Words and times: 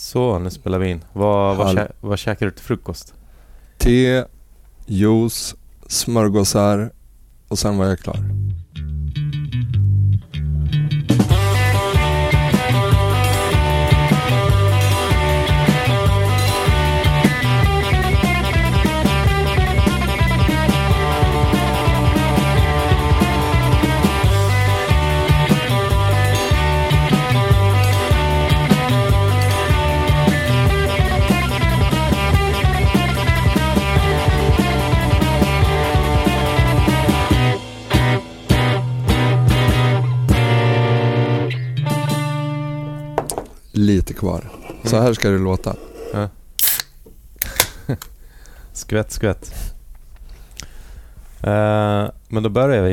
Så, 0.00 0.38
nu 0.38 0.50
spelar 0.50 0.78
vi 0.78 0.88
in. 0.90 1.04
Vad, 1.12 1.56
vad, 1.56 1.76
kä- 1.76 1.92
vad 2.00 2.18
käkar 2.18 2.46
du 2.46 2.52
till 2.52 2.64
frukost? 2.64 3.14
Te, 3.78 4.24
juice, 4.86 5.54
smörgåsar 5.86 6.90
och 7.48 7.58
sen 7.58 7.78
var 7.78 7.86
jag 7.86 7.98
klar. 7.98 8.18
Kvar. 44.18 44.44
Så 44.84 45.00
här 45.00 45.12
ska 45.12 45.28
det 45.30 45.38
låta. 45.38 45.74
Skvätt, 48.72 49.12
skvätt. 49.12 49.52
Eh, 51.42 52.04
men 52.28 52.42
då 52.42 52.48
börjar 52.48 52.82
vi. 52.82 52.92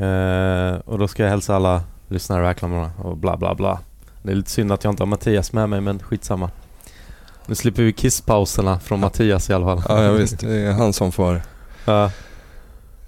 Eh, 0.00 0.78
och 0.92 0.98
då 0.98 1.08
ska 1.08 1.22
jag 1.22 1.30
hälsa 1.30 1.56
alla 1.56 1.82
lyssnare 2.08 2.42
välkomna 2.42 2.90
och 3.02 3.16
bla 3.16 3.36
bla 3.36 3.54
bla. 3.54 3.78
Det 4.22 4.30
är 4.30 4.34
lite 4.36 4.50
synd 4.50 4.72
att 4.72 4.84
jag 4.84 4.92
inte 4.92 5.02
har 5.02 5.06
Mattias 5.08 5.52
med 5.52 5.68
mig 5.68 5.80
men 5.80 5.98
skitsamma. 5.98 6.50
Nu 7.46 7.54
slipper 7.54 7.82
vi 7.82 7.92
kisspauserna 7.92 8.80
från 8.80 9.00
Mattias 9.00 9.50
i 9.50 9.52
alla 9.52 9.66
fall. 9.66 9.82
Ja, 9.88 10.04
ja 10.04 10.12
visst. 10.12 10.38
Det 10.38 10.54
är 10.56 10.72
han 10.72 10.92
som 10.92 11.12
får. 11.12 11.42
Ja. 11.84 12.04
Eh, 12.04 12.10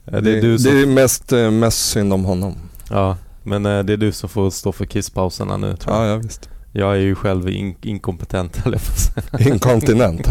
Det, 0.05 0.21
det 0.21 0.39
är 0.39 0.43
du 0.43 0.59
som... 0.59 0.75
det 0.75 0.81
är 0.83 0.87
mest, 0.87 1.31
mest 1.53 1.91
synd 1.91 2.13
om 2.13 2.25
honom. 2.25 2.55
Ja, 2.91 3.17
men 3.43 3.63
det 3.63 3.71
är 3.93 3.97
du 3.97 4.13
som 4.13 4.29
får 4.29 4.51
stå 4.51 4.73
för 4.73 4.87
kisspauserna 4.87 5.57
nu 5.57 5.77
tror 5.77 5.97
jag. 5.97 6.05
Ja, 6.05 6.09
ja 6.11 6.17
visst. 6.17 6.49
Jag 6.79 6.93
är 6.93 7.01
ju 7.01 7.15
själv 7.15 7.49
in- 7.49 7.77
inkompetent 7.83 8.57
höll 8.65 8.73
jag 8.73 8.83
på 8.83 8.93
att 8.93 8.99
säga. 8.99 9.53
Inkontinent. 9.55 10.29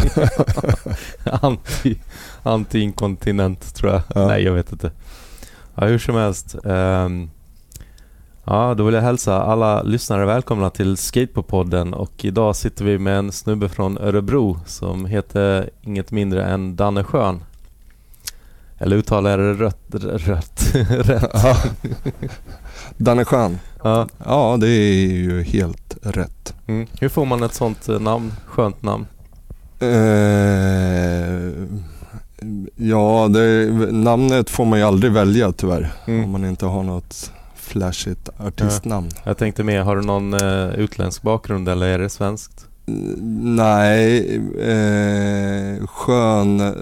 Anti, 1.42 1.98
anti-inkontinent 2.44 3.74
tror 3.74 3.92
jag. 3.92 4.02
Ja. 4.16 4.28
Nej, 4.28 4.44
jag 4.44 4.54
vet 4.54 4.72
inte. 4.72 4.92
Ja, 5.76 5.86
hur 5.86 6.00
som 6.00 6.16
helst. 6.16 6.56
ehm, 6.66 7.30
ja, 8.44 8.74
då 8.74 8.84
vill 8.84 8.94
jag 8.96 9.02
hälsa 9.02 9.44
alla 9.44 9.84
lyssnare 9.84 10.26
välkomna 10.26 10.70
till 10.70 10.98
Skateboardpodden 10.98 11.94
och 11.94 12.26
idag 12.26 12.56
sitter 12.56 12.86
vi 12.86 12.98
med 12.98 13.18
en 13.18 13.32
snubbe 13.32 13.70
från 13.70 13.98
Örebro 13.98 14.60
som 14.66 15.06
heter 15.06 15.70
inget 15.82 16.12
mindre 16.12 16.44
än 16.46 16.76
Danne 16.76 17.04
Schön. 17.04 17.44
Eller 18.78 18.96
uttalar 18.98 19.30
jag 19.32 19.40
det 19.40 19.54
rött? 19.54 19.80
rött 19.92 20.72
rätt? 20.90 21.46
Ja. 22.98 23.06
Danne 23.06 23.26
Schön. 23.26 23.60
Ja. 23.84 24.08
Ja, 24.26 24.58
det 24.60 24.68
är 24.68 25.08
ju 25.08 25.44
helt 25.44 25.98
rätt. 26.02 26.54
Mm. 26.68 26.88
Hur 27.00 27.10
får 27.10 27.26
man 27.26 27.44
ett 27.44 27.54
sånt 27.54 27.90
eh, 27.90 28.00
namn? 28.00 28.34
Skönt 28.46 28.84
namn? 28.84 29.08
Eh, 29.80 29.90
ja, 32.76 33.28
det, 33.28 33.72
namnet 33.92 34.50
får 34.50 34.66
man 34.66 34.80
ju 34.80 34.86
aldrig 34.86 35.12
välja 35.12 35.52
tyvärr. 35.52 35.94
Mm. 36.08 36.24
Om 36.24 36.32
man 36.32 36.46
inte 36.46 36.66
har 36.66 36.84
något 36.84 37.32
flashigt 37.56 38.30
artistnamn. 38.40 39.10
Jag 39.24 39.38
tänkte 39.38 39.64
mer, 39.64 39.82
har 39.82 39.96
du 39.96 40.02
någon 40.02 40.34
eh, 40.34 40.70
utländsk 40.76 41.22
bakgrund 41.22 41.70
eller 41.70 41.88
är 41.88 42.00
det 42.00 42.10
svenskt? 42.10 42.68
Nej, 43.56 44.36
eh, 44.60 45.88
skön 45.88 46.60
eh, 46.60 46.74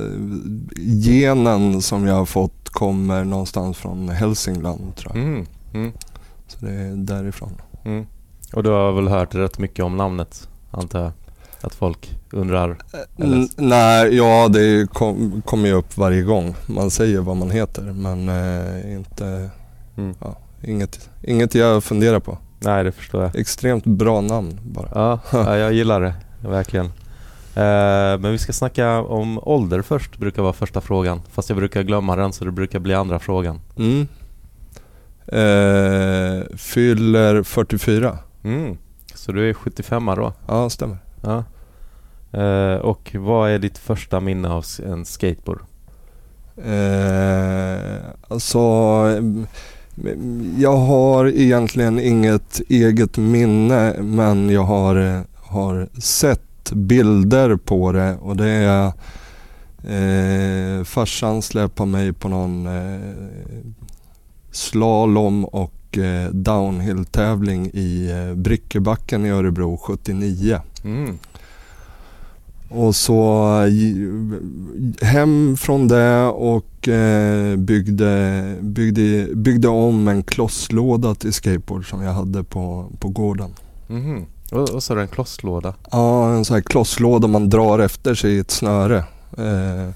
genen 0.77 1.81
som 1.81 2.07
jag 2.07 2.15
har 2.15 2.25
fått 2.25 2.69
kommer 2.69 3.23
någonstans 3.23 3.77
från 3.77 4.09
Hälsingland 4.09 4.95
tror 4.95 5.11
jag. 5.15 5.23
Mm. 5.23 5.45
Mm. 5.73 5.91
Så 6.47 6.65
det 6.65 6.71
är 6.71 6.95
därifrån. 6.95 7.51
Mm. 7.85 8.05
Och 8.53 8.63
du 8.63 8.69
har 8.69 8.91
väl 8.91 9.07
hört 9.07 9.35
rätt 9.35 9.59
mycket 9.59 9.85
om 9.85 9.97
namnet, 9.97 10.49
antar 10.71 11.01
jag? 11.03 11.11
Att 11.61 11.75
folk 11.75 12.17
undrar? 12.31 12.77
N- 13.17 13.49
nej, 13.57 14.15
ja 14.15 14.47
det 14.53 14.89
kom, 14.93 15.41
kommer 15.45 15.67
ju 15.67 15.73
upp 15.73 15.97
varje 15.97 16.21
gång 16.21 16.55
man 16.65 16.91
säger 16.91 17.19
vad 17.19 17.37
man 17.37 17.51
heter 17.51 17.81
men 17.81 18.29
eh, 18.29 18.93
inte, 18.95 19.49
Mm. 19.97 20.15
ja, 20.19 20.37
inget, 20.63 21.09
inget 21.23 21.55
jag 21.55 21.83
funderar 21.83 22.19
på. 22.19 22.37
Nej, 22.59 22.83
det 22.83 22.91
förstår 22.91 23.23
jag. 23.23 23.35
Extremt 23.35 23.85
bra 23.85 24.21
namn 24.21 24.59
bara. 24.63 24.89
Ja, 24.95 25.19
ja 25.31 25.57
jag 25.57 25.73
gillar 25.73 26.01
det. 26.01 26.13
Verkligen. 26.41 26.85
Eh, 27.55 28.19
men 28.19 28.31
vi 28.31 28.37
ska 28.37 28.53
snacka 28.53 29.01
om 29.01 29.39
ålder 29.43 29.81
först, 29.81 30.17
brukar 30.17 30.41
vara 30.41 30.53
första 30.53 30.81
frågan. 30.81 31.21
Fast 31.31 31.49
jag 31.49 31.57
brukar 31.57 31.83
glömma 31.83 32.15
den, 32.15 32.33
så 32.33 32.45
det 32.45 32.51
brukar 32.51 32.79
bli 32.79 32.93
andra 32.93 33.19
frågan. 33.19 33.59
Mm. 33.77 34.07
Eh, 35.27 36.57
fyller 36.57 37.43
44. 37.43 38.17
Mm. 38.43 38.77
Så 39.13 39.31
du 39.31 39.49
är 39.49 39.53
75 39.53 40.05
då? 40.05 40.33
Ja, 40.47 40.69
stämmer. 40.69 40.97
Ja. 41.21 41.43
Eh, 42.39 42.75
och 42.75 43.15
vad 43.19 43.49
är 43.49 43.59
ditt 43.59 43.77
första 43.77 44.19
minne 44.19 44.49
av 44.49 44.65
en 44.85 45.05
skateboard? 45.05 45.59
Eh, 46.57 47.97
alltså, 48.27 48.59
jag 50.57 50.77
har 50.77 51.25
egentligen 51.27 51.99
inget 51.99 52.61
eget 52.69 53.17
minne 53.17 53.95
men 54.01 54.49
jag 54.49 54.63
har, 54.63 55.23
har 55.35 55.89
sett 56.01 56.71
bilder 56.71 57.55
på 57.55 57.91
det 57.91 58.17
och 58.21 58.37
det 58.37 58.49
är 58.49 58.85
eh, 59.83 60.83
farsan 60.83 61.41
släpade 61.41 61.89
mig 61.89 62.13
på 62.13 62.29
någon 62.29 62.67
eh, 62.67 62.99
slalom 64.53 65.45
och 65.45 65.97
eh, 65.97 66.29
downhill-tävling 66.29 67.71
i 67.73 68.11
eh, 68.11 68.35
Brickebacken 68.35 69.25
i 69.25 69.29
Örebro 69.29 69.77
79. 69.77 70.61
Mm. 70.83 71.17
Och 72.69 72.95
så 72.95 73.49
eh, 73.61 75.07
hem 75.07 75.57
från 75.57 75.87
det 75.87 76.25
och 76.25 76.87
eh, 76.87 77.55
byggde, 77.55 78.55
byggde, 78.61 79.35
byggde 79.35 79.67
om 79.67 80.07
en 80.07 80.23
klosslåda 80.23 81.15
till 81.15 81.33
skateboard 81.33 81.89
som 81.89 82.01
jag 82.01 82.13
hade 82.13 82.43
på, 82.43 82.85
på 82.99 83.09
gården. 83.09 83.53
Och, 84.51 84.69
och 84.69 84.83
så 84.83 84.93
är 84.93 84.97
det 84.97 85.01
en 85.01 85.07
klosslåda. 85.07 85.73
Ja, 85.91 86.33
en 86.33 86.45
sån 86.45 86.53
här 86.53 86.61
klosslåda 86.61 87.27
man 87.27 87.49
drar 87.49 87.79
efter 87.79 88.15
sig 88.15 88.31
i 88.31 88.39
ett 88.39 88.51
snöre. 88.51 88.97
Eh, 89.37 89.89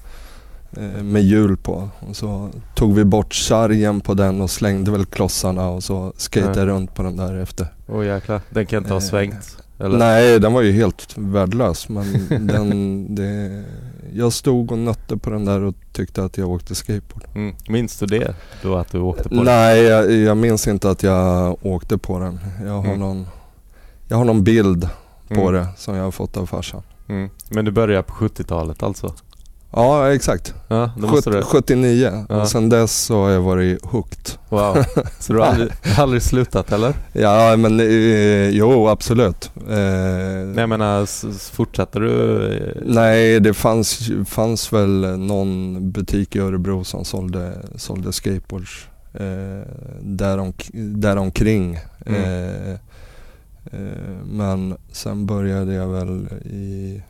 med 1.02 1.22
hjul 1.22 1.56
på. 1.56 1.88
Och 2.08 2.16
så 2.16 2.50
tog 2.74 2.94
vi 2.94 3.04
bort 3.04 3.34
sargen 3.34 4.00
på 4.00 4.14
den 4.14 4.40
och 4.40 4.50
slängde 4.50 4.90
väl 4.90 5.04
klossarna 5.06 5.68
och 5.68 5.84
så 5.84 6.12
skejtade 6.18 6.58
jag 6.60 6.68
runt 6.68 6.94
på 6.94 7.02
den 7.02 7.16
där 7.16 7.34
efter. 7.34 7.66
Åh 7.88 8.06
jäklar, 8.06 8.40
den 8.50 8.66
kan 8.66 8.78
inte 8.78 8.92
ha 8.92 9.00
Eh, 9.00 9.06
svängt. 9.06 9.56
Eller? 9.80 9.98
Nej, 9.98 10.40
den 10.40 10.52
var 10.52 10.62
ju 10.62 10.72
helt 10.72 11.12
värdelös 11.18 11.88
men 11.88 12.26
den, 12.46 13.14
det, 13.14 13.64
jag 14.12 14.32
stod 14.32 14.72
och 14.72 14.78
nötte 14.78 15.16
på 15.16 15.30
den 15.30 15.44
där 15.44 15.60
och 15.62 15.74
tyckte 15.92 16.24
att 16.24 16.38
jag 16.38 16.48
åkte 16.50 16.74
skateboard. 16.74 17.24
Mm. 17.34 17.54
Minns 17.68 17.98
du 17.98 18.06
det? 18.06 18.34
Då 18.62 18.76
att 18.76 18.92
du 18.92 18.98
åkte 18.98 19.28
på 19.28 19.34
den? 19.34 19.44
Nej, 19.44 19.82
jag, 19.82 20.12
jag 20.12 20.36
minns 20.36 20.68
inte 20.68 20.90
att 20.90 21.02
jag 21.02 21.56
åkte 21.66 21.98
på 21.98 22.18
den. 22.18 22.40
Jag 22.64 22.72
har, 22.72 22.84
Mm. 22.84 23.00
någon, 23.00 23.26
jag 24.08 24.16
har 24.16 24.24
någon 24.24 24.44
bild 24.44 24.88
på 25.28 25.34
Mm. 25.48 25.52
det 25.54 25.66
som 25.76 25.94
jag 25.94 26.04
har 26.04 26.10
fått 26.10 26.36
av 26.36 26.46
farsan. 26.46 26.82
Mm. 27.08 27.30
Men 27.50 27.64
du 27.64 27.70
började 27.70 28.02
på 28.02 28.14
70-talet 28.14 28.82
alltså? 28.82 29.14
Ja, 29.70 30.12
exakt. 30.14 30.54
Ja, 30.68 30.90
då 30.98 31.06
måste 31.06 31.30
Sjut- 31.30 31.36
du... 31.36 31.42
79 31.42 32.26
Ja. 32.28 32.40
och 32.42 32.48
sen 32.48 32.68
dess 32.68 32.98
så 33.04 33.22
har 33.22 33.30
jag 33.30 33.40
varit 33.40 33.84
hooked. 33.86 34.38
Wow. 34.48 34.84
Så 35.18 35.32
du 35.32 35.38
har 35.38 35.46
aldrig, 35.46 35.70
aldrig 35.98 36.22
slutat 36.22 36.72
eller? 36.72 36.94
Ja, 37.12 37.56
men 37.56 37.80
eh, 37.80 38.48
jo 38.48 38.88
absolut. 38.88 39.50
Eh, 39.56 39.76
Nej 39.76 40.54
jag 40.56 40.68
menar, 40.68 41.02
s- 41.02 41.50
fortsätter 41.54 42.00
du? 42.00 42.46
eh, 42.56 42.82
Nej, 42.84 43.40
det 43.40 43.54
fanns, 43.54 44.10
fanns 44.26 44.72
väl 44.72 45.18
någon 45.18 45.78
butik 45.92 46.36
i 46.36 46.38
Örebro 46.38 46.84
som 46.84 47.04
sålde, 47.04 47.52
sålde 47.76 48.12
skateboards 48.12 48.88
eh, 49.14 49.68
därom, 50.00 50.52
däromkring. 50.94 51.78
Mm. 52.06 52.22
Eh, 52.22 52.72
eh, 53.72 53.78
men 54.24 54.76
sen 54.92 55.26
började 55.26 55.74
jag 55.74 55.88
väl 55.88 56.26
i 56.44 57.02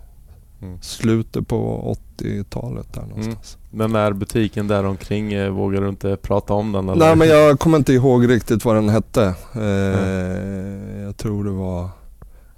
Mm. 0.62 0.78
slutet 0.80 1.48
på 1.48 1.94
80-talet 2.18 2.92
där 2.92 3.02
någonstans. 3.02 3.58
Den 3.70 3.92
där 3.92 4.12
butiken 4.12 4.68
där 4.68 4.84
omkring 4.84 5.32
eh, 5.32 5.50
vågar 5.50 5.80
du 5.80 5.88
inte 5.88 6.16
prata 6.16 6.54
om 6.54 6.72
den 6.72 6.88
eller? 6.88 7.06
Nej 7.06 7.16
men 7.16 7.28
jag 7.28 7.58
kommer 7.58 7.78
inte 7.78 7.92
ihåg 7.92 8.28
riktigt 8.28 8.64
vad 8.64 8.76
den 8.76 8.88
hette. 8.88 9.34
Eh, 9.54 11.02
jag 11.02 11.16
tror 11.16 11.44
det 11.44 11.50
var 11.50 11.82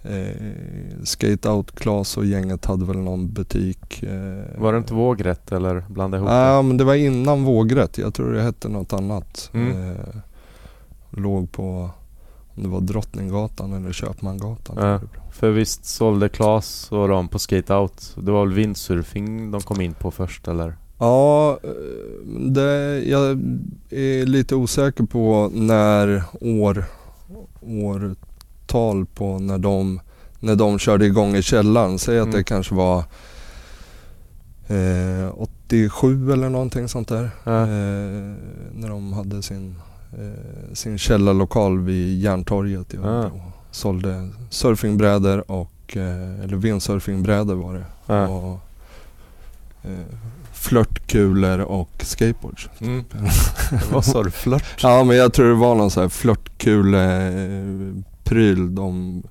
eh, 0.03 1.05
Skate 1.05 1.49
Out 1.51 1.75
Class 1.75 2.17
och 2.17 2.27
gänget 2.27 2.65
hade 2.65 2.85
väl 2.85 2.99
någon 2.99 3.33
butik. 3.33 4.03
Eh, 4.03 4.61
Var 4.61 4.73
det 4.73 4.79
inte 4.79 4.95
vågrätt 4.95 5.53
eller 5.53 5.85
blanda 5.89 6.17
ihop 6.19 6.29
Ja 6.31 6.63
men 6.63 6.77
det 6.77 6.85
var 6.85 6.95
innan 6.95 7.45
vågrätt. 7.45 7.99
Jag 7.99 8.15
tror 8.15 8.33
det 8.33 8.43
hette 8.43 8.69
något 8.69 8.93
annat. 8.93 9.51
Mm. 9.55 9.91
Eh, 9.91 9.97
låg 11.11 11.53
på 11.53 11.91
om 12.55 12.63
det 12.63 12.69
var 12.69 12.81
Drottninggatan 12.81 13.73
eller 13.73 13.93
Köpmangatan. 13.93 14.77
Ja. 14.79 14.83
Örebro. 14.83 15.21
För 15.33 15.51
visst 15.51 15.85
sålde 15.85 16.29
Klas 16.29 16.93
och 16.93 17.09
de 17.09 17.29
på 17.29 17.39
Skate 17.39 17.75
Out. 17.75 18.17
Det 18.17 18.31
var 18.33 18.47
väl 18.47 18.55
windsurfing 18.55 19.51
de 19.51 19.61
kom 19.61 19.81
in 19.81 19.95
på 19.95 20.11
först 20.11 20.49
eller? 20.49 20.77
Ja, 20.99 21.59
det, 22.51 23.03
jag 23.05 23.23
är 23.91 24.27
lite 24.27 24.55
osäker 24.55 25.05
på 25.05 25.51
när 25.55 26.23
år, 26.41 26.85
årtal 27.61 29.07
på 29.07 29.39
när 29.39 29.59
de, 29.59 30.01
när 30.41 30.57
de 30.57 30.79
körde 30.79 31.07
igång 31.07 31.37
i 31.37 31.43
källaren. 31.43 31.99
Säg 31.99 32.19
att 32.19 32.25
Mm. 32.27 32.37
det 32.37 32.45
kanske 32.45 32.75
var 32.75 32.99
eh, 34.69 35.33
87 35.37 36.33
eller 36.33 36.49
någonting 36.49 36.89
sånt 36.89 37.09
där. 37.09 37.31
Ja. 37.45 37.63
Eh, 37.63 38.35
när 38.75 38.89
de 38.89 39.13
hade 39.13 39.43
sin, 39.43 39.75
eh, 40.13 40.75
sin 40.75 40.99
källarlokal 40.99 41.79
vid 41.79 42.21
Järntorget 42.21 42.95
i 42.95 42.97
Örebro. 42.97 43.43
Sålde 43.71 44.29
surfingbrädor 44.51 45.51
och, 45.51 45.97
eh, 45.97 46.41
eller 46.45 46.57
windsurfingbrädor 46.57 47.55
var 47.55 47.75
det. 47.75 47.85
Ja. 48.07 48.29
Och, 48.29 48.61
eh, 49.83 49.91
flörtkulor 50.53 51.59
och 51.59 51.91
skateboards. 52.03 52.69
Mm. 52.81 53.05
Vad 53.93 54.05
sa 54.05 54.23
du? 54.23 54.31
Flört? 54.31 54.83
Ja 54.83 55.05
men 55.05 55.17
jag 55.17 55.33
tror 55.33 55.49
det 55.49 55.55
var 55.55 55.75
någon 55.75 55.91
sån 55.91 56.03
här 56.03 56.09
flörtkule-pryl 56.09 58.75
de 58.75 59.23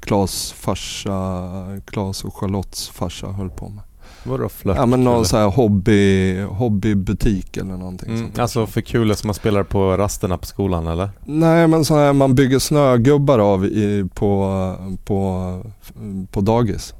Klas 0.00 0.52
farsa, 0.52 1.42
Klas 1.84 2.24
och 2.24 2.36
Charlottes 2.36 2.88
farsa 2.88 3.26
höll 3.26 3.50
på 3.50 3.68
med. 3.68 3.82
Vadå 4.24 4.48
flört? 4.48 4.76
Ja 4.76 4.86
men 4.86 5.00
eller? 5.00 5.10
någon 5.12 5.24
sån 5.24 5.38
här 5.40 5.46
hobby, 5.48 6.40
hobbybutik 6.42 7.56
eller 7.56 7.76
någonting 7.76 8.08
Mm, 8.08 8.20
sånt 8.22 8.38
alltså 8.38 8.66
för 8.66 8.80
kulor 8.80 9.14
som 9.14 9.28
man 9.28 9.34
spelar 9.34 9.62
på 9.62 9.96
rasterna 9.96 10.38
på 10.38 10.46
skolan 10.46 10.86
eller? 10.86 11.10
Nej 11.24 11.66
men 11.66 11.84
sån 11.84 11.98
här 11.98 12.12
man 12.12 12.34
bygger 12.34 12.58
snögubbar 12.58 13.38
av 13.38 13.64
i, 13.64 14.08
på, 14.14 14.74
på, 15.04 15.60
på 16.30 16.40
dagis. 16.40 16.94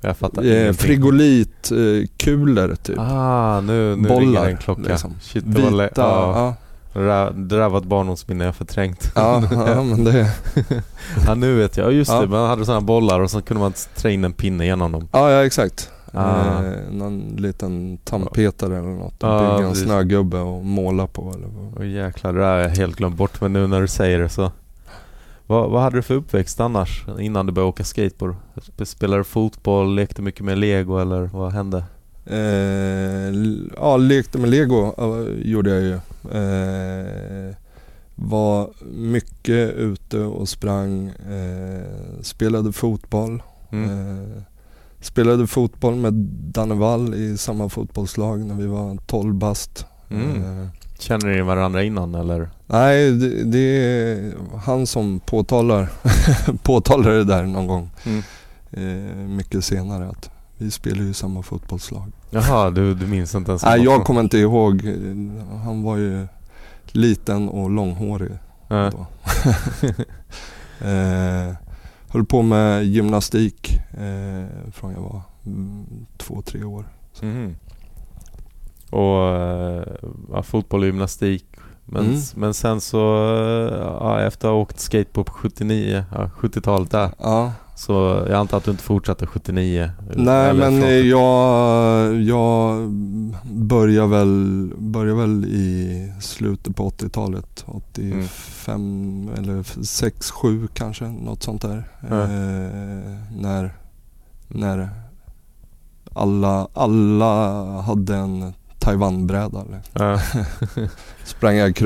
Jag 0.00 0.16
fattar 0.16 0.44
Eh. 0.44 0.72
Frigolitkulor 0.72 2.74
typ. 2.82 2.98
Ah, 2.98 3.60
nu, 3.60 3.96
nu 3.96 4.08
Bollar, 4.08 4.20
ringer 4.20 4.46
en 4.48 4.56
klocka. 4.56 4.82
liksom. 4.82 5.14
Shit, 5.20 5.44
det 5.46 5.60
Vita, 5.60 5.70
lä- 5.70 5.90
ja, 5.96 6.56
ja. 6.94 7.00
det, 7.00 7.06
där, 7.06 7.30
det 7.30 7.68
var 7.68 7.78
ett 7.78 7.84
barndomsminne 7.84 8.44
jag 8.44 8.54
förträngt. 8.54 9.12
Ja, 9.14 9.42
ja 9.50 9.82
men 9.82 10.04
det, 10.04 10.30
ja, 11.26 11.34
nu 11.34 11.54
vet 11.54 11.76
jag. 11.76 11.86
Ja, 11.86 11.90
just 11.90 12.10
Ja. 12.10 12.20
det. 12.20 12.26
Man 12.28 12.48
hade 12.48 12.64
sådana 12.64 12.80
bollar 12.80 13.20
och 13.20 13.30
så 13.30 13.42
kunde 13.42 13.60
man 13.62 13.72
trä 13.96 14.12
in 14.12 14.24
en 14.24 14.32
pinne 14.32 14.66
genom 14.66 14.92
dem. 14.92 15.08
ja, 15.12 15.30
ja 15.30 15.44
exakt. 15.46 15.90
Ah. 16.16 16.64
Eh, 16.64 16.92
någon 16.92 17.36
liten 17.38 17.98
tandpetare 18.04 18.78
eller 18.78 18.88
något. 18.88 19.14
Ja, 19.18 19.38
bygga 19.40 19.66
en 19.66 19.70
precis. 19.72 19.84
snögubbe 19.84 20.38
och 20.38 20.64
måla 20.64 21.06
på 21.06 21.32
eller 21.36 21.46
vad. 21.48 21.74
Åh 21.78 21.88
jäklar, 21.88 22.32
det 22.32 22.38
där 22.40 22.52
har 22.52 22.58
jag 22.58 22.68
helt 22.68 22.96
glömt 22.96 23.16
bort. 23.16 23.40
Men 23.40 23.52
nu 23.52 23.66
när 23.66 23.80
du 23.80 23.88
säger 23.88 24.18
det 24.18 24.28
så. 24.28 24.52
Vad, 25.46 25.70
vad 25.70 25.82
hade 25.82 25.96
du 25.96 26.02
för 26.02 26.14
uppväxt 26.14 26.60
annars? 26.60 27.04
Innan 27.20 27.46
du 27.46 27.52
började 27.52 27.68
åka 27.68 27.84
skateboard? 27.84 28.34
Sp- 28.54 28.84
Spelade 28.84 29.20
du 29.20 29.24
fotboll? 29.24 29.94
Lekte 29.94 30.22
mycket 30.22 30.44
med 30.44 30.58
lego 30.58 30.98
eller 30.98 31.30
vad 31.32 31.52
hände? 31.52 31.84
Eh, 32.26 33.34
ja, 33.76 33.96
lekte 33.96 34.38
med 34.38 34.50
lego 34.50 34.94
eh, 34.98 35.48
gjorde 35.50 35.70
jag 35.70 35.82
ju. 35.82 35.94
Eh, 36.38 37.54
var 38.14 38.68
mycket 38.94 39.74
ute 39.74 40.18
och 40.20 40.48
sprang. 40.48 41.06
Eh, 41.08 41.82
spelade 42.22 42.72
fotboll. 42.72 43.42
Mm. 43.70 44.26
Spelade 45.04 45.46
fotboll 45.46 45.94
med 45.94 46.12
Danne 46.52 46.74
Wall 46.74 47.14
i 47.14 47.36
samma 47.36 47.68
fotbollslag 47.68 48.40
när 48.40 48.54
vi 48.54 48.66
var 48.66 48.98
12 49.06 49.34
bast. 49.34 49.86
Mm. 50.10 50.36
Eh, 50.62 50.68
Känner 50.98 51.26
ni 51.34 51.40
varandra 51.42 51.82
innan 51.82 52.14
eller? 52.14 52.50
nej, 52.66 53.12
det, 53.12 53.44
det 53.44 53.58
är 53.58 54.32
han 54.64 54.86
som 54.86 55.20
påtalar, 55.20 55.88
påtalar 56.62 57.10
det 57.10 57.24
där 57.24 57.42
någon 57.42 57.66
gång. 57.66 57.90
Mm. 58.04 58.22
Eh, 58.70 59.14
mycket 59.28 59.64
senare 59.64 60.08
att 60.08 60.30
vi 60.58 60.70
spelar 60.70 61.02
ju 61.02 61.12
samma 61.12 61.42
fotbollslag. 61.42 62.12
Jaha, 62.30 62.70
du, 62.70 62.94
du 62.94 63.06
minns 63.06 63.34
inte 63.34 63.50
ens? 63.50 63.64
Nej, 63.64 63.82
jag 63.82 64.04
kommer 64.04 64.20
inte 64.20 64.38
ihåg. 64.38 64.82
Han 65.64 65.82
var 65.82 65.96
ju 65.96 66.26
liten 66.86 67.48
och 67.48 67.70
långhårig 67.70 68.32
Ja. 68.68 68.90
då. 68.90 69.06
eh, 70.86 71.54
höll 72.14 72.24
på 72.24 72.42
med 72.42 72.84
gymnastik 72.84 73.80
eh, 73.92 74.70
från 74.72 74.92
jag 74.92 75.00
var 75.00 75.20
mm, 75.46 75.86
två, 76.16 76.42
tre 76.42 76.64
år. 76.64 76.84
Mhm. 77.22 77.56
Och 78.90 79.26
eh, 79.36 79.86
ja, 80.32 80.42
fotboll 80.42 80.80
och 80.80 80.86
gymnastik. 80.86 81.46
Men, 81.84 82.04
Mm. 82.06 82.20
men 82.34 82.54
sen 82.54 82.80
så, 82.80 83.26
eh, 83.68 83.78
ja, 83.78 84.20
efter 84.20 84.48
att 84.48 84.52
ha 84.52 84.60
åkt 84.60 84.80
skateboard 84.80 85.26
på 85.26 85.32
79, 85.32 86.04
ja, 86.12 86.30
70-talet 86.38 86.90
där. 86.90 87.10
Ja. 87.18 87.52
Så 87.76 87.92
jag 88.28 88.32
antar 88.32 88.56
att 88.58 88.64
du 88.64 88.70
inte 88.70 88.82
fortsatte 88.82 89.26
79? 89.26 89.90
Nej 90.16 90.54
men 90.54 90.80
från- 90.80 90.88
eh, 90.90 90.94
jag, 90.94 92.14
jag 92.22 92.88
började 93.52 94.08
väl, 94.08 94.72
började 94.78 95.20
väl 95.20 95.44
i 95.44 96.12
slutet 96.20 96.76
på 96.76 96.90
80-talet. 96.90 97.64
85 97.66 99.28
eller 99.38 99.84
6, 99.84 100.30
7 100.30 100.68
kanske, 100.74 101.04
något 101.04 101.42
sånt 101.42 101.62
där. 101.62 101.88
Ja. 102.10 102.22
Eh, 102.22 102.28
när, 103.36 103.74
när 104.48 104.88
alla, 106.12 106.68
alla 106.74 107.62
hade 107.80 108.16
en 108.16 108.52
Taiwanbräda. 108.78 109.64
Ja. 109.92 110.20
Sprang 111.24 111.56
jag 111.56 111.82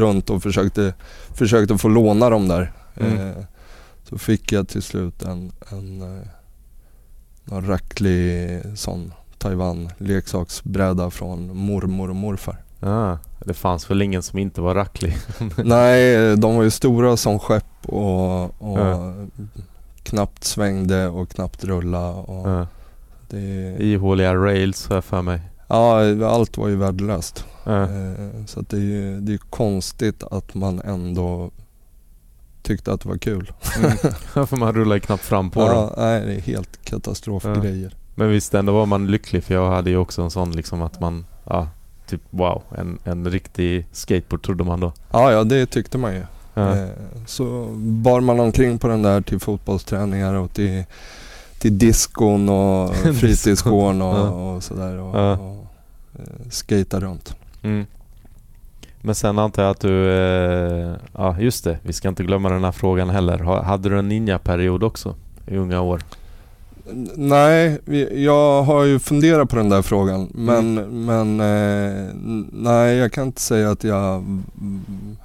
runt 0.00 0.30
och 0.30 0.42
försökte, 0.42 0.94
försökte 1.34 1.78
få 1.78 1.88
låna 1.88 2.30
dem 2.30 2.48
där. 2.48 2.72
Mm. 2.96 3.28
Eh, 3.28 3.34
så 4.08 4.18
fick 4.18 4.52
jag 4.52 4.68
till 4.68 4.82
slut 4.82 5.22
en, 5.22 5.52
en 5.70 6.02
eh, 6.02 6.26
någon 7.44 7.66
racklig 7.66 8.60
sån 8.74 9.12
Taiwan 9.38 9.90
leksaksbräda 9.98 11.10
från 11.10 11.56
mormor 11.56 12.08
och 12.10 12.16
morfar. 12.16 12.56
ja. 12.80 13.18
Det 13.46 13.54
fanns 13.54 13.90
väl 13.90 14.02
ingen 14.02 14.22
som 14.22 14.38
inte 14.38 14.60
var 14.60 14.74
racklig? 14.74 15.16
Nej, 15.64 16.36
de 16.36 16.56
var 16.56 16.62
ju 16.62 16.70
stora 16.70 17.16
som 17.16 17.38
skepp 17.38 17.64
och, 17.86 18.42
och 18.62 18.78
Ja. 18.78 19.14
knappt 20.02 20.44
svängde 20.44 21.08
och 21.08 21.28
knappt 21.28 21.64
rulla. 21.64 22.10
Och 22.10 22.48
Ja. 22.50 22.66
det, 23.30 23.76
Ihåliga 23.78 24.34
rails 24.34 24.88
har 24.88 24.94
jag 24.94 25.04
för 25.04 25.22
mig. 25.22 25.40
ja, 25.68 26.00
allt 26.26 26.56
var 26.58 26.68
ju 26.68 26.76
värdelöst. 26.76 27.44
Eh, 27.66 27.86
Så 28.46 28.60
det 28.60 28.76
är 28.76 28.80
ju 28.80 29.20
det 29.20 29.32
är 29.34 29.38
konstigt 29.38 30.22
att 30.22 30.54
man 30.54 30.80
ändå 30.80 31.50
tyckte 32.64 32.92
att 32.92 33.00
det 33.00 33.08
var 33.08 33.16
kul. 33.18 33.52
Mm. 33.78 33.90
för 34.46 34.56
man 34.56 34.72
rullar 34.72 34.96
ju 34.96 35.00
knappt 35.00 35.24
fram 35.24 35.50
på 35.50 35.60
dem. 35.60 35.70
ja, 35.76 35.92
nej, 35.96 36.20
det 36.26 36.34
är 36.34 36.40
helt 36.40 36.84
katastrofgrejer. 36.84 37.94
Men 38.14 38.28
visst 38.28 38.54
ändå 38.54 38.72
var 38.72 38.86
man 38.86 39.06
lycklig 39.06 39.44
för 39.44 39.54
jag 39.54 39.70
hade 39.70 39.90
ju 39.90 39.96
också 39.96 40.22
en 40.22 40.30
sån 40.30 40.52
liksom 40.52 40.82
att 40.82 41.00
man, 41.00 41.24
ja, 41.44 41.68
typ 42.06 42.20
wow, 42.30 42.62
en, 42.78 42.98
en 43.04 43.30
riktig 43.30 43.86
skateboard 43.92 44.42
trodde 44.42 44.64
man 44.64 44.80
då. 44.80 44.92
Ja, 45.12 45.32
ja 45.32 45.44
det 45.44 45.66
tyckte 45.66 45.98
man 45.98 46.14
ju. 46.14 46.22
Ja. 46.54 46.76
Eh, 46.76 46.88
Så 47.26 47.66
bar 47.76 48.20
man 48.20 48.40
omkring 48.40 48.78
på 48.78 48.88
den 48.88 49.02
där 49.02 49.20
till 49.20 49.40
fotbollsträningar 49.40 50.34
och 50.34 50.52
till, 50.52 50.84
till 51.58 51.78
diskon 51.78 52.48
och 52.48 52.94
fritidsgården 53.20 54.02
och, 54.02 54.14
Ja. 54.18 54.28
och 54.30 54.62
sådär. 54.62 54.98
Och, 54.98 55.18
Ja. 55.18 55.32
och 55.38 55.66
eh, 56.18 56.50
skata 56.50 57.00
runt. 57.00 57.36
Mm. 57.62 57.86
Men 59.06 59.14
sen 59.14 59.38
antar 59.38 59.62
jag 59.62 59.70
att 59.70 59.80
du, 59.80 60.10
eh, 60.12 60.92
ja 61.14 61.36
just 61.40 61.64
det, 61.64 61.78
vi 61.82 61.92
ska 61.92 62.08
inte 62.08 62.22
glömma 62.24 62.50
den 62.50 62.64
här 62.64 62.72
frågan 62.72 63.10
heller. 63.10 63.38
Ha- 63.38 63.62
Hade 63.62 63.88
du 63.88 63.98
en 63.98 64.08
ninja-period 64.08 64.82
också 64.82 65.14
i 65.46 65.56
unga 65.56 65.80
år? 65.80 66.00
Nej, 67.16 67.80
jag 68.24 68.62
har 68.62 68.84
ju 68.84 68.98
funderat 68.98 69.48
på 69.50 69.56
den 69.56 69.68
där 69.68 69.82
frågan. 69.82 70.28
Men, 70.34 70.74
men 71.06 71.40
eh, 71.40 72.10
nej, 72.52 72.96
jag 72.96 73.12
kan 73.12 73.26
inte 73.26 73.40
säga 73.40 73.70
att 73.70 73.84
jag 73.84 74.14
mm, 74.14 75.16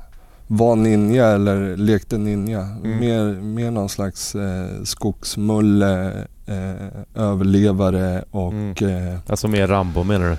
var 0.47 0.75
ninja 0.75 1.27
eller 1.27 1.77
lekte 1.77 2.17
ninja. 2.17 2.59
Mm. 2.83 2.99
Mer, 2.99 3.41
mer 3.41 3.71
någon 3.71 3.89
slags 3.89 4.35
eh, 4.35 4.67
skogsmulle, 4.83 6.11
eh, 6.45 7.21
överlevare 7.23 8.23
och 8.31 8.51
Mm. 8.53 8.73
eh, 8.81 9.19
Alltså 9.27 9.47
mer 9.47 9.67
Rambo 9.67 10.03
menar 10.03 10.29
du? 10.29 10.37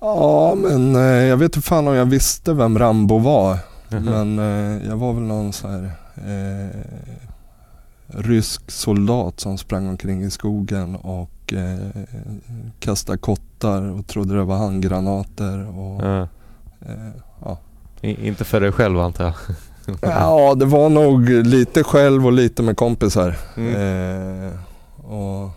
Ja, 0.00 0.54
men 0.54 0.96
eh, 0.96 1.02
jag 1.02 1.36
vet 1.36 1.56
inte 1.56 1.68
fan 1.68 1.88
om 1.88 1.94
jag 1.94 2.04
visste 2.04 2.52
vem 2.52 2.78
Rambo 2.78 3.18
var. 3.18 3.58
Mhm. 3.88 4.04
Men 4.04 4.38
eh, 4.38 4.88
jag 4.88 4.96
var 4.96 5.12
väl 5.12 5.22
någon 5.22 5.52
så 5.52 5.68
här 5.68 5.92
eh, 6.16 6.80
rysk 8.06 8.70
soldat 8.70 9.40
som 9.40 9.58
sprang 9.58 9.88
omkring 9.88 10.22
i 10.22 10.30
skogen 10.30 10.96
och 10.96 11.52
eh, 11.52 12.02
kastade 12.80 13.18
kottar 13.18 13.82
och 13.82 14.06
trodde 14.06 14.34
det 14.36 14.44
var 14.44 14.56
handgranater. 14.56 15.78
Och, 15.78 16.02
Ja. 16.04 16.20
eh, 16.86 17.10
ja. 17.44 17.58
I, 18.00 18.28
inte 18.28 18.44
för 18.44 18.60
dig 18.60 18.72
själv 18.72 19.00
antar 19.00 19.24
jag? 19.24 19.34
ja, 20.02 20.54
det 20.54 20.64
var 20.64 20.88
nog 20.88 21.28
lite 21.28 21.84
själv 21.84 22.26
och 22.26 22.32
lite 22.32 22.62
med 22.62 22.76
kompisar. 22.76 23.36
Mm. 23.56 23.74
Eh, 24.46 24.52
och 25.12 25.50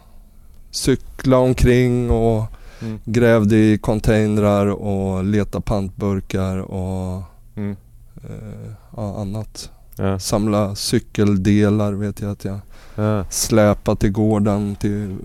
cykla 0.71 1.38
omkring 1.38 2.12
och 2.12 2.43
Mm. 2.85 2.99
grävde 3.05 3.55
i 3.55 3.77
containrar 3.77 4.67
och 4.67 5.23
letade 5.23 5.61
pantburkar 5.63 6.57
och 6.57 7.23
Mm. 7.55 7.75
eh, 8.23 8.71
ja, 8.95 9.21
annat. 9.21 9.71
Ja. 9.97 10.19
Samla 10.19 10.75
cykeldelar 10.75 11.93
vet 11.93 12.21
jag 12.21 12.31
att 12.31 12.45
jag 12.45 12.59
Ja. 12.95 13.25
släpat 13.29 13.99
till 13.99 14.11
gården 14.11 14.75
till 14.75 15.17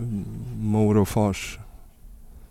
mor 0.61 0.97
och 0.97 1.09
fars 1.09 1.59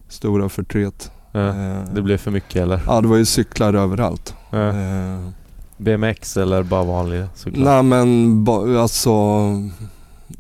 stora 0.08 0.50
förtret. 0.50 1.12
Ja. 1.32 1.40
Eh, 1.48 1.84
Det 1.94 2.02
blev 2.02 2.18
för 2.18 2.32
mycket 2.32 2.56
eller? 2.56 2.82
Ja, 2.88 3.02
det 3.02 3.08
var 3.08 3.18
ju 3.18 3.26
cyklar 3.26 3.74
överallt. 3.74 4.36
Eh, 4.52 5.30
BMX 5.78 6.38
eller 6.38 6.64
bara 6.64 6.84
vanlig 6.84 7.26
såklart? 7.36 7.66
nej 7.66 7.84
men 7.84 8.44
ba, 8.44 8.80
alltså 8.82 9.10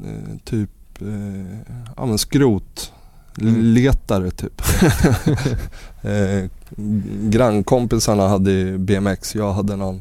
eh, 0.05 0.37
typ 0.43 0.69
eh, 1.01 1.57
ja, 1.97 2.05
men 2.05 2.17
skrot. 2.17 2.93
Mm. 3.41 3.61
Letare 3.61 4.31
typ. 4.31 4.61
eh, 6.01 6.45
grannkompisarna 7.29 8.27
hade 8.27 8.77
BMX, 8.77 9.35
jag 9.35 9.53
hade 9.53 9.75
någon 9.75 9.95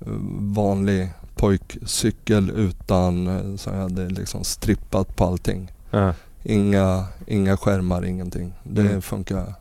eh, 0.00 0.06
vanlig 0.40 1.08
pojkcykel 1.36 2.50
utan, 2.50 3.26
eh, 3.26 3.56
så 3.56 3.70
jag 3.70 3.76
hade 3.76 4.08
liksom 4.08 4.44
strippat 4.44 5.16
på 5.16 5.24
allting. 5.24 5.72
Ja. 5.90 6.14
Inga, 6.42 7.04
inga 7.26 7.56
skärmar, 7.56 8.04
ingenting. 8.04 8.52
Det 8.62 8.80
Mm. 8.80 9.02
funkar. 9.02 9.54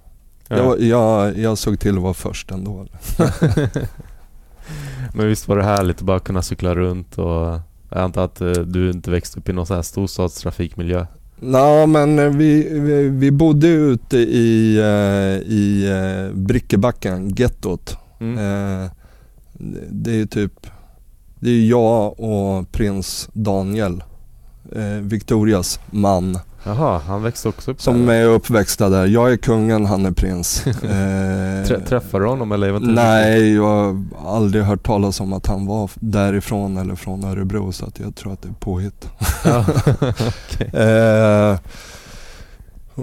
Ja. 0.47 0.57
Jag, 0.57 0.81
jag, 0.81 1.37
jag 1.37 1.57
såg 1.57 1.79
till 1.79 1.95
att 1.97 2.03
vara 2.03 2.13
först 2.13 2.51
ändå. 2.51 2.85
Men 5.13 5.27
visst 5.27 5.47
var 5.47 5.57
det 5.57 5.63
härligt 5.63 5.97
att 5.97 6.01
bara 6.03 6.19
kunna 6.19 6.41
cykla 6.41 6.75
runt 6.75 7.17
och 7.17 7.59
jag 7.89 8.01
antar 8.01 8.25
att 8.25 8.41
eh, 8.41 8.51
du 8.51 8.89
inte 8.91 9.11
växte 9.11 9.39
upp 9.39 9.49
i 9.49 9.53
någon 9.53 9.65
sån 9.65 9.75
här 9.75 9.83
storstadstrafikmiljö? 9.83 11.05
Nej 11.41 11.87
men 11.87 12.19
eh, 12.19 12.25
vi, 12.25 12.79
vi, 12.79 13.09
vi 13.09 13.31
bodde 13.31 13.67
ute 13.67 14.17
i, 14.17 14.77
eh, 14.77 15.51
i 15.51 15.89
eh, 15.89 16.35
Brickebacken, 16.35 17.29
gettot. 17.29 17.97
Mm. 18.19 18.89
Det 19.89 20.21
är 20.21 20.25
typ, 20.25 20.67
det 21.39 21.49
är 21.49 21.65
jag 21.65 22.19
och 22.19 22.71
prins 22.71 23.29
Daniel, 23.33 24.03
Victorias 25.01 25.79
man, 25.91 26.39
Jaha, 26.63 27.01
han 27.07 27.23
växte 27.23 27.49
också 27.49 27.71
upp 27.71 27.81
som 27.81 28.05
där? 28.05 28.13
är 28.13 28.25
uppväxta 28.25 28.89
där. 28.89 29.05
Jag 29.05 29.31
är 29.31 29.37
kungen, 29.37 29.85
han 29.85 30.05
är 30.05 30.11
prins. 30.11 30.65
Eh, 30.67 31.67
Trä, 31.67 31.79
träffade 31.79 32.23
du 32.23 32.29
honom 32.29 32.51
eller 32.51 32.67
eventuellt? 32.69 32.95
Nej, 32.95 33.53
jag 33.55 33.63
har 34.15 34.35
aldrig 34.35 34.63
hört 34.63 34.83
talas 34.85 35.19
om 35.19 35.33
att 35.33 35.47
han 35.47 35.65
var 35.65 35.91
därifrån 35.95 36.77
eller 36.77 36.95
från 36.95 37.23
Örebro 37.23 37.71
så 37.71 37.85
att 37.85 37.99
jag 37.99 38.15
tror 38.15 38.33
att 38.33 38.41
det 38.41 38.49
är 38.49 38.53
påhitt. 38.53 39.09
Ja. 39.45 39.65
Eh, 40.79 41.59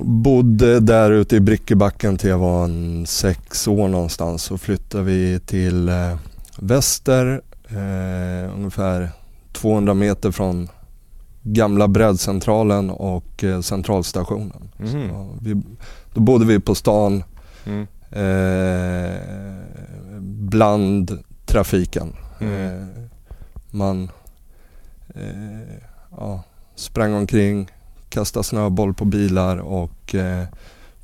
bodde 0.03 0.81
där 0.81 1.11
ute 1.11 1.37
i 1.37 1.41
Brickebacken 1.41 2.17
till 2.19 2.31
jag 2.31 2.39
var 2.39 2.65
en 2.65 3.07
sex 3.07 3.69
år 3.69 3.89
någonstans. 3.89 4.43
Så 4.43 4.59
flyttade 4.59 5.05
vi 5.05 5.41
till 5.47 5.89
eh, 5.89 6.17
väster, 6.59 7.41
eh, 7.69 8.55
ungefär 8.55 9.11
200 9.53 9.95
meter 9.95 10.31
från 10.31 10.69
gamla 11.49 11.88
breddcentralen 11.88 12.91
och 12.91 13.45
eh, 13.45 13.61
centralstationen. 13.61 14.71
Så 14.79 15.29
vi, 15.41 15.62
då 16.15 16.21
bodde 16.21 16.45
vi 16.45 16.61
på 16.61 16.75
stan 16.75 17.25
Mm. 17.67 17.87
eh, 18.11 19.21
bland 20.21 21.19
trafiken. 21.47 22.12
Mm. 22.41 22.53
Eh, 22.67 22.87
man 23.71 24.11
eh, 25.15 25.76
ja, 26.11 26.43
sprang 26.75 27.15
omkring, 27.15 27.71
kastade 28.09 28.45
snöboll 28.45 28.95
på 28.95 29.05
bilar 29.05 29.57
och 29.57 30.15
eh, 30.15 30.45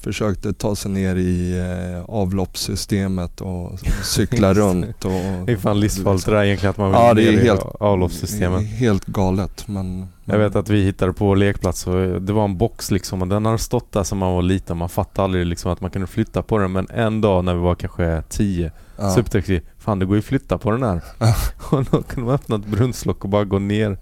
försökte 0.02 0.52
ta 0.52 0.76
sig 0.76 0.90
ner 0.90 1.16
i 1.16 1.58
eh, 1.58 2.04
avloppssystemet 2.14 3.40
och 3.40 3.78
cykla 4.04 4.54
runt. 4.54 5.04
Och, 5.04 5.10
Det 5.46 5.52
är 5.52 5.56
fan 5.56 5.80
livsfarligt 5.80 6.26
det 6.26 6.32
där 6.32 6.44
egentligen 6.44 6.70
att 6.70 6.78
man 6.78 6.90
vill 6.90 7.00
Ja, 7.00 7.14
det 7.14 7.22
är 7.28 7.32
ner 7.32 7.38
i 7.38 7.44
helt- 7.44 7.66
avloppssystemen. 7.80 8.64
Helt 8.64 9.06
galet 9.06 9.68
men... 9.68 10.06
Jag 10.24 10.38
vet 10.38 10.56
att 10.56 10.68
vi 10.68 10.84
hittade 10.84 11.12
på 11.12 11.34
lekplats 11.34 11.86
och 11.86 12.22
det 12.22 12.32
var 12.32 12.44
en 12.44 12.58
box 12.58 12.90
liksom 12.90 13.22
och 13.22 13.28
den 13.28 13.44
har 13.44 13.56
stått 13.58 13.92
där 13.92 14.02
sedan 14.04 14.18
man 14.18 14.32
var 14.32 14.42
liten. 14.42 14.76
Man 14.76 14.88
fattade 14.88 15.24
aldrig 15.24 15.46
liksom 15.46 15.72
att 15.72 15.80
man 15.80 15.90
kunde 15.90 16.06
flytta 16.06 16.42
på 16.42 16.58
den 16.58 16.72
men 16.72 16.86
en 16.90 17.20
dag 17.20 17.44
när 17.44 17.54
vi 17.54 17.60
var 17.60 17.74
kanske 17.74 18.22
tio 18.28 18.70
ja. 18.98 19.10
så 19.10 19.20
upptäckte 19.20 19.52
vi 19.52 19.62
fan 19.78 19.98
det 19.98 20.04
går 20.06 20.16
ju 20.16 20.18
att 20.18 20.24
flytta 20.24 20.58
på 20.58 20.70
den 20.70 20.82
här. 20.82 21.00
Och 21.70 21.84
då 21.84 22.02
kunde 22.02 22.26
man 22.26 22.34
öppna 22.34 22.56
ett 22.56 22.66
brunnslock 22.66 23.24
och 23.24 23.30
bara 23.30 23.44
gå 23.44 23.58
ner 23.58 23.98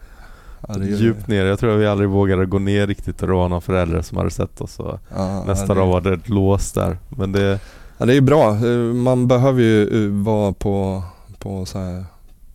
Ja, 0.68 0.78
djupt 0.84 1.26
ner. 1.28 1.44
Jag 1.44 1.58
tror 1.58 1.74
att 1.74 1.80
vi 1.80 1.86
aldrig 1.86 2.08
vågade 2.10 2.46
gå 2.46 2.58
ner 2.58 2.86
riktigt 2.86 3.22
och 3.22 3.28
det 3.28 3.34
var 3.34 3.48
någon 3.48 3.62
förälder 3.62 4.02
som 4.02 4.18
hade 4.18 4.30
sett 4.30 4.60
oss 4.60 4.78
och 4.80 4.98
ja, 5.16 5.44
nästa 5.46 5.66
det- 5.74 5.80
dag 5.80 5.86
var 5.86 6.00
det 6.00 6.12
ett 6.14 6.28
lås 6.28 6.72
där. 6.72 6.98
Men 7.08 7.32
det, 7.32 7.60
Ja, 7.98 8.06
det 8.06 8.14
är 8.16 8.20
bra. 8.20 8.50
Eh, 8.56 8.70
Man 8.94 9.28
behöver 9.28 9.62
ju 9.62 10.04
eh, 10.06 10.10
vara 10.24 10.52
på, 10.52 11.02
på 11.38 11.66
så 11.66 11.78
här 11.78 12.04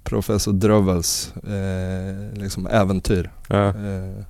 professor 0.03 0.53
Drövels 0.53 1.33
eh, 1.35 2.39
liksom 2.41 2.67
äventyr. 2.67 3.29
ja, 3.47 3.67
Eh, 3.67 4.23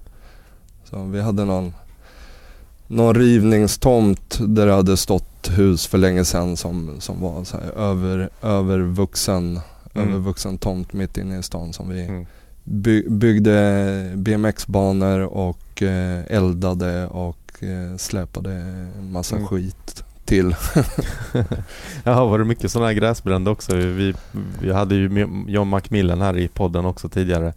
så 0.90 1.04
vi 1.04 1.22
hade 1.22 1.46
någon, 1.46 1.74
någon 2.88 3.16
rivningstomt 3.16 4.38
där 4.48 4.66
det 4.68 4.74
hade 4.74 4.98
stått 4.98 5.50
hus 5.58 5.88
för 5.88 5.98
länge 5.98 6.26
sedan 6.26 6.58
som, 6.58 6.92
som 7.00 7.22
var 7.22 7.44
så 7.44 7.58
här 7.58 7.72
över, 7.90 8.30
övervuxen, 8.42 9.60
Mm. 9.94 10.10
övervuxen 10.10 10.58
tomt 10.58 10.94
mitt 10.94 11.18
inne 11.18 11.40
i 11.40 11.44
stan 11.44 11.74
som 11.74 11.90
vi 11.90 12.06
Mm. 12.06 12.26
By, 12.66 13.10
byggde 13.10 14.12
BMX-banor 14.16 15.20
och 15.20 15.82
eh, 15.84 16.22
eldade 16.30 17.08
och 17.08 17.64
eh, 17.64 17.98
släpade 17.98 18.64
massa 19.12 19.36
Mm. 19.36 19.48
skit 19.48 20.04
till. 20.26 20.56
Jaha, 22.04 22.26
var 22.26 22.40
det 22.40 22.46
mycket 22.46 22.72
sådana 22.72 22.88
här 22.88 22.94
gräsbränder 22.94 23.52
också? 23.52 23.76
Vi, 23.76 24.14
vi 24.62 24.74
hade 24.74 24.96
ju 24.96 25.28
John 25.48 25.68
Macmillan 25.68 26.22
här 26.22 26.38
i 26.38 26.48
podden 26.48 26.86
också 26.86 27.10
tidigare. 27.10 27.54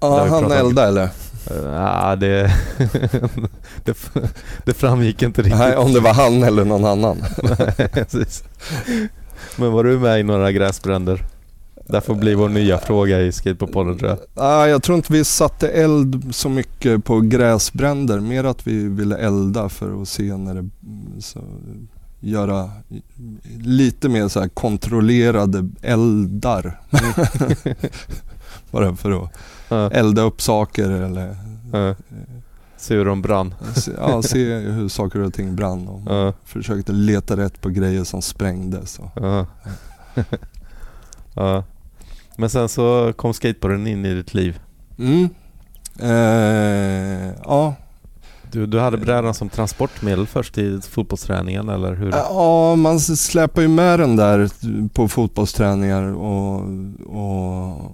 Ja, 0.00 0.26
han 0.30 0.44
om- 0.44 0.52
eldade 0.52 0.88
eller? 0.88 1.04
Uh, 1.50 1.74
ja, 1.74 2.16
det, 2.16 2.52
det, 3.84 3.96
det 4.64 4.74
framgick 4.74 5.22
inte 5.22 5.42
riktigt. 5.42 5.58
Nej, 5.58 5.76
om 5.76 5.92
det 5.92 6.00
var 6.00 6.14
han 6.14 6.42
eller 6.42 6.64
någon 6.64 6.84
annan. 6.84 7.24
Nej, 7.42 7.88
precis. 7.92 8.44
Men 9.56 9.72
var 9.72 9.84
du 9.84 9.98
med 9.98 10.20
i 10.20 10.22
några 10.22 10.52
gräsbränder? 10.52 11.24
Det 11.88 12.00
får 12.00 12.14
bli 12.14 12.34
vår 12.34 12.48
nya 12.48 12.78
fråga 12.78 13.20
i 13.20 13.32
Skateboardpodden 13.32 13.98
tror 13.98 14.16
jag. 14.34 14.68
Jag 14.68 14.82
tror 14.82 14.96
inte 14.96 15.12
vi 15.12 15.24
satte 15.24 15.68
eld 15.68 16.34
så 16.34 16.48
mycket 16.48 17.04
på 17.04 17.20
gräsbränder. 17.20 18.20
Mer 18.20 18.44
att 18.44 18.66
vi 18.66 18.88
ville 18.88 19.16
elda 19.16 19.68
för 19.68 20.02
att 20.02 20.08
se 20.08 20.36
när 20.36 20.54
det... 20.54 20.68
Så, 21.20 21.40
göra 22.20 22.70
lite 23.58 24.08
mer 24.08 24.28
så 24.28 24.48
kontrollerade 24.48 25.68
eldar. 25.82 26.80
Bara 28.70 28.96
för 28.96 29.24
att 29.24 29.30
Ja, 29.68 29.90
elda 29.90 30.22
upp 30.22 30.40
saker 30.42 30.90
eller 30.90 31.36
ja. 31.72 31.94
Se 32.76 32.94
hur 32.94 33.04
de 33.04 33.22
brann. 33.22 33.54
ja, 33.96 34.22
se 34.22 34.54
hur 34.54 34.88
saker 34.88 35.20
och 35.20 35.34
ting 35.34 35.56
brann. 35.56 35.88
Och 35.88 36.00
Ja, 36.06 36.32
Försökte 36.44 36.92
leta 36.92 37.36
rätt 37.36 37.60
på 37.60 37.68
grejer 37.68 38.04
som 38.04 38.22
sprängdes. 38.22 39.00
Ja. 39.14 39.46
ja. 41.34 41.64
Men 42.40 42.50
sen 42.50 42.68
så 42.68 43.12
kom 43.16 43.34
skateboarden 43.34 43.86
in 43.86 44.06
i 44.06 44.14
ditt 44.14 44.34
liv. 44.34 44.60
mm. 44.98 45.28
eh, 46.00 47.34
ja, 47.44 47.74
Du, 48.52 48.66
du 48.66 48.80
hade 48.80 48.96
brädan 48.96 49.34
som 49.34 49.48
transportmedel 49.48 50.26
först 50.26 50.58
i 50.58 50.80
fotbollsträningen 50.80 51.68
eller 51.68 51.94
hur? 51.94 52.10
Ja, 52.10 52.76
man 52.76 53.00
släpar 53.00 53.62
ju 53.62 53.68
med 53.68 54.00
den 54.00 54.16
där 54.16 54.50
på 54.88 55.08
fotbollsträningar 55.08 56.02
och, 56.02 56.62
och 57.06 57.92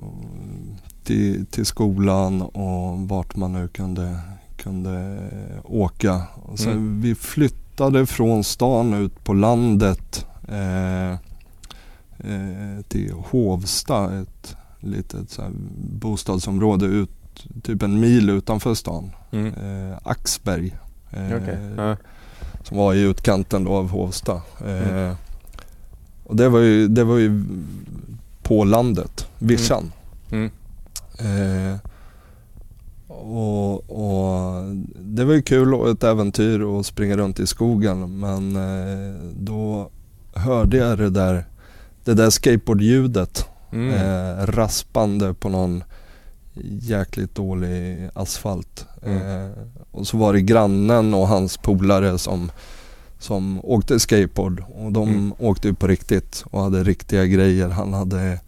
till, 1.05 1.47
till 1.47 1.67
skolan 1.67 2.43
och 2.43 3.09
vart 3.09 3.37
man 3.37 3.53
nu 3.53 3.69
kunde, 3.69 4.19
kunde 4.57 5.19
åka. 5.65 6.23
Och 6.43 6.59
sen 6.59 6.73
Mm. 6.73 7.01
Vi 7.01 7.15
flyttade 7.15 8.07
från 8.07 8.45
stan 8.45 8.95
ut 8.95 9.25
på 9.25 9.33
landet 9.33 10.27
eh, 10.49 11.19
eh, 12.29 12.83
till 12.89 13.13
Hovsta, 13.13 14.21
ett 14.21 14.57
litet 14.81 15.31
så 15.31 15.43
här 15.43 15.51
bostadsområde 16.01 16.87
ut, 16.87 17.11
typ 17.63 17.83
en 17.83 18.01
mil 18.01 18.31
utanför 18.31 18.75
stan. 18.75 19.11
Mm. 19.33 19.47
Eh, 19.91 19.99
Axberg. 20.03 20.77
Eh, 21.11 21.27
Okej. 21.43 21.59
Ja. 21.77 21.97
som 22.63 22.77
var 22.77 22.95
i 22.95 23.01
utkanten 23.01 23.65
då 23.65 23.71
av 23.73 23.89
Hovsta. 23.91 24.43
Eh, 24.67 24.89
Mm. 24.89 25.15
och 26.25 26.37
det 26.37 26.49
var, 26.49 26.61
ju, 26.61 26.89
det 26.89 27.05
var 27.05 27.19
ju 27.19 27.45
på 28.43 28.65
landet, 28.65 29.27
vischan. 29.39 29.93
Mm. 30.31 30.51
Eh, 31.19 31.79
och, 33.09 33.75
och 33.75 34.65
det 34.99 35.25
var 35.25 35.35
ju 35.35 35.43
kul 35.43 35.75
och 35.75 35.89
ett 35.91 36.05
äventyr 36.05 36.79
att 36.81 36.87
springa 36.87 37.17
runt 37.17 37.41
i 37.41 37.47
skogen 37.47 38.19
men 38.21 38.57
eh, 38.57 39.15
då 39.37 39.91
hörde 40.35 40.77
jag 40.77 40.99
det 40.99 41.11
där, 41.11 41.45
det 42.05 42.15
där 42.15 42.31
skateboardljudet 42.31 43.49
Mm. 43.73 43.95
eh, 43.95 44.47
raspande 44.47 45.35
på 45.35 45.49
någon 45.49 45.85
jäkligt 46.81 47.35
dålig 47.35 48.09
asfalt. 48.15 48.87
Mm. 49.07 49.45
Eh, 49.47 49.51
och 49.91 50.07
så 50.07 50.17
var 50.17 50.33
det 50.33 50.41
grannen 50.41 51.15
och 51.15 51.29
hans 51.29 51.57
polare 51.57 52.19
som, 52.19 52.51
som 53.19 53.61
åkte 53.65 54.01
skateboard 54.01 54.65
och 54.75 54.93
de 54.93 55.09
Mm. 55.09 55.33
åkte 55.39 55.69
ju 55.69 55.75
på 55.75 55.87
riktigt 55.87 56.45
och 56.51 56.61
hade 56.63 56.85
riktiga 56.85 57.25
grejer. 57.27 57.69
Han 57.69 57.93
hade 57.95 58.41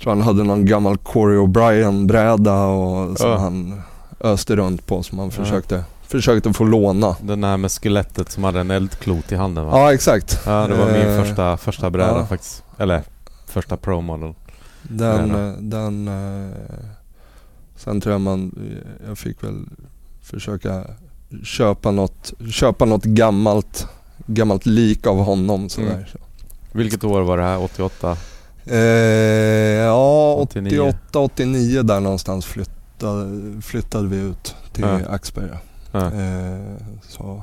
tror 0.00 0.12
han 0.12 0.22
hade 0.22 0.44
någon 0.44 0.64
gammal 0.64 0.96
Corey 0.98 1.38
O'Brien-bräda 1.38 2.64
och 2.66 3.18
som 3.18 3.30
Ja. 3.30 3.36
han 3.38 3.82
öste 4.20 4.56
runt 4.56 4.86
på 4.86 5.02
som 5.02 5.18
han 5.18 5.30
försökte, 5.30 5.84
försökte 6.12 6.52
få 6.52 6.64
låna. 6.64 7.16
Den 7.22 7.44
här 7.44 7.56
med 7.56 7.70
skelettet 7.72 8.30
som 8.30 8.44
hade 8.44 8.60
en 8.60 8.70
eldklot 8.70 9.32
i 9.32 9.36
handen 9.36 9.64
va? 9.64 9.70
Ja 9.78 9.94
exakt. 9.94 10.40
Ja, 10.46 10.66
det 10.66 10.74
var 10.74 10.86
min 10.92 10.96
Eh, 11.08 11.22
första, 11.24 11.56
första 11.56 11.90
bräda 11.90 12.18
ja. 12.18 12.26
faktiskt. 12.26 12.62
Eller 12.78 13.02
första 13.46 13.76
pro-model. 13.76 14.34
Den, 14.82 15.28
bräda. 15.28 15.46
eh, 15.48 15.52
den 15.58 16.08
eh, 16.08 16.56
sen 17.76 18.00
tror 18.00 18.12
jag 18.12 18.20
man, 18.20 18.54
jag 19.06 19.18
fick 19.18 19.42
väl 19.44 19.64
försöka 20.22 20.84
köpa 21.44 21.90
något, 21.90 22.32
köpa 22.50 22.84
något 22.84 23.04
gammalt, 23.04 23.86
gammalt 24.26 24.66
lik 24.66 25.06
av 25.06 25.16
honom 25.24 25.68
sådär. 25.68 25.90
Mm. 25.92 26.04
Vilket 26.72 27.04
år 27.04 27.22
var 27.22 27.36
det 27.36 27.42
här? 27.44 27.62
88? 27.62 28.16
Eh, 28.66 28.78
ja, 28.78 30.34
89. 30.34 30.80
88, 30.80 31.18
89 31.18 31.82
där 31.82 32.00
någonstans 32.00 32.46
flyttade, 32.46 33.62
flyttade 33.62 34.08
vi 34.08 34.16
ut 34.16 34.54
till 34.72 34.84
Ja. 34.84 35.00
Axberga. 35.08 35.58
Eh, 35.98 36.76
så. 37.02 37.42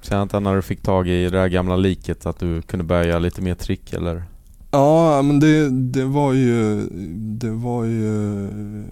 Kände 0.00 0.22
inte 0.22 0.40
när 0.40 0.56
du 0.56 0.62
fick 0.62 0.82
tag 0.82 1.08
i 1.08 1.24
det 1.24 1.30
där 1.30 1.48
gamla 1.48 1.76
liket 1.76 2.26
att 2.26 2.38
du 2.38 2.62
kunde 2.62 2.84
börja 2.84 3.04
göra 3.04 3.18
lite 3.18 3.42
mer 3.42 3.54
trick 3.54 3.92
eller? 3.92 4.22
Ja, 4.70 5.22
men 5.22 5.40
det, 5.40 5.68
det 5.70 6.04
var 6.04 6.32
ju, 6.32 6.86
det 7.18 7.50
var 7.50 7.84
ju, 7.84 8.04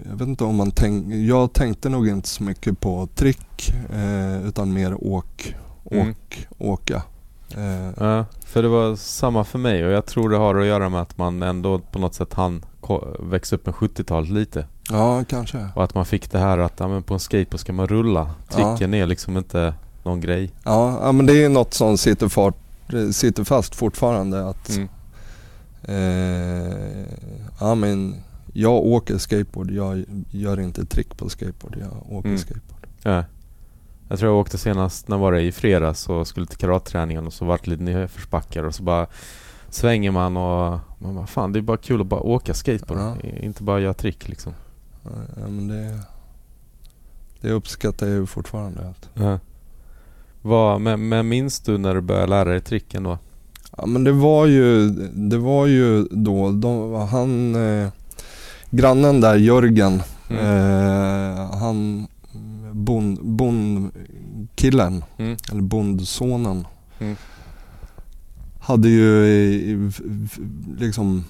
jag 0.09 0.15
vet 0.17 0.27
inte 0.27 0.43
om 0.43 0.55
man 0.55 0.71
tänkte, 0.71 1.15
jag 1.15 1.53
tänkte 1.53 1.89
nog 1.89 2.07
inte 2.07 2.27
så 2.29 2.43
mycket 2.43 2.79
på 2.79 3.07
trick 3.15 3.73
eh, 3.93 4.47
utan 4.47 4.73
mer 4.73 4.93
åk, 5.07 5.55
åk, 5.83 5.93
Mm. 5.93 6.15
åka. 6.57 7.01
Eh, 7.57 7.89
Ja, 7.99 8.25
för 8.45 8.61
det 8.63 8.69
var 8.69 8.95
samma 8.95 9.43
för 9.43 9.59
mig 9.59 9.85
och 9.85 9.91
jag 9.91 10.05
tror 10.05 10.29
det 10.29 10.37
har 10.37 10.55
att 10.55 10.65
göra 10.65 10.89
med 10.89 11.01
att 11.01 11.17
man 11.17 11.43
ändå 11.43 11.79
på 11.79 11.99
något 11.99 12.13
sätt 12.13 12.33
hann 12.33 12.65
växa 13.19 13.55
upp 13.55 13.65
med 13.65 13.75
70-talet 13.75 14.29
lite. 14.29 14.67
Ja, 14.89 15.23
kanske. 15.27 15.69
Och 15.75 15.83
att 15.83 15.95
man 15.95 16.05
fick 16.05 16.31
det 16.31 16.39
här 16.39 16.57
att 16.57 16.73
ja, 16.79 16.87
men 16.87 17.03
på 17.03 17.13
en 17.13 17.19
skateboard 17.19 17.59
ska 17.59 17.73
man 17.73 17.87
rulla. 17.87 18.29
Tricken 18.49 18.93
är 18.93 19.05
liksom 19.05 19.37
inte 19.37 19.73
någon 20.03 20.21
grej. 20.21 20.51
Ja, 20.63 20.99
ja, 21.01 21.11
men 21.11 21.25
det 21.25 21.43
är 21.43 21.49
något 21.49 21.73
som 21.73 21.97
sitter, 21.97 22.27
fart, 22.29 22.55
sitter 23.11 23.43
fast 23.43 23.75
fortfarande 23.75 24.49
att 24.49 24.69
Mm. 24.69 24.89
Eh, 25.87 27.05
ja 27.59 27.75
men 27.75 28.15
jag 28.53 28.73
åker 28.85 29.17
skateboard, 29.17 29.71
jag 29.71 30.05
gör 30.31 30.59
inte 30.59 30.85
trick 30.85 31.17
på 31.17 31.29
skateboard, 31.29 31.77
jag 31.81 32.11
åker 32.17 32.27
Mm. 32.29 32.37
skateboard. 32.39 32.87
Ja. 33.03 33.23
Jag 34.09 34.19
tror 34.19 34.31
jag 34.31 34.39
åkte 34.39 34.57
senast, 34.57 35.07
när 35.07 35.17
var 35.17 35.31
det? 35.31 35.41
I 35.41 35.51
fredags 35.51 36.09
och 36.09 36.27
skulle 36.27 36.45
till 36.45 36.57
karateträningen 36.57 37.27
och 37.27 37.33
så 37.33 37.45
vart 37.45 37.63
det 37.65 37.71
lite 37.71 37.83
nedförsbackar 37.83 38.63
och 38.63 38.75
så 38.75 38.83
bara 38.83 39.07
svänger 39.69 40.11
man 40.11 40.37
och 40.37 40.79
man 40.99 41.15
bara 41.15 41.27
fan 41.27 41.51
det 41.53 41.59
är 41.59 41.61
bara 41.61 41.77
kul 41.77 42.01
att 42.01 42.07
bara 42.07 42.19
åka 42.21 42.53
skateboard. 42.53 42.99
Ja. 42.99 43.29
Inte 43.39 43.63
bara 43.63 43.79
göra 43.79 43.93
trick 43.93 44.27
liksom. 44.27 44.53
Ja, 45.35 45.47
men 45.47 45.67
det, 45.67 45.99
det 47.41 47.51
uppskattar 47.51 48.07
jag 48.07 48.15
ju 48.15 48.25
fortfarande. 48.25 48.93
Ja. 49.13 49.39
Vad, 50.41 50.81
men, 50.81 51.09
men 51.09 51.27
minns 51.27 51.59
du 51.59 51.77
när 51.77 51.95
du 51.95 52.01
började 52.01 52.27
lära 52.27 52.49
dig 52.49 52.61
tricken 52.61 53.03
då? 53.03 53.17
ja 53.77 53.85
men 53.85 54.03
det 54.03 54.11
var 54.11 54.45
ju, 54.45 54.89
det 55.13 55.37
var 55.37 55.65
ju 55.65 56.03
då, 56.11 56.51
de, 56.51 56.93
han, 56.93 57.55
eh, 57.55 57.89
grannen 58.69 59.21
där 59.21 59.35
Jörgen, 59.35 60.01
Mm. 60.29 60.45
eh, 60.45 61.51
han, 61.57 62.07
bond, 62.71 63.19
bondkillen, 63.23 65.03
Mm. 65.17 65.37
eller 65.51 65.61
bondsonen. 65.61 66.67
Mm. 66.99 67.15
Hade 68.59 68.89
ju 68.89 69.91
liksom 70.77 71.23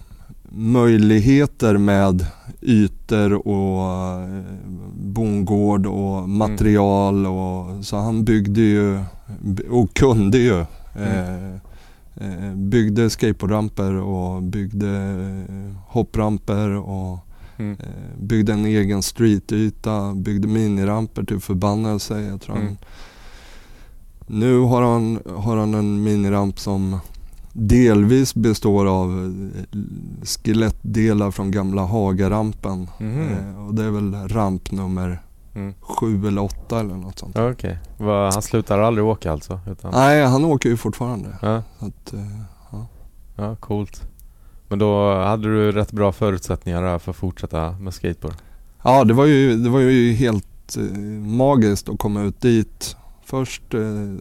möjligheter 0.58 1.78
med 1.78 2.26
ytor 2.62 3.48
och 3.48 3.82
eh, 4.22 4.42
bondgård 4.96 5.86
och 5.86 6.30
material 6.30 7.26
och 7.26 7.86
så 7.86 7.98
han 7.98 8.24
byggde 8.26 8.62
ju 8.62 9.00
och 9.70 9.94
kunde 9.94 10.38
ju 10.38 10.60
eh, 10.96 11.50
eh, 12.16 12.54
byggde 12.56 13.10
skateboardramper 13.10 13.94
och 13.94 14.44
byggde 14.44 14.90
eh, 15.50 15.76
hoppramper 15.88 16.70
och 16.70 17.20
Mm. 17.58 17.72
Eh, 17.80 18.20
byggde 18.22 18.54
en 18.54 18.66
egen 18.66 19.04
streetyta, 19.04 20.14
byggde 20.14 20.48
miniramper 20.48 21.24
till 21.24 21.40
förbannelse. 21.40 22.22
Jag 22.22 22.42
tror 22.42 22.56
Mm. 22.56 22.68
han, 22.68 22.78
nu 24.28 24.60
har 24.60 24.82
han, 24.82 25.20
har 25.38 25.58
han 25.58 25.74
en 25.74 26.04
miniramp 26.04 26.60
som 26.60 27.00
delvis 27.58 28.36
består 28.36 28.86
av 28.86 29.34
eh, 29.74 29.80
skelettdelar 30.24 31.32
från 31.32 31.52
gamla 31.52 31.82
Hagarampen. 31.82 32.90
Eh, 33.00 33.68
och 33.68 33.74
det 33.76 33.84
är 33.84 33.90
väl 33.92 34.14
ramp 34.28 34.72
nummer 34.72 35.22
Mm. 35.56 35.74
sju 35.82 36.28
eller 36.28 36.42
åtta 36.44 36.80
eller 36.80 36.96
något 36.96 37.20
sånt. 37.20 37.36
Ja, 37.36 37.52
Okej. 37.52 37.78
Vad- 37.98 38.34
Han 38.34 38.42
slutar 38.42 38.80
aldrig 38.80 39.06
åka 39.06 39.32
alltså? 39.32 39.60
Utan, 39.72 39.92
Nej, 39.92 40.26
han 40.26 40.46
åker 40.46 40.70
ju 40.70 40.78
fortfarande. 40.78 41.30
ja, 41.42 41.56
att, 41.80 42.14
eh, 42.14 42.82
ja, 43.36 43.56
coolt. 43.56 44.02
Men 44.68 44.80
då 44.80 45.16
hade 45.24 45.44
du 45.44 45.72
rätt 45.72 45.92
bra 45.92 46.12
förutsättningar 46.12 47.00
för 47.00 47.12
att 47.12 47.16
fortsätta 47.18 47.72
med 47.72 47.94
skateboard? 47.94 48.34
Ja, 48.84 49.04
det 49.04 49.14
var 49.14 49.26
ju, 49.26 49.58
det 49.58 49.70
var 49.70 49.80
ju 49.80 50.14
helt 50.14 50.78
magiskt 51.26 51.90
att 51.90 52.00
komma 52.00 52.22
ut 52.22 52.42
dit. 52.42 52.96
Först, 53.36 53.74
eh, 53.74 54.14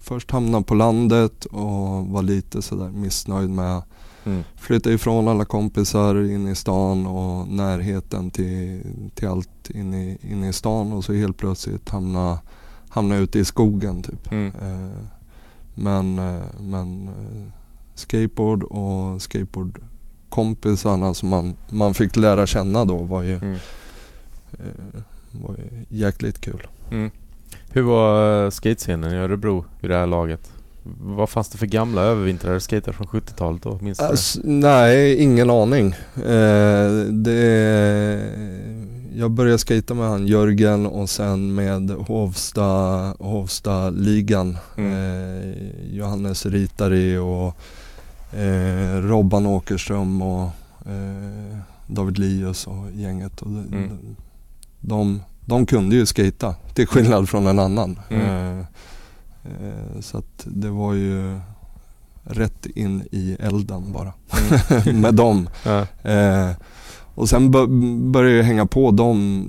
först 0.00 0.30
hamna 0.30 0.62
på 0.62 0.74
landet 0.74 1.44
och 1.44 2.06
var 2.06 2.22
lite 2.22 2.62
sådär 2.62 2.88
missnöjd 2.90 3.50
med 3.50 3.82
Mm. 4.24 4.42
Flytta 4.56 4.92
ifrån 4.92 5.28
alla 5.28 5.44
kompisar 5.44 6.30
in 6.30 6.48
i 6.48 6.54
stan 6.54 7.06
och 7.06 7.48
närheten 7.48 8.30
till, 8.30 8.80
till 9.14 9.28
allt 9.28 9.70
inne 9.70 10.04
i, 10.04 10.18
inne 10.30 10.48
i 10.48 10.52
stan 10.52 10.92
och 10.92 11.04
så 11.04 11.12
helt 11.12 11.36
plötsligt 11.36 11.88
hamna, 11.88 12.38
hamna 12.88 13.16
ute 13.16 13.38
i 13.38 13.44
skogen 13.44 14.02
typ. 14.02 14.32
Mm. 14.32 14.46
Eh, 14.62 14.88
men 15.74 16.18
eh, 16.18 16.42
men 16.60 17.08
eh, 17.08 17.14
skateboard 17.94 18.62
och 18.62 19.22
skateboardkompisarna 19.22 21.14
som 21.14 21.28
man, 21.28 21.54
man 21.70 21.94
fick 21.94 22.16
lära 22.16 22.46
känna 22.46 22.84
då 22.84 22.96
var 22.96 23.22
ju, 23.22 23.34
Mm. 23.36 23.54
eh, 24.52 25.00
var 25.32 25.56
ju 25.56 25.84
jäkligt 25.88 26.40
kul. 26.40 26.66
Mm. 26.90 27.10
Hur 27.76 27.82
var 27.82 28.44
eh, 28.44 28.50
skatescenen 28.50 29.12
i 29.12 29.16
Örebro 29.16 29.64
vid 29.80 29.90
det 29.90 29.96
här 29.96 30.06
laget? 30.06 30.50
Vad 31.00 31.28
fanns 31.28 31.48
det 31.48 31.58
för 31.58 31.66
gamla 31.66 32.02
övervintrade 32.02 32.60
skater 32.60 32.92
från 32.92 33.06
70-talet 33.06 33.62
då? 33.62 33.78
Minns? 33.82 34.00
Ass, 34.00 34.38
nej, 34.44 35.16
ingen 35.22 35.50
aning. 35.50 35.86
Eh, 36.16 36.90
det, 37.10 38.30
jag 39.14 39.30
började 39.30 39.58
skata 39.58 39.94
med 39.94 40.08
han 40.08 40.26
Jörgen 40.26 40.86
och 40.86 41.10
sen 41.10 41.54
med 41.54 41.90
Hovsta, 41.90 42.64
Hovsta-ligan. 43.18 44.56
Mm. 44.76 44.92
Eh, 44.92 45.54
Johannes 45.96 46.46
Ritari 46.46 47.16
och 47.16 47.56
eh, 48.38 49.00
Robban 49.02 49.46
Åkerström 49.46 50.22
och 50.22 50.44
eh, 50.86 51.58
David 51.86 52.18
Lius 52.18 52.66
och 52.66 52.90
gänget. 52.92 53.42
Och 53.42 53.48
de, 53.50 53.58
Mm. 53.58 53.88
de, 53.88 54.16
de 54.80 55.20
kunde 55.66 55.96
ju 55.96 56.06
skata 56.06 56.54
till 56.74 56.86
skillnad 56.86 57.28
från 57.28 57.46
en 57.46 57.58
annan. 57.58 57.98
Mm. 58.10 58.26
Eh, 58.26 58.58
eh, 59.44 60.00
så 60.00 60.18
att 60.18 60.44
det 60.44 60.70
var 60.70 60.94
ju 60.94 61.40
rätt 62.24 62.66
in 62.66 63.02
i 63.12 63.36
elden 63.40 63.92
bara 63.92 64.12
med 64.92 65.14
dem. 65.14 65.48
Ja. 65.64 65.86
Eh, 66.10 66.50
och 67.14 67.28
sen 67.28 67.50
bör, 67.50 67.66
började 68.10 68.36
jag 68.36 68.44
hänga 68.44 68.66
på 68.66 68.90
dem 68.90 69.46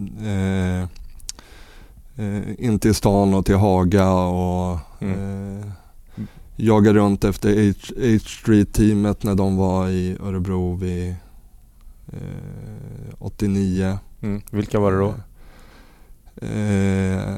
in 2.58 2.80
till 2.80 2.96
stan 2.96 3.34
och 3.34 3.46
till 3.46 3.56
Haga 3.56 4.12
och 4.12 4.80
Mm. 5.00 5.60
eh, 5.60 5.66
jaga 6.56 6.94
runt 6.94 7.24
efter 7.24 7.68
H, 7.68 7.74
H 7.98 8.20
Street-teamet 8.26 9.24
när 9.24 9.36
de 9.36 9.58
var 9.58 9.88
i 9.90 10.18
Örebro 10.24 10.76
vid 10.76 11.10
eh, 12.08 13.14
89. 13.20 13.98
Mm. 14.22 14.42
Vilka 14.52 14.80
var 14.80 14.92
det 14.92 14.98
då? 14.98 15.14
Eh, 16.42 17.36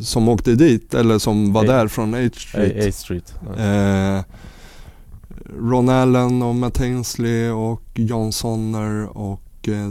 som 0.00 0.28
åkte 0.28 0.54
dit 0.54 0.94
eller 0.94 1.18
som 1.18 1.52
var 1.52 1.64
A- 1.64 1.66
där 1.66 1.88
från 1.88 2.14
H 2.14 2.28
Street. 2.32 2.84
A, 2.84 2.88
A 2.88 2.92
Street. 2.92 3.34
Eh, 3.58 4.22
Ron 5.60 5.88
Allen 5.88 6.42
och 6.42 6.54
Matt 6.54 6.80
Ainsley 6.80 7.50
och 7.50 7.82
John 7.94 8.32
Sonner 8.32 9.18
och 9.18 9.68
eh, 9.68 9.90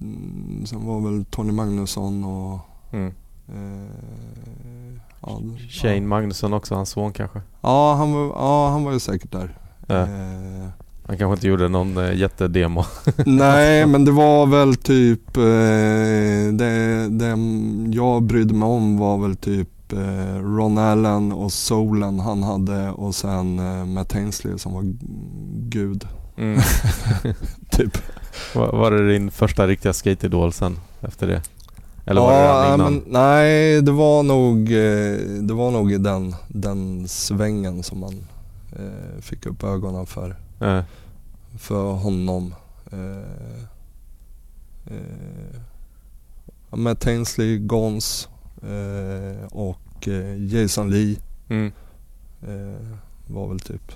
mm, 0.00 0.66
sen 0.66 0.86
var 0.86 1.00
väl 1.00 1.24
Tony 1.24 1.52
Magnusson 1.52 2.24
och 2.24 2.58
Mm. 2.92 3.12
eh, 3.48 5.00
ja, 5.20 5.40
Shane 5.70 5.94
ja. 5.94 6.00
Magnusson 6.00 6.52
också, 6.52 6.74
hans 6.74 6.90
son 6.90 7.12
kanske? 7.12 7.40
Ja, 7.60 7.94
han 7.94 8.12
var, 8.12 8.26
ja, 8.26 8.68
han 8.70 8.84
var 8.84 8.92
ju 8.92 9.00
säkert 9.00 9.32
där. 9.32 9.58
Ja. 9.86 10.06
Han 11.08 11.18
kanske 11.18 11.34
inte 11.34 11.48
gjorde 11.48 11.68
någon 11.68 11.98
eh, 11.98 12.14
jättedemo. 12.14 12.84
nej, 13.26 13.86
men 13.86 14.04
det 14.04 14.10
var 14.10 14.46
väl 14.46 14.76
typ, 14.76 15.36
eh, 15.36 16.52
det, 16.52 17.08
det 17.08 17.36
jag 17.92 18.22
brydde 18.22 18.54
mig 18.54 18.68
om 18.68 18.98
var 18.98 19.18
väl 19.18 19.36
typ 19.36 19.92
eh, 19.92 20.40
Ron 20.42 20.78
Allen 20.78 21.32
och 21.32 21.52
Solen 21.52 22.20
han 22.20 22.42
hade 22.42 22.90
och 22.90 23.14
sen 23.14 23.60
Matt 23.94 24.14
Ainsley 24.14 24.58
som 24.58 24.72
var 24.72 24.82
gud. 25.68 26.06
Mm. 26.38 26.60
Typ. 27.70 27.98
var, 28.54 28.72
var 28.72 28.90
det 28.90 29.12
din 29.12 29.30
första 29.30 29.66
riktiga 29.66 29.92
skateidol 29.92 30.52
sen 30.52 30.78
efter 31.00 31.26
det? 31.26 31.42
Eller 32.06 32.20
var 32.20 32.32
ja, 32.32 32.68
det 32.68 32.74
innan? 32.74 32.94
men, 32.94 33.02
nej, 33.06 33.82
det 33.82 33.92
var 33.92 34.22
nog, 34.22 34.68
det 35.48 35.54
var 35.54 35.70
nog 35.70 35.92
i 35.92 35.98
den, 35.98 36.34
den 36.48 37.08
svängen 37.08 37.82
som 37.82 38.00
man 38.00 38.26
eh, 38.72 39.20
fick 39.20 39.46
upp 39.46 39.64
ögonen 39.64 40.06
för, 40.06 40.36
Eh, 40.60 40.82
för 41.58 41.92
honom. 41.92 42.54
Eh, 42.92 43.62
eh, 44.86 45.60
ja, 46.70 46.76
Matt 46.76 47.06
Ainsley, 47.06 47.58
Gons 47.58 48.28
eh, 48.62 49.46
och 49.46 50.08
eh, 50.08 50.44
Jason 50.44 50.90
Lee 50.90 51.16
mm. 51.48 51.72
eh, 52.42 52.96
var 53.26 53.48
väl 53.48 53.60
typ 53.60 53.92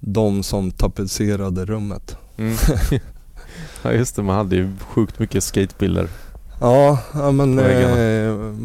de 0.00 0.42
som 0.42 0.70
tapetserade 0.70 1.64
rummet. 1.64 2.16
Mm. 2.36 2.56
ja 3.82 3.92
just 3.92 4.16
det, 4.16 4.22
man 4.22 4.36
hade 4.36 4.56
ju 4.56 4.72
sjukt 4.80 5.18
mycket 5.18 5.44
skatebilder. 5.44 6.08
Ja, 6.60 6.98
men 7.32 7.54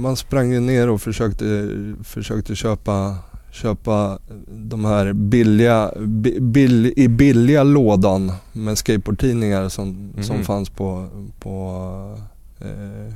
man 0.01 0.15
sprang 0.15 0.51
ju 0.51 0.59
ner 0.59 0.89
och 0.89 1.01
försökte, 1.01 1.71
försökte 2.03 2.55
köpa, 2.55 3.17
köpa 3.55 4.19
de 4.47 4.85
här 4.85 5.13
billiga, 5.13 5.91
bi- 5.99 6.39
bill, 6.39 6.93
i 6.95 7.07
billiga 7.07 7.63
lådan 7.63 8.31
med 8.53 8.77
skateboardtidningar 8.77 9.69
som, 9.69 10.13
som 10.21 10.35
Mhm. 10.35 10.45
fanns 10.45 10.69
på, 10.69 11.07
på 11.39 12.17
eh, 12.59 13.13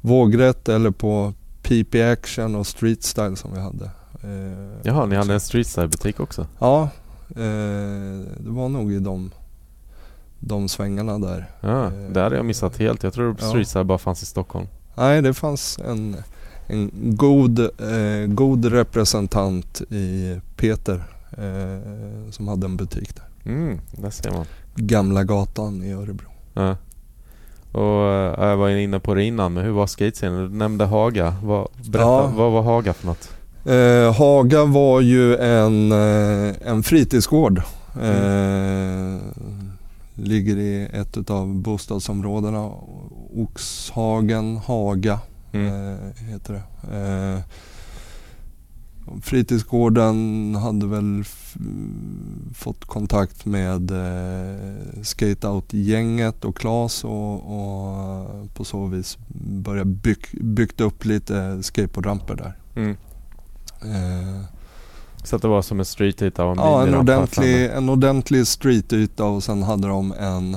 Vågrätt 0.00 0.68
eller 0.68 0.90
på 0.90 1.32
PP 1.62 2.02
Action 2.02 2.54
och 2.54 2.66
Street 2.66 3.02
Style 3.02 3.36
som 3.36 3.54
vi 3.54 3.60
hade. 3.60 3.84
Eh, 4.22 4.78
Jaha, 4.82 5.06
ni 5.06 5.16
hade 5.16 5.34
en 5.34 5.40
streetstyle-butik 5.40 6.20
också? 6.20 6.46
Ja, 6.58 6.82
eh, 7.30 8.20
det 8.38 8.50
var 8.50 8.68
nog 8.68 8.92
i 8.92 8.98
de, 8.98 9.30
de 10.40 10.68
svängarna 10.68 11.18
där. 11.18 11.50
Ja, 11.60 11.86
Eh, 11.86 11.92
det 12.12 12.20
hade 12.20 12.36
jag 12.36 12.44
missat 12.44 12.76
helt. 12.78 13.02
Jag 13.02 13.12
tror 13.12 13.36
ja. 13.40 13.48
streetstyle 13.48 13.84
bara 13.84 13.98
fanns 13.98 14.22
i 14.22 14.26
Stockholm. 14.26 14.66
Nej, 14.94 15.22
det 15.22 15.34
fanns 15.34 15.78
en, 15.78 16.16
en 16.72 16.90
god, 17.16 17.58
eh, 17.58 18.26
god 18.28 18.64
representant 18.64 19.80
i 19.90 20.36
Peter 20.56 21.04
eh, 21.38 22.30
som 22.30 22.48
hade 22.48 22.66
en 22.66 22.76
butik 22.76 23.14
där. 23.16 23.52
Mm, 23.52 23.78
där 23.92 24.10
ser 24.10 24.30
man. 24.30 24.46
Gamla 24.76 25.24
gatan 25.24 25.82
i 25.84 25.92
Örebro. 25.92 26.26
Ja. 26.54 26.76
Och 27.72 28.04
eh, 28.12 28.48
jag 28.48 28.56
var 28.56 28.68
inne 28.68 29.00
på 29.00 29.14
det 29.14 29.24
innan, 29.24 29.52
men 29.54 29.64
hur 29.64 29.72
var 29.72 29.86
skatescenen? 29.86 30.50
Du 30.52 30.56
nämnde 30.58 30.84
Haga. 30.84 31.34
Vad, 31.42 31.68
berätta, 31.90 32.08
Ja. 32.08 32.32
vad 32.36 32.52
var 32.52 32.62
Haga 32.62 32.92
för 32.92 33.06
något? 33.06 33.30
Eh, 33.64 34.14
Haga 34.18 34.64
var 34.64 35.00
ju 35.00 35.36
en, 35.36 35.92
eh, 35.92 36.54
en 36.68 36.82
fritidsgård. 36.82 37.62
Eh, 38.02 39.16
ligger 40.14 40.56
i 40.56 40.88
ett 40.92 41.30
av 41.30 41.54
bostadsområdena. 41.54 42.70
Oxhagen, 43.36 44.56
Haga 44.56 45.18
Mm. 45.52 45.66
eh, 45.66 46.24
heter 46.30 46.52
det. 46.52 46.96
Eh, 46.96 47.40
fritidsgården 49.22 50.54
hade 50.54 50.86
väl 50.86 51.24
fått 52.54 52.84
kontakt 52.84 53.44
med 53.44 53.90
eh, 53.90 55.02
Skateout-gänget 55.02 56.44
och 56.44 56.56
Klas 56.56 57.04
och, 57.04 57.34
och 57.34 58.54
på 58.54 58.64
så 58.64 58.86
vis 58.86 59.18
börjat 59.38 59.86
bygg, 59.86 60.26
byggt 60.40 60.80
upp 60.80 61.04
lite 61.04 61.62
skateboardramper 61.62 62.34
där. 62.34 62.56
Mm. 62.76 62.96
Eh, 63.82 64.42
Så 65.24 65.36
att 65.36 65.42
det 65.42 65.48
var 65.48 65.62
som 65.62 65.78
en 65.78 65.84
streetyta 65.84 66.44
och 66.44 66.52
en 66.52 66.58
ja, 66.58 66.86
en 66.86 66.94
ordentlig, 66.94 67.64
en 67.70 67.88
ordentlig 67.88 68.46
streetyta 68.46 69.24
och 69.24 69.44
sen 69.44 69.62
hade 69.62 69.88
de 69.88 70.12
en 70.12 70.56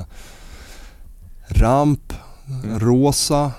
ramp, 1.48 2.12
Mm. 2.64 2.78
rosa 2.78 3.52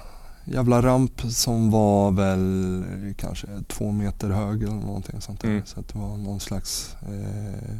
jävla 0.48 0.82
ramp 0.82 1.22
som 1.30 1.72
var 1.72 2.12
väl 2.12 2.84
kanske 3.18 3.48
två 3.68 3.92
meter 3.92 4.30
hög 4.30 4.64
eller 4.64 4.74
någonting 4.74 5.22
sånt 5.22 5.42
där. 5.42 5.50
Mm. 5.50 5.62
Så 5.66 5.80
att 5.80 5.88
det 5.94 6.00
var 6.00 6.18
någon 6.18 6.40
slags, 6.40 6.96
eh, 7.02 7.76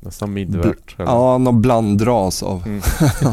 Nästan 0.00 0.32
midvärt. 0.32 0.94
eller? 0.98 1.06
ja 1.10 1.38
någon 1.38 1.62
blandras 1.62 2.42
av, 2.42 2.62
Mm. 2.66 2.82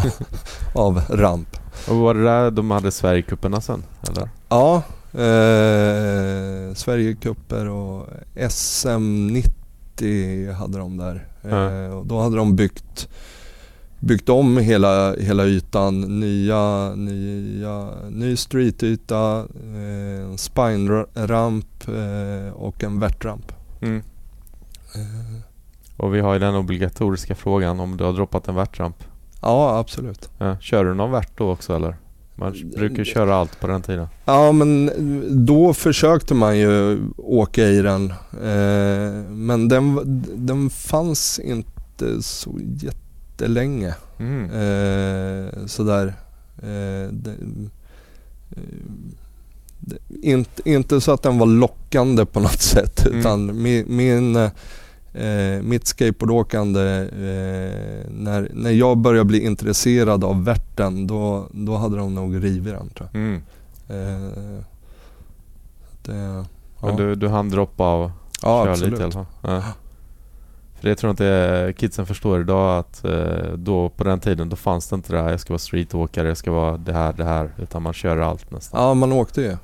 av 0.76 1.02
ramp. 1.10 1.58
Och 1.90 1.96
var 1.96 2.14
det 2.14 2.24
där 2.24 2.52
de 2.52 2.72
hade 2.72 2.92
Sverigecuperna 2.92 3.62
sen? 3.62 3.84
Eller? 4.10 4.30
Ja, 4.50 4.76
eh, 5.14 6.74
Sverigecuper 6.74 7.70
och 7.70 8.08
SM90 8.36 10.54
hade 10.54 10.78
de 10.78 10.98
där. 10.98 11.28
Ja. 11.42 11.72
Eh, 11.72 11.92
och 11.92 12.06
då 12.06 12.22
hade 12.22 12.36
de 12.36 12.56
byggt, 12.56 13.10
byggt 14.02 14.30
om 14.30 14.58
hela, 14.58 15.16
hela 15.16 15.46
ytan. 15.46 16.20
Nya, 16.20 16.96
nya, 16.96 17.90
ny 18.10 18.36
streetyta, 18.36 19.40
eh, 19.40 20.36
spine-ramp 20.36 21.88
eh, 21.88 22.54
och 22.54 22.84
en 22.84 23.00
värtramp. 23.00 23.52
Mm. 23.82 23.98
Eh, 24.96 25.42
Och 25.98 26.16
vi 26.16 26.20
har 26.20 26.34
ju 26.34 26.40
den 26.40 26.56
obligatoriska 26.56 27.36
frågan 27.36 27.80
om 27.80 27.98
du 27.98 28.04
har 28.04 28.14
droppat 28.14 28.48
en 28.48 28.56
värtramp. 28.56 28.96
ja, 29.42 29.80
absolut. 29.80 30.30
Ja. 30.38 30.58
Kör 30.60 30.86
du 30.86 30.94
någon 30.94 31.12
värt 31.12 31.38
då 31.38 31.50
också 31.52 31.76
eller? 31.76 31.96
Man 32.36 32.72
brukar 32.76 32.98
ju 32.98 33.06
köra 33.06 33.36
allt 33.36 33.60
på 33.60 33.68
den 33.68 33.82
tiden. 33.82 34.08
Ja 34.26 34.52
men 34.52 34.92
då 35.46 35.74
försökte 35.74 36.34
man 36.34 36.58
ju 36.60 37.00
åka 37.18 37.64
i 37.68 37.82
den. 37.82 38.10
Eh, 38.34 39.30
men 39.30 39.68
den, 39.68 40.00
den 40.36 40.70
fanns 40.70 41.40
inte 41.40 42.22
så 42.24 42.60
jättelänge. 43.42 43.96
Mm. 44.20 44.44
Eh, 44.44 45.66
sådär. 45.66 46.14
Eh, 46.58 47.12
det, 47.12 47.32
eh, 47.32 48.58
det, 49.80 49.98
inte, 50.22 50.70
inte 50.70 51.02
så 51.02 51.12
att 51.12 51.24
den 51.24 51.38
var 51.38 51.46
lockande 51.46 52.26
på 52.26 52.40
något 52.40 52.62
sätt 52.62 53.06
Mm. 53.06 53.20
utan 53.20 53.62
min, 53.62 53.86
min 53.88 54.36
eh, 54.36 55.62
mitt 55.62 55.88
skateboardåkande 55.88 56.82
eh, 57.02 58.12
när, 58.12 58.52
när 58.54 58.72
jag 58.72 58.98
började 58.98 59.26
bli 59.26 59.46
intresserad 59.46 60.24
av 60.24 60.44
värten 60.44 61.08
då, 61.08 61.48
då 61.52 61.76
hade 61.78 61.98
de 61.98 62.16
nog 62.16 62.44
rivit 62.44 62.74
den 62.74 62.90
tror 62.90 63.10
jag. 63.12 63.22
Mm. 63.22 63.42
Eh, 63.90 64.64
det, 66.04 66.14
Men 66.14 66.46
ja. 66.82 66.92
du, 66.98 67.16
du 67.16 67.28
hann 67.28 67.50
droppa 67.50 67.94
och 67.94 68.12
ja, 68.42 68.64
köra 68.64 68.72
absolut. 68.72 68.92
lite 68.92 69.02
i 69.02 69.06
alla 69.06 69.12
fall? 69.14 69.26
Ja. 69.42 69.64
Det 70.82 70.96
tror 70.96 71.10
jag 71.10 71.14
inte 71.14 71.74
kidsen 71.78 72.06
förstår 72.06 72.42
idag 72.42 72.80
att 72.80 73.06
eh, 73.06 73.54
då 73.56 73.90
på 73.90 74.04
den 74.04 74.20
tiden 74.20 74.50
då 74.50 74.56
fanns 74.56 74.88
det 74.88 74.96
inte 74.96 75.14
det 75.14 75.22
här 75.22 75.30
jag 75.30 75.40
ska 75.40 75.54
vara 75.54 75.60
streetåkare, 75.60 76.28
jag 76.28 76.38
ska 76.38 76.52
vara 76.52 76.78
det 76.78 76.94
här, 76.94 77.14
det 77.14 77.24
här. 77.24 77.52
Utan 77.58 77.82
man 77.82 77.94
kör 77.94 78.18
allt 78.18 78.52
nästan. 78.52 78.82
Ja, 78.82 78.94
man 78.94 79.12
åkte 79.12 79.42
ju. 79.42 79.58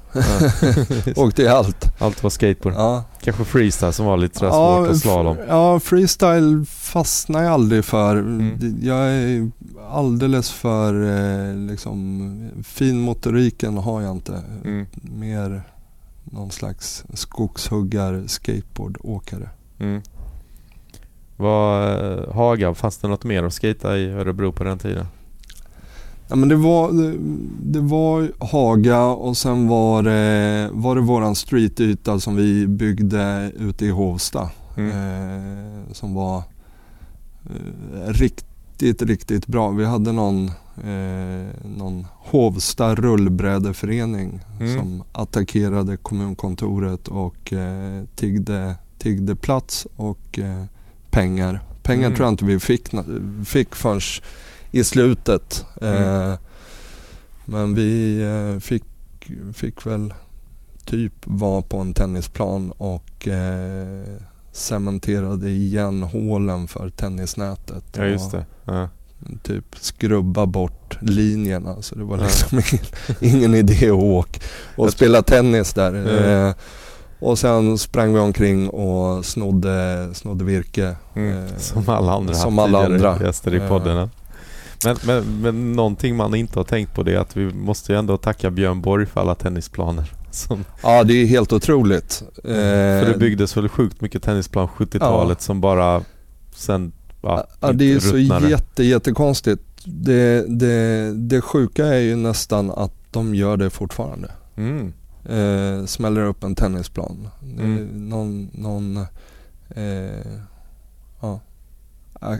Åkte 1.16 1.44
i 1.44 1.48
allt. 1.48 1.86
Allt 2.00 2.24
var 2.24 2.30
skateboard. 2.30 2.76
Ja. 2.76 3.04
Kanske 3.22 3.44
freestyle 3.44 3.94
som 3.94 4.06
var 4.06 4.18
lite 4.18 4.40
sådär 4.40 4.52
Ja, 4.52 4.78
svårt 4.78 4.90
och 4.90 4.98
slalom. 4.98 5.38
Ja, 5.48 5.80
freestyle 5.80 6.66
fastnar 6.66 7.44
jag 7.44 7.54
aldrig 7.54 7.86
för. 7.86 8.16
Mm. 8.16 8.78
Jag 8.82 8.98
är 8.98 9.52
alldeles 9.92 10.52
för 10.52 11.04
eh, 11.04 11.56
liksom, 11.56 12.50
fin 12.64 13.00
motoriken 13.00 13.78
har 13.78 14.02
jag 14.02 14.12
inte. 14.12 14.42
Mm. 14.64 14.86
Mer 15.02 15.64
någon 16.24 16.52
slags 16.52 17.06
skogshuggar 17.14 18.24
skateboardåkare. 18.28 19.50
Mm. 19.80 20.02
Var 21.38 21.92
eh, 22.28 22.34
Haga, 22.36 22.74
fanns 22.74 22.98
det 22.98 23.08
något 23.08 23.24
mer 23.24 23.44
att 23.44 23.54
skata 23.54 23.98
i 23.98 24.12
Örebro 24.12 24.52
på 24.52 24.64
den 24.64 24.80
tiden? 24.80 25.06
Ja, 26.30 26.36
men 26.36 26.50
det, 26.50 26.56
var, 26.56 26.92
det, 26.92 27.14
det 27.62 27.80
var 27.80 28.32
Haga 28.40 29.04
och 29.04 29.38
sen 29.38 29.68
var 29.68 30.04
det, 30.04 30.70
var 30.72 30.96
det 30.96 31.02
våran 31.02 31.36
streetyta 31.36 32.20
som 32.20 32.36
vi 32.36 32.68
byggde 32.68 33.52
ute 33.60 33.86
i 33.86 33.90
Hovsta. 33.90 34.50
Mm. 34.78 34.90
eh, 34.92 35.94
som 35.94 36.14
var 36.14 36.38
eh, 37.46 38.08
riktigt, 38.08 39.02
riktigt 39.02 39.48
bra. 39.48 39.70
Vi 39.70 39.86
hade 39.86 40.12
någon, 40.12 40.48
eh, 40.78 41.48
någon 41.78 42.06
Hovsta 42.18 42.96
rullbrädeförening 42.96 44.40
Mm. 44.60 44.78
som 44.78 45.04
attackerade 45.12 45.98
kommunkontoret 45.98 47.08
och 47.08 47.54
eh, 47.54 48.04
tiggde, 48.16 48.76
tiggde 48.98 49.36
plats 49.36 49.88
och 49.96 50.40
eh, 50.40 50.64
pengar. 51.22 51.60
Pengar 51.84 52.06
Mm. 52.08 52.16
tror 52.16 52.26
jag 52.26 52.34
inte 52.34 52.46
vi 52.46 52.60
fick, 52.60 52.88
fick 53.46 53.76
förrän 53.76 54.02
i 54.72 54.84
slutet. 54.84 55.66
Mm. 55.82 56.04
Eh, 56.32 56.38
men 57.46 57.76
vi 57.76 58.22
eh, 58.22 58.60
fick, 58.60 58.84
fick 59.54 59.86
väl 59.86 60.14
typ 60.86 61.14
vara 61.24 61.62
på 61.62 61.78
en 61.78 61.94
tennisplan 61.94 62.72
och 62.72 63.28
eh, 63.28 64.04
cementerade 64.52 65.50
igen 65.50 66.04
hålen 66.04 66.68
för 66.68 66.90
tennisnätet. 66.90 67.84
Ja 67.98 68.06
just 68.06 68.32
det. 68.32 68.46
Ja. 68.66 68.90
Typ 69.44 69.66
skrubba 69.80 70.46
bort 70.46 70.98
linjerna 71.02 71.82
så 71.82 71.96
det 71.96 72.04
var 72.04 72.18
Ja. 72.18 72.24
liksom 72.24 72.62
ingen, 73.22 73.36
ingen 73.36 73.56
idé 73.56 73.88
att 73.90 73.92
åka 74.04 74.40
och 74.76 74.92
spela 74.92 75.22
tennis 75.22 75.74
där. 75.74 75.94
Ja. 75.94 76.54
Eh, 77.22 77.28
och 77.28 77.40
sen 77.40 77.78
sprang 77.78 78.14
vi 78.14 78.20
omkring 78.20 78.70
och 78.70 79.26
snodde, 79.26 80.10
snodde 80.14 80.44
virke. 80.46 80.96
Mm. 81.16 81.38
Eh, 81.46 81.58
Som 81.58 81.90
alla 81.90 82.14
andra 82.14 82.34
som 82.34 82.60
alla 82.60 82.86
andra. 82.86 83.20
gäster 83.24 83.54
i 83.54 83.58
Eh. 83.58 83.70
podden. 83.70 83.98
ja. 83.98 84.10
Men, 84.86 84.98
men, 85.06 85.42
men 85.42 85.72
någonting 85.72 86.16
man 86.16 86.36
inte 86.36 86.60
har 86.60 86.64
tänkt 86.64 86.94
på 86.96 87.04
det 87.04 87.14
är 87.14 87.18
att 87.20 87.38
vi 87.38 87.54
måste 87.54 87.92
ju 87.92 88.00
ändå 88.00 88.18
tacka 88.18 88.50
Björn 88.52 88.82
Borg 88.82 89.06
för 89.06 89.22
alla 89.22 89.36
tennisplaner. 89.36 90.12
Som, 90.32 90.66
Ja, 90.84 91.04
det 91.04 91.14
är 91.14 91.26
helt 91.26 91.54
otroligt. 91.54 92.24
Eh, 92.44 92.52
för 92.54 93.06
det 93.14 93.18
byggdes 93.20 93.58
väl 93.58 93.70
sjukt 93.70 94.02
mycket 94.02 94.24
tennisplan 94.24 94.68
70-talet 94.68 95.42
som 95.42 95.62
bara 95.62 96.02
sen 96.56 96.92
ja, 97.22 97.48
Ja, 97.60 97.72
det 97.72 97.84
är 97.84 97.88
ju 97.90 98.00
så 98.00 98.16
ruttnade. 98.16 98.50
jätte, 98.50 98.84
jättekonstigt. 98.84 99.62
Det, 99.86 100.46
det, 100.60 101.12
det 101.14 101.42
sjuka 101.42 101.86
är 101.86 102.00
ju 102.00 102.16
nästan 102.16 102.72
att 102.72 102.94
de 103.12 103.36
gör 103.36 103.58
det 103.58 103.70
fortfarande. 103.70 104.32
Mm. 104.58 104.94
Eh, 105.30 105.86
smäller 105.86 106.22
upp 106.22 106.44
en 106.44 106.56
tennisplan. 106.56 107.28
Mm. 107.44 108.10
Någon, 108.10 108.50
någon 108.54 108.98
eh, 109.70 110.40
ja, 111.22 111.40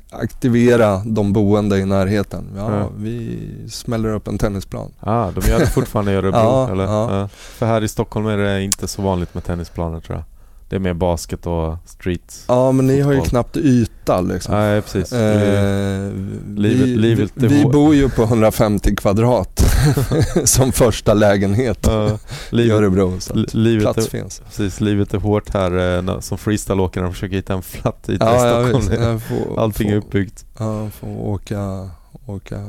aktivera 0.10 1.02
de 1.06 1.34
boende 1.34 1.78
i 1.80 1.86
närheten. 1.86 2.46
Ja, 2.56 2.78
Ja. 2.80 2.90
vi 2.98 3.40
smäller 3.70 4.10
upp 4.10 4.28
en 4.28 4.38
tennisplan. 4.38 4.92
Ah, 5.00 5.32
de 5.32 5.50
gör 5.50 5.60
det 5.60 5.68
fortfarande 5.68 6.12
i 6.14 6.16
Örebro 6.16 6.40
Ja, 6.40 6.70
eller? 6.72 6.84
Ja. 6.84 7.28
För 7.28 7.66
här 7.66 7.84
i 7.84 7.88
Stockholm 7.88 8.26
är 8.28 8.38
det 8.38 8.64
inte 8.64 8.88
så 8.88 9.02
vanligt 9.02 9.34
med 9.34 9.44
tennisplaner 9.44 10.00
tror 10.00 10.18
jag. 10.18 10.24
Det 10.70 10.76
är 10.76 10.80
mer 10.80 10.94
basket 10.94 11.46
och 11.48 11.76
street. 11.86 12.44
Ja, 12.48 12.72
men 12.72 12.88
ni 12.88 13.02
har 13.02 13.14
ju 13.14 13.22
knappt 13.22 13.58
yta 13.58 14.22
liksom. 14.22 14.56
Nej, 14.56 14.82
precis. 14.82 15.14
Eh, 15.14 16.12
livet- 16.56 16.88
vi, 16.88 16.96
livet 16.96 17.32
vi, 17.34 17.48
vi 17.48 17.66
bor 17.66 17.96
ju 17.96 18.10
på 18.10 18.24
150 18.24 18.96
kvadrat 18.96 19.64
som 20.46 20.72
första 20.72 21.14
lägenhet 21.14 21.80
Ja, 21.88 22.08
i 22.52 22.56
livet, 22.56 22.78
Örebro. 22.78 23.20
Så 23.20 23.46
livet, 23.54 23.84
plats 23.84 24.08
är, 24.08 24.12
finns. 24.12 24.40
precis, 24.46 24.82
livet 24.82 25.14
är 25.14 25.18
hårt 25.18 25.54
här 25.54 25.72
eh, 25.98 26.02
när- 26.02 26.20
som 26.22 26.38
freestyleåkare 26.38 27.06
och 27.08 27.14
försöker 27.14 27.36
hitta 27.36 27.54
en 27.54 27.62
flatt 27.62 28.10
yta 28.10 28.26
i 28.26 28.28
Ja, 28.28 28.48
ja, 28.48 28.62
Stockholm. 28.64 28.78
visst. 28.90 29.02
Jag 29.02 29.22
får, 29.22 29.60
Allting 29.60 29.88
får, 29.90 29.94
är 29.94 29.98
uppbyggt. 29.98 30.46
Ja, 30.60 30.90
får 30.90 31.08
åka, 31.28 31.90
åka 32.26 32.60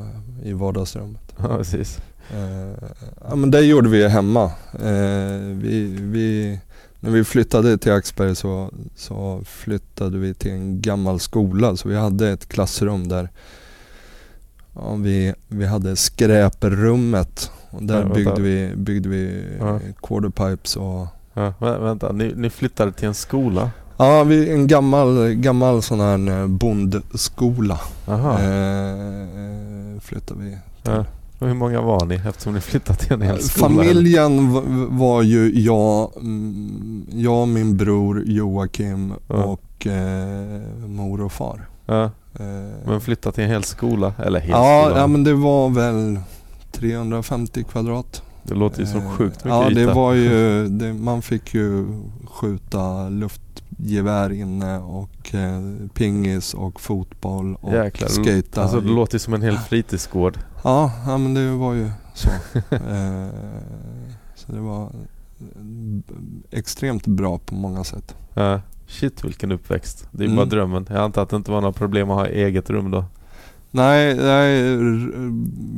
i 0.45 0.53
vardagsrummet. 0.53 1.35
Ja, 1.43 1.57
precis. 1.57 1.99
Eh, 2.31 2.89
ja, 3.29 3.35
men 3.35 3.51
det 3.51 3.61
gjorde 3.61 3.89
vi 3.89 4.09
hemma. 4.09 4.45
Eh, 4.75 5.41
vi, 5.53 5.97
vi, 6.01 6.59
när 7.01 7.11
vi 7.11 7.25
flyttade 7.25 7.79
till 7.79 7.93
Axberg 7.93 8.35
så, 8.37 8.71
så 8.97 9.43
flyttade 9.47 10.19
vi 10.19 10.35
till 10.35 10.51
en 10.53 10.81
gammal 10.83 11.21
skola. 11.21 11.77
Så 11.77 11.89
vi 11.89 11.97
hade 11.97 12.31
ett 12.31 12.49
klassrum 12.49 13.09
där 13.09 13.29
ja, 14.75 14.95
vi, 14.95 15.35
vi 15.49 15.67
hade 15.67 15.97
skräprummet. 15.97 17.51
Och 17.71 17.83
där 17.83 18.01
Ja, 18.03 18.15
byggde 18.15 18.41
vi, 18.43 18.73
byggde 18.77 19.09
vi 19.09 19.45
Ja. 19.59 19.81
quarterpipes 20.03 20.77
och 20.77 21.07
Ja, 21.35 21.55
vä- 21.59 21.85
vänta, 21.85 22.13
ni, 22.13 22.33
ni 22.37 22.51
flyttade 22.51 22.93
till 22.93 23.09
en 23.09 23.15
skola? 23.15 23.71
Ja, 23.97 24.25
vi, 24.25 24.51
en 24.53 24.67
gammal, 24.67 25.29
gammal 25.35 25.83
sån 25.83 26.01
här 26.01 26.41
eh, 26.41 26.47
bondskola. 26.47 27.81
Eh, 28.09 28.15
eh, 28.15 30.01
flyttade 30.01 30.41
vi 30.41 30.59
till. 30.83 31.05
Och 31.39 31.47
hur 31.47 31.55
många 31.55 31.81
var 31.81 32.07
ni 32.07 32.15
eftersom 32.15 32.55
ni 32.55 32.61
flyttat 32.61 32.99
till 32.99 33.13
en 33.13 33.23
hel 33.23 33.43
skola? 33.43 33.69
Familjen 33.69 34.53
var 34.99 35.23
ju 35.23 35.61
jag, 35.61 36.11
mm, 36.17 37.07
jag, 37.13 37.49
min 37.49 37.77
bror 37.77 38.23
Joakim 38.27 39.13
Ja. 39.29 39.35
och 39.45 39.87
eh, 39.87 40.61
mor 40.87 41.21
och 41.21 41.33
far. 41.33 41.69
Ja, 41.87 42.11
Eh, 42.41 42.45
men 42.87 43.01
flyttat 43.01 43.35
till 43.35 43.45
en 43.45 43.51
hel 43.51 43.65
skola? 43.65 44.13
Eller 44.19 44.41
hel 44.41 44.51
ja, 44.51 44.83
skola? 44.85 45.01
ja, 45.01 45.07
men 45.07 45.25
det 45.25 45.35
var 45.35 45.69
väl 45.69 46.19
350 46.73 47.65
kvadrat. 47.65 48.23
Det 48.43 48.55
låter 48.55 48.83
ju 48.83 48.99
Eh, 48.99 49.11
sjukt 49.11 49.45
mycket 49.45 49.51
Ja, 49.59 49.71
det 49.75 49.81
yta. 49.83 49.95
var 49.95 50.13
ju, 50.15 50.69
det, 50.69 50.93
man 50.93 51.23
fick 51.23 51.55
ju 51.55 51.87
skjuta 52.27 53.09
luftgevär 53.79 54.33
inne 54.33 54.79
och 54.79 55.35
eh, 55.35 55.61
pingis 55.95 56.55
och 56.55 56.81
fotboll 56.81 57.55
och 57.61 57.73
Jäklar, 57.73 58.09
skata. 58.09 58.63
Alltså 58.63 58.81
det 58.81 58.89
låter 58.89 59.19
som 59.19 59.35
en 59.35 59.43
hel 59.43 59.59
fritidsgård. 59.59 60.39
Ja, 60.65 60.93
ja 61.07 61.19
men 61.19 61.35
det 61.35 61.51
var 61.51 61.75
ju 61.75 61.91
så. 62.15 62.29
eh, 62.75 63.29
så 64.35 64.53
det 64.53 64.61
var 64.61 64.83
eh, 64.83 64.89
extremt 66.59 67.07
bra 67.07 67.39
på 67.39 67.55
många 67.55 67.85
sätt. 67.85 68.15
Ja. 68.35 68.61
Shit 68.87 69.25
vilken 69.25 69.53
uppväxt. 69.53 70.09
Det 70.11 70.23
är 70.23 70.27
Mm. 70.27 70.37
bara 70.37 70.47
drömmen. 70.47 70.87
Jag 70.91 70.99
antar 70.99 71.23
att 71.23 71.29
det 71.31 71.37
inte 71.37 71.51
var 71.51 71.61
några 71.61 71.73
problem 71.73 72.11
att 72.11 72.17
ha 72.17 72.27
eget 72.27 72.71
rum 72.71 72.91
då. 72.91 73.05
Nej, 73.71 74.15
nej, 74.15 74.77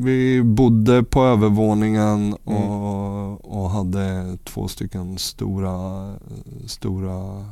vi 0.04 0.42
bodde 0.42 1.02
på 1.02 1.24
övervåningen 1.24 2.34
Mm. 2.46 2.62
och, 2.62 3.62
och 3.62 3.70
hade 3.70 4.36
två 4.44 4.68
stycken 4.68 5.18
stora, 5.18 6.12
stora 6.66 7.44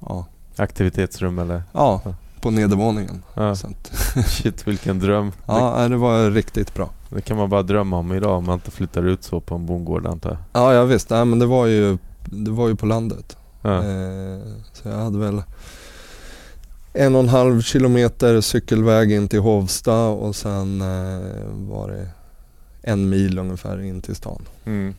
ja, 0.00 0.26
Aktivitetsrum 0.56 1.38
eller? 1.38 1.62
ja, 1.72 2.00
Ja. 2.04 2.14
på 2.40 2.50
nedervåningen. 2.50 3.22
Ja. 3.34 3.54
Shit 4.26 4.66
vilken 4.66 4.98
dröm. 4.98 5.32
ja, 5.46 5.88
det 5.88 5.96
var 5.96 6.30
riktigt 6.30 6.74
bra. 6.74 6.90
Det, 7.08 7.20
kan 7.20 7.36
man 7.36 7.50
bara 7.50 7.62
drömma 7.62 7.96
om 7.98 8.12
idag 8.12 8.38
om 8.38 8.44
man 8.44 8.54
inte 8.54 8.70
flyttar 8.70 9.02
ut 9.06 9.24
så 9.24 9.40
på 9.40 9.54
en 9.54 9.66
bondgård 9.66 10.06
antar 10.06 10.30
jag. 10.30 10.38
Ja, 10.52 10.74
ja 10.74 10.84
visst. 10.84 11.10
Nej, 11.10 11.24
men 11.24 11.38
det 11.38 11.46
var 11.46 11.66
ju, 11.66 11.98
det 12.24 12.50
var 12.50 12.68
ju 12.68 12.76
på 12.76 12.86
landet. 12.86 13.36
Ja. 13.62 13.76
Eh, 13.76 14.38
så 14.72 14.88
jag 14.88 14.96
hade 14.96 15.18
väl 15.18 15.42
en 16.92 17.14
och 17.14 17.20
en 17.20 17.28
halv 17.28 17.62
kilometer 17.62 18.40
cykelväg 18.40 19.12
in 19.12 19.28
till 19.28 19.40
Hovsta 19.40 20.06
och 20.06 20.36
sen 20.36 20.80
eh, 20.80 21.46
var 21.52 21.88
det 21.90 22.08
en 22.82 23.08
mil 23.08 23.38
ungefär 23.38 23.80
in 23.82 24.02
till 24.02 24.16
stan. 24.16 24.42
Mm. 24.64 24.94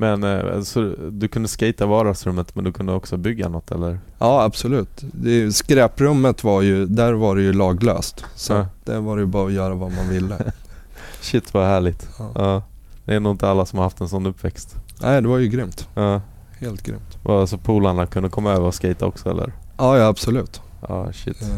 Men 0.00 0.24
eh, 0.24 0.62
så 0.62 0.94
du 1.10 1.28
kunde 1.28 1.48
skata 1.48 1.86
vardagsrummet 1.86 2.54
men 2.54 2.64
du 2.64 2.72
kunde 2.72 2.92
också 2.92 3.16
bygga 3.16 3.48
något 3.48 3.70
eller? 3.70 3.98
Ja 4.18 4.42
absolut. 4.42 4.90
Det, 5.12 5.52
skräprummet 5.52 6.44
var 6.44 6.62
ju, 6.62 6.86
där 6.86 7.12
var 7.12 7.36
det 7.36 7.42
ju 7.42 7.52
laglöst. 7.52 8.24
Så 8.34 8.52
Ja. 8.52 8.66
där 8.84 9.00
var 9.00 9.16
det 9.16 9.20
ju 9.20 9.26
bara 9.26 9.46
att 9.46 9.52
göra 9.52 9.74
vad 9.74 9.92
man 9.92 10.08
ville. 10.08 10.52
Shit 11.20 11.54
vad 11.54 11.66
härligt. 11.66 12.08
Ja. 12.18 12.30
Ja. 12.34 12.62
Det 13.04 13.14
är 13.14 13.20
nog 13.20 13.32
inte 13.34 13.48
alla 13.48 13.66
som 13.66 13.76
har 13.78 13.84
haft 13.86 14.00
en 14.00 14.08
sån 14.08 14.26
uppväxt. 14.26 14.76
Nej 15.02 15.22
det 15.22 15.28
var 15.28 15.38
ju 15.38 15.48
grymt. 15.48 15.88
Ja. 15.94 16.20
Helt 16.58 16.82
grymt. 16.82 17.18
Så 17.50 17.58
polarna 17.58 18.06
kunde 18.06 18.28
komma 18.28 18.50
över 18.52 18.66
och 18.66 18.74
skata 18.74 19.06
också 19.06 19.30
eller? 19.30 19.52
Ja, 19.76 19.98
ja 19.98 20.06
absolut. 20.06 20.60
Ja 20.88 21.12
shit. 21.12 21.42
Eh, 21.42 21.48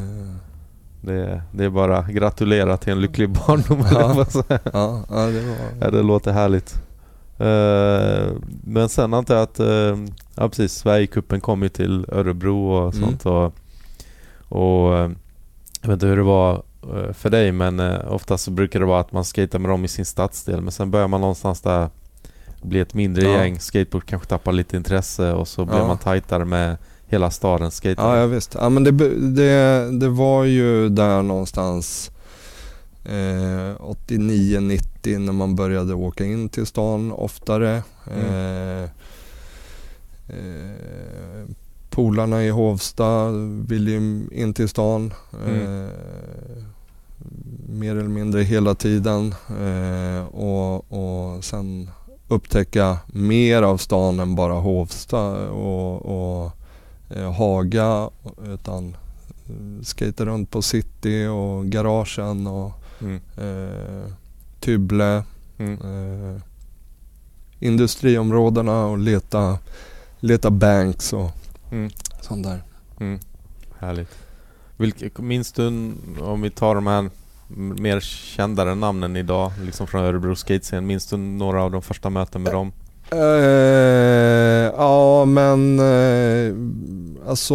Det, 1.01 1.43
det 1.53 1.65
är 1.65 1.71
bara 1.71 2.03
gratulera 2.03 2.77
till 2.77 2.93
en 2.93 3.01
lycklig 3.01 3.31
barndom 3.31 3.85
Ja. 3.93 4.25
ja, 4.73 5.05
ja, 5.11 5.27
det 5.27 5.41
var... 5.41 5.57
Ja, 5.81 5.91
det 5.91 6.03
låter 6.03 6.33
härligt. 6.33 6.75
Eh, 7.39 8.33
men 8.65 8.89
sen 8.89 9.15
antar 9.15 9.35
jag 9.35 9.43
att, 9.43 9.61
uh, 9.61 9.97
ja 10.35 10.49
precis, 10.49 10.73
Sverigecupen 10.73 11.41
kom 11.41 11.63
ju 11.63 11.69
till 11.69 12.07
Örebro 12.13 12.71
och 12.73 12.95
Mm. 12.95 13.09
sånt 13.09 13.27
och, 13.27 13.55
och 14.59 14.97
eh, 14.99 15.11
jag 15.81 15.89
vet 15.89 15.93
inte 15.93 16.07
hur 16.07 16.17
det 16.17 16.23
var 16.23 16.63
eh, 16.95 17.13
för 17.13 17.31
dig 17.31 17.53
men 17.53 17.81
oftast 18.09 18.45
så 18.45 18.51
brukar 18.51 18.81
det 18.81 18.87
vara 18.87 19.01
att 19.01 19.13
man 19.13 19.25
skater 19.25 19.59
med 19.59 19.71
dem 19.71 19.85
i 19.85 19.89
sin 19.89 20.05
stadsdel 20.05 20.61
men 20.61 20.73
sen 20.73 20.91
börjar 20.91 21.09
man 21.09 21.21
någonstans 21.21 21.61
där 21.61 21.89
bli 22.63 22.81
ett 22.81 22.95
mindre 22.95 23.23
Ja. 23.25 23.31
gäng, 23.31 23.61
skateboard 23.61 24.05
kanske 24.07 24.29
tappar 24.29 24.53
lite 24.53 24.77
intresse 24.77 25.33
och 25.33 25.49
så 25.49 25.65
blir 25.65 25.79
Ja. 25.79 25.87
man 25.87 25.99
tajtare 25.99 26.45
med 26.45 26.77
hela 27.07 27.31
stadens 27.31 27.75
skatare. 27.77 28.17
Ja, 28.17 28.21
ja 28.21 28.27
visst. 28.27 28.55
Ja, 28.61 28.69
men 28.69 28.85
det, 28.85 28.91
det, 29.35 29.91
det 30.01 30.09
var 30.09 30.45
ju 30.45 30.89
där 30.89 31.23
någonstans 31.23 32.11
eh, 33.05 33.77
89-90 33.81 35.19
när 35.19 35.33
man 35.33 35.57
började 35.57 35.95
åka 35.95 36.25
in 36.25 36.49
till 36.49 36.67
stan 36.67 37.13
oftare. 37.13 37.83
Eh, 38.11 38.83
eh, 40.29 41.47
polarna 41.91 42.45
i 42.45 42.51
Hovsta 42.51 43.31
ville 43.69 43.91
ju 43.91 44.27
in 44.33 44.55
till 44.55 44.69
stan. 44.69 45.15
Eh, 45.47 45.89
mer 47.69 47.91
eller 47.91 48.09
mindre 48.09 48.43
hela 48.43 48.75
tiden. 48.75 49.35
Eh, 49.61 50.25
och, 50.27 50.93
och 50.93 51.45
sen 51.45 51.91
upptäcka 52.29 52.99
mer 53.07 53.63
av 53.63 53.77
stan 53.77 54.21
än 54.21 54.35
bara 54.35 54.55
Hovsta 54.55 55.51
och, 55.51 56.03
och 56.03 56.53
eh, 57.11 57.33
Haga 57.33 58.11
utan 58.47 58.97
eh, 59.47 59.83
skata 59.83 60.25
runt 60.25 60.51
på 60.51 60.63
city 60.63 61.27
och 61.27 61.67
garagen 61.67 62.47
och 62.47 62.82
Mm. 63.03 63.21
eh, 63.37 64.13
Tyble, 64.61 65.25
Mm. 65.59 65.73
eh, 65.81 66.41
industriområdena 67.61 68.85
och 68.87 68.99
leta, 68.99 69.59
leta 70.21 70.51
banks 70.51 71.13
och 71.13 71.31
Mm. 71.71 71.91
sånt 72.21 72.45
där. 72.47 72.63
Mm. 73.01 73.19
Härligt. 73.79 74.09
Vilk, 74.77 75.19
minns 75.19 75.53
du, 75.53 75.67
om 76.21 76.43
vi 76.43 76.51
tar 76.51 76.75
de 76.75 76.87
här 76.87 77.11
mer 77.81 78.01
kändare 78.01 78.75
namnen 78.75 79.17
idag, 79.17 79.53
liksom 79.65 79.87
från 79.87 80.05
Örebro 80.05 80.37
skatescen, 80.37 80.87
minns 80.87 81.07
du 81.07 81.17
några 81.17 81.63
av 81.63 81.71
de 81.71 81.83
första 81.83 82.11
möten 82.11 82.43
med 82.43 82.53
dem? 82.53 82.73
Eh, 83.11 83.19
ja 84.77 85.25
men 85.25 85.79
eh, 85.81 86.55
alltså 87.31 87.55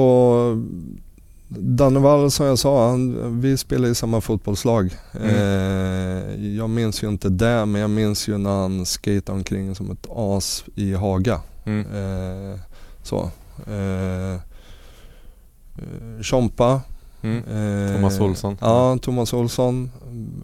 Dannevall 1.50 2.32
som 2.32 2.46
jag 2.46 2.60
sa, 2.60 2.90
han, 2.90 3.42
vi 3.42 3.58
spelade 3.58 3.92
i 3.92 3.96
samma 3.96 4.22
fotbollslag. 4.22 4.98
Eh, 5.14 6.56
jag 6.56 6.70
minns 6.70 7.04
ju 7.04 7.10
inte 7.10 7.30
det 7.30 7.66
men 7.66 7.82
jag 7.82 7.90
minns 7.90 8.28
ju 8.28 8.38
när 8.38 8.62
han 8.62 8.86
skatade 8.86 9.38
omkring 9.38 9.76
som 9.76 9.92
ett 9.92 10.08
as 10.10 10.64
i 10.76 10.94
Haga. 10.94 11.42
Mm. 11.66 11.86
Eh, 11.86 12.60
så. 13.04 13.32
Eh, 13.68 14.34
eh, 14.34 16.22
Tjompa 16.22 16.82
Mm. 17.22 17.38
Eh, 17.38 17.96
Thomas 17.96 18.20
Olsson. 18.20 18.58
Ja, 18.62 18.98
Thomas 19.02 19.34
Olsson. 19.34 19.92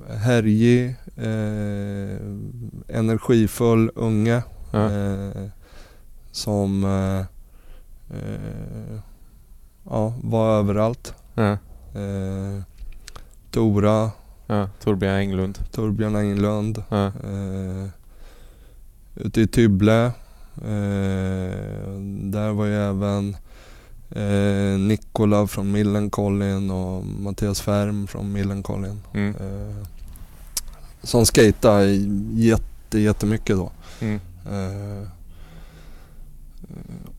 Härjig, 0.09 0.95
eh, 1.17 2.17
energifull 2.97 3.91
unge. 3.95 4.43
Eh, 4.73 5.47
som 6.31 6.85
ja, 9.89 10.13
var 10.23 10.59
överallt. 10.59 11.13
Ja. 11.35 11.51
Eh, 11.99 12.61
Tora, 13.51 14.11
Ja. 14.47 14.69
Torbjörn 14.83 15.15
Englund. 15.15 15.59
Torbjörn 15.71 16.15
Englund. 16.15 16.83
Ja. 16.89 17.05
Eh, 17.07 17.87
ute 19.15 19.41
i 19.41 19.47
Tybble. 19.47 20.05
Eh, 20.55 21.51
där 22.23 22.51
var 22.51 22.65
ju 22.65 22.75
även 22.75 23.37
eh, 24.09 24.79
Nikola 24.79 25.47
från 25.47 25.71
Millencolin 25.71 26.71
och 26.71 27.05
Mattias 27.05 27.61
Färm 27.61 28.07
från 28.07 28.31
Millencolin. 28.31 29.01
Mm. 29.13 29.35
Eh, 29.35 29.85
som 31.03 31.25
skejtade 31.25 31.85
jätte, 32.33 32.99
jättemycket 32.99 33.55
då. 33.57 33.71
Mm. 34.01 34.19
Eh, 34.51 35.07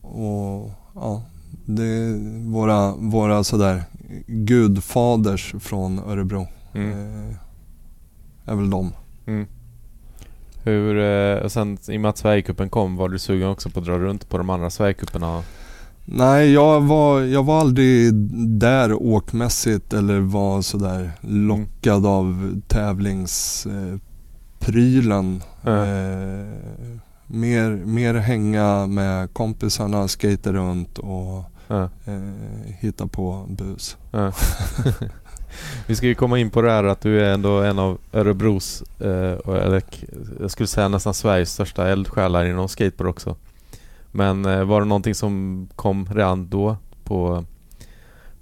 och 0.01 0.71
ja, 0.95 1.21
det 1.65 1.83
är 1.83 2.49
våra, 2.51 2.95
våra 2.95 3.43
sådär 3.43 3.83
gudfaders 4.27 5.55
från 5.59 5.99
Örebro. 5.99 6.47
Mm. 6.73 6.91
Eh, 6.91 7.35
är 8.45 8.55
väl 8.55 8.69
de. 8.69 8.91
Mm. 9.25 9.47
Hur, 10.63 10.99
eh, 10.99 11.37
och 11.43 11.51
sen 11.51 11.77
i 11.89 11.97
och 11.97 12.01
med 12.01 12.09
att 12.09 12.17
Sverigecupen 12.17 12.69
kom, 12.69 12.95
var 12.95 13.09
du 13.09 13.19
sugen 13.19 13.49
också 13.49 13.69
på 13.69 13.79
att 13.79 13.85
dra 13.85 13.99
runt 13.99 14.29
på 14.29 14.37
de 14.37 14.49
andra 14.49 14.69
Sverigecuperna? 14.69 15.43
Nej, 16.05 16.51
jag 16.51 16.81
var, 16.81 17.21
jag 17.21 17.43
var 17.43 17.59
aldrig 17.59 18.13
där 18.59 18.93
åkmässigt 18.93 19.93
eller 19.93 20.19
var 20.19 20.61
sådär 20.61 21.11
lockad 21.21 22.05
av 22.05 22.61
tävlingsprylen. 22.67 25.41
Ja. 25.61 25.85
Eh, 25.85 26.45
mer, 27.27 27.85
mer 27.85 28.13
hänga 28.13 28.87
med 28.87 29.33
kompisarna, 29.33 30.07
skata 30.07 30.53
runt 30.53 30.97
och 30.97 31.43
Ja. 31.67 31.83
eh, 31.83 32.19
hitta 32.79 33.07
på 33.07 33.45
bus. 33.49 33.97
Ja. 34.11 34.31
Vi 35.87 35.95
ska 35.95 36.07
ju 36.07 36.15
komma 36.15 36.39
in 36.39 36.49
på 36.49 36.61
det 36.61 36.71
här 36.71 36.83
att 36.83 37.01
du 37.01 37.21
är 37.21 37.33
ändå 37.33 37.61
en 37.61 37.79
av 37.79 37.97
Örebros, 38.13 38.83
eh, 38.99 39.49
eller 39.49 39.83
jag 40.39 40.51
skulle 40.51 40.67
säga 40.67 40.87
nästan 40.87 41.13
Sveriges 41.13 41.53
största 41.53 41.87
eldsjälar 41.87 42.45
inom 42.45 42.69
skateboard 42.69 43.09
också. 43.09 43.35
Men 44.11 44.45
eh, 44.45 44.63
var 44.63 44.81
det 44.81 44.87
någonting 44.87 45.15
som 45.15 45.67
kom 45.75 46.07
redan 46.13 46.49
då 46.49 46.77
på, 47.03 47.45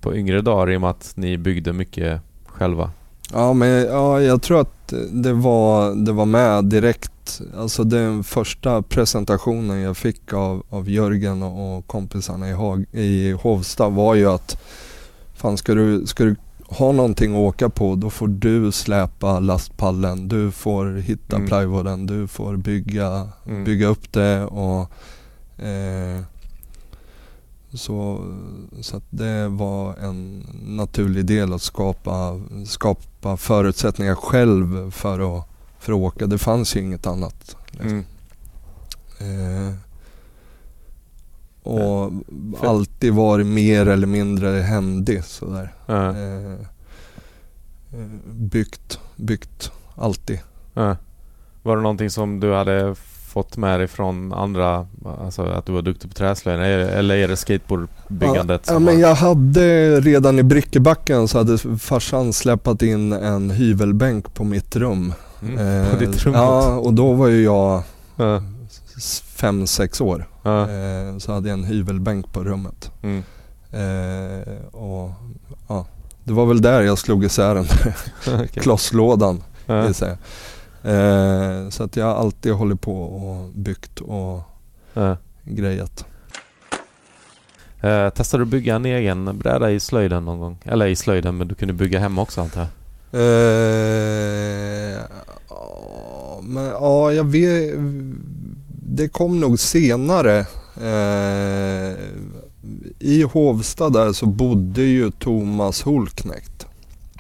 på 0.02 0.16
yngre 0.16 0.42
dagar 0.42 0.72
i 0.72 0.78
och 0.78 0.82
med 0.82 0.90
att 0.90 1.14
ni 1.16 1.38
byggde 1.38 1.74
mycket 1.74 2.22
själva? 2.46 2.92
Ja, 3.34 3.54
men 3.54 3.70
ja, 3.70 4.22
jag 4.22 4.42
tror 4.42 4.62
att 4.62 4.83
det 5.12 5.34
var, 5.34 5.96
det 6.06 6.12
var 6.12 6.26
med 6.26 6.66
direkt. 6.66 7.42
Alltså 7.58 7.84
den 7.84 8.24
första 8.24 8.82
presentationen 8.82 9.82
jag 9.82 9.98
fick 9.98 10.34
av, 10.34 10.64
av 10.70 10.90
Jörgen 10.90 11.44
och, 11.44 11.78
och 11.78 11.88
kompisarna 11.88 12.50
i, 12.50 12.54
Hag, 12.54 12.86
i 12.92 13.32
Hovsta 13.32 13.90
var 13.90 14.16
ju 14.16 14.26
att 14.30 14.58
fan 15.34 15.58
ska 15.58 15.74
du, 15.74 16.06
ska 16.08 16.24
du 16.24 16.36
ha 16.68 16.92
någonting 16.92 17.32
att 17.34 17.38
åka 17.40 17.70
på 17.70 17.96
då 17.96 18.10
får 18.10 18.28
du 18.28 18.72
släpa 18.72 19.40
lastpallen, 19.40 20.28
du 20.28 20.52
får 20.52 20.96
hitta 20.96 21.36
Mm. 21.36 21.48
plywooden, 21.48 22.06
du 22.06 22.28
får 22.28 22.58
bygga, 22.58 23.30
Mm. 23.48 23.64
bygga 23.64 23.88
upp 23.88 24.12
det 24.12 24.44
och 24.46 24.80
eh, 25.66 26.22
så, 27.74 28.28
så 28.82 28.98
att 28.98 29.04
det 29.10 29.48
var 29.48 29.96
en 29.96 30.46
naturlig 30.66 31.26
del 31.26 31.54
att 31.54 31.62
skapa, 31.62 32.42
skapa 32.66 33.38
förutsättningar 33.38 34.16
själv 34.16 34.92
för 34.92 35.38
att, 35.38 35.48
för 35.80 35.94
att 35.94 35.98
åka. 36.00 36.28
Det 36.28 36.38
fanns 36.38 36.76
ju 36.76 36.80
inget 36.80 37.08
annat. 37.08 37.56
liksom. 37.72 38.06
Mm. 39.20 39.68
Eh, 39.68 39.74
och 41.64 42.12
alltid 42.62 43.14
varit 43.14 43.46
mer 43.46 43.88
eller 43.88 44.08
mindre 44.08 44.50
händig 44.50 45.24
sådär. 45.24 45.74
Ja. 45.86 46.10
Eh, 46.18 46.58
byggt, 48.26 49.00
byggt, 49.16 49.72
alltid. 49.96 50.40
Var 51.64 51.76
det 51.76 51.82
någonting 51.82 52.10
som 52.10 52.40
du 52.40 52.54
hade 52.54 52.96
fått 53.34 53.58
med 53.58 53.80
dig 53.80 53.88
från 53.88 54.34
andra, 54.34 54.88
alltså 55.24 55.44
att 55.44 55.66
du 55.66 55.72
var 55.72 55.82
duktig 55.82 56.10
på 56.10 56.16
träslöjden 56.16 56.64
eller 56.66 57.16
är 57.16 57.28
det 57.28 57.36
skateboardbyggandet 57.38 58.62
Ja, 58.68 58.80
men 58.80 59.00
jag 59.00 59.16
hade 59.16 60.00
redan 60.02 60.40
i 60.40 60.44
Brickebacken 60.44 61.28
så 61.28 61.38
hade 61.38 61.58
farsan 61.80 62.34
släpat 62.34 62.82
in 62.82 63.14
en 63.14 63.52
hyvelbänk 63.52 64.34
på 64.34 64.44
mitt 64.44 64.76
rum. 64.76 65.14
mm, 65.42 65.56
på 65.58 65.62
Eh, 65.94 66.00
ditt 66.00 66.24
rum 66.26 66.34
Ja, 66.34 66.76
och 66.76 66.94
då 66.94 67.14
var 67.14 67.28
ju 67.28 67.44
jag 67.44 67.84
Ja. 68.16 68.42
fem, 69.36 69.68
sex 69.68 70.02
år. 70.02 70.28
Ja. 70.44 70.62
Eh, 70.62 71.18
så 71.18 71.34
hade 71.34 71.50
jag 71.50 71.58
en 71.60 71.64
hyvelbänk 71.66 72.34
på 72.34 72.44
rummet. 72.44 72.92
Mm. 73.04 73.24
Eh, 73.72 74.66
och 74.76 75.12
ja, 75.68 75.86
det 76.24 76.34
var 76.34 76.46
väl 76.46 76.62
där 76.62 76.82
jag 76.82 76.98
slog 76.98 77.26
isär 77.26 77.56
den 77.56 77.66
där 78.26 78.46
klosslådan. 78.62 79.44
Ja. 79.66 79.94
Eh, 80.84 81.70
så 81.70 81.84
att 81.84 81.96
jag 81.96 82.10
alltid 82.10 82.54
hållit 82.54 82.82
på 82.82 83.04
och 83.04 83.50
byggt 83.56 84.00
och 84.02 84.42
Ja. 84.94 85.18
grejat. 85.44 86.06
Eh, 87.82 88.10
testade 88.10 88.42
du 88.44 88.50
bygga 88.50 88.76
en 88.76 88.86
egen 88.86 89.38
bräda 89.38 89.72
i 89.72 89.80
slöjden 89.80 90.26
någon 90.26 90.40
gång? 90.40 90.58
Eller 90.64 90.88
i 90.88 90.96
slöjden, 90.96 91.38
men 91.38 91.48
du 91.48 91.56
kunde 91.56 91.74
bygga 91.74 92.00
hemma 92.00 92.22
också 92.22 92.42
antar 92.42 92.60
jag? 92.62 92.70
Eh, 93.14 95.00
men 96.42 96.66
ja, 96.66 97.12
jag 97.12 97.24
vet. 97.24 97.74
Det 98.86 99.08
kom 99.08 99.40
nog 99.40 99.60
senare. 99.60 100.40
Eh, 100.78 101.96
I 103.00 103.24
Hovsta 103.34 103.90
där 103.90 104.14
så 104.14 104.26
bodde 104.26 104.82
ju 104.82 105.12
Thomas 105.12 105.82
Holknekt. 105.82 106.53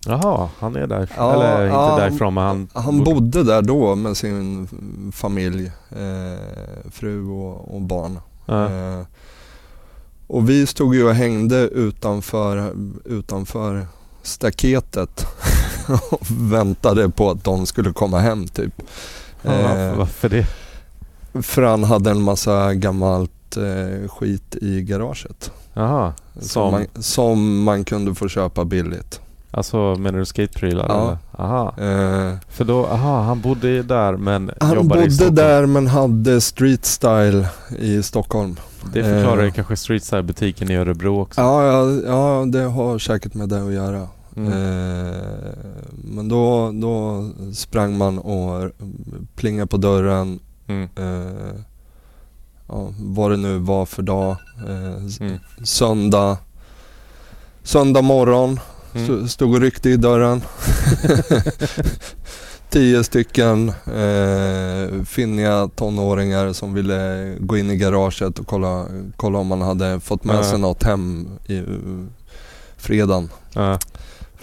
Jaha, 0.05 0.49
han 0.59 0.75
är 0.75 0.87
där. 0.87 1.09
Ja, 1.17 1.33
Eller 1.33 1.65
inte 1.65 1.75
ja, 1.75 1.97
därifrån, 1.97 2.33
men 2.33 2.43
han... 2.43 2.69
Han 2.73 3.03
bodde 3.03 3.43
där 3.43 3.61
då 3.61 3.95
med 3.95 4.17
sin 4.17 4.67
familj, 5.13 5.71
eh, 5.89 6.89
fru 6.91 7.27
och, 7.27 7.75
och 7.75 7.81
barn. 7.81 8.19
Ja. 8.45 8.65
Eh, 8.65 9.05
och 10.27 10.49
vi 10.49 10.67
stod 10.67 10.95
ju 10.95 11.03
och 11.03 11.15
hängde 11.15 11.57
utanför, 11.57 12.73
utanför 13.05 13.87
staketet 14.21 15.25
och 16.11 16.31
väntade 16.31 17.09
på 17.09 17.29
att 17.29 17.43
de 17.43 17.65
skulle 17.65 17.93
komma 17.93 18.19
hem 18.19 18.47
typ. 18.47 18.81
Eh, 19.43 19.95
varför 19.95 20.29
det? 20.29 20.47
för 21.41 21.61
han 21.61 21.83
hade 21.83 22.11
en 22.11 22.21
massa 22.21 22.73
gammalt 22.73 23.57
eh, 23.57 24.09
skit 24.09 24.55
i 24.61 24.81
garaget. 24.81 25.51
Jaha, 25.73 26.13
Som, 26.33 26.47
som... 26.47 26.71
man, 26.71 26.87
som 26.95 27.63
man 27.63 27.83
kunde 27.83 28.15
få 28.15 28.27
köpa 28.27 28.65
billigt. 28.65 29.21
Alltså 29.55 29.95
menar 29.95 30.19
du 30.19 30.25
skateprylar 30.25 30.85
Ja. 30.89 31.01
eller? 31.03 31.17
Aha. 31.45 31.67
Eh, 31.77 32.37
För 32.49 32.63
då, 32.65 32.85
aha, 32.85 33.21
han 33.21 33.41
bodde 33.41 33.83
där 33.83 34.17
men 34.17 34.51
han 34.59 34.73
jobbade 34.75 34.99
i 35.01 35.03
bodde 35.03 35.11
Stockholm. 35.11 35.35
där 35.35 35.65
men 35.65 35.87
hade 35.87 36.41
street 36.41 36.85
style 36.85 37.47
i 37.79 38.03
Stockholm. 38.03 38.55
Det 38.93 39.03
förklarar 39.03 39.43
Eh. 39.45 39.51
kanske 39.51 39.77
Street 39.77 40.03
Style 40.03 40.23
butiken 40.23 40.71
i 40.71 40.75
Örebro 40.75 41.21
också. 41.21 41.41
Ja, 41.41 41.63
ja, 41.65 41.91
ja, 42.05 42.45
det 42.47 42.59
har 42.63 42.99
säkert 42.99 43.33
med 43.33 43.49
det 43.49 43.63
att 43.67 43.73
göra. 43.73 44.07
Mm. 44.35 44.47
Eh, 44.53 45.13
men 46.03 46.29
då, 46.29 46.71
då 46.73 47.29
sprang 47.53 47.97
man 47.97 48.19
och 48.19 48.71
plingade 49.35 49.67
på 49.67 49.77
dörren. 49.77 50.39
Mm. 50.67 50.89
Eh, 50.95 51.53
ja, 52.67 52.87
vad 52.99 53.31
det 53.31 53.37
nu 53.37 53.57
var 53.57 53.85
för 53.85 54.01
dag. 54.01 54.35
Eh, 54.67 55.23
Mm. 55.25 55.39
Söndag. 55.63 56.37
Söndag 57.63 58.01
morgon. 58.01 58.59
Mm. 58.95 59.03
St- 59.23 59.27
Stod 59.29 59.53
och 59.55 59.61
ryckte 59.61 59.89
i 59.89 59.97
dörren. 59.97 60.41
Tio 62.69 63.03
stycken 63.03 63.69
eh, 63.69 65.03
finniga 65.05 65.69
tonåringar 65.75 66.53
som 66.53 66.73
ville 66.73 67.35
gå 67.39 67.57
in 67.57 67.69
i 67.71 67.75
garaget 67.77 68.39
och 68.39 68.47
kolla, 68.47 68.85
kolla 69.15 69.39
om 69.39 69.47
man 69.47 69.61
hade 69.61 69.99
fått 69.99 70.23
med 70.23 70.45
sig 70.45 70.59
något 70.59 70.83
hem 70.83 71.29
i 71.45 71.57
uh, 71.59 72.05
fredagen 72.77 73.29
Ja. 73.53 73.79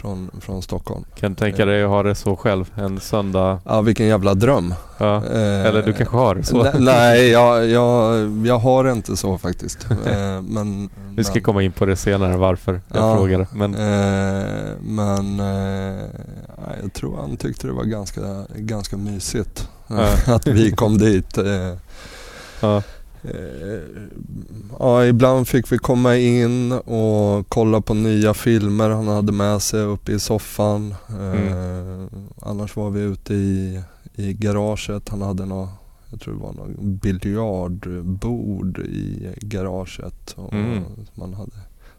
Från, 0.00 0.30
från 0.40 0.62
Stockholm. 0.62 1.04
Kan 1.14 1.30
du 1.32 1.36
tänka 1.36 1.64
dig 1.64 1.82
att 1.82 1.88
ha 1.88 2.02
det 2.02 2.14
så 2.14 2.36
själv? 2.36 2.70
En 2.74 3.00
söndag? 3.00 3.58
Ja, 3.64 3.80
vilken 3.80 4.06
jävla 4.06 4.34
dröm. 4.34 4.74
Ja. 4.98 5.16
Eh, 5.16 5.66
Eller 5.66 5.82
du 5.82 5.92
kanske 5.92 6.16
har 6.16 6.34
det 6.34 6.42
så? 6.44 6.62
ne- 6.64 6.78
Nej, 6.78 7.28
jag, 7.30 7.66
jag, 7.68 8.16
jag 8.46 8.58
har 8.58 8.84
det 8.84 8.92
inte 8.92 9.16
så 9.16 9.38
faktiskt. 9.38 9.86
Eh, 10.06 10.42
men, 10.42 10.90
Vi 11.16 11.24
ska 11.24 11.34
men, 11.34 11.42
komma 11.42 11.62
in 11.62 11.72
på 11.72 11.86
det 11.86 11.96
senare 11.96 12.36
varför 12.36 12.80
jag 12.88 13.02
Ja. 13.02 13.16
frågade. 13.16 13.46
Men 13.52 13.74
Eh, 13.74 14.44
men 14.80 15.40
eh, 15.40 16.04
ja, 16.56 16.72
jag 16.82 16.92
tror 16.92 17.16
han 17.16 17.36
tyckte 17.36 17.66
det 17.66 17.72
var 17.72 17.84
ganska, 17.84 18.20
ganska 18.56 18.96
mysigt 18.96 19.68
att 20.26 20.46
vi 20.46 20.70
kom 20.72 20.98
dit. 20.98 21.38
Eh, 21.38 21.74
ja. 22.60 22.82
Eh, 23.22 23.80
ja, 24.78 25.06
ibland 25.06 25.48
fick 25.48 25.72
vi 25.72 25.78
komma 25.78 26.16
in 26.16 26.72
och 26.72 27.48
kolla 27.48 27.80
på 27.80 27.94
nya 27.94 28.34
filmer 28.34 28.90
han 28.90 29.08
hade 29.08 29.32
med 29.32 29.62
sig 29.62 29.82
uppe 29.82 30.12
i 30.12 30.18
soffan. 30.18 30.94
Mm. 31.08 32.08
Annars 32.42 32.76
var 32.76 32.90
vi 32.90 33.00
ute 33.00 33.34
i, 33.34 33.80
i 34.14 34.32
garaget. 34.32 35.08
Han 35.08 35.22
hade 35.22 35.46
något, 35.46 35.70
jag 36.10 36.20
tror 36.20 36.34
det 36.34 36.40
var 36.40 36.52
något 36.52 36.80
biljardbord 36.80 38.78
i 38.78 39.28
garaget. 39.40 40.34
Och 40.36 40.52
mm. 40.52 40.82
Man 41.14 41.34
hade 41.34 41.56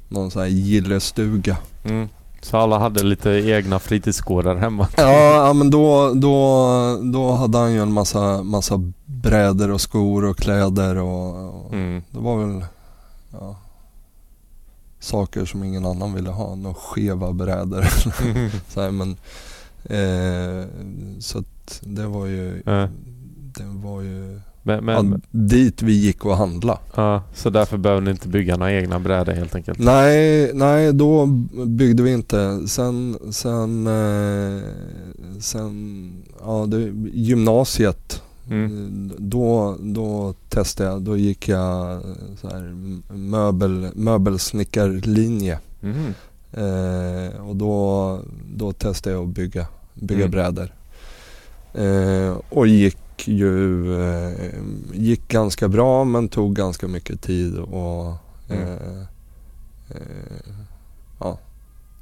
någon 0.10 0.32
sån 0.32 0.42
här 0.42 0.50
gillestuga. 0.50 1.58
Mm. 1.84 2.08
Så 2.42 2.58
alla 2.58 2.80
hade 2.80 3.04
lite 3.04 3.30
egna 3.30 3.80
fritidsgårdar 3.80 4.56
hemma? 4.56 4.88
Ja 4.98 5.54
men 5.54 5.70
då, 5.70 6.14
då, 6.14 7.00
då 7.14 7.32
hade 7.32 7.58
han 7.58 7.74
ju 7.74 7.82
en 7.82 7.94
massa, 7.94 8.44
massa 8.44 8.92
brädor 9.22 9.72
och 9.72 9.82
skor 9.82 10.26
och 10.26 10.38
kläder 10.38 10.98
och, 10.98 11.66
och 11.66 11.74
mm. 11.74 12.04
det 12.12 12.20
var 12.20 12.46
väl 12.46 12.66
ja, 13.32 13.56
saker 15.00 15.46
som 15.46 15.64
ingen 15.64 15.86
annan 15.86 16.14
ville 16.14 16.30
ha. 16.30 16.56
Några 16.56 16.76
skeva 16.76 17.34
brädor. 17.34 17.86
Mm. 18.26 18.50
så 18.68 18.82
här, 18.82 18.92
men, 18.92 19.10
eh, 19.84 20.68
så 21.20 21.40
att 21.40 21.82
det 21.82 22.08
var 22.08 22.26
ju, 22.26 22.62
mm. 22.66 22.90
det 23.58 23.88
var 23.88 24.02
ju 24.02 24.40
men, 24.64 24.86
men, 24.86 25.12
ja, 25.12 25.18
dit 25.32 25.82
vi 25.82 25.94
gick 25.94 26.26
och 26.26 26.38
handla. 26.38 26.80
Ja, 26.96 27.24
så 27.34 27.50
därför 27.50 27.78
behöver 27.78 28.02
ni 28.02 28.12
inte 28.12 28.28
bygga 28.28 28.58
några 28.58 28.74
egna 28.74 29.00
brädor 29.00 29.34
helt 29.34 29.56
enkelt? 29.56 29.80
Nej, 29.80 30.52
nej 30.54 30.94
då 30.94 31.26
byggde 31.66 32.04
vi 32.04 32.14
inte. 32.14 32.68
Sen, 32.68 33.18
sen, 33.32 33.88
eh, 33.88 34.62
sen 35.40 36.14
ja, 36.40 36.66
det, 36.66 36.94
gymnasiet 37.14 38.22
Mm. 38.52 39.12
Då, 39.18 39.78
då 39.80 40.34
testade 40.50 40.90
jag, 40.90 41.02
då 41.02 41.18
gick 41.18 41.48
jag 41.48 42.02
så 42.42 42.48
här, 42.48 42.76
möbel, 43.14 43.90
möbelsnickarlinje. 43.94 45.60
Mm. 45.82 46.14
Eh, 46.54 47.48
och 47.48 47.56
då, 47.56 48.20
då 48.56 48.74
testade 48.74 49.16
jag 49.16 49.24
att 49.24 49.36
bygga, 49.36 49.68
bygga 49.94 50.26
mm. 50.26 50.32
brädor. 50.32 50.74
Eh, 51.74 52.38
och 52.50 52.68
gick 52.68 53.28
ju 53.28 53.94
eh, 54.04 54.50
gick 54.94 55.28
ganska 55.28 55.68
bra 55.68 56.04
men 56.04 56.30
tog 56.30 56.56
ganska 56.56 56.88
mycket 56.88 57.22
tid 57.22 57.58
och 57.58 58.14
mm. 58.50 59.06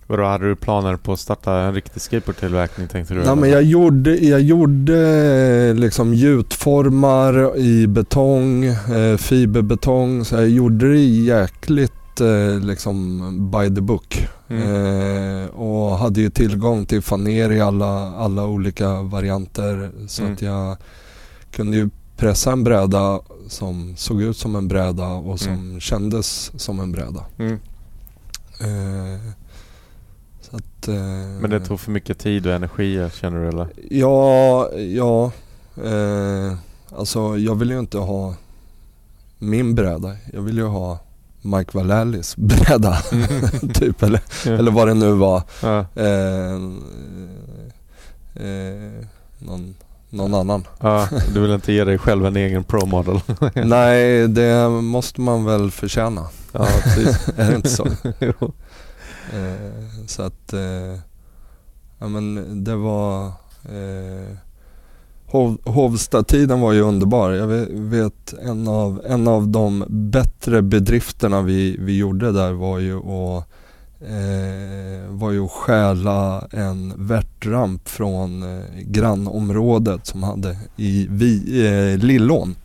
Eh, 0.10 0.16
eh, 0.16 0.20
ja. 0.20 0.24
Vadå, 0.24 0.24
hade 0.24 0.47
du 0.47 0.55
planer 0.55 0.95
på 0.95 1.14
att 1.14 1.20
starta 1.20 1.53
en 1.53 1.74
riktig 1.74 2.01
skateboardtillverkning 2.01 2.88
tänkte 2.88 3.14
du? 3.14 3.24
Nej 3.24 3.36
men 3.36 3.49
jag 3.49 3.64
gjorde, 3.64 4.16
jag 4.16 4.41
gjorde 4.41 5.74
liksom 5.74 6.14
gjutformar 6.14 7.57
i 7.57 7.88
betong, 7.88 8.66
eh, 8.66 9.18
fiberbetong. 9.18 10.26
Så 10.26 10.36
jag 10.36 10.49
gjorde 10.49 10.91
det 10.91 10.99
jäkligt 10.99 12.22
eh, 12.22 12.60
liksom 12.60 13.51
by 13.51 13.76
the 13.76 13.82
book. 13.82 14.28
Mm. 14.49 15.43
Eh, 15.43 15.49
och 15.49 15.97
hade 15.97 16.22
ju 16.22 16.30
tillgång 16.30 16.86
till 16.86 17.01
faner 17.01 17.51
i 17.51 17.62
alla, 17.62 18.16
alla 18.16 18.45
olika 18.45 19.01
varianter. 19.01 19.91
Så 20.07 20.22
mm. 20.22 20.34
att 20.34 20.41
jag 20.41 20.78
kunde 21.51 21.78
ju 21.78 21.89
pressa 22.18 22.51
en 22.51 22.64
bräda 22.64 23.20
som 23.47 23.93
såg 23.97 24.22
ut 24.22 24.38
som 24.38 24.55
en 24.55 24.68
bräda 24.68 25.07
och 25.07 25.39
som 25.39 25.53
mm. 25.53 25.80
kändes 25.80 26.51
som 26.62 26.80
en 26.80 26.91
bräda. 26.91 27.26
Mm. 27.38 27.60
Eh, 28.60 29.20
att, 30.51 30.87
eh, 30.87 30.95
Men 31.41 31.49
det 31.49 31.59
tog 31.59 31.79
för 31.79 31.91
mycket 31.91 32.19
tid 32.19 32.47
och 32.47 32.53
energi 32.53 33.09
känner 33.13 33.39
du 33.39 33.47
eller? 33.47 33.67
Ja, 33.89 34.69
ja. 34.73 35.31
Eh, 35.83 36.53
alltså 36.97 37.37
jag 37.37 37.55
vill 37.55 37.69
ju 37.69 37.79
inte 37.79 37.97
ha 37.97 38.35
min 39.37 39.75
bräda. 39.75 40.15
Jag 40.33 40.41
vill 40.41 40.57
ju 40.57 40.65
ha 40.65 40.99
Mike 41.41 41.77
Vallalis 41.77 42.35
bräda. 42.37 42.97
Mm. 43.11 43.29
typ 43.73 44.03
eller, 44.03 44.21
ja. 44.45 44.51
eller 44.51 44.71
vad 44.71 44.87
det 44.87 44.93
nu 44.93 45.11
var. 45.11 45.41
Ja. 45.61 45.85
Eh, 45.95 46.53
eh, 48.45 49.05
någon 49.39 49.75
någon 50.09 50.33
annan. 50.33 50.67
Ja, 50.79 51.07
du 51.33 51.39
vill 51.39 51.51
inte 51.51 51.73
ge 51.73 51.83
dig 51.83 51.97
själv 51.97 52.25
en 52.25 52.35
egen 52.35 52.63
pro 52.63 52.85
model? 52.85 53.19
Nej, 53.65 54.27
det 54.27 54.69
måste 54.69 55.21
man 55.21 55.45
väl 55.45 55.71
förtjäna. 55.71 56.27
Ja, 56.51 56.67
precis. 56.83 57.27
är 57.37 57.49
det 57.49 57.55
inte 57.55 57.69
så? 57.69 57.87
Eh, 59.34 60.05
så 60.07 60.21
att, 60.21 60.53
eh, 60.53 60.99
ja 61.99 62.07
men 62.07 62.63
det 62.63 62.75
var 62.75 63.25
eh, 63.63 64.38
Hov, 65.25 65.57
Hovstatiden 65.65 66.59
var 66.59 66.73
ju 66.73 66.82
underbar. 66.82 67.32
Jag 67.32 67.47
vet 67.69 68.34
en 68.34 68.67
av, 68.67 69.01
en 69.05 69.27
av 69.27 69.47
de 69.47 69.86
bättre 69.89 70.61
bedrifterna 70.61 71.41
vi, 71.41 71.77
vi 71.80 71.97
gjorde 71.97 72.32
där 72.32 72.51
var 72.51 72.80
ju 72.80 72.97
att 72.97 73.45
eh, 74.01 75.09
var 75.09 75.32
ju 75.32 75.45
att 75.45 75.51
stjäla 75.51 76.47
en 76.51 76.93
värtramp 77.07 77.89
från 77.89 78.43
eh, 78.43 78.65
grannområdet 78.82 80.05
som 80.05 80.23
hade 80.23 80.57
i 80.77 81.07
vi, 81.09 81.65
eh, 81.65 82.05
Lillån. 82.05 82.55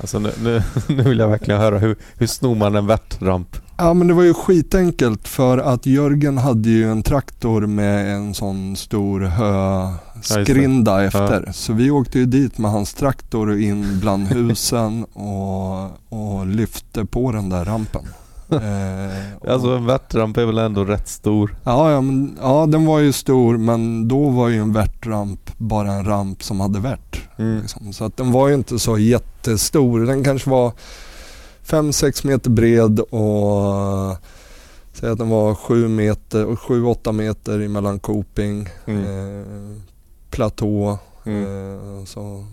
Alltså 0.00 0.18
nu, 0.18 0.32
nu, 0.42 0.62
nu, 0.88 1.02
vill 1.02 1.18
jag 1.18 1.28
verkligen 1.28 1.60
höra, 1.60 1.78
hur, 1.78 1.96
hur 2.18 2.26
snor 2.26 2.54
man 2.54 2.74
en 2.74 2.86
värtramp? 2.86 3.56
Ja 3.78 3.94
men 3.94 4.06
det 4.06 4.14
var 4.14 4.22
ju 4.22 4.34
skitenkelt 4.34 5.28
för 5.28 5.58
att 5.58 5.86
Jörgen 5.86 6.38
hade 6.38 6.68
ju 6.68 6.90
en 6.90 7.02
traktor 7.02 7.66
med 7.66 8.16
en 8.16 8.34
sån 8.34 8.76
stor 8.76 9.20
höskrinda 9.20 11.02
ja, 11.02 11.06
efter. 11.06 11.44
Ja. 11.46 11.52
Så 11.52 11.72
vi 11.72 11.90
åkte 11.90 12.18
ju 12.18 12.26
dit 12.26 12.58
med 12.58 12.70
hans 12.70 12.94
traktor 12.94 13.58
in 13.58 14.00
bland 14.00 14.26
husen 14.32 15.04
och, 15.04 15.84
och 16.08 16.46
lyfte 16.46 17.04
på 17.04 17.32
den 17.32 17.48
där 17.48 17.64
rampen. 17.64 18.02
Eh, 18.48 19.52
alltså 19.52 19.68
en 19.68 19.86
värtramp 19.86 20.36
är 20.36 20.44
väl 20.44 20.58
ändå 20.58 20.84
rätt 20.84 21.08
stor? 21.08 21.56
Ja, 21.64 21.92
ja, 21.92 22.00
men, 22.00 22.38
ja, 22.42 22.66
den 22.66 22.86
var 22.86 22.98
ju 22.98 23.12
stor 23.12 23.56
men 23.56 24.08
då 24.08 24.28
var 24.28 24.48
ju 24.48 24.56
en 24.56 24.72
värtramp 24.72 25.50
bara 25.56 25.92
en 25.92 26.04
ramp 26.04 26.42
som 26.42 26.60
hade 26.60 26.80
värt. 26.80 27.28
Mm. 27.36 27.60
Liksom. 27.60 27.92
Så 27.92 28.04
att 28.04 28.16
den 28.16 28.32
var 28.32 28.48
ju 28.48 28.54
inte 28.54 28.78
så 28.78 28.98
jättestor. 28.98 30.00
Den 30.00 30.24
kanske 30.24 30.50
var 30.50 30.72
5-6 31.66 32.26
meter 32.26 32.50
bred 32.50 33.00
och 33.00 34.16
säg 34.92 35.10
att 35.10 35.18
den 35.18 35.28
var 35.28 35.54
7 35.54 35.88
meter, 35.88 36.44
7-8 36.44 37.12
meter 37.12 37.60
emellan 37.60 37.98
coping, 37.98 38.68
mm. 38.86 39.04
eh, 39.04 39.46
platå. 40.30 40.98
Mm. 41.24 41.44
Eh, 41.44 42.04
så 42.04 42.46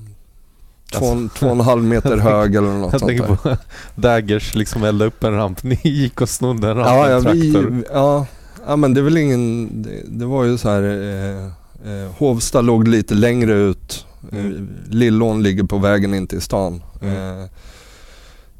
Två, 0.93 1.11
alltså. 1.11 1.39
två 1.39 1.45
och 1.45 1.51
en 1.51 1.59
halv 1.59 1.83
meter 1.83 2.17
hög 2.29 2.55
eller 2.55 2.67
något 2.67 2.91
jag 2.91 2.99
sånt 2.99 3.09
tänker 3.09 3.35
på 3.35 3.57
Daggers 3.95 4.55
liksom 4.55 4.83
elda 4.83 5.05
upp 5.05 5.23
en 5.23 5.33
ramp. 5.33 5.63
Ni 5.63 5.79
gick 5.83 6.21
och 6.21 6.29
snodde 6.29 6.69
en 6.69 6.77
ramp 6.77 6.89
ja, 6.89 7.09
ja, 7.09 7.19
vi, 7.31 7.83
ja, 7.93 8.25
ja, 8.67 8.75
men 8.75 8.93
det 8.93 8.99
är 8.99 9.03
väl 9.03 9.17
ingen... 9.17 9.69
Det, 9.83 10.01
det 10.07 10.25
var 10.25 10.43
ju 10.43 10.57
så 10.57 10.69
här... 10.69 10.83
Eh, 10.83 11.45
eh, 11.91 12.11
Hovsta 12.17 12.61
låg 12.61 12.87
lite 12.87 13.13
längre 13.15 13.53
ut. 13.53 14.05
Mm. 14.31 14.55
Eh, 14.55 14.93
Lillån 14.93 15.43
ligger 15.43 15.63
på 15.63 15.77
vägen 15.77 16.13
in 16.13 16.27
till 16.27 16.41
stan. 16.41 16.83
Mm. 17.01 17.15
Eh, 17.15 17.43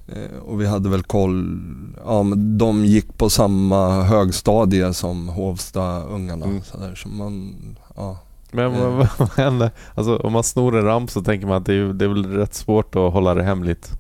eh, 0.08 0.38
och 0.46 0.62
vi 0.62 0.66
hade 0.68 0.90
väl 0.90 1.04
koll, 1.04 1.60
ja 2.06 2.24
men 2.24 2.58
de 2.58 2.86
gick 2.86 3.18
på 3.18 3.30
samma 3.30 4.04
högstadie 4.04 4.94
som 4.94 5.30
Hovsta-ungarna. 5.30 6.46
Mm. 6.46 6.62
Så, 6.62 6.78
där, 6.78 6.96
så 6.96 7.08
man, 7.08 7.56
ja. 7.96 8.18
Men 8.54 8.66
mm. 8.66 8.98
vad, 8.98 9.08
vad 9.18 9.30
händer? 9.30 9.72
Alltså 9.96 10.18
om 10.18 10.34
man 10.34 10.44
snor 10.44 10.78
en 10.78 10.86
ramp 10.86 11.12
så 11.12 11.22
tänker 11.22 11.48
man 11.48 11.58
att 11.58 11.66
det 11.66 11.74
är, 11.74 11.94
det 11.94 12.06
är 12.06 12.10
väl 12.10 12.26
rätt 12.26 12.54
svårt 12.54 12.96
att 12.96 13.14
hålla 13.14 13.34
det 13.34 13.44
hemligt? 13.44 13.92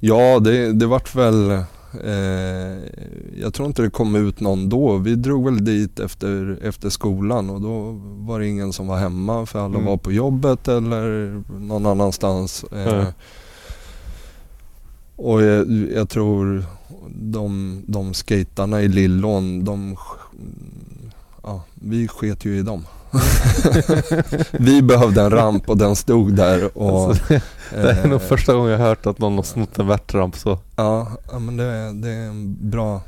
Ja, 0.00 0.38
det, 0.40 0.72
det 0.72 0.86
vart 0.86 1.14
väl... 1.14 1.50
Eh, 2.04 2.78
jag 3.40 3.54
tror 3.54 3.68
inte 3.68 3.82
det 3.82 3.90
kom 3.90 4.16
ut 4.16 4.40
någon 4.40 4.68
då. 4.68 4.96
Vi 4.96 5.14
drog 5.14 5.44
väl 5.44 5.64
dit 5.64 6.00
efter, 6.00 6.58
efter 6.62 6.90
skolan 6.90 7.50
och 7.50 7.60
då 7.60 8.00
var 8.02 8.40
det 8.40 8.46
ingen 8.46 8.72
som 8.72 8.86
var 8.86 8.96
hemma 8.96 9.46
för 9.46 9.58
alla 9.58 9.74
mm. 9.74 9.84
var 9.84 9.96
på 9.96 10.12
jobbet 10.12 10.68
eller 10.68 11.42
någon 11.60 11.86
annanstans. 11.86 12.64
Eh, 12.72 12.94
mm. 12.94 13.06
Och 15.16 15.42
jag, 15.42 15.70
jag, 15.94 16.08
tror 16.08 16.64
de, 17.08 17.82
de 17.86 18.14
skatarna 18.14 18.82
i 18.82 18.88
Lillån, 18.88 19.64
de... 19.64 19.96
Ja, 21.42 21.62
vi 21.74 22.08
sket 22.08 22.44
ju 22.44 22.58
i 22.58 22.62
dem. 22.62 22.84
vi 24.50 24.82
behövde 24.82 25.22
en 25.22 25.30
ramp 25.30 25.68
och 25.68 25.76
den 25.76 25.96
stod 25.96 26.34
där. 26.34 26.78
Och, 26.78 27.08
alltså, 27.08 27.24
det, 27.70 27.90
är 27.90 28.08
nog 28.08 28.22
första 28.22 28.54
gången 28.54 28.70
jag 28.70 28.78
hört 28.78 29.06
att 29.06 29.18
någon 29.18 29.36
har 29.36 29.42
snott 29.42 29.78
en 29.78 29.86
värtramp 29.86 30.36
så. 30.36 30.58
Ja, 30.76 31.08
men 31.32 31.56
det, 31.56 31.64
är, 31.64 31.92
det 31.92 32.10
är 32.10 32.26
en 32.26 32.70
bra, 32.70 33.02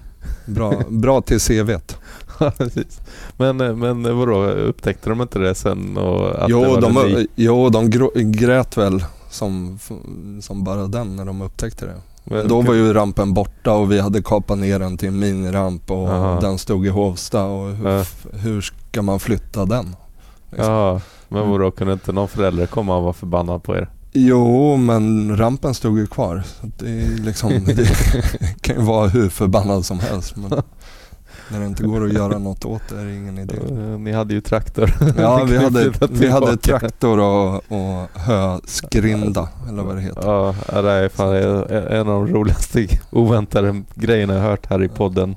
bra, 0.46 0.72
bra 0.88 1.20
till 1.20 1.40
CVt. 1.40 1.98
ja, 2.40 2.50
precis. 2.50 3.00
Men, 3.36 3.56
men 3.56 4.18
vadå, 4.18 4.44
upptäckte 4.44 5.10
de 5.10 5.22
inte 5.22 5.38
det 5.38 5.54
sen? 5.54 5.96
Och 5.96 6.44
att 6.44 6.50
jo, 6.50 6.74
det 6.74 6.80
de, 6.80 7.26
jo, 7.34 7.68
de 7.68 7.90
grät 8.32 8.76
väl 8.76 9.04
som, 9.30 9.78
som 10.40 10.64
bara 10.64 10.86
den 10.86 11.16
när 11.16 11.24
de 11.24 11.42
upptäckte 11.42 11.86
det. 11.86 11.94
Men 12.30 12.48
då 12.48 12.60
var 12.60 12.74
ju 12.74 12.92
rampen 12.92 13.34
borta 13.34 13.72
och 13.72 13.92
vi 13.92 14.00
hade 14.00 14.22
kapat 14.22 14.58
ner 14.58 14.78
den 14.78 14.96
till 14.96 15.08
en 15.08 15.18
miniramp 15.18 15.90
och 15.90 16.08
Aha. 16.08 16.40
den 16.40 16.58
stod 16.58 16.86
i 16.86 16.88
Hovsta 16.88 17.44
och 17.44 17.76
hur, 17.76 17.88
ja. 17.88 18.04
hur 18.32 18.60
ska 18.60 19.02
man 19.02 19.20
flytta 19.20 19.64
den? 19.64 19.96
Liksom. 20.50 20.72
Ja, 20.72 21.00
men 21.28 21.50
vadå, 21.50 21.70
kunde 21.70 21.92
inte 21.92 22.12
någon 22.12 22.28
förälder 22.28 22.66
komma 22.66 22.96
och 22.96 23.02
vara 23.02 23.12
förbannad 23.12 23.62
på 23.62 23.76
er? 23.76 23.88
Jo, 24.12 24.76
men 24.76 25.36
rampen 25.36 25.74
stod 25.74 25.98
ju 25.98 26.06
kvar. 26.06 26.42
Det, 26.60 27.06
liksom, 27.24 27.50
det 27.66 27.88
kan 28.60 28.76
ju 28.76 28.82
vara 28.82 29.08
hur 29.08 29.28
förbannad 29.28 29.84
som 29.84 30.00
helst. 30.00 30.36
Men 30.36 30.50
när 31.50 31.60
det 31.60 31.66
inte 31.66 31.82
går 31.82 32.04
att 32.04 32.12
göra 32.12 32.38
något 32.38 32.64
åt 32.64 32.82
det 32.88 33.00
är 33.00 33.04
det 33.04 33.14
ingen 33.14 33.38
idé. 33.38 33.54
Ni 33.98 34.12
hade 34.12 34.34
ju 34.34 34.40
traktor. 34.40 34.90
Ja, 35.18 35.44
vi 35.44 35.56
hade, 35.56 35.92
vi 36.10 36.28
hade 36.28 36.56
traktor 36.56 37.18
och, 37.18 37.54
och 37.54 38.08
höskrinda, 38.20 39.48
eller 39.68 39.82
vad 39.82 39.96
det 39.96 40.02
heter. 40.02 40.22
Ja, 40.26 40.54
det 40.82 40.90
är 40.90 41.08
fan 41.08 41.34
en 41.92 42.08
av 42.08 42.26
de 42.26 42.28
roligaste 42.28 42.86
oväntade 43.10 43.82
grejerna 43.94 44.34
jag 44.34 44.42
hört 44.42 44.66
här 44.66 44.82
i 44.82 44.88
podden. 44.88 45.36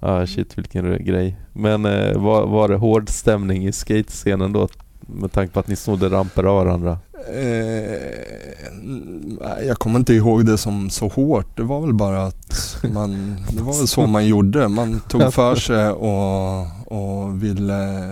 Ja, 0.00 0.26
shit 0.26 0.58
vilken 0.58 1.04
grej. 1.04 1.36
Men 1.52 1.84
eh, 1.84 2.18
var, 2.18 2.46
var 2.46 2.68
det 2.68 2.76
hård 2.76 3.08
stämning 3.08 3.66
i 3.66 3.72
skatescenen 3.72 4.52
då? 4.52 4.68
Med 5.00 5.32
tanke 5.32 5.52
på 5.52 5.60
att 5.60 5.68
ni 5.68 5.76
snodde 5.76 6.08
ramper 6.08 6.44
av 6.44 6.64
varandra? 6.64 6.98
Eh, 7.28 9.66
jag 9.66 9.78
kommer 9.78 9.98
inte 9.98 10.14
ihåg 10.14 10.46
det 10.46 10.58
som 10.58 10.90
så 10.90 11.08
hårt. 11.08 11.56
Det 11.56 11.62
var 11.62 11.80
väl 11.80 11.94
bara 11.94 12.26
att 12.26 12.76
man, 12.92 13.36
det 13.50 13.62
var 13.62 13.78
väl 13.78 13.88
så 13.88 14.06
man 14.06 14.26
gjorde. 14.26 14.68
Man 14.68 15.00
tog 15.08 15.32
för 15.34 15.54
sig 15.54 15.88
och, 15.88 16.60
och 16.98 17.42
ville, 17.42 18.08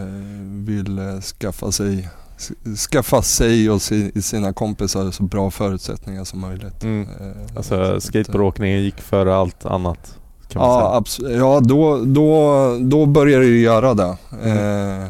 ville 0.66 1.20
skaffa 1.20 1.72
sig 1.72 2.09
skaffa 2.90 3.22
sig 3.22 3.70
och 3.70 3.82
si- 3.82 4.22
sina 4.22 4.52
kompisar 4.52 5.11
så 5.11 5.22
bra 5.22 5.50
förutsättningar 5.50 6.24
som 6.24 6.40
möjligt. 6.40 6.84
Mm. 6.84 7.02
Eh, 7.02 7.06
så 7.52 7.59
Alltså 7.59 7.74
att, 7.74 8.02
skateboardåkningen 8.02 8.82
gick 8.82 9.00
före 9.00 9.36
allt 9.36 9.66
annat? 9.66 10.14
Kan 10.48 10.62
man 10.62 10.70
Ja, 10.70 11.04
säga. 11.06 11.28
abs- 11.30 11.38
ja 11.38 11.61
då, 11.61 12.04
då, 12.04 12.76
då 12.80 13.06
började 13.06 13.44
det 13.44 13.56
göra 13.59 13.94
det. 13.94 14.16
Mm. 14.42 15.02
Eh, 15.02 15.09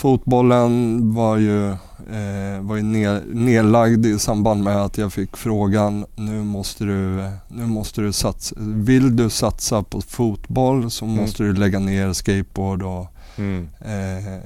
fotbollen 0.00 1.00
var 1.14 1.36
ju, 1.36 1.70
eh, 1.70 2.60
var 2.60 2.76
ju 2.76 2.82
ner, 2.82 3.22
nedlagd 3.32 4.06
i 4.06 4.18
samband 4.18 4.64
med 4.64 4.76
att 4.76 4.98
jag 4.98 5.12
fick 5.12 5.36
frågan 5.36 6.06
nu 6.16 6.42
måste 6.44 6.84
du, 6.84 7.30
nu 7.48 7.66
måste 7.66 8.00
du 8.00 8.12
satsa, 8.12 8.54
vill 8.58 9.16
du 9.16 9.30
satsa 9.30 9.82
på 9.82 10.00
fotboll 10.00 10.90
så 10.90 11.04
Mm. 11.04 11.16
måste 11.16 11.42
du 11.42 11.52
lägga 11.52 11.78
ner 11.78 12.12
skateboard 12.12 12.82
och 12.82 13.06
Mm. 13.36 13.68
eh, 13.80 14.40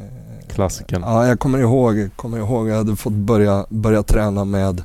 Klassikern. 0.55 1.03
Ja, 1.03 1.27
jag 1.27 1.39
kommer 1.41 1.59
ihåg, 1.59 2.09
kommer 2.17 2.39
ihåg 2.39 2.69
jag 2.69 2.77
hade 2.77 2.97
fått 2.97 3.13
börja, 3.13 3.67
börja 3.69 4.03
träna 4.03 4.45
med 4.45 4.83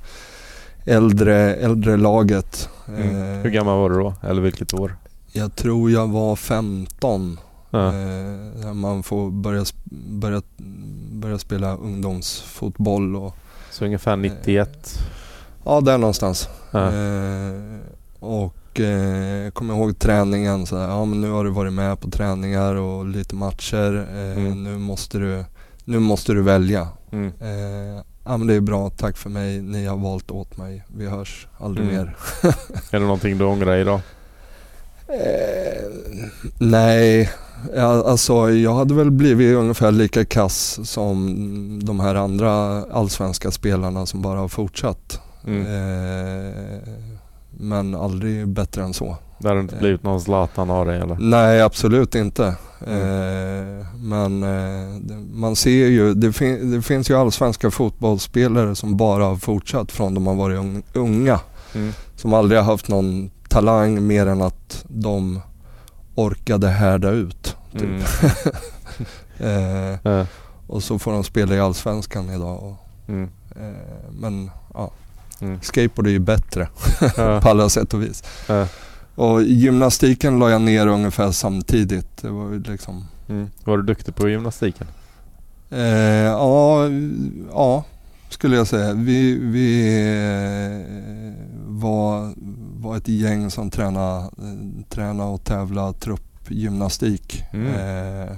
äldre, 0.85 1.55
äldre 1.55 1.97
laget. 1.97 2.69
Mm. 2.87 3.01
Eh, 3.01 3.43
Hur 3.43 3.49
gammal 3.49 3.79
var 3.79 3.89
du 3.89 3.95
då? 3.95 4.13
Eller 4.23 4.41
vilket 4.41 4.73
år? 4.73 4.95
jag 5.31 5.55
tror 5.55 5.91
jag 5.91 6.07
var 6.07 6.35
15 6.35 7.39
Ja. 7.71 7.87
eh, 7.93 8.73
man 8.73 9.03
får 9.03 9.31
börja, 9.31 9.65
börja, 10.09 10.41
börja 11.11 11.37
spela 11.39 11.75
ungdomsfotboll. 11.77 13.15
Och, 13.15 13.35
Så 13.71 13.85
ungefär 13.85 14.15
91? 14.15 14.99
ja, 15.65 15.81
där 15.81 15.97
någonstans. 15.97 16.49
Ja. 16.71 16.87
Eh, 16.93 17.53
och 18.19 18.79
eh, 18.79 19.43
jag 19.43 19.53
kommer 19.53 19.73
ihåg 19.75 19.99
träningen. 19.99 20.65
Så 20.65 20.77
här, 20.77 20.87
ja, 20.87 21.05
men 21.05 21.21
nu 21.21 21.29
har 21.31 21.43
du 21.43 21.49
varit 21.49 21.73
med 21.73 21.99
på 21.99 22.09
träningar 22.09 22.75
och 22.75 23.05
lite 23.07 23.35
matcher. 23.35 24.07
Eh, 24.13 24.37
Mm. 24.37 24.63
nu, 24.63 24.77
måste 24.77 25.17
du, 25.17 25.43
nu 25.85 25.99
måste 25.99 26.33
du 26.33 26.41
välja. 26.41 26.87
Mm. 27.11 27.31
Eh, 27.41 28.03
ja, 28.25 28.37
men 28.37 28.47
det 28.47 28.53
är 28.53 28.61
bra, 28.61 28.89
tack 28.89 29.17
för 29.17 29.29
mig. 29.29 29.61
Ni 29.61 29.85
har 29.85 29.97
valt 29.97 30.31
åt 30.31 30.57
mig. 30.57 30.83
Vi 30.97 31.07
hörs 31.07 31.47
aldrig 31.57 31.87
Mm. 31.89 31.97
mer. 31.97 32.15
Är 32.91 32.99
det 32.99 33.05
någonting 33.05 33.37
du 33.37 33.45
ångrar 33.45 33.75
idag? 33.77 34.01
Eh, 35.07 35.89
nej, 36.59 37.29
alltså 38.05 38.51
jag 38.51 38.73
hade 38.75 38.93
väl 38.93 39.11
blivit 39.11 39.55
ungefär 39.57 39.91
lika 39.91 40.25
kass 40.25 40.79
som 40.83 41.79
de 41.83 41.99
här 41.99 42.15
andra 42.15 42.51
allsvenska 42.91 43.51
spelarna 43.51 44.05
som 44.05 44.21
bara 44.21 44.39
har 44.39 44.47
fortsatt. 44.47 45.21
Mm. 45.47 45.61
Eh, 45.61 46.53
men 47.57 47.95
aldrig 47.95 48.47
bättre 48.47 48.83
än 48.83 48.93
så. 48.93 49.17
Det 49.39 49.47
hade 49.47 49.59
inte 49.59 49.75
blivit 49.75 50.03
någon 50.03 50.21
Zlatan 50.21 50.69
av 50.69 50.85
dig 50.85 50.99
eller? 51.01 51.17
Nej, 51.19 51.61
absolut 51.61 52.15
inte. 52.15 52.55
Mm. 52.87 52.99
Eh, 53.79 53.85
men 53.95 54.43
eh, 54.43 55.17
man 55.33 55.55
ser 55.55 55.87
ju, 55.87 56.13
det, 56.13 56.33
fin- 56.33 56.71
det 56.71 56.81
finns 56.81 57.09
ju 57.09 57.15
allsvenska 57.17 57.71
fotbollsspelare 57.71 58.75
som 58.75 58.97
bara 58.97 59.23
har 59.25 59.35
fortsatt 59.35 59.91
från 59.91 60.13
de 60.13 60.27
har 60.27 60.35
varit 60.35 60.57
ung- 60.59 60.83
unga. 60.93 61.39
Mm. 61.75 61.93
Som 62.15 62.33
aldrig 62.33 62.59
har 62.59 62.65
haft 62.71 62.87
någon 62.87 63.31
talang 63.49 64.07
mer 64.07 64.27
än 64.27 64.41
att 64.41 64.85
de 64.87 65.39
orkade 66.25 66.67
härda 66.67 67.09
ut. 67.09 67.55
Typ. 67.71 67.81
Mm. 67.83 68.01
Eh, 69.37 69.97
Ja. 70.03 70.25
och 70.67 70.83
så 70.83 70.99
får 70.99 71.11
de 71.11 71.23
spela 71.23 71.55
i 71.55 71.59
Allsvenskan 71.59 72.29
idag. 72.29 72.63
Och, 72.63 72.75
Mm. 73.09 73.29
eh, 73.55 74.11
men 74.11 74.51
ja, 74.73 74.91
Mm. 75.41 75.61
skateboard 75.61 76.07
är 76.07 76.11
ju 76.11 76.19
bättre 76.19 76.67
på 77.41 77.49
alla 77.49 77.69
sätt 77.69 77.93
och 77.93 78.03
vis. 78.03 78.23
Ja. 78.47 78.67
Och 79.15 79.43
gymnastiken 79.43 80.39
la 80.39 80.49
jag 80.49 80.61
ner 80.61 80.87
ungefär 80.87 81.31
samtidigt. 81.31 82.17
Det 82.21 82.29
var 82.29 82.71
liksom 82.71 83.05
Mm. 83.29 83.49
Var 83.63 83.77
du 83.77 83.83
duktig 83.83 84.15
på 84.15 84.29
gymnastiken? 84.29 84.87
Eh, 85.69 85.79
ja, 86.25 86.83
ja, 87.53 87.83
skulle 88.29 88.55
jag 88.55 88.67
säga. 88.67 88.93
Vi, 88.93 89.33
vi 89.39 89.87
eh, 89.97 91.33
var, 91.67 92.33
var 92.81 92.97
ett 92.97 93.07
gäng 93.07 93.51
som 93.51 93.69
tränade, 93.69 94.23
eh, 94.23 94.83
tränade 94.89 95.29
och 95.29 95.43
tävlade 95.43 95.93
truppgymnastik. 95.93 97.43
Mm. 97.53 97.67
Eh, 97.67 98.35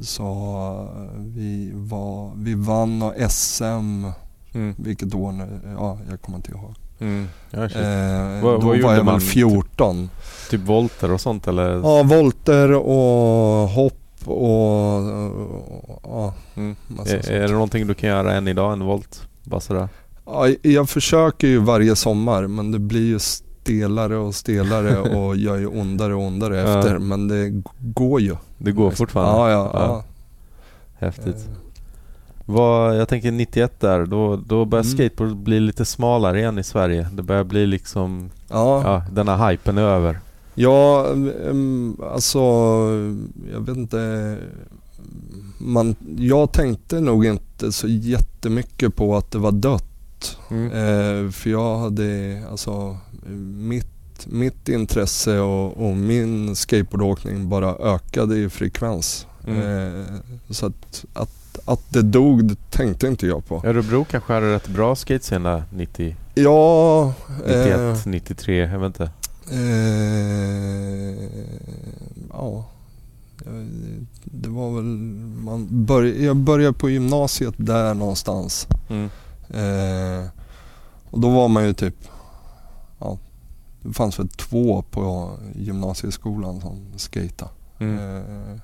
så 0.00 0.88
vi, 1.18 1.70
var, 1.74 2.32
vi 2.36 2.54
vann 2.54 3.02
och 3.02 3.14
SM, 3.30 4.06
Mm. 4.54 4.74
vilket 4.78 5.14
år 5.14 5.32
nu? 5.32 5.60
Ja, 5.78 5.98
jag 6.10 6.20
kommer 6.20 6.38
inte 6.38 6.50
ihåg. 6.50 6.74
Mm. 7.00 7.28
Ja. 7.50 7.64
Eh, 7.64 8.42
Vad- 8.42 8.60
då 8.60 8.66
vad 8.68 8.80
var 8.80 8.94
jag 8.94 9.04
väl 9.04 9.20
14. 9.20 10.10
Typ 10.50 10.60
volter 10.60 11.10
och 11.12 11.20
sånt 11.20 11.46
eller? 11.46 11.70
Ja, 11.70 12.02
volter 12.02 12.72
och 12.72 13.68
hopp 13.68 14.03
och, 14.28 15.02
ja, 16.02 16.34
Mm. 16.56 16.76
Är, 17.06 17.30
är 17.30 17.46
det 17.48 17.52
någonting 17.52 17.86
du 17.86 17.94
kan 17.94 18.08
göra 18.10 18.32
än 18.34 18.48
idag, 18.48 18.72
en 18.72 18.84
volt? 18.84 19.28
Bara 19.44 19.60
sådär? 19.60 19.88
Ja, 20.26 20.48
jag 20.62 20.88
försöker 20.88 21.46
ju 21.46 21.58
varje 21.58 21.96
sommar 21.96 22.46
men 22.46 22.72
det 22.72 22.78
blir 22.78 23.06
ju 23.06 23.18
stelare 23.18 24.16
och 24.16 24.34
stelare 24.34 24.98
och 25.18 25.36
gör 25.36 25.56
ju 25.58 25.66
ondare 25.66 26.14
och 26.14 26.22
ondare 26.22 26.60
efter. 26.62 26.98
Men 26.98 27.28
det 27.28 27.62
går 27.78 28.20
ju. 28.20 28.36
Det 28.58 28.72
går 28.72 28.90
fortfarande? 28.90 29.32
Ja, 29.40 29.50
ja. 29.50 29.70
ja. 29.74 30.04
Häftigt. 30.98 31.36
Eh, 31.48 31.56
Vad, 32.46 32.96
jag 32.96 33.08
tänker 33.08 33.30
91 33.32 33.80
där, 33.80 34.06
då, 34.06 34.36
då 34.36 34.64
börjar 34.64 34.84
Mm. 34.84 34.92
skateboard 34.96 35.36
bli 35.36 35.60
lite 35.60 35.84
smalare 35.84 36.38
igen 36.38 36.58
i 36.58 36.62
Sverige. 36.64 37.08
Det 37.12 37.22
börjar 37.22 37.44
bli 37.44 37.66
liksom, 37.66 38.30
Ja, 38.50 38.82
ja, 38.84 39.02
denna 39.12 39.48
hypen 39.48 39.78
är 39.78 39.82
över. 39.82 40.20
Ja 40.54 41.06
em, 41.50 41.96
alltså 42.12 42.38
jag 43.52 43.60
vet 43.60 43.76
inte. 43.76 44.36
Man, 45.58 45.96
jag 46.18 46.52
tänkte 46.52 47.00
nog 47.00 47.26
inte 47.26 47.72
så 47.72 47.88
jättemycket 47.88 48.96
på 48.96 49.16
att 49.16 49.30
det 49.30 49.38
var 49.38 49.52
dött. 49.52 50.38
Mm. 50.50 50.66
Eh, 50.66 51.30
för 51.30 51.50
jag 51.50 51.78
hade, 51.78 52.42
alltså 52.50 52.98
mitt, 53.56 54.26
mitt 54.26 54.68
intresse 54.68 55.38
och, 55.38 55.88
och 55.88 55.96
min 55.96 56.56
skateboardåkning 56.56 57.48
bara 57.48 57.74
ökade 57.74 58.36
i 58.36 58.48
frekvens. 58.48 59.26
Mm. 59.46 59.60
Eh, 59.60 60.04
så 60.50 60.66
att, 60.66 61.04
att, 61.12 61.58
att 61.64 61.92
det 61.92 62.02
dog, 62.02 62.56
tänkte 62.70 63.06
inte 63.06 63.26
jag 63.26 63.46
på. 63.46 63.62
Örebro 63.64 64.04
kanske 64.10 64.32
hade 64.32 64.54
rätt 64.54 64.68
bra 64.68 64.96
skatescen 64.96 65.42
där 65.42 65.64
90, 65.70 66.16
Ja, 66.34 67.12
91, 67.46 67.78
eh, 67.78 67.96
93, 68.04 68.56
jag 68.56 68.78
vet 68.78 68.86
inte. 68.86 69.10
Eh, 69.50 71.28
ja. 72.32 72.64
Det 74.24 74.48
var 74.48 74.70
väl, 74.74 74.84
man 75.44 75.84
börj, 75.86 76.24
jag 76.24 76.36
började 76.36 76.72
på 76.78 76.90
gymnasiet 76.90 77.54
där 77.56 77.94
någonstans. 77.94 78.66
Mm. 78.88 79.04
Eh, 79.50 80.26
och 81.10 81.20
då 81.20 81.30
var 81.30 81.48
man 81.48 81.64
ju 81.64 81.72
typ, 81.74 81.94
ja, 82.98 83.18
det 83.82 83.92
fanns 83.92 84.18
väl 84.18 84.28
två 84.28 84.82
på 84.82 85.36
gymnasieskolan 85.54 86.60
som 86.60 86.78
skata. 86.96 87.48
Mm. 87.78 87.98
Eh, 87.98 88.58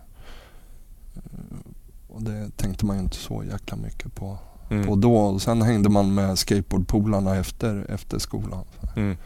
och 2.08 2.22
det 2.22 2.50
tänkte 2.56 2.86
man 2.86 2.96
ju 2.96 3.02
inte 3.02 3.16
så 3.16 3.44
jäkla 3.44 3.76
mycket 3.76 4.14
på, 4.14 4.38
Mm. 4.70 4.86
på 4.86 4.96
då. 4.96 5.16
Och 5.16 5.42
sen 5.42 5.62
hängde 5.62 5.88
man 5.88 6.14
med 6.14 6.38
skateboardpolarna 6.38 7.36
efter, 7.36 7.86
efter 7.90 8.18
skolan. 8.18 8.64
Mm. 8.96 9.16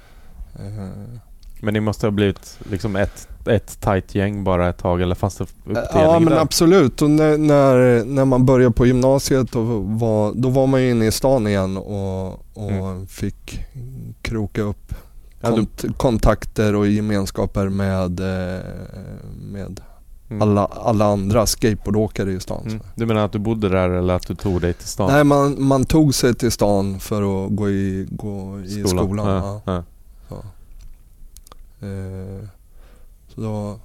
Eh, 0.55 1.19
Men 1.65 1.75
ni 1.75 1.81
måste 1.81 2.07
ha 2.07 2.11
blivit 2.11 2.59
liksom 2.71 2.97
ett, 2.97 3.29
ett 3.47 3.81
tight 3.81 4.15
gäng 4.15 4.45
bara 4.45 4.69
ett 4.69 4.79
tag 4.79 5.03
eller 5.03 5.15
fanns 5.15 5.37
det 5.37 5.45
uppdelning 5.45 5.83
Ja 5.95 6.19
men 6.21 6.33
där? 6.33 6.39
absolut. 6.41 7.03
Och 7.03 7.11
när, 7.11 7.39
när, 7.39 8.05
när 8.05 8.25
man 8.25 8.47
började 8.47 8.75
på 8.75 8.87
gymnasiet 8.87 9.57
och 9.57 9.67
var, 9.85 10.33
då 10.35 10.49
var 10.49 10.67
man 10.67 10.83
ju 10.83 10.91
inne 10.91 11.07
i 11.07 11.11
stan 11.13 11.47
igen 11.47 11.77
och, 11.77 12.33
och 12.55 12.71
Mm. 12.71 13.07
fick 13.07 13.61
kroka 14.23 14.63
upp 14.63 14.95
Ja, 15.41 15.51
du- 15.51 15.63
kont- 15.63 15.97
kontakter 15.97 16.75
och 16.75 16.87
gemenskaper 16.87 17.69
med, 17.69 18.21
eh, 18.21 18.61
med 19.53 19.81
Mm. 20.31 20.43
alla, 20.43 20.65
alla 20.67 21.05
andra 21.07 21.47
skateboardåkare 21.47 22.33
i 22.33 22.41
stan. 22.41 22.63
Mm. 22.67 22.81
Du 22.95 23.07
menar 23.07 23.25
att 23.25 23.33
du 23.33 23.39
bodde 23.39 23.69
där 23.69 23.91
eller 23.91 24.15
att 24.15 24.27
du 24.27 24.35
tog 24.35 24.61
dig 24.61 24.73
till 24.75 24.89
stan? 24.89 25.13
Nej, 25.13 25.25
man, 25.25 25.63
man 25.63 25.85
tog 25.85 26.15
sig 26.15 26.35
till 26.35 26.51
stan 26.53 27.01
för 27.01 27.45
att 27.47 27.51
gå 27.57 27.71
i, 27.71 28.07
gå 28.11 28.61
i 28.61 28.85
skolan. 28.89 29.27
Ja, 29.27 29.61
ja. 29.67 29.83
ja. 30.29 30.43
Eh, 31.85 32.45
så 33.35 33.41
då, 33.41 33.79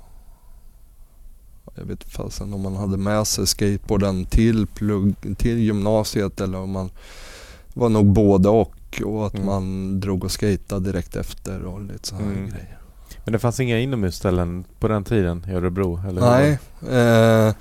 jag 1.76 1.82
vet 1.84 1.90
inte 1.90 2.08
fasen 2.10 2.54
om 2.54 2.62
man 2.62 2.76
hade 2.76 2.98
med 2.98 3.28
sig 3.28 3.48
skateboarden 3.48 4.26
till, 4.26 4.68
plugg, 4.68 5.16
till 5.38 5.58
gymnasiet 5.60 6.42
eller 6.42 6.58
om 6.58 6.72
man 6.72 6.90
var 7.74 7.90
nog 7.90 8.06
både 8.06 8.50
och 8.50 8.76
och 9.06 9.28
att 9.28 9.34
Mm. 9.34 9.46
man 9.46 10.00
drog 10.00 10.24
och 10.24 10.32
skejtade 10.40 10.92
direkt 10.92 11.16
efter 11.16 11.64
och 11.64 11.82
lite 11.82 12.08
sådana 12.08 12.26
här 12.28 12.34
Mm. 12.34 12.50
grejer. 12.50 12.76
Men 13.26 13.34
det 13.34 13.40
fanns 13.40 13.60
inga 13.60 13.80
inomhusställen 13.80 14.64
på 14.80 14.88
den 14.88 15.04
tiden 15.04 15.46
i 15.50 15.52
Örebro? 15.52 16.02
Eller 16.08 16.22
Nej. 16.22 16.60
Eh, 17.48 17.54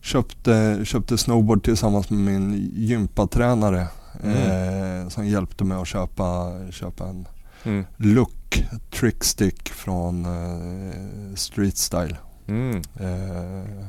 köpte, 0.00 0.80
köpte 0.84 1.18
snowboard 1.18 1.64
tillsammans 1.64 2.10
med 2.10 2.18
min 2.20 2.70
gympatränare. 2.74 3.86
Eh, 4.24 5.08
som 5.08 5.26
hjälpte 5.26 5.64
mig 5.64 5.78
att 5.78 5.86
köpa, 5.88 6.52
köpa 6.70 7.06
en 7.08 7.26
Mm. 7.64 7.84
look 7.96 8.64
trickstick 8.90 9.68
från 9.68 10.24
eh, 10.24 11.34
Street 11.34 11.76
Style. 11.76 12.16
Mm. 12.46 12.76
Eh, 12.76 13.84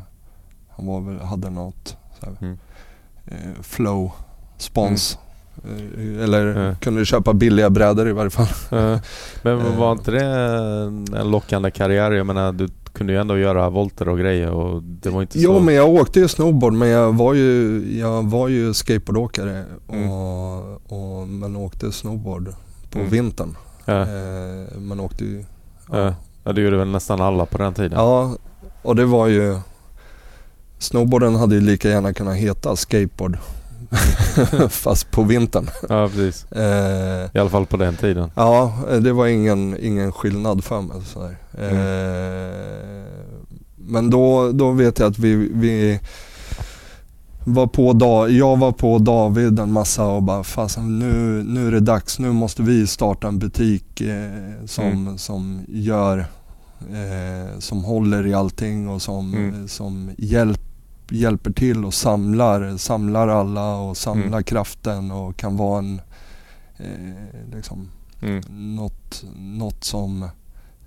han 0.70 0.86
var 0.86 1.02
väl, 1.02 1.20
hade 1.20 1.50
något 1.50 1.98
Mm. 2.42 2.58
eh, 3.26 3.62
flow 3.62 4.12
spons. 4.58 5.18
Eh, 5.64 6.24
eller 6.24 6.46
Ja. 6.68 6.76
kunde 6.82 7.06
köpa 7.06 7.34
billiga 7.34 7.70
brädor 7.70 8.10
i 8.10 8.12
varje 8.12 8.30
fall. 8.30 8.48
Eh, 8.80 9.00
Men 9.42 9.60
Eh. 9.60 9.78
var 9.78 9.92
inte 9.92 10.12
det 10.12 10.26
en 10.26 11.14
en 11.14 11.32
lockande 11.32 11.72
karriär? 11.72 12.12
Jag 12.12 12.26
menar 12.26 12.52
du 12.52 12.70
kunde 12.94 13.14
ju 13.14 13.20
ändå 13.20 13.38
göra 13.38 13.70
volter 13.70 14.10
och 14.10 14.20
grejer 14.20 14.50
och 14.52 14.84
det 14.84 15.10
var 15.10 15.22
inte 15.22 15.34
så... 15.34 15.44
Jo 15.44 15.60
men 15.60 15.76
jag 15.76 15.90
åkte 15.90 16.20
ju 16.20 16.28
snowboard 16.28 16.74
men 16.74 16.88
jag 16.90 17.14
var 17.14 17.34
ju, 17.34 17.84
jag 18.00 18.24
var 18.24 18.48
ju 18.48 18.74
skateboardåkare 18.74 19.66
Mm. 19.90 20.10
och, 20.10 20.92
och, 20.92 21.28
men 21.28 21.56
åkte 21.56 21.92
snowboard 21.92 22.54
på 22.92 23.00
Mm. 23.00 23.12
vintern. 23.12 23.56
Ja, 23.86 24.02
Eh, 24.02 24.78
man 24.78 25.00
åkte 25.00 25.26
ju... 25.26 25.46
ja. 25.92 26.16
ja, 26.44 26.54
det 26.54 26.62
gjorde 26.62 26.78
väl 26.78 26.88
nästan 26.88 27.22
alla 27.22 27.46
på 27.46 27.58
den 27.58 27.74
tiden? 27.74 27.92
Ja, 28.00 28.36
och 28.82 28.96
det 28.96 29.06
var 29.06 29.28
ju... 29.28 29.58
Snowboarden 30.80 31.36
hade 31.36 31.56
ju 31.56 31.62
lika 31.62 31.90
gärna 31.90 32.14
kunnat 32.14 32.36
heta 32.36 32.76
skateboard. 32.76 33.38
Fast 34.70 35.12
på 35.12 35.24
vintern. 35.24 35.70
Ja, 35.90 36.08
precis. 36.08 36.52
Eh, 36.52 37.30
I 37.34 37.40
alla 37.40 37.50
fall 37.50 37.66
på 37.66 37.78
den 37.78 37.96
tiden. 37.96 38.32
ja, 38.36 38.74
det 39.02 39.14
var 39.14 39.28
ingen, 39.28 39.78
ingen 39.80 40.12
skillnad 40.12 40.64
för 40.64 40.82
mig. 40.82 41.02
Sådär. 41.06 41.38
Mm. 41.58 41.78
Eh, 41.78 43.04
men 43.76 44.10
då, 44.10 44.52
då 44.52 44.72
vet 44.72 45.00
jag 45.00 45.10
att 45.12 45.20
vi, 45.20 45.36
vi 45.54 46.00
var 47.48 47.68
på 47.68 47.94
da, 47.94 48.28
jag 48.30 48.58
var 48.58 48.72
på 48.72 48.98
David 48.98 49.60
en 49.60 49.72
massa 49.72 50.06
och 50.06 50.24
bara 50.24 50.44
fasen 50.44 51.00
nu, 51.00 51.44
nu 51.44 51.68
är 51.68 51.72
det 51.72 51.80
dags. 51.80 52.20
Nu 52.20 52.32
måste 52.32 52.62
vi 52.62 52.88
starta 52.88 53.28
en 53.28 53.40
butik 53.40 54.02
eh, 54.02 54.66
som, 54.66 54.86
Mm. 54.86 55.18
som 55.18 55.62
gör, 55.68 56.20
eh, 56.80 57.60
som 57.60 57.84
håller 57.84 58.28
i 58.28 58.34
allting 58.34 58.90
och 58.90 59.02
som, 59.02 59.34
Mm. 59.34 59.68
som 59.68 60.12
hjälp, 60.18 60.62
hjälper 61.10 61.52
till 61.52 61.86
och 61.86 61.94
samlar, 61.94 62.78
samlar 62.78 63.28
alla 63.28 63.76
och 63.76 63.98
samlar 63.98 64.28
Mm. 64.28 64.44
kraften 64.44 65.12
och 65.12 65.38
kan 65.38 65.58
vara 65.58 65.80
en, 65.80 66.02
eh, 66.78 67.56
liksom, 67.56 67.90
Mm. 68.22 68.42
något, 68.76 69.24
något 69.38 69.84
som 69.84 70.24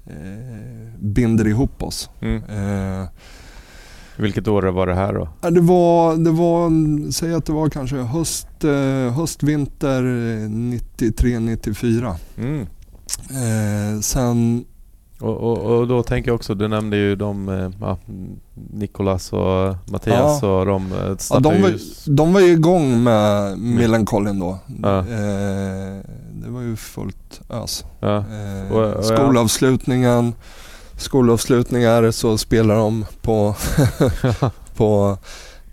eh, 0.07 0.93
binder 0.99 1.47
ihop 1.47 1.83
oss. 1.83 2.11
Vilket 4.19 4.49
år 4.49 4.62
var 4.62 4.87
det 4.87 4.95
här 4.95 5.14
då? 5.14 5.29
Ja, 5.41 5.51
Det 5.51 5.61
var, 5.61 6.16
det 6.16 6.31
var, 6.31 6.71
säg 7.12 7.35
att 7.35 7.45
det 7.47 7.53
var 7.53 7.69
kanske 7.69 7.97
höst, 7.97 8.64
eh, 8.64 9.12
höst 9.14 9.43
vinter 9.43 10.03
93-94. 10.49 12.14
Mm. 12.39 12.61
Eh, 13.31 14.01
sen, 14.01 14.64
Och, 15.21 15.37
och, 15.37 15.59
och 15.59 15.89
då 15.89 16.03
tänker 16.03 16.31
jag 16.31 16.35
också, 16.35 16.55
du 16.55 16.69
nämnde 16.69 16.97
ju 16.97 17.16
de, 17.16 17.49
eh, 17.49 17.71
ja, 17.81 17.99
Nikolas 18.73 19.33
och 19.33 19.75
Mattias 19.93 20.43
och 20.43 20.66
de 20.66 20.93
eh, 20.93 21.16
ja, 21.31 21.39
de, 21.41 21.62
var, 21.62 21.75
de 22.07 22.33
var 22.33 22.41
ju 22.41 22.53
igång 22.53 23.03
med 23.03 23.59
Millencolin 23.59 24.39
då. 24.39 24.59
Ja. 24.83 24.99
Eh, 24.99 25.97
det 26.33 26.49
var 26.51 26.61
ju 26.61 26.77
fullt 26.77 27.41
ös. 27.51 27.85
Ja. 28.01 28.16
Eh, 28.19 28.73
ja. 28.73 29.03
skolavslutningen, 29.03 30.35
skolavslutningar 30.99 32.11
så 32.11 32.38
spelar 32.38 32.74
de 32.74 33.05
på, 33.22 33.55
på 34.76 35.18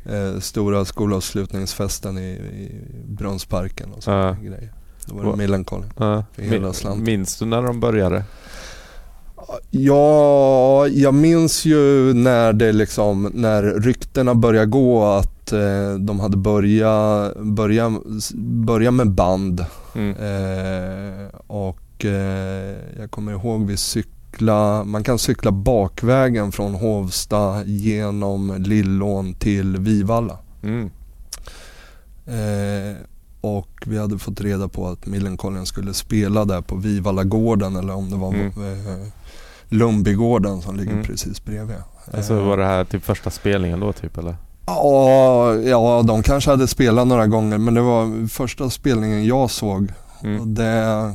eh, 0.05 0.39
stora 0.39 0.85
skolavslutningsfesten 0.85 2.17
i, 2.17 2.29
i 2.31 2.81
Brunnsparken 3.07 3.91
och 3.93 4.03
sådana 4.03 4.23
Ja. 4.41 4.49
grejer. 4.49 4.73
Då 5.05 5.15
var 5.15 5.31
det 5.31 5.37
Millencolin. 5.37 5.89
För 5.97 6.23
hela 6.41 6.73
slanten. 6.73 7.03
minns 7.03 7.39
du 7.39 7.45
när 7.45 7.61
de 7.61 7.79
började? 7.79 8.23
Ja, 9.71 10.87
jag 10.87 11.13
minns 11.13 11.65
ju 11.65 12.13
när 12.13 12.53
det 12.53 12.71
liksom, 12.71 13.31
när 13.33 13.63
ryktena 13.63 14.35
började 14.35 14.65
gå 14.65 15.05
att 15.05 15.51
eh, 15.51 15.93
de 15.99 16.19
hade 16.19 16.37
börjat 16.37 17.37
börja, 17.37 17.99
börja 18.65 18.91
med 18.91 19.11
band. 19.11 19.65
Mm. 19.95 20.09
Eh, 20.15 21.27
och 21.47 22.05
eh, 22.05 22.75
jag 22.99 23.11
kommer 23.11 23.31
ihåg 23.31 23.65
vi 23.67 23.77
cykla, 24.39 24.83
man 24.83 25.03
kan 25.03 25.19
cykla 25.19 25.51
bakvägen 25.51 26.51
från 26.51 26.75
Hovsta 26.75 27.63
genom 27.65 28.55
Lillån 28.63 29.33
till 29.33 29.77
Vivalla. 29.77 30.37
Mm. 30.63 30.89
Eh, 32.25 32.95
och 33.41 33.69
vi 33.85 33.97
hade 33.99 34.17
fått 34.19 34.41
reda 34.41 34.67
på 34.67 34.87
att 34.87 35.05
Millencolin 35.05 35.65
skulle 35.65 35.93
spela 35.93 36.45
där 36.45 36.61
på 36.61 36.75
Vivallagården 36.75 37.75
eller 37.75 37.93
om 37.95 38.09
det 38.09 38.15
var 38.15 38.33
Mm. 38.33 38.47
eh, 38.47 39.07
Lumbygården 39.69 40.61
som 40.61 40.75
ligger 40.75 40.91
Mm. 40.91 41.03
precis 41.03 41.45
bredvid. 41.45 41.77
Alltså 42.13 42.41
var 42.43 42.57
det 42.57 42.65
här 42.65 42.83
typ 42.85 43.03
första 43.03 43.29
spelningen 43.29 43.79
då 43.79 43.93
typ 43.93 44.17
eller? 44.17 44.35
Ja, 44.65 45.55
ja, 45.55 46.03
de 46.07 46.23
kanske 46.23 46.49
hade 46.51 46.67
spelat 46.67 47.07
några 47.07 47.27
gånger 47.27 47.57
men 47.57 47.73
det 47.73 47.81
var 47.81 48.27
första 48.27 48.69
spelningen 48.69 49.25
jag 49.25 49.51
såg 49.51 49.91
Mm. 50.23 50.53
det, 50.55 51.13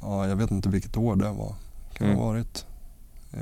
ja 0.00 0.26
jag 0.28 0.36
vet 0.36 0.50
inte 0.50 0.68
vilket 0.68 0.96
år 0.96 1.16
det 1.16 1.30
var. 1.30 1.52
Kan 1.94 2.06
Mm. 2.06 2.18
ha 2.18 2.26
varit 2.26 2.66
eh, 3.32 3.40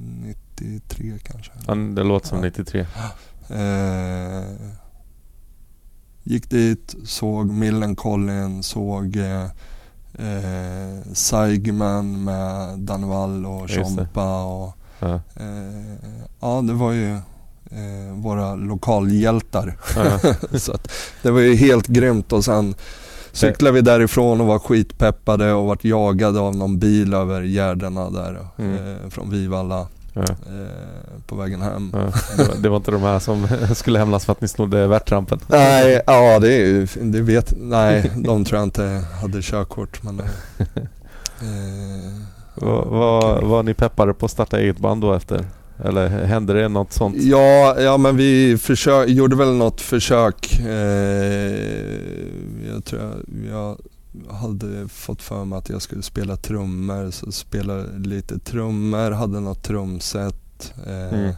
93 0.00 1.18
kanske. 1.22 1.52
Ja, 1.66 1.74
det 1.74 2.02
låter 2.04 2.28
som 2.28 2.38
Ja. 2.38 2.44
93. 2.44 2.86
Eh, 3.50 4.44
gick 6.22 6.50
dit, 6.50 6.94
såg 7.04 7.50
Millencolin, 7.50 8.62
såg 8.62 9.16
eh, 9.16 9.44
eh, 10.26 11.02
Seigman 11.12 12.24
med 12.24 12.78
Danvall 12.78 13.46
och. 13.46 13.70
Chompa 13.70 14.44
och 14.44 14.74
Ja. 15.00 15.14
eh, 15.36 16.10
ja 16.40 16.60
det 16.66 16.72
var 16.72 16.92
ju 16.92 17.12
eh, 17.70 18.12
våra 18.14 18.54
lokalhjältar. 18.54 19.78
Ja. 19.96 20.18
Så 20.58 20.72
att 20.72 20.90
det 21.22 21.30
var 21.30 21.40
ju 21.40 21.54
helt 21.54 21.86
grymt 21.86 22.32
och 22.32 22.44
sen 22.44 22.74
cyklade 23.38 23.74
vi 23.74 23.80
därifrån 23.80 24.40
och 24.40 24.46
var 24.46 24.58
skitpeppade 24.58 25.52
och 25.52 25.66
vart 25.66 25.84
jagade 25.84 26.40
av 26.40 26.56
någon 26.56 26.78
bil 26.78 27.14
över 27.14 27.42
Gärdena 27.42 28.10
där 28.10 28.38
Mm. 28.58 28.74
eh, 28.76 29.10
från 29.10 29.30
Vivalla 29.30 29.86
Ja. 30.12 30.22
eh, 30.22 31.20
på 31.26 31.36
vägen 31.36 31.62
hem. 31.62 31.90
Ja. 31.94 31.98
Det, 32.62 32.68
var, 32.68 32.76
inte 32.76 32.90
de 32.90 33.02
här 33.02 33.18
som 33.18 33.46
skulle 33.74 33.98
hämnas 33.98 34.24
för 34.24 34.32
att 34.32 34.40
ni 34.40 34.48
snodde 34.48 34.86
värtrampen? 34.86 35.38
Nej, 35.46 36.00
ja 36.06 36.38
det 36.38 36.52
är 36.54 36.88
det 37.12 37.20
vet, 37.20 37.54
nej 37.60 38.10
de 38.16 38.44
tror 38.44 38.58
jag 38.58 38.66
inte 38.66 39.02
hade 39.22 39.42
körkort 39.42 40.02
men 40.02 40.20
eh, 40.20 40.26
Var, 42.54 42.84
var, 42.84 43.42
var 43.42 43.62
ni 43.62 43.74
peppade 43.74 44.14
på 44.14 44.26
att 44.26 44.32
starta 44.32 44.58
eget 44.58 44.78
band 44.78 45.02
då 45.02 45.12
efter? 45.14 45.44
Eller 45.84 46.08
hände 46.08 46.52
det 46.52 46.68
något 46.68 46.92
sånt? 46.92 47.16
Ja, 47.18 47.80
ja 47.80 47.96
men 47.96 48.16
vi 48.16 48.58
försök, 48.58 49.08
gjorde 49.08 49.36
väl 49.36 49.54
något 49.54 49.80
försök. 49.80 50.60
Eh, 50.60 51.52
jag 52.72 52.84
tror 52.84 53.02
jag, 53.02 53.14
jag 53.52 53.78
hade 54.34 54.88
fått 54.88 55.22
för 55.22 55.44
mig 55.44 55.58
att 55.58 55.68
jag 55.68 55.82
skulle 55.82 56.02
spela 56.02 56.36
trummor. 56.36 57.10
Så 57.10 57.32
spelade 57.32 57.98
lite 57.98 58.38
trummor, 58.38 59.10
hade 59.10 59.40
något 59.40 59.62
trumset. 59.62 60.72
Eh, 60.86 61.18
Mm. 61.18 61.32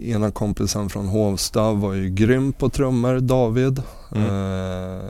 Ena 0.00 0.30
kompisen 0.30 0.88
från 0.88 1.06
Hovsta 1.08 1.72
var 1.72 1.94
ju 1.94 2.08
grym 2.10 2.52
på 2.52 2.68
trummor, 2.68 3.20
David. 3.20 3.82
Mm. 4.14 4.26
Eh, 4.28 5.00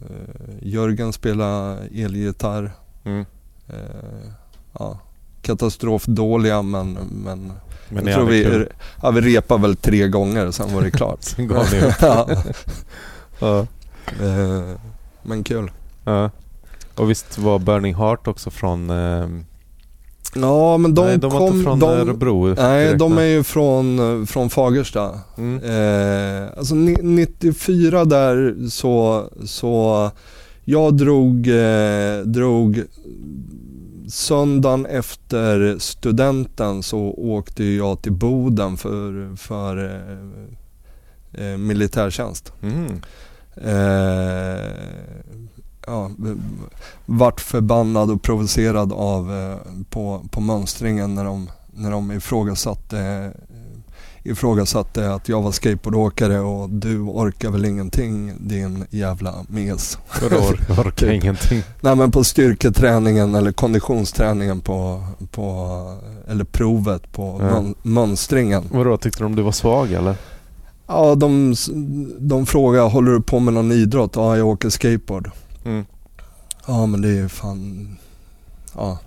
eh, 0.00 0.54
Jörgen 0.62 1.12
spelade 1.12 1.78
elgitarr. 1.94 2.72
Mm. 3.04 3.24
Eh, 3.68 4.30
ja, 4.78 4.98
katastrofdåliga 5.44 6.62
men, 6.62 6.98
men, 7.24 7.52
Men 7.88 8.06
jag 8.06 8.14
tror 8.14 8.26
vi, 8.26 8.44
kul. 8.44 8.68
ja, 9.02 9.10
vi 9.10 9.20
repade 9.20 9.62
väl 9.62 9.76
tre 9.76 10.08
gånger 10.08 10.50
sen 10.50 10.74
var 10.74 10.82
det 10.82 10.90
klart. 10.90 11.18
Sen 11.22 11.48
gav 11.48 11.66
ni 11.72 11.80
upp. 11.80 11.94
ja, 12.00 12.28
Ja. 13.40 13.58
eh, 14.20 14.74
men 15.22 15.44
kul. 15.44 15.70
Ja. 16.04 16.30
Och 16.94 17.10
visst 17.10 17.38
var 17.38 17.58
Burning 17.58 17.94
Heart 17.94 18.28
också 18.28 18.50
från... 18.50 18.90
ehm, 18.90 19.44
Ja 20.36 20.76
men 20.76 20.94
de 20.94 21.06
nej, 21.06 21.18
de 21.18 21.30
kom... 21.30 21.62
från 21.64 21.78
de, 21.80 21.86
Örebro 21.90 22.54
nej, 22.54 22.84
direkt, 22.84 22.98
de 22.98 23.18
är 23.18 23.22
ju 23.22 23.42
från, 23.42 23.98
eh, 24.20 24.26
från 24.26 24.50
Fagersta. 24.50 25.20
Mm. 25.38 25.62
Eh, 25.64 26.48
alltså 26.58 26.74
ni- 26.74 26.98
94 27.02 28.04
där 28.04 28.68
så, 28.70 29.24
så 29.46 30.10
jag 30.64 30.94
drog, 30.96 31.48
eh, 31.48 32.18
drog 32.24 32.82
söndagen 34.08 34.86
efter 34.86 35.78
studenten 35.78 36.82
så 36.82 36.98
åkte 37.18 37.64
jag 37.64 38.02
till 38.02 38.12
Boden 38.12 38.76
för, 38.76 39.36
för 39.36 39.84
eh, 39.84 41.46
eh, 41.46 41.58
militärtjänst. 41.58 42.52
Mm. 42.62 43.00
Eh, 43.56 44.72
ja, 45.86 46.10
vart 47.06 47.40
förbannad 47.40 48.10
och 48.10 48.22
provocerad 48.22 48.92
av 48.92 49.32
eh, 49.32 49.56
på, 49.90 50.24
på 50.30 50.40
mönstringen 50.40 51.14
när 51.14 51.24
de, 51.24 51.50
när 51.72 51.90
de 51.90 52.12
ifrågasatte, 52.12 52.98
eh, 52.98 53.53
ifrågasatte 54.24 55.14
att 55.14 55.28
jag 55.28 55.42
var 55.42 55.52
skateboardåkare 55.52 56.40
och 56.40 56.70
du 56.70 56.98
orkar 57.00 57.50
väl 57.50 57.64
ingenting 57.64 58.32
din 58.38 58.84
jävla 58.90 59.34
mes. 59.48 59.98
Vadå 60.22 60.36
or- 60.36 60.80
orkar 60.80 60.90
Typ. 60.92 61.22
ingenting? 61.22 61.62
Nej 61.80 61.96
men 61.96 62.10
på 62.10 62.24
styrketräningen 62.24 63.34
eller 63.34 63.52
konditionsträningen 63.52 64.60
på, 64.60 65.04
på 65.30 65.68
eller 66.28 66.44
provet 66.44 67.12
på 67.12 67.38
mön, 67.38 67.74
mönstringen. 67.82 68.64
Vadå, 68.72 68.96
tyckte 68.96 69.22
de 69.22 69.36
du 69.36 69.42
var 69.42 69.52
svag 69.52 69.92
eller? 69.92 70.16
Ja, 70.86 71.14
de, 71.14 71.54
de 72.18 72.46
frågar, 72.46 72.88
håller 72.88 73.12
du 73.12 73.20
på 73.22 73.38
med 73.40 73.54
någon 73.54 73.72
idrott? 73.72 74.12
Ja, 74.16 74.36
jag 74.36 74.46
åker 74.46 74.68
skateboard. 74.70 75.30
Mm. 75.64 75.84
Ja, 76.66 76.86
men 76.86 77.02
det 77.02 77.08
är 77.18 77.28
fan, 77.28 77.96
ja, 78.74 78.98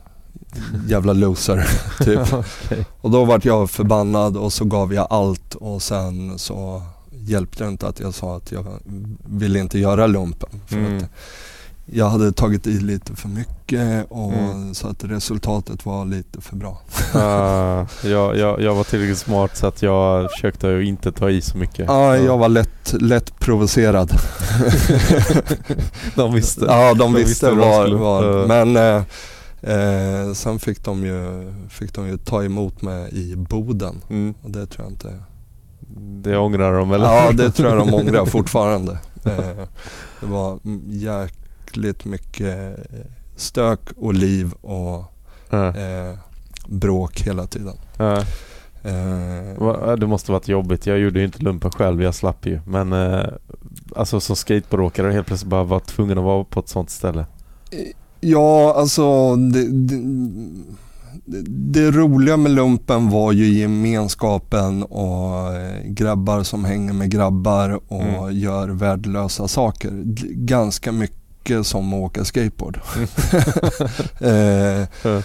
jävla 0.88 1.14
loser 1.14 1.68
typ. 2.04 2.34
Okej. 2.34 2.86
Och 3.02 3.12
då 3.12 3.26
vart 3.26 3.46
jag 3.46 3.70
förbannad 3.70 4.38
och 4.38 4.54
så 4.54 4.66
gav 4.66 4.94
jag 4.94 5.08
allt 5.10 5.56
och 5.56 5.82
sen 5.82 6.40
så 6.40 6.82
hjälpte 7.12 7.64
det 7.64 7.70
inte 7.70 7.88
att 7.88 8.00
jag 8.00 8.14
sa 8.14 8.38
att 8.38 8.52
jag 8.52 8.66
ville 9.26 9.60
inte 9.60 9.80
göra 9.80 10.08
lumpen. 10.08 10.50
För 10.68 10.76
Mm. 10.78 10.98
att 10.98 11.04
jag 11.92 12.10
hade 12.10 12.32
tagit 12.32 12.68
i 12.68 12.80
lite 12.80 13.16
för 13.16 13.30
mycket 13.30 14.06
och 14.10 14.34
Mm. 14.34 14.74
så 14.76 14.88
att 14.88 15.04
resultatet 15.04 15.86
var 15.86 16.06
lite 16.06 16.42
för 16.42 16.56
bra. 16.56 16.82
Ah, 17.14 17.86
jag, 18.08 18.38
jag, 18.38 18.62
jag 18.62 18.76
var 18.76 18.84
tillräckligt 18.84 19.18
smart 19.18 19.58
så 19.58 19.68
att 19.68 19.82
jag 19.82 20.32
försökte 20.32 20.68
inte 20.68 21.12
ta 21.12 21.30
i 21.30 21.42
så 21.42 21.58
mycket. 21.58 21.86
Ja, 21.88 22.18
jag 22.18 22.38
var 22.38 22.50
lätt, 22.50 22.94
lätt 23.00 23.40
provocerad. 23.40 24.12
De 26.16 26.34
visste. 26.34 26.66
Ja, 26.66 26.90
de, 26.90 26.98
De 26.98 27.14
visste, 27.16 27.52
var, 27.52 27.96
var. 27.96 28.24
Ja. 28.40 28.46
Men 28.48 29.04
eh, 29.62 30.20
eh, 30.22 30.34
sen 30.34 30.60
fick 30.60 30.84
de, 30.84 31.06
ju, 31.06 31.54
fick 31.70 31.94
de 31.94 32.08
ju 32.08 32.18
ta 32.18 32.44
emot 32.44 32.82
mig 32.82 33.10
i 33.14 33.36
Boden. 33.36 34.02
Mm. 34.10 34.34
Och 34.44 34.52
det 34.52 34.66
tror 34.66 34.86
jag 34.86 34.92
inte... 34.94 35.14
Det 36.22 36.38
ångrar 36.38 36.74
de 36.74 36.92
eller? 36.92 37.06
Ja, 37.06 37.32
det 37.32 37.52
tror 37.52 37.70
jag 37.70 37.88
de 37.88 37.94
ångrar 38.02 38.26
fortfarande. 38.26 38.92
Eh, 39.26 39.66
det 40.20 40.26
var 40.26 40.60
mm, 40.66 40.82
jäkligt 40.86 42.06
mycket 42.06 42.78
stök 43.36 43.80
och 43.98 44.14
liv 44.14 44.54
och 44.62 45.04
Ja. 45.50 45.68
eh, 45.78 46.14
bråk 46.68 47.20
hela 47.22 47.48
tiden. 47.48 47.76
Eh, 48.84 49.58
Va- 49.58 49.96
Det 49.96 50.08
måste 50.08 50.32
varit 50.32 50.48
jobbigt. 50.48 50.86
Jag 50.86 51.00
gjorde 51.00 51.20
ju 51.20 51.26
inte 51.26 51.44
lumpen 51.44 51.72
själv, 51.72 52.02
jag 52.04 52.16
slapp 52.16 52.46
ju. 52.46 52.60
Men 52.66 52.94
eh, 52.94 53.26
alltså 53.96 54.20
som 54.20 54.36
skateboardåkare 54.36 55.12
helt 55.12 55.28
plötsligt 55.28 55.50
bara 55.50 55.64
var 55.64 55.80
tvungen 55.80 56.18
att 56.18 56.24
vara 56.24 56.44
på 56.44 56.60
ett 56.60 56.70
sånt 56.70 56.90
ställe. 56.90 57.26
Ja, 58.20 58.74
alltså 58.78 59.36
det, 59.36 59.68
det, 59.72 60.02
det 61.74 61.92
roliga 61.92 62.38
med 62.38 62.52
lumpen 62.52 63.10
var 63.10 63.32
ju 63.32 63.46
gemenskapen 63.60 64.84
och 64.84 65.54
eh, 65.56 65.84
grabbar 65.86 66.44
som 66.44 66.66
hänger 66.66 66.94
med 66.94 67.10
grabbar 67.12 67.80
och 67.88 68.02
Mm. 68.04 68.38
gör 68.40 68.70
värdelösa 68.70 69.48
saker. 69.48 69.92
Ganska 70.36 70.92
mycket 70.92 71.68
som 71.68 71.94
att 71.94 72.00
åka 72.00 72.26
skateboard. 72.26 72.80
Ja. 74.20 74.28
eh, 74.28 75.22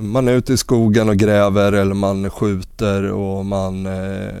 man 0.00 0.28
är 0.28 0.32
ute 0.32 0.52
i 0.52 0.56
skogen 0.56 1.08
och 1.08 1.16
gräver 1.16 1.72
eller 1.72 1.94
man 1.94 2.30
skjuter 2.30 3.12
och 3.12 3.46
man 3.46 3.86
eh, 3.86 4.34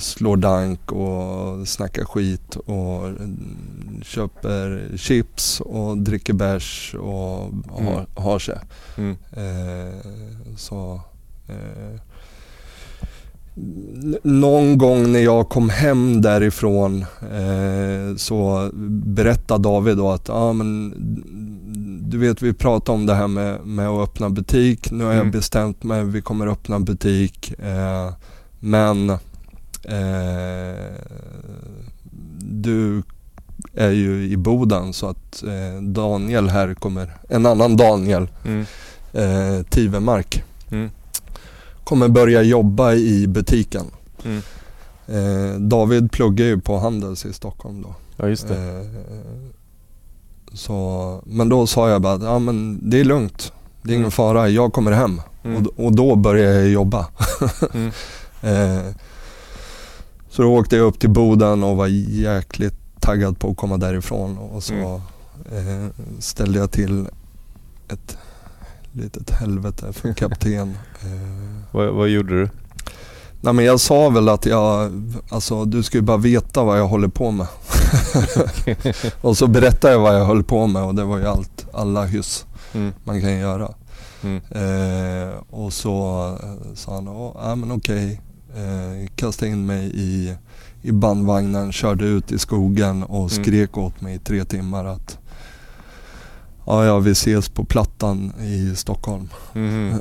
slår 0.00 0.36
dank 0.36 0.92
och 0.92 1.68
snackar 1.68 2.04
skit 2.04 2.56
och 2.56 3.06
mm, 3.06 4.00
köper 4.04 4.90
chips 4.96 5.60
och 5.60 5.98
dricker 5.98 6.32
bärs 6.32 6.94
och 6.94 7.10
har, 7.70 7.80
Mm. 7.80 8.06
har 8.14 8.38
sig. 8.38 8.58
Mm. 8.96 9.16
Eh, 9.32 9.94
så 10.56 11.00
eh, 11.48 12.00
Någon 14.22 14.78
gång 14.78 15.12
när 15.12 15.20
jag 15.20 15.48
kom 15.48 15.68
hem 15.70 16.22
därifrån 16.22 17.02
eh, 17.20 18.16
så 18.16 18.70
berättade 19.04 19.62
David 19.62 19.96
då 19.96 20.10
att 20.10 20.30
ah, 20.30 20.52
men, 20.52 20.94
du 22.10 22.18
vet 22.18 22.42
vi 22.42 22.52
pratade 22.52 22.98
om 22.98 23.06
det 23.06 23.14
här 23.14 23.26
med, 23.28 23.66
med 23.66 23.88
att 23.88 24.08
öppna 24.08 24.30
butik. 24.30 24.90
Nu 24.90 25.04
har 25.04 25.12
jag 25.12 25.20
Mm. 25.20 25.30
bestämt 25.30 25.82
mig, 25.82 26.04
vi 26.04 26.22
kommer 26.22 26.46
öppna 26.46 26.80
butik. 26.80 27.52
Eh, 27.58 28.12
men 28.60 29.10
eh, 29.10 29.18
du 32.40 33.02
är 33.74 33.90
ju 33.90 34.28
i 34.30 34.36
Boden 34.36 34.92
så 34.92 35.08
att 35.08 35.42
eh, 35.42 35.82
Daniel 35.82 36.48
här 36.48 36.74
kommer, 36.74 37.10
en 37.28 37.46
annan 37.46 37.76
Daniel, 37.76 38.28
Mm. 38.44 38.64
eh, 39.12 39.62
Tivemark, 39.70 40.42
Mm. 40.70 40.90
Kommer 41.90 42.08
börja 42.08 42.42
jobba 42.42 42.92
i 42.94 43.26
butiken. 43.26 43.84
Mm. 44.24 44.42
Eh, 45.06 45.60
David 45.60 46.12
pluggar 46.12 46.46
ju 46.46 46.60
på 46.60 46.78
Handels 46.78 47.24
i 47.26 47.32
Stockholm 47.32 47.82
då. 47.82 47.94
Ja, 48.16 48.28
just 48.28 48.48
det. 48.48 48.54
Eh, 48.56 48.86
så, 50.52 51.20
men 51.26 51.48
då 51.48 51.66
sa 51.66 51.90
jag 51.90 52.02
bara 52.02 52.12
att 52.14 52.22
ja, 52.22 52.38
men 52.38 52.90
det 52.90 53.00
är 53.00 53.04
lugnt. 53.04 53.52
Det 53.82 53.90
är 53.90 53.94
ingen 53.94 54.00
Mm. 54.04 54.10
fara, 54.10 54.48
jag 54.48 54.72
kommer 54.72 54.92
hem. 54.92 55.20
Mm. 55.44 55.56
Och, 55.66 55.84
och 55.84 55.92
då 55.96 56.16
började 56.16 56.54
jag 56.60 56.68
jobba. 56.68 57.06
Mm. 57.74 57.90
eh, 58.42 58.92
så 60.30 60.42
då 60.42 60.58
åkte 60.58 60.76
jag 60.76 60.86
upp 60.86 60.98
till 60.98 61.10
Boden 61.10 61.62
och 61.64 61.76
var 61.76 61.86
jäkligt 62.08 63.00
taggad 63.00 63.38
på 63.38 63.50
att 63.50 63.56
komma 63.56 63.76
därifrån. 63.76 64.38
Och 64.38 64.62
så 64.62 64.74
Mm. 65.52 65.84
eh, 65.86 65.90
ställde 66.18 66.58
jag 66.58 66.70
till 66.70 67.08
ett 67.88 68.16
litet 68.92 69.30
helvete 69.30 69.92
för 69.92 70.12
kapten. 70.12 70.68
eh, 71.02 71.49
Vad, 71.70 71.88
vad 71.94 72.08
gjorde 72.08 72.40
du? 72.40 72.48
Nej 73.40 73.52
men 73.52 73.64
jag 73.64 73.80
sa 73.80 74.08
väl 74.08 74.28
att 74.28 74.46
jag, 74.46 74.90
alltså 75.30 75.64
du 75.64 75.82
ska 75.82 75.98
ju 75.98 76.02
bara 76.02 76.16
veta 76.16 76.62
vad 76.64 76.78
jag 76.78 76.88
håller 76.88 77.08
på 77.08 77.30
med. 77.30 77.46
och 79.20 79.36
så 79.36 79.46
berättade 79.46 79.92
jag 79.94 80.00
vad 80.00 80.14
jag 80.20 80.24
höll 80.24 80.42
på 80.42 80.66
med 80.66 80.82
och 80.82 80.94
det 80.94 81.04
var 81.04 81.18
ju 81.18 81.26
allt, 81.26 81.66
alla 81.72 82.04
hyss 82.04 82.46
Mm. 82.74 82.92
man 83.04 83.20
kan 83.20 83.38
göra. 83.38 83.68
Mm. 84.22 84.40
Eh, 84.50 85.34
och 85.50 85.72
så 85.72 86.26
eh, 86.42 86.74
sa 86.74 86.94
han, 86.94 87.06
"Ja, 87.06 87.54
men 87.54 87.72
okej. 87.72 88.20
Eh, 88.56 89.08
kastade 89.16 89.50
in 89.50 89.66
mig 89.66 89.90
i, 89.94 90.34
i 90.82 90.92
bandvagnen, 90.92 91.72
körde 91.72 92.04
ut 92.04 92.32
i 92.32 92.38
skogen 92.38 93.02
och 93.02 93.32
Mm. 93.32 93.44
skrek 93.44 93.78
åt 93.78 94.00
mig 94.00 94.14
i 94.14 94.18
tre 94.18 94.44
timmar 94.44 94.84
att 94.84 95.18
Ja, 96.70 96.84
ja, 96.86 96.98
vi 96.98 97.10
ses 97.10 97.48
på 97.48 97.64
Plattan 97.64 98.32
i 98.40 98.76
Stockholm. 98.76 99.28
Eh, 99.54 99.96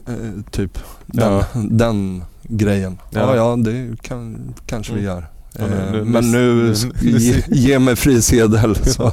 typ 0.52 0.80
den, 1.06 1.32
Ja. 1.34 1.46
den 1.70 2.24
grejen. 2.44 2.98
Ja, 3.12 3.20
Ja. 3.20 3.36
ja, 3.36 3.56
det 3.56 4.02
kan, 4.02 4.54
kanske 4.66 4.94
vi 4.94 5.00
Mm. 5.00 5.12
gör. 5.14 5.28
Ja, 5.60 5.68
nu- 5.68 5.76
Eh, 5.86 5.92
nu- 5.92 6.04
men 6.04 6.32
nu- 6.32 6.74
ge, 7.02 7.44
ge 7.48 7.80
mig 7.80 7.96
frisedel 7.96 8.76
så, 8.86 9.12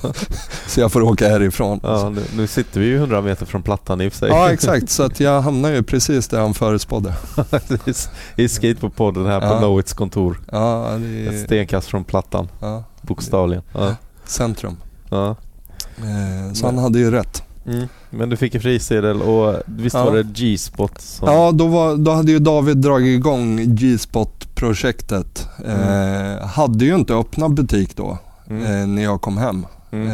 så 0.66 0.80
jag 0.80 0.92
får 0.92 1.02
åka 1.02 1.28
härifrån. 1.28 1.80
Ja, 1.82 2.08
nu, 2.08 2.22
nu 2.36 2.46
sitter 2.46 2.80
vi 2.80 2.86
ju 2.86 2.96
100 2.98 3.22
meter 3.22 3.46
från 3.46 3.62
plattan 3.62 4.00
i 4.00 4.08
och 4.08 4.12
för 4.12 4.18
sig. 4.18 4.28
Ja 4.28 4.50
exakt, 4.52 4.90
så 4.90 5.02
att 5.02 5.20
jag 5.20 5.40
hamnar 5.42 5.70
ju 5.70 5.82
precis 5.82 6.28
där 6.28 6.40
han 6.40 6.54
förespådde. 6.54 7.14
I 8.36 8.48
skateboardpodden 8.48 9.26
här 9.26 9.40
på 9.40 9.46
Ja. 9.46 9.58
Knowits 9.58 9.92
kontor. 9.92 10.40
Ja, 10.52 10.90
det 10.98 11.26
Ett 11.26 11.34
är 11.34 11.44
stenkast 11.44 11.88
från 11.88 12.04
plattan, 12.04 12.48
ja, 12.60 12.84
bokstavligen. 13.02 13.62
Ja. 13.72 13.96
centrum. 14.24 14.76
Ja. 15.10 15.36
Så 16.54 16.66
han 16.66 16.78
hade 16.78 16.98
ju 16.98 17.10
rätt. 17.10 17.42
Mm. 17.66 17.88
Men 18.10 18.30
du 18.30 18.36
fick 18.36 18.54
en 18.54 18.60
frisedel 18.60 19.22
och 19.22 19.54
visst 19.66 19.94
Ja. 19.96 20.04
var 20.04 20.16
det 20.16 20.22
G-spot 20.22 21.00
som... 21.00 21.28
Ja, 21.28 21.52
då, 21.52 21.66
var, 21.66 21.96
då 21.96 22.10
hade 22.10 22.32
ju 22.32 22.38
David 22.38 22.76
dragit 22.76 23.18
igång 23.18 23.74
G-spot-projektet. 23.74 25.48
Eh, 25.66 26.46
hade 26.46 26.84
ju 26.84 26.94
inte 26.94 27.14
öppnat 27.14 27.50
butik 27.52 27.96
då 27.96 28.18
Mm. 28.50 28.62
eh, 28.80 28.86
när 28.86 29.02
jag 29.02 29.20
kom 29.20 29.36
hem. 29.38 29.66
Mm. 29.90 30.08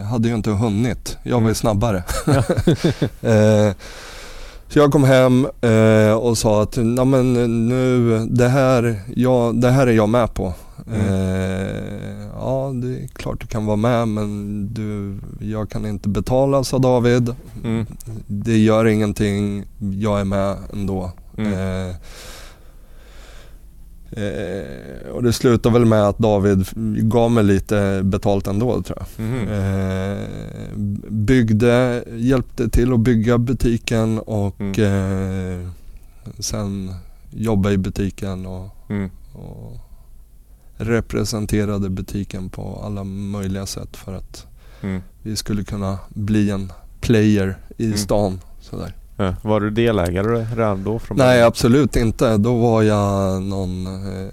Eh, 0.00 0.04
hade 0.06 0.28
ju 0.28 0.34
inte 0.34 0.50
hunnit. 0.50 1.16
Jag 1.22 1.32
var 1.32 1.40
ju 1.40 1.44
Mm. 1.44 1.54
snabbare. 1.54 2.02
eh, 3.22 3.74
så 4.68 4.78
jag 4.78 4.92
kom 4.92 5.04
hem 5.04 5.46
eh, 5.60 6.12
och 6.12 6.38
sa 6.38 6.62
att 6.62 6.76
Nej, 6.76 7.04
men 7.04 7.32
nu, 7.68 8.18
det, 8.30 8.48
här, 8.48 9.02
ja, 9.16 9.52
det 9.54 9.70
här 9.70 9.86
är 9.86 9.92
jag 9.92 10.08
med 10.08 10.34
på. 10.34 10.52
Mm. 10.86 11.00
Eh, 11.00 12.28
ja, 12.34 12.72
det 12.74 12.88
är 12.88 13.06
klart 13.06 13.40
du 13.40 13.46
kan 13.46 13.66
vara 13.66 13.76
med 13.76 14.08
men 14.08 14.68
du, 14.74 15.18
jag 15.46 15.70
kan 15.70 15.86
inte 15.86 16.08
betala, 16.08 16.64
sa 16.64 16.78
David. 16.78 17.34
Mm. 17.64 17.86
Det 18.26 18.58
gör 18.58 18.84
ingenting, 18.84 19.64
jag 19.78 20.20
är 20.20 20.24
med 20.24 20.56
ändå. 20.72 21.10
Mm. 21.36 21.52
Eh, 21.52 21.94
eh, 24.22 25.10
och 25.10 25.22
det 25.22 25.32
slutade 25.32 25.72
väl 25.78 25.84
med 25.84 26.02
att 26.02 26.18
David 26.18 26.66
gav 27.10 27.30
mig 27.30 27.44
lite 27.44 28.00
betalt 28.04 28.46
ändå 28.46 28.82
tror 28.82 28.98
jag. 28.98 29.24
Mhm. 29.26 29.48
Eh, 29.48 30.18
byggde, 31.10 32.04
hjälpte 32.16 32.68
till 32.68 32.92
att 32.92 33.00
bygga 33.00 33.38
butiken 33.38 34.18
och 34.18 34.60
Mm. 34.60 35.62
eh, 35.62 35.68
sen 36.38 36.94
jobbade 37.30 37.74
i 37.74 37.78
butiken 37.78 38.46
och, 38.46 38.68
Mm. 38.90 39.10
och 39.32 39.76
representerade 40.76 41.88
butiken 41.90 42.48
på 42.48 42.80
alla 42.84 43.04
möjliga 43.04 43.66
sätt 43.66 43.96
för 43.96 44.14
att 44.14 44.46
Mm. 44.80 45.02
vi 45.22 45.36
skulle 45.36 45.64
kunna 45.64 45.98
bli 46.08 46.50
en 46.50 46.72
player 47.00 47.58
i 47.76 47.86
Mm. 47.86 47.98
stan. 47.98 48.40
Sådär. 48.60 48.94
Ja. 49.20 49.34
Var 49.42 49.60
du 49.60 49.70
delägare 49.70 50.46
redan 50.56 50.84
då? 50.84 50.98
Från 50.98 51.16
Nej 51.18 51.42
absolut 51.42 51.96
inte. 51.96 52.36
Då 52.36 52.56
var 52.56 52.82
jag 52.82 53.42
någon 53.42 53.86
eh, 53.86 54.28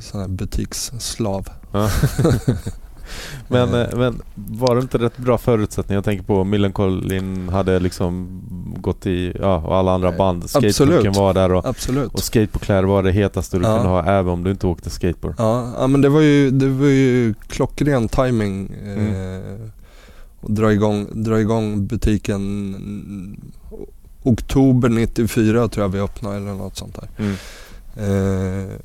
sån 0.00 0.20
här 0.20 0.28
butiksslav. 0.28 1.48
Ja. 1.72 1.88
men, 3.48 3.74
Eh. 3.74 3.80
eh, 3.80 3.96
men 3.98 4.22
var 4.34 4.74
det 4.76 4.82
inte 4.82 4.98
rätt 4.98 5.18
bra 5.18 5.38
förutsättningar? 5.38 5.96
Jag 5.96 6.04
tänker 6.04 6.24
på 6.24 6.44
Millencolin 6.44 7.48
hade 7.48 7.78
liksom 7.80 8.42
gått 8.76 9.06
i, 9.06 9.36
ja 9.40 9.56
och 9.56 9.76
alla 9.76 9.92
andra 9.92 10.08
Nej, 10.08 10.18
band. 10.18 10.50
Skatepunken 10.50 11.12
var 11.12 11.34
där 11.34 11.52
och, 11.52 11.66
Absolut. 11.66 12.12
och 12.14 12.18
skateboardkläder 12.20 12.82
var 12.82 13.02
det 13.02 13.12
hetaste 13.12 13.58
du 13.58 13.64
Ja. 13.64 13.76
kunde 13.76 13.88
ha 13.88 14.04
även 14.04 14.32
om 14.32 14.44
du 14.44 14.50
inte 14.50 14.66
åkte 14.66 14.90
skateboard. 14.90 15.34
Ja, 15.38 15.72
ja 15.78 15.86
men 15.86 16.00
det 16.00 16.08
var 16.08 16.20
ju, 16.20 16.50
det 16.50 16.68
var 16.68 16.86
ju 16.86 17.34
klockren 17.48 18.08
timing 18.08 18.70
eh, 18.86 18.92
Mm. 18.92 19.70
och 20.40 20.52
dra 20.52 20.72
igång, 20.72 21.06
dra 21.12 21.40
igång 21.40 21.86
butiken 21.86 22.34
mm, 22.74 23.40
oktober 24.22 24.88
94 24.88 25.68
tror 25.68 25.84
jag 25.84 25.88
vi 25.88 26.00
öppnade 26.00 26.36
eller 26.36 26.54
något 26.54 26.76
sånt 26.76 26.98
där. 27.00 27.08
Mm. 27.18 27.34
Eh, 27.96 28.76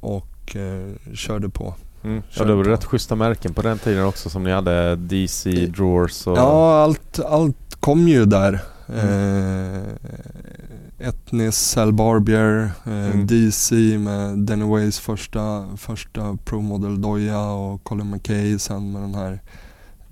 och 0.00 0.56
eh, 0.56 1.14
körde 1.14 1.48
på. 1.48 1.74
Mm. 2.04 2.22
Ja, 2.30 2.44
det 2.44 2.54
var 2.54 2.64
på. 2.64 2.70
rätt 2.70 2.84
schyssta 2.84 3.14
märken 3.14 3.54
på 3.54 3.62
den 3.62 3.78
tiden 3.78 4.04
också 4.04 4.30
som 4.30 4.44
ni 4.44 4.50
hade 4.52 4.96
DC, 4.96 5.50
I- 5.50 5.66
Drawers 5.66 6.26
och... 6.26 6.38
Ja, 6.38 6.82
allt, 6.82 7.20
allt 7.20 7.56
kom 7.80 8.08
ju 8.08 8.24
där. 8.24 8.60
Mm. 8.94 9.74
Eh, 9.74 11.08
Etnis, 11.08 11.56
Sal 11.56 11.92
Barbier, 11.92 12.70
eh, 12.86 12.92
Mm. 12.92 13.26
DC 13.26 13.74
med 13.98 14.38
Danny 14.38 14.64
Ways 14.64 14.98
första, 14.98 15.68
första 15.76 16.36
Pro 16.44 16.60
Model 16.60 17.00
Doja 17.02 17.40
och 17.50 17.84
Colin 17.84 18.10
McKay 18.10 18.58
sen 18.58 18.92
med 18.92 19.02
den 19.02 19.14
här 19.14 19.40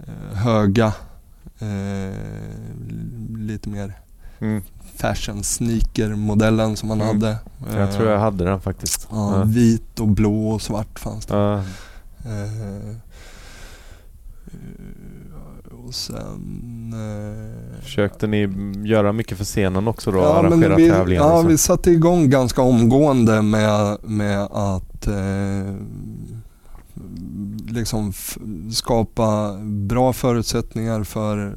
eh, 0.06 0.36
höga, 0.38 0.86
eh, 0.86 0.92
lite 3.38 3.68
mer 3.68 3.92
Mm. 4.40 4.62
fashion 4.96 5.42
sneaker 5.44 6.14
modellen 6.14 6.76
som 6.76 6.90
han 6.90 7.00
Mm. 7.00 7.14
hade. 7.22 7.36
Jag 7.78 7.92
tror 7.92 8.06
jag 8.08 8.14
Eh, 8.16 8.20
hade 8.20 8.44
den 8.44 8.60
faktiskt. 8.60 9.08
Ja. 9.10 9.42
Vit 9.46 10.00
och 10.00 10.08
blå 10.08 10.48
och 10.48 10.62
svart 10.62 10.98
fanns 10.98 11.26
det. 11.26 11.34
Eh, 11.36 11.62
eh, 12.26 12.94
och 15.86 15.94
sen... 15.94 16.92
Eh, 16.94 17.82
Försökte 17.82 18.26
ni 18.26 18.48
göra 18.88 19.12
mycket 19.12 19.38
för 19.38 19.44
scenen 19.44 19.88
också 19.88 20.10
då? 20.10 20.18
Ja, 20.18 20.42
men 20.42 20.52
arrangera 20.52 20.76
vi, 20.76 20.90
tävlingar 20.90 21.22
ja, 21.22 21.42
vi 21.42 21.58
satte 21.58 21.90
igång 21.90 22.30
ganska 22.30 22.62
omgående 22.62 23.42
med, 23.42 23.96
med 24.02 24.40
att 24.42 25.06
eh, 25.06 25.74
liksom 27.70 28.12
skapa 28.72 29.58
bra 29.62 30.12
förutsättningar 30.12 31.04
för 31.04 31.54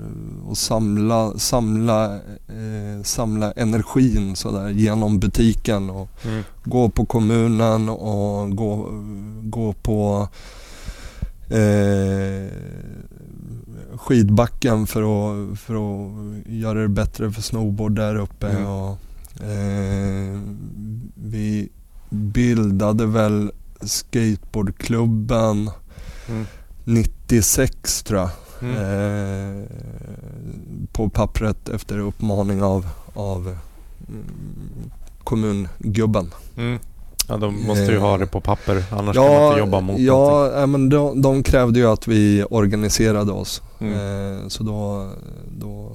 att 0.51 0.57
samla, 0.57 1.37
samla, 1.37 2.15
eh, 2.47 3.03
samla 3.03 3.51
energin 3.51 4.35
sådär 4.35 4.69
genom 4.69 5.19
butiken 5.19 5.89
och 5.89 6.07
Mm. 6.25 6.43
gå 6.63 6.89
på 6.89 7.05
kommunen 7.05 7.89
och 7.89 8.55
gå, 8.55 8.89
gå 9.41 9.73
på 9.73 10.27
eh, 11.49 12.47
skidbacken 13.97 14.87
för 14.87 15.01
att, 15.01 15.59
för 15.59 15.73
att 15.75 16.11
göra 16.47 16.81
det 16.81 16.87
bättre 16.87 17.31
för 17.31 17.41
snowboard 17.41 17.95
där 17.95 18.15
uppe. 18.15 18.49
Mm. 18.49 18.65
Och, 18.67 18.97
eh, 19.43 20.39
vi 21.15 21.69
bildade 22.09 23.05
väl 23.05 23.51
skateboardklubben 23.81 25.69
Mm. 26.29 26.45
96 26.85 28.03
tror 28.03 28.19
jag. 28.19 28.29
Mm. 28.61 28.75
Eh, 28.77 29.63
på 30.91 31.09
pappret 31.09 31.69
efter 31.69 31.99
uppmaning 31.99 32.63
av, 32.63 32.87
av 33.13 33.57
mm, 34.07 34.25
kommungubben. 35.23 36.33
Mm. 36.57 36.79
Ja, 37.27 37.37
de 37.37 37.63
måste 37.67 37.83
ju 37.83 37.95
Eh, 37.95 38.01
ha 38.01 38.17
det 38.17 38.27
på 38.27 38.41
papper 38.41 38.83
annars 38.91 39.15
kan 39.15 39.25
man 39.25 39.47
inte 39.47 39.59
jobba 39.59 39.79
mot 39.79 39.99
någonting. 39.99 40.05
ja, 40.05 40.59
ja, 40.59 40.65
men 40.65 40.89
de, 40.89 41.21
de 41.21 41.43
krävde 41.43 41.79
ju 41.79 41.85
att 41.87 42.07
vi 42.07 42.43
organiserade 42.49 43.31
oss. 43.31 43.61
Mm. 43.79 43.93
Eh, 43.93 44.47
så 44.47 44.63
då, 44.63 45.09
då 45.59 45.91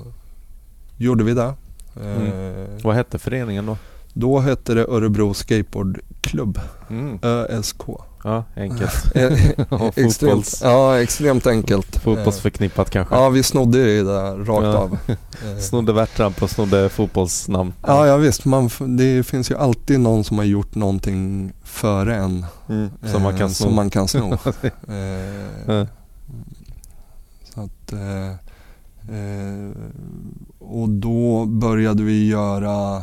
gjorde 0.97 1.24
vi 1.24 1.35
det. 1.35 1.43
Eh, 1.45 2.16
Mm. 2.16 2.66
Vad 2.83 2.95
hette 2.95 3.18
föreningen 3.18 3.66
då? 3.66 3.77
Då 4.12 4.39
hette 4.39 4.74
det 4.74 4.85
Örebro 4.85 5.35
Skateboardklubb, 5.35 6.61
Mm. 6.91 7.18
ÖSK. 7.22 7.83
Ja, 8.25 8.45
enkelt. 8.57 9.14
Eh, 9.14 9.23
Ja, 9.71 9.91
extremt, 9.97 10.61
ja, 10.62 10.99
extremt 11.01 11.47
enkelt. 11.47 11.97
fotbollsförknippat 11.97 12.91
kanske. 12.91 13.14
Eh, 13.14 13.21
ja, 13.21 13.29
vi 13.29 13.43
snodde 13.43 13.85
det 13.85 14.03
där 14.03 14.37
rakt 14.37 14.64
Ja. 14.64 14.77
av. 14.79 14.99
Eh, 15.09 15.59
Snodde 15.61 15.93
värtramp 15.93 16.43
och 16.43 16.51
snodde 16.51 16.89
fotbollsnamn. 16.89 17.73
Ja, 17.87 18.07
ja 18.07 18.17
visst. 18.17 18.45
Man, 18.45 18.71
det 18.97 19.23
finns 19.27 19.51
ju 19.51 19.57
alltid 19.57 20.01
någon 20.01 20.25
som 20.25 20.39
har 20.39 20.45
gjort 20.45 20.75
någonting 20.75 21.53
före 21.64 22.17
en. 22.17 22.47
Mm. 22.69 22.91
Som 23.12 23.23
man 23.23 23.33
eh, 23.35 23.39
kan 23.39 23.51
sno. 23.51 23.67
Som 23.67 23.75
man 23.75 23.91
kan 23.91 24.09
sno. 24.09 24.33
Eh, 24.33 25.87
så 27.55 27.61
att, 27.61 27.93
eh, 27.93 28.31
eh, 29.17 29.71
och 30.59 30.89
då 30.89 31.45
började 31.45 32.03
vi 32.03 32.27
göra 32.29 33.03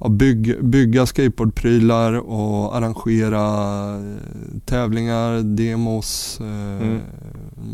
ja, 0.00 0.08
bygg, 0.08 0.64
bygga 0.64 1.06
skateboardprylar 1.06 2.12
och 2.12 2.76
arrangera 2.76 3.44
eh, 3.96 4.60
tävlingar, 4.64 5.42
demos, 5.42 6.38
eh, 6.40 6.46
Mm. 6.86 7.00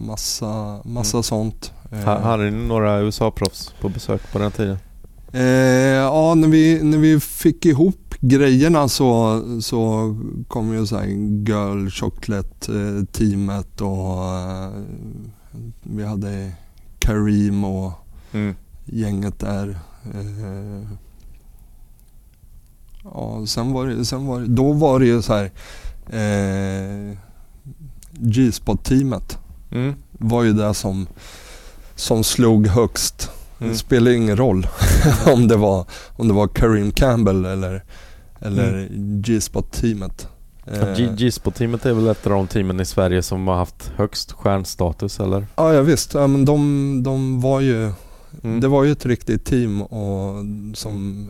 massa, 0.07 0.81
massa 0.85 1.23
sånt. 1.23 1.73
Eh, 1.93 1.99
Ha- 1.99 2.18
Hade 2.21 2.51
ni 2.51 2.66
några 2.68 3.01
USA-proffs 3.01 3.75
på 3.81 3.89
besök 3.89 4.33
på 4.33 4.39
den 4.39 4.51
tiden? 4.53 4.77
Eh, 5.33 5.43
ja, 5.97 6.35
när 6.35 6.49
vi, 6.49 6.83
när 6.83 6.99
vi 6.99 7.21
fick 7.21 7.66
ihop 7.66 8.14
grejerna 8.21 8.89
så, 8.89 9.43
så 9.62 10.16
kom 10.49 10.73
ju 10.75 10.87
så 10.87 10.97
här 10.97 11.07
Girl 11.47 11.89
Chocolate 11.91 12.73
eh, 12.73 13.05
teamet 13.12 13.81
och 13.81 14.25
eh, 14.25 14.71
vi 15.83 16.05
hade 16.05 16.51
Karim 16.99 17.64
och 17.64 17.93
Mm. 18.33 18.55
gänget 18.85 19.39
där. 19.39 19.79
Eh, 20.14 20.89
ja, 23.14 23.46
sen 23.46 23.72
var 23.72 23.86
det, 23.86 24.04
sen 24.04 24.26
var 24.26 24.40
det, 24.40 24.46
då 24.46 24.72
var 24.72 25.00
det 25.00 25.06
ju 25.06 25.22
så 25.22 25.32
här 25.34 25.44
eh, 26.12 27.16
G-spot-teamet 28.12 29.38
Mm. 29.72 29.94
var 30.12 30.42
ju 30.42 30.52
det 30.52 30.74
som, 30.74 31.06
som 31.94 32.24
slog 32.24 32.66
högst. 32.66 33.30
Mm. 33.61 33.72
Det 33.72 33.78
spelar 33.78 34.11
ingen 34.11 34.36
roll 34.36 34.66
om, 35.34 35.48
det 35.48 35.56
var, 35.56 35.84
om 36.16 36.28
det 36.28 36.34
var 36.34 36.48
Kareem 36.48 36.90
Campbell 36.92 37.44
eller, 37.44 37.84
eller 38.40 38.88
G-spot-teamet. 39.22 40.28
Ja, 40.64 40.72
Eh, 40.72 41.14
G-spot-teamet 41.14 41.86
är 41.86 41.92
väl 41.92 42.08
ett 42.08 42.26
av 42.26 42.32
de 42.32 42.46
teamen 42.46 42.80
i 42.80 42.84
Sverige 42.84 43.22
som 43.22 43.48
har 43.48 43.54
haft 43.56 43.92
högst 43.96 44.32
stjärnstatus 44.32 45.20
eller? 45.20 45.46
ja, 45.56 45.74
ja 45.74 45.82
visst, 45.82 46.14
ja, 46.14 46.26
men 46.26 46.44
de, 46.44 47.02
de 47.02 47.40
var 47.40 47.61
ju, 47.61 47.92
Mm. 48.44 48.61
det 48.61 48.68
var 48.68 48.84
ju 48.84 48.92
ett 48.92 49.06
riktigt 49.06 49.44
team 49.44 49.82
och, 49.82 50.44
som 50.74 51.26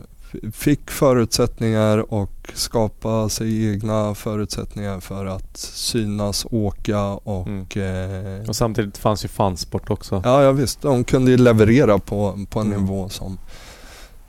fick 0.53 0.91
förutsättningar 0.91 2.13
och 2.13 2.51
skapa 2.53 3.29
sig 3.29 3.71
egna 3.71 4.15
förutsättningar 4.15 4.99
för 4.99 5.25
att 5.25 5.57
synas, 5.57 6.45
åka 6.51 7.01
och... 7.07 7.47
Mm. 7.47 8.41
Eh, 8.41 8.49
och 8.49 8.55
samtidigt 8.55 8.97
fanns 8.97 9.23
ju 9.25 9.27
fansport 9.27 9.89
också. 9.89 10.21
Ja, 10.25 10.43
ja 10.43 10.51
visst. 10.51 10.81
De 10.81 11.03
kunde 11.03 11.31
ju 11.31 11.37
leverera 11.37 11.97
på, 11.99 12.39
på 12.49 12.59
en 12.59 12.67
Mm. 12.67 12.81
nivå 12.81 13.09
som, 13.09 13.37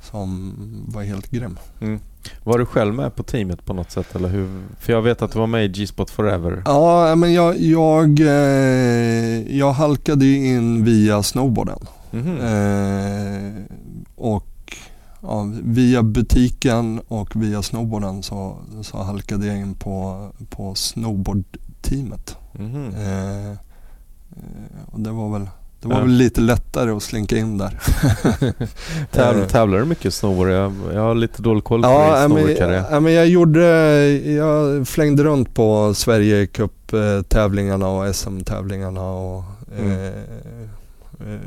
som 0.01 0.55
var 0.89 1.03
helt 1.03 1.31
grym. 1.31 1.59
Mm. 1.81 2.01
Var 2.45 2.59
du 2.59 2.67
själv 2.67 2.95
med 2.95 3.17
på 3.17 3.23
teamet 3.23 3.65
på 3.65 3.73
något 3.75 3.91
sätt 3.91 4.15
eller 4.15 4.29
hur? 4.29 4.63
För 4.81 4.93
jag 4.93 5.03
vet 5.03 5.23
att 5.23 5.33
du 5.33 5.39
var 5.39 5.47
med 5.47 5.65
i 5.65 5.69
G-spot 5.69 6.11
Forever. 6.11 6.63
Ja, 6.67 7.15
men 7.15 7.33
jag, 7.33 7.61
jag, 7.61 8.21
eh, 8.21 9.57
jag 9.59 9.73
halkade 9.73 10.27
in 10.27 10.85
via 10.85 11.23
snowboarden. 11.23 11.79
Mhm. 12.11 12.37
Eh, 12.41 13.53
och 14.17 14.47
ja, 15.23 15.49
via 15.63 16.03
butiken 16.03 17.01
och 17.09 17.37
via 17.37 17.63
snowboarden 17.63 18.23
så, 18.23 18.57
så 18.83 19.03
halkade 19.03 19.47
jag 19.47 19.57
in 19.57 19.75
på, 19.75 20.27
på 20.51 20.75
snowboardteamet. 20.75 22.37
Mhm. 22.53 22.87
Eh, 22.95 23.57
och 24.93 25.01
det 25.01 25.11
var 25.11 25.33
väl 25.33 25.49
det 25.81 25.89
var 25.89 25.95
Ja. 25.97 26.01
väl 26.03 26.11
lite 26.11 26.41
lättare 26.41 26.91
att 26.91 27.03
slinka 27.03 27.37
in 27.37 27.59
där. 27.59 27.81
Täv, 29.13 29.41
Eh, 29.41 29.47
tävlar 29.49 29.79
du 29.79 29.85
mycket 29.85 30.15
snowboard? 30.15 30.49
Jag, 30.51 30.73
jag 30.95 31.01
har 31.01 31.15
lite 31.15 31.43
dålig 31.43 31.65
koll 31.65 31.83
på 31.83 31.89
Ja, 31.89 32.21
din 32.21 32.29
snowboardkarriär. 32.31 32.85
ja, 32.91 33.01
men 33.01 33.13
jag 33.13 33.29
gjorde, 33.29 33.67
jag 34.19 34.89
flängde 34.89 35.25
runt 35.25 35.55
på 35.55 35.95
Sverige 35.95 36.47
Cup-tävlingarna 36.47 37.89
och 37.89 38.15
SM-tävlingarna 38.17 39.11
och 39.11 39.45
Mm. 39.79 39.91
eh, 39.91 40.07
eh, 40.07 41.41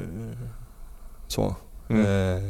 så. 1.27 1.55
Mm. 1.89 2.01
Eh, 2.01 2.43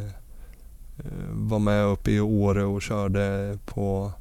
var 1.32 1.60
med 1.60 1.86
uppe 1.86 2.12
i 2.12 2.20
Åre 2.20 2.64
och 2.64 2.82
körde 2.82 3.58
på, 3.66 4.12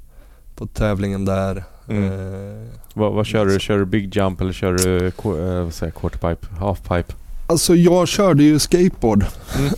på 0.57 0.67
tävlingen 0.67 1.25
där. 1.25 1.65
Mm. 1.89 2.05
Eh, 2.05 2.69
Vad, 2.95 3.13
vad 3.13 3.27
kör 3.27 3.47
du? 3.47 3.61
Kör 3.61 3.79
du 3.79 3.85
big 3.87 4.17
jump 4.17 4.41
eller 4.41 4.53
kör 4.53 4.73
du 4.73 5.07
eh, 5.07 5.63
vad 5.65 5.75
säger 5.75 5.93
quarterpipe? 5.93 6.47
Halfpipe? 6.59 7.13
Alltså 7.47 7.75
jag 7.75 8.09
körde 8.09 8.43
ju 8.45 8.59
skateboard. 8.59 9.25
Mm. 9.59 9.71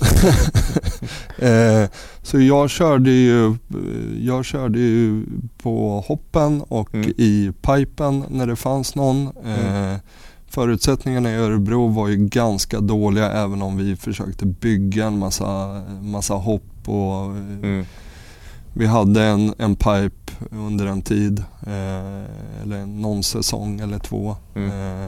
eh, 1.83 1.91
så 2.23 2.41
jag 2.41 2.71
körde 2.71 3.11
ju, 3.11 3.55
jag 4.21 4.45
körde 4.45 4.79
ju 4.79 5.23
på 5.63 6.05
hoppen 6.09 6.63
och 6.69 6.95
Mm. 6.95 7.13
i 7.17 7.53
pipen 7.63 8.25
när 8.31 8.47
det 8.47 8.57
fanns 8.57 8.95
någon. 8.95 9.31
Mm. 9.45 9.93
Eh, 9.93 9.99
förutsättningarna 10.49 11.31
i 11.33 11.35
Örebro 11.37 11.89
var 11.89 12.09
ju 12.09 12.17
ganska 12.17 12.81
dåliga 12.81 13.33
även 13.33 13.63
om 13.63 13.77
vi 13.77 13.97
försökte 13.97 14.47
bygga 14.47 15.07
en 15.07 15.19
massa, 15.19 15.83
massa 16.03 16.35
hopp 16.35 16.63
och 16.89 17.31
Mm. 17.37 17.85
vi 18.73 18.87
hade 18.87 19.25
en, 19.25 19.55
en 19.59 19.77
pipe 19.77 20.33
under 20.51 20.87
en 20.87 21.03
tid. 21.03 21.39
Eh, 21.67 22.23
eller 22.63 22.87
någon 22.87 23.23
säsong 23.23 23.81
eller 23.81 23.99
två. 23.99 24.37
Mm. 24.55 24.71
Eh, 24.71 25.07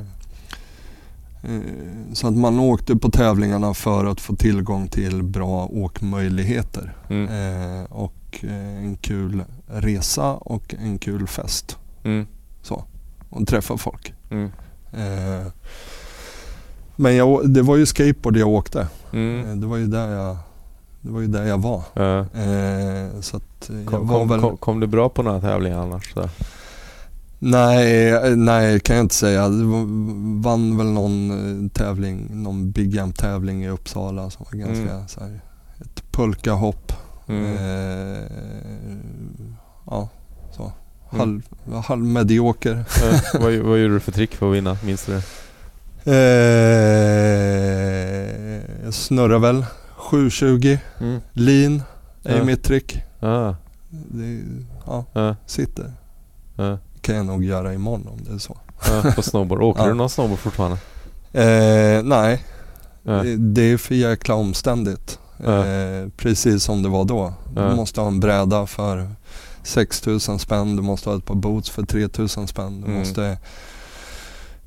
eh, 1.42 1.60
så 2.12 2.28
att 2.28 2.36
man 2.36 2.60
åkte 2.60 2.96
på 2.96 3.10
tävlingarna 3.10 3.74
för 3.74 4.04
att 4.04 4.20
få 4.20 4.36
tillgång 4.36 4.88
till 4.88 5.22
bra 5.22 5.66
åkmöjligheter. 5.66 6.96
Mm. 7.10 7.28
Eh, 7.28 7.84
och 7.84 8.14
eh, 8.42 8.78
en 8.84 8.96
kul 8.96 9.44
resa 9.66 10.32
och 10.32 10.74
en 10.78 10.98
kul 10.98 11.26
fest. 11.26 11.76
Mm. 12.04 12.26
Och 13.30 13.46
träffa 13.48 13.76
folk. 13.76 14.14
Mm. 14.30 14.50
Eh, 14.92 15.46
men 16.96 17.16
jag, 17.16 17.50
det 17.50 17.62
var 17.62 17.76
ju 17.76 17.86
skateboard 17.86 18.36
jag 18.36 18.48
åkte. 18.48 18.88
Mm. 19.12 19.46
Eh, 19.50 19.56
det 19.56 19.66
var 19.66 19.76
ju 19.76 19.86
där 19.86 20.08
jag, 20.08 20.36
det 21.00 21.10
var, 21.10 21.20
ju 21.20 21.26
där 21.26 21.44
jag 21.44 21.58
var. 21.62 21.82
Ja. 21.94 22.18
Eh, 22.18 23.20
så 23.20 23.36
eh, 23.36 23.42
jag 23.76 23.86
Kom, 23.86 24.06
var 24.06 24.24
väl... 24.24 24.40
kom, 24.40 24.56
kom 24.56 24.80
du 24.80 24.86
bra 24.86 25.08
på 25.08 25.22
några 25.22 25.40
tävlingar 25.40 25.78
annars? 25.82 26.12
Så? 26.14 26.28
Nej, 27.38 28.08
eh, 28.10 28.36
nej 28.36 28.80
kan 28.80 28.96
jag 28.96 29.04
inte 29.04 29.14
säga. 29.14 29.48
Det 29.48 29.64
var- 29.64 30.42
vann 30.42 30.76
väl 30.78 30.86
någon 30.86 31.30
eh, 31.30 31.70
tävling, 31.70 32.28
någon 32.30 32.70
Big 32.70 32.94
Jump 32.94 33.18
tävling 33.18 33.64
i 33.64 33.68
Uppsala 33.68 34.30
som 34.30 34.46
var 34.50 34.58
ganska 34.58 34.92
Mm. 34.94 35.08
så 35.08 35.20
här, 35.20 35.40
ett 35.80 36.02
pulkahopp. 36.12 36.92
Mm. 37.26 37.44
Eh, 37.56 38.22
ja, 39.86 40.08
så. 40.56 40.62
Mm. 41.12 41.18
Halv, 41.20 41.42
halvmedioker. 41.84 42.84
Ja, 43.02 43.20
vad, 43.40 43.54
vad 43.56 43.78
gjorde 43.78 43.94
du 43.94 44.00
för 44.00 44.12
trick 44.12 44.34
för 44.34 44.48
att 44.50 44.54
vinna? 44.56 44.76
Minns 44.84 45.04
du 45.06 45.12
det? 45.12 45.22
Eh, 47.18 48.60
jag 48.84 48.94
snurrar 48.94 49.38
väl 49.38 49.64
720. 49.98 50.78
Mm. 51.00 51.20
Lean 51.32 51.82
är 52.24 52.36
Ja. 52.38 52.44
mitt 52.44 52.62
trick. 52.62 53.02
Ah, 53.20 53.54
Det, 53.90 54.40
ja, 54.86 55.04
ja, 55.12 55.36
sitter. 55.46 55.92
ja, 56.56 56.78
kan 57.00 57.16
jag 57.16 57.26
nog 57.26 57.44
göra 57.44 57.74
imorgon 57.74 58.06
om 58.08 58.18
det 58.24 58.32
är 58.34 58.38
så. 58.38 58.58
ja, 58.88 59.12
på 59.16 59.22
snowboard. 59.22 59.62
Åker 59.62 59.82
Ja. 59.82 59.88
du 59.88 59.94
någon 59.94 60.10
snowboard 60.10 60.38
fortfarande? 60.38 60.76
Eh, 61.32 62.02
nej, 62.02 62.44
Ja. 63.02 63.12
det, 63.22 63.36
det 63.36 63.62
är 63.62 63.76
för 63.76 63.94
jäkla 63.94 64.34
omständigt. 64.34 65.18
Ja. 65.44 65.66
Eh, 65.66 66.08
precis 66.16 66.62
som 66.64 66.82
det 66.82 66.88
var 66.88 67.04
då. 67.04 67.32
Du 67.54 67.60
Ja. 67.60 67.76
måste 67.76 68.00
ha 68.00 68.08
en 68.08 68.20
bräda 68.20 68.66
för 68.66 69.10
6000 69.62 70.38
spänn, 70.38 70.76
du 70.76 70.82
måste 70.82 71.10
ha 71.10 71.16
ett 71.16 71.24
par 71.24 71.34
boots 71.34 71.70
för 71.70 71.82
3000 71.82 72.46
spänn. 72.48 72.80
Du 72.80 72.86
Mm. 72.86 72.98
måste 72.98 73.38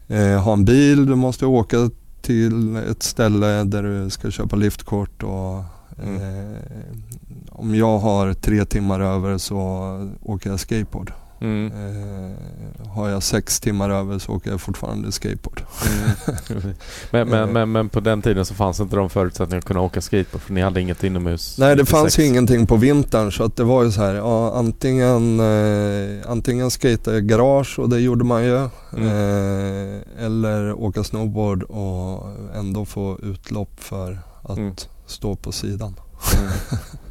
eh, 0.07 0.41
ha 0.43 0.53
en 0.53 0.65
bil, 0.65 1.05
du 1.05 1.15
måste 1.15 1.45
åka 1.45 1.89
till 2.31 2.75
ett 2.75 3.03
ställe 3.03 3.63
där 3.63 3.83
du 3.83 4.09
ska 4.09 4.31
köpa 4.31 4.55
liftkort 4.55 5.23
och 5.23 5.63
Mm. 6.03 6.21
eh, 6.21 6.57
om 7.49 7.75
jag 7.75 7.99
har 7.99 8.33
tre 8.33 8.65
timmar 8.65 8.99
över 8.99 9.37
så 9.37 9.57
åker 10.23 10.49
jag 10.49 10.59
skateboard. 10.59 11.11
Mm. 11.41 11.71
Eh, 11.71 12.87
har 12.87 13.09
jag 13.09 13.23
sex 13.23 13.59
timmar 13.59 13.89
över 13.89 14.19
så 14.19 14.31
åker 14.31 14.51
jag 14.51 14.61
fortfarande 14.61 15.11
skateboard. 15.11 15.61
Mm. 16.49 16.73
men, 17.11 17.29
men, 17.29 17.53
men, 17.53 17.71
men 17.71 17.89
på 17.89 17.99
den 17.99 18.21
tiden 18.21 18.45
så 18.45 18.53
fanns 18.53 18.79
inte 18.79 18.95
de 18.95 19.09
förutsättningarna 19.09 19.59
att 19.59 19.65
kunna 19.65 19.81
åka 19.81 20.01
skateboard 20.01 20.41
för 20.41 20.53
ni 20.53 20.61
hade 20.61 20.81
inget 20.81 21.03
inomhus? 21.03 21.57
Nej 21.57 21.69
det 21.75 21.81
96. 21.81 21.91
fanns 21.91 22.19
ju 22.19 22.25
ingenting 22.25 22.67
på 22.67 22.75
vintern 22.75 23.31
så 23.31 23.43
att 23.43 23.55
det 23.55 23.63
var 23.63 23.83
ju 23.83 23.91
så 23.91 24.01
här, 24.01 24.13
ja, 24.15 24.53
antingen, 24.55 25.39
eh, 25.39 26.31
antingen 26.31 26.71
skata 26.71 27.17
i 27.17 27.21
garage 27.21 27.79
och 27.79 27.89
det 27.89 27.99
gjorde 27.99 28.23
man 28.23 28.43
ju. 28.43 28.57
Mm. 28.97 29.07
Eh, 29.07 30.25
eller 30.25 30.73
åka 30.73 31.03
snowboard 31.03 31.63
och 31.63 32.29
ändå 32.55 32.85
få 32.85 33.19
utlopp 33.23 33.71
för 33.77 34.19
att 34.43 34.57
Mm. 34.57 34.73
stå 35.05 35.35
på 35.35 35.51
sidan. 35.51 35.95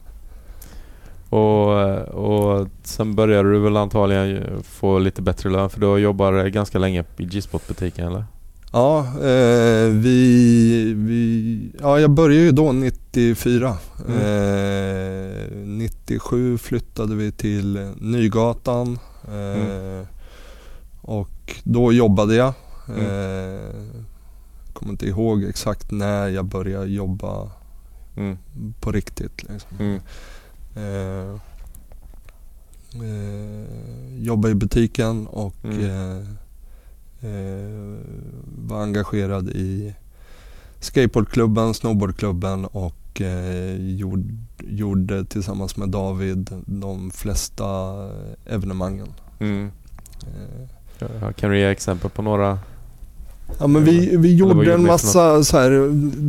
Mm. 1.33 1.45
och, 1.45 2.61
och 2.61 2.69
sen 2.83 3.15
började 3.15 3.53
du 3.53 3.59
väl 3.59 3.77
antagligen 3.77 4.63
få 4.63 4.99
lite 4.99 5.23
bättre 5.23 5.51
lön 5.51 5.71
för 5.71 5.81
du 5.81 5.87
har 5.87 5.99
jobbat 5.99 6.53
ganska 6.53 6.79
länge 6.79 7.05
i 7.17 7.25
G-spot-butiken 7.25 8.07
eller? 8.07 8.25
Ja, 8.73 8.99
eh, 9.01 9.89
vi, 9.91 10.95
vi, 10.97 11.59
ja, 11.81 12.01
jag 12.01 12.11
började 12.11 12.45
ju 12.45 12.51
då 12.53 12.73
94. 12.73 13.77
Mm. 14.09 14.21
Eh, 14.21 15.57
97 15.67 16.59
flyttade 16.59 17.15
vi 17.15 17.33
till 17.33 17.93
Nygatan. 18.01 18.99
Eh, 19.29 19.61
Mm. 19.61 20.07
Och 21.03 21.57
då 21.65 21.93
jobbade 21.93 22.35
jag. 22.35 22.53
Mm. 22.89 23.01
Eh, 23.07 23.61
kommer 24.73 24.93
inte 24.93 25.07
ihåg 25.09 25.45
exakt 25.45 25.91
när 25.91 26.29
jag 26.29 26.45
började 26.45 26.87
jobba 26.87 27.51
Mm. 28.17 28.39
på 28.81 28.93
riktigt. 28.93 29.43
Liksom. 29.43 30.01
Eh, 30.77 31.35
eh, 32.95 34.23
jobbade 34.25 34.53
i 34.53 34.55
butiken 34.55 35.27
och 35.27 35.55
Mm. 35.65 35.81
eh, 35.81 36.17
eh, 37.31 37.99
var 38.67 38.83
engagerad 38.83 39.49
i 39.49 39.95
skateboardklubben, 40.81 41.75
snowboardklubben 41.75 42.65
och 42.65 43.21
eh, 43.21 43.77
gjorde, 43.77 44.25
gjorde 44.59 45.25
tillsammans 45.25 45.77
med 45.77 45.89
David 45.89 46.51
de 46.67 47.11
flesta 47.11 47.67
evenemangen. 48.47 49.09
Mm. 49.39 49.71
Kan 51.37 51.51
du 51.51 51.59
ge 51.59 51.65
exempel 51.65 52.11
på 52.11 52.23
några? 52.23 52.59
Ja 53.59 53.67
men 53.67 53.85
vi, 53.85 54.17
vi 54.17 54.35
gjorde 54.35 54.75
en 54.75 54.87
massa 54.87 55.45
så 55.45 55.59
här, 55.59 55.71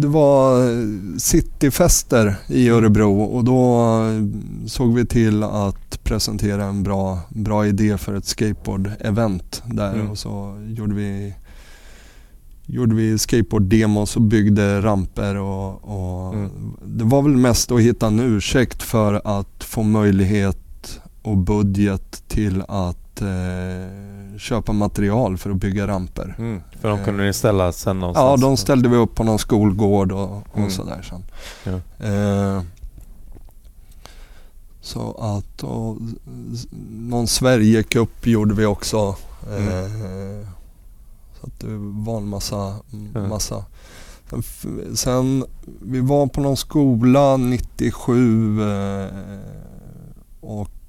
det 0.01 0.07
var 0.07 0.61
cityfester 1.19 2.35
i 2.47 2.69
Örebro 2.69 3.21
och 3.21 3.43
då 3.43 3.87
såg 4.67 4.93
vi 4.95 5.05
till 5.05 5.43
att 5.43 6.03
presentera 6.03 6.63
en 6.65 6.83
bra, 6.83 7.19
bra 7.29 7.67
idé 7.67 7.97
för 7.97 8.13
ett 8.13 8.23
skateboard-event 8.25 9.61
där 9.65 9.93
Mm. 9.93 10.09
och 10.11 10.17
så 10.17 10.57
gjorde 10.67 10.93
vi 10.93 11.33
Gjorde 12.65 12.95
vi 12.95 13.17
skateboard-demos 13.17 14.15
och 14.15 14.21
byggde 14.21 14.81
ramper 14.81 15.35
och, 15.35 15.69
och 15.83 16.33
Mm. 16.33 16.49
det 16.85 17.03
var 17.03 17.21
väl 17.21 17.37
mest 17.37 17.71
att 17.71 17.81
hitta 17.81 18.07
en 18.07 18.19
ursäkt 18.19 18.83
för 18.83 19.21
att 19.39 19.63
få 19.63 19.83
möjlighet 19.83 20.99
och 21.21 21.37
budget 21.37 22.23
till 22.27 22.63
att 22.67 23.10
eh, 23.21 24.37
köpa 24.39 24.71
material 24.73 25.37
för 25.37 25.49
att 25.49 25.55
bygga 25.55 25.87
ramper. 25.87 26.35
Mm. 26.37 26.61
För 26.81 26.89
de 26.89 27.03
kunde 27.03 27.23
ni 27.23 27.33
ställa 27.33 27.71
sen 27.71 27.95
Ja, 27.97 28.01
någonstans? 28.01 28.41
de 28.41 28.57
ställde 28.57 28.89
vi 28.89 28.95
upp 28.95 29.15
på 29.15 29.23
någon 29.23 29.39
skolgård 29.39 30.11
och, 30.11 30.31
och 30.51 30.57
Mm. 30.57 30.69
sådär 30.69 31.01
sen. 31.09 31.23
Ja. 31.63 32.05
Eh, 32.07 32.61
Så 34.81 35.15
att 35.19 35.63
och, 35.63 35.97
någon 36.91 37.27
Sverigecup 37.27 38.27
gjorde 38.27 38.53
vi 38.55 38.65
också. 38.65 39.15
Mm. 39.49 39.67
Eh, 39.67 40.47
så 41.41 41.47
att 41.47 41.59
det 41.59 41.67
var 41.79 42.17
en 42.17 42.27
massa, 42.27 42.75
Ja. 43.13 43.27
massa. 43.27 43.65
Sen, 44.29 44.43
Sen, 44.95 45.45
vi 45.81 45.99
var 45.99 46.27
på 46.27 46.41
någon 46.41 46.57
skola 46.57 47.37
97 47.37 48.61
eh, 48.61 49.07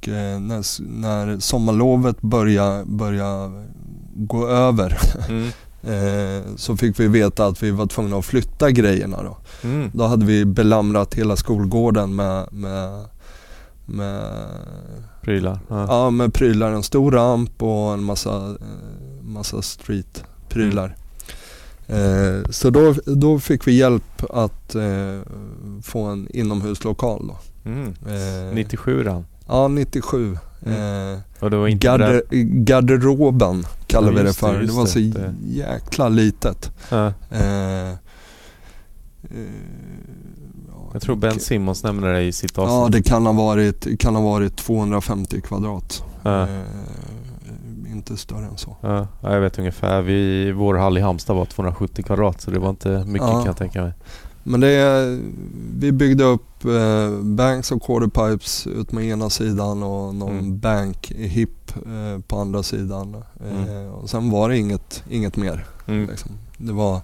och 0.02 0.08
eh, 0.08 0.40
när, 0.40 0.82
när 0.82 1.38
sommarlovet 1.38 2.20
började, 2.20 2.84
började 2.84 3.64
gå 4.14 4.48
över 4.48 4.98
Mm. 5.28 5.48
eh, 5.82 6.56
så 6.56 6.76
fick 6.76 7.00
vi 7.00 7.08
veta 7.08 7.46
att 7.46 7.62
vi 7.62 7.70
var 7.70 7.86
tvungna 7.86 8.16
att 8.16 8.24
flytta 8.24 8.70
grejerna 8.70 9.22
då. 9.22 9.36
Mm. 9.68 9.90
Då 9.94 10.04
hade 10.04 10.26
vi 10.26 10.44
belamrat 10.44 11.14
hela 11.14 11.36
skolgården 11.36 12.14
med, 12.14 12.52
med, 12.52 13.04
med, 13.86 14.30
Prylar. 15.22 15.58
Ja. 15.68 15.86
ja, 15.88 16.10
med 16.10 16.34
prylar. 16.34 16.72
En 16.72 16.82
stor 16.82 17.12
ramp 17.12 17.62
och 17.62 17.92
en 17.92 18.04
massa, 18.04 18.36
eh, 18.36 19.24
massa 19.24 19.62
streetprylar. 19.62 20.96
Eh, 21.86 22.50
så 22.50 22.70
då, 22.70 22.94
då 23.06 23.38
fick 23.38 23.66
vi 23.66 23.72
hjälp 23.72 24.24
att 24.30 24.74
eh, 24.74 25.20
få 25.82 26.02
en 26.02 26.28
inomhuslokal 26.30 27.26
då. 27.26 27.38
Mm. 27.70 27.88
Eh, 27.88 28.54
97 28.54 29.04
då. 29.04 29.24
Ja, 29.46 29.68
97. 29.68 30.38
Mm. 30.66 31.12
Eh, 31.14 31.18
Och 31.40 31.50
det 31.50 31.56
var 31.56 31.68
inte 31.68 31.86
garder, 31.86 32.22
garderoben 32.64 33.64
kallar 33.86 34.08
Ja, 34.08 34.12
vi 34.12 34.18
det 34.22 34.26
det, 34.28 34.32
för. 34.32 34.54
Det, 34.54 34.62
just 34.62 34.74
var 34.74 34.82
det. 34.82 34.88
så 34.90 34.98
Det- 34.98 35.34
jäkla 35.46 36.08
litet. 36.08 36.70
Ja. 36.90 37.12
Eh, 37.30 37.90
eh, 37.90 37.96
ja, 40.68 40.90
Jag 40.92 41.02
tror 41.02 41.16
Ben 41.16 41.40
Simmons 41.40 41.82
nämnde 41.84 42.12
det 42.12 42.22
i 42.22 42.32
sitt 42.32 42.56
Ja, 42.56 42.62
avsnitt. 42.62 42.92
det 43.04 43.10
kan 43.10 43.26
ha 43.26 43.32
varit, 43.32 44.00
kan 44.00 44.14
ha 44.14 44.22
varit 44.22 44.56
250 44.56 45.40
kvadrat. 45.40 46.04
Ja. 46.22 46.42
Eh, 46.42 46.48
inte 47.92 48.16
större 48.16 48.46
än 48.46 48.56
så. 48.56 48.76
Ja, 48.80 49.06
ja, 49.22 49.32
jag 49.32 49.40
vet 49.40 49.58
ungefär. 49.58 50.02
Vi, 50.02 50.52
vår 50.52 50.74
hall 50.74 50.98
i 50.98 51.00
Halmstad 51.00 51.36
var 51.36 51.44
270 51.44 52.02
kvadrat 52.04 52.40
så 52.40 52.50
det 52.50 52.58
var 52.58 52.70
inte 52.70 53.04
mycket 53.06 53.28
Ja. 53.28 53.32
kan 53.36 53.46
jag 53.46 53.56
tänka 53.56 53.82
mig. 53.82 53.92
Men 54.44 54.60
det 54.60 54.68
är, 54.68 55.20
vi 55.78 55.92
byggde 55.92 56.24
upp 56.24 56.64
eh, 56.64 57.10
banks 57.22 57.72
och 57.72 57.82
quarterpipes 57.82 58.66
ut 58.66 58.92
med 58.92 59.04
ena 59.04 59.30
sidan 59.30 59.82
och 59.82 60.14
någon 60.14 60.38
Mm. 60.38 60.58
bank 60.58 61.12
hip 61.16 61.76
eh, 61.76 62.20
på 62.26 62.38
andra 62.40 62.62
sidan. 62.62 63.14
Eh, 63.40 63.62
Mm. 63.68 63.88
och 63.92 64.10
sen 64.10 64.30
var 64.30 64.48
det 64.48 64.58
inget, 64.58 65.04
inget 65.10 65.36
mer. 65.36 65.66
Mm. 65.86 66.06
Liksom. 66.10 66.30
Det 66.58 66.72
var, 66.72 67.00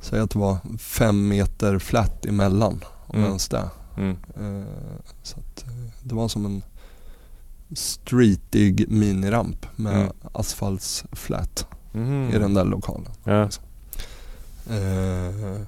säg 0.00 0.20
att 0.20 0.30
det 0.30 0.38
var 0.38 0.56
fem 0.78 1.28
meter 1.28 1.78
flat 1.78 2.26
emellan. 2.26 2.84
Om 3.06 3.14
Mm. 3.18 3.26
ens 3.28 3.48
det. 3.48 3.70
Mm. 3.96 4.16
Eh, 4.36 4.64
så 5.22 5.36
att, 5.40 5.62
eh, 5.66 5.72
det 6.02 6.14
var 6.14 6.28
som 6.28 6.46
en 6.46 6.62
streetig 7.72 8.86
miniramp 8.90 9.66
med 9.76 9.94
Mm. 10.00 10.12
asfaltsflat 10.32 11.66
Mhm. 11.92 12.30
i 12.34 12.38
den 12.38 12.54
där 12.54 12.64
lokalen. 12.64 13.10
Ja. 13.24 13.48
Eh, 14.70 15.60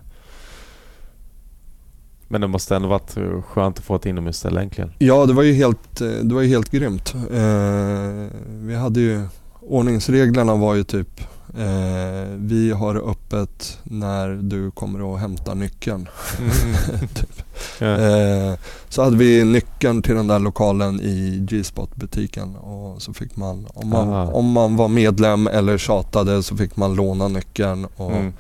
Men 2.29 2.41
det 2.41 2.47
måste 2.47 2.77
ändå 2.77 2.89
varit 2.89 3.17
eh, 3.17 3.43
skönt 3.43 3.79
att 3.79 3.85
få 3.85 3.97
ett 3.97 4.07
inomhusställe 4.07 4.61
egentligen. 4.61 4.93
ja, 4.99 5.27
det 5.27 5.33
var 5.33 5.43
ju 5.43 5.53
helt, 5.53 6.01
eh, 6.01 6.09
det 6.09 6.35
var 6.35 6.43
ju 6.43 6.49
helt 6.49 6.71
grymt. 6.71 7.15
Eh, 7.15 8.27
vi 8.47 8.75
hade 8.75 9.01
ju, 9.01 9.23
ordningsreglerna 9.61 10.55
var 10.55 10.75
ju 10.75 10.85
typ 10.85 11.21
eh, 11.59 12.29
vi 12.37 12.71
har 12.73 13.11
öppet 13.11 13.79
när 13.83 14.29
du 14.29 14.71
kommer 14.71 15.03
och 15.03 15.19
hämtar 15.19 15.55
nyckeln. 15.55 16.09
typ. 17.15 17.43
Ja. 17.79 17.87
Eh, 17.87 18.55
så 18.89 19.03
hade 19.03 19.17
vi 19.17 19.45
nyckeln 19.45 20.03
till 20.03 20.15
den 20.15 20.27
där 20.27 20.39
lokalen 20.39 21.01
i 21.01 21.39
G-spot 21.49 21.97
butiken 21.97 22.57
och 22.57 23.03
så 23.03 23.13
fick 23.15 23.37
man 23.37 23.67
om, 23.75 23.89
man, 23.89 24.09
Aha. 24.09 24.33
om 24.33 24.53
man 24.53 24.77
var 24.77 24.89
medlem 24.89 25.47
eller 25.47 25.79
tjatade 25.79 26.43
så 26.43 26.57
fick 26.57 26.77
man 26.77 26.95
låna 26.95 27.29
nyckeln. 27.29 27.85
Och, 27.97 28.13
Mm. 28.13 28.33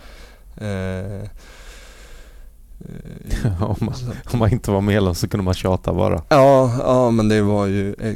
Eh, 2.81 3.63
om, 3.71 3.77
man, 3.81 3.95
om 4.33 4.39
man 4.39 4.53
inte 4.53 4.71
var 4.71 4.81
medlem 4.81 5.15
så 5.15 5.29
kunde 5.29 5.45
man 5.45 5.55
tjata 5.55 5.95
bara. 5.95 6.23
ja, 6.29 6.73
ja, 6.79 7.11
men 7.11 7.29
det 7.29 7.43
var 7.43 7.67
ju 7.67 7.95
eh, 8.01 8.15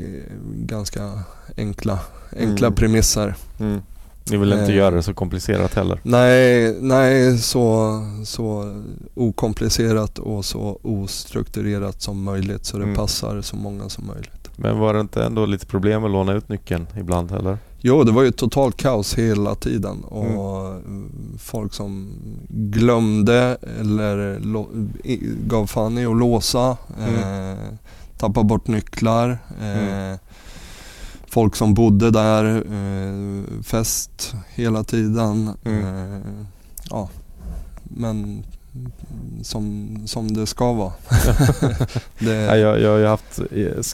ganska 0.54 1.10
enkla, 1.56 1.98
enkla 2.36 2.66
Mm. 2.66 2.76
premisser. 2.76 3.34
Mm. 3.60 3.80
Ni 4.30 4.36
vill 4.36 4.52
inte 4.52 4.64
Eh. 4.72 4.76
göra 4.76 4.94
det 4.94 5.02
så 5.02 5.14
komplicerat 5.14 5.74
heller. 5.74 6.00
Nej, 6.02 6.76
nej 6.80 7.38
så, 7.38 7.92
så 8.24 8.74
okomplicerat 9.14 10.18
och 10.18 10.44
så 10.44 10.78
ostrukturerat 10.82 12.02
som 12.02 12.22
möjligt 12.22 12.64
så 12.64 12.76
det 12.78 12.84
Mm. 12.84 12.96
passar 12.96 13.40
så 13.40 13.56
många 13.56 13.88
som 13.88 14.06
möjligt. 14.06 14.50
Men 14.56 14.78
var 14.78 14.94
det 14.94 15.00
inte 15.00 15.24
ändå 15.24 15.46
lite 15.46 15.66
problem 15.66 16.04
att 16.04 16.10
låna 16.10 16.32
ut 16.32 16.48
nyckeln 16.48 16.86
ibland 16.98 17.30
heller? 17.30 17.58
Jo, 17.82 18.04
det 18.04 18.12
var 18.12 18.22
ju 18.22 18.30
totalt 18.30 18.76
kaos 18.76 19.14
hela 19.14 19.54
tiden 19.54 20.04
och 20.04 20.66
mm, 20.66 21.10
folk 21.38 21.74
som 21.74 22.12
glömde 22.48 23.56
eller 23.80 24.40
gav 25.48 25.66
fan 25.66 25.98
i 25.98 26.06
att 26.06 26.16
låsa, 26.16 26.76
Mm. 26.98 27.14
eh, 27.52 27.58
tappade 28.18 28.46
bort 28.46 28.66
nycklar. 28.66 29.38
Eh, 29.60 29.78
Mm. 29.78 30.18
Folk 31.26 31.56
som 31.56 31.74
bodde 31.74 32.10
där, 32.10 32.44
eh, 32.56 33.62
fest 33.62 34.34
hela 34.54 34.84
tiden. 34.84 35.50
Mm. 35.64 35.84
Eh, 36.14 36.20
ja, 36.90 37.08
men 37.82 38.42
som, 39.42 39.88
som 40.06 40.32
det 40.34 40.46
ska 40.46 40.72
vara. 40.72 40.92
det, 42.18 42.34
Ja, 42.34 42.56
jag, 42.56 42.80
jag 42.80 42.90
har 42.98 43.04
haft 43.06 43.40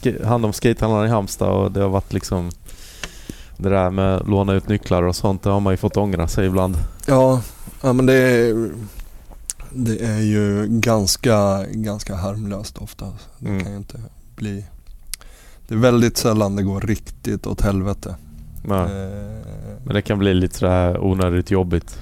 eh, 0.05 0.27
hand 0.27 0.45
om 0.45 0.53
skatehandlarna 0.53 1.05
i 1.07 1.09
Halmstad 1.09 1.49
och 1.51 1.71
det 1.71 1.81
har 1.81 1.89
varit 1.89 2.13
liksom 2.13 2.49
det 3.57 3.69
där 3.69 3.89
med 3.89 4.15
att 4.15 4.27
låna 4.27 4.53
ut 4.53 4.67
nycklar 4.69 5.03
och 5.03 5.15
sånt, 5.15 5.43
det 5.43 5.49
har 5.49 5.59
man 5.59 5.73
ju 5.73 5.77
fått 5.77 5.97
ångra 5.97 6.27
sig 6.27 6.47
ibland. 6.47 6.75
Ja, 7.07 7.41
ja 7.81 7.93
men 7.93 8.05
det 8.05 8.13
är, 8.13 8.69
det 9.71 10.05
är 10.05 10.19
ju 10.21 10.65
ganska, 10.69 11.63
ganska 11.71 12.15
harmlöst 12.15 12.77
ofta. 12.77 13.05
Det 13.39 13.49
Mm. 13.49 13.63
kan 13.63 13.71
ju 13.71 13.77
inte 13.77 13.97
bli... 14.35 14.65
Det 15.67 15.73
är 15.75 15.79
väldigt 15.79 16.17
sällan 16.17 16.55
det 16.55 16.63
går 16.63 16.81
riktigt 16.81 17.47
åt 17.47 17.61
helvete. 17.61 18.15
Ja. 18.67 18.83
Eh, 18.83 18.89
Men 19.85 19.93
det 19.95 20.01
kan 20.01 20.19
bli 20.19 20.33
lite 20.33 20.57
sådär 20.57 20.97
onödigt 21.03 21.51
jobbigt. 21.51 21.97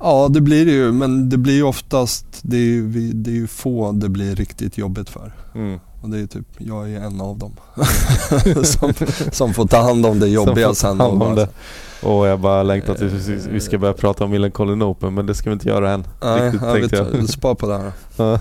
ja, 0.00 0.28
det 0.30 0.40
blir 0.40 0.66
det 0.66 0.72
ju. 0.72 0.92
Men 0.92 1.28
det 1.28 1.36
blir 1.38 1.54
ju 1.54 1.62
oftast, 1.62 2.26
det 2.42 2.56
är 2.56 2.60
ju, 2.60 3.12
det 3.12 3.30
är 3.30 3.34
ju 3.34 3.46
få 3.46 3.92
det 3.92 4.08
blir 4.08 4.34
riktigt 4.34 4.78
jobbigt 4.78 5.10
för. 5.10 5.32
Mm. 5.54 5.80
Och 6.02 6.08
det 6.10 6.18
är 6.20 6.26
typ, 6.26 6.46
jag 6.58 6.90
är 6.92 7.00
en 7.00 7.20
av 7.20 7.38
dem. 7.38 7.52
som, 8.64 8.92
som 9.32 9.54
får 9.54 9.66
ta 9.66 9.76
hand 9.80 10.06
om 10.06 10.20
det 10.20 10.28
jobbiga 10.28 10.74
sen. 10.74 11.00
och 11.00 11.18
bara- 11.18 11.34
det. 11.34 11.48
Och 12.02 12.26
jag 12.26 12.40
bara 12.40 12.62
längtar 12.62 12.94
tills 12.94 13.26
vi- 13.28 13.48
vi 13.52 13.60
ska 13.60 13.78
börja 13.78 13.94
prata 13.94 14.24
om 14.24 14.30
Millencolin 14.30 14.82
Open 14.82 15.14
men 15.14 15.26
det 15.26 15.34
ska 15.34 15.50
vi 15.50 15.54
inte 15.54 15.68
göra 15.68 15.90
än. 15.92 16.06
Nej, 16.22 16.42
Riktigt, 16.50 16.62
jag 16.62 16.74
vet, 16.74 16.90
tänkte 16.90 17.16
jag. 17.18 17.28
spar 17.28 17.54
på 17.54 17.66
det 17.68 17.78
här. 17.78 17.92
Ja. 18.16 18.38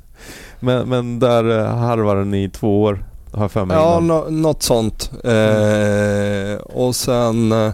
men, 0.60 0.88
men 0.88 1.18
där 1.18 1.58
eh, 1.58 1.76
harvade 1.76 2.24
ni 2.24 2.44
i 2.44 2.48
två 2.50 2.82
år, 2.82 3.04
har 3.32 3.48
för 3.48 3.64
mig 3.64 3.76
Ja, 3.76 4.00
nå- 4.00 4.26
något 4.30 4.62
sånt. 4.62 5.10
Eh, 5.24 6.56
och 6.62 6.96
sen 6.96 7.52
eh, 7.52 7.66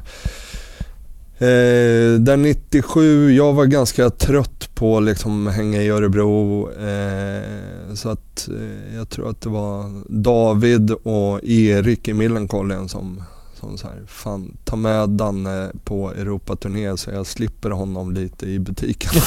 eh, 1.38 2.14
där 2.20 2.36
97, 2.36 3.32
jag 3.32 3.52
var 3.52 3.64
ganska 3.64 4.10
trött 4.10 4.59
på 4.80 5.00
liksom 5.00 5.46
hänga 5.46 5.82
i 5.82 5.88
Örebro. 5.88 6.68
Eh, 6.70 7.94
så 7.94 8.08
att 8.08 8.48
eh, 8.48 8.96
jag 8.96 9.08
tror 9.08 9.30
att 9.30 9.40
det 9.40 9.48
var 9.48 9.90
David 10.08 10.90
och 10.90 11.44
Erik 11.44 12.08
i 12.08 12.14
Millencolin 12.14 12.88
som, 12.88 13.22
som 13.60 13.78
så 13.78 13.86
här, 13.86 14.02
fan 14.06 14.56
ta 14.64 14.76
med 14.76 15.08
Danne 15.08 15.70
på 15.84 16.10
Europaturné 16.10 16.96
så 16.96 17.10
jag 17.10 17.26
slipper 17.26 17.70
honom 17.70 18.12
lite 18.14 18.46
i 18.46 18.58
butiken. 18.58 19.10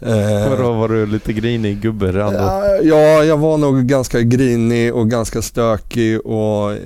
eh, 0.00 0.50
Vadå, 0.50 0.72
var 0.72 0.88
du 0.88 1.06
lite 1.06 1.32
grinig 1.32 1.80
gubbe? 1.80 2.12
Ja, 2.12 2.66
ja, 2.82 3.24
jag 3.24 3.36
var 3.36 3.58
nog 3.58 3.86
ganska 3.86 4.20
grinig 4.20 4.94
och 4.94 5.10
ganska 5.10 5.42
stökig 5.42 6.26
och 6.26 6.72
eh, 6.72 6.78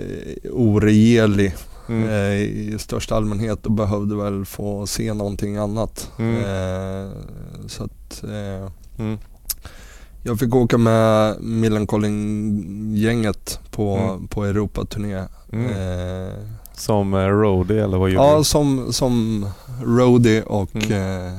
oregerlig 0.52 1.54
Mm. 1.90 2.08
eh, 2.08 2.32
i 2.42 2.76
största 2.78 3.16
allmänhet 3.16 3.66
och 3.66 3.72
behövde 3.72 4.16
väl 4.16 4.44
få 4.44 4.86
se 4.86 5.14
någonting 5.14 5.56
annat. 5.56 6.10
Mm. 6.18 6.36
Eh, 6.36 7.08
så 7.66 7.84
att 7.84 8.24
eh, 8.24 8.70
Mm. 8.98 9.18
jag 10.22 10.38
fick 10.38 10.54
åka 10.54 10.78
med 10.78 11.36
Millencolin-gänget 11.40 13.60
på, 13.70 13.96
Mm. 13.96 14.26
på 14.28 14.44
Europaturné. 14.44 15.24
Mm. 15.52 15.66
Eh, 15.70 16.34
Som 16.74 17.14
eh, 17.14 17.26
roadie 17.26 17.84
eller 17.84 17.98
vad 17.98 18.10
gjorde 18.10 18.24
ja, 18.26 18.38
du? 18.38 18.44
som, 18.44 18.92
som 18.92 19.46
roadie 19.84 20.42
och 20.42 20.70
Mm. 20.76 21.32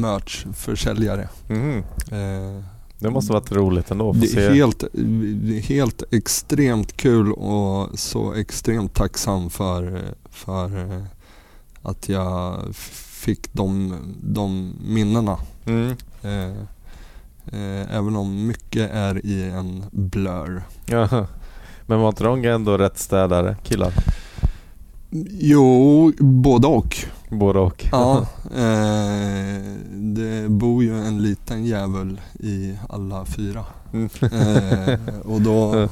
merchförsäljare. 0.00 1.28
Mhm. 1.48 1.78
Eh, 2.12 2.62
Det 2.98 3.10
måste 3.10 3.32
varit 3.32 3.52
roligt 3.52 3.90
ändå 3.90 4.12
Det 4.12 4.26
se. 4.26 4.44
är 4.46 4.54
helt, 4.54 4.84
det 5.42 5.56
är 5.58 5.62
helt 5.62 6.02
extremt 6.10 6.96
kul 6.96 7.32
och 7.32 7.98
så 7.98 8.32
extremt 8.34 8.94
tacksam 8.94 9.50
för, 9.50 10.02
för 10.30 10.78
eh, 10.78 11.02
att 11.82 12.08
jag 12.08 12.60
fick 13.00 13.52
de, 13.52 13.94
de 14.22 14.72
minnena. 14.86 15.38
Mm. 15.66 15.90
Eh, 16.22 16.62
Eh, 17.52 17.96
även 17.96 18.16
om 18.16 18.46
mycket 18.46 18.90
är 18.90 19.26
i 19.26 19.42
en 19.50 19.84
blur. 19.92 20.62
Jaha. 20.86 21.26
Men 21.86 22.00
var 22.00 22.08
inte 22.08 22.24
de 22.24 22.44
ändå 22.44 22.78
rätt 22.78 22.98
städare 22.98 23.56
killar? 23.62 23.92
Jo, 25.40 26.12
både 26.18 26.66
och. 26.66 26.96
Både 27.38 27.58
och? 27.58 27.86
Ja, 27.92 28.26
eh, 28.56 29.62
det 29.92 30.48
bor 30.48 30.82
ju 30.82 30.98
en 30.98 31.22
liten 31.22 31.64
jävel 31.64 32.20
i 32.40 32.78
alla 32.88 33.24
fyra. 33.24 33.64
Mm. 33.92 34.08
Eh, 34.20 34.98
och 35.24 35.40
då 35.40 35.88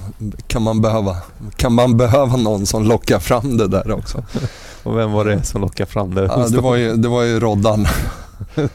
kan 0.46 0.62
man, 0.62 0.80
behöva, 0.80 1.16
kan 1.56 1.72
man 1.72 1.96
behöva 1.96 2.36
någon 2.36 2.66
som 2.66 2.84
lockar 2.84 3.18
fram 3.18 3.56
det 3.56 3.68
där 3.68 3.92
också. 3.92 4.24
Och 4.82 4.98
vem 4.98 5.12
var 5.12 5.24
det 5.24 5.42
som 5.42 5.60
lockade 5.60 5.90
fram 5.90 6.14
det? 6.14 6.22
Ja, 6.22 6.48
det, 6.48 6.60
var 6.60 6.76
ju, 6.76 6.96
det 6.96 7.08
var 7.08 7.22
ju 7.22 7.40
Roddan. 7.40 7.86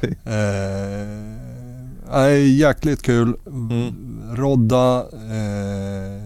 eh, 2.13 2.57
jäkligt 2.57 3.01
kul. 3.01 3.35
Mm. 3.47 3.93
Rodda, 4.35 4.97
eh, 5.07 6.21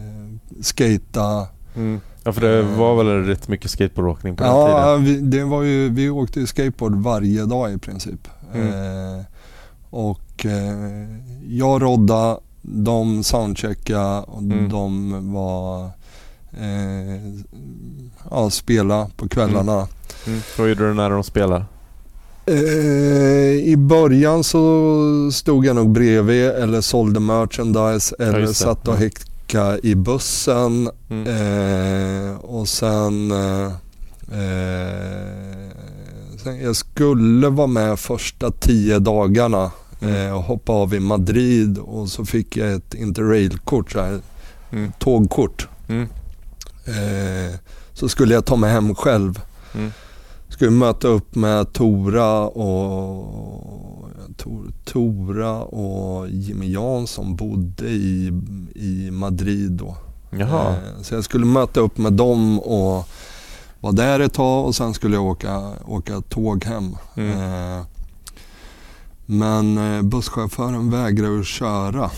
skata. 0.62 1.48
Mm. 1.76 2.02
Ja 2.24 2.34
för 2.34 2.42
det 2.42 2.62
var 2.62 2.96
väl 3.04 3.24
rätt 3.26 3.48
mycket 3.48 3.72
skateboardåkning 3.72 4.36
på 4.36 4.44
den 4.44 4.52
Ja, 4.54 4.84
tiden? 4.98 5.04
vi, 5.06 5.38
det 5.38 5.44
var 5.44 5.64
ju, 5.64 5.90
vi 5.90 6.10
åkte 6.10 6.48
skateboard 6.48 6.96
varje 6.96 7.46
dag 7.46 7.74
i 7.74 7.78
princip. 7.78 8.28
Mm. 8.54 8.68
Eh, 8.68 9.26
och 9.90 10.46
eh, 10.46 11.08
jag 11.48 11.82
rodda, 11.82 12.38
de 12.62 13.24
soundchecka 13.24 14.20
och 14.22 14.42
Mm. 14.42 14.70
de 14.70 15.34
var 15.34 15.86
eh, 16.60 17.44
ja, 18.32 18.50
spela 18.50 19.08
på 19.18 19.28
kvällarna. 19.30 19.88
Mm. 20.28 20.40
Vad 20.58 20.70
gjorde 20.70 20.88
du 20.88 20.94
när 20.94 21.10
de 21.10 21.24
spelade? 21.24 21.66
Eh, 22.46 22.56
I 23.72 23.76
början 23.78 24.44
så 24.44 25.30
stod 25.34 25.66
jag 25.66 25.76
nog 25.76 25.90
bredvid 25.90 26.46
eller 26.50 26.82
sålde 26.82 27.20
merchandise 27.20 28.16
eller 28.20 28.40
det. 28.40 28.54
satt 28.54 28.88
och 28.88 28.94
Mm. 28.96 29.04
Häckade 29.52 29.88
i 29.88 29.96
bussen. 29.96 30.90
Mm. 31.10 31.28
Eh, 31.28 32.36
och 32.36 32.68
sen, 32.68 33.32
eh, 33.32 33.72
sen... 36.44 36.62
Jag 36.64 36.76
skulle 36.76 37.50
vara 37.50 37.68
med 37.68 38.00
första 38.00 38.52
tio 38.52 39.00
dagarna 39.00 39.72
Mm. 40.02 40.16
eh, 40.28 40.34
och 40.38 40.44
hoppa 40.44 40.74
av 40.74 40.94
i 40.94 41.00
Madrid 41.00 41.78
och 41.78 42.10
så 42.10 42.26
fick 42.26 42.58
jag 42.58 42.72
ett 42.74 42.94
interrailkort, 42.94 43.92
så 43.92 44.00
här, 44.02 44.20
Mm. 44.72 44.92
tågkort. 45.00 45.68
Mm. 45.88 46.08
Eh, 46.86 47.56
så 47.94 48.10
skulle 48.10 48.34
jag 48.34 48.46
ta 48.46 48.56
mig 48.56 48.72
hem 48.72 48.96
själv. 48.96 49.42
Mm. 49.76 49.92
Skulle 50.50 50.72
möta 50.72 51.08
upp 51.08 51.36
med 51.36 51.74
Tora 51.74 52.40
och 52.40 54.01
Tor, 54.38 54.72
Tora 54.86 55.54
och 55.62 56.30
Jimmy 56.30 56.72
Jansson 56.72 57.36
bodde 57.36 57.90
i, 57.90 58.28
i 58.76 59.12
Madrid 59.12 59.72
då. 59.72 59.96
Jaha. 60.30 60.70
Eh, 60.72 61.02
Så 61.02 61.14
jag 61.16 61.24
skulle 61.24 61.46
möta 61.46 61.80
upp 61.80 61.98
med 61.98 62.14
dem 62.14 62.60
och 62.60 63.08
vara 63.80 63.94
där 63.94 64.20
ett 64.20 64.34
tag 64.34 64.66
och 64.66 64.76
sen 64.76 64.94
skulle 64.94 65.16
jag 65.16 65.26
åka, 65.26 65.72
åka 65.86 66.22
tåg 66.22 66.64
hem. 66.66 66.96
Mm. 67.16 67.32
Eh, 67.78 67.82
Men 69.26 69.78
eh, 69.96 70.02
busschauffören 70.02 70.90
vägrade 70.92 71.40
att 71.40 71.46
köra 71.46 72.10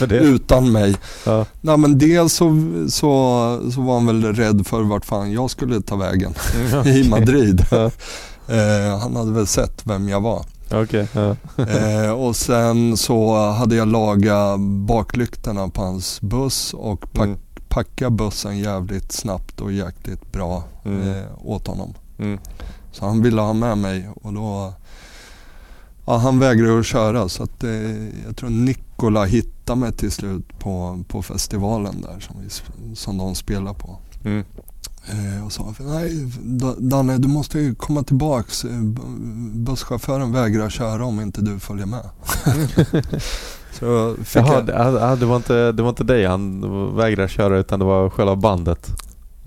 utan 0.10 0.72
mig. 0.72 0.96
Ja. 1.26 1.46
Nej, 1.60 1.76
men 1.76 1.98
dels 1.98 2.32
så, 2.34 2.56
så, 2.88 3.60
så 3.74 3.80
var 3.80 3.94
han 3.94 4.06
väl 4.06 4.24
rädd 4.34 4.66
för 4.66 4.82
vart 4.82 5.04
fan 5.04 5.32
jag 5.32 5.50
skulle 5.50 5.80
ta 5.82 5.96
vägen 5.96 6.34
i 6.86 7.08
Madrid. 7.08 7.66
Ja. 7.70 7.90
Eh, 8.48 8.98
han 8.98 9.16
hade 9.16 9.32
väl 9.32 9.46
sett 9.46 9.86
vem 9.86 10.08
jag 10.08 10.20
var. 10.20 10.44
Okej. 10.72 11.08
Ja. 11.12 11.36
Eh, 11.64 12.10
och 12.10 12.36
sen 12.36 12.96
så 12.96 13.36
hade 13.50 13.76
jag 13.76 13.88
lagat 13.88 14.60
baklyktorna 14.60 15.68
på 15.68 15.82
hans 15.82 16.20
buss 16.20 16.74
och 16.74 17.12
pack, 17.12 17.26
Mm. 17.26 17.38
packa 17.68 18.10
bussen 18.10 18.58
jävligt 18.58 19.12
snabbt 19.12 19.60
och 19.60 19.72
jäkligt 19.72 20.32
bra 20.32 20.64
Mm. 20.84 21.08
eh, 21.08 21.24
åt 21.38 21.66
honom. 21.66 21.94
Mm. 22.18 22.38
Så 22.92 23.06
han 23.06 23.22
ville 23.22 23.40
ha 23.40 23.52
med 23.52 23.78
mig 23.78 24.08
och 24.22 24.32
då 24.32 24.72
Ja, 26.06 26.16
han 26.16 26.38
vägrade 26.38 26.78
att 26.80 26.86
köra 26.86 27.28
så 27.28 27.42
att 27.42 27.64
eh, 27.64 27.70
jag 28.26 28.36
tror 28.36 28.50
Nikola 28.50 29.24
hittade 29.24 29.80
mig 29.80 29.92
till 29.92 30.10
slut 30.12 30.58
på, 30.58 31.02
på 31.08 31.22
festivalen 31.22 32.00
där 32.00 32.20
som, 32.20 32.36
vi, 32.42 32.48
som 32.96 33.18
de 33.18 33.34
spelar 33.34 33.74
på. 33.74 33.96
Mm. 34.24 34.44
Eh, 35.06 35.46
och 35.46 35.52
sa 35.52 35.74
nej 35.78 36.28
Da- 36.42 36.74
Danne 36.78 37.18
du 37.18 37.28
måste 37.28 37.58
ju 37.58 37.74
komma 37.74 38.02
tillbaks. 38.02 38.64
Eh, 38.64 38.80
Busschauffören 39.54 40.32
vägrar 40.32 40.68
köra 40.70 41.04
om 41.04 41.20
inte 41.20 41.40
du 41.40 41.58
följer 41.58 41.86
med. 41.86 42.04
så 43.72 44.14
fick 44.24 44.36
Jaha, 44.36 44.54
jag, 44.54 44.66
det, 44.66 44.72
ja, 44.72 45.16
det, 45.16 45.26
var 45.26 45.36
inte, 45.36 45.72
det 45.72 45.82
var 45.82 45.88
inte 45.90 46.04
dig 46.04 46.26
han 46.26 46.96
vägrade 46.96 47.28
köra 47.28 47.58
utan 47.58 47.78
det 47.78 47.84
var 47.84 48.10
själva 48.10 48.36
bandet 48.36 48.88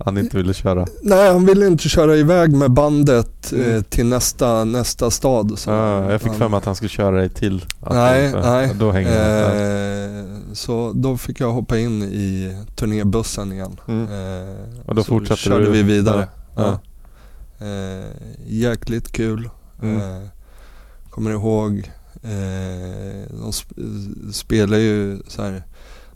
han 0.04 0.18
inte 0.18 0.36
ville 0.36 0.54
köra. 0.54 0.86
nej 1.02 1.32
han 1.32 1.46
ville 1.46 1.66
inte 1.66 1.88
köra 1.88 2.16
iväg 2.16 2.52
med 2.56 2.70
bandet 2.70 3.52
eh, 3.52 3.66
Mm. 3.66 3.82
till 3.84 4.06
nästa, 4.06 4.64
nästa 4.64 5.10
stad. 5.10 5.52
Så 5.58 5.70
Ja, 5.70 6.10
jag 6.12 6.20
fick 6.20 6.28
han- 6.30 6.38
för 6.38 6.48
mig 6.48 6.58
att 6.58 6.64
han 6.64 6.74
skulle 6.76 6.88
köra 6.88 7.16
dig 7.16 7.28
till. 7.28 7.64
Nej, 7.90 8.32
du- 8.32 8.40
nej. 8.40 8.70
Då 8.78 8.90
hänger. 8.90 10.18
Eh, 10.18 10.24
så 10.52 10.92
då 10.94 11.16
fick 11.16 11.40
jag 11.40 11.52
hoppa 11.52 11.78
in 11.78 12.02
i 12.02 12.56
turnébussen 12.76 13.52
igen. 13.52 13.80
Mm. 13.88 14.02
Eh, 14.04 14.54
Och 14.86 14.94
då 14.94 15.02
så 15.02 15.08
fortsatte 15.08 15.40
körde 15.42 15.64
du? 15.64 15.70
vi 15.70 15.82
vidare. 15.82 16.28
Ja, 16.56 16.78
Ja. 17.58 17.66
Eh, 17.66 18.04
jäkligt 18.46 19.12
kul. 19.12 19.50
Mm. 19.82 19.96
Eh, 19.96 20.28
kommer 21.10 21.30
ihåg, 21.30 21.90
eh, 22.22 23.30
de 23.30 23.50
sp- 23.50 24.32
spelar 24.32 24.76
ju 24.78 25.18
så 25.28 25.42
här 25.42 25.62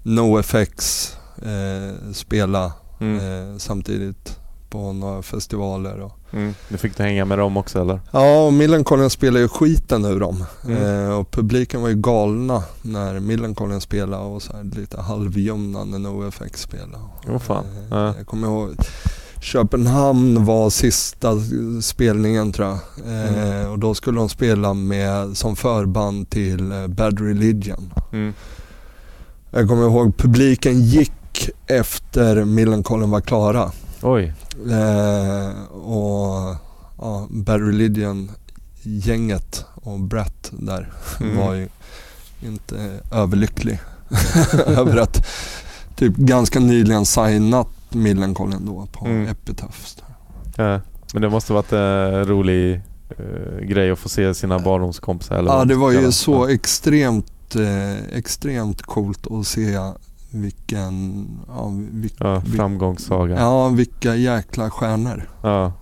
NoFX 0.03 1.07
eh, 1.43 2.13
spela 2.13 2.73
Mm. 3.01 3.17
eh, 3.53 3.59
samtidigt 3.59 4.39
på 4.71 4.93
några 4.93 5.23
festivaler. 5.23 6.01
Och, 6.01 6.17
Mm. 6.33 6.55
Nu 6.69 6.77
fick 6.77 6.97
du 6.97 7.03
hänga 7.03 7.25
med 7.25 7.39
dem 7.39 7.57
också 7.57 7.81
eller? 7.81 8.01
Ja, 8.11 8.45
och 8.47 8.53
Millencolin 8.53 9.11
spelar 9.11 9.41
ju 9.41 9.49
skiten 9.49 10.05
ur 10.05 10.21
dem. 10.21 10.45
Mm. 10.65 11.07
Eh, 11.07 11.19
och 11.19 11.31
publiken 11.31 11.83
var 11.83 11.89
ju 11.89 11.95
galna 11.95 12.63
när 12.83 13.21
Millencolin 13.21 13.81
spelade 13.81 14.23
och 14.25 14.43
så 14.43 14.53
lite 14.77 15.01
halvljumna 15.01 15.85
när 15.85 15.99
NoFX 15.99 16.61
spelade. 16.63 16.99
Åh 17.29 17.39
fan. 17.39 17.65
Eh, 17.65 17.83
Ja. 17.91 18.15
Jag 18.17 18.27
kommer 18.27 18.47
ihåg 18.49 18.71
Köpenhamn 19.41 20.45
var 20.45 20.71
sista 20.71 21.33
spelningen 21.83 22.53
tror 22.53 22.69
jag. 22.69 22.79
Eh, 23.07 23.37
Mm. 23.37 23.71
och 23.71 23.79
då 23.79 23.95
skulle 23.95 24.19
de 24.19 24.29
spela 24.29 24.75
med, 24.75 25.37
som 25.37 25.57
förband 25.57 26.31
till 26.31 26.73
eh, 26.73 26.87
Bad 26.87 27.21
Religion. 27.21 27.93
Mm. 28.13 28.33
Jag 29.51 29.69
kommer 29.69 29.83
ihåg 29.83 30.17
publiken 30.17 30.81
gick 30.83 31.13
efter 31.67 32.45
Millencolin 32.45 33.11
var 33.11 33.21
klara. 33.21 33.73
Oj. 34.03 34.35
Eh, 34.71 35.73
och 35.73 36.57
ja, 36.99 37.27
Bad 37.31 37.67
Religion 37.67 38.31
gänget 38.83 39.65
och 39.75 40.01
Brett 40.01 40.51
där 40.53 40.93
Mm. 41.21 41.37
var 41.39 41.55
ju 41.55 41.69
inte 42.43 43.01
överlycklig 43.13 43.81
över 44.67 44.97
att 44.97 45.27
typ 45.97 46.17
ganska 46.17 46.61
nyligen 46.61 47.07
signat 47.07 47.69
Millencolin 47.91 48.67
då 48.67 48.87
på 48.93 49.07
Mm. 49.07 49.29
Epitaph. 49.29 49.79
Ja. 50.57 50.81
Men 51.13 51.23
det 51.23 51.29
måste 51.31 51.53
varit 51.53 51.73
en 51.73 52.25
rolig 52.25 52.81
eh, 53.19 53.67
grej 53.67 53.91
att 53.91 53.99
få 53.99 54.09
se 54.09 54.35
sina 54.35 54.59
barndomskompisar 54.59 55.37
eller 55.39 55.51
Ja 55.51 55.65
det 55.65 55.75
var 55.75 55.91
ju 55.91 56.13
så 56.13 56.47
extremt, 56.47 57.57
eh, 57.57 58.17
extremt 58.19 58.83
coolt 58.83 59.27
att 59.31 59.47
se 59.47 59.79
vilken, 60.31 61.27
ja, 61.49 61.73
vil, 61.93 62.11
Ja, 62.19 62.41
framgångssaga. 62.57 63.35
Ja. 63.35 63.41
ja 63.41 63.69
vilka 63.69 64.15
jäkla 64.17 64.71
stjärnor. 64.71 65.31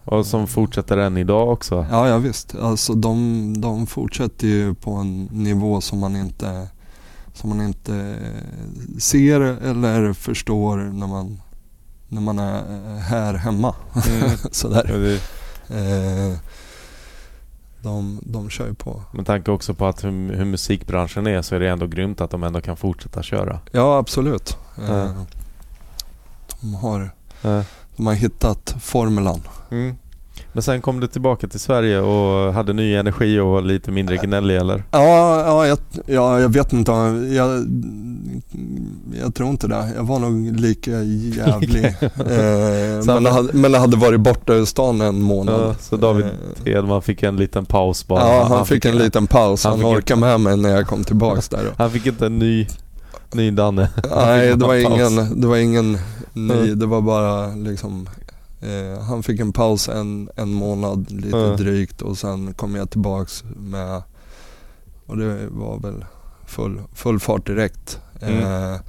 och 0.05 0.27
som 0.27 0.47
fortsätter 0.47 0.97
än 0.97 1.17
idag 1.17 1.49
också. 1.49 1.87
Ja, 1.91 2.09
ja 2.09 2.19
visst. 2.19 2.55
Alltså 2.55 2.95
de, 2.95 3.55
de 3.61 3.87
fortsätter 3.87 4.47
ju 4.47 4.75
på 4.75 4.93
en 4.93 5.25
nivå 5.25 5.81
som 5.81 5.99
man 5.99 6.17
inte 6.17 6.69
som 7.35 7.49
man 7.51 7.61
inte 7.67 8.17
ser 8.99 9.41
eller 9.41 10.13
förstår 10.13 10.77
när 10.77 11.07
man, 11.07 11.41
när 12.09 12.21
man 12.21 12.39
är 12.39 12.63
här 13.01 13.35
hemma. 13.35 13.75
Mm. 14.09 14.31
Sådär. 14.51 14.87
Ja, 14.93 14.97
det- 14.97 15.21
Eh, 15.71 16.37
de, 17.83 18.21
de 18.23 18.51
kör 18.51 18.67
ju 18.67 18.75
på. 18.75 19.03
Med 19.13 19.27
tanke 19.27 19.51
också 19.51 19.75
på 19.75 19.87
att 19.87 20.05
hur, 20.05 20.33
hur 20.35 20.45
musikbranschen 20.45 21.27
är 21.27 21.43
så 21.43 21.55
är 21.55 21.61
det 21.61 21.69
ändå 21.69 21.87
grymt 21.87 22.21
att 22.21 22.31
de 22.31 22.43
ändå 22.43 22.61
kan 22.61 22.77
fortsätta 22.77 23.23
köra. 23.23 23.61
Ja, 23.73 23.99
absolut. 23.99 24.57
Ja. 24.89 25.15
de, 26.61 26.75
har, 26.75 27.11
Ja. 27.43 27.65
de 27.97 28.07
har 28.07 28.15
hittat 28.15 28.75
formulan. 28.81 29.41
Mm. 29.71 29.97
Men 30.53 30.63
sen 30.63 30.81
kom 30.81 31.01
du 31.01 31.07
tillbaka 31.07 31.49
till 31.49 31.61
Sverige 31.61 32.01
och 32.01 32.53
hade 32.53 32.73
ny 32.73 32.95
energi 32.95 33.39
och 33.39 33.47
var 33.47 33.63
lite 33.63 33.91
mindre 33.91 34.17
gnällig 34.17 34.57
eller? 34.57 34.83
Ja, 34.91 35.41
ja, 35.47 35.67
jag, 35.67 35.79
ja 36.07 36.41
jag 36.41 36.49
vet 36.49 36.73
inte. 36.73 36.93
Jag, 37.31 37.67
jag 39.23 39.35
tror 39.35 39.51
inte 39.51 39.69
det. 39.69 39.93
Jag 39.97 40.05
var 40.05 40.19
nog 40.19 40.61
lika 40.61 40.91
jävlig. 41.03 41.85
eh, 42.03 43.07
men, 43.07 43.23
det 43.23 43.31
hade, 43.31 43.53
men 43.53 43.73
det 43.73 43.79
hade 43.79 43.97
varit 43.97 44.21
borta 44.21 44.55
ur 44.55 44.65
stan 44.65 45.01
en 45.01 45.23
månad. 45.23 45.61
Ja, 45.61 45.75
så 45.81 45.97
David 45.97 46.27
eh, 46.65 46.73
Edman 46.73 47.03
fick 47.03 47.23
en 47.23 47.37
liten 47.37 47.65
paus 47.65 48.07
bara? 48.07 48.21
Ja, 48.21 48.43
han, 48.43 48.57
han 48.57 48.67
fick, 48.67 48.85
en 48.85 48.99
liten 48.99 49.27
paus. 49.27 49.65
Han, 49.65 49.81
han 49.81 49.97
orkade 49.97 50.21
med 50.21 50.41
mig 50.41 50.57
när 50.57 50.69
jag 50.69 50.87
kom 50.87 51.05
tillbaks 51.05 51.49
där. 51.49 51.61
Han 51.79 51.91
fick 51.91 52.07
inte 52.07 52.27
en 52.27 52.39
ny 52.39 52.67
Ny 53.33 53.51
Danne. 53.51 53.89
Nej, 54.17 54.57
det 54.57 54.67
var, 54.67 54.75
ingen, 54.75 55.41
det 55.41 55.47
var 55.47 55.57
ingen 55.57 55.99
ny. 56.33 56.75
Det 56.75 56.87
var 56.87 57.01
bara 57.01 57.55
liksom 57.55 58.09
eh, 58.61 59.01
Han 59.03 59.23
fick 59.23 59.41
en 59.41 59.53
paus 59.53 59.89
en, 59.89 60.29
en 60.37 60.53
månad 60.53 61.11
lite 61.11 61.39
mm. 61.39 61.57
drygt 61.57 62.03
och 62.03 62.19
sen 62.19 62.55
kom 62.55 62.75
jag 62.75 62.91
tillbaks 62.91 63.45
med 63.57 64.03
och 65.07 65.17
det 65.17 65.49
var 65.51 65.79
väl 65.79 66.05
full, 66.47 66.83
full 66.95 67.21
fart 67.21 67.47
direkt. 67.47 68.01
Mm. 68.21 68.39
Eh, 68.39 68.73
eh 68.73 68.81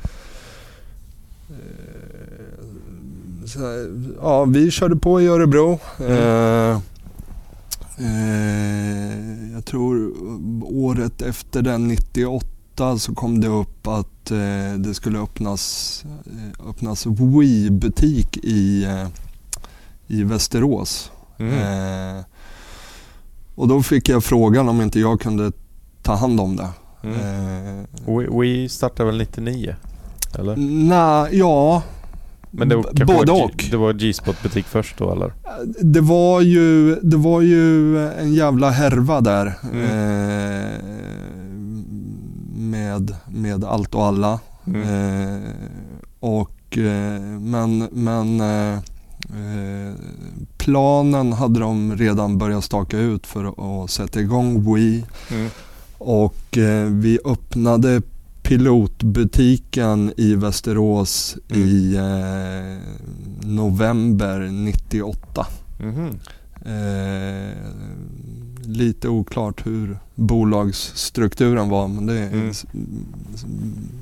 så, 3.45 3.59
ja, 4.21 4.45
vi 4.45 4.71
körde 4.71 4.95
på 4.95 5.21
i 5.21 5.27
Örebro. 5.27 5.79
Mm. 5.99 6.11
Eh, 6.11 6.81
eh, 7.97 9.53
jag 9.53 9.65
tror 9.65 10.13
året 10.63 11.21
efter 11.21 11.61
den 11.61 11.87
98 11.87 12.97
så 12.99 13.15
kom 13.15 13.41
det 13.41 13.47
upp 13.47 13.87
att 13.87 14.31
eh, 14.31 14.73
det 14.77 14.93
skulle 14.93 15.19
öppnas, 15.19 16.03
eh, 16.25 16.69
öppnas 16.69 17.05
Wii-butik 17.05 18.37
i, 18.37 18.87
i 20.10 20.23
Västerås. 20.23 21.11
Mm. 21.38 21.53
Eh, 22.18 22.23
och 23.56 23.68
då 23.68 23.84
fick 23.84 24.10
jag 24.10 24.23
frågan 24.23 24.69
om 24.69 24.81
inte 24.81 24.99
jag 24.99 25.22
kunde 25.22 25.52
ta 26.02 26.15
hand 26.15 26.40
om 26.40 26.56
det. 26.56 26.69
Mm. 27.03 27.86
Eh, 28.07 28.40
Wii 28.40 28.69
startade 28.69 29.11
väl 29.11 29.18
99? 29.18 29.76
Eller? 30.40 30.56
Nej, 30.57 31.38
ja. 31.38 31.84
Men 32.52 32.69
det 32.69 32.76
var 32.76 33.06
Både 33.06 33.31
var 33.31 33.44
och. 33.44 33.65
Det 33.72 33.77
var 33.77 33.94
G-spot 33.94 34.44
butik 34.44 34.65
först 34.65 34.98
då 34.98 35.11
eller? 35.11 35.34
Det 35.81 36.02
var 36.02 36.41
ju, 36.41 36.95
det 36.95 37.18
var 37.18 37.41
ju 37.41 37.98
en 38.07 38.34
jävla 38.34 38.69
härva 38.69 39.22
där. 39.22 39.53
Mm. 39.73 39.84
Eh, 39.84 40.80
med, 42.56 43.15
med 43.27 43.64
allt 43.64 43.95
och 43.95 44.06
alla. 44.06 44.40
Mm. 44.68 44.81
Eh, 44.81 45.52
och, 46.19 46.77
eh, 46.77 47.22
men 47.40 47.88
men 47.91 48.41
eh, 49.30 49.93
planen 50.57 51.34
hade 51.34 51.60
de 51.60 51.97
redan 51.97 52.38
börjat 52.38 52.64
staka 52.64 52.97
ut 52.97 53.27
för 53.27 53.84
att 53.84 53.89
sätta 53.89 54.19
igång 54.19 54.73
Wii. 54.73 55.06
Mm. 55.31 55.49
Och 55.97 56.57
eh, 56.57 56.85
vi 56.85 57.19
öppnade 57.26 58.01
pilotbutiken 58.43 60.14
i 60.18 60.35
Västerås 60.35 61.38
mm. 61.49 61.68
i 61.68 61.95
eh, 61.95 62.77
november 63.49 64.39
98. 64.39 65.47
Mm. 65.80 66.19
Eh, 66.65 67.53
lite 68.64 69.10
oklart 69.10 69.68
hur 69.68 69.99
bolagsstrukturen 70.15 71.69
var 71.69 71.88
men 71.88 72.06
det 72.06 72.19
mm. 72.19 72.53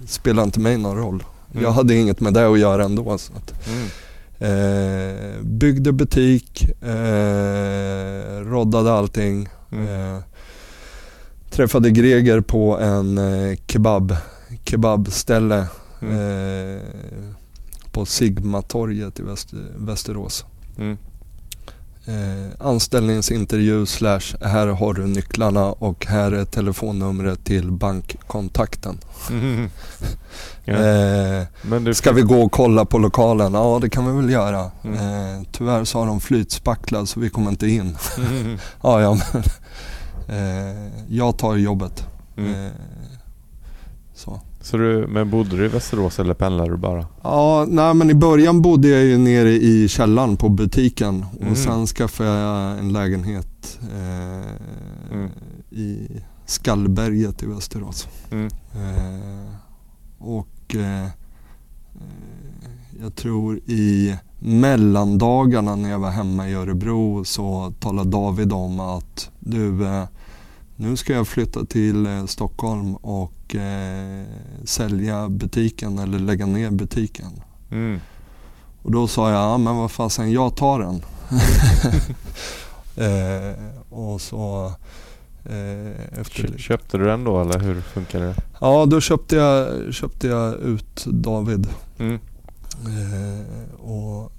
spelar 0.05 0.43
inte 0.43 0.59
mig 0.59 0.77
någon 0.77 0.97
roll. 0.97 1.23
Mm. 1.51 1.63
Jag 1.63 1.71
hade 1.71 1.95
inget 1.95 2.19
med 2.19 2.33
det 2.33 2.47
att 2.47 2.59
göra 2.59 2.85
ändå. 2.85 3.17
Så 3.17 3.33
att, 3.33 3.67
mm. 3.67 3.87
Eh, 4.39 5.41
byggde 5.41 5.91
butik, 5.91 6.69
eh, 6.81 8.39
roddade 8.41 8.93
allting. 8.93 9.49
Mm. 9.71 9.87
Eh, 9.87 10.23
träffade 11.49 11.91
Greger 11.91 12.41
på 12.41 12.79
en 12.79 13.17
eh, 13.17 13.57
kebab, 13.67 14.15
kebabställe 14.63 15.67
mm. 16.01 16.15
eh, 16.19 16.81
på 17.91 18.05
Sigmatorget 18.05 19.19
i 19.19 19.23
Väster, 19.23 19.59
Västerås. 19.77 20.45
Mm 20.77 20.97
eh, 22.07 22.67
anställningsintervju 22.67 23.85
slash 23.85 24.35
här 24.41 24.67
har 24.67 24.93
du 24.93 25.07
nycklarna 25.07 25.65
och 25.65 26.05
här 26.05 26.31
är 26.31 26.45
telefonnumret 26.45 27.45
till 27.45 27.71
bankkontakten. 27.71 28.97
Mm. 29.29 29.69
Ja. 30.69 30.73
eh, 30.73 31.43
Men. 31.61 31.95
Ska 31.95 32.11
vi 32.11 32.21
gå 32.21 32.41
och 32.41 32.51
kolla 32.51 32.85
på 32.85 32.97
lokalen? 32.97 33.53
Ja 33.53 33.79
det 33.81 33.89
kan 33.89 34.05
vi 34.15 34.21
väl 34.21 34.29
göra. 34.31 34.71
Mm. 34.83 34.97
Eh, 34.97 35.41
tyvärr 35.51 35.83
så 35.83 35.99
har 35.99 36.05
de 36.07 36.19
flytspacklat 36.19 37.09
så 37.09 37.19
vi 37.19 37.29
kommer 37.29 37.49
inte 37.49 37.67
in. 37.67 37.97
Mm. 38.17 38.57
ja, 38.83 39.01
ja, 39.01 39.17
men, 39.33 39.43
eh, 40.37 40.91
jag 41.09 41.37
tar 41.37 41.55
jobbet. 41.55 42.05
Mm. 42.37 42.71
Så. 44.67 44.77
Du, 44.77 45.07
men 45.07 45.29
bodde 45.29 45.57
du 45.57 45.65
i 45.65 45.67
Västerås 45.67 46.19
eller 46.19 46.33
pendlade 46.33 46.69
du 46.69 46.77
bara? 46.77 47.05
Ja, 47.23 47.65
nej 47.69 47.93
men 47.93 48.09
i 48.09 48.13
början 48.13 48.61
bodde 48.61 48.87
jag 48.87 49.03
ju 49.03 49.17
nere 49.17 49.49
i 49.49 49.87
källaren 49.87 50.37
på 50.37 50.49
butiken 50.49 51.25
mm. 51.39 51.51
och 51.51 51.57
sen 51.57 51.87
skaffade 51.87 52.29
jag 52.29 52.79
en 52.79 52.93
lägenhet 52.93 53.79
eh, 53.81 55.13
mm. 55.13 55.29
i 55.69 56.07
Skallberget 56.45 57.43
i 57.43 57.45
Västerås. 57.45 58.07
Mm. 58.31 58.47
Eh, 58.73 59.53
och 60.17 60.75
eh, 60.75 61.07
jag 63.01 63.15
tror 63.15 63.57
i 63.57 64.15
mellandagarna 64.39 65.75
när 65.75 65.89
jag 65.89 65.99
var 65.99 66.11
hemma 66.11 66.49
i 66.49 66.53
Örebro 66.53 67.23
så 67.25 67.73
talade 67.79 68.09
David 68.09 68.53
om 68.53 68.79
att 68.79 69.29
du 69.39 69.85
eh, 69.85 70.03
nu 70.75 70.95
ska 70.97 71.13
jag 71.13 71.27
flytta 71.27 71.65
till 71.65 72.05
eh, 72.05 72.25
Stockholm 72.25 72.95
och 72.95 73.33
eh, 73.55 74.25
sälja 74.63 75.29
butiken 75.29 75.99
eller 75.99 76.19
lägga 76.19 76.45
ner 76.45 76.71
butiken. 76.71 77.31
Mm. 77.71 77.99
Och 78.81 78.91
då 78.91 79.07
sa 79.07 79.31
jag, 79.31 79.39
ja 79.39 79.57
men 79.57 79.75
vad 79.75 79.91
fasen 79.91 80.31
jag 80.31 80.55
tar 80.55 80.79
den. 80.79 81.01
eh, 83.07 83.53
och 83.89 84.21
så 84.21 84.71
eh, 85.45 86.19
efter... 86.19 86.57
Köpte 86.57 86.97
du 86.97 87.05
den 87.05 87.23
då 87.23 87.41
eller 87.41 87.59
hur 87.59 87.81
funkar 87.81 88.19
det? 88.19 88.35
Ja 88.61 88.85
då 88.85 89.01
köpte 89.01 89.35
jag, 89.35 89.93
köpte 89.93 90.27
jag 90.27 90.55
ut 90.55 91.05
David. 91.05 91.67
Mm. 91.99 92.19
Eh, 92.85 93.79
och 93.81 94.31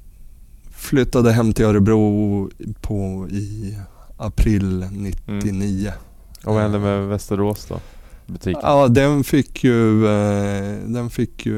flyttade 0.71 1.33
hem 1.33 1.53
till 1.53 1.65
Örebro 1.65 2.51
på, 2.81 3.29
i 3.31 3.79
april 4.17 4.87
99. 4.91 5.89
Mm. 5.89 5.99
Och 6.45 6.55
vad 6.55 6.63
hände 6.63 6.79
med 6.79 7.09
Västerås 7.09 7.67
då? 7.69 7.81
Butiken? 8.29 8.61
Ja, 8.63 8.89
den 8.89 9.25
fick 9.25 9.65
ju, 9.65 10.07
eh, 10.07 10.79
den 10.87 11.11
fick 11.11 11.47
ju 11.47 11.57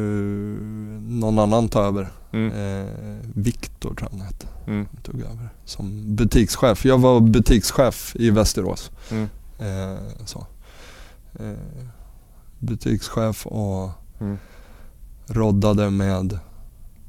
någon 1.08 1.38
annan 1.38 1.68
ta 1.68 1.84
över. 1.84 2.08
Mm. 2.32 2.52
Eh, 2.52 2.86
Viktor 3.34 3.94
tror 3.94 4.08
jag 4.12 4.18
han 4.18 4.26
hette. 4.26 4.46
Mm. 4.66 4.86
Tog 5.02 5.20
över 5.20 5.48
som 5.64 6.16
butikschef. 6.16 6.84
Jag 6.84 6.98
var 6.98 7.20
butikschef 7.20 8.16
i 8.16 8.30
Västerås. 8.30 8.90
Mm. 9.10 9.28
Eh, 9.58 9.98
så. 10.24 10.46
Butikschef 12.58 13.46
och 13.46 13.90
mm. 14.20 14.38
roddade 15.26 15.90
med 15.90 16.38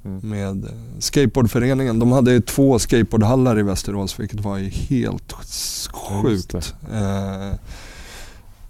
Mm. 0.06 0.30
med 0.30 0.70
skateboardföreningen. 1.00 2.00
De 2.00 2.12
hade 2.12 2.42
två 2.42 2.80
skateboardhallar 2.80 3.60
i 3.60 3.64
Västerås 3.64 4.20
vilket 4.20 4.40
var 4.40 4.58
helt 4.90 5.34
sjukt. 5.92 6.74
Eh, 6.94 7.54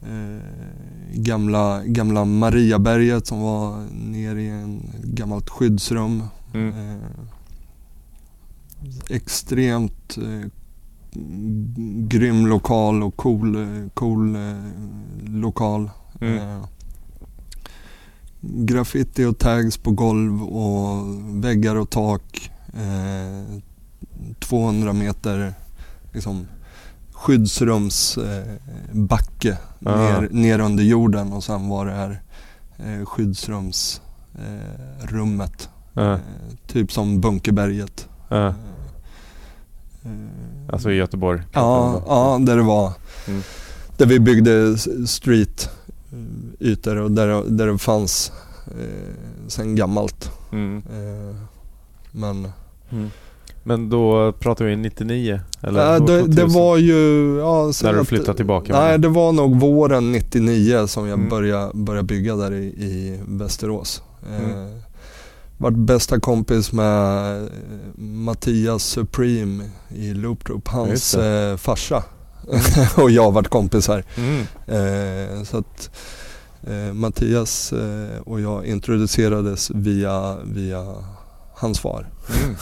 eh, 0.01 0.43
gamla, 1.13 1.83
gamla 1.85 2.25
Mariaberget 2.25 3.27
som 3.27 3.41
var 3.41 3.87
nere 3.91 4.41
i 4.41 4.49
en 4.49 4.81
gammalt 5.03 5.49
skyddsrum. 5.49 6.23
Mm. 6.53 6.69
Eh, 6.69 7.07
extremt 9.09 10.17
eh, 10.17 10.49
grym 12.07 12.47
lokal 12.47 13.03
och 13.03 13.15
cool, 13.15 13.67
cool 13.93 14.35
eh, 14.35 14.55
lokal. 15.25 15.89
Mm. 16.21 16.37
Eh, 16.37 16.65
graffiti 18.41 19.25
och 19.25 19.37
tags 19.37 19.77
på 19.77 19.91
golv 19.91 20.43
och 20.43 21.05
väggar 21.43 21.75
och 21.75 21.89
tak. 21.89 22.51
Eh, 22.73 23.59
200 24.39 24.93
meter 24.93 25.53
liksom, 26.11 26.47
skyddsrumsbacke 27.21 29.49
eh, 29.49 29.57
ner, 29.79 30.29
ner 30.31 30.59
under 30.59 30.83
jorden 30.83 31.33
och 31.33 31.43
sen 31.43 31.69
var 31.69 31.85
det 31.85 31.91
här 31.91 32.21
eh, 32.77 33.05
skyddsrumsrummet. 33.05 35.69
Eh, 35.95 36.17
typ 36.67 36.91
som 36.91 37.21
Bunkerberget. 37.21 38.09
Eh, 38.29 38.53
alltså 40.69 40.91
i 40.91 40.95
Göteborg? 40.95 41.41
Ja, 41.53 42.03
ja 42.07 42.39
där 42.41 42.57
det 42.57 42.63
var. 42.63 42.93
Mm. 43.27 43.41
Där 43.97 44.05
vi 44.05 44.19
byggde 44.19 44.77
street 45.07 45.69
ytor 46.59 46.95
och 46.95 47.11
där, 47.11 47.43
där 47.49 47.67
det 47.67 47.77
fanns 47.77 48.31
eh, 48.67 49.13
sen 49.47 49.75
gammalt. 49.75 50.31
Mm. 50.51 50.77
Eh, 50.77 51.35
men 52.11 52.51
mm. 52.89 53.09
Men 53.63 53.89
då 53.89 54.31
pratar 54.31 54.65
vi 54.65 54.75
99? 54.75 55.39
Eller 55.61 55.99
då 55.99 56.05
det, 56.05 56.19
2000? 56.19 56.35
det 56.35 56.45
var 56.45 56.77
ju... 56.77 57.35
Ja, 57.39 57.71
När 57.83 57.93
du 57.93 58.05
flyttade 58.05 58.37
tillbaka? 58.37 58.73
Nej, 58.73 58.99
det 58.99 59.07
var 59.07 59.31
nog 59.31 59.59
våren 59.59 60.11
99 60.11 60.87
som 60.87 61.07
jag 61.07 61.17
Mm. 61.17 61.29
började, 61.29 61.71
började 61.73 62.07
bygga 62.07 62.35
där 62.35 62.53
i, 62.53 62.65
i 62.65 63.19
Västerås. 63.27 64.03
Mm. 64.29 64.51
Eh, 64.51 64.67
vart 65.57 65.73
bästa 65.73 66.19
kompis 66.19 66.71
med 66.71 67.41
eh, 67.43 67.49
Mattias 67.97 68.83
Supreme 68.83 69.69
i 69.89 70.13
Loop 70.13 70.43
Group, 70.43 70.69
Just 70.89 71.15
hans 71.15 71.15
eh, 71.15 71.57
farsa. 71.57 72.03
och 72.97 73.11
jag 73.11 73.31
vart 73.31 73.47
kompisar. 73.47 74.03
Mm. 74.17 74.39
Eh, 74.67 75.43
så 75.43 75.57
att 75.57 75.89
eh, 76.67 76.93
Mattias 76.93 77.73
eh, 77.73 78.21
och 78.25 78.41
jag 78.41 78.65
introducerades 78.65 79.71
via, 79.71 80.37
via 80.43 80.85
hans 81.61 81.79
far. 81.79 82.09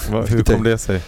Mm. 0.09 0.25
Hur 0.27 0.43
kom 0.43 0.63
det 0.63 0.77
sig? 0.77 1.03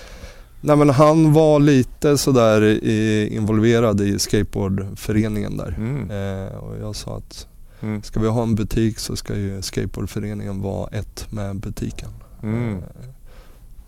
Nej 0.61 0.75
men 0.75 0.89
han 0.89 1.33
var 1.33 1.59
lite 1.59 2.17
sådär 2.17 2.61
i, 2.63 3.27
involverad 3.31 4.01
i 4.01 4.19
skateboardföreningen 4.19 5.57
där. 5.57 5.75
Mm. 5.77 6.11
Eh, 6.11 6.53
och 6.55 6.77
jag 6.81 6.95
sa 6.95 7.17
att 7.17 7.47
Mm. 7.83 8.03
ska 8.03 8.19
vi 8.19 8.27
ha 8.27 8.43
en 8.43 8.55
butik 8.55 8.99
så 8.99 9.15
ska 9.15 9.35
ju 9.35 9.61
skateboardföreningen 9.61 10.61
vara 10.61 10.87
ett 10.89 11.31
med 11.31 11.55
butiken. 11.55 12.09
Mm. 12.43 12.77
Eh, 12.77 12.83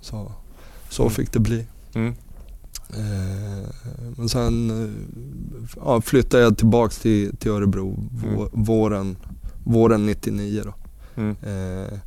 så, 0.01 0.31
så 0.89 1.03
Mm. 1.03 1.13
fick 1.13 1.31
det 1.33 1.39
bli. 1.39 1.65
Mm. 1.93 2.13
Eh, 2.89 3.69
men 4.17 4.29
sen 4.29 4.69
eh, 4.83 4.89
ja, 5.85 6.01
flyttade 6.01 6.43
jag 6.43 6.57
tillbaks 6.57 6.97
till, 6.99 7.37
till 7.37 7.51
Örebro 7.51 8.09
Mm. 8.23 8.47
våren, 8.51 9.17
våren 9.63 10.05
99 10.05 10.63
då. 10.65 10.73
Eh, 11.49 11.99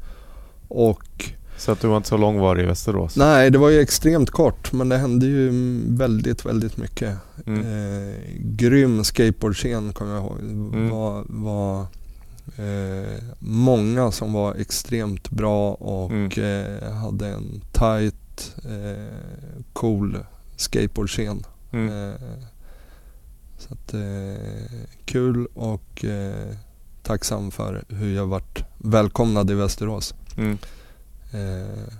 och 0.68 1.30
Så 1.58 1.72
att 1.72 1.80
du 1.80 1.88
var 1.88 1.96
inte 1.96 2.08
så 2.08 2.16
långvarig 2.16 2.62
i 2.62 2.66
Västerås? 2.66 3.16
nej, 3.16 3.50
det 3.50 3.58
var 3.58 3.68
ju 3.70 3.80
extremt 3.80 4.30
kort 4.30 4.72
men 4.72 4.88
det 4.88 4.96
hände 4.98 5.26
ju 5.26 5.50
väldigt, 5.88 6.44
väldigt 6.46 6.76
mycket. 6.76 7.16
Mm. 7.46 7.60
Eh, 7.60 8.14
grym 8.38 9.04
skateboardscen 9.04 9.92
kommer 9.92 10.14
jag 10.14 10.22
ihåg. 10.24 10.38
Mm. 10.40 10.90
var, 10.90 11.24
var 11.28 11.80
eh, 12.56 13.22
många 13.38 14.10
som 14.12 14.32
var 14.32 14.54
extremt 14.54 15.30
bra 15.30 15.72
och 15.74 16.10
Mm. 16.12 16.30
eh, 16.82 16.92
hade 16.92 17.26
en 17.28 17.60
tight, 17.72 18.54
eh, 18.64 19.14
cool 19.72 20.18
skateboardscen. 20.56 21.42
Mm. 21.72 21.88
Eh, 22.10 22.14
så 23.58 23.72
att, 23.74 23.94
eh, 23.94 24.78
kul 25.04 25.46
och 25.54 26.04
eh, 26.04 26.54
tacksam 27.02 27.50
för 27.50 27.84
hur 27.88 28.14
jag 28.16 28.26
varit 28.26 28.64
välkomnad 28.78 29.50
i 29.50 29.54
Västerås. 29.54 30.14
Mm. 30.36 30.58
Eh, 31.36 31.92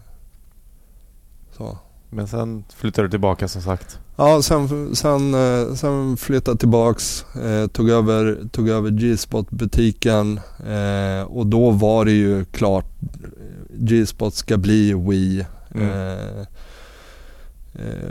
så. 1.56 1.78
Men 2.10 2.28
sen 2.28 2.64
flyttade 2.74 3.06
du 3.06 3.10
tillbaka 3.10 3.48
som 3.48 3.62
sagt? 3.62 3.98
Ja, 4.16 4.42
sen, 4.42 4.96
sen, 4.96 5.34
eh, 5.34 5.74
sen 5.74 6.16
flyttade 6.16 6.58
tillbaks, 6.58 7.24
eh, 7.34 7.66
tog 7.66 7.90
över, 7.90 8.38
tog 8.52 8.68
över 8.68 8.90
G-spot 8.90 9.50
butiken 9.50 10.40
eh, 10.66 11.22
och 11.22 11.46
då 11.46 11.70
var 11.70 12.04
det 12.04 12.12
ju 12.12 12.44
klart 12.44 12.86
G-spot 13.70 14.34
ska 14.34 14.56
bli 14.56 14.94
Wii. 14.94 15.46
Mm. 15.74 16.46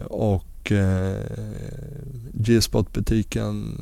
Och 0.05 0.71
eh, 0.71 1.19
G-spot 2.33 2.93
butiken 2.93 3.77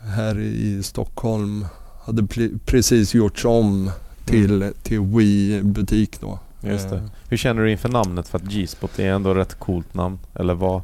här 0.00 0.38
i 0.38 0.82
Stockholm 0.82 1.66
hade 2.04 2.26
precis 2.64 3.14
gjorts 3.14 3.44
om 3.44 3.90
till, 4.24 4.72
till 4.82 5.00
Wii 5.00 5.62
butik 5.62 6.20
då. 6.20 6.38
Mm. 6.64 6.72
Just 6.76 6.90
det. 6.90 6.96
Eh, 6.96 7.02
Hur 7.28 7.36
känner 7.36 7.62
du 7.62 7.70
inför 7.70 7.88
namnet? 7.88 8.28
För 8.28 8.38
att 8.38 8.44
G-spot 8.44 8.98
är 8.98 9.04
ändå 9.12 9.30
ett 9.30 9.36
rätt 9.36 9.54
coolt 9.58 9.94
namn. 9.94 10.18
Eller 10.34 10.54
vad? 10.54 10.82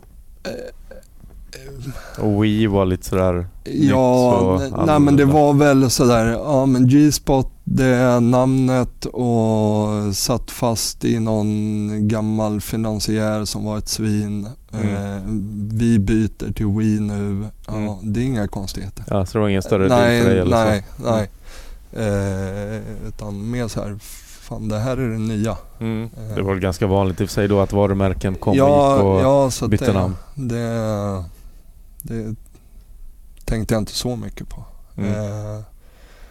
Och 2.19 2.45
Wii 2.45 2.67
var 2.67 2.85
lite 2.85 3.07
sådär... 3.07 3.47
Ja, 3.65 4.39
så 4.41 4.59
nej, 4.77 4.87
nej 4.87 5.01
men 5.01 5.17
det 5.17 5.25
var 5.25 5.53
väl 5.53 5.91
sådär, 5.91 6.27
ja 6.27 6.67
men 6.67 6.87
G-spot 6.89 7.53
det 7.65 7.85
är 7.85 8.21
namnet 8.21 9.05
och 9.07 10.17
satt 10.17 10.51
fast 10.51 11.05
i 11.05 11.19
någon 11.21 12.09
gammal 12.09 12.61
finansiär 12.61 13.45
som 13.45 13.65
var 13.65 13.79
ett 13.79 13.89
svin. 13.89 14.49
Mm. 14.73 14.95
Eh, 14.95 15.23
vi 15.77 15.99
byter 15.99 16.53
till 16.53 16.67
Wii 16.67 17.01
nu. 17.01 17.47
Ja, 17.67 17.75
Mm. 17.77 17.95
det 18.13 18.21
är 18.21 18.25
inga 18.25 18.49
konstigheter. 18.49 19.05
Ja, 19.09 19.27
så 19.27 19.39
det 19.39 19.43
var 19.43 19.49
ingen 19.49 19.63
större 19.63 19.89
deal 19.89 20.01
nej, 20.01 20.23
för 20.23 20.31
dig 20.31 20.39
eller 20.39 20.65
nej, 20.65 20.85
så? 20.97 21.03
nej. 21.11 21.31
Eh, 21.93 23.09
utan 23.09 23.51
mer 23.51 23.69
så 23.69 23.81
här, 23.83 23.99
fan 24.51 24.69
det 24.69 24.79
här 24.79 24.97
är 24.97 25.09
det 25.09 25.19
nya. 25.19 25.57
Mm. 25.81 26.11
Det 26.37 26.43
var 26.43 26.53
väl 26.53 26.61
ganska 26.61 26.87
vanligt 26.87 27.21
i 27.21 27.25
och 27.25 27.29
för 27.29 27.35
sig 27.35 27.49
då 27.49 27.61
att 27.61 27.73
varumärken 27.73 28.35
kom 28.35 28.51
och 28.51 28.57
ja, 28.57 28.97
gick 28.97 29.05
och... 29.05 29.21
ja, 29.21 29.51
så 29.51 29.69
bytte 29.69 29.87
det, 29.87 29.93
namn. 29.93 30.17
Det, 30.35 31.25
det 32.03 32.35
tänkte 33.45 33.75
jag 33.75 33.81
inte 33.83 33.93
så 33.93 34.17
mycket 34.17 34.49
på. 34.49 34.65
Mm. 34.97 35.13
Eh, 35.13 35.61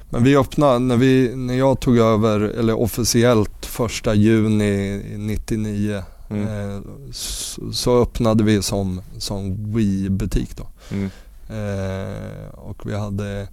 Men 0.09 0.23
vi 0.23 0.37
öppnade, 0.37 0.79
när, 0.79 0.97
vi, 0.97 1.35
när 1.35 1.53
jag 1.53 1.79
tog 1.79 1.97
över, 1.97 2.39
eller 2.39 2.79
officiellt 2.79 3.65
första 3.65 4.13
juni 4.13 5.03
99 5.17 6.03
Mm. 6.31 6.47
eh, 6.47 6.81
så, 7.11 7.73
så 7.73 8.01
öppnade 8.01 8.43
vi 8.43 8.61
som, 8.61 9.01
som 9.17 9.73
Wii-butik 9.75 10.57
då. 10.57 10.67
Mm. 10.91 11.09
Eh, 11.49 12.49
och 12.53 12.89
vi 12.89 12.95
hade 12.95 13.47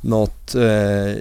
något 0.00 0.54
eh, 0.54 1.18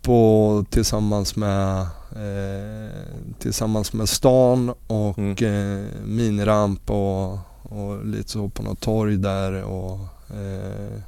jippo 0.00 0.64
tillsammans 0.70 1.36
med, 1.36 1.80
eh, 2.16 2.90
tillsammans 3.38 3.92
med 3.92 4.08
stan 4.08 4.74
och 4.86 5.18
Mm. 5.18 5.30
eh, 5.30 5.84
miniramp 6.04 6.90
och, 6.90 7.32
och 7.62 8.04
lite 8.06 8.30
så 8.30 8.48
på 8.48 8.62
något 8.62 8.80
torg 8.80 9.16
där 9.16 9.62
och 9.62 9.98
eh, 10.30 11.00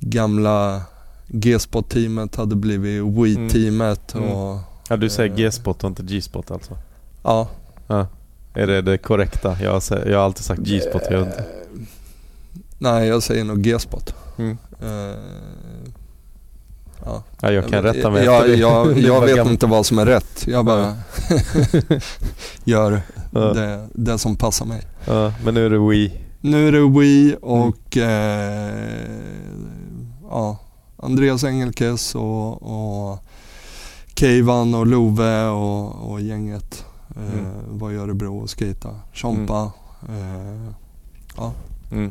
gamla 0.00 0.82
G-spot-teamet 1.28 2.36
hade 2.36 2.56
blivit 2.56 3.02
Wii-teamet 3.02 4.14
Mm. 4.14 4.28
och 4.32 4.58
Ja, 4.88 4.96
du 4.96 5.10
säger 5.10 5.30
Eh. 5.30 5.36
G-spot 5.36 5.84
och 5.84 5.88
inte 5.90 6.02
G-spot 6.02 6.50
alltså? 6.50 6.76
ja. 7.22 7.48
Ja. 7.86 8.06
Är 8.54 8.66
det 8.66 8.82
det 8.82 8.98
korrekta? 8.98 9.56
Jag 9.62 9.70
har, 9.72 10.06
jag 10.08 10.18
har 10.18 10.24
alltid 10.24 10.44
sagt 10.44 10.60
G-spot, 10.60 11.02
jag 11.10 11.22
inte. 11.22 11.38
Eh, 11.38 11.44
Nej, 12.78 13.08
jag 13.08 13.22
säger 13.22 13.44
nog 13.44 13.62
G-spot. 13.62 14.14
Mm. 14.38 14.56
Ja. 17.04 17.22
Ja, 17.40 17.50
jag 17.52 17.68
kan 17.68 17.82
rätta 17.82 18.10
mig 18.10 18.24
jag, 18.24 18.48
jag, 18.48 18.98
jag 18.98 19.20
vet 19.24 19.46
inte 19.46 19.66
vad 19.66 19.86
som 19.86 19.98
är 19.98 20.06
rätt. 20.06 20.46
Jag 20.46 20.64
bara 20.64 20.96
gör 22.64 23.02
Ja. 23.30 23.40
det, 23.40 23.88
det 23.94 24.18
som 24.18 24.36
passar 24.36 24.66
mig. 24.66 24.82
Ja, 25.06 25.32
men 25.44 25.54
nu 25.54 25.66
är 25.66 25.70
det 25.70 25.78
Wii. 25.78 26.20
Nu 26.40 26.68
är 26.68 26.72
det 26.72 27.00
Wii 27.00 27.36
och 27.42 27.96
eh, 27.96 29.08
ja, 30.30 30.58
Andreas 30.96 31.44
Engelkes 31.44 32.14
och, 32.14 32.62
och 32.62 33.18
Keivan 34.14 34.74
och 34.74 34.86
Love 34.86 35.44
och, 35.46 36.10
och 36.10 36.20
gänget 36.20 36.84
eh, 37.16 37.38
Mm. 37.38 37.78
var 37.78 37.90
i 37.90 37.96
Örebro 37.96 38.38
och 38.38 38.50
skejta. 38.58 38.88
Chompa. 39.12 39.72
Eh, 40.08 41.50
Mm. 41.92 42.10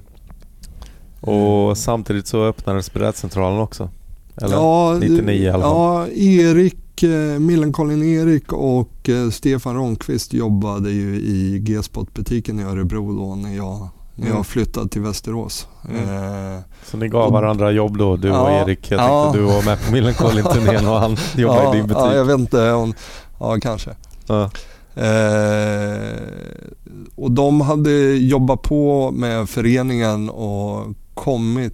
Och 1.22 1.78
samtidigt 1.78 2.28
så 2.28 2.44
öppnades 2.46 2.94
brädcentralen 2.94 3.60
också. 3.60 3.90
Eller? 4.38 4.56
ja, 4.56 4.98
99 5.00 5.32
i 5.44 5.50
alla 5.50 5.64
fall. 5.64 5.72
Ja, 5.72 6.08
Erik, 6.08 7.04
eh, 7.04 7.40
Millencolin 7.40 8.04
Erik 8.04 8.54
och 8.54 9.10
eh, 9.10 9.30
Stefan 9.30 9.76
Ronqvist 9.76 10.34
jobbade 10.34 10.92
ju 10.92 11.16
i 11.16 11.60
G-spot-butiken 11.60 12.60
i 12.60 12.64
Örebro 12.64 13.18
då 13.18 13.36
när 13.36 13.56
jag, 13.56 13.90
när 14.16 14.26
Mm. 14.26 14.38
jag 14.38 14.46
flyttade 14.48 14.90
till 14.90 15.02
Västerås. 15.02 15.68
Mm. 15.90 16.56
Eh, 16.56 16.60
Så 16.86 16.98
ni 16.98 17.08
gav 17.08 17.26
Och- 17.28 17.34
varandra 17.34 17.72
jobb 17.72 17.98
då, 17.98 18.16
du 18.16 18.30
och 18.32 18.36
Ja, 18.38 18.62
Erik. 18.66 18.92
Jag 18.92 19.00
ja. 19.00 19.24
tänkte 19.24 19.40
du 19.40 19.46
var 19.46 19.64
med 19.66 19.86
på 19.86 19.92
Millencolin-turnén 19.92 20.88
och 20.88 21.00
han 21.00 21.18
jobbade 21.36 21.64
ja, 21.64 21.74
i 21.74 21.78
din 21.78 21.88
butik. 21.88 22.04
Ja, 22.04 22.16
jag 22.16 22.26
vet 22.26 22.40
inte. 22.40 22.72
Om, 22.72 22.94
ja, 23.40 23.58
kanske. 23.62 23.90
Ja. 24.28 24.50
Eh, 24.96 26.24
och 27.16 27.32
de 27.32 27.62
hade 27.62 27.92
jobbat 28.14 28.62
på 28.62 29.12
med 29.12 29.50
föreningen 29.50 30.30
och 30.30 30.86
kommit, 31.14 31.74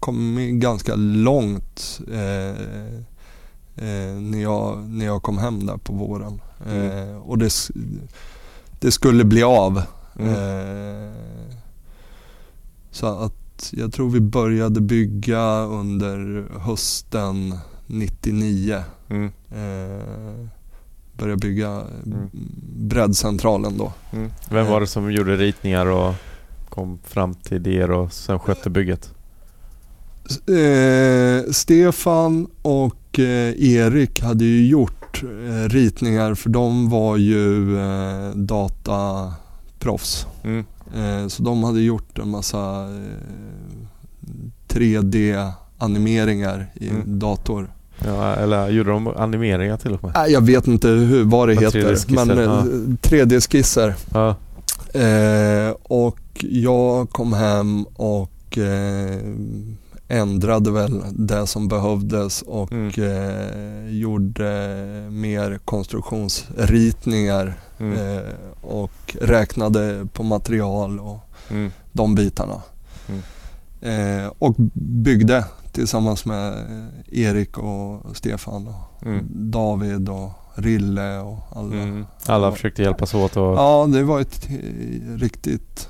kommit 0.00 0.54
ganska 0.54 0.94
långt 0.96 2.00
eh, 2.12 2.60
eh, 3.76 4.14
när, 4.20 4.42
jag, 4.42 4.78
när 4.88 5.06
jag 5.06 5.22
kom 5.22 5.38
hem 5.38 5.66
där 5.66 5.76
på 5.76 5.92
våren. 5.92 6.40
Mm. 6.66 7.08
Eh, 7.10 7.16
och 7.16 7.38
det, 7.38 7.52
det 8.80 8.90
skulle 8.90 9.24
bli 9.24 9.42
av. 9.42 9.82
Mm. 10.18 10.34
Eh, 10.34 11.12
så 12.90 13.06
att 13.06 13.70
jag 13.72 13.92
tror 13.92 14.10
vi 14.10 14.20
började 14.20 14.80
bygga 14.80 15.60
under 15.60 16.44
hösten 16.60 17.58
99. 17.86 18.82
Mm. 19.08 19.32
Eh, 19.50 20.46
började 21.18 21.40
bygga 21.40 21.68
Mm. 22.06 22.30
breddcentralen 22.76 23.78
då. 23.78 23.92
Mm. 24.12 24.30
Vem 24.50 24.66
var 24.66 24.80
det 24.80 24.86
som 24.86 25.12
gjorde 25.12 25.36
ritningar 25.36 25.86
och 25.86 26.14
kom 26.68 26.98
fram 27.04 27.34
till 27.34 27.56
idéer 27.56 27.90
och 27.90 28.12
sen 28.12 28.38
skötte 28.38 28.70
bygget? 28.70 29.14
Eh, 30.30 31.50
Stefan 31.52 32.46
och 32.62 33.18
eh, 33.18 33.62
Erik 33.74 34.22
hade 34.22 34.44
ju 34.44 34.66
gjort 34.66 35.22
eh, 35.22 35.68
ritningar 35.68 36.34
för 36.34 36.50
de 36.50 36.88
var 36.90 37.16
ju 37.16 37.76
eh, 37.78 38.30
dataproffs. 38.34 40.26
Mm. 40.44 40.64
Eh, 40.96 41.28
så 41.28 41.42
de 41.42 41.64
hade 41.64 41.80
gjort 41.80 42.18
en 42.18 42.28
massa 42.30 42.84
eh, 42.84 43.80
3D-animeringar 44.68 46.66
i 46.74 46.88
Mm. 46.88 47.18
dator. 47.18 47.72
Ja, 48.04 48.34
eller 48.34 48.68
gjorde 48.68 48.90
de 48.90 49.06
animeringar 49.06 49.76
till 49.76 49.92
och 49.92 50.04
med? 50.04 50.16
Äh, 50.16 50.32
jag 50.32 50.40
vet 50.40 50.66
inte 50.66 50.88
hur, 50.88 51.24
vad 51.24 51.48
det 51.48 51.54
Men 51.54 51.64
heter, 51.64 51.80
3D-skisser, 51.94 52.26
men 52.26 52.38
eh, 52.38 52.44
ja. 52.44 52.62
3D-skisser. 53.02 53.94
Ja. 54.14 54.36
Eh, 55.00 55.74
och 55.82 56.18
jag 56.50 57.10
kom 57.10 57.32
hem 57.32 57.84
och 57.84 58.58
eh, 58.58 59.18
ändrade 60.10 60.70
väl 60.70 61.02
det 61.12 61.46
som 61.46 61.68
behövdes 61.68 62.42
och 62.42 62.72
Mm. 62.72 62.88
eh, 62.98 63.88
gjorde 63.98 64.50
mer 65.10 65.58
konstruktionsritningar 65.64 67.54
Mm. 67.78 68.16
eh, 68.16 68.22
och 68.62 69.16
räknade 69.20 70.06
på 70.12 70.22
material 70.22 71.00
och 71.00 71.18
Mm. 71.50 71.70
de 71.92 72.14
bitarna. 72.14 72.62
Mm. 73.08 73.20
Eh, 74.24 74.32
och 74.38 74.54
byggde 74.74 75.44
tillsammans 75.72 76.24
med 76.24 76.52
eh, 76.52 77.20
Erik 77.20 77.58
och 77.58 78.16
Stefan 78.16 78.68
och 78.68 79.06
Mm. 79.06 79.26
David 79.30 80.08
och 80.08 80.30
Rille 80.54 81.18
och 81.18 81.38
alla. 81.56 81.74
Mm. 81.74 82.06
Alla 82.26 82.52
försökte 82.52 82.82
hjälpas 82.82 83.14
åt 83.14 83.36
och... 83.36 83.42
Ja, 83.56 83.86
det 83.92 84.02
var 84.02 84.20
ett 84.20 84.48
eh, 84.50 85.16
riktigt 85.16 85.88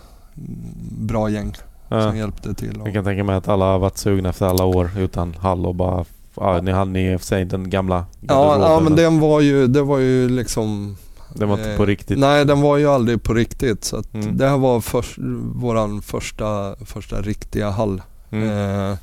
bra 0.98 1.30
gäng 1.30 1.54
Ja. 1.90 2.02
som 2.02 2.16
hjälpte 2.16 2.54
till. 2.54 2.80
Och, 2.80 2.86
Jag 2.86 2.94
kan 2.94 3.04
tänka 3.04 3.24
mig 3.24 3.36
att 3.36 3.48
alla 3.48 3.64
har 3.64 3.78
varit 3.78 3.98
sugna 3.98 4.28
efter 4.28 4.46
alla 4.46 4.64
år 4.64 4.90
utan 4.98 5.34
hall 5.34 5.66
och 5.66 5.74
bara... 5.74 6.04
Ja, 6.34 6.60
ni 6.62 6.70
hade 6.70 6.90
ni 6.90 7.12
i 7.12 7.16
och 7.16 7.20
för 7.20 7.26
sig 7.26 7.44
den 7.44 7.70
gamla 7.70 8.04
ja, 8.20 8.58
ja, 8.60 8.80
men 8.80 8.96
den 8.96 9.20
var 9.20 9.40
ju, 9.40 9.66
det 9.66 9.82
var 9.82 9.98
ju 9.98 10.28
liksom 10.28 10.96
den 11.34 11.48
var 11.48 11.56
inte 11.58 11.70
eh, 11.70 11.76
på 11.76 11.86
riktigt. 11.86 12.18
Nej, 12.18 12.44
den 12.44 12.60
var 12.60 12.76
ju 12.76 12.86
aldrig 12.86 13.22
på 13.22 13.34
riktigt. 13.34 13.84
Så 13.84 14.02
Mm. 14.12 14.36
det 14.36 14.48
här 14.48 14.58
var 14.58 14.80
först, 14.80 15.18
våran 15.54 16.02
första, 16.02 16.76
första 16.84 17.22
riktiga 17.22 17.70
hall. 17.70 18.02
Mm. 18.30 18.48
Eh, 18.92 18.96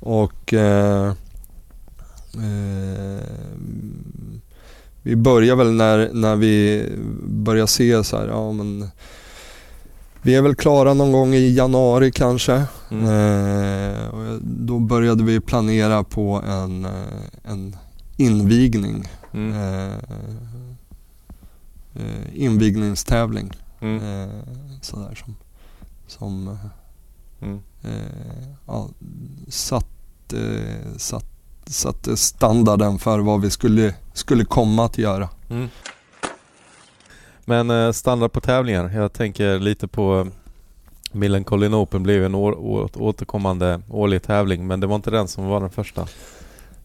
och 0.00 0.54
eh, 0.54 1.12
eh, 2.34 3.28
vi 5.02 5.16
började 5.16 5.64
väl 5.64 5.72
när, 5.72 6.10
när 6.12 6.36
vi 6.36 6.86
började 7.28 7.68
se 7.68 8.04
så 8.04 8.16
här, 8.16 8.26
ja 8.26 8.52
men 8.52 8.88
vi 10.24 10.34
är 10.34 10.42
väl 10.42 10.54
klara 10.54 10.94
någon 10.94 11.12
gång 11.12 11.34
i 11.34 11.54
januari 11.54 12.10
kanske. 12.12 12.64
Mm. 12.90 13.04
Eh, 13.04 14.08
och 14.08 14.38
då 14.42 14.78
började 14.78 15.24
vi 15.24 15.40
planera 15.40 16.04
på 16.04 16.42
en, 16.46 16.84
eh, 16.84 16.90
en 17.42 17.76
invigning. 18.16 19.08
Mm. 19.32 19.52
Eh, 19.52 19.94
eh, 21.94 22.24
invigningstävling. 22.34 23.50
Mm. 23.80 24.22
Eh, 24.22 24.28
sådär 24.80 25.14
som, 25.24 25.36
som 26.06 26.48
eh, 26.48 26.54
Mm. 27.42 27.60
ja, 28.66 28.88
satt, 29.48 29.86
satt, 30.96 31.26
satte 31.66 32.16
standarden 32.16 32.98
för 32.98 33.18
vad 33.18 33.40
vi 33.40 33.50
skulle, 33.50 33.94
skulle 34.12 34.44
komma 34.44 34.84
att 34.84 34.98
göra. 34.98 35.28
Mm. 37.46 37.66
Men 37.66 37.86
eh, 37.86 37.92
standard 37.92 38.32
på 38.32 38.40
tävlingar. 38.40 38.90
Jag 38.94 39.12
tänker 39.12 39.58
lite 39.58 39.88
på 39.88 40.18
eh, 40.20 40.26
Millencolin 41.12 41.74
Open 41.74 42.02
blev 42.02 42.24
en 42.24 42.34
år, 42.34 42.52
å, 42.52 42.88
återkommande 42.94 43.80
årlig 43.90 44.22
tävling 44.22 44.66
men 44.66 44.80
det 44.80 44.86
var 44.86 44.96
inte 44.96 45.10
den 45.10 45.28
som 45.28 45.46
var 45.46 45.60
den 45.60 45.70
första. 45.70 46.06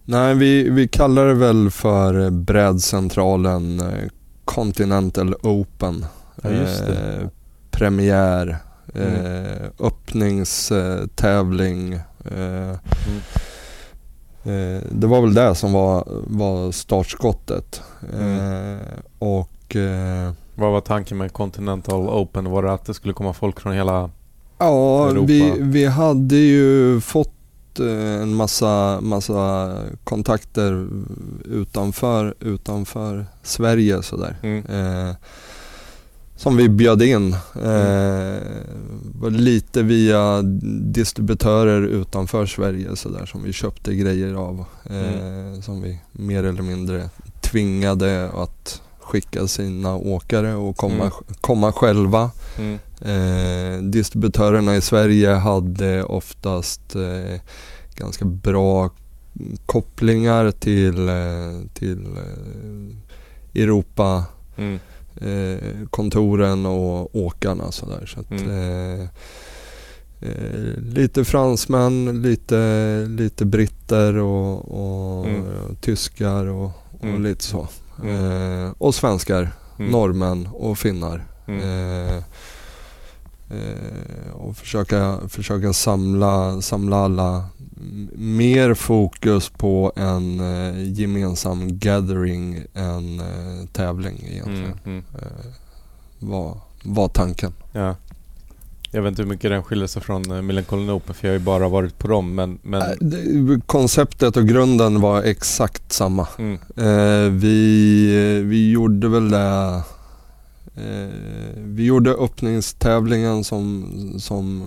Nej, 0.05 0.35
vi, 0.35 0.69
vi 0.69 0.87
kallar 0.87 1.25
det 1.25 1.33
väl 1.33 1.71
för 1.71 2.29
brädcentralen 2.29 3.79
eh, 3.79 4.09
Continental 4.45 5.35
Open. 5.41 6.05
Ja, 6.41 6.49
just 6.49 6.85
det. 6.85 7.19
Eh, 7.21 7.27
premiär, 7.71 8.57
Mm. 8.95 9.25
eh, 9.25 9.67
öppningstävling. 9.79 11.93
Eh, 12.25 12.75
Mm. 14.45 14.83
det 14.91 15.07
var 15.07 15.21
väl 15.21 15.33
det 15.33 15.55
som 15.55 15.73
var, 15.73 16.03
var 16.27 16.71
startskottet. 16.71 17.81
Mm. 18.13 18.77
Och 19.19 19.75
Vad 20.59 20.71
var 20.71 20.81
tanken 20.81 21.17
med 21.17 21.33
Continental 21.33 22.09
Open? 22.09 22.49
Var 22.49 22.63
det 22.63 22.73
att 22.73 22.85
det 22.85 22.93
skulle 22.93 23.13
komma 23.13 23.33
folk 23.33 23.59
från 23.59 23.73
hela... 23.73 24.09
Ja, 24.57 25.09
Europa. 25.09 25.25
vi, 25.25 25.53
vi 25.59 25.85
hade 25.85 26.35
ju 26.35 27.01
fått 27.01 27.79
eh, 27.79 28.21
en 28.21 28.35
massa, 28.35 29.01
massa 29.01 29.75
kontakter 30.03 30.87
utanför, 31.45 32.33
utanför 32.39 33.25
Sverige 33.43 34.03
sådär. 34.03 34.37
Mm. 34.41 34.65
Eh, 34.65 35.15
som 36.35 36.57
vi 36.57 36.69
bjöd 36.69 37.01
in. 37.01 37.33
Eh, 37.55 38.39
var 39.19 39.29
lite 39.29 39.83
via 39.83 40.41
distributörer 40.81 41.81
utanför 41.81 42.45
Sverige 42.45 42.95
sådär 42.95 43.25
som 43.25 43.43
vi 43.43 43.53
köpte 43.53 43.95
grejer 43.95 44.33
av. 44.33 44.65
Eh, 44.85 45.61
Som 45.61 45.81
vi 45.81 45.99
mer 46.11 46.43
eller 46.43 46.61
mindre 46.61 47.09
tvingade 47.41 48.29
att 48.29 48.81
skicka 49.09 49.47
sina 49.47 49.95
åkare 49.95 50.55
och 50.55 50.77
komma, 50.77 50.93
Mm. 51.03 51.11
komma 51.41 51.71
själva. 51.71 52.31
Mm. 52.57 52.79
Eh, 53.01 53.83
distributörerna 53.83 54.75
i 54.75 54.81
Sverige 54.81 55.29
hade 55.29 56.03
oftast 56.03 56.95
eh, 56.95 57.39
ganska 57.95 58.25
bra 58.25 58.89
kopplingar 59.65 60.51
till, 60.51 61.09
eh, 61.09 61.69
till 61.73 62.05
eh, 62.17 63.61
Europa 63.61 64.25
Mm. 64.57 64.79
eh, 65.21 65.87
kontoren 65.89 66.65
och 66.65 67.15
åkarna 67.15 67.71
sådär. 67.71 68.05
Så 68.05 68.19
att, 68.19 68.31
Mm. 68.31 68.49
eh, 68.49 69.07
eh, 70.21 70.77
lite 70.81 71.25
fransmän, 71.25 72.21
lite, 72.21 73.05
lite 73.09 73.45
britter 73.45 74.17
och, 74.17 74.55
och 74.71 75.25
Mm. 75.27 75.43
tyskar 75.81 76.45
och, 76.45 76.71
och 76.99 77.03
Mm. 77.05 77.23
lite 77.23 77.43
så. 77.43 77.67
Eh, 78.05 78.71
och 78.77 78.95
svenskar, 78.95 79.51
Mm. 79.79 79.91
norrmän 79.91 80.47
och 80.53 80.77
finnar. 80.77 81.25
Mm. 81.47 81.59
Eh, 81.61 82.15
eh, 83.49 84.31
och 84.33 84.57
försöka, 84.57 85.17
försöka 85.29 85.73
samla, 85.73 86.61
samla 86.61 86.97
alla 86.97 87.45
mer 88.15 88.73
fokus 88.73 89.49
på 89.49 89.91
en 89.95 90.39
eh, 90.39 90.91
gemensam 90.99 91.79
gathering 91.79 92.63
än 92.73 93.19
eh, 93.19 93.65
tävling 93.73 94.23
egentligen. 94.29 94.79
Mm. 94.85 94.85
Mm. 94.85 95.03
Var, 96.19 96.57
var 96.83 97.07
tanken. 97.07 97.53
Ja. 97.71 97.95
Jag 98.91 99.01
vet 99.01 99.09
inte 99.09 99.21
hur 99.21 99.29
mycket 99.29 99.51
den 99.51 99.63
skiljer 99.63 99.87
sig 99.87 100.01
från 100.01 100.31
eh, 100.31 100.41
Millencolin 100.41 100.89
Open 100.89 101.15
för 101.15 101.27
jag 101.27 101.33
har 101.33 101.39
ju 101.39 101.45
bara 101.45 101.69
varit 101.69 101.97
på 101.97 102.07
dem 102.07 102.35
men... 102.35 102.59
men 102.63 102.81
det- 102.99 103.61
konceptet 103.65 104.37
och 104.37 104.47
grunden 104.47 105.01
var 105.01 105.21
exakt 105.23 105.91
samma. 105.93 106.27
mm. 106.37 106.59
Eh, 106.77 107.31
vi, 107.31 108.41
vi 108.45 108.71
gjorde 108.71 109.07
väl 109.07 109.29
det 109.29 109.81
eh, 110.75 111.09
Vi 111.55 111.85
gjorde 111.85 112.11
öppningstävlingen 112.11 113.43
som, 113.43 113.85
som, 114.19 114.63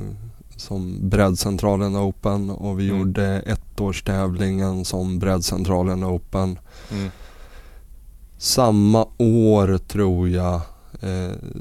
som 0.57 1.09
brädcentralen 1.09 1.97
Open 1.97 2.51
och 2.51 2.81
vi 2.81 2.89
Mm. 2.89 2.99
gjorde 2.99 3.43
ettårstävlingen 3.47 4.85
som 4.85 5.19
brädcentralen 5.19 6.05
Open. 6.05 6.59
Mm. 6.93 7.11
Samma 8.39 9.07
år 9.19 9.79
tror 9.79 10.29
jag 10.29 10.61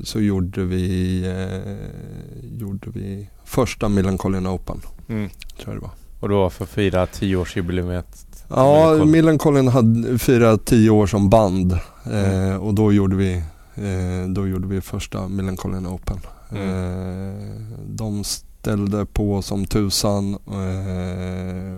så 0.03 0.19
gjorde 0.19 0.63
vi, 0.63 1.21
eh, 1.27 2.57
gjorde 2.59 2.89
vi 2.89 3.29
första 3.45 3.89
Millencolin 3.89 4.47
Open. 4.47 4.81
Mm. 5.09 5.29
Tror 5.29 5.73
jag 5.73 5.75
det 5.75 5.79
var. 5.81 5.91
Och 6.19 6.29
då 6.29 6.49
för 6.49 6.63
att 6.63 6.69
fira 6.69 7.05
10-årsjubileumet. 7.05 8.25
Ja, 8.49 9.05
Millencolin. 9.05 9.67
Hade 9.67 10.19
firat 10.19 10.65
tio 10.65 10.89
år 10.89 11.07
som 11.07 11.29
band 11.29 11.77
Mm. 12.05 12.49
eh, 12.51 12.55
och 12.55 12.73
då 12.73 12.93
gjorde 12.93 13.15
vi 13.15 13.33
eh, 13.75 14.29
då 14.29 14.47
gjorde 14.47 14.67
vi 14.67 14.81
första 14.81 15.27
Millencolin 15.27 15.87
Open. 15.87 16.17
Mm. 16.51 16.69
Eh, 16.69 17.77
de 17.87 18.23
ställde 18.23 19.05
på 19.05 19.41
som 19.41 19.65
tusan 19.65 20.33
eh, 20.33 21.77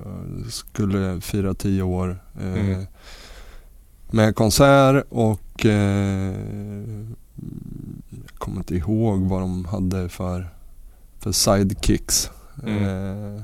skulle 0.49 1.22
fira 1.22 1.53
tio 1.53 1.81
år 1.84 2.23
eh, 2.41 2.60
Mm. 2.60 2.85
med 4.11 4.35
konsert 4.35 5.06
och 5.10 5.65
eh, 5.65 6.34
jag 8.10 8.35
kommer 8.38 8.57
inte 8.57 8.76
ihåg 8.76 9.22
vad 9.22 9.41
de 9.41 9.65
hade 9.65 10.10
för, 10.10 10.49
för 11.19 11.31
sidekicks. 11.31 12.30
Mm. 12.64 12.84
Eh, 12.84 13.41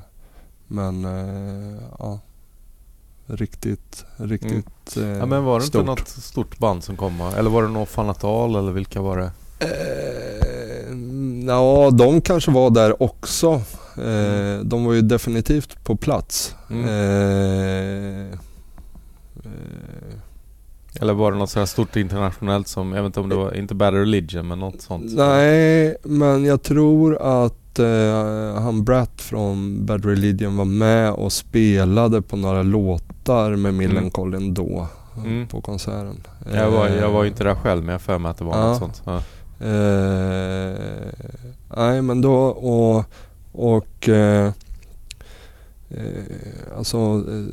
men 0.67 1.05
eh, 1.05 1.81
ja, 1.99 2.19
riktigt, 3.25 4.05
riktigt 4.17 4.97
eh, 4.97 5.03
Ja 5.03 5.25
men 5.25 5.43
var 5.43 5.59
det 5.59 5.65
stort. 5.65 5.79
inte 5.79 5.91
något 5.91 6.07
stort 6.07 6.57
band 6.59 6.83
som 6.83 6.97
kom? 6.97 7.21
Eller 7.21 7.49
var 7.49 7.63
det 7.63 7.69
något 7.69 7.89
Fanatal 7.89 8.55
eller 8.55 8.71
vilka 8.71 9.01
var 9.01 9.17
det? 9.17 9.31
Eh, 9.59 10.95
ja, 11.47 11.89
de 11.91 12.21
kanske 12.21 12.51
var 12.51 12.69
där 12.69 13.03
också. 13.03 13.61
Eh, 13.97 14.59
de 14.63 14.85
var 14.85 14.93
ju 14.93 15.01
definitivt 15.01 15.83
på 15.83 15.95
plats. 15.95 16.55
Eh, 20.89 20.97
eh, 20.97 21.01
Eller 21.01 21.13
var 21.13 21.31
det 21.31 21.37
något 21.37 21.49
sådär 21.49 21.65
stort 21.65 21.95
internationellt 21.95 22.67
som, 22.67 22.93
jag 22.93 23.03
vet 23.03 23.05
inte 23.05 23.19
om 23.19 23.29
det 23.29 23.35
var, 23.35 23.55
inte 23.55 23.75
Bad 23.75 23.93
Religion 23.93 24.47
men 24.47 24.59
något 24.59 24.81
sånt? 24.81 25.05
Nej, 25.15 25.95
men 26.03 26.45
jag 26.45 26.61
tror 26.63 27.17
att 27.21 27.79
eh, 27.79 28.61
han 28.61 28.83
Bratt 28.83 29.21
från 29.21 29.85
Bad 29.85 30.05
Religion 30.05 30.57
var 30.57 30.65
med 30.65 31.11
och 31.11 31.31
spelade 31.31 32.21
på 32.21 32.37
några 32.37 32.63
låtar 32.63 33.55
med 33.55 33.73
Millencolin 33.73 34.41
mm. 34.41 34.53
då. 34.53 34.87
Mm. 35.25 35.47
På 35.47 35.61
konserten. 35.61 36.21
Jag 36.53 36.71
var, 36.71 36.87
jag 36.87 37.11
var 37.11 37.25
inte 37.25 37.43
där 37.43 37.55
själv 37.55 37.83
men 37.83 37.91
jag 37.91 38.01
för 38.01 38.17
mig 38.17 38.31
att 38.31 38.37
det 38.37 38.43
var 38.43 38.57
ja. 38.57 38.67
något 38.67 38.77
sånt. 38.77 39.01
Ja. 39.05 39.21
Eh, 39.59 40.75
nej 41.77 42.01
men 42.01 42.21
då 42.21 42.35
och, 42.45 43.05
och 43.51 44.09
eh, 44.09 44.51
eh, 45.89 46.77
alltså 46.77 46.97
eh, 46.97 47.45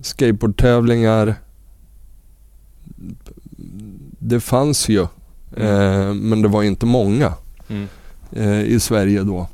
skateboardtävlingar 0.00 1.34
det 4.18 4.40
fanns 4.40 4.88
ju 4.88 5.06
mm. 5.56 5.68
eh, 5.68 6.14
men 6.14 6.42
det 6.42 6.48
var 6.48 6.62
inte 6.62 6.86
många 6.86 7.32
mm. 7.68 7.88
eh, 8.32 8.62
i 8.62 8.80
Sverige 8.80 9.22
då. 9.22 9.46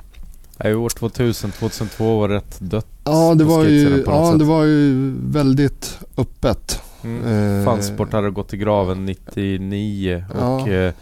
I 0.64 0.74
år 0.74 0.88
2000, 0.88 1.50
2002 1.50 2.18
var 2.18 2.28
rätt 2.28 2.60
dött 2.60 2.86
Ja 3.04 3.34
det 3.34 3.44
var 3.44 3.64
ju, 3.64 4.04
ja, 4.06 4.34
det 4.38 4.44
var 4.44 4.64
ju 4.64 5.14
väldigt 5.26 5.98
öppet. 6.16 6.80
Mm. 7.04 7.58
Eh, 7.58 7.64
Fansport 7.64 8.12
hade 8.12 8.30
gått 8.30 8.54
i 8.54 8.56
graven 8.56 9.06
99 9.06 10.24
och 10.28 10.68
ja. 10.68 10.68
Eh, 10.68 10.92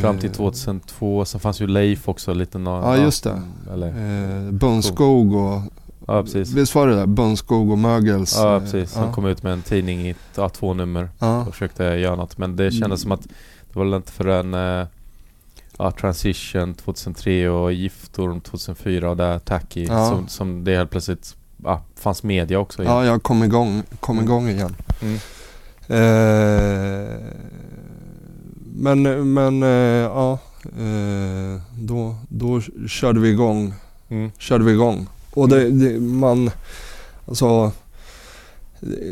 fram 0.00 0.18
till 0.18 0.30
2002 0.30 1.24
så 1.24 1.38
fanns 1.38 1.60
ju 1.60 1.66
Leif 1.66 2.08
också 2.08 2.34
lite 2.34 2.58
Ja 2.58 2.96
just 2.96 3.24
det. 3.24 3.42
Eller, 3.72 3.88
eh, 3.88 4.52
Bönskog 4.52 5.34
och 5.34 5.62
Ja, 6.08 6.22
precis. 6.22 6.52
Visst 6.52 6.74
var 6.74 6.86
det 6.86 6.94
där? 6.94 7.06
Bönskog 7.06 7.70
och 7.70 7.78
Mögels? 7.78 8.36
Ja, 8.36 8.56
eh, 8.56 8.60
precis. 8.60 8.94
Han 8.94 9.06
ja. 9.06 9.12
kom 9.12 9.26
ut 9.26 9.42
med 9.42 9.52
en 9.52 9.62
tidning 9.62 10.08
i 10.08 10.14
ja, 10.36 10.48
två 10.48 10.74
nummer 10.74 11.08
ja. 11.18 11.40
och 11.40 11.52
försökte 11.52 11.84
göra 11.84 12.16
något. 12.16 12.38
Men 12.38 12.56
det 12.56 12.70
kändes 12.70 12.84
mm. 12.84 12.98
som 12.98 13.12
att 13.12 13.22
det 13.72 13.78
var 13.78 13.96
inte 13.96 14.12
förrän 14.12 14.54
uh, 14.54 14.86
ja, 15.78 15.90
Transition 15.90 16.74
2003 16.74 17.48
och 17.48 17.72
Giftorm 17.72 18.40
2004 18.40 19.10
och 19.10 19.16
där 19.16 19.38
Tacky 19.38 19.84
ja. 19.84 20.08
som, 20.08 20.28
som 20.28 20.64
det 20.64 20.76
helt 20.76 20.90
plötsligt 20.90 21.36
ja, 21.64 21.82
fanns 21.94 22.22
media 22.22 22.58
också. 22.58 22.82
Igen. 22.82 22.94
Ja, 22.94 23.04
jag 23.04 23.22
kom 23.22 23.44
igång, 23.44 23.82
kom 24.00 24.18
mm. 24.18 24.24
igång 24.24 24.48
igen. 24.48 24.76
Mm. 25.00 25.14
Eh, 25.88 27.16
men 28.74 29.32
men 29.32 29.62
eh, 29.62 29.68
ja, 29.68 30.38
eh, 30.64 31.60
då, 31.78 32.16
då 32.28 32.60
körde 32.88 33.20
vi 33.20 33.28
igång. 33.28 33.74
Mm. 34.08 34.30
Körde 34.38 34.64
vi 34.64 34.72
igång. 34.72 35.08
Och 35.38 35.48
det, 35.48 35.70
det, 35.70 36.00
man, 36.00 36.50
alltså, 37.26 37.72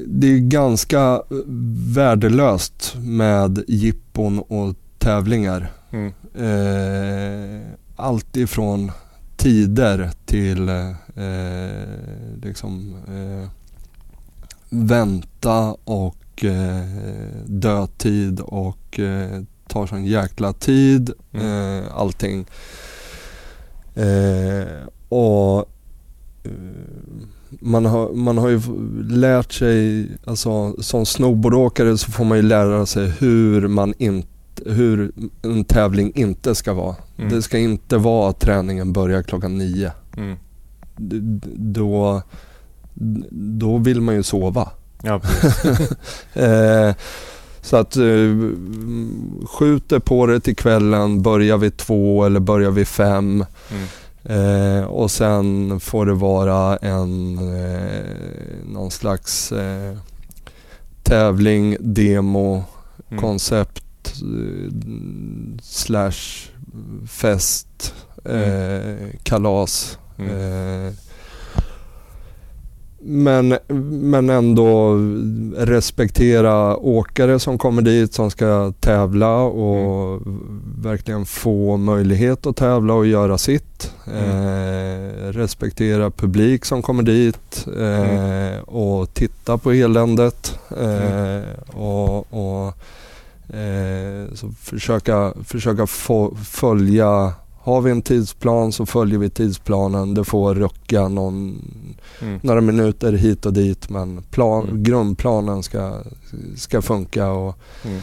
det 0.07 0.27
är 0.27 0.39
ganska 0.39 1.23
värdelöst 1.95 2.95
med 2.99 3.65
jippon 3.69 4.39
och 4.39 4.75
tävlingar. 4.99 5.73
Mm. 5.91 6.13
Eh, 6.35 7.67
allt 7.97 8.37
ifrån 8.37 8.93
tider 9.37 10.11
till 10.25 10.69
eh, 10.69 11.87
liksom 12.43 12.95
eh, 13.09 13.49
vänta 14.71 15.77
och 15.85 16.45
eh, 16.45 16.87
dödtid 17.47 18.41
och 18.41 19.01
eh, 19.01 19.43
tar 19.69 19.87
sån 19.87 20.05
jäkla 20.05 20.53
tid. 20.53 21.11
Mm. 21.33 21.79
Eh, 21.79 21.97
allting. 21.97 22.47
Eh, 23.95 24.87
och 25.09 25.76
man 27.61 27.85
har, 27.85 28.13
man 28.13 28.39
har 28.39 28.49
ju 28.49 28.61
lärt 29.11 29.53
sig, 29.53 30.09
alltså 30.25 30.83
som 30.83 31.07
snowboardåkare 31.07 31.99
så 31.99 32.13
får 32.13 32.25
man 32.25 32.39
ju 32.39 32.43
lära 32.43 32.87
sig 32.87 33.09
hur 33.09 33.69
man 33.69 33.95
inte 33.99 34.29
hur 34.67 35.13
en 35.43 35.65
tävling 35.65 36.13
inte 36.15 36.55
ska 36.55 36.73
vara. 36.73 36.97
Mm. 37.19 37.31
Det 37.33 37.43
ska 37.43 37.59
inte 37.59 37.97
vara 37.97 38.31
att 38.31 38.41
träningen 38.41 38.93
börjar 38.93 39.23
klockan 39.23 39.59
nio. 39.59 39.93
Mm. 40.17 40.37
Då, 41.57 42.23
då 43.31 43.79
vill 43.79 44.01
man 44.01 44.15
ju 44.15 44.23
sova. 44.23 44.69
Ja, 45.03 45.21
eh, 46.43 46.95
så 47.61 47.77
att 47.77 47.97
eh, 47.97 48.37
skjuter 49.47 49.99
på 49.99 50.27
det 50.27 50.41
till 50.41 50.57
kvällen, 50.57 51.23
börjar 51.23 51.59
vid 51.59 51.77
två 51.77 52.25
eller 52.25 52.41
börjar 52.41 52.71
vid 52.71 52.89
fem. 52.89 53.45
Mm. 53.71 53.87
Eh, 54.29 54.85
och 54.85 55.11
sen 55.11 55.81
får 55.81 56.07
det 56.07 56.15
vara 56.15 56.77
en 56.77 57.39
eh, 57.39 58.05
någon 58.65 58.91
slags 58.91 59.53
eh, 59.53 59.97
tävling, 61.03 61.77
demo, 61.81 62.65
mm. 63.11 63.23
koncept 63.23 64.23
eh, 64.23 64.73
slash 65.63 66.51
fest, 67.09 67.95
mm. 68.25 68.43
Eh, 68.43 69.09
kalas. 69.23 69.99
Mm. 70.19 70.93
Men, 73.09 73.59
men 74.11 74.31
ändå 74.31 74.99
respektera 75.57 76.77
åkare 76.77 77.39
som 77.39 77.59
kommer 77.59 77.83
dit 77.83 78.15
som 78.15 78.31
ska 78.31 78.73
tävla 78.81 79.37
och 79.37 80.27
mm. 80.27 80.73
verkligen 80.83 81.27
få 81.27 81.77
möjlighet 81.77 82.47
att 82.47 82.57
tävla 82.57 82.95
och 82.95 83.07
göra 83.07 83.39
sitt. 83.39 83.93
Mm. 84.07 84.31
Eh, 84.31 85.33
respektera 85.33 86.11
publik 86.11 86.65
som 86.65 86.83
kommer 86.83 87.03
dit 87.03 87.67
eh, 87.79 88.11
mm. 88.11 88.65
och 88.65 89.15
titta 89.15 89.59
på 89.59 89.73
eländet. 89.73 90.59
Eh, 90.71 91.77
och, 91.77 92.19
och 92.19 92.67
eh, 93.57 94.35
så 94.35 94.51
försöka, 94.61 95.33
försöka 95.45 95.87
få, 95.87 96.37
följa 96.45 97.33
har 97.67 97.81
vi 97.81 97.91
en 97.91 98.03
tidsplan 98.03 98.73
så 98.73 98.87
följer 98.87 99.19
vi 99.19 99.31
tidsplanen. 99.31 100.15
Det 100.15 100.25
får 100.25 100.55
rucka 100.55 101.09
någon, 101.09 101.63
mm. 102.23 102.41
några 102.43 102.61
minuter 102.61 103.13
hit 103.13 103.47
och 103.47 103.53
dit 103.53 103.91
men 103.91 104.23
plan, 104.23 104.69
mm. 104.69 104.83
grundplanen 104.83 105.63
ska, 105.63 105.99
ska 106.57 106.83
funka. 106.83 107.31
Och 107.31 107.59
mm. 107.85 108.01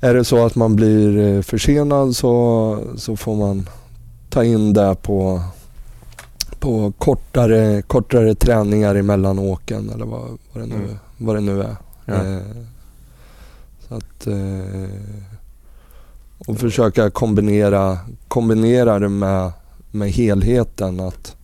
Är 0.00 0.14
det 0.14 0.24
så 0.24 0.46
att 0.46 0.54
man 0.54 0.76
blir 0.76 1.18
eh, 1.18 1.42
försenad 1.42 2.16
så, 2.16 2.78
så 2.96 3.16
får 3.16 3.36
man 3.36 3.68
ta 4.30 4.44
in 4.44 4.72
det 4.72 4.96
på, 5.02 5.42
på 6.58 6.92
kortare, 6.98 7.82
kortare 7.82 8.34
träningar 8.34 8.94
emellan 8.94 9.38
åken 9.38 9.90
eller 9.90 10.04
vad, 10.04 10.38
vad, 10.52 10.62
det, 10.62 10.66
nu, 10.66 10.74
mm. 10.74 10.96
vad 11.16 11.36
det 11.36 11.40
nu 11.40 11.62
är. 11.62 11.76
Ja. 12.04 12.14
Eh, 12.14 12.38
så 13.88 13.94
att... 13.94 14.26
Eh, 14.26 15.31
och 16.46 16.58
försöka 16.58 17.10
kombinera, 17.10 17.98
kombinera 18.28 18.98
det 18.98 19.08
med, 19.08 19.52
med 19.90 20.10
helheten. 20.10 21.00
Att 21.00 21.36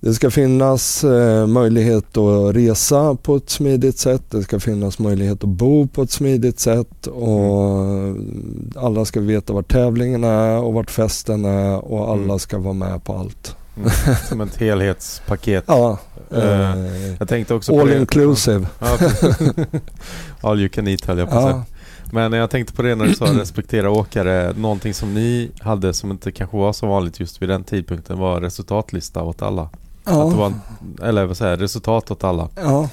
det 0.00 0.14
ska 0.14 0.30
finnas 0.30 1.04
eh, 1.04 1.46
möjlighet 1.46 2.16
att 2.16 2.54
resa 2.54 3.14
på 3.14 3.36
ett 3.36 3.50
smidigt 3.50 3.98
sätt. 3.98 4.22
Det 4.30 4.42
ska 4.42 4.60
finnas 4.60 4.98
möjlighet 4.98 5.44
att 5.44 5.50
bo 5.50 5.86
på 5.86 6.02
ett 6.02 6.10
smidigt 6.10 6.60
sätt. 6.60 7.06
Och 7.06 7.80
mm. 7.80 8.72
Alla 8.76 9.04
ska 9.04 9.20
veta 9.20 9.52
var 9.52 9.62
tävlingen 9.62 10.24
är 10.24 10.62
och 10.62 10.74
vart 10.74 10.90
festen 10.90 11.44
är 11.44 11.92
och 11.92 12.10
alla 12.10 12.22
mm. 12.22 12.38
ska 12.38 12.58
vara 12.58 12.74
med 12.74 13.04
på 13.04 13.12
allt. 13.12 13.56
Mm. 13.76 13.90
Som 14.28 14.40
ett 14.40 14.56
helhetspaket. 14.56 15.64
ja. 15.66 15.98
Uh, 16.32 17.14
jag 17.18 17.28
tänkte 17.28 17.54
också 17.54 17.80
all 17.80 17.92
inclusive. 17.92 18.66
all 20.40 20.60
you 20.60 20.68
can 20.68 20.88
eat 20.88 21.04
höll 21.04 21.18
jag 21.18 21.30
på 21.30 21.36
att 21.36 21.42
säga. 21.42 21.64
Men 22.12 22.32
jag 22.32 22.50
tänkte 22.50 22.74
på 22.74 22.82
det 22.82 22.94
när 22.94 23.06
du 23.06 23.14
sa 23.14 23.24
respektera 23.24 23.90
åkare. 23.90 24.52
Någonting 24.56 24.94
som 24.94 25.14
ni 25.14 25.50
hade 25.60 25.94
som 25.94 26.10
inte 26.10 26.32
kanske 26.32 26.56
var 26.56 26.72
så 26.72 26.86
vanligt 26.86 27.20
just 27.20 27.42
vid 27.42 27.48
den 27.48 27.64
tidpunkten 27.64 28.18
var 28.18 28.40
resultatlista 28.40 29.22
åt 29.22 29.42
alla. 29.42 29.68
Ja. 30.04 30.24
Att 30.24 30.30
det 30.30 30.36
var, 30.36 30.52
eller 31.08 31.26
vad 31.26 31.36
säger 31.36 31.56
resultat 31.56 32.10
åt 32.10 32.24
alla. 32.24 32.48
Ja. 32.54 32.88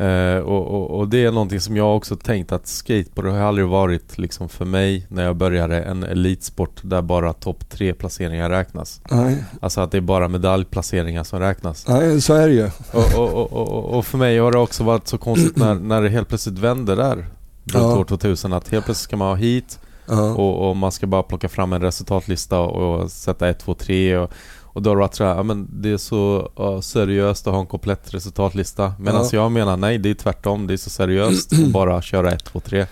Uh, 0.00 0.38
och, 0.38 0.66
och, 0.66 0.98
och, 0.98 1.08
det 1.08 1.24
är 1.24 1.32
någonting 1.32 1.60
som 1.60 1.76
jag 1.76 1.96
också 1.96 2.16
tänkt 2.16 2.52
att 2.52 2.66
skateboard 2.66 3.26
har 3.26 3.38
aldrig 3.38 3.66
varit 3.66 4.18
liksom 4.18 4.48
för 4.48 4.64
mig 4.64 5.06
när 5.08 5.24
jag 5.24 5.36
började 5.36 5.82
en 5.82 6.02
elitsport 6.02 6.80
där 6.82 7.02
bara 7.02 7.32
topp 7.32 7.70
tre 7.70 7.94
placeringar 7.94 8.50
räknas. 8.50 9.00
Nej. 9.10 9.44
Alltså 9.60 9.80
att 9.80 9.90
det 9.90 9.96
är 9.96 10.00
bara 10.00 10.28
medaljplaceringar 10.28 11.24
som 11.24 11.40
räknas. 11.40 11.88
Nej, 11.88 12.20
så 12.20 12.34
är 12.34 12.48
det 12.48 12.54
ju. 12.54 12.70
Och, 12.92 13.52
och, 13.52 13.84
och, 13.84 14.06
för 14.06 14.18
mig 14.18 14.38
har 14.38 14.52
det 14.52 14.58
också 14.58 14.84
varit 14.84 15.08
så 15.08 15.18
konstigt 15.18 15.56
när, 15.56 15.74
när 15.74 16.02
det 16.02 16.08
helt 16.08 16.28
plötsligt 16.28 16.58
vände 16.58 16.94
där 16.94 17.26
runt 17.64 17.84
ja. 17.84 17.98
år 17.98 18.04
2000 18.04 18.52
att 18.52 18.68
helt 18.68 18.84
plötsligt 18.84 19.04
ska 19.04 19.16
man 19.16 19.28
ha 19.28 19.34
hit 19.34 19.78
ja. 20.06 20.20
och, 20.20 20.68
och, 20.68 20.76
man 20.76 20.92
ska 20.92 21.06
bara 21.06 21.22
plocka 21.22 21.48
fram 21.48 21.72
en 21.72 21.80
resultatlista 21.80 22.60
och, 22.60 23.10
sätta 23.10 23.48
1, 23.48 23.58
2, 23.58 23.74
3 23.74 24.16
och, 24.16 24.30
och 24.62 24.82
då 24.82 24.90
har 24.90 24.96
det 24.96 25.00
varit 25.00 25.14
såhär, 25.14 25.34
ja 25.34 25.42
men 25.42 25.68
det 25.72 25.90
är 25.90 25.96
så 25.96 26.50
uh, 26.60 26.80
seriöst 26.80 27.46
att 27.46 27.52
ha 27.52 27.60
en 27.60 27.66
komplett 27.66 28.14
resultatlista 28.14 28.94
Medan 28.98 29.22
ja. 29.22 29.28
jag 29.32 29.52
menar 29.52 29.76
nej, 29.76 29.98
det 29.98 30.10
är 30.10 30.14
tvärtom, 30.14 30.66
det 30.66 30.74
är 30.74 30.76
så 30.78 30.90
seriöst 30.90 31.52
att 31.52 31.66
bara 31.72 32.02
köra 32.02 32.32
1, 32.32 32.44
2, 32.44 32.60
3 32.60 32.86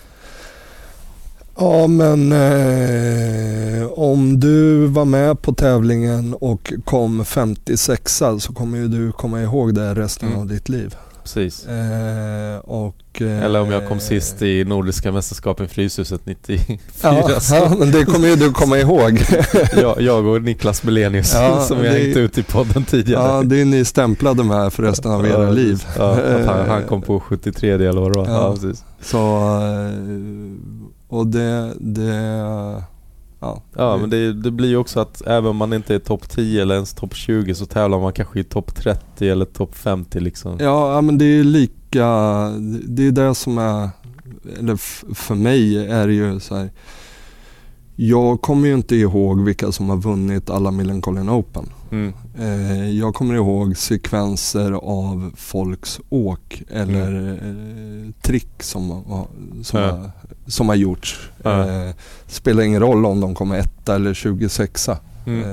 Ja 1.57 1.87
men 1.87 2.31
eh, 2.31 3.87
om 3.91 4.39
du 4.39 4.85
var 4.85 5.05
med 5.05 5.41
på 5.41 5.53
tävlingen 5.53 6.33
och 6.33 6.73
kom 6.85 7.25
56 7.25 8.21
så 8.39 8.53
kommer 8.53 8.77
ju 8.77 8.87
du 8.87 9.11
komma 9.11 9.41
ihåg 9.41 9.73
det 9.73 9.93
resten 9.93 10.27
mm. 10.27 10.39
av 10.39 10.47
ditt 10.47 10.69
liv. 10.69 10.95
Precis. 11.23 11.67
Eh, 11.67 12.57
och, 12.59 12.95
eh, 13.21 13.43
Eller 13.43 13.61
om 13.61 13.71
jag 13.71 13.87
kom 13.87 13.99
sist 13.99 14.41
i 14.41 14.63
Nordiska 14.65 15.11
mästerskapen 15.11 15.65
i 15.65 15.69
Fryshuset 15.69 16.25
94. 16.25 16.77
Ja, 17.03 17.29
ja, 17.51 17.75
men 17.79 17.91
det 17.91 18.05
kommer 18.05 18.27
ju 18.27 18.35
du 18.35 18.51
komma 18.51 18.77
ihåg. 18.77 19.21
jag, 19.81 20.01
jag 20.01 20.25
och 20.25 20.41
Niklas 20.41 20.83
Belenius 20.83 21.33
Ja, 21.35 21.61
som 21.61 21.77
jag 21.77 21.85
det- 21.95 21.99
hängt 21.99 22.17
ut 22.17 22.37
i 22.37 22.43
podden 22.43 22.83
tidigare. 22.85 23.23
ja, 23.27 23.43
det 23.43 23.61
är 23.61 23.65
ni 23.65 23.85
stämplade 23.85 24.43
med 24.43 24.73
för 24.73 24.83
resten 24.83 25.11
av 25.11 25.25
era 25.27 25.49
liv. 25.51 25.83
Ja, 25.97 26.17
han, 26.45 26.69
han 26.69 26.83
kom 26.83 27.01
på 27.01 27.19
73 27.19 27.69
eller 27.71 28.01
vad 28.01 28.11
det 28.13 28.17
var. 28.19 28.27
Ja. 28.27 28.33
Ja. 28.33 28.53
precis. 28.53 28.83
Så, 29.01 29.17
eh, 29.17 29.91
och 31.07 31.27
det, 31.27 31.73
det, 31.79 32.83
ja. 33.41 33.61
Ja 33.75 33.97
men 33.97 34.09
det, 34.09 34.33
det 34.33 34.51
blir 34.51 34.69
ju 34.69 34.77
också 34.77 34.99
att 34.99 35.21
även 35.21 35.49
om 35.49 35.57
man 35.57 35.73
inte 35.73 35.95
är 35.95 35.99
topp 35.99 36.29
10 36.29 36.61
eller 36.61 36.75
ens 36.75 36.93
topp 36.93 37.15
20 37.15 37.55
så 37.55 37.65
tävlar 37.65 37.99
man 37.99 38.13
kanske 38.13 38.39
i 38.39 38.43
topp 38.43 38.75
30 38.75 39.29
eller 39.29 39.45
topp 39.45 39.75
50 39.75 40.19
liksom. 40.19 40.57
Ja, 40.59 40.93
ja, 40.95 41.01
men 41.01 41.17
det 41.17 41.25
är 41.25 41.43
lika, 41.43 42.05
det 42.83 43.07
är 43.07 43.11
det 43.11 43.35
som 43.35 43.57
är, 43.57 43.89
eller 44.59 44.75
för 45.15 45.35
mig 45.35 45.87
är 45.87 46.07
det 46.07 46.13
ju 46.13 46.39
så 46.39 46.55
här. 46.55 46.69
Jag 47.95 48.41
kommer 48.41 48.67
ju 48.67 48.73
inte 48.73 48.95
ihåg 48.95 49.41
vilka 49.41 49.71
som 49.71 49.89
har 49.89 49.97
vunnit 49.97 50.49
alla 50.49 50.71
Millencolin 50.71 51.29
Open. 51.29 51.69
Mm. 51.91 52.13
Eh, 52.39 52.89
jag 52.89 53.13
kommer 53.15 53.35
ihåg 53.35 53.77
sekvenser 53.77 54.71
av 54.71 55.31
folks 55.35 55.99
åk 56.09 56.63
eller 56.69 57.31
eh, 57.31 58.11
trick 58.21 58.63
som, 58.63 59.03
som, 59.63 59.79
Ja. 59.79 59.91
har, 59.91 60.11
som 60.47 60.69
har 60.69 60.75
gjorts. 60.75 61.29
Ja. 61.43 61.67
Eh, 61.67 61.95
spelar 62.27 62.63
ingen 62.63 62.81
roll 62.81 63.05
om 63.05 63.21
de 63.21 63.35
kommer 63.35 63.57
etta 63.59 63.95
eller 63.95 64.13
26 64.13 64.89
Mm. 65.25 65.43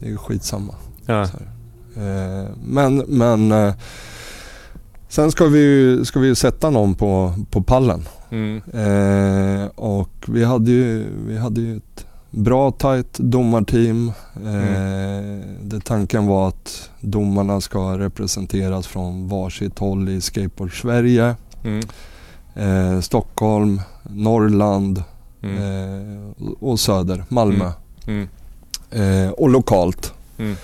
Det 0.00 0.08
är 0.10 0.16
skitsamma. 0.16 0.74
Ja. 1.06 1.26
Men 2.64 2.96
men 3.08 3.52
sen 5.08 5.30
ska 5.30 5.46
vi 5.46 5.58
ju 5.58 6.04
ska 6.04 6.20
vi 6.20 6.34
sätta 6.34 6.70
någon 6.70 6.94
på, 6.94 7.34
på 7.50 7.62
pallen. 7.62 8.02
Mm. 8.30 8.60
Och 9.74 10.10
vi 10.28 10.44
hade 10.44 10.70
ju, 10.70 11.04
vi 11.26 11.38
hade 11.38 11.60
ju 11.60 11.76
ett 11.76 12.06
bra 12.30 12.70
tajt 12.70 13.12
domarteam. 13.18 14.08
Eh, 14.36 14.42
där 15.62 15.80
tanken 15.84 16.26
var 16.26 16.48
att 16.48 16.90
domarna 17.00 17.60
ska 17.60 17.98
representeras 17.98 18.86
från 18.86 19.28
varsitt 19.28 19.78
håll 19.78 20.08
i 20.08 20.20
Skateboard-Sverige. 20.20 21.34
Mm. 21.64 21.80
Eh, 22.54 23.00
Stockholm, 23.00 23.80
Norrland 24.02 25.02
Mm. 25.42 25.56
eh, 25.56 26.52
och 26.60 26.80
Söder, 26.80 27.24
Malmö. 27.28 27.72
Mm. 28.06 28.28
Eh, 28.90 29.30
och 29.30 29.48
lokalt. 29.48 30.12
Mm. 30.38 30.56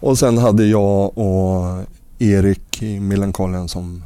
Och 0.00 0.18
sen 0.18 0.38
hade 0.38 0.66
jag 0.66 1.18
och 1.18 1.84
Erik 2.18 2.82
i 2.82 3.00
Millencolin 3.00 3.68
som, 3.68 4.04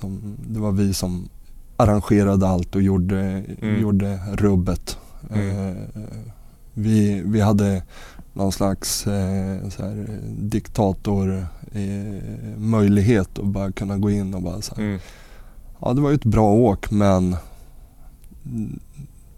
som, 0.00 0.36
det 0.48 0.60
var 0.60 0.72
vi 0.72 0.94
som 0.94 1.28
arrangerade 1.76 2.48
allt 2.48 2.74
och 2.74 2.82
gjorde, 2.82 3.20
Mm. 3.62 3.80
gjorde 3.82 4.18
rubbet. 4.32 4.98
Mm. 5.34 5.68
Eh, 5.68 5.74
vi, 6.74 7.22
vi 7.24 7.40
hade 7.40 7.82
någon 8.32 8.52
slags 8.52 9.06
eh, 9.06 9.68
så 9.68 9.82
här, 9.82 10.06
diktator 10.38 11.46
eh, 11.72 12.22
möjlighet 12.58 13.38
att 13.38 13.44
bara 13.46 13.72
kunna 13.72 13.98
gå 13.98 14.10
in 14.10 14.34
och 14.34 14.42
bara 14.42 14.62
så 14.62 14.74
här, 14.74 14.82
Mm. 14.82 14.98
ja 15.80 15.92
det 15.92 16.00
var 16.00 16.10
ju 16.10 16.14
ett 16.14 16.24
bra 16.24 16.52
åk 16.52 16.90
men 16.90 17.36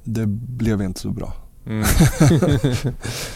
det 0.04 0.26
blev 0.26 0.82
inte 0.82 1.00
så 1.00 1.10
bra. 1.10 1.32
Mm. 1.66 1.84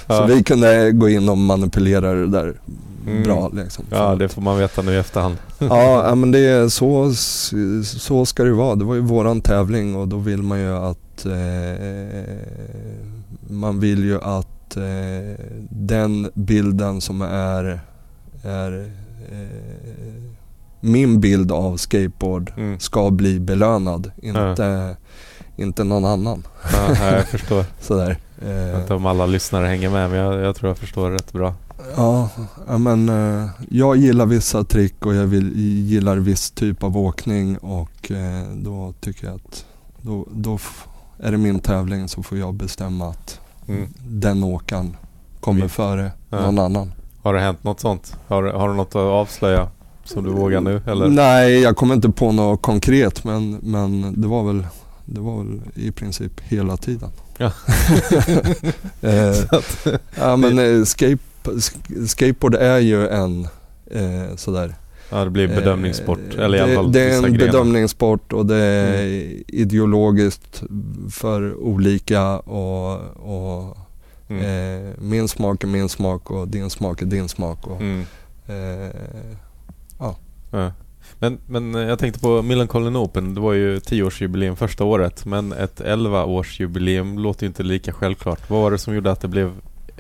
Så 0.07 0.13
ja. 0.13 0.27
vi 0.27 0.43
kunde 0.43 0.93
gå 0.93 1.09
in 1.09 1.29
och 1.29 1.39
manipulera 1.39 2.13
det 2.13 2.27
där 2.29 2.61
Mm. 3.07 3.23
bra 3.23 3.51
liksom. 3.53 3.85
ja 3.91 4.15
det 4.15 4.29
får 4.29 4.43
man 4.43 4.59
veta 4.59 4.83
nu 4.83 4.93
i 4.93 4.97
efterhand. 4.97 5.37
Ja, 5.59 6.09
ja, 6.09 6.15
men 6.15 6.31
det 6.31 6.39
är 6.39 6.69
så, 6.69 7.13
så 7.85 8.27
ska 8.27 8.45
det 8.45 8.53
vara. 8.53 8.75
Det 8.75 8.85
var 8.85 8.95
ju 8.95 9.01
våran 9.01 9.41
tävling 9.41 9.97
och 9.97 10.09
då 10.09 10.17
vill 10.17 10.43
man 10.43 10.61
ju 10.61 10.77
att 10.77 11.27
eh, 11.27 12.35
man 13.51 13.81
vill 13.81 14.05
ju 14.05 14.21
att 14.23 14.77
eh, 14.77 15.45
den 15.71 16.31
bilden 16.35 17.01
som 17.01 17.23
är, 17.23 17.81
är 18.43 18.91
eh, 19.33 20.23
min 20.81 21.21
bild 21.21 21.53
av 21.53 21.77
skateboard 21.77 22.53
Mm. 22.57 22.81
ska 22.81 23.11
bli 23.11 23.41
belönad, 23.41 24.11
inte, 24.23 24.97
inte 25.57 25.85
någon 25.85 26.05
annan. 26.05 26.47
Ja, 26.73 27.07
jag 27.13 27.25
förstår. 27.29 27.65
Sådär. 27.81 28.17
Jag 28.41 28.49
vet 28.49 28.75
Eh, 28.75 28.81
inte 28.81 28.95
om 28.95 29.07
alla 29.07 29.27
lyssnare 29.27 29.67
hänger 29.67 29.91
med 29.91 30.11
men 30.11 30.19
jag, 30.19 30.41
jag 30.41 30.57
tror 30.57 30.71
jag 30.71 30.79
förstår 30.79 31.11
rätt 31.11 31.33
bra. 31.33 31.55
Ja, 31.97 32.29
men 32.79 33.09
eh, 33.09 33.49
jag 33.71 33.97
gillar 33.97 34.27
vissa 34.27 34.65
trick 34.65 35.07
och 35.07 35.15
jag 35.15 35.27
vill, 35.27 35.53
gillar 35.89 36.17
viss 36.17 36.51
typ 36.51 36.83
av 36.83 36.97
åkning 36.97 37.59
och 37.59 38.11
eh, 38.11 38.43
då 38.57 38.95
tycker 39.01 39.27
jag 39.27 39.35
att 39.37 39.65
då, 40.03 40.27
då 40.35 40.59
är 41.19 41.31
det 41.33 41.39
min 41.39 41.59
tävling 41.61 42.09
så 42.09 42.23
får 42.23 42.39
jag 42.39 42.55
bestämma 42.55 43.09
att 43.09 43.39
Mm. 43.69 43.89
den 44.09 44.45
åkaren 44.45 44.97
kommer 45.41 45.61
Min- 45.61 45.69
före 45.69 46.11
Ja. 46.31 46.41
någon 46.41 46.59
annan. 46.59 46.93
Har 47.23 47.35
det 47.35 47.41
hänt 47.41 47.65
något 47.65 47.81
sånt? 47.81 48.17
Har, 48.29 48.43
har 48.43 48.69
du 48.69 48.75
något 48.75 48.89
att 48.89 48.97
avslöja 48.97 49.69
som 50.05 50.25
du 50.25 50.31
vågar 50.31 50.61
nu 50.61 50.83
eller? 50.87 51.09
Nej, 51.09 51.61
jag 51.61 51.77
kommer 51.77 51.95
inte 51.95 52.11
på 52.11 52.33
något 52.33 52.63
konkret 52.63 53.25
men, 53.25 53.51
men 53.63 54.21
det, 54.21 54.29
var 54.29 54.45
väl, 54.45 54.67
det 55.05 55.21
var 55.21 55.39
väl 55.45 55.61
i 55.75 55.91
princip 55.91 56.41
hela 56.41 56.77
tiden. 56.77 57.11
Ja. 57.39 57.47
eh, 59.01 59.37
ja 60.19 60.37
men 60.37 60.59
eh, 60.59 60.63
sk- 60.63 61.19
skateboard 62.09 62.55
är 62.55 62.79
ju 62.79 63.09
en 63.09 63.49
eh, 63.91 64.37
sådär 64.37 64.75
ja 65.11 65.25
det 65.25 65.31
blir 65.31 65.49
bedömningssport 65.49 66.19
Eh, 66.39 66.45
eller 66.45 66.59
i 66.59 66.61
alla 66.61 66.69
det, 66.71 66.75
fall 66.77 66.93
Det 66.93 67.01
är 67.01 67.09
vissa 67.09 67.27
en 67.27 67.33
grenar. 67.35 67.47
bedömningssport 67.53 68.33
och 68.33 68.47
det 68.47 68.57
är 68.57 69.05
ideologiskt 69.49 70.63
för 71.11 71.55
olika 71.55 72.39
och, 72.39 73.01
och 73.17 73.77
Mm. 74.29 74.45
eh, 74.87 74.93
min 75.01 75.29
smak 75.29 75.65
är 75.65 75.69
min 75.69 75.89
smak 75.89 76.31
och 76.31 76.49
din 76.49 76.71
smak 76.71 77.03
är 77.03 77.07
din 77.07 77.29
smak. 77.29 77.67
Och, 77.67 77.81
Mm. 77.81 78.01
eh, 78.47 78.91
Ja. 79.99 80.17
Men, 81.19 81.39
men 81.47 81.75
jag 81.75 81.99
tänkte 81.99 82.21
på 82.21 82.43
Millencolin 82.43 82.97
Open, 82.97 83.35
det 83.35 83.41
var 83.41 83.53
ju 83.53 83.79
10-årsjubileum 83.79 84.55
första 84.57 84.85
året 84.85 85.25
men 85.27 85.53
ett 85.53 85.81
11-årsjubileum 85.81 87.19
låter 87.21 87.43
ju 87.43 87.47
inte 87.49 87.63
lika 87.63 87.93
självklart. 87.93 88.51
Vad 88.51 88.63
var 88.63 88.71
det 88.71 88.79
som 88.79 88.95
gjorde 88.95 89.11
att 89.13 89.21
det 89.21 89.29
blev 89.29 89.53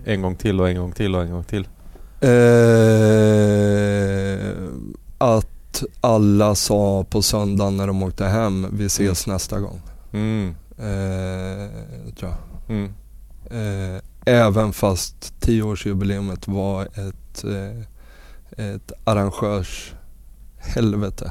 en 0.04 0.22
gång 0.22 0.36
till 0.36 0.60
och 0.60 0.68
en 0.68 0.76
gång 0.76 0.92
till 0.92 1.14
och 1.14 1.22
en 1.22 1.30
gång 1.30 1.44
till? 1.44 1.68
eh, 3.32 4.52
att 5.18 5.82
alla 6.00 6.54
sa 6.54 7.04
på 7.10 7.22
söndagen 7.22 7.76
när 7.76 7.86
de 7.86 8.02
åkte 8.02 8.24
hem, 8.24 8.66
vi 8.72 8.86
ses 8.86 9.26
nästa 9.26 9.60
gång. 9.60 9.80
Mm. 10.12 10.54
Eh, 10.78 11.68
tror 12.18 12.30
jag. 12.30 12.36
Mm. 12.76 12.92
Eh, 13.50 14.02
även 14.26 14.72
fast 14.72 15.34
10-årsjubileumet 15.40 16.42
var 16.50 16.82
ett, 16.84 17.44
eh, 17.44 18.66
ett 18.74 18.92
arrangörs 19.04 19.92
helvete. 20.56 21.30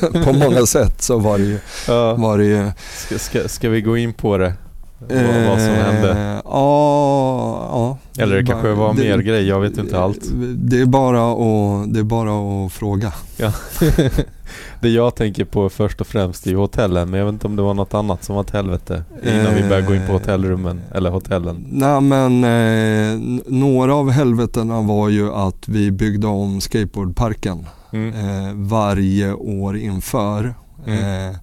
På 0.24 0.32
många 0.32 0.66
sätt 0.66 1.02
så 1.02 1.18
var 1.18 1.38
det 1.38 1.44
ju, 1.44 1.58
Ja. 1.88 2.14
var 2.14 2.38
det 2.38 2.44
ju 2.44 2.70
Ska, 2.96 3.18
ska, 3.18 3.48
ska 3.48 3.68
vi 3.68 3.80
gå 3.80 3.96
in 3.96 4.14
på 4.14 4.38
det? 4.38 4.54
Vad, 4.98 5.18
vad 5.48 5.58
som 5.60 5.68
eh, 5.74 5.84
hände? 5.84 6.40
Ja, 6.44 7.68
ja. 8.16 8.22
Eller 8.22 8.36
det 8.36 8.44
kanske 8.46 8.68
var 8.72 8.94
det- 8.94 9.00
mer 9.02 9.18
grej, 9.18 9.48
jag 9.48 9.60
vet 9.60 9.78
inte 9.78 9.98
allt. 10.00 10.18
Det 10.56 10.80
är 10.80 10.86
bara 10.86 11.32
att, 11.32 11.94
det 11.94 12.00
är 12.00 12.04
bara 12.04 12.64
att 12.66 12.72
fråga. 12.72 13.12
det 14.80 14.88
jag 14.88 15.14
tänker 15.14 15.44
på 15.44 15.68
först 15.68 16.00
och 16.00 16.06
främst 16.06 16.46
är 16.46 16.50
ju 16.50 16.56
hotellen 16.56 17.10
men 17.10 17.18
jag 17.20 17.26
vet 17.26 17.32
inte 17.32 17.46
om 17.46 17.56
det 17.56 17.62
var 17.62 17.74
något 17.74 17.94
annat 17.94 18.24
som 18.24 18.34
var 18.34 18.42
ett 18.42 18.50
helvete 18.50 19.02
innan 19.24 19.54
vi 19.54 19.62
börjar 19.68 19.82
gå 19.82 19.94
in 19.94 20.06
på 20.06 20.12
Eh. 20.12 20.18
hotellrummen 20.18 20.80
eller 20.94 21.10
hotellen. 21.10 21.66
Nej 21.70 22.00
men 22.00 22.44
eh, 22.44 23.40
några 23.46 23.94
av 23.94 24.10
helvetena 24.10 24.80
var 24.80 25.08
ju 25.08 25.32
att 25.34 25.68
vi 25.68 25.90
byggde 25.90 26.26
om 26.26 26.60
skateboardparken 26.60 27.66
Mm. 27.92 28.14
eh, 28.14 28.52
varje 28.54 29.32
år 29.32 29.76
inför. 29.78 30.54
Mm. 30.86 31.28
Eh, 31.30 31.36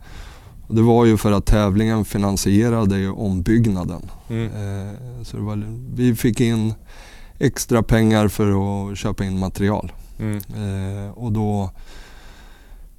och 0.68 0.76
det 0.76 0.82
var 0.82 1.06
ju 1.06 1.18
för 1.18 1.32
att 1.32 1.46
tävlingen 1.46 2.06
finansierade 2.06 2.98
ju 2.98 3.12
ombyggnaden. 3.12 4.02
Mm. 4.30 4.46
Eh, 4.46 4.94
så 5.24 5.38
var, 5.38 5.64
vi 5.96 6.16
fick 6.16 6.42
in 6.42 6.74
extra 7.40 7.84
pengar 7.84 8.28
för 8.28 8.48
att 8.92 8.98
köpa 8.98 9.26
in 9.26 9.40
material. 9.40 9.92
Mm. 10.20 10.38
Eh, 10.38 11.12
och 11.12 11.32
då 11.32 11.72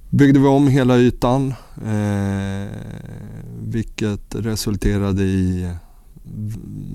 byggde 0.09 0.39
vi 0.39 0.47
om 0.47 0.67
hela 0.67 0.97
ytan. 0.97 1.53
Eh, 1.85 2.69
vilket 3.59 4.35
resulterade 4.35 5.23
i 5.23 5.69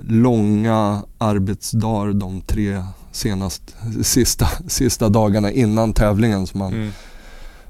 långa 0.09 1.03
arbetsdagar 1.19 2.13
de 2.13 2.41
tre 2.41 2.85
senast, 3.13 3.77
sista, 4.03 4.47
sista 4.69 5.09
dagarna 5.09 5.51
innan 5.51 5.93
tävlingen. 5.93 6.47
Så 6.47 6.59
man 6.59 6.73
Mm. 6.73 6.91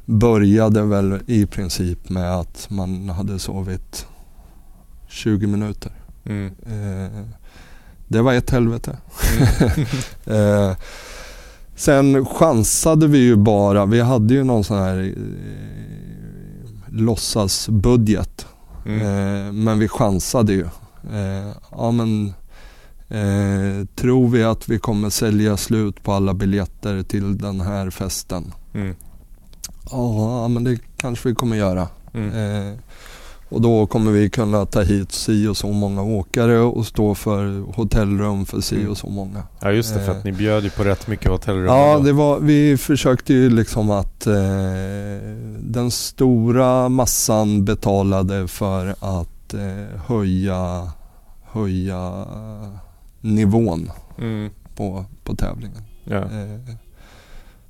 Började 0.04 0.82
väl 0.82 1.20
i 1.26 1.46
princip 1.46 2.08
med 2.08 2.34
att 2.34 2.66
man 2.70 3.08
hade 3.08 3.38
sovit 3.38 4.06
20 5.08 5.46
minuter. 5.46 5.92
Mm. 6.24 6.46
Eh, 6.66 7.24
det 8.08 8.22
var 8.22 8.34
ett 8.34 8.50
helvete. 8.50 8.98
Mm. 9.38 9.86
Eh, 10.70 10.76
Sen 11.80 12.26
chansade 12.26 13.06
vi 13.06 13.18
ju 13.18 13.36
bara, 13.36 13.86
vi 13.86 14.00
hade 14.00 14.34
ju 14.34 14.44
någon 14.44 14.64
sån 14.64 14.78
här 14.78 15.14
eh, 15.16 16.92
låtsasbudget. 16.92 18.46
Mm. 18.86 19.00
Eh, 19.00 19.52
men 19.52 19.78
vi 19.78 19.88
chansade 19.88 20.52
ju. 20.52 20.64
Eh, 21.12 21.56
ja 21.70 21.90
men 21.90 22.26
eh, 23.08 23.86
tror 23.94 24.28
vi 24.28 24.44
att 24.44 24.68
vi 24.68 24.78
kommer 24.78 25.10
sälja 25.10 25.56
slut 25.56 26.02
på 26.02 26.12
alla 26.12 26.34
biljetter 26.34 27.02
till 27.02 27.38
den 27.38 27.60
här 27.60 27.90
festen? 27.90 28.52
Ja 29.90 30.48
men 30.48 30.64
det 30.64 30.78
kanske 30.96 31.28
vi 31.28 31.34
kommer 31.34 31.56
göra. 31.56 31.88
Mm. 32.14 32.68
Eh, 32.68 32.74
och 33.48 33.60
då 33.60 33.86
kommer 33.86 34.12
vi 34.12 34.30
kunna 34.30 34.66
ta 34.66 34.82
hit 34.82 35.12
si 35.12 35.46
och 35.46 35.56
så 35.56 35.66
många 35.72 36.02
åkare 36.02 36.58
och 36.58 36.86
stå 36.86 37.14
för 37.14 37.60
hotellrum 37.74 38.46
för 38.46 38.60
si 38.60 38.76
Mm. 38.76 38.90
och 38.90 38.98
så 38.98 39.06
många. 39.06 39.42
Ja 39.60 39.70
just 39.72 39.94
det, 39.94 40.00
för 40.04 40.12
att 40.12 40.24
ni 40.24 40.32
bjöd 40.32 40.64
ju 40.64 40.70
på 40.70 40.84
rätt 40.84 41.06
mycket 41.06 41.30
hotellrum. 41.30 41.64
Ja, 41.66 41.98
det 41.98 42.12
var, 42.12 42.38
vi 42.40 42.76
försökte 42.76 43.32
ju 43.34 43.50
liksom 43.50 43.90
att 43.90 44.26
eh, 44.26 44.34
den 45.60 45.90
stora 45.90 46.88
massan 46.88 47.64
betalade 47.64 48.48
för 48.48 48.86
att 49.00 49.54
eh, 49.54 50.00
höja, 50.06 50.90
höja 51.52 52.26
nivån 53.20 53.90
Mm. 54.18 54.50
på, 54.76 55.04
på 55.24 55.36
tävlingen. 55.36 55.82
Ja. 56.04 56.16
Eh, 56.18 56.74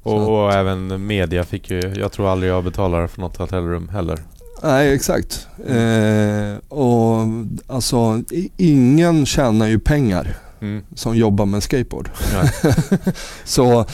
Och, 0.02 0.28
och 0.44 0.52
även 0.52 1.06
media 1.06 1.44
fick 1.44 1.70
ju, 1.70 1.80
jag 1.96 2.12
tror 2.12 2.28
aldrig 2.32 2.52
jag 2.52 2.64
betalar 2.64 3.06
för 3.06 3.20
något 3.20 3.36
hotellrum 3.36 3.88
heller. 3.88 4.18
nej, 4.62 4.92
exakt. 4.94 5.48
Eh, 5.66 6.56
och 6.78 7.18
alltså, 7.66 8.22
ingen 8.56 9.26
tjänar 9.26 9.66
ju 9.66 9.78
pengar 9.78 10.36
Mm. 10.62 10.84
som 10.94 11.16
jobbar 11.16 11.46
med 11.46 11.62
skateboard. 11.62 12.10
Så, 13.44 13.84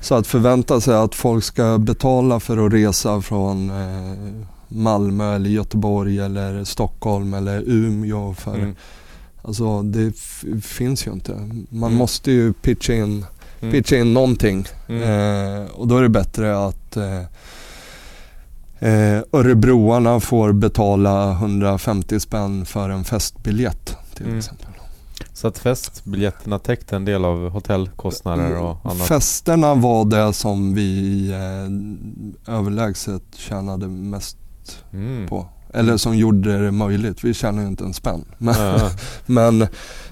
så 0.00 0.14
att 0.14 0.26
förvänta 0.26 0.80
sig 0.80 0.94
att 0.94 1.14
folk 1.14 1.44
ska 1.44 1.78
betala 1.78 2.40
för 2.40 2.66
att 2.66 2.72
resa 2.72 3.20
från 3.20 3.70
eh, 3.70 4.16
Malmö 4.68 5.34
eller 5.34 5.50
Göteborg 5.50 6.18
eller 6.18 6.64
Stockholm 6.64 7.34
eller 7.34 7.62
Umeå. 7.66 8.34
För, 8.34 8.54
Mm. 8.54 8.74
Alltså 9.42 9.82
det 9.82 10.12
finns 10.64 11.06
ju 11.06 11.12
inte. 11.12 11.32
Man 11.68 11.88
Mm. 11.90 11.94
måste 11.94 12.30
ju 12.32 12.52
pitcha 12.52 12.92
in, 12.94 13.24
Mm. 13.60 13.72
pitcha 13.72 13.96
in 13.96 14.14
någonting. 14.14 14.66
Mm. 14.88 15.02
Eh, 15.02 15.70
och 15.70 15.88
då 15.88 15.98
är 15.98 16.02
det 16.02 16.08
bättre 16.08 16.66
att 16.66 16.96
eh, 16.96 17.18
eh, 18.78 19.22
Örebroarna 19.32 20.20
får 20.20 20.52
betala 20.52 21.32
150 21.32 22.20
spänn 22.20 22.66
för 22.66 22.88
en 22.90 23.04
festbiljett 23.04 23.96
till 24.14 24.26
Mm. 24.26 24.38
exempel. 24.38 24.66
Så 25.32 25.48
att 25.48 25.58
festbiljetterna 25.58 26.58
täckte 26.58 26.96
en 26.96 27.04
del 27.04 27.24
av 27.24 27.48
hotellkostnader 27.48 28.56
och 28.56 28.76
annat. 28.84 29.06
Festerna 29.08 29.74
var 29.74 30.04
det 30.04 30.32
som 30.32 30.74
vi 30.74 31.28
eh, 31.30 32.54
överlägset 32.54 33.22
tjänade 33.34 33.86
mest 33.88 34.36
Mm. 34.92 35.28
på. 35.28 35.46
Eller 35.74 35.96
som 35.96 36.16
gjorde 36.16 36.64
det 36.64 36.70
möjligt. 36.72 37.24
Vi 37.24 37.34
tjänade 37.34 37.62
ju 37.62 37.68
inte 37.68 37.84
en 37.84 37.94
spänn. 37.94 38.24
Men, 38.38 38.54
ja. 38.60 38.90
men 39.26 39.66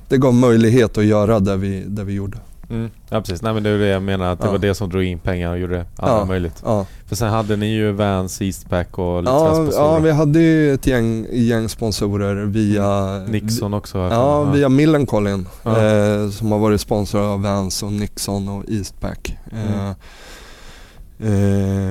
det 0.09 0.19
gav 0.19 0.35
möjlighet 0.35 0.99
att 0.99 1.05
göra 1.05 1.41
det 1.41 1.57
vi, 1.57 1.85
det 1.87 2.05
vi 2.05 2.13
gjorde. 2.13 2.39
Mm. 2.73 2.91
ja 3.09 3.21
precis, 3.21 3.43
nej 3.43 3.55
men 3.55 3.63
det 3.63 3.71
är 3.71 3.79
det 3.79 3.87
jag 3.87 4.03
menar 4.03 4.33
att 4.33 4.41
det 4.41 4.47
Ja. 4.47 4.51
var 4.53 4.59
det 4.59 4.75
som 4.75 4.89
drog 4.91 5.05
in 5.05 5.19
pengar 5.19 5.51
och 5.51 5.59
gjorde 5.59 5.79
allt 5.81 5.89
Ja. 6.21 6.25
möjligt. 6.25 6.63
Ja, 6.65 6.87
För 7.07 7.17
sen 7.17 7.31
hade 7.31 7.57
ni 7.57 7.67
ju 7.75 7.93
Vans, 7.93 8.43
Eastpack 8.43 8.99
och 8.99 9.23
lite 9.23 9.33
ja, 9.33 9.39
ja, 9.45 9.49
ja 9.49 9.55
sponsorer. 9.55 10.01
vi 10.01 10.11
hade 10.11 10.41
ju 10.41 10.75
ett 10.75 10.87
gäng, 10.87 11.27
gäng 11.33 11.69
sponsorer 11.69 12.35
via 12.45 13.19
Nixon 13.29 13.75
också. 13.75 13.99
Ja, 13.99 14.45
mig. 14.45 14.59
via 14.59 14.69
Millencolin 14.69 15.47
Ja. 15.63 15.71
eh, 15.71 16.31
som 16.31 16.53
har 16.53 16.59
varit 16.59 16.81
sponsrad 16.81 17.25
av 17.25 17.43
Vans 17.43 17.83
och 17.83 17.93
Nixon 17.93 18.49
och 18.49 18.65
Eastpack. 18.69 19.37
Eh, 19.53 19.59
Mm. 19.73 19.95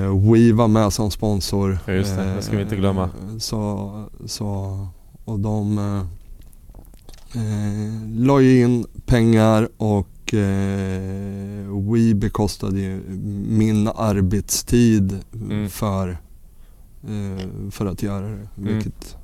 eh, 0.04 0.32
We 0.32 0.52
var 0.52 0.68
med 0.68 0.92
som 0.92 1.10
sponsor. 1.10 1.78
Ja, 1.86 1.92
just 1.92 2.16
det. 2.16 2.24
Det 2.36 2.42
ska 2.42 2.56
vi 2.56 2.62
inte 2.62 2.76
glömma. 2.76 3.02
Eh, 3.02 3.38
så, 3.38 3.90
så, 4.26 4.78
och 5.24 5.40
de 5.40 5.78
eh, 5.78 6.00
eh, 7.42 8.20
la 8.26 8.40
ju 8.40 8.60
in 8.64 8.86
pengar 9.06 9.68
och 9.76 10.08
eh, 10.34 11.82
We 11.92 12.14
bekostade 12.14 12.80
ju 12.80 13.00
min 13.48 13.88
arbetstid 13.88 15.18
Mm. 15.34 15.68
för, 15.70 16.08
eh, 17.02 17.70
för 17.70 17.86
att 17.86 18.02
göra 18.02 18.26
det. 18.28 18.48
Vilket 18.54 19.16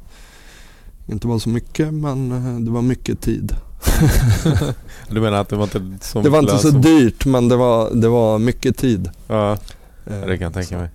inte 1.06 1.26
var 1.28 1.38
så 1.38 1.48
mycket 1.48 1.94
men 1.94 2.32
eh, 2.32 2.60
det 2.60 2.70
var 2.70 2.82
mycket 2.82 3.20
tid. 3.20 3.52
Du 5.10 5.20
menar 5.20 5.40
att 5.40 5.48
det 5.48 5.56
var 5.56 5.64
inte 5.64 6.06
så 6.06 6.20
Det 6.22 6.30
var 6.30 6.38
inte 6.38 6.58
så 6.58 6.70
dyrt 6.70 7.26
men 7.26 7.48
det 7.48 7.56
var, 7.56 7.90
det 7.94 8.08
var 8.08 8.38
mycket 8.38 8.76
tid. 8.76 9.10
Ja, 9.28 9.56
Eh, 10.06 10.20
det 10.20 10.38
kan 10.38 10.44
jag 10.44 10.54
tänka 10.54 10.78
mig. 10.78 10.88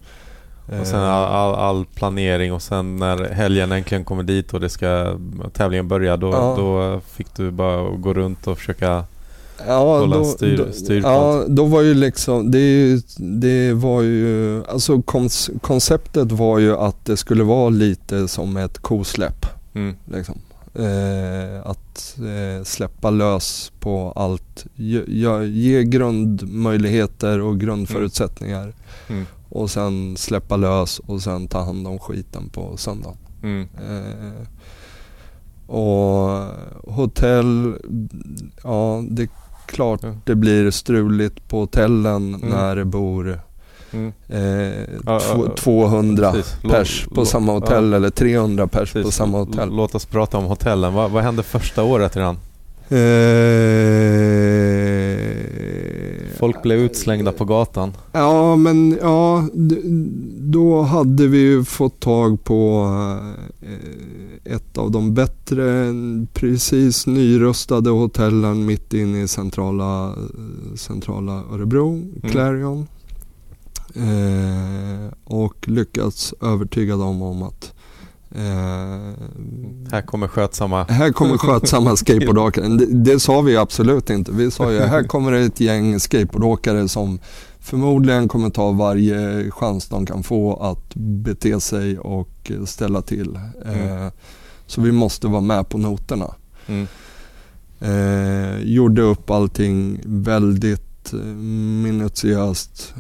eh, 0.72 0.80
Och 0.82 0.88
sen 0.88 1.00
all, 1.00 1.24
all, 1.26 1.56
all 1.56 1.86
planering 1.86 2.54
och 2.54 2.62
sen 2.62 2.98
när 2.98 3.30
helgen 3.30 3.72
äntligen 3.72 4.06
kommer 4.06 4.24
dit 4.24 4.54
och 4.54 4.60
det 4.60 4.70
ska 4.70 5.18
tävlingen 5.54 5.88
börja 5.88 6.18
då, 6.18 6.32
Ja. 6.32 6.56
då 6.58 7.02
fick 7.08 7.36
du 7.36 7.52
bara 7.52 7.90
gå 7.90 8.14
runt 8.14 8.48
och 8.48 8.58
försöka 8.58 9.06
ja, 9.68 10.00
hålla 10.00 10.16
då, 10.18 10.24
styr- 10.24 10.58
då, 10.58 10.64
ja, 11.10 11.44
då 11.48 11.66
var 11.66 11.82
ju 11.82 11.94
liksom, 11.94 12.52
det, 12.52 13.02
det 13.18 13.74
var 13.74 14.02
ju, 14.02 14.64
alltså 14.66 15.02
konceptet 15.62 16.32
var 16.32 16.60
ju 16.60 16.76
att 16.78 17.06
det 17.06 17.18
skulle 17.18 17.44
vara 17.44 17.70
lite 17.70 18.28
som 18.28 18.58
ett 18.58 18.80
kosläpp. 18.80 19.46
mm, 19.74 19.96
Liksom. 20.06 20.36
Eh, 20.76 21.70
att 21.70 22.18
eh, 22.20 22.64
släppa 22.64 23.10
lös 23.10 23.72
på 23.80 24.14
allt, 24.16 24.66
ge, 24.76 25.02
ge- 25.48 25.84
grundmöjligheter 25.84 27.42
och 27.42 27.60
grundförutsättningar 27.60 28.74
mm, 29.10 29.26
och 29.50 29.72
sen 29.72 30.18
släppa 30.18 30.58
lös 30.58 31.00
och 31.00 31.22
sen 31.22 31.48
ta 31.48 31.64
hand 31.64 31.88
om 31.88 32.00
skiten 32.00 32.50
på 32.50 32.78
söndagen. 32.78 33.18
mm, 33.44 33.68
Eh, 33.90 34.48
och 35.68 36.48
hotell, 36.94 37.74
ja 38.64 39.04
det 39.10 39.28
klart 39.74 40.00
Ja. 40.04 40.14
det 40.26 40.36
blir 40.36 40.72
struligt 40.72 41.48
på 41.48 41.60
hotellen 41.60 42.36
Mm. 42.36 42.50
när 42.50 42.76
det 42.76 42.86
bor 42.86 43.40
mm. 43.92 44.08
eh, 44.28 45.20
två, 45.20 45.46
ja, 45.46 45.56
200 45.58 46.32
Precis. 46.32 46.58
Lå- 46.64 46.70
pers 46.72 47.08
på 47.16 47.26
samma 47.26 47.52
hotell 47.52 47.94
eller 47.94 48.10
300 48.10 48.68
pers 48.68 48.94
på 48.94 49.00
precis. 49.00 49.16
samma 49.16 49.40
L- 49.40 49.46
hotell. 49.48 49.70
Låt 49.76 49.96
oss 49.96 50.06
prata 50.06 50.38
om 50.38 50.46
hotellen. 50.46 50.94
Vad, 50.94 51.12
vad 51.12 51.24
hände 51.24 51.44
första 51.44 51.84
året 51.84 52.16
redan? 52.18 52.38
Eh, 52.90 52.98
Folk 56.40 56.64
blev 56.64 56.80
utslängda 56.80 57.32
på 57.32 57.46
gatan. 57.46 57.92
Ja, 58.12 58.56
men 58.56 58.98
ja, 59.02 59.48
då 60.38 60.82
hade 60.82 61.28
vi 61.28 61.38
ju 61.38 61.64
fått 61.64 62.00
tag 62.00 62.44
på 62.44 62.90
eh, 63.62 64.54
ett 64.56 64.78
av 64.78 64.92
de 64.92 65.14
bättre, 65.14 65.94
precis 66.34 67.08
nyrustade 67.08 67.90
hotellen 67.90 68.66
mitt 68.66 68.94
inne 68.94 69.22
i 69.22 69.28
centrala, 69.28 70.16
centrala 70.76 71.44
Örebro, 71.52 72.02
Clarion. 72.32 72.88
Eh, 73.96 75.14
och 75.24 75.68
lyckats 75.68 76.34
övertyga 76.42 76.96
dem 76.96 77.22
om 77.22 77.44
att 77.44 77.74
eh, 78.36 79.92
Här 79.92 80.02
kommer 80.02 80.28
skötsamma. 80.28 80.84
här 80.84 81.12
kommer 81.12 81.38
skötsamma 81.38 81.96
skateboardåkare. 81.96 82.68
Det, 82.68 82.86
det 82.86 83.20
sa 83.20 83.42
vi 83.42 83.58
absolut 83.58 84.10
inte. 84.10 84.32
Vi 84.32 84.52
sa 84.52 84.72
ju 84.72 84.80
här 84.80 85.04
kommer 85.04 85.32
det 85.32 85.40
ett 85.40 85.60
gäng 85.60 86.00
skateboardåkare 86.00 86.88
som 86.88 87.20
förmodligen 87.60 88.28
kommer 88.28 88.50
ta 88.50 88.72
varje 88.72 89.52
chans 89.52 89.88
de 89.90 90.06
kan 90.06 90.24
få 90.24 90.56
att 90.56 90.96
bete 90.96 91.60
sig 91.60 92.00
och 92.00 92.52
ställa 92.66 93.02
till. 93.02 93.40
Mm. 93.66 94.06
Eh, 94.06 94.12
så 94.66 94.82
vi 94.82 94.92
måste 94.92 95.28
vara 95.28 95.42
med 95.42 95.70
på 95.70 95.78
noterna. 95.78 96.36
Mm. 96.68 96.88
Eh, 97.80 98.60
gjorde 98.64 99.02
upp 99.02 99.30
allting 99.30 100.00
väldigt 100.06 101.14
minutiöst 101.84 102.94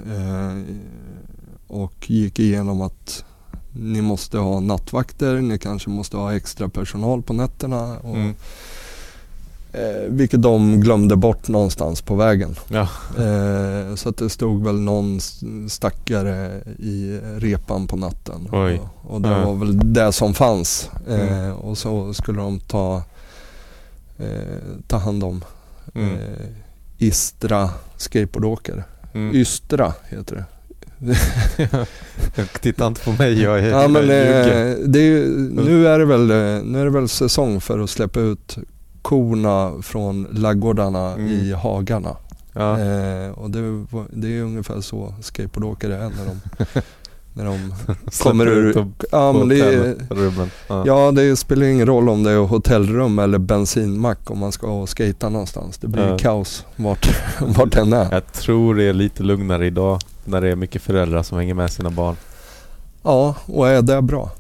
och 1.68 2.10
gick 2.12 2.40
igenom 2.40 2.82
att 2.82 3.26
ni 3.74 4.02
måste 4.02 4.38
ha 4.38 4.60
nattvakter, 4.60 5.36
ni 5.42 5.58
kanske 5.58 5.90
måste 5.90 6.18
ha 6.18 6.36
extra 6.36 6.70
personal 6.70 7.22
på 7.22 7.34
nätterna. 7.34 7.98
Och, 8.00 8.16
Mm. 8.16 8.36
eh, 9.74 10.10
vilket 10.10 10.42
de 10.42 10.80
glömde 10.82 11.16
bort 11.16 11.48
någonstans 11.48 12.02
på 12.02 12.16
vägen. 12.16 12.56
Ja. 12.68 12.88
Eh, 13.24 13.96
så 13.96 14.10
att 14.10 14.18
det 14.18 14.30
stod 14.30 14.64
väl 14.64 14.80
någon 14.80 15.20
stackare 15.70 16.62
i 16.80 17.20
repan 17.38 17.88
på 17.88 17.96
natten. 17.96 18.48
Oj. 18.52 18.82
Och, 19.04 19.12
och 19.14 19.22
det 19.22 19.30
Ja. 19.30 19.46
var 19.46 19.56
väl 19.56 19.94
det 19.94 20.12
som 20.12 20.34
fanns. 20.34 20.90
Eh, 21.08 21.38
Mm. 21.38 21.56
och 21.56 21.78
så 21.78 22.14
skulle 22.14 22.42
de 22.42 22.60
ta, 22.60 23.04
eh, 24.18 24.58
ta 24.88 24.98
hand 24.98 25.24
om 25.24 25.44
Mm. 25.96 26.14
eh, 26.14 26.48
Istra 26.98 27.70
skateboardåkare. 27.98 28.84
Mm. 29.14 29.36
Ystra 29.36 29.94
heter 30.10 30.36
det. 30.36 30.46
Titta 32.62 32.88
inte 32.88 33.02
på 33.02 33.12
mig, 33.12 33.42
jag 33.42 33.60
är, 33.60 33.70
Ja, 33.70 33.88
men, 33.88 34.04
eh, 34.10 34.10
är, 34.12 34.98
ju- 34.98 35.50
nu, 35.52 35.88
är 35.88 36.00
det 36.00 36.06
väl, 36.06 36.32
eh, 36.32 36.64
nu 36.64 36.80
är 36.82 36.84
det 36.86 36.92
väl 36.92 37.10
säsong 37.10 37.62
för 37.62 37.80
att 37.80 37.90
släppa 37.90 38.20
ut 38.20 38.58
korna 39.02 39.74
från 39.82 40.28
laggårdarna 40.32 41.14
Mm. 41.14 41.28
i 41.32 41.52
hagarna. 41.54 42.18
Ja. 42.54 42.80
Eh, 42.80 43.30
och 43.32 43.50
det, 43.50 43.86
det 44.14 44.38
är 44.38 44.42
ungefär 44.42 44.82
så 44.82 45.14
skateboardåkare 45.22 45.96
är 45.96 46.00
när 46.10 46.26
de, 46.26 46.42
när 47.34 47.46
de 47.46 47.74
kommer 48.24 48.48
ur... 48.48 48.86
Ja, 49.12 49.34
men 49.34 49.48
det 49.48 49.60
är. 49.60 49.96
Ja. 50.68 50.84
ja, 50.86 51.12
det 51.12 51.36
spelar 51.36 51.66
ingen 51.66 51.86
roll 51.88 52.10
om 52.10 52.24
det 52.24 52.32
är 52.32 52.38
hotellrum 52.38 53.20
eller 53.20 53.38
bensinmack 53.38 54.32
om 54.32 54.40
man 54.40 54.52
ska 54.52 54.86
skata 54.88 55.30
någonstans. 55.30 55.78
Det 55.78 55.88
blir 55.88 56.08
Ja. 56.08 56.18
kaos 56.18 56.66
vart, 56.76 57.08
vart 57.58 57.72
den 57.72 57.94
är. 57.94 58.08
Jag 58.12 58.34
tror 58.34 58.76
det 58.76 58.84
är 58.84 58.94
lite 58.94 59.24
lugnare 59.24 59.66
idag 59.66 60.00
när 60.26 60.42
det 60.42 60.50
är 60.50 60.56
mycket 60.56 60.82
föräldrar 60.82 61.24
som 61.24 61.38
hänger 61.38 61.54
med 61.54 61.72
sina 61.72 61.90
barn. 61.90 62.16
Ja, 63.04 63.36
och 63.46 63.70
är 63.70 63.82
det 63.82 64.02
bra? 64.02 64.32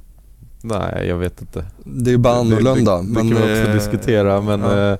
Nej, 0.61 1.07
jag 1.07 1.18
vet 1.18 1.41
inte. 1.41 1.65
Det 1.84 2.11
är 2.11 2.18
bara 2.18 2.36
annorlunda. 2.36 2.98
Det, 2.98 3.03
det, 3.03 3.07
det 3.07 3.14
men, 3.14 3.30
kan 3.30 3.41
vi 3.48 3.53
också 3.61 3.70
eh, 3.70 3.74
diskutera 3.74 4.41
men 4.41 4.61
ja. 4.61 4.91
eh, 4.91 4.98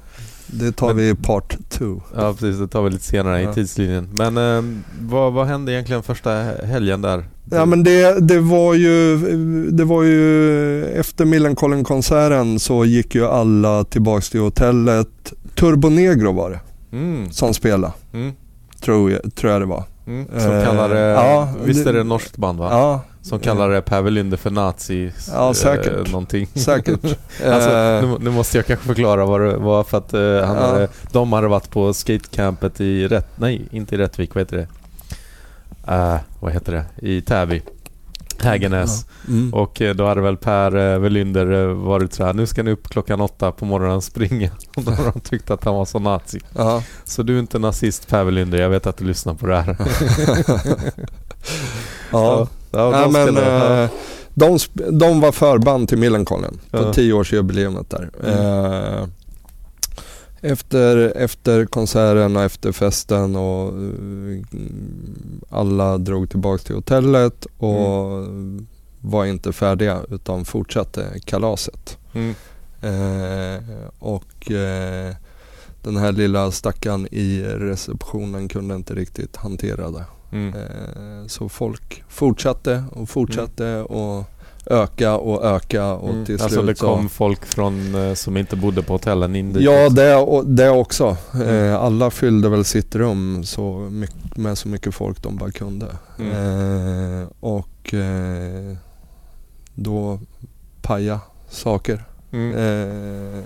Det 0.60 0.72
tar 0.72 0.94
vi 0.94 1.10
i 1.10 1.16
part 1.16 1.58
two. 1.70 2.00
ja, 2.16 2.34
precis, 2.34 2.60
det 2.60 2.68
tar 2.68 2.82
vi 2.84 2.90
lite 2.90 3.04
senare 3.04 3.42
Ja. 3.42 3.52
i 3.52 3.54
tidslinjen. 3.54 4.10
Men 4.14 4.38
eh, 4.38 4.64
vad, 5.02 5.34
vad 5.34 5.48
hände 5.48 5.72
egentligen 5.74 6.04
första 6.04 6.32
helgen 6.66 7.02
där? 7.02 7.26
Ja 7.52 7.66
men 7.66 7.84
det, 7.84 8.20
det 8.28 8.40
var 8.40 8.74
ju, 8.74 9.18
det 9.72 9.84
var 9.86 10.04
ju 10.04 10.86
efter 10.86 11.26
Millencolin-konserten 11.26 12.60
så 12.60 12.86
gick 12.86 13.16
ju 13.16 13.26
alla 13.28 13.84
tillbaks 13.84 14.30
till 14.30 14.40
hotellet. 14.40 15.34
Turbo 15.56 15.90
Negro 15.90 16.32
var 16.34 16.50
det 16.52 16.60
Mm, 16.98 17.32
som 17.32 17.54
spelade, 17.54 17.94
mm, 18.14 18.32
tror 18.82 19.12
jag, 19.12 19.36
tror 19.36 19.52
jag 19.52 19.62
det 19.62 19.66
var. 19.66 19.84
mm. 20.08 20.26
Som 20.38 20.52
Eh, 20.52 20.64
kallar 20.66 20.90
det, 20.90 21.00
ja, 21.00 21.50
visst 21.66 21.88
är 21.88 21.94
det 21.94 22.04
norskt 22.04 22.38
band 22.38 22.60
va? 22.60 22.68
Ja, 22.72 23.02
Som 23.24 23.40
Per 23.40 24.02
Welynder 24.02 24.38
för 24.38 24.50
nazi. 24.50 25.12
Ja, 25.32 25.54
säkert. 25.54 25.94
Eh, 26.08 26.12
någonting. 26.12 26.48
säkert. 26.54 27.00
Alltså, 27.46 27.70
Eh, 27.70 28.02
nu, 28.10 28.18
nu 28.20 28.30
måste 28.30 28.58
jag 28.58 28.66
kanske 28.66 28.86
förklara 28.88 29.26
vad 29.26 29.42
det 29.42 29.58
var 29.58 29.84
för 29.84 29.98
att 29.98 30.14
eh, 30.14 30.20
han 30.22 30.56
Ja. 30.58 30.66
hade, 30.68 30.88
de 31.12 31.34
hade 31.34 31.48
varit 31.48 31.70
på 31.70 31.94
skatecampet 31.94 32.82
i 32.82 33.08
Rätt, 33.08 33.28
nej 33.36 33.68
inte 33.72 33.96
i 33.96 33.98
Rättvik, 33.98 34.36
vad 34.36 34.42
heter 34.42 34.58
det? 34.58 34.68
Uh, 35.94 36.18
vad 36.40 36.52
heter 36.54 36.72
det? 36.74 37.08
I 37.08 37.22
Täby. 37.22 37.62
Hägernäs. 38.40 39.06
mm. 39.28 39.54
Och 39.54 39.82
eh, 39.82 39.96
då 39.96 40.08
hade 40.08 40.22
väl 40.22 40.38
Per 40.38 40.98
Welynder 41.00 41.52
eh, 41.52 41.74
varit 41.74 42.14
så 42.14 42.26
här, 42.26 42.34
nu 42.34 42.46
ska 42.46 42.64
ni 42.64 42.72
upp 42.72 42.90
klockan 42.90 43.22
åtta 43.22 43.52
på 43.52 43.66
morgonen 43.66 43.96
och 43.98 44.04
springa. 44.04 44.52
Och 44.76 44.84
då 44.84 44.92
har 44.92 45.12
de 45.14 45.20
tyckt 45.20 45.52
att 45.52 45.64
han 45.64 45.76
var 45.76 45.86
så 45.86 46.00
nazi. 46.00 46.40
ja. 46.56 46.84
Så 47.06 47.24
du 47.24 47.36
är 47.36 47.40
inte 47.40 47.60
nazist 47.60 48.08
Per 48.08 48.24
Welynder, 48.24 48.62
jag 48.62 48.70
vet 48.70 48.88
att 48.88 48.98
du 48.98 49.06
lyssnar 49.06 49.34
på 49.34 49.48
det 49.48 49.62
här. 49.62 49.78
ja. 52.12 52.48
Ja, 52.74 52.92
de 53.02 53.12
men, 53.14 53.28
spelade, 53.28 53.84
eh, 53.84 53.90
de, 54.34 54.60
de 55.00 55.20
var 55.22 55.32
förband 55.32 55.90
till 55.90 55.98
Millencolin 55.98 56.60
på 56.72 56.78
Ja. 56.78 56.94
tioårsjubileumet 56.94 57.90
där. 57.90 58.10
Mm. 58.24 58.40
Eh, 59.00 59.08
efter, 60.42 60.98
efter 61.18 61.66
konserten 61.66 62.36
och 62.38 62.44
efter 62.44 62.72
festen 62.72 63.36
och 63.36 63.68
eh, 63.68 64.44
alla 65.50 65.98
drog 65.98 66.30
tillbaks 66.30 66.64
till 66.64 66.76
hotellet 66.76 67.48
och 67.58 68.18
Mm. 68.24 68.68
var 69.02 69.26
inte 69.26 69.54
färdiga 69.54 70.00
utan 70.12 70.46
fortsatte 70.46 71.06
kalaset. 71.26 71.98
mm, 72.14 72.36
Eh, 72.82 73.64
och 74.00 74.52
eh, 74.52 75.14
den 75.84 75.98
här 75.98 76.12
lilla 76.12 76.52
stackaren 76.52 77.08
i 77.12 77.42
receptionen 77.44 78.48
kunde 78.48 78.76
inte 78.76 78.96
riktigt 78.96 79.36
hantera 79.36 79.92
det. 79.92 80.04
Mm, 80.34 80.54
Eh, 80.54 81.28
Så 81.28 81.50
folk 81.50 82.04
fortsatte 82.10 82.84
och 82.92 83.10
fortsatte 83.10 83.82
och 83.82 84.24
öka 84.66 85.18
och 85.18 85.46
öka 85.46 85.94
och 85.94 86.10
mm. 86.10 86.26
till 86.26 86.42
Alltså 86.42 86.62
det 86.62 86.66
slut 86.66 86.80
kom 86.80 87.10
folk 87.10 87.46
från, 87.46 87.96
eh, 87.96 88.14
som 88.14 88.38
inte 88.38 88.56
bodde 88.56 88.84
på 88.84 88.94
hotellen 88.94 89.36
in 89.36 89.54
dit. 89.54 89.64
Ja 89.64 89.90
det, 89.90 90.16
och- 90.16 90.46
det 90.46 90.70
också. 90.70 91.18
Mm. 91.34 91.48
Eh, 91.50 91.76
Alla 91.76 92.12
fyllde 92.12 92.50
väl 92.50 92.66
sitt 92.66 92.96
rum 92.96 93.44
så 93.44 93.88
mycket, 93.92 94.38
med 94.38 94.58
så 94.58 94.68
mycket 94.68 94.96
folk 94.96 95.24
de 95.24 95.38
bara 95.38 95.52
kunde. 95.52 95.88
Mm. 96.20 97.28
Och 97.40 97.94
då 99.76 100.20
paja 100.82 101.20
saker. 101.50 102.04
Mm, 102.32 103.44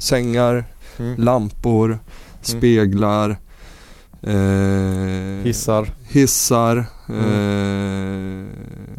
sängar, 0.00 0.64
mm. 0.98 1.20
lampor, 1.20 1.98
speglar, 2.42 3.36
eh, 4.22 5.44
Hissar. 5.44 5.94
hissar 6.08 6.84
Mm. 7.08 8.46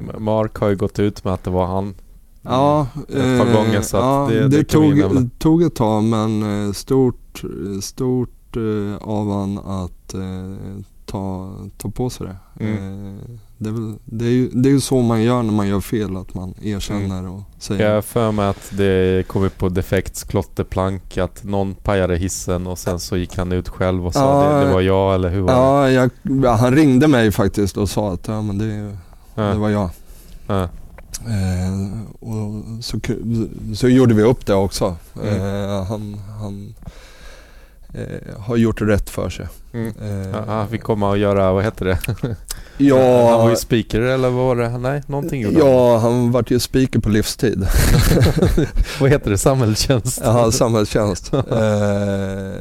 eh, 0.09 0.19
Mark 0.19 0.57
har 0.57 0.69
ju 0.69 0.75
gått 0.75 0.99
ut 0.99 1.23
med 1.23 1.33
att 1.33 1.43
det 1.43 1.49
var 1.49 1.65
han. 1.65 1.95
Ja, 2.41 2.87
Ett 3.09 3.39
par 3.39 3.47
eh, 3.47 3.53
gånger, 3.53 3.81
så 3.81 3.97
ja, 3.97 4.27
det- 4.29 4.39
det, 4.39 4.47
det 4.47 4.63
tog, 4.63 5.29
tog 5.39 5.63
ett 5.63 5.75
tag 5.75 6.03
men 6.03 6.65
eh, 6.67 6.71
stort, 6.73 7.43
stort 7.81 8.55
eh, 8.57 8.95
av 9.07 9.31
han 9.31 9.57
att 9.57 10.15
ta, 11.05 11.51
ta 11.77 11.89
på 11.89 12.09
sig 12.09 12.27
det. 12.27 12.35
Mm. 12.67 13.17
Eh, 13.17 13.23
det, 13.57 13.69
är 13.69 13.73
väl, 13.73 13.95
det, 14.05 14.25
är 14.25 14.29
ju, 14.29 14.49
det 14.49 14.69
är 14.69 14.73
ju 14.73 14.81
så 14.81 15.01
man 15.01 15.21
gör 15.23 15.43
när 15.43 15.53
man 15.53 15.67
gör 15.67 15.81
fel, 15.81 16.17
att 16.17 16.33
man 16.33 16.53
erkänner 16.61 17.19
Mm. 17.19 17.31
och 17.31 17.39
Jag 17.55 17.63
säger 17.63 17.93
har 17.95 18.01
för 18.01 18.31
mig 18.31 18.47
att 18.47 18.71
det 18.77 19.27
kom 19.27 19.43
upp 19.43 19.57
på 19.57 19.69
Defects 19.69 20.23
klotterplank 20.23 21.17
att 21.17 21.43
någon 21.43 21.75
pajade 21.75 22.15
hissen 22.17 22.67
och 22.67 22.79
sen 22.79 22.99
så 22.99 23.17
gick 23.17 23.37
han 23.37 23.51
ut 23.51 23.69
själv 23.69 24.05
och 24.05 24.13
sa 24.13 24.43
Ja, 24.53 24.59
det, 24.59 24.65
det 24.67 24.73
var 24.73 24.81
jag 24.81 25.15
eller 25.15 25.29
hur 25.29 25.41
var 25.41 25.53
Ja, 25.53 25.89
jag, 25.89 26.09
ja, 26.43 26.51
han 26.55 26.75
ringde 26.75 27.07
mig 27.07 27.31
faktiskt 27.31 27.77
och 27.77 27.89
sa 27.89 28.13
att 28.13 28.27
ja, 28.27 28.41
men 28.41 28.57
det, 28.57 28.65
det? 28.65 28.81
det 28.81 28.97
Ja, 29.35 29.55
var 29.55 29.69
jag. 29.69 29.89
ja, 30.47 30.69
Eh, 31.27 32.01
och 32.19 32.83
så, 32.83 32.99
så 33.75 33.87
gjorde 33.87 34.13
vi 34.13 34.23
upp 34.23 34.45
det 34.45 34.53
också. 34.53 34.95
Mm. 35.23 35.27
Eh, 35.35 35.83
han 35.83 36.17
han 36.39 36.73
eh, 37.93 38.39
har 38.39 38.55
gjort 38.57 38.81
rätt 38.81 39.09
för 39.09 39.29
sig. 39.29 39.47
mm. 39.73 39.93
Eh, 40.01 40.29
Ja, 40.29 40.43
Han 40.47 40.67
fick 40.69 40.81
komma 40.83 41.09
och 41.09 41.17
göra, 41.17 41.53
vad 41.53 41.63
heter 41.63 41.85
det? 41.85 41.97
ja, 42.77 43.29
Han 43.31 43.39
var 43.39 43.49
ju 43.49 43.55
speaker 43.55 44.01
eller 44.01 44.29
vad 44.29 44.45
var 44.45 44.55
det? 44.55 44.77
Nej, 44.77 45.01
någonting 45.07 45.41
gjorde 45.41 45.57
han. 45.63 45.67
ja, 45.67 45.97
han 45.97 46.31
vart 46.31 46.51
ju 46.51 46.59
speaker 46.59 46.99
på 46.99 47.09
livstid. 47.09 47.67
Vad 48.99 49.09
heter 49.09 49.31
det? 49.31 49.37
Samhällstjänst? 49.37 50.21
Ja, 50.23 50.51
samhällstjänst. 50.51 51.33
eh, 51.33 51.41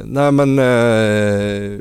nej 0.05 0.31
men 0.31 0.59
eh, 0.59 1.79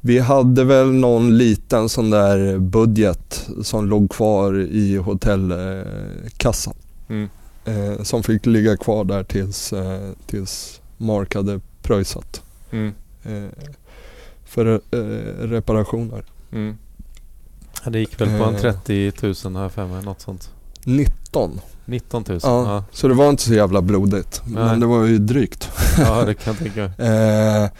vi 0.00 0.18
hade 0.18 0.64
väl 0.64 0.92
någon 0.92 1.38
liten 1.38 1.88
sån 1.88 2.10
där 2.10 2.58
budget 2.58 3.46
som 3.62 3.86
låg 3.88 4.10
kvar 4.10 4.58
i 4.60 4.96
hotellkassan. 4.96 6.74
Mm. 7.08 7.28
Eh, 7.64 8.02
som 8.02 8.22
fick 8.22 8.46
ligga 8.46 8.76
kvar 8.76 9.04
där 9.04 9.22
tills, 9.24 9.72
eh, 9.72 10.00
tills 10.26 10.80
Mark 10.96 11.34
hade 11.34 11.60
pröjsat 11.86 12.42
Mm. 12.70 12.92
eh, 13.24 13.50
för 14.44 14.66
eh, 14.90 14.98
reparationer. 15.48 16.24
Mm. 16.52 16.76
Ja, 17.84 17.90
det 17.90 17.98
gick 17.98 18.20
väl 18.20 18.38
på 18.38 18.44
en 18.44 18.54
Eh. 18.54 18.60
30 18.60 19.12
000 19.44 19.54
har 19.56 19.62
jag 19.62 19.72
för 19.72 19.86
mig, 19.86 20.04
något 20.04 20.20
sånt. 20.20 20.50
19. 20.84 21.60
19 21.84 22.24
000? 22.28 22.40
Ja, 22.42 22.74
Ja, 22.74 22.84
Så 22.92 23.08
det 23.08 23.14
var 23.14 23.28
inte 23.30 23.42
så 23.42 23.54
jävla 23.54 23.82
blodigt. 23.82 24.42
Nej. 24.44 24.64
Men 24.64 24.80
det 24.80 24.86
var 24.86 25.04
ju 25.04 25.18
drygt. 25.18 25.70
ja 25.98 26.24
det 26.24 26.34
kan 26.34 26.54
jag 26.54 26.58
tänka 26.62 26.80
mig. 26.80 26.90
Eh, 27.62 27.70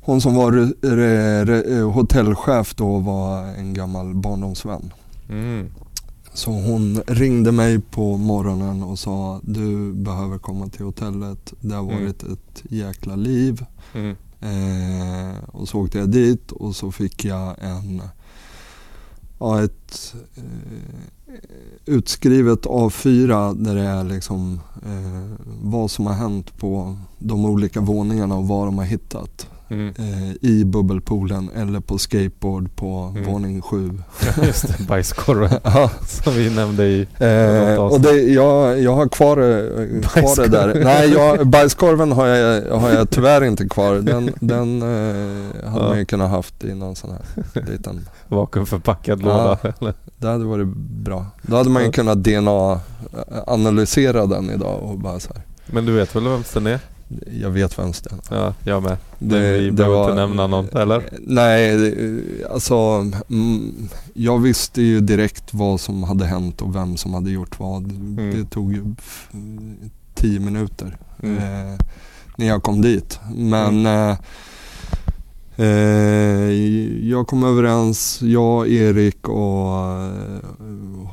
hon 0.00 0.20
som 0.20 0.34
var 0.34 0.52
re, 0.52 0.72
re, 0.96 1.44
re, 1.44 1.78
eh, 1.78 1.90
hotellchef 1.90 2.74
då 2.74 2.98
var 2.98 3.42
en 3.42 3.74
gammal 3.74 4.14
barndomsvän. 4.14 4.92
Mm. 5.30 5.70
Så 6.34 6.50
hon 6.50 7.02
ringde 7.06 7.52
mig 7.52 7.80
på 7.80 8.16
morgonen 8.16 8.82
och 8.82 8.98
sa 8.98 9.40
du 9.42 9.92
behöver 9.92 10.38
komma 10.38 10.68
till 10.68 10.84
hotellet. 10.84 11.52
Det 11.60 11.74
har 11.74 11.82
Mm. 11.82 12.02
varit 12.02 12.22
ett 12.22 12.62
jäkla 12.68 13.16
liv. 13.16 13.64
Mm. 13.94 14.16
Eh, 14.40 15.34
och 15.52 15.68
så 15.68 15.80
åkte 15.80 15.98
jag 15.98 16.08
dit 16.10 16.52
och 16.52 16.76
så 16.76 16.92
fick 16.92 17.24
jag 17.24 17.54
en, 17.58 18.02
ja, 19.38 19.62
ett 19.64 20.14
eh, 20.36 20.42
utskrivet 21.86 22.66
A4 22.66 23.54
där 23.64 23.74
det 23.74 23.82
är 23.82 24.04
liksom 24.04 24.60
eh, 24.86 25.46
vad 25.62 25.90
som 25.90 26.06
har 26.06 26.14
hänt 26.14 26.58
på 26.58 26.96
de 27.18 27.44
olika 27.44 27.80
våningarna 27.80 28.34
och 28.36 28.48
vad 28.48 28.66
de 28.66 28.78
har 28.78 28.84
hittat. 28.84 29.48
Mm. 29.74 29.94
Eh, 29.98 30.32
I 30.40 30.64
bubbelpoolen 30.64 31.50
eller 31.56 31.80
på 31.80 31.98
skateboard 31.98 32.76
på 32.76 33.12
Mm. 33.16 33.32
våning 33.32 33.62
7. 33.62 33.90
Ja, 34.36 34.44
Just 34.46 34.78
det, 34.78 34.84
bajskorven 34.86 35.50
ja, 35.64 35.90
som 36.08 36.34
vi 36.34 36.50
nämnde 36.50 36.84
i... 36.86 37.06
Eh, 37.18 37.74
och 37.76 38.00
det, 38.00 38.12
jag, 38.22 38.80
jag 38.80 38.94
har 38.94 39.08
kvar, 39.08 39.36
eh, 39.36 40.00
kvar 40.02 40.42
det 40.42 40.48
där. 40.48 40.84
Nej, 40.84 41.12
jag, 41.12 41.46
bajskorven 41.46 42.12
har 42.12 42.26
jag, 42.26 42.70
har 42.78 42.90
jag 42.90 43.10
tyvärr 43.10 43.44
inte 43.44 43.68
kvar. 43.68 43.94
Den, 43.94 44.30
den 44.40 44.82
eh, 44.82 44.88
hade 45.70 45.84
Ja. 45.84 45.88
man 45.88 45.98
ju 45.98 46.04
kunnat 46.04 46.30
haft 46.30 46.64
i 46.64 46.74
någon 46.74 46.96
sån 46.96 47.10
här 47.10 47.22
liten. 47.70 48.00
Vakuumförpackad 48.28 49.20
Ja. 49.22 49.26
låda. 49.26 49.58
Eller? 49.80 49.94
Det 50.18 50.26
hade 50.28 50.44
varit 50.44 50.66
bra. 50.76 51.26
Då 51.42 51.56
hade 51.56 51.70
man 51.70 51.82
ju 51.82 51.88
Ja. 51.88 51.92
kunnat 51.92 52.18
DNA-analysera 52.24 54.26
den 54.26 54.50
idag 54.50 54.80
och 54.82 54.98
bara 54.98 55.20
så 55.20 55.32
här. 55.34 55.42
Men 55.66 55.86
du 55.86 55.92
vet 55.92 56.16
väl 56.16 56.24
vem 56.28 56.42
den 56.54 56.66
är? 56.66 56.78
Jag 57.40 57.50
vet 57.50 57.78
vem 57.78 57.92
det 58.02 58.34
är. 58.34 58.36
Ja, 58.36 58.54
jag 58.64 58.82
med. 58.82 58.96
Det, 59.18 59.40
Men 59.40 59.52
vi 59.64 59.70
behöver 59.70 60.02
inte 60.02 60.14
nämna 60.14 60.46
någon, 60.46 60.68
eller? 60.68 61.02
Nej, 61.20 61.76
det- 61.76 62.48
alltså 62.52 62.74
mm, 63.30 63.88
jag 64.14 64.38
visste 64.38 64.82
ju 64.82 65.00
direkt 65.00 65.54
vad 65.54 65.80
som 65.80 66.02
hade 66.02 66.24
hänt 66.26 66.62
och 66.62 66.74
vem 66.74 66.96
som 66.96 67.14
hade 67.14 67.30
gjort 67.30 67.58
vad. 67.60 67.82
Det 68.34 68.44
tog 68.50 68.72
ju 68.72 68.94
tio 70.14 70.40
minuter 70.40 70.96
Mm. 71.22 71.36
eh, 71.38 71.78
när 72.36 72.46
jag 72.46 72.62
kom 72.62 72.82
dit. 72.82 73.20
Men 73.34 73.86
eh, 73.86 74.16
Eh, 75.56 76.52
jag 77.08 77.26
kom 77.26 77.44
överens, 77.44 78.22
jag, 78.22 78.68
Erik 78.68 79.28
och 79.28 79.68
eh, 80.02 81.06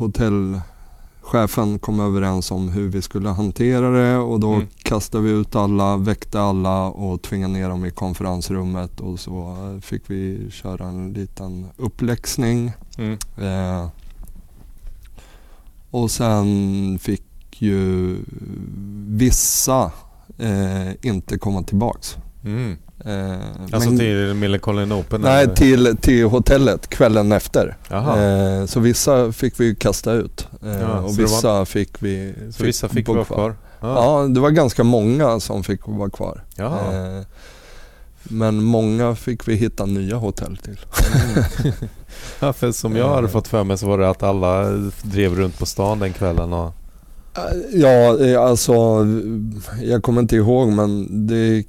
hotellchefen 1.31 1.79
kom 1.79 1.99
överens 1.99 2.51
om 2.51 2.69
hur 2.69 2.87
vi 2.89 3.01
skulle 3.01 3.29
hantera 3.29 3.89
det 3.91 4.17
och 4.17 4.39
då 4.39 4.53
Mm. 4.53 4.67
kastade 4.83 5.23
vi 5.23 5.31
ut 5.31 5.55
alla, 5.55 5.97
väckte 5.97 6.41
alla 6.41 6.85
och 6.89 7.21
tvingade 7.21 7.53
ner 7.53 7.69
dem 7.69 7.85
i 7.85 7.91
konferensrummet 7.91 8.99
och 8.99 9.19
så 9.19 9.55
fick 9.81 10.01
vi 10.07 10.49
köra 10.51 10.85
en 10.87 11.13
liten 11.13 11.65
uppläxning. 11.77 12.71
Mm. 12.97 13.17
Eh, 13.37 13.87
och 15.91 16.11
sen 16.11 16.99
fick 17.01 17.23
ju 17.61 18.17
vissa 19.07 19.91
eh, 20.37 21.05
inte 21.05 21.37
komma 21.37 21.63
tillbaks. 21.63 22.17
Mm. 22.43 22.77
Eh, 23.05 23.39
Alltså 23.71 23.89
men- 23.89 23.99
till 23.99 24.33
Millencolin 24.33 24.93
Open? 24.93 25.21
Nej, 25.21 25.43
eller? 25.43 25.55
till, 25.55 25.97
till 26.01 26.25
hotellet 26.25 26.87
kvällen 26.89 27.31
efter. 27.31 27.77
Eh, 27.91 28.65
så 28.65 28.79
vissa 28.79 29.31
fick 29.31 29.59
vi 29.59 29.75
kasta 29.75 30.11
ut 30.13 30.47
eh, 30.63 30.69
Ja, 30.81 30.99
och 30.99 31.19
vissa 31.19 31.65
fick 31.65 32.03
vi 32.03 32.33
så 32.51 32.63
vissa 32.63 32.89
fick 32.89 33.05
bo 33.05 33.13
vara 33.13 33.25
kvar? 33.25 33.55
Ja, 33.79 34.27
det 34.33 34.39
var 34.39 34.49
ganska 34.49 34.83
många 34.83 35.39
som 35.39 35.63
fick 35.63 35.79
vara 35.87 36.09
kvar. 36.09 36.43
Jaha. 36.55 37.17
Eh, 37.17 37.23
men 38.23 38.63
många 38.63 39.15
fick 39.15 39.47
vi 39.47 39.55
hitta 39.55 39.85
nya 39.85 40.15
hotell 40.15 40.57
till. 40.57 40.79
Mm. 41.33 41.73
ja, 42.39 42.53
för 42.53 42.71
som 42.71 42.95
jag 42.95 43.09
hade 43.15 43.27
fått 43.27 43.47
för 43.47 43.63
mig 43.63 43.77
så 43.77 43.87
var 43.87 43.97
det 43.97 44.09
att 44.09 44.23
alla 44.23 44.63
drev 45.01 45.35
runt 45.35 45.59
på 45.59 45.65
stan 45.65 45.99
den 45.99 46.13
kvällen 46.13 46.53
och... 46.53 46.73
Eh, 47.37 47.43
Ja, 47.73 48.25
eh, 48.25 48.41
alltså 48.41 48.73
jag 49.83 50.03
kommer 50.03 50.21
inte 50.21 50.35
ihåg 50.35 50.67
men 50.67 51.07
det 51.27 51.63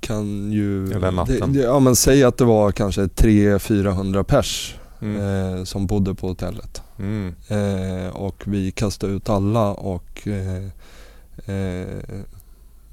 kan 0.00 0.52
ju... 0.52 0.92
Eller 0.92 1.10
natten. 1.10 1.52
Det, 1.52 1.60
ja 1.60 1.78
men 1.78 1.96
säg 1.96 2.24
att 2.24 2.36
det 2.38 2.44
var 2.44 2.72
kanske 2.72 3.02
300-400 3.02 4.22
pers 4.22 4.74
Mm. 5.00 5.56
eh, 5.58 5.64
som 5.64 5.86
bodde 5.86 6.14
på 6.14 6.28
hotellet. 6.28 6.82
Mm. 6.98 7.34
Eh, 7.48 8.08
och 8.16 8.42
vi 8.46 8.70
kastade 8.70 9.12
ut 9.12 9.28
alla 9.28 9.70
och 9.70 10.28
eh, 10.28 10.64
eh, 11.54 11.98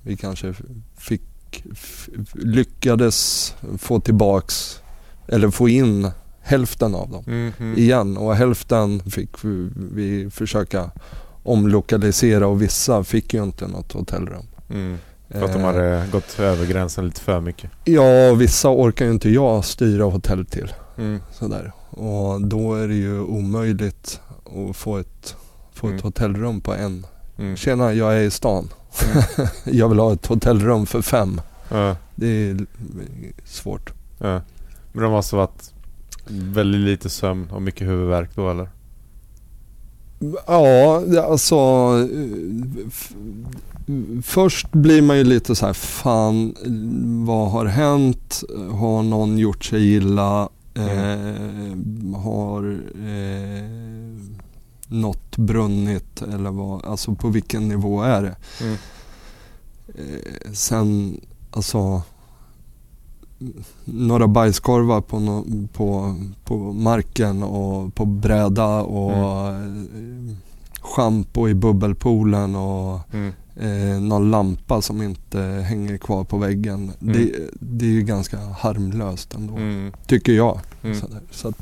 vi 0.02 0.18
kanske 0.18 0.54
fick, 0.98 1.64
lyckades 2.34 3.54
få 3.78 4.00
tillbaks 4.00 4.82
eller 5.28 5.50
få 5.50 5.70
in 5.70 6.12
hälften 6.42 6.96
av 6.96 7.10
dem. 7.10 7.24
Mm. 7.28 7.78
igen 7.78 8.18
och 8.18 8.36
hälften 8.36 9.00
fick 9.12 9.44
vi, 9.46 9.70
vi 9.76 10.30
försöka 10.30 10.92
omlokalisera 11.44 12.48
och 12.48 12.62
vissa 12.62 13.04
fick 13.04 13.34
ju 13.34 13.44
inte 13.44 13.68
något 13.68 13.92
hotellrum. 13.92 14.46
Mm. 14.70 14.98
För 15.30 15.43
att 15.45 15.53
de 15.53 15.60
Eh, 15.60 15.65
hade 15.65 16.07
gått 16.11 16.39
över 16.39 16.65
gränsen 16.65 17.06
lite 17.06 17.22
för 17.22 17.39
mycket. 17.41 17.72
Ja, 17.84 18.34
vissa 18.34 18.69
orkar 18.69 19.06
ju 19.06 19.11
inte 19.11 19.30
jag 19.30 19.65
styra 19.65 20.03
hotell 20.03 20.45
till. 20.45 20.73
Mm. 20.97 21.19
Sådär. 21.31 21.72
Och 21.89 22.41
då 22.47 22.76
är 22.76 22.88
det 22.88 22.93
ju 22.95 23.19
omöjligt 23.22 24.19
att 24.69 24.76
få 24.77 24.97
ett, 24.97 25.35
få 25.73 25.88
ett 25.88 25.91
Mm. 25.91 26.03
hotellrum 26.03 26.61
på 26.61 26.73
en. 26.73 27.06
Mm. 27.38 27.56
Tjena, 27.56 27.93
jag 27.93 28.18
är 28.18 28.22
i 28.22 28.31
stan. 28.31 28.69
jag 29.64 29.89
vill 29.89 29.99
ha 29.99 30.14
ett 30.14 30.26
hotellrum 30.26 30.85
för 30.85 31.02
fem. 31.02 31.41
Ja, 31.72 31.95
Det 32.15 32.27
är 32.27 32.65
svårt. 33.45 33.93
ja. 34.19 34.41
Men 34.93 35.03
de 35.03 35.11
måste 35.11 35.35
varit 35.35 35.73
väldigt 36.27 36.81
lite 36.81 37.10
sömn 37.10 37.49
och 37.52 37.61
mycket 37.61 37.88
huvudvärk 37.88 38.30
då 38.35 38.52
eller? 38.52 38.69
Ja, 40.47 41.03
alltså 41.23 41.56
eh, 42.14 42.89
Först 44.24 44.72
blir 44.72 45.02
man 45.02 45.18
ju 45.18 45.24
lite 45.24 45.56
så 45.56 45.66
här, 45.66 45.74
fan 45.74 46.56
vad 47.26 47.52
har 47.52 47.66
hänt? 47.66 48.44
Har 48.72 49.03
någon 49.03 49.38
gjort 49.38 49.66
sig 49.66 49.94
illa? 49.94 50.49
Eh, 50.74 52.16
har 52.16 52.80
eh, 52.95 54.22
något 54.88 55.38
brunnit? 55.38 56.22
Eller 56.22 56.52
vad, 56.52 56.86
alltså 56.86 57.16
på 57.16 57.28
vilken 57.30 57.68
nivå 57.68 58.02
är 58.03 58.22
det? 58.22 58.36
Mm. 58.62 58.76
Eh, 59.88 60.52
sen, 60.53 61.20
alltså 61.52 62.02
några 63.86 64.28
bajskorvar 64.28 65.02
på, 65.02 65.20
no, 65.20 65.68
på, 65.74 66.16
på 66.44 66.57
marken 66.74 67.44
och 67.44 67.95
på 67.95 68.06
bräda 68.06 68.68
och 68.82 69.12
Mm. 69.49 70.30
eh, 70.30 70.36
schampo 70.82 71.48
i 71.49 71.53
bubbelpoolen 71.53 72.56
och 72.56 72.99
Mm. 73.14 73.34
Eh, 73.60 74.02
någon 74.02 74.32
lampa 74.32 74.82
som 74.82 75.02
inte 75.02 75.40
hänger 75.41 75.98
kvar 75.98 76.23
på 76.23 76.38
väggen. 76.38 76.91
Mm. 77.02 77.14
Det, 77.14 77.32
det 77.60 77.86
är 77.86 77.90
ju 77.90 78.02
ganska 78.02 78.38
harmlöst 78.38 79.34
ändå, 79.34 79.56
Mm. 79.56 79.91
tycker 80.07 80.34
jag. 80.34 80.60
Mm. 80.84 80.99
Sådär. 80.99 81.19
Så 81.32 81.48
att 81.48 81.57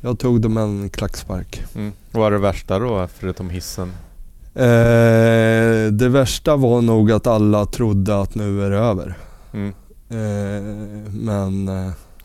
jag 0.00 0.18
tog 0.18 0.40
dem 0.40 0.56
en 0.56 0.90
klackspark. 0.90 1.64
Mm. 1.74 1.92
Vad 2.12 2.20
var 2.22 2.30
det 2.30 2.38
värsta 2.38 2.78
då 2.78 3.08
förutom 3.18 3.50
hissen? 3.50 3.92
Eh, 4.54 5.92
det 5.92 6.08
värsta 6.08 6.56
var 6.56 6.82
nog 6.82 7.12
att 7.12 7.26
alla 7.26 7.66
trodde 7.66 8.20
att 8.20 8.34
nu 8.34 8.62
är 8.64 8.70
det 8.70 8.76
över. 8.78 9.18
Mm. 9.52 9.68
Eh, 10.10 10.62
men 11.12 11.68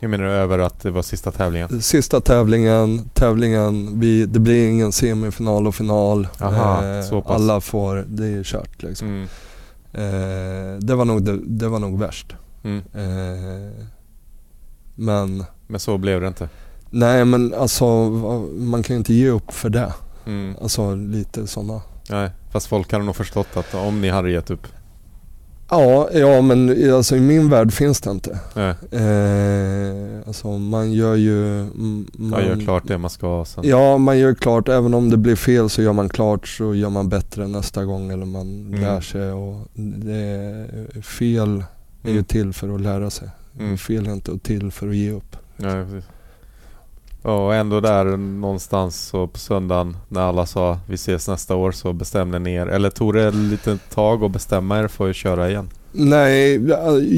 Jag 0.04 0.10
menar 0.10 0.24
över 0.24 0.58
att 0.58 0.80
det 0.80 0.90
var 0.90 1.02
sista 1.02 1.30
tävlingen? 1.30 1.82
sista 1.82 2.20
tävlingen, 2.20 3.08
tävlingen, 3.14 4.00
vi, 4.00 4.26
det 4.26 4.38
blir 4.40 4.68
ingen 4.68 4.92
semifinal 4.92 5.66
och 5.66 5.74
final. 5.74 6.28
Aha, 6.40 6.84
Eh, 6.84 7.02
så 7.02 7.22
pass. 7.22 7.30
alla 7.30 7.60
får, 7.60 8.04
det 8.08 8.26
är 8.26 8.42
kört 8.44 8.82
liksom. 8.82 9.08
Mm. 9.08 9.22
Eh, 9.92 10.78
det, 10.78 10.94
var 10.94 11.04
nog, 11.04 11.22
det, 11.22 11.38
det 11.46 11.68
var 11.68 11.78
nog 11.78 11.98
värst. 11.98 12.34
Mm. 12.64 12.78
Eh, 12.94 13.86
men 14.94 15.44
Men 15.66 15.80
så 15.80 15.98
blev 15.98 16.20
det 16.20 16.28
inte? 16.28 16.48
nej 16.90 17.24
men 17.24 17.54
alltså 17.54 17.84
man 18.58 18.82
kan 18.82 18.94
ju 18.94 18.98
inte 18.98 19.14
ge 19.14 19.28
upp 19.28 19.52
för 19.52 19.68
det. 19.70 19.92
Mm. 20.26 20.56
Alltså 20.62 20.94
lite 20.94 21.46
sådana. 21.46 21.82
Nej, 22.10 22.30
fast 22.52 22.66
folk 22.66 22.92
hade 22.92 23.04
nog 23.04 23.16
förstått 23.16 23.56
att 23.56 23.74
om 23.74 24.00
ni 24.00 24.08
hade 24.08 24.30
gett 24.30 24.50
upp. 24.50 24.66
Ja, 25.70 26.08
ja 26.12 26.40
men 26.40 26.92
alltså, 26.94 27.16
i 27.16 27.20
min 27.20 27.48
värld 27.50 27.72
finns 27.72 28.00
det 28.00 28.10
inte. 28.10 28.38
Eh, 28.90 30.26
alltså 30.26 30.48
man 30.58 30.92
gör 30.92 31.14
ju... 31.14 31.64
Man, 31.74 32.06
man 32.12 32.46
gör 32.46 32.60
klart 32.64 32.82
det 32.86 32.98
man 32.98 33.10
ska 33.10 33.44
sen. 33.44 33.64
Ja, 33.66 33.98
man 33.98 34.18
gör 34.18 34.34
klart. 34.34 34.68
Även 34.68 34.94
om 34.94 35.10
det 35.10 35.16
blir 35.16 35.36
fel 35.36 35.70
så 35.70 35.82
gör 35.82 35.92
man 35.92 36.08
klart 36.08 36.48
så 36.48 36.74
gör 36.74 36.90
man 36.90 37.08
bättre 37.08 37.46
nästa 37.48 37.84
gång 37.84 38.10
eller 38.10 38.26
man 38.26 38.66
Mm. 38.66 38.80
lär 38.80 39.00
sig. 39.00 39.32
Och 39.32 39.68
det 39.74 40.66
fel 41.02 41.64
är 42.02 42.08
ju 42.08 42.12
Mm. 42.12 42.24
till 42.24 42.52
för 42.52 42.74
att 42.74 42.80
lära 42.80 43.10
sig. 43.10 43.28
Mm. 43.60 43.78
Fel 43.78 44.06
är 44.06 44.12
inte 44.12 44.38
till 44.38 44.70
för 44.70 44.88
att 44.88 44.96
ge 44.96 45.10
upp. 45.12 45.36
Ja, 45.56 45.68
precis. 45.84 46.04
Ja, 47.24 47.46
och 47.46 47.54
ändå 47.54 47.80
där 47.80 48.16
någonstans 48.16 49.06
så 49.06 49.26
på 49.26 49.38
söndagen 49.38 49.96
när 50.08 50.20
alla 50.20 50.46
sa 50.46 50.78
vi 50.88 50.94
ses 50.94 51.28
nästa 51.28 51.56
år 51.56 51.72
så 51.72 51.92
bestämde 51.92 52.38
ni 52.38 52.54
er. 52.54 52.66
Eller 52.66 52.90
tog 52.90 53.14
det 53.14 53.28
ett 53.28 53.34
litet 53.34 53.90
tag 53.90 54.24
att 54.24 54.30
bestämma 54.30 54.78
er 54.78 54.88
för 54.88 55.10
att 55.10 55.16
köra 55.16 55.50
igen? 55.50 55.68
Nej, 55.92 56.60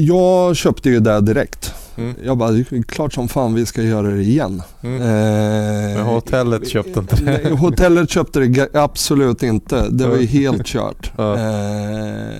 jag 0.07 0.55
köpte 0.55 0.89
ju 0.89 0.99
det 0.99 1.21
direkt. 1.21 1.73
Mm. 1.97 2.15
Jag 2.23 2.37
bara, 2.37 2.63
klart 2.87 3.13
som 3.13 3.27
fan 3.27 3.53
vi 3.53 3.65
ska 3.65 3.81
göra 3.81 4.07
det 4.07 4.21
igen. 4.21 4.61
Mm. 4.81 5.01
Eh, 5.01 5.97
Men 5.97 6.05
hotellet 6.05 6.67
köpte 6.67 6.99
inte 6.99 7.15
det. 7.15 7.23
Nej, 7.23 7.55
hotellet 7.55 8.09
köpte 8.09 8.39
det 8.39 8.69
absolut 8.73 9.43
inte. 9.43 9.89
Det 9.89 10.07
var 10.07 10.17
ju 10.17 10.25
helt 10.25 10.65
kört. 10.65 11.11
Ja. 11.17 11.35
Eh, 11.35 12.37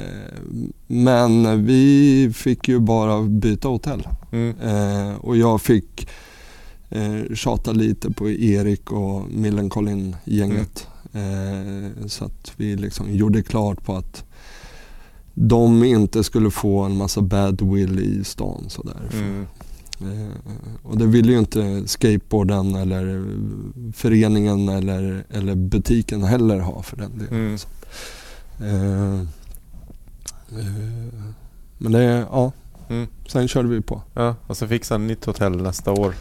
men 0.87 1.65
vi 1.65 2.31
fick 2.35 2.67
ju 2.67 2.79
bara 2.79 3.21
byta 3.21 3.67
hotell. 3.67 4.07
Mm. 4.31 4.55
Eh, 4.65 5.15
och 5.15 5.37
jag 5.37 5.61
fick 5.61 6.07
eh, 6.89 7.35
tjata 7.35 7.71
lite 7.71 8.11
på 8.11 8.29
Erik 8.29 8.91
och 8.91 9.29
Millencolin-gänget. 9.31 10.87
Eh, 11.13 12.07
så 12.07 12.25
att 12.25 12.51
vi 12.57 12.75
liksom 12.75 13.13
gjorde 13.15 13.43
klart 13.43 13.85
på 13.85 13.95
att 13.95 14.23
de 15.33 15.83
inte 15.83 16.23
skulle 16.23 16.51
få 16.51 16.79
en 16.79 16.97
massa 16.97 17.21
badwill 17.21 17.99
i 17.99 18.23
stan. 18.23 18.65
Sådär. 18.67 19.09
Mm. 19.13 19.45
Eh, 20.01 20.27
och 20.83 20.97
det 20.97 21.05
ville 21.05 21.31
ju 21.31 21.39
inte 21.39 21.87
skateboarden 21.87 22.75
eller 22.75 23.25
föreningen 23.93 24.69
eller, 24.69 25.25
eller 25.29 25.55
butiken 25.55 26.23
heller 26.23 26.59
ha 26.59 26.81
för 26.83 26.97
den 26.97 27.17
delen. 27.17 27.33
Mm. 27.33 27.57
Eh, 28.59 29.19
eh, 30.59 31.23
men 31.77 31.91
det, 31.91 32.03
ja, 32.31 32.51
Mm. 32.89 33.07
sen 33.27 33.47
körde 33.47 33.69
vi 33.69 33.81
på. 33.81 34.01
Ja, 34.13 34.35
och 34.47 34.57
så 34.57 34.67
fixa 34.67 34.95
ett 34.95 35.01
nytt 35.01 35.25
hotell 35.25 35.61
nästa 35.61 35.91
år. 35.91 36.13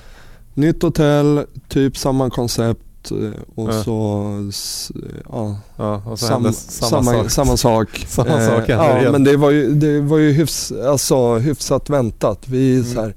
Nytt 0.56 0.82
hotell, 0.82 1.44
typ 1.68 1.96
samma 1.98 2.30
koncept 2.30 3.10
eh, 3.10 3.40
och 3.54 3.68
Ja. 3.72 3.82
så 3.84 4.24
s- 4.50 4.92
ja, 5.28 5.56
Ja, 5.76 6.02
och 6.06 6.18
så 6.18 6.26
sam, 6.26 6.42
samma, 6.42 6.52
samma, 6.52 7.12
sak. 7.12 7.30
samma 7.30 7.56
sak. 7.56 8.04
Samma 8.08 8.40
Eh, 8.42 8.48
sak 8.48 8.64
Ja, 8.68 8.98
igen. 8.98 9.12
men 9.12 9.24
det 9.24 9.36
var 9.36 9.50
ju, 9.50 9.74
det 9.74 10.00
var 10.00 10.18
ju 10.18 10.32
hyfs, 10.32 10.72
alltså, 10.72 11.34
hyfsat 11.38 11.90
väntat. 11.90 12.48
Vi 12.48 12.74
Mm. 12.74 12.84
så 12.94 13.00
här, 13.00 13.14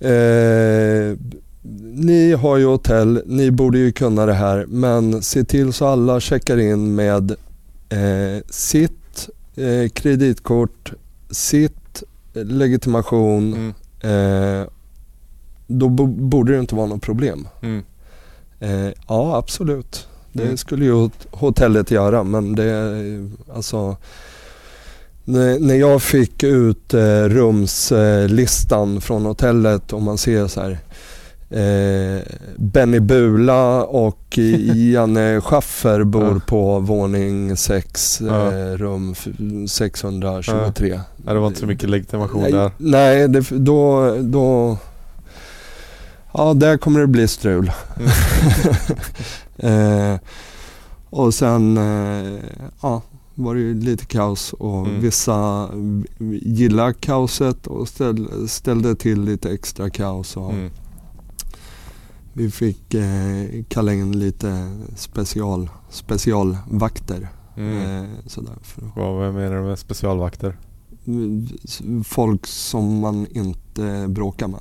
eh, 0.00 1.16
ni 1.94 2.32
har 2.32 2.56
ju 2.56 2.66
hotell, 2.66 3.22
ni 3.26 3.50
borde 3.50 3.78
ju 3.78 3.92
kunna 3.92 4.26
det 4.26 4.34
här 4.34 4.66
men 4.68 5.22
se 5.22 5.44
till 5.44 5.72
så 5.72 5.86
alla 5.86 6.20
checkar 6.20 6.56
in 6.60 6.94
med 6.94 7.30
eh, 7.88 8.42
sitt 8.50 9.28
eh, 9.56 9.88
kreditkort, 9.88 10.92
sitt 11.30 12.02
legitimation, 12.34 13.54
Mm. 14.02 14.66
Då 15.78 15.88
bo- 15.88 16.06
borde 16.28 16.52
det 16.52 16.58
inte 16.58 16.74
vara 16.74 16.86
något 16.86 17.02
problem. 17.02 17.48
Mm. 17.62 17.82
Eh, 18.60 18.92
ja, 19.08 19.36
absolut. 19.36 20.06
Det 20.32 20.42
Mm. 20.42 20.56
skulle 20.56 20.84
ju 20.84 20.92
hot- 20.92 21.26
hotellet 21.30 21.90
göra 21.90 22.22
men 22.24 22.54
det, 22.54 22.94
alltså 23.54 23.96
när 25.58 25.74
jag 25.74 26.02
fick 26.02 26.42
ut 26.42 26.94
eh, 26.94 27.24
rumslistan 27.24 29.00
från 29.00 29.24
hotellet 29.24 29.92
och 29.92 30.02
man 30.02 30.18
ser 30.18 30.46
så 30.46 30.60
här 30.60 30.78
eh, 31.50 32.22
Benny 32.56 33.00
Bula 33.00 33.84
och 33.84 34.38
Janne 34.92 35.40
Schaffer 35.40 36.04
bor 36.04 36.40
på 36.46 36.78
våning 36.78 37.56
6, 37.56 38.20
Ja. 38.20 38.52
eh, 38.52 38.76
rum 38.76 39.12
f- 39.12 39.28
623. 39.68 41.00
Ja, 41.26 41.32
det 41.32 41.38
var 41.40 41.46
inte 41.46 41.60
så 41.60 41.66
mycket 41.66 41.90
legitimation 41.90 42.42
där. 42.42 42.70
nej 42.78 43.28
det, 43.28 43.44
då, 43.50 44.16
då... 44.20 44.78
Ja, 46.32 46.54
där 46.54 46.76
kommer 46.78 47.00
det 47.00 47.06
bli 47.06 47.28
strul. 47.28 47.72
eh, 49.56 50.16
och 51.10 51.34
sen 51.34 51.76
eh, 51.76 52.40
ja, 52.82 53.02
var 53.34 53.54
det 53.54 53.60
ju 53.60 53.74
lite 53.74 54.04
kaos 54.06 54.52
och 54.52 54.86
Mm. 54.86 55.00
vissa 55.00 55.68
gillar 56.42 56.92
kaoset 56.92 57.66
och 57.66 57.88
ställ, 57.88 58.48
ställde 58.48 58.94
till 58.94 59.20
lite 59.24 59.50
extra 59.50 59.90
kaos. 59.90 60.36
Och 60.36 60.50
Mm. 60.52 60.70
Vi 62.32 62.50
fick 62.50 62.94
eh, 62.94 63.64
kalla 63.68 63.92
in 63.94 64.18
lite 64.18 64.78
special, 64.96 65.70
specialvakter. 65.90 67.28
Mm. 67.56 68.02
Eh, 68.04 68.08
sådär, 68.26 68.54
för 68.62 68.82
vad 68.96 69.34
menar 69.34 69.56
du 69.56 69.62
med 69.62 69.78
specialvakter? 69.78 70.56
Folk 72.04 72.46
som 72.46 72.98
man 72.98 73.26
inte 73.30 74.06
bråkar 74.08 74.48
med. 74.48 74.60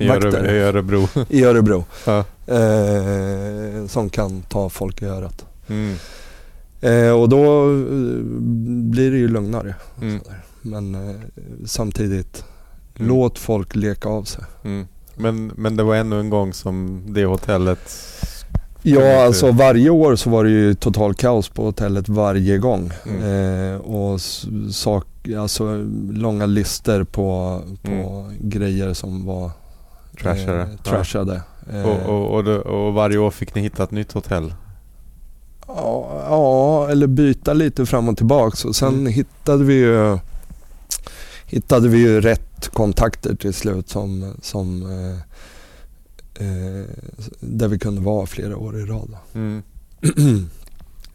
I, 0.00 0.08
Vakter. 0.08 0.28
Örebro, 0.28 0.50
I 0.50 0.58
Örebro. 0.60 1.08
I 1.28 1.44
Örebro. 1.44 1.84
Ja. 2.06 2.24
Eh, 2.46 3.86
som 3.86 4.10
kan 4.10 4.42
ta 4.42 4.68
folk 4.68 5.02
i 5.02 5.04
örat. 5.04 5.44
Mm. 5.68 5.94
Eh, 6.80 7.10
och 7.20 7.28
då 7.28 7.70
eh, 7.70 7.78
blir 8.90 9.10
det 9.10 9.18
ju 9.18 9.28
lugnare. 9.28 9.74
Mm. 10.02 10.20
Men 10.62 10.94
eh, 10.94 11.16
samtidigt, 11.66 12.44
Mm. 13.00 13.08
låt 13.08 13.38
folk 13.38 13.76
leka 13.76 14.08
av 14.08 14.22
sig. 14.24 14.44
Mm. 14.64 14.86
Men, 15.16 15.52
men 15.56 15.76
det 15.76 15.82
var 15.82 15.96
ännu 15.96 16.20
en 16.20 16.30
gång 16.30 16.52
som 16.52 17.02
det 17.06 17.24
hotellet... 17.24 17.78
Ja, 18.82 19.24
alltså 19.24 19.50
varje 19.52 19.90
år 19.90 20.16
så 20.16 20.30
var 20.30 20.44
det 20.44 20.50
ju 20.50 20.74
total 20.74 21.14
kaos 21.14 21.48
på 21.48 21.64
hotellet 21.64 22.08
varje 22.08 22.58
gång. 22.58 22.90
Mm. 23.08 23.22
Eh, 23.74 23.80
och 23.80 24.20
sak, 24.72 25.06
alltså 25.36 25.84
långa 26.12 26.46
listor 26.46 27.04
på, 27.04 27.60
på 27.82 27.90
Mm. 27.90 28.32
grejer 28.40 28.94
som 28.94 29.24
var 29.26 29.50
Trashade. 30.20 30.60
Eh, 30.60 30.68
trashade. 30.82 31.42
Eh, 31.72 31.82
Och, 31.84 32.08
och, 32.14 32.34
och, 32.34 32.44
det, 32.44 32.58
och 32.58 32.94
varje 32.94 33.18
år 33.18 33.30
fick 33.30 33.54
ni 33.54 33.60
hitta 33.60 33.82
ett 33.84 33.90
nytt 33.90 34.12
hotell? 34.12 34.54
Ja, 35.66 36.22
ja, 36.28 36.88
eller 36.90 37.06
byta 37.06 37.52
lite 37.52 37.86
fram 37.86 38.08
och 38.08 38.16
tillbaks. 38.16 38.64
Och 38.64 38.76
sen 38.76 38.88
Mm. 38.94 39.06
hittade 39.12 39.64
vi 39.64 39.74
ju 39.74 40.18
hittade 41.46 41.88
vi 41.88 41.98
ju 41.98 42.20
rätt 42.20 42.68
kontakter 42.68 43.34
till 43.34 43.54
slut 43.54 43.88
som, 43.88 44.34
som 44.42 44.82
eh, 44.82 45.18
eh, 46.46 46.84
där 47.40 47.68
vi 47.68 47.78
kunde 47.78 48.00
vara 48.00 48.26
flera 48.26 48.56
år 48.56 48.78
i 48.80 48.84
rad. 48.84 49.16
Mm. 49.34 49.62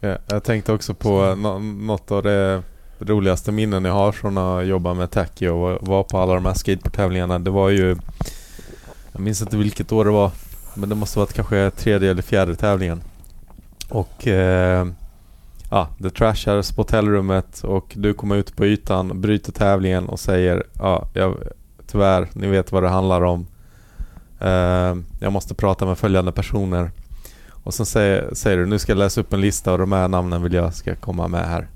Ja, 0.00 0.18
jag 0.26 0.44
tänkte 0.44 0.72
också 0.72 0.94
på 0.94 1.34
nå- 1.34 1.58
något 1.58 2.10
av 2.10 2.22
det 2.22 2.62
roligaste 2.98 3.52
minnen 3.52 3.84
jag 3.84 3.92
har 3.92 4.12
från 4.12 4.38
att 4.38 4.66
jobba 4.66 4.94
med 4.94 5.10
Tacky 5.10 5.48
och 5.48 5.86
vara 5.86 6.02
på 6.02 6.18
alla 6.18 6.34
de 6.34 6.46
här 6.46 6.54
skateboardtävlingarna. 6.54 7.38
Det 7.38 7.50
var 7.50 7.68
ju... 7.68 7.96
Jag 9.12 9.20
minns 9.20 9.42
inte 9.42 9.56
vilket 9.56 9.92
år 9.92 10.04
det 10.04 10.10
var. 10.10 10.30
Men 10.74 10.88
det 10.88 10.94
måste 10.94 11.18
varit 11.18 11.32
kanske 11.32 11.70
tredje 11.70 12.10
eller 12.10 12.22
fjärde 12.22 12.56
tävlingen. 12.56 13.02
Och... 13.88 14.26
Eh, 14.26 14.86
ja, 15.70 15.88
det 15.98 16.10
trashades 16.10 16.72
på 16.72 16.82
hotellrummet 16.82 17.64
och 17.64 17.92
du 17.96 18.14
kommer 18.14 18.36
ut 18.36 18.56
på 18.56 18.66
ytan, 18.66 19.20
bryter 19.20 19.52
tävlingen 19.52 20.08
och 20.08 20.20
säger 20.20 20.64
ja, 20.78 21.08
jag, 21.14 21.36
tyvärr, 21.86 22.28
ni 22.32 22.46
vet 22.46 22.72
vad 22.72 22.82
det 22.82 22.88
handlar 22.88 23.22
om. 23.24 23.46
Eh, 24.40 24.96
jag 25.20 25.32
måste 25.32 25.54
prata 25.54 25.86
med 25.86 25.98
följande 25.98 26.32
personer. 26.32 26.90
Och 27.50 27.74
sen 27.74 27.86
säger, 27.86 28.34
säger 28.34 28.58
du, 28.58 28.66
nu 28.66 28.78
ska 28.78 28.92
jag 28.92 28.98
läsa 28.98 29.20
upp 29.20 29.32
en 29.32 29.40
lista 29.40 29.72
och 29.72 29.78
de 29.78 29.92
här 29.92 30.08
namnen 30.08 30.42
vill 30.42 30.52
jag 30.52 30.74
ska 30.74 30.94
komma 30.94 31.28
med 31.28 31.48
här. 31.48 31.68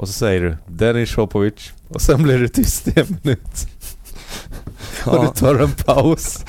Och 0.00 0.06
så 0.08 0.12
säger 0.12 0.40
du 0.40 0.56
Dennis 0.68 1.10
Shopovic 1.10 1.72
och 1.88 2.00
sen 2.02 2.22
blir 2.22 2.38
det 2.38 2.48
tyst 2.48 2.88
i 2.88 2.92
en 3.00 3.16
minut. 3.22 3.40
Och 5.06 5.14
Ja, 5.16 5.32
du 5.34 5.40
tar 5.40 5.54
en 5.54 5.70
paus 5.70 6.44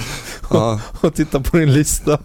ja, 0.52 0.80
och 1.02 1.14
tittar 1.14 1.40
på 1.40 1.58
din 1.58 1.74
lista. 1.74 2.20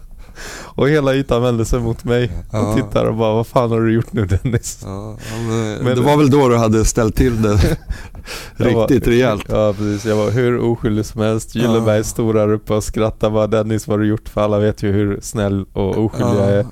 Och 0.65 0.89
hela 0.89 1.15
ytan 1.15 1.43
vänder 1.43 1.65
sig 1.65 1.81
mot 1.81 2.05
mig 2.05 2.33
Ja. 2.53 2.59
och 2.61 2.77
tittar 2.77 3.05
och 3.05 3.15
bara 3.17 3.35
Vad 3.35 3.47
fan 3.47 3.71
har 3.71 3.81
du 3.81 3.93
gjort 3.95 4.13
nu 4.13 4.27
Dennis? 4.27 4.81
ja, 4.85 5.17
men, 5.49 5.75
Men- 5.75 5.97
det 5.97 6.01
var 6.03 6.17
väl 6.17 6.31
då 6.31 6.49
du 6.49 6.57
hade 6.57 6.85
ställt 6.85 7.17
till 7.17 7.43
det 7.43 7.59
Jag 8.57 8.73
var- 8.73 8.89
riktigt 8.89 9.09
rejält. 9.09 9.45
Ja 9.49 9.73
precis, 9.79 10.05
jag 10.05 10.17
var 10.17 10.31
hur 10.31 10.59
oskyldig 10.59 11.05
som 11.07 11.21
helst. 11.21 11.55
Gyllenberg 11.55 11.97
Ja. 11.97 12.05
stod 12.05 12.35
där 12.35 12.53
uppe 12.53 12.75
och 12.75 12.85
skrattade 12.85 13.33
bara 13.33 13.47
Dennis 13.47 13.87
vad 13.87 13.95
har 13.99 14.03
du 14.03 14.09
gjort? 14.09 14.29
För 14.29 14.41
alla 14.41 14.59
vet 14.59 14.83
ju 14.83 14.93
hur 14.93 15.19
snäll 15.23 15.67
och 15.73 15.99
oskyldig 16.05 16.35
jag 16.41 16.51
är. 16.51 16.67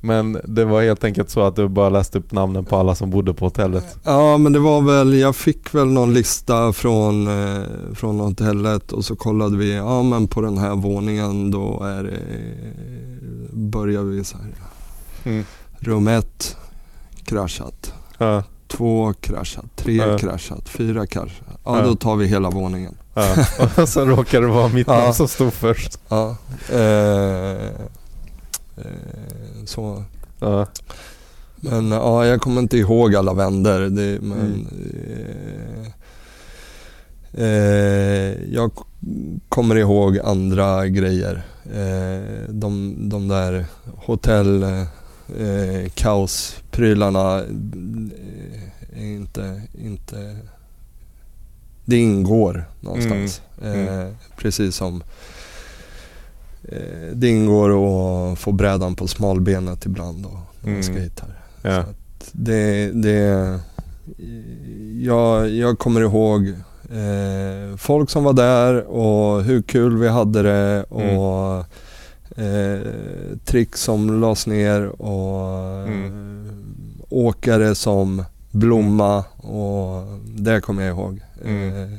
Men 0.00 0.40
det 0.44 0.64
var 0.64 0.82
helt 0.82 1.04
enkelt 1.04 1.30
så 1.30 1.40
att 1.42 1.56
du 1.56 1.68
bara 1.68 1.88
läste 1.88 2.18
upp 2.18 2.32
namnen 2.32 2.64
på 2.64 2.76
alla 2.76 2.94
som 2.94 3.10
bodde 3.10 3.34
på 3.34 3.44
hotellet. 3.44 3.96
Ja 4.04 4.38
men 4.38 4.52
det 4.52 4.58
var 4.58 4.80
väl, 4.80 5.14
jag 5.18 5.36
fick 5.36 5.74
väl 5.74 5.86
någon 5.86 6.14
lista 6.14 6.72
från, 6.72 7.26
eh, 7.28 7.62
från 7.94 8.20
hotellet 8.20 8.92
och 8.92 9.04
så 9.04 9.16
kollade 9.16 9.56
vi, 9.56 9.74
ja 9.76 10.02
men 10.02 10.28
på 10.28 10.40
den 10.40 10.58
här 10.58 10.74
våningen 10.76 11.50
då 11.50 11.82
är 11.82 12.02
det, 12.04 12.18
börjar 13.52 14.02
vi 14.02 14.24
så 14.24 14.36
här. 14.38 14.46
Mm. 15.32 15.44
Rum 15.78 16.08
ett 16.08 16.56
kraschat, 17.24 17.92
Ja, 18.18 18.42
två 18.68 19.12
kraschat, 19.20 19.64
tre 19.76 19.94
Ja. 19.96 20.18
kraschat, 20.18 20.68
fyra 20.68 21.06
kraschat. 21.06 21.46
Ja 21.64 21.78
Ja. 21.78 21.84
då 21.86 21.94
tar 21.94 22.16
vi 22.16 22.26
hela 22.26 22.50
våningen. 22.50 22.94
ja. 23.14 23.34
Och 23.82 23.88
så 23.88 24.04
råkade 24.04 24.46
det 24.46 24.52
vara 24.52 24.68
mitt 24.68 24.86
namn 24.86 25.14
som 25.14 25.28
stod 25.28 25.52
först. 25.52 25.98
Ja. 26.08 26.36
Eh, 26.72 27.70
så. 29.66 30.04
Ja. 30.40 30.66
Men 31.56 31.90
ja, 31.90 32.26
jag 32.26 32.40
kommer 32.40 32.60
inte 32.60 32.78
ihåg 32.78 33.14
alla 33.14 33.34
vänder. 33.34 33.80
Det, 33.80 34.20
men, 34.22 34.38
Mm. 34.40 34.66
eh, 37.32 37.44
eh, 37.44 38.52
jag 38.54 38.70
kommer 39.48 39.76
ihåg 39.76 40.18
andra 40.18 40.88
grejer. 40.88 41.42
Eh, 41.74 42.48
de, 42.48 42.94
de 43.08 43.28
där 43.28 43.66
hotell 43.96 44.62
eh, 44.62 44.82
eh, 45.38 45.88
är 48.96 49.06
inte, 49.06 49.62
inte... 49.84 50.36
Det 51.84 51.96
ingår 51.96 52.64
någonstans. 52.80 53.42
Mm. 53.62 53.88
Eh, 53.88 54.08
precis 54.36 54.76
som 54.76 55.02
eh, 56.68 57.12
det 57.14 57.28
ingår 57.28 57.70
att 58.32 58.38
få 58.38 58.52
brädan 58.52 58.94
på 58.94 59.06
smalbenet 59.06 59.86
ibland 59.86 60.22
då, 60.22 60.28
när 60.60 60.72
man 60.72 60.80
Mm. 60.82 60.96
skejtar. 60.96 61.28
Ja. 61.62 61.84
Så 61.84 61.90
att 61.90 62.30
det, 62.32 62.90
det, 62.92 63.58
jag, 65.00 65.48
jag 65.50 65.78
kommer 65.78 66.00
ihåg 66.00 66.48
eh, 66.90 67.76
folk 67.76 68.10
som 68.10 68.24
var 68.24 68.32
där 68.32 68.84
och 68.84 69.42
hur 69.44 69.62
kul 69.62 69.96
vi 69.98 70.08
hade 70.08 70.42
det 70.42 70.82
och 70.82 71.64
eh, 72.42 72.80
trick 73.44 73.76
som 73.76 74.20
lades 74.20 74.46
ner 74.46 75.02
och 75.02 75.58
Mm. 75.88 76.64
åkare 77.08 77.74
som 77.74 78.24
blomma 78.50 79.24
och 79.36 80.18
det 80.24 80.60
kommer 80.60 80.82
jag 80.82 80.96
ihåg. 80.96 81.20
Mm. 81.44 81.72
Eh, 81.74 81.92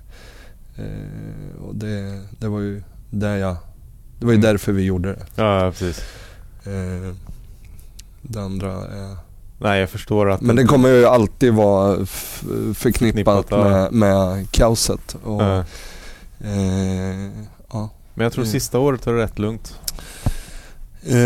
eh, 0.76 1.62
och 1.68 1.76
det, 1.76 2.20
det 2.40 2.48
var 2.48 2.60
ju 2.60 2.82
där 3.10 3.38
jag, 3.38 3.56
det 4.20 4.26
var 4.26 4.34
ju 4.34 4.38
Mm. 4.40 4.52
därför 4.52 4.72
vi 4.72 4.84
gjorde 4.84 5.10
det. 5.10 5.26
ja, 5.36 5.72
precis. 5.72 6.00
Eh, 6.64 7.14
det 8.22 8.42
andra 8.42 8.72
är 8.72 9.16
Nej, 9.62 9.80
jag 9.80 9.90
förstår 9.90 10.30
att... 10.32 10.42
men 10.42 10.56
det 10.56 10.64
kommer 10.64 10.90
ju 10.90 11.06
alltid 11.06 11.54
vara 11.54 12.06
förknippat 12.74 13.52
med, 13.52 13.94
med 13.94 14.52
kaoset. 14.52 15.16
Och, 15.24 15.42
Ja. 15.42 15.60
eh, 16.44 17.30
ja. 17.74 17.90
Men 18.14 18.24
jag 18.24 18.34
tror 18.34 18.44
Mm. 18.44 18.52
sista 18.52 18.80
året 18.80 19.06
var 19.06 19.14
det 19.14 19.24
rätt 19.24 19.40
lugnt. 19.40 19.80
Eh, 21.06 21.18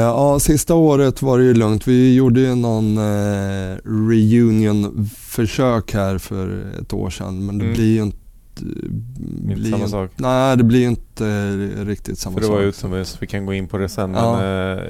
ja, 0.00 0.38
sista 0.40 0.74
året 0.74 1.22
var 1.22 1.38
det 1.38 1.44
ju 1.44 1.54
lugnt. 1.54 1.88
Vi 1.88 2.14
gjorde 2.14 2.40
ju 2.40 2.54
någon 2.54 2.98
eh, 2.98 3.76
reunion-försök 3.84 5.94
här 5.94 6.18
för 6.18 6.72
ett 6.80 6.92
år 6.92 7.10
sedan. 7.10 7.46
Men 7.46 7.58
det 7.58 7.64
Mm. 7.64 7.74
blir 7.76 7.94
ju 7.96 8.02
inte... 8.02 8.18
Inte 8.60 9.54
blir 9.54 9.70
samma 9.70 9.88
sak. 9.88 10.10
Nej, 10.16 10.56
det 10.56 10.64
blir 10.64 10.86
inte 10.88 11.26
eh, 11.26 11.84
riktigt 11.84 12.18
samma 12.18 12.34
För 12.34 12.40
det 12.40 12.46
sak. 12.46 12.54
var 12.56 12.62
utomhus, 12.62 13.16
vi 13.20 13.26
kan 13.26 13.46
gå 13.46 13.54
in 13.54 13.68
på 13.68 13.78
det 13.78 13.88
sen. 13.88 14.14
Ja. 14.14 14.36
Men 14.36 14.78
eh, 14.78 14.84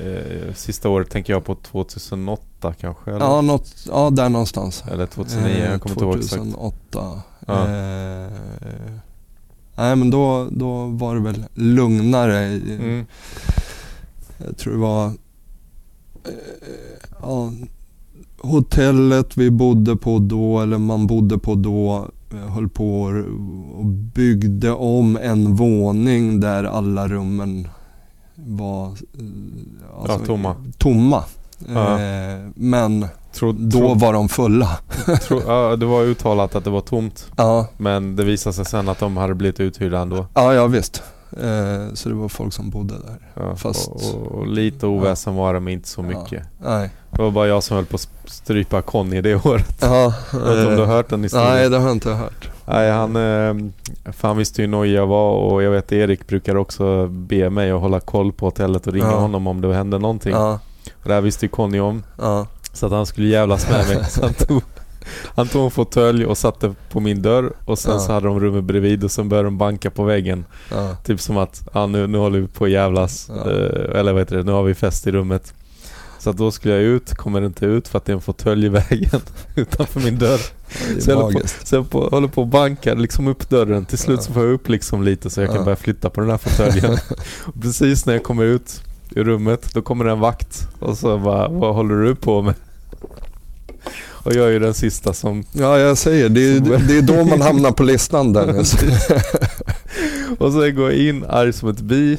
eh, 0.49 0.55
sista 0.55 0.89
året 0.89 1.11
tänker 1.11 1.33
jag 1.33 1.45
på 1.45 1.55
2008 1.55 2.75
kanske? 2.81 3.11
Eller, 3.11 3.21
Ja, 3.27 3.41
något, 3.41 3.75
ja, 3.89 4.11
där 4.11 4.29
någonstans. 4.29 4.85
eller 4.93 5.07
2009, 5.07 5.59
jag 5.71 5.81
kommer 5.81 5.95
inte 5.95 6.05
ihåg 6.05 6.17
exakt. 6.17 6.35
2008. 6.43 7.23
Ja. 7.47 7.63
Eh, 7.69 8.31
nej 9.77 9.97
men 9.97 10.11
då, 10.11 10.49
då 10.51 10.85
var 10.87 11.15
det 11.15 11.21
väl 11.21 11.45
lugnare. 11.55 12.39
Mm. 12.45 13.07
Jag 14.47 14.57
tror 14.59 14.73
det 14.73 14.79
var 14.79 15.07
eh, 15.07 15.13
ja, 17.23 17.53
hotellet 18.39 19.37
vi 19.37 19.51
bodde 19.51 19.97
på 19.97 20.19
då, 20.19 20.61
eller 20.61 20.79
man 20.79 21.07
bodde 21.07 21.39
på 21.39 21.55
då, 21.55 21.97
eh, 21.97 22.05
höll 22.55 22.69
på 22.69 23.03
och- 23.75 23.87
byggde 23.87 24.71
om 24.73 25.17
en 25.23 25.55
våning 25.57 26.41
där 26.41 26.65
alla 26.65 27.09
rummen 27.09 27.69
var 28.35 28.87
eh, 28.87 28.93
Ja, 30.09 30.19
tomma. 30.27 30.55
tomma. 30.79 31.25
Ja. 31.75 32.01
Eh, 32.01 32.39
men 32.55 33.07
Tro, 33.35 33.53
då 33.53 33.79
tro, 33.79 33.95
var 33.95 34.13
de 34.13 34.29
fulla. 34.29 34.79
tro, 35.29 35.41
ja, 35.47 35.77
det 35.77 35.87
var 35.87 36.03
uttalat 36.03 36.55
att 36.55 36.65
det 36.65 36.71
var 36.71 36.81
tomt. 36.81 37.27
Ja, 37.37 37.67
Men 37.77 38.17
det 38.17 38.25
visade 38.25 38.53
sig 38.55 38.65
sen 38.65 38.89
att 38.89 38.99
de 38.99 39.17
hade 39.17 39.35
blivit 39.35 39.61
uthyrda 39.61 39.99
ändå. 39.99 40.27
ja, 40.35 40.55
ja 40.55 40.67
visst. 40.67 41.03
Eh, 41.33 41.95
så 41.95 42.09
det 42.09 42.15
var 42.15 42.29
folk 42.29 42.53
som 42.53 42.71
bodde 42.71 42.95
där. 42.95 43.19
Ja, 43.35 43.57
Fast- 43.57 43.89
och, 43.89 44.15
och, 44.15 44.33
och 44.33 44.47
lite 44.47 44.87
oväsen 44.87 45.35
var 45.35 45.55
det 45.55 45.61
men 45.61 45.73
inte 45.73 45.89
så 45.89 46.03
mycket. 46.03 46.43
Nej. 46.65 46.91
Det 47.11 47.23
var 47.23 47.31
bara 47.31 47.47
jag 47.47 47.63
som 47.63 47.77
höll 47.77 47.87
på 47.87 47.95
att 47.95 48.09
strypa 48.27 48.83
Conny 48.83 49.21
det 49.21 49.35
året. 49.47 49.79
Ja, 49.81 50.15
Jag 50.33 50.39
vet 50.41 50.59
inte 50.59 50.67
om 50.67 50.75
du 50.77 50.81
har 50.81 50.87
hört 50.97 51.09
den 51.09 51.23
historien? 51.23 51.51
Nej, 51.51 51.71
det 51.71 51.77
har 51.79 51.87
jag 51.87 51.97
inte 51.97 52.11
hört. 52.11 52.51
Nej, 52.67 52.91
han, 52.91 53.17
eh, 53.17 53.71
för 54.13 54.29
han 54.29 54.37
visste 54.37 54.63
ju 54.63 54.67
hur 54.67 54.71
nojig 54.73 54.95
jag 54.97 55.07
var 55.07 55.31
och 55.33 55.63
jag 55.63 55.71
vet 55.71 55.93
Erik 55.93 56.27
brukar 56.27 56.55
också 56.57 57.07
be 57.09 57.51
mig 57.51 57.71
att 57.71 57.81
hålla 57.81 58.01
koll 58.01 58.33
på 58.33 58.47
hotellet 58.47 58.87
och 58.87 58.93
ringa 58.93 59.07
Ja. 59.07 59.19
honom 59.19 59.47
om 59.47 59.61
det 59.61 59.75
hände 59.75 59.99
någonting. 59.99 60.33
Ja, 60.33 60.59
Och 61.03 61.09
det 61.09 61.15
här 61.15 61.21
visste 61.21 61.45
ju 61.45 61.51
Conny 61.51 61.81
om. 61.81 62.03
ja, 62.19 62.47
Så 62.73 62.87
att 62.87 62.93
han 62.93 63.07
skulle 63.07 63.29
jävlas 63.29 63.71
med 63.71 63.89
mig. 63.89 64.05
Så 64.11 64.23
han 64.23 64.33
tog, 64.35 64.63
han 65.35 65.49
tog 65.49 65.65
en 65.65 65.71
fåtölj 65.71 66.27
och 66.27 66.39
satte 66.39 66.75
på 66.91 67.01
min 67.01 67.23
dörr 67.23 67.53
och 67.65 67.79
sen 67.79 67.93
Ja. 67.93 67.99
så 67.99 68.13
hade 68.13 68.27
de 68.27 68.41
rummet 68.41 68.65
bredvid 68.65 69.05
och 69.05 69.11
sen 69.11 69.29
började 69.29 69.47
de 69.47 69.59
banka 69.59 69.91
på 69.91 70.05
väggen. 70.05 70.45
ja. 70.71 70.97
Typ 71.05 71.21
som 71.21 71.37
att, 71.37 71.69
ja 71.75 71.87
nu, 71.87 72.07
nu 72.07 72.19
håller 72.19 72.39
vi 72.41 72.47
på 72.49 72.65
att 72.65 72.71
jävlas. 72.71 73.31
Ja. 73.37 73.51
Eh, 73.51 73.99
eller 74.01 74.13
vad 74.13 74.21
heter 74.23 74.37
det, 74.37 74.43
nu 74.43 74.53
har 74.53 74.63
vi 74.63 74.75
fest 74.75 75.07
i 75.07 75.13
rummet. 75.13 75.55
Så 76.19 76.33
då 76.33 76.51
skulle 76.51 76.75
jag 76.75 76.83
ut, 76.83 77.15
kommer 77.15 77.43
inte 77.47 77.67
ut 77.67 77.89
för 77.89 77.99
att 77.99 78.05
det 78.05 78.13
är 78.13 78.15
en 78.15 78.21
fåtölj 78.21 78.67
i 78.67 78.69
vägen 78.69 79.21
utanför 79.55 80.01
min 80.01 80.19
dörr. 80.19 80.41
Så 81.01 81.11
jag 81.11 81.17
håller 81.17 81.41
på, 81.41 81.49
så 81.65 81.75
jag 81.77 81.91
på, 81.91 82.09
håller 82.09 82.29
på 82.29 82.41
och 82.41 82.47
bankar 82.47 82.97
liksom 82.97 83.29
upp 83.29 83.49
dörren. 83.49 83.85
Till 83.85 83.99
slut 83.99 84.23
så 84.23 84.33
får 84.33 84.45
jag 84.45 84.53
upp 84.53 84.69
liksom 84.69 85.03
lite 85.03 85.31
så 85.31 85.41
jag 85.41 85.49
kan 85.49 85.57
Ja. 85.59 85.65
börja 85.65 85.77
flytta 85.77 86.11
på 86.11 86.21
den 86.21 86.31
här 86.31 86.39
fåtöljen. 86.39 86.93
Och 87.45 87.63
Precis 87.63 88.07
när 88.07 88.13
jag 88.13 88.23
kommer 88.23 88.45
ut 88.45 88.83
ur 89.11 89.25
rummet, 89.25 89.75
då 89.75 89.83
kommer 89.83 90.05
det 90.05 90.11
en 90.11 90.21
vakt 90.21 90.69
och 90.79 90.99
så 90.99 91.19
bara, 91.19 91.49
vad 91.49 91.75
håller 91.75 91.95
du 91.95 92.15
på 92.15 92.43
med? 92.43 92.55
Och 94.27 94.35
jag 94.35 94.47
är 94.47 94.51
ju 94.53 94.59
den 94.59 94.75
sista 94.75 95.13
som... 95.13 95.45
Ja, 95.53 95.79
jag 95.79 95.99
säger 95.99 96.29
det. 96.29 96.41
är- 96.57 96.61
Det 96.89 96.99
är 96.99 97.03
då 97.03 97.25
man 97.25 97.41
hamnar 97.41 97.71
på 97.71 97.83
listan 97.83 98.33
Dennis. 98.33 98.75
Och 100.39 100.53
så 100.53 100.71
går 100.71 100.91
jag 100.93 100.95
in 101.01 101.25
arg 101.29 101.53
som 101.53 101.69
ett 101.69 101.81
bi, 101.81 102.19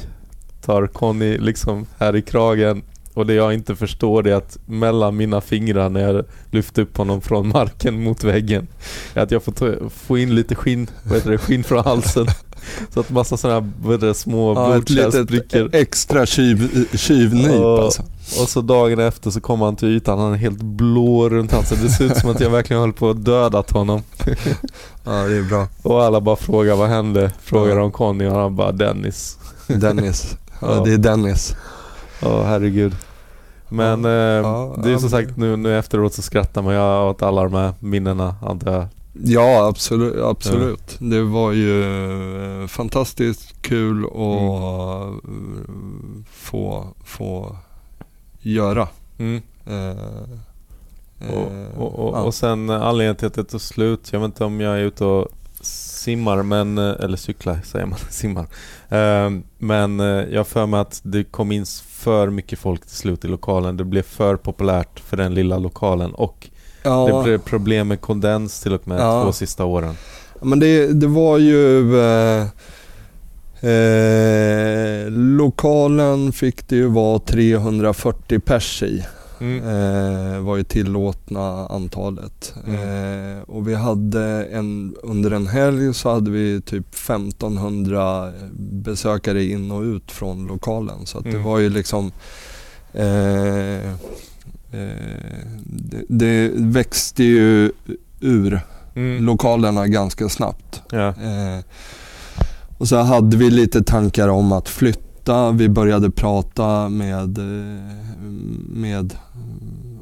tar 0.64 0.86
Conny 0.86 1.38
liksom 1.38 1.86
här 1.98 2.16
i 2.16 2.22
kragen 2.22 2.82
och 3.14 3.26
det 3.26 3.34
jag 3.34 3.54
inte 3.54 3.76
förstår 3.76 4.26
är 4.28 4.34
att 4.34 4.58
mellan 4.66 5.16
mina 5.16 5.40
fingrar 5.40 5.88
när 5.88 6.00
jag 6.12 6.24
lyfter 6.50 6.82
upp 6.82 6.96
honom 6.96 7.20
från 7.20 7.48
marken 7.48 8.02
mot 8.02 8.24
väggen 8.24 8.66
är 9.14 9.20
att 9.22 9.30
jag 9.30 9.42
får, 9.42 9.52
ta, 9.52 9.74
få 9.90 10.18
in 10.18 10.34
lite 10.34 10.54
skinn, 10.54 10.90
vad 11.04 11.14
heter 11.14 11.30
det, 11.30 11.38
skinn 11.38 11.64
från 11.64 11.84
halsen. 11.84 12.26
Så 12.94 13.00
att 13.00 13.10
massa 13.10 13.36
sådana 13.36 13.66
här 13.88 14.12
små 14.12 14.54
Ja, 14.54 14.68
blodkärlsbrickor. 14.70 15.70
extra 15.72 16.26
tjuv, 16.26 16.86
tjuvnyp 16.96 17.50
Ja. 17.52 17.82
alltså. 17.84 18.02
Och 18.42 18.48
så 18.48 18.60
dagen 18.60 18.98
efter 19.00 19.30
så 19.30 19.40
kommer 19.40 19.64
han 19.64 19.76
till 19.76 19.88
ytan, 19.88 20.18
han 20.18 20.32
är 20.32 20.36
helt 20.36 20.62
blå 20.62 21.28
runt 21.28 21.52
halsen. 21.52 21.78
Det 21.82 21.88
ser 21.88 22.04
ut 22.04 22.16
som 22.16 22.30
att 22.30 22.40
jag 22.40 22.50
verkligen 22.50 22.80
höll 22.82 22.92
på 22.92 23.10
att 23.10 23.24
dödat 23.24 23.70
honom. 23.70 24.02
Ja, 25.04 25.12
det 25.12 25.36
är 25.36 25.48
bra. 25.48 25.66
Och 25.82 26.02
alla 26.04 26.20
bara 26.20 26.36
frågar 26.36 26.76
vad 26.76 26.88
hände? 26.88 27.32
Frågar 27.42 27.76
Ja. 27.76 27.82
om 27.82 27.92
Conny 27.92 28.26
och 28.26 28.34
han 28.34 28.56
bara 28.56 28.72
Dennis. 28.72 29.38
Dennis. 29.66 30.36
Ja, 30.60 30.74
Ja. 30.76 30.84
det 30.84 30.92
är 30.92 30.98
Dennis. 30.98 31.56
Ja, 32.22 32.42
herregud. 32.42 32.94
Men 33.68 34.04
eh, 34.04 34.10
Ja, 34.10 34.76
det 34.84 34.90
är 34.92 34.98
som 34.98 35.10
sagt 35.10 35.36
nu, 35.36 35.56
nu 35.56 35.78
efteråt 35.78 36.14
så 36.14 36.22
skrattar 36.22 36.62
man 36.62 36.74
ju 36.74 36.80
åt 37.10 37.22
alla 37.22 37.42
de 37.42 37.54
här 37.54 37.72
minnena 37.80 38.34
antar 38.42 38.72
jag. 38.72 38.86
Ja, 39.12 39.66
absolut. 39.68 40.16
absolut. 40.22 40.96
Det 40.98 41.22
var 41.22 41.52
ju 41.52 41.82
eh, 42.62 42.66
fantastiskt 42.66 43.62
kul 43.62 44.04
att 44.04 45.24
Mm. 45.24 45.64
eh, 46.18 46.24
få, 46.32 46.86
få 47.04 47.56
göra. 48.40 48.88
Mm. 49.18 49.42
Eh, 49.66 49.96
Och, 51.28 51.52
eh, 51.52 51.78
och, 51.78 51.98
och, 52.08 52.16
ja. 52.16 52.22
och 52.22 52.34
sen 52.34 52.70
anledningen 52.70 53.16
till 53.16 53.26
att 53.26 53.34
det 53.34 53.44
tog 53.44 53.60
slut, 53.60 54.08
jag 54.12 54.20
vet 54.20 54.24
inte 54.26 54.44
om 54.44 54.60
jag 54.60 54.74
är 54.78 54.82
ute 54.82 55.04
och 55.04 55.28
simmar, 55.60 56.42
men, 56.42 56.78
eller 56.78 57.16
cyklar 57.16 57.60
säger 57.64 57.86
man, 57.86 57.98
simmar. 58.10 58.46
Eh, 58.88 59.30
Men 59.58 59.98
jag 60.30 60.46
för 60.46 60.66
mig 60.66 60.80
att 60.80 61.00
det 61.04 61.24
kom 61.24 61.52
in 61.52 61.66
för 61.88 62.30
mycket 62.30 62.58
folk 62.58 62.86
till 62.86 62.96
slut 62.96 63.24
i 63.24 63.28
lokalen. 63.28 63.76
Det 63.76 63.84
blev 63.84 64.02
för 64.02 64.36
populärt 64.36 65.00
för 65.00 65.16
den 65.16 65.34
lilla 65.34 65.58
lokalen 65.58 66.14
och 66.14 66.48
ja. 66.88 67.06
det 67.18 67.24
blev 67.24 67.38
problem 67.38 67.88
med 67.88 68.00
kondens 68.00 68.60
till 68.62 68.72
och 68.72 68.88
med 68.88 69.00
Ja. 69.00 69.22
två 69.24 69.32
sista 69.32 69.64
åren. 69.64 69.94
Men 70.42 70.60
det, 70.60 70.86
det 70.92 71.06
var 71.06 71.38
ju... 71.38 71.96
Eh, 72.00 72.46
eh, 73.70 75.10
lokalen 75.10 76.32
fick 76.32 76.68
det 76.68 76.76
ju 76.76 76.86
vara 76.86 77.18
340 77.18 78.38
pers 78.40 78.82
i. 78.82 79.04
Mm. 79.40 79.58
Eh, 79.68 80.40
var 80.40 80.56
ju 80.56 80.64
tillåtna 80.64 81.66
antalet. 81.66 82.54
Mm. 82.66 83.36
Eh, 83.36 83.42
och 83.42 83.68
vi 83.68 83.74
hade 83.74 84.44
en, 84.52 84.94
under 85.02 85.30
en 85.30 85.46
helg 85.46 85.94
så 85.94 86.10
hade 86.12 86.30
vi 86.30 86.60
typ 86.60 86.94
1500 86.94 88.32
besökare 88.58 89.44
in 89.44 89.70
och 89.70 89.82
ut 89.82 90.10
från 90.12 90.46
lokalen. 90.46 91.06
Så 91.06 91.18
att 91.18 91.24
det 91.24 91.30
Mm. 91.30 91.42
var 91.42 91.58
ju 91.58 91.68
liksom 91.70 92.12
eh, 92.92 93.92
det, 94.70 96.04
det 96.08 96.50
växte 96.54 97.24
ju 97.24 97.72
ur 98.20 98.60
Mm. 98.94 99.24
lokalerna 99.24 99.86
ganska 99.86 100.28
snabbt. 100.28 100.82
Ja. 100.92 101.08
Eh, 101.08 101.64
och 102.78 102.88
så 102.88 102.96
hade 102.96 103.36
vi 103.36 103.50
lite 103.50 103.82
tankar 103.82 104.28
om 104.28 104.52
att 104.52 104.68
flytta. 104.68 105.50
Vi 105.50 105.68
började 105.68 106.10
prata 106.10 106.88
med, 106.88 107.38
eh, 107.38 108.24
med 108.72 109.14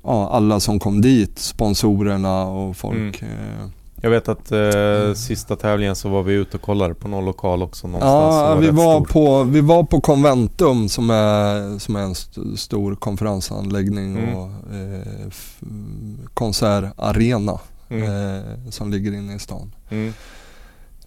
ja, 0.04 0.30
alla 0.32 0.60
som 0.60 0.78
kom 0.78 1.00
dit, 1.00 1.38
sponsorerna 1.38 2.44
och 2.44 2.76
folk. 2.76 3.22
eh. 3.22 3.68
Jag 4.06 4.10
vet 4.10 4.28
att 4.28 4.52
eh, 4.52 5.14
sista 5.16 5.56
tävlingen 5.56 5.96
så 5.96 6.08
var 6.08 6.22
vi 6.22 6.32
ute 6.34 6.56
och 6.56 6.62
kollade 6.62 6.94
på 6.94 7.08
någon 7.08 7.24
lokal 7.24 7.62
också 7.62 7.86
någonstans. 7.86 8.34
Ja, 8.34 8.52
som 8.52 8.60
vi 8.60 8.70
var, 8.70 8.94
stor. 9.04 9.04
på, 9.12 9.42
vi 9.44 9.60
var 9.60 9.82
på 9.84 10.00
Conventum 10.00 10.88
som 10.88 11.10
är, 11.10 11.78
som 11.78 11.96
är 11.96 12.00
en 12.00 12.12
st- 12.12 12.56
stor 12.56 12.94
konferensanläggning 12.94 14.16
Mm. 14.18 14.34
och 14.36 14.48
eh, 14.74 15.30
konsertarena 16.34 17.58
Mm. 17.88 18.02
eh, 18.36 18.70
som 18.70 18.90
ligger 18.90 19.12
inne 19.12 19.34
i 19.34 19.38
stan. 19.38 19.74
Mm. 19.90 20.12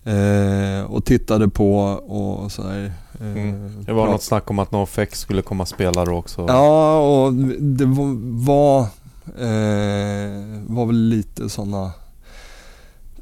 Eh, 0.04 0.92
och 0.92 1.06
tittade 1.06 1.50
på 1.50 1.80
och 2.08 2.52
sådär. 2.52 2.86
Eh, 2.86 3.26
Mm. 3.28 3.84
Det 3.86 3.94
var 3.94 4.04
prat- 4.04 4.12
något 4.12 4.24
snack 4.24 4.50
om 4.50 4.60
att 4.60 4.72
NoFX 4.72 5.20
skulle 5.20 5.42
komma 5.42 5.62
och 5.64 5.68
spela 5.68 6.06
då 6.06 6.12
också. 6.16 6.46
Ja, 6.48 6.98
och 7.00 7.34
det 7.60 7.86
var, 7.86 8.06
var, 8.46 8.80
eh, 9.40 10.62
var 10.68 10.86
väl 10.86 10.96
lite 11.10 11.50
sådana 11.50 11.92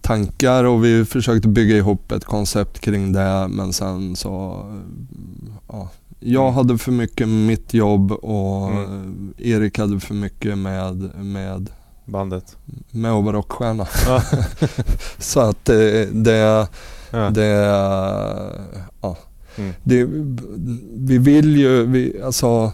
tankar 0.08 0.64
och 0.64 0.86
vi 0.86 1.06
försökte 1.06 1.48
bygga 1.48 1.76
ihop 1.78 2.12
ett 2.12 2.26
koncept 2.26 2.80
kring 2.80 3.14
det 3.14 3.48
men 3.50 3.74
sen 3.74 4.16
så, 4.16 4.64
ja, 5.68 5.90
jag 6.20 6.44
Mm. 6.44 6.54
hade 6.56 6.78
för 6.78 6.92
mycket 6.92 7.28
mitt 7.28 7.74
jobb 7.74 8.12
och 8.12 8.72
Mm. 8.72 9.34
Erik 9.38 9.80
hade 9.80 10.00
för 10.00 10.14
mycket 10.14 10.58
med, 10.58 10.96
med, 11.26 11.70
Bandet. 12.06 12.58
med 12.92 13.12
att 13.12 13.24
vara 13.24 13.36
rockstjärna. 13.38 13.88
Ja. 14.08 14.22
så 15.20 15.40
att 15.40 15.66
det, 15.66 16.06
det, 16.24 16.68
Ja. 17.12 17.30
det 17.30 17.46
ja, 19.02 19.18
Mm. 19.58 19.74
det, 19.84 20.08
vi 20.96 21.18
vill 21.18 21.58
ju, 21.58 21.86
vi, 21.86 22.22
alltså, 22.26 22.72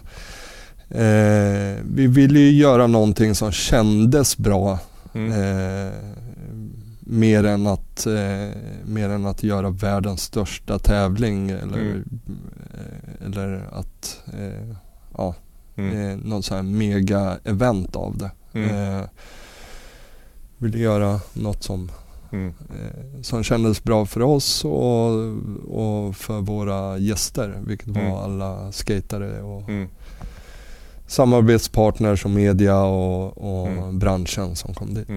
eh, 0.90 1.82
vi 1.94 2.06
vill 2.06 2.36
ju 2.36 2.50
göra 2.50 2.86
någonting 2.86 3.34
som 3.34 3.52
kändes 3.52 4.36
bra. 4.38 4.78
Mm. 5.14 5.32
Eh, 5.32 5.92
mer, 7.06 7.44
än 7.44 7.66
att, 7.66 8.06
eh, 8.06 8.48
mer 8.84 9.08
än 9.08 9.26
att 9.26 9.42
göra 9.42 9.70
världens 9.70 10.22
största 10.22 10.78
tävling 10.78 11.50
eller, 11.50 11.78
Mm. 11.80 12.04
eh, 12.74 13.26
eller 13.26 13.68
att 13.72 14.20
eh, 14.38 14.76
ja, 15.16 15.34
Mm. 15.76 16.10
eh, 16.10 16.16
något 16.16 16.44
så 16.44 16.54
här 16.54 16.62
mega-event 16.62 17.96
av 17.96 18.18
det. 18.18 18.30
Mm. 18.52 18.98
Eh, 19.00 19.04
vill 20.58 20.80
göra 20.80 21.20
något 21.32 21.62
som 21.62 21.90
Mm. 22.32 22.48
eh, 22.48 23.22
som 23.22 23.42
kändes 23.42 23.84
bra 23.84 24.06
för 24.06 24.22
oss 24.22 24.64
och, 24.64 25.10
och 25.78 26.16
för 26.16 26.40
våra 26.40 26.98
gäster, 26.98 27.58
vilket 27.66 27.88
Mm. 27.88 28.10
var 28.10 28.22
alla 28.22 28.72
skatare 28.72 29.42
och 29.42 29.68
Mm. 29.68 29.88
samarbetspartners 31.06 32.24
och 32.24 32.30
media 32.30 32.82
och, 32.82 33.38
och 33.60 33.68
Mm. 33.68 33.98
branschen 33.98 34.56
som 34.56 34.74
kom 34.74 34.94
dit. 34.94 35.08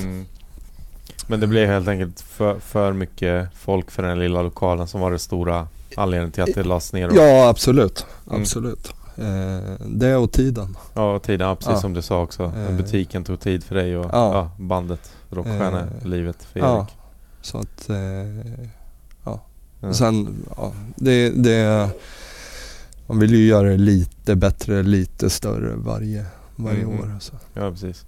Mm. 1.27 1.39
Men 1.39 1.39
det 1.39 1.47
blev 1.47 1.69
helt 1.69 1.87
enkelt 1.87 2.21
för, 2.21 2.59
för 2.59 2.93
mycket 2.93 3.49
folk 3.55 3.91
för 3.91 4.03
den 4.03 4.19
lilla 4.19 4.41
lokalen 4.41 4.87
som 4.87 5.01
var 5.01 5.11
det 5.11 5.19
stora 5.19 5.67
anledningen 5.97 6.31
till 6.31 6.43
att 6.43 6.53
det 6.55 6.63
lades 6.63 6.93
ner? 6.93 7.11
Ja, 7.15 7.49
absolut. 7.49 8.05
Mm. 8.27 8.41
Absolut. 8.41 8.93
Eh, 9.17 9.85
det 9.85 10.15
och 10.15 10.31
tiden. 10.31 10.77
Ja, 10.93 11.19
tiden. 11.19 11.47
Ja, 11.47 11.55
precis 11.55 11.73
ja. 11.73 11.79
som 11.79 11.93
du 11.93 12.01
sa 12.01 12.21
också. 12.21 12.43
Eh. 12.43 12.77
Butiken 12.77 13.23
tog 13.23 13.39
tid 13.39 13.63
för 13.63 13.75
dig 13.75 13.97
och 13.97 14.05
ja. 14.05 14.33
ja 14.33 14.51
bandet, 14.57 15.11
rockstjärnelivet 15.29 16.43
för 16.43 16.59
Erik. 16.59 16.67
Ja, 16.67 16.87
så 17.41 17.57
att... 17.57 17.89
Eh, 17.89 17.97
ja. 19.23 19.41
ja. 19.79 19.93
Sen, 19.93 20.45
ja, 20.57 20.73
det, 20.95 21.29
det... 21.29 21.89
Man 23.07 23.19
vill 23.19 23.33
ju 23.33 23.45
göra 23.45 23.69
det 23.69 23.77
lite 23.77 24.35
bättre, 24.35 24.83
lite 24.83 25.29
större 25.29 25.75
varje, 25.75 26.25
varje 26.55 26.83
mm. 26.83 26.99
år. 26.99 27.17
Så. 27.19 27.33
Ja, 27.53 27.71
precis. 27.71 28.05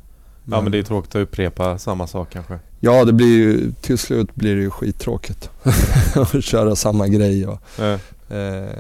Men, 0.50 0.58
ja 0.58 0.62
men 0.62 0.72
det 0.72 0.78
är 0.78 0.84
tråkigt 0.84 1.16
att 1.16 1.22
upprepa 1.22 1.78
samma 1.78 2.08
sak 2.08 2.30
kanske. 2.34 2.60
Ja 2.80 3.06
det 3.06 3.14
blir 3.14 3.38
ju, 3.38 3.72
till 3.82 3.98
slut 3.98 4.36
blir 4.36 4.56
det 4.56 4.62
ju 4.62 4.70
skittråkigt. 4.70 5.50
att 6.16 6.44
köra 6.44 6.76
samma 6.76 7.08
grej 7.08 7.48
och, 7.48 7.60
ja. 7.80 8.00
eh, 8.36 8.78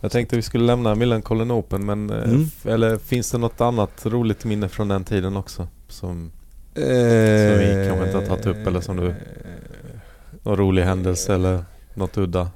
jag 0.00 0.12
tänkte 0.12 0.36
vi 0.36 0.42
skulle 0.42 0.64
lämna 0.64 0.94
Millencolin 0.94 1.50
Open 1.50 1.86
men 1.86 2.10
eh, 2.10 2.24
mm. 2.24 2.46
eller 2.64 2.98
finns 2.98 3.30
det 3.30 3.38
något 3.38 3.60
annat 3.60 4.06
roligt 4.06 4.44
minne 4.44 4.68
från 4.68 4.88
den 4.88 5.04
tiden 5.04 5.36
också? 5.36 5.68
Som, 5.88 6.30
eh, 6.74 6.82
som 6.82 7.58
vi 7.58 7.86
kanske 7.88 8.06
inte 8.06 8.18
har 8.18 8.26
tagit 8.26 8.46
upp 8.46 8.66
eller 8.66 8.80
som 8.80 8.96
du... 8.96 9.14
Någon 10.42 10.56
rolig 10.56 10.82
händelse 10.82 11.34
eller 11.34 11.64
något 11.94 12.18
udda? 12.18 12.50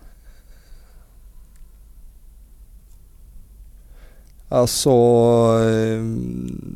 Alltså, 4.53 4.91
eh, 4.91 6.03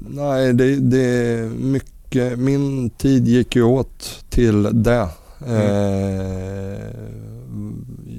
nej 0.09 0.53
det, 0.55 0.77
det 0.77 1.05
är 1.05 1.49
mycket, 1.49 2.39
min 2.39 2.91
tid 2.91 3.29
gick 3.29 3.57
ju 3.57 3.63
åt 3.63 4.25
till 4.29 4.63
det. 4.83 5.09
Mm. 5.47 5.61
Eh, 5.61 6.81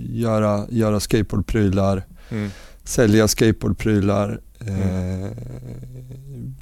göra, 0.09 0.65
göra 0.69 0.99
skateboardprylar, 0.99 2.03
mm. 2.29 2.49
sälja 2.83 3.27
skateboardprylar. 3.27 4.39
Mm. 4.59 5.23
Eh, 5.23 5.31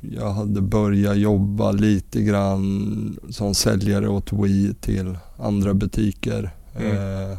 jag 0.02 0.32
hade 0.32 0.62
börjat 0.62 1.18
jobba 1.18 1.72
lite 1.72 2.22
grann 2.22 3.20
som 3.30 3.56
säljare 3.56 4.08
åt 4.08 4.34
Wii 4.34 4.74
till 4.82 5.18
andra 5.38 5.74
butiker. 5.74 6.52
Mm. 6.76 6.98
Eh, 6.98 7.32
eh 7.32 7.38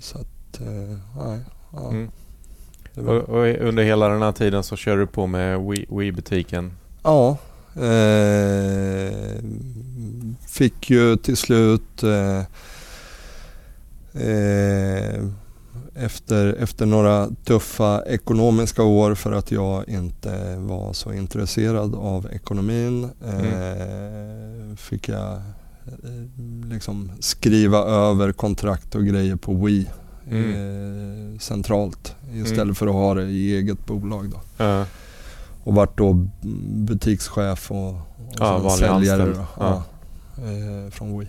så 0.00 0.18
att, 0.18 0.60
eh, 0.60 0.98
nej. 1.24 1.40
Ja. 1.72 1.90
Mm. 1.90 2.10
Och, 3.06 3.28
och, 3.28 3.46
under 3.46 3.82
hela 3.82 4.08
den 4.08 4.22
här 4.22 4.32
tiden 4.32 4.62
så 4.62 4.76
kör 4.76 4.96
du 4.96 5.06
på 5.06 5.26
med 5.26 5.60
Wii-butiken? 5.88 6.72
Ja. 7.02 7.36
Eh, 7.74 9.12
fick 10.46 10.90
ju 10.90 11.16
till 11.16 11.36
slut 11.36 12.02
eh, 12.02 12.38
eh, 14.22 15.24
efter, 15.94 16.52
efter 16.52 16.86
några 16.86 17.28
tuffa 17.44 18.02
ekonomiska 18.06 18.82
år 18.82 19.14
för 19.14 19.32
att 19.32 19.50
jag 19.50 19.88
inte 19.88 20.56
var 20.56 20.92
så 20.92 21.12
intresserad 21.12 21.94
av 21.94 22.28
ekonomin 22.32 23.10
mm. 23.28 23.44
eh, 23.46 24.76
fick 24.76 25.08
jag 25.08 25.32
eh, 25.32 26.70
liksom 26.70 27.12
skriva 27.20 27.78
över 27.78 28.32
kontrakt 28.32 28.94
och 28.94 29.06
grejer 29.06 29.36
på 29.36 29.54
Wii 29.54 29.86
mm. 30.30 31.34
eh, 31.34 31.38
centralt 31.38 32.16
istället 32.32 32.58
mm. 32.58 32.74
för 32.74 32.86
att 32.86 32.92
ha 32.92 33.14
det 33.14 33.22
i 33.22 33.56
eget 33.56 33.86
bolag. 33.86 34.30
Då. 34.30 34.64
Ja. 34.64 34.86
Och 35.64 35.74
vart 35.74 35.98
då 35.98 36.26
butikschef 36.72 37.70
och, 37.70 37.88
och 37.88 37.98
ja, 38.38 38.76
säljare 38.78 39.32
då, 39.32 39.46
ja. 39.58 39.82
eh, 40.36 40.90
från 40.90 41.18
Wii. 41.18 41.28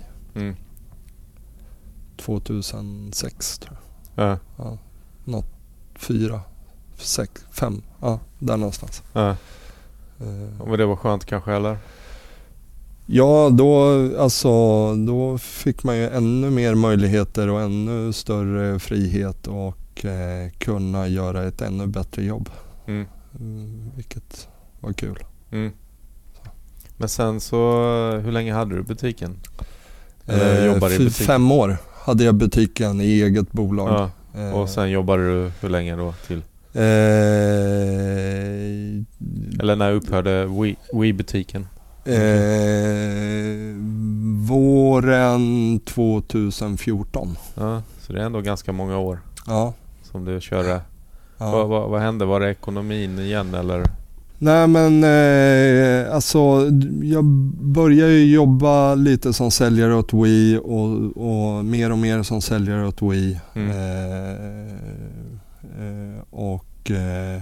2006 2.18 3.60
mm. 3.62 3.68
tror 3.68 3.78
jag. 4.16 4.28
Ja. 4.28 4.38
Ja, 4.58 4.78
något, 5.24 5.46
fyra, 5.96 6.42
sex, 6.98 7.46
fem, 7.52 7.82
ja 8.02 8.20
där 8.40 8.58
någonstans. 8.58 9.04
Eh. 9.14 9.34
Men 10.66 10.78
det 10.78 10.86
var 10.86 10.96
skönt 10.96 11.26
kanske 11.26 11.54
eller? 11.54 11.78
Ja, 13.12 13.50
då, 13.50 13.84
alltså, 14.20 14.50
då 14.96 15.38
fick 15.38 15.84
man 15.84 15.98
ju 15.98 16.10
ännu 16.10 16.50
mer 16.50 16.76
möjligheter 16.76 17.50
och 17.50 17.62
ännu 17.62 18.14
större 18.14 18.80
frihet 18.80 19.48
och 19.48 20.06
eh, 20.06 20.52
kunna 20.58 21.08
göra 21.08 21.44
ett 21.44 21.62
ännu 21.62 21.88
bättre 21.88 22.24
jobb. 22.24 22.50
Mm. 22.88 23.06
Mm, 23.40 23.92
vilket 23.96 24.48
var 24.80 24.94
kul. 24.94 25.24
Mm. 25.52 25.72
Men 26.98 27.10
sen 27.10 27.40
så, 27.40 27.58
hur 28.24 28.32
länge 28.32 28.54
hade 28.54 28.76
du 28.76 28.84
butiken? 28.84 29.36
Eller 30.26 30.60
eh, 30.60 30.66
jobbade 30.66 30.96
i 30.96 30.98
butiken? 30.98 31.26
Fem 31.28 31.52
år 31.52 31.78
hade 32.04 32.24
jag 32.24 32.36
butiken 32.36 33.02
i 33.02 33.22
eget 33.22 33.52
bolag. 33.52 33.90
Ja. 33.90 34.42
Eh. 34.42 34.52
Och 34.52 34.70
sen 34.70 34.90
jobbade 34.90 35.24
du 35.24 35.52
hur 35.62 35.70
länge 35.70 35.96
då 35.96 36.14
till? 36.28 36.42
Eh, 36.74 36.82
Eller 39.60 39.76
när 39.76 39.92
upphörde 39.92 40.46
Wii-butiken? 40.94 41.68
Eh, 42.10 43.76
våren 44.48 45.80
2014. 45.80 47.38
Ja, 47.56 47.82
så 48.00 48.14
det 48.14 48.22
är 48.22 48.26
ändå 48.26 48.42
ganska 48.42 48.72
många 48.72 48.98
år 48.98 49.20
ja. 49.48 49.74
som 50.04 50.26
du 50.26 50.42
körde. 50.42 50.82
Ja. 51.38 51.52
Vad, 51.52 51.68
vad, 51.68 51.90
vad, 51.90 52.02
hände? 52.02 52.26
Var 52.26 52.40
det 52.40 52.50
ekonomin 52.50 53.20
igen 53.20 53.54
eller? 53.54 53.84
Nej 54.42 54.68
men 54.68 55.04
eh, 55.04 56.16
alltså 56.16 56.70
jag 57.02 57.26
började 57.62 58.12
ju 58.12 58.34
jobba 58.34 58.96
lite 58.96 59.34
som 59.34 59.52
säljare 59.52 59.96
åt 59.96 60.14
Wii 60.14 60.58
och, 60.58 61.18
och 61.18 61.66
mer 61.66 61.92
och 61.92 61.98
mer 61.98 62.24
som 62.24 62.42
säljare 62.42 62.88
åt 62.88 63.02
Wii. 63.02 63.40
Mm. 63.54 63.70
Eh, 63.70 64.32
eh, 65.80 66.20
och 66.30 66.92
eh, 66.92 67.42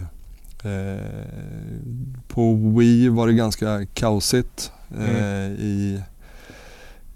på 2.27 2.53
Wii 2.53 3.09
var 3.09 3.27
det 3.27 3.33
ganska 3.33 3.85
kaosigt 3.93 4.71
mm. 4.97 5.15
Eh, 5.15 5.51
i 5.51 6.01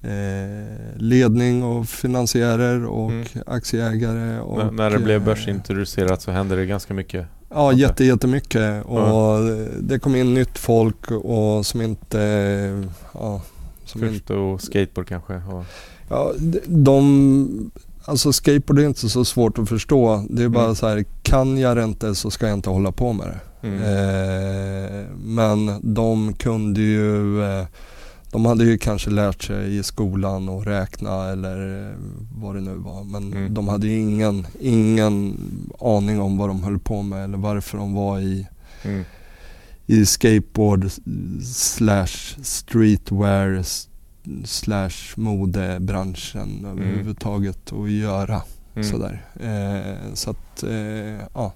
eh, 0.01 0.97
ledning 0.97 1.63
och 1.63 1.87
finansiärer 1.87 2.85
och 2.85 3.11
mm. 3.11 3.25
aktieägare. 3.45 4.39
Och, 4.39 4.57
när, 4.57 4.71
när 4.71 4.89
det 4.89 4.99
blev 4.99 5.25
börsintroducerat 5.25 6.21
så 6.21 6.31
hände 6.31 6.55
det 6.55 6.65
ganska 6.65 6.93
mycket? 6.93 7.27
Ja, 7.49 7.73
jätte, 7.73 8.05
jättemycket. 8.05 8.85
Och 8.85 9.37
mm. 9.37 9.87
det 9.87 9.99
kom 9.99 10.15
in 10.15 10.33
nytt 10.33 10.57
folk 10.57 11.11
och 11.11 11.65
som 11.65 11.81
inte... 11.81 12.19
Ja, 13.13 13.41
som 13.85 14.01
Förstod 14.01 14.53
inte, 14.53 14.65
skateboard 14.65 15.07
kanske? 15.07 15.33
Och... 15.33 15.65
Ja, 16.09 16.33
de 16.67 17.71
Alltså 18.05 18.33
skateboard 18.33 18.79
är 18.79 18.87
inte 18.87 19.09
så 19.09 19.25
svårt 19.25 19.57
att 19.57 19.69
förstå. 19.69 20.25
Det 20.29 20.43
är 20.43 20.49
bara 20.49 20.63
mm. 20.63 20.75
så 20.75 20.87
här, 20.87 21.05
kan 21.21 21.57
jag 21.57 21.77
det 21.77 21.83
inte 21.83 22.15
så 22.15 22.31
ska 22.31 22.47
jag 22.47 22.57
inte 22.57 22.69
hålla 22.69 22.91
på 22.91 23.13
med 23.13 23.27
det. 23.27 23.67
Mm. 23.67 23.81
Eh, 23.81 25.05
men 25.23 25.79
de 25.93 26.33
kunde 26.33 26.81
ju, 26.81 27.43
eh, 27.43 27.65
de 28.31 28.45
hade 28.45 28.63
ju 28.63 28.77
kanske 28.77 29.09
lärt 29.09 29.43
sig 29.43 29.77
i 29.77 29.83
skolan 29.83 30.49
att 30.49 30.67
räkna 30.67 31.29
eller 31.29 31.89
vad 32.35 32.55
det 32.55 32.61
nu 32.61 32.75
var. 32.75 33.03
Men 33.03 33.33
mm. 33.33 33.53
de 33.53 33.67
hade 33.67 33.87
ju 33.87 33.99
ingen, 33.99 34.47
ingen 34.59 35.37
aning 35.79 36.21
om 36.21 36.37
vad 36.37 36.49
de 36.49 36.63
höll 36.63 36.79
på 36.79 37.01
med 37.01 37.23
eller 37.23 37.37
varför 37.37 37.77
de 37.77 37.93
var 37.93 38.19
i, 38.19 38.47
mm. 38.83 39.03
i 39.85 40.05
skateboard 40.05 40.91
slash 41.43 42.35
streetwear 42.41 43.63
slash 44.45 45.15
modebranschen 45.15 46.59
mm. 46.59 46.65
överhuvudtaget 46.65 47.73
att 47.73 47.91
göra. 47.91 48.41
Mm. 48.75 48.87
Sådär. 48.87 49.25
Eh, 49.39 50.13
så 50.13 50.29
att, 50.29 50.63
eh, 50.63 51.27
ja. 51.33 51.53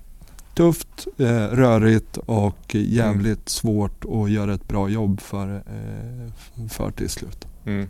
Tufft, 0.55 1.07
eh, 1.17 1.47
rörigt 1.47 2.17
och 2.17 2.75
jävligt 2.75 3.25
mm. 3.25 3.45
svårt 3.45 4.05
att 4.05 4.31
göra 4.31 4.53
ett 4.53 4.67
bra 4.67 4.89
jobb 4.89 5.21
för, 5.21 5.55
eh, 5.55 6.67
för 6.69 6.91
till 6.91 7.09
slut. 7.09 7.47
Mm. 7.65 7.89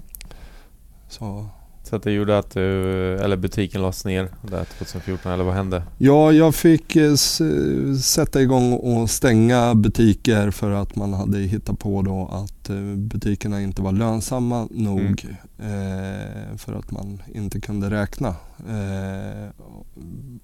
Så 1.10 1.49
så 1.95 1.97
att 1.97 2.03
det 2.03 2.11
gjorde 2.11 2.38
att 2.38 2.49
du, 2.49 3.15
eller 3.15 3.38
butiken 3.38 3.81
lades 3.81 4.05
ner 4.05 4.30
där 4.41 4.65
2014 4.65 5.31
eller 5.31 5.43
vad 5.43 5.53
hände? 5.53 5.84
Ja, 5.97 6.31
jag 6.31 6.55
fick 6.55 6.95
eh, 6.95 7.15
sätta 8.01 8.41
igång 8.41 8.73
och 8.73 9.09
stänga 9.09 9.76
butiker 9.76 10.51
för 10.51 10.72
att 10.72 10.95
man 10.95 11.13
hade 11.13 11.39
hittat 11.39 11.80
på 11.80 12.01
då 12.01 12.30
att 12.31 12.69
eh, 12.69 12.95
butikerna 12.95 13.61
inte 13.61 13.81
var 13.81 13.91
lönsamma 13.91 14.67
nog 14.72 15.26
mm. 15.59 16.51
eh, 16.51 16.57
för 16.57 16.73
att 16.73 16.91
man 16.91 17.22
inte 17.34 17.61
kunde 17.61 17.89
räkna. 17.89 18.35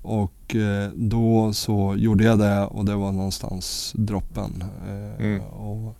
Och 0.01 0.55
då 0.93 1.53
så 1.53 1.95
gjorde 1.97 2.23
jag 2.23 2.39
det 2.39 2.65
och 2.65 2.85
det 2.85 2.95
var 2.95 3.11
någonstans 3.11 3.93
droppen. 3.95 4.63
Mm. 5.19 5.41
och 5.41 5.97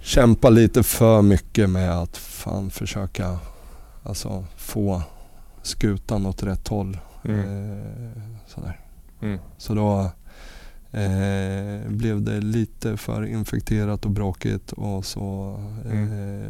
kämpa 0.00 0.50
lite 0.50 0.82
för 0.82 1.22
mycket 1.22 1.70
med 1.70 1.98
att 1.98 2.16
fan 2.16 2.70
försöka 2.70 3.38
Alltså 4.06 4.44
få 4.56 5.02
skutan 5.62 6.26
åt 6.26 6.42
rätt 6.42 6.68
håll. 6.68 6.98
Mm. 7.24 7.40
Eh, 7.40 8.22
sådär. 8.46 8.80
Mm. 9.22 9.38
Så 9.58 9.74
då 9.74 10.00
eh, 10.98 11.88
blev 11.90 12.22
det 12.22 12.40
lite 12.40 12.96
för 12.96 13.26
infekterat 13.26 14.04
och 14.04 14.10
bråkigt 14.10 14.72
och 14.72 15.04
så 15.04 15.56
Mm. 15.84 16.12
eh, 16.42 16.48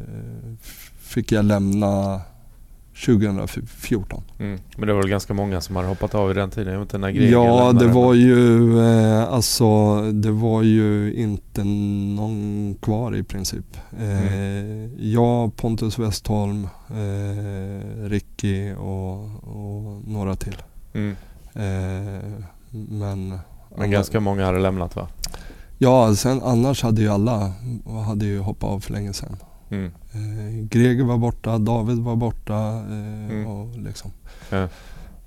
fick 0.98 1.32
jag 1.32 1.44
lämna 1.44 2.20
2014. 2.94 4.22
Mm. 4.38 4.58
Men 4.76 4.86
det 4.88 4.94
var 4.94 5.00
väl 5.00 5.10
ganska 5.10 5.34
många 5.34 5.60
som 5.60 5.76
har 5.76 5.84
hoppat 5.84 6.14
av 6.14 6.30
i 6.30 6.34
den 6.34 6.50
tiden? 6.50 6.72
Jag 6.72 6.80
vet 6.80 6.86
inte 6.86 6.98
när 6.98 7.10
Ja, 7.10 7.72
det 7.72 7.86
var 7.86 8.14
ju 8.14 8.78
eh, 8.80 9.32
alltså 9.32 10.00
det 10.12 10.30
var 10.30 10.62
ju 10.62 11.14
inte 11.14 11.64
någon 11.64 12.74
kvar 12.80 13.16
i 13.16 13.22
princip. 13.22 13.76
Eh, 13.98 14.34
Mm. 14.34 14.90
Jag, 14.98 15.56
Pontus 15.56 15.98
Westholm, 15.98 16.68
eh, 16.90 18.08
Ricky 18.08 18.72
och, 18.72 19.24
och 19.24 20.08
några 20.08 20.36
till. 20.36 20.56
Mm. 20.92 21.16
Eh, 21.52 22.22
men 22.70 23.38
Men 23.76 23.90
ganska 23.90 24.20
många 24.20 24.44
hade 24.46 24.58
lämnat 24.58 24.96
va? 24.96 25.08
Ja, 25.78 26.14
sen 26.14 26.42
annars 26.42 26.82
hade 26.82 27.02
ju 27.02 27.08
alla 27.08 27.52
hade 28.06 28.26
ju 28.26 28.38
hoppat 28.38 28.70
av 28.70 28.80
för 28.80 28.92
länge 28.92 29.12
sedan. 29.12 29.36
Mm. 29.70 29.84
Eh, 30.12 30.66
Greger 30.68 31.04
var 31.04 31.18
borta, 31.18 31.58
David 31.58 31.98
var 31.98 32.16
borta 32.16 32.54
eh, 32.90 33.30
Mm. 33.30 33.46
och 33.46 33.78
liksom. 33.78 34.10
Ja. 34.50 34.62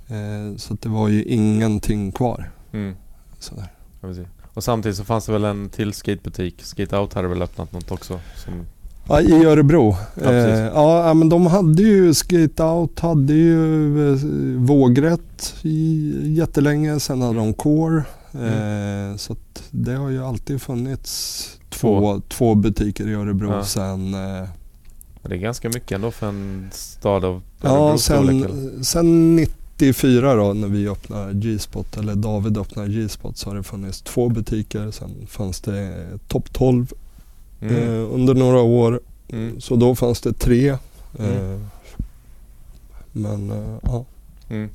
Eh, 0.07 0.55
så 0.57 0.73
det 0.81 0.89
var 0.89 1.07
ju 1.07 1.23
ingenting 1.23 2.11
kvar. 2.11 2.49
Mm. 2.73 2.95
Sådär. 3.39 3.67
Ja. 4.01 4.09
Och 4.53 4.63
samtidigt 4.63 4.97
så 4.97 5.03
fanns 5.03 5.25
det 5.25 5.31
väl 5.31 5.43
en 5.43 5.69
till 5.69 5.93
skatebutik. 5.93 6.61
Skate 6.63 6.97
Out 6.97 7.13
hade 7.13 7.27
väl 7.27 7.41
öppnat 7.41 7.71
något 7.73 7.91
också? 7.91 8.19
Som... 8.35 8.65
Ja, 9.09 9.21
I 9.21 9.45
Örebro. 9.45 9.95
Ja, 10.23 10.33
eh, 10.33 10.59
ja, 10.59 11.13
men 11.13 11.29
de 11.29 11.45
hade 11.45 11.81
ju 11.83 12.13
Skate 12.13 12.63
Out, 12.63 12.99
hade 12.99 13.33
ju 13.33 14.13
eh, 14.13 14.19
vågrätt 14.57 15.55
i 15.61 16.13
jättelänge. 16.37 16.99
Sen 16.99 17.21
hade 17.21 17.39
de 17.39 17.53
Core. 17.53 18.03
Eh, 18.33 19.15
så 19.17 19.35
det 19.71 19.93
har 19.93 20.09
ju 20.09 20.25
alltid 20.25 20.61
funnits 20.61 21.56
två, 21.79 22.21
två 22.27 22.55
butiker 22.55 23.07
i 23.07 23.13
Örebro 23.13 23.51
Ja. 23.51 23.63
sen 23.63 24.13
eh, 24.13 24.43
Det 25.23 25.35
är 25.35 25.37
ganska 25.37 25.69
mycket 25.69 25.91
ändå 25.91 26.11
för 26.11 26.27
en 26.27 26.69
stad 26.73 27.25
av 27.25 27.41
Ja, 27.61 27.69
Örebros 27.69 28.03
storlek, 28.03 28.49
sen, 28.49 28.83
sen 28.83 29.35
94 29.35 30.35
då 30.35 30.53
när 30.53 30.67
vi 30.67 30.87
öppnade 30.89 31.33
G-spot, 31.33 31.97
eller 31.97 32.15
David 32.15 32.57
öppnade 32.57 32.87
G-spot 32.89 33.37
så 33.37 33.49
har 33.49 33.55
det 33.57 33.63
funnits 33.63 34.01
två 34.01 34.29
butiker. 34.29 34.91
Sen 34.91 35.27
fanns 35.27 35.61
det 35.61 36.07
topp 36.27 36.53
12 36.53 36.93
Mm. 37.61 37.75
eh, 37.75 38.13
under 38.13 38.33
några 38.33 38.59
år. 38.61 38.99
Mm. 39.29 39.61
Så 39.61 39.75
då 39.75 39.95
fanns 39.95 40.21
det 40.21 40.33
tre. 40.33 40.69
Eh, 40.69 40.77
Mm. 41.19 41.65
men 43.11 43.51
eh, 43.51 43.77
ja. 43.83 44.05
Mm. 44.49 44.69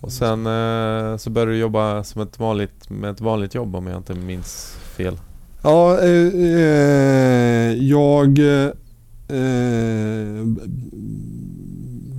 Och 0.00 0.12
sen 0.12 0.46
eh, 0.46 1.16
så 1.16 1.30
började 1.30 1.52
du 1.52 1.58
jobba 1.58 2.04
som 2.04 2.22
ett 2.22 2.38
vanligt, 2.38 2.90
med 2.90 3.10
ett 3.10 3.20
vanligt 3.20 3.54
jobb 3.54 3.76
om 3.76 3.86
jag 3.86 3.96
inte 3.96 4.14
minns 4.14 4.76
fel. 4.96 5.18
Ja, 5.64 5.98
eh, 6.00 6.34
eh, 6.34 7.72
jag 7.82 8.38
eh, 8.38 8.70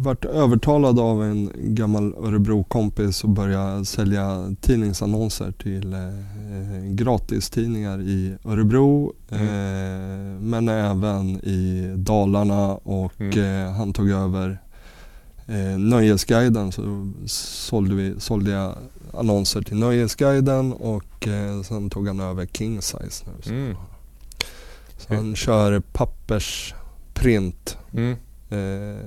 vart 0.03 0.25
övertalad 0.25 0.99
av 0.99 1.23
en 1.23 1.49
gammal 1.57 2.13
Örebro-kompis 2.17 3.23
att 3.23 3.29
börja 3.29 3.85
sälja 3.85 4.55
tidningsannonser 4.61 5.51
till 5.51 5.93
eh, 5.93 5.99
gratistidningar 6.93 8.01
i 8.01 8.35
Örebro 8.45 9.13
eh, 9.29 9.39
men 10.41 10.69
även 10.69 11.29
i 11.29 11.93
Dalarna 11.97 12.71
och 12.75 13.13
Mm. 13.19 13.65
eh, 13.67 13.71
han 13.73 13.93
tog 13.93 14.09
över 14.09 14.57
eh, 15.47 15.77
Nöjesguiden 15.79 16.71
så 16.71 17.11
sålde, 17.25 17.95
vi, 17.95 18.13
sålde 18.17 18.51
jag 18.51 18.73
annonser 19.17 19.61
till 19.61 19.77
Nöjesguiden 19.77 20.73
och 20.73 21.27
eh, 21.27 21.61
sen 21.61 21.89
tog 21.89 22.07
han 22.07 22.19
över 22.19 22.45
King 22.45 22.81
Size 22.81 23.25
nu. 23.25 23.43
Så, 23.43 23.49
Mm. 23.49 23.75
så 24.97 25.13
han 25.15 25.35
kör 25.35 25.79
pappersprint 25.93 27.77
Mm. 27.93 28.11
eh, 28.49 28.99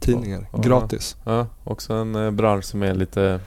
tidningar 0.00 0.48
Ja, 0.52 0.58
gratis. 0.58 1.16
Ja, 1.24 1.46
också 1.64 1.92
en 1.92 2.14
eh, 2.14 2.30
bransch 2.30 2.64
som 2.64 2.82
är 2.82 2.94
lite... 2.94 3.40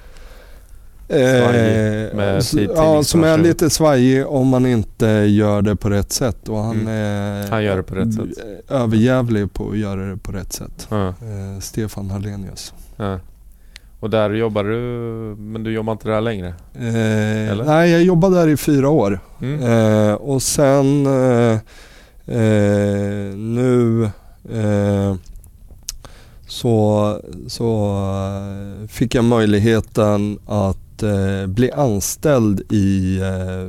Svajig 1.08 2.08
Eh, 2.10 2.16
med 2.16 2.38
s- 2.38 2.54
ja, 2.76 3.04
som 3.04 3.24
är 3.24 3.38
lite 3.38 3.70
svajig 3.70 4.28
om 4.28 4.48
man 4.48 4.66
inte 4.66 5.06
gör 5.08 5.62
det 5.62 5.76
på 5.76 5.90
rätt 5.90 6.12
sätt. 6.12 6.50
Och 6.50 6.58
han, 6.58 6.76
Mm. 6.76 6.88
är 6.88 7.50
Han 7.50 7.64
gör 7.64 7.78
det 7.78 7.84
på 7.84 7.96
rätt 7.96 8.14
sätt. 8.14 8.26
överjävlig 8.70 9.54
på 9.54 9.70
att 9.70 9.78
göra 9.78 10.06
det 10.06 10.18
på 10.18 10.32
rätt 10.32 10.54
sätt. 10.54 10.88
Ja, 10.90 11.08
Eh, 11.08 11.60
Stefan 11.60 12.10
Hallenius. 12.10 12.74
ja. 12.96 13.20
Och 14.02 14.10
där 14.10 14.30
jobbar 14.30 14.64
du, 14.64 14.78
men 15.42 15.64
du 15.64 15.72
jobbar 15.72 15.94
inte 15.94 16.10
där 16.10 16.22
längre? 16.22 16.48
Eh, 16.74 17.66
nej, 17.66 17.92
jag 17.92 18.04
jobbade 18.04 18.36
där 18.36 18.48
i 18.48 18.58
fyra 18.58 18.90
år. 18.90 19.20
Mm. 19.42 19.64
Eh, 19.64 20.14
och 20.14 20.42
sen 20.44 21.06
eh, 21.06 21.54
eh, 22.26 23.36
nu 23.36 24.04
eh, 24.54 25.16
så, 26.48 27.20
så 27.48 27.98
fick 28.90 29.16
jag 29.16 29.24
möjligheten 29.26 30.40
att 30.46 31.04
eh, 31.04 31.48
bli 31.48 31.72
anställd 31.72 32.62
i 32.72 33.20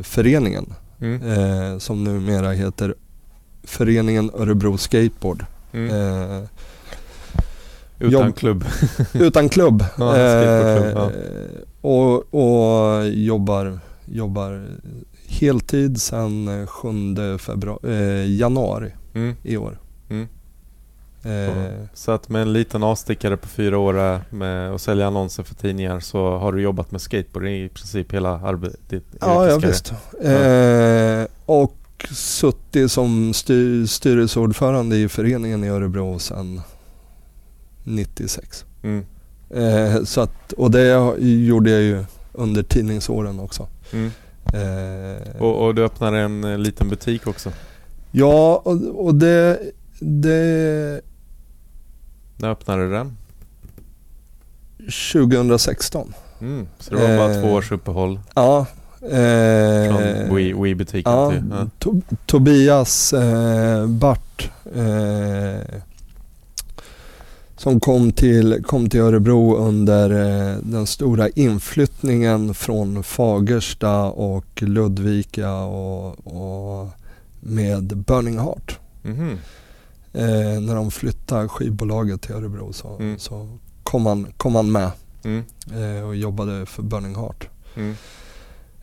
föreningen 0.02 0.66
Mm. 1.00 1.80
som 1.80 2.04
numera 2.04 2.50
heter 2.50 2.94
Föreningen 3.64 4.30
Örebro 4.34 4.78
Skateboard. 4.78 5.44
Mm. 5.72 6.46
Utan 8.08 8.26
jobb- 8.26 8.36
klubb? 8.36 8.64
utan 9.14 9.48
klubb. 9.48 9.84
Ja, 9.98 10.18
ja. 10.18 11.10
Eh, 11.10 11.10
och, 11.80 12.34
och 12.34 13.06
jobbar, 13.08 13.78
jobbar 14.06 14.66
heltid 15.28 16.00
sedan 16.00 16.60
eh, 16.62 16.66
7 16.66 16.88
februari, 17.38 17.78
eh, 17.92 18.30
januari 18.36 18.92
Mm. 19.14 19.36
i 19.42 19.56
år. 19.56 19.78
Mm. 20.10 20.28
Eh, 21.24 21.72
Så 21.94 22.12
att 22.12 22.28
med 22.28 22.42
en 22.42 22.52
liten 22.52 22.82
avstickare 22.82 23.36
på 23.36 23.48
fyra 23.48 23.78
år 23.78 23.98
eh, 24.14 24.18
med 24.30 24.70
att 24.74 24.80
sälja 24.80 25.06
annonser 25.06 25.42
för 25.42 25.54
tidningar 25.54 26.00
så 26.00 26.38
har 26.38 26.52
du 26.52 26.62
jobbat 26.62 26.90
med 26.90 27.00
skateboard 27.00 27.46
i 27.48 27.68
princip 27.68 28.12
hela 28.12 28.28
arbetet? 28.40 29.02
ja, 29.20 29.48
ja 29.48 29.58
visst. 29.58 29.92
Eh, 30.22 31.26
och 31.46 31.76
suttit 32.10 32.92
som 32.92 33.34
styr, 33.34 33.86
styrelseordförande 33.86 34.96
i 34.96 35.08
föreningen 35.08 35.64
i 35.64 35.68
Örebro 35.68 36.18
sedan 36.18 36.60
96. 37.84 38.64
Mm. 38.82 39.04
Eh, 39.50 40.04
så 40.04 40.20
att, 40.20 40.52
och 40.52 40.70
det 40.70 41.14
gjorde 41.18 41.70
jag 41.70 41.80
ju 41.82 42.04
under 42.32 42.62
tidningsåren 42.62 43.40
också. 43.40 43.66
Mm. 43.92 44.10
Eh, 44.54 45.42
Och, 45.42 45.66
och 45.66 45.74
du 45.74 45.84
öppnade 45.84 46.18
en 46.20 46.44
eh, 46.44 46.58
liten 46.58 46.88
butik 46.88 47.26
också? 47.26 47.52
Ja, 48.10 48.62
och, 48.64 49.04
och 49.06 49.14
det, 49.14 49.58
det 50.00 51.00
När 52.36 52.48
öppnade 52.50 52.82
du 52.84 52.90
den? 52.92 53.16
2016. 55.12 56.14
Mm. 56.40 56.66
Så 56.78 56.94
det 56.94 57.00
var 57.00 57.16
bara 57.16 57.34
Eh, 57.34 57.42
två 57.42 57.52
års 57.52 57.72
uppehåll 57.72 58.20
Ja. 58.34 58.66
Eh, 59.02 59.08
från 59.90 60.02
Wii- 60.38 60.62
Wii-butiken 60.62 61.12
ja, 61.12 61.30
till... 61.30 61.42
Ja. 61.50 61.66
To- 61.80 62.02
Tobias 62.26 63.12
eh, 63.12 63.86
Bart 63.86 64.50
eh, 64.74 65.60
som 67.62 67.80
kom 67.80 68.12
till, 68.12 68.62
kom 68.66 68.88
till 68.88 69.00
Örebro 69.00 69.56
under 69.56 70.10
eh, 70.10 70.56
den 70.62 70.86
stora 70.86 71.28
inflyttningen 71.28 72.54
från 72.54 73.02
Fagersta 73.04 74.02
och 74.04 74.62
Ludvika 74.62 75.54
och, 75.54 76.26
och 76.26 76.88
med 77.40 77.96
Burning 77.96 78.38
Heart. 78.38 78.78
Mhm. 79.02 79.38
Eh, 80.12 80.60
när 80.60 80.74
de 80.74 80.90
flyttade 80.90 81.48
skivbolaget 81.48 82.22
till 82.22 82.34
Örebro 82.34 82.72
så, 82.72 82.96
Mm. 82.96 83.18
så 83.18 83.48
kom, 83.82 84.06
han, 84.06 84.26
kom 84.36 84.54
han 84.54 84.72
med 84.72 84.90
Mm. 85.24 85.44
eh, 85.74 86.04
och 86.04 86.16
jobbade 86.16 86.66
för 86.66 86.82
Burning 86.82 87.14
Heart. 87.16 87.48
Mm. 87.76 87.94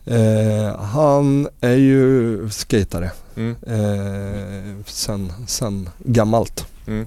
Eh, 0.04 0.76
han 0.80 1.48
är 1.60 1.76
ju 1.76 2.50
skatare 2.50 3.10
Mm. 3.36 3.56
eh, 3.66 4.84
sen, 4.86 5.32
sen 5.46 5.88
gammalt. 5.98 6.66
Mm. 6.86 7.06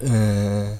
Eh, 0.00 0.78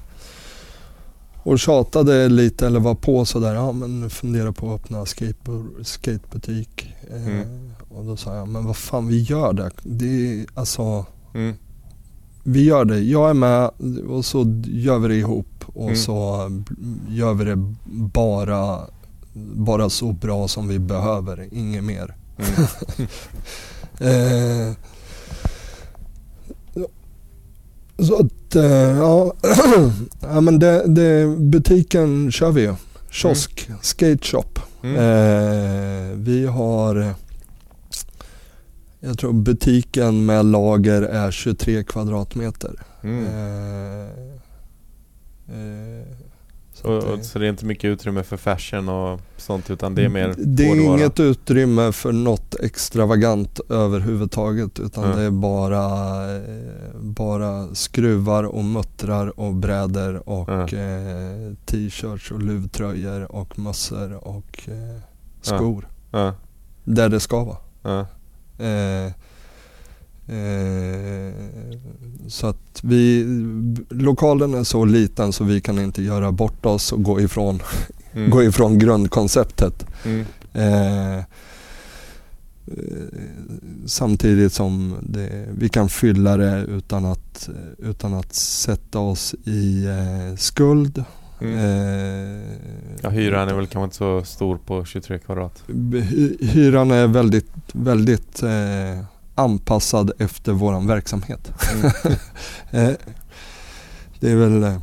och 1.46 1.58
tjatade 1.58 2.28
lite 2.28 2.66
eller 2.66 2.80
var 2.80 2.94
på 2.94 3.24
sådär, 3.24 3.54
ja 3.54 3.72
men 3.72 4.10
fundera 4.10 4.52
på 4.52 4.74
att 4.74 4.80
öppna 4.80 5.06
skatebutik. 5.84 6.94
Eh, 7.10 7.26
Mm. 7.26 7.70
Och 7.88 8.04
då 8.04 8.16
sa 8.16 8.36
jag, 8.36 8.48
men 8.48 8.64
vad 8.64 8.76
fan 8.76 9.06
vi 9.06 9.22
gör 9.22 9.52
det. 9.52 9.70
det 9.82 10.06
är, 10.40 10.46
alltså, 10.54 11.06
Mm. 11.34 11.54
vi 12.42 12.64
gör 12.64 12.84
det, 12.84 12.98
jag 13.00 13.30
är 13.30 13.34
med 13.34 13.70
och 14.08 14.24
så 14.24 14.62
gör 14.64 14.98
vi 14.98 15.08
det 15.08 15.14
ihop 15.16 15.64
och 15.74 15.82
Mm. 15.84 15.96
så 15.96 16.50
gör 17.08 17.34
vi 17.34 17.44
det 17.44 17.56
bara, 18.12 18.80
bara 19.54 19.90
så 19.90 20.12
bra 20.12 20.48
som 20.48 20.68
vi 20.68 20.78
behöver, 20.78 21.48
inget 21.52 21.84
mer. 21.84 22.14
Mm. 22.38 23.08
Eh, 24.00 24.72
så 27.98 28.14
att, 28.16 28.56
eh, 28.56 28.64
ja, 28.98 29.32
ja 30.20 30.40
men 30.40 30.58
det, 30.58 30.82
det, 30.86 31.26
butiken 31.38 32.32
kör 32.32 32.50
vi 32.50 32.60
ju. 32.62 32.74
Kiosk, 33.10 33.70
skate 33.82 34.26
shop 34.26 34.60
Mm. 34.86 34.96
Eh, 34.96 36.16
vi 36.16 36.46
har, 36.46 37.14
jag 39.00 39.18
tror 39.18 39.32
butiken 39.32 40.26
med 40.26 40.46
lager 40.46 41.02
är 41.02 41.30
23 41.30 41.84
kvadratmeter. 41.84 42.82
Mm. 43.02 43.24
Eh, 43.24 44.08
eh, 45.48 46.06
och, 46.86 47.18
det, 47.18 47.24
så 47.24 47.38
det 47.38 47.46
är 47.46 47.50
inte 47.50 47.64
mycket 47.64 47.88
utrymme 47.88 48.22
för 48.22 48.36
fashion 48.36 48.88
och 48.88 49.20
sånt 49.36 49.70
utan 49.70 49.94
det 49.94 50.04
är 50.04 50.08
mer 50.08 50.34
Det 50.36 50.68
är 50.68 50.80
inget 50.80 51.20
utrymme 51.20 51.92
för 51.92 52.12
något 52.12 52.54
extravagant 52.54 53.60
överhuvudtaget 53.68 54.80
utan 54.80 55.04
mm. 55.04 55.16
det 55.16 55.22
är 55.22 55.30
bara, 55.30 55.80
bara 56.94 57.74
skruvar 57.74 58.44
och 58.44 58.64
muttrar 58.64 59.40
och 59.40 59.54
brädor 59.54 60.28
och 60.28 60.72
mm. 60.72 61.48
eh, 61.48 61.54
t-shirts 61.64 62.30
och 62.30 62.42
luvtröjor 62.42 63.32
och 63.32 63.58
mössor 63.58 64.28
och 64.28 64.62
eh, 64.68 65.00
skor. 65.40 65.88
Mm. 66.12 66.32
Där 66.84 67.08
det 67.08 67.20
ska 67.20 67.44
vara. 67.44 68.00
Eh, 68.00 68.06
Eh, 68.58 69.12
så 72.28 72.46
att 72.46 72.80
vi, 72.82 73.24
lokalen 73.90 74.54
är 74.54 74.64
så 74.64 74.84
liten 74.84 75.32
så 75.32 75.44
vi 75.44 75.60
kan 75.60 75.78
inte 75.78 76.02
göra 76.02 76.32
bort 76.32 76.66
oss 76.66 76.92
och 76.92 77.02
gå 77.02 77.20
ifrån, 77.20 77.62
mm. 78.12 78.30
gå 78.30 78.42
ifrån 78.42 78.78
grundkonceptet. 78.78 79.86
Mm. 80.04 80.26
Eh, 80.52 81.24
samtidigt 83.86 84.52
som 84.52 84.96
det, 85.02 85.48
vi 85.58 85.68
kan 85.68 85.88
fylla 85.88 86.36
det 86.36 86.64
utan 86.68 87.04
att, 87.04 87.48
utan 87.78 88.14
att 88.14 88.34
sätta 88.34 88.98
oss 88.98 89.34
i 89.44 89.86
eh, 89.86 90.36
skuld. 90.36 91.04
Mm. 91.40 91.54
Eh, 91.54 92.42
ja, 93.02 93.08
hyran 93.10 93.48
är 93.48 93.54
väl 93.54 93.66
kanske 93.66 93.84
inte 93.84 93.96
så 93.96 94.24
stor 94.24 94.58
på 94.66 94.84
23 94.84 95.18
kvadrat? 95.18 95.62
Hyran 96.40 96.90
är 96.90 97.06
väldigt, 97.06 97.50
väldigt 97.72 98.42
eh, 98.42 99.04
anpassad 99.36 100.10
efter 100.18 100.52
våran 100.52 100.86
verksamhet. 100.86 101.52
Mm. 101.74 101.90
Eh, 102.70 102.92
det 104.20 104.30
är 104.30 104.36
väl 104.36 104.62
eh, 104.62 104.78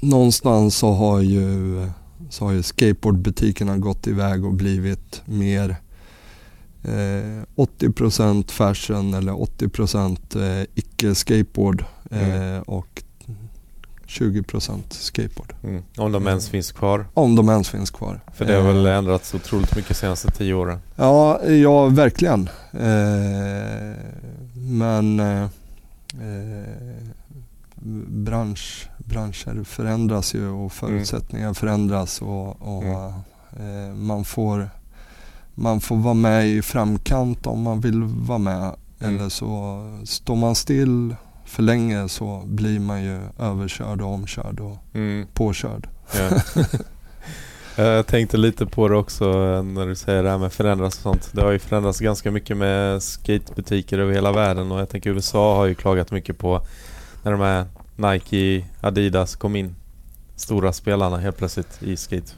någonstans 0.00 0.76
så 0.76 0.92
har 0.92 1.20
ju, 1.20 1.88
så 2.30 2.44
har 2.44 2.52
ju 2.52 2.62
skateboardbutikerna 2.62 3.78
gått 3.78 4.06
iväg 4.06 4.44
och 4.44 4.52
blivit 4.52 5.22
mer 5.24 5.76
eh, 6.82 7.44
80% 7.56 8.50
fashion 8.50 9.14
eller 9.14 9.32
80% 9.32 10.60
eh, 10.60 10.66
icke-skateboard 10.74 11.84
mm. 12.10 12.54
eh, 12.56 12.60
och 12.60 13.02
20% 14.12 14.82
skateboard. 14.90 15.52
Mm. 15.64 15.82
Om 15.96 16.12
de 16.12 16.26
ens 16.26 16.48
finns 16.48 16.72
kvar? 16.72 17.06
Om 17.14 17.36
de 17.36 17.48
ens 17.48 17.68
finns 17.68 17.90
kvar. 17.90 18.20
För 18.34 18.44
det 18.44 18.54
har 18.54 18.62
väl 18.62 18.86
eh. 18.86 18.96
ändrats 18.96 19.34
otroligt 19.34 19.76
mycket 19.76 19.88
de 19.88 19.94
senaste 19.94 20.30
tio 20.30 20.54
åren? 20.54 20.78
Ja, 20.96 21.44
ja 21.44 21.86
verkligen. 21.86 22.48
Eh, 22.72 23.96
men 24.54 25.20
eh, 25.20 25.46
bransch, 28.06 28.88
branscher 28.98 29.64
förändras 29.64 30.34
ju 30.34 30.48
och 30.48 30.72
förutsättningar 30.72 31.46
mm. 31.46 31.54
förändras 31.54 32.22
och, 32.22 32.76
och 32.76 32.82
mm. 32.82 33.88
eh, 33.88 33.94
man, 33.94 34.24
får, 34.24 34.70
man 35.54 35.80
får 35.80 35.96
vara 35.96 36.14
med 36.14 36.48
i 36.48 36.62
framkant 36.62 37.46
om 37.46 37.62
man 37.62 37.80
vill 37.80 38.02
vara 38.02 38.38
med. 38.38 38.74
Mm. 39.00 39.16
Eller 39.16 39.28
så 39.28 39.80
står 40.04 40.36
man 40.36 40.54
still 40.54 41.14
för 41.52 41.62
länge 41.62 42.08
så 42.08 42.42
blir 42.46 42.80
man 42.80 43.02
ju 43.02 43.20
överkörd 43.38 44.00
och 44.00 44.08
omkörd 44.08 44.60
och 44.60 44.78
mm. 44.94 45.26
påkörd. 45.34 45.88
Ja. 46.14 46.30
Jag 47.84 48.06
tänkte 48.06 48.36
lite 48.36 48.66
på 48.66 48.88
det 48.88 48.96
också 48.96 49.24
när 49.62 49.86
du 49.86 49.94
säger 49.94 50.22
det 50.22 50.30
här 50.30 50.38
med 50.38 50.52
förändras 50.52 50.96
och 50.96 51.02
sånt. 51.02 51.30
Det 51.32 51.42
har 51.42 51.50
ju 51.50 51.58
förändrats 51.58 52.00
ganska 52.00 52.30
mycket 52.30 52.56
med 52.56 53.02
skatebutiker 53.02 53.98
över 53.98 54.12
hela 54.12 54.32
världen 54.32 54.72
och 54.72 54.80
jag 54.80 54.88
tänker 54.88 55.10
USA 55.10 55.56
har 55.56 55.66
ju 55.66 55.74
klagat 55.74 56.10
mycket 56.10 56.38
på 56.38 56.66
när 57.22 57.32
de 57.32 57.40
här 57.40 57.66
Nike, 57.96 58.66
Adidas 58.80 59.36
kom 59.36 59.56
in. 59.56 59.74
Stora 60.36 60.72
spelarna 60.72 61.16
helt 61.16 61.36
plötsligt 61.36 61.82
i 61.82 61.96
skate. 61.96 62.32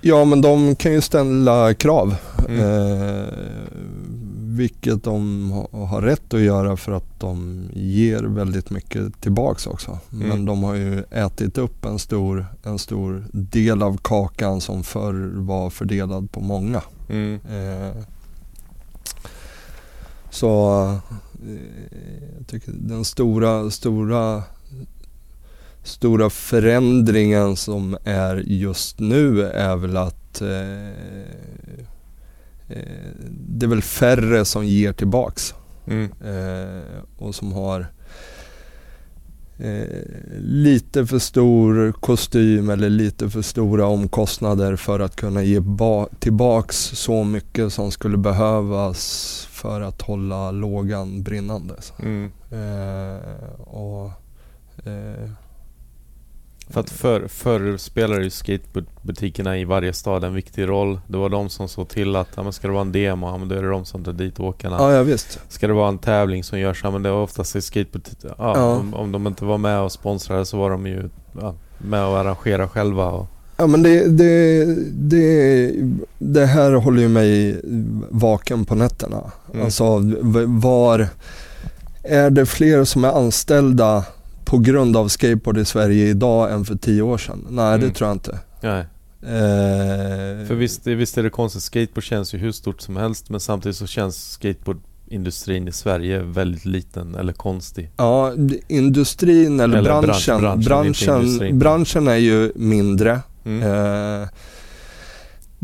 Ja 0.00 0.24
men 0.24 0.40
de 0.40 0.76
kan 0.76 0.92
ju 0.92 1.00
ställa 1.00 1.74
krav. 1.74 2.16
Mm. 2.48 2.60
Eh, 2.60 3.28
vilket 4.54 5.04
de 5.04 5.50
har 5.72 6.02
rätt 6.02 6.34
att 6.34 6.40
göra 6.40 6.76
för 6.76 6.92
att 6.92 7.20
de 7.20 7.64
ger 7.72 8.22
väldigt 8.22 8.70
mycket 8.70 9.20
tillbaks 9.20 9.66
också. 9.66 9.98
Mm. 10.12 10.28
Men 10.28 10.44
de 10.44 10.62
har 10.62 10.74
ju 10.74 11.04
ätit 11.10 11.58
upp 11.58 11.84
en 11.84 11.98
stor, 11.98 12.46
en 12.62 12.78
stor 12.78 13.24
del 13.32 13.82
av 13.82 13.96
kakan 13.96 14.60
som 14.60 14.82
förr 14.82 15.32
var 15.34 15.70
fördelad 15.70 16.30
på 16.30 16.40
många. 16.40 16.82
Mm. 17.08 17.34
Eh, 17.34 18.02
så 20.30 20.82
eh, 21.46 21.54
jag 22.38 22.46
tycker 22.46 22.72
den 22.72 23.04
stora, 23.04 23.70
stora 23.70 24.42
stora 25.82 26.30
förändringen 26.30 27.56
som 27.56 27.96
är 28.04 28.36
just 28.36 29.00
nu 29.00 29.42
är 29.42 29.76
väl 29.76 29.96
att 29.96 30.40
eh, 30.40 31.54
Eh, 31.66 31.84
det 33.28 33.66
är 33.66 33.68
väl 33.68 33.82
färre 33.82 34.44
som 34.44 34.66
ger 34.66 34.92
tillbaks. 34.92 35.54
Mm. 35.86 36.12
Eh, 36.24 37.02
och 37.18 37.34
som 37.34 37.52
har 37.52 37.86
eh, 39.58 40.02
lite 40.38 41.06
för 41.06 41.18
stor 41.18 41.92
kostym 41.92 42.70
eller 42.70 42.90
lite 42.90 43.30
för 43.30 43.42
stora 43.42 43.86
omkostnader 43.86 44.76
för 44.76 45.00
att 45.00 45.16
kunna 45.16 45.42
ge 45.42 45.60
tillbaks 46.18 46.76
så 46.76 47.24
mycket 47.24 47.72
som 47.72 47.90
skulle 47.90 48.16
behövas 48.16 49.48
för 49.50 49.80
att 49.80 50.02
hålla 50.02 50.50
lågan 50.50 51.22
brinnande. 51.22 51.74
Mm. 51.98 52.30
Eh, 52.50 53.60
och, 53.60 54.10
eh, 54.86 55.30
för 56.70 56.80
att 56.80 56.90
förr, 56.90 57.76
spelade 57.76 58.24
ju 58.24 58.30
skatebutikerna 58.30 59.58
i 59.58 59.64
varje 59.64 59.92
stad 59.92 60.24
en 60.24 60.34
viktig 60.34 60.68
roll. 60.68 61.00
Det 61.06 61.16
var 61.16 61.28
de 61.28 61.48
som 61.48 61.68
såg 61.68 61.88
till 61.88 62.16
att, 62.16 62.28
ja 62.34 62.42
men 62.42 62.52
ska 62.52 62.68
det 62.68 62.72
vara 62.72 62.82
en 62.82 62.92
demo, 62.92 63.26
ja 63.26 63.38
men 63.38 63.48
då 63.48 63.54
är 63.54 63.62
det 63.62 63.68
de 63.68 63.84
som 63.84 64.04
tar 64.04 64.12
dit 64.12 64.40
åkarna. 64.40 64.76
Ja, 64.78 64.92
ja 64.92 65.02
visst. 65.02 65.40
Ska 65.48 65.66
det 65.66 65.72
vara 65.72 65.88
en 65.88 65.98
tävling 65.98 66.44
som 66.44 66.58
görs, 66.58 66.80
ja 66.84 66.90
men 66.90 67.02
det 67.02 67.10
var 67.10 67.22
oftast 67.22 67.56
i 67.56 67.62
skatebutiker. 67.62 68.34
Ja, 68.38 68.52
ja. 68.56 68.76
Om, 68.76 68.94
om, 68.94 69.12
de 69.12 69.26
inte 69.26 69.44
var 69.44 69.58
med 69.58 69.80
och 69.80 69.92
sponsrade 69.92 70.46
så 70.46 70.58
var 70.58 70.70
de 70.70 70.86
ju 70.86 71.08
ja, 71.40 71.54
med 71.78 72.06
och 72.06 72.18
arrangera 72.18 72.68
själva. 72.68 73.06
Och... 73.06 73.26
Ja 73.56 73.66
men 73.66 73.82
det, 73.82 74.08
det, 74.08 74.64
det, 74.92 75.72
det 76.18 76.46
här 76.46 76.72
håller 76.72 77.02
ju 77.02 77.08
mig 77.08 77.60
vaken 78.10 78.64
på 78.64 78.74
nätterna. 78.74 79.32
Mm. 79.52 79.64
Alltså 79.64 80.00
var, 80.46 81.08
är 82.02 82.30
det 82.30 82.46
fler 82.46 82.84
som 82.84 83.04
är 83.04 83.08
anställda 83.08 84.04
på 84.44 84.58
grund 84.58 84.96
av 84.96 85.08
skateboard 85.08 85.58
i 85.58 85.64
Sverige 85.64 86.06
idag 86.06 86.52
än 86.52 86.64
för 86.64 86.74
tio 86.74 87.02
år 87.02 87.18
sedan? 87.18 87.46
Nej, 87.50 87.74
mm. 87.74 87.80
det 87.80 87.94
tror 87.94 88.08
jag 88.08 88.14
inte. 88.14 88.38
Nej. 88.60 88.86
Eh, 89.22 90.46
för 90.46 90.54
visst, 90.54 90.86
visst 90.86 91.18
är 91.18 91.22
det 91.22 91.30
konstigt, 91.30 91.62
skateboard 91.62 92.04
känns 92.04 92.34
ju 92.34 92.38
hur 92.38 92.52
stort 92.52 92.80
som 92.80 92.96
helst 92.96 93.30
men 93.30 93.40
samtidigt 93.40 93.76
så 93.76 93.86
känns 93.86 94.32
skateboardindustrin 94.32 95.68
i 95.68 95.72
Sverige 95.72 96.22
väldigt 96.22 96.64
liten 96.64 97.14
eller 97.14 97.32
konstig. 97.32 97.90
Ja, 97.96 98.32
industrin 98.68 99.60
eller, 99.60 99.78
eller 99.78 100.02
branschen. 100.02 100.40
Branschen, 100.40 100.64
branschen, 100.64 101.58
branschen, 101.58 102.08
är 102.08 102.16
ju 102.16 102.52
mindre. 102.54 103.20
Mm. 103.44 103.62
Eh, 103.62 104.28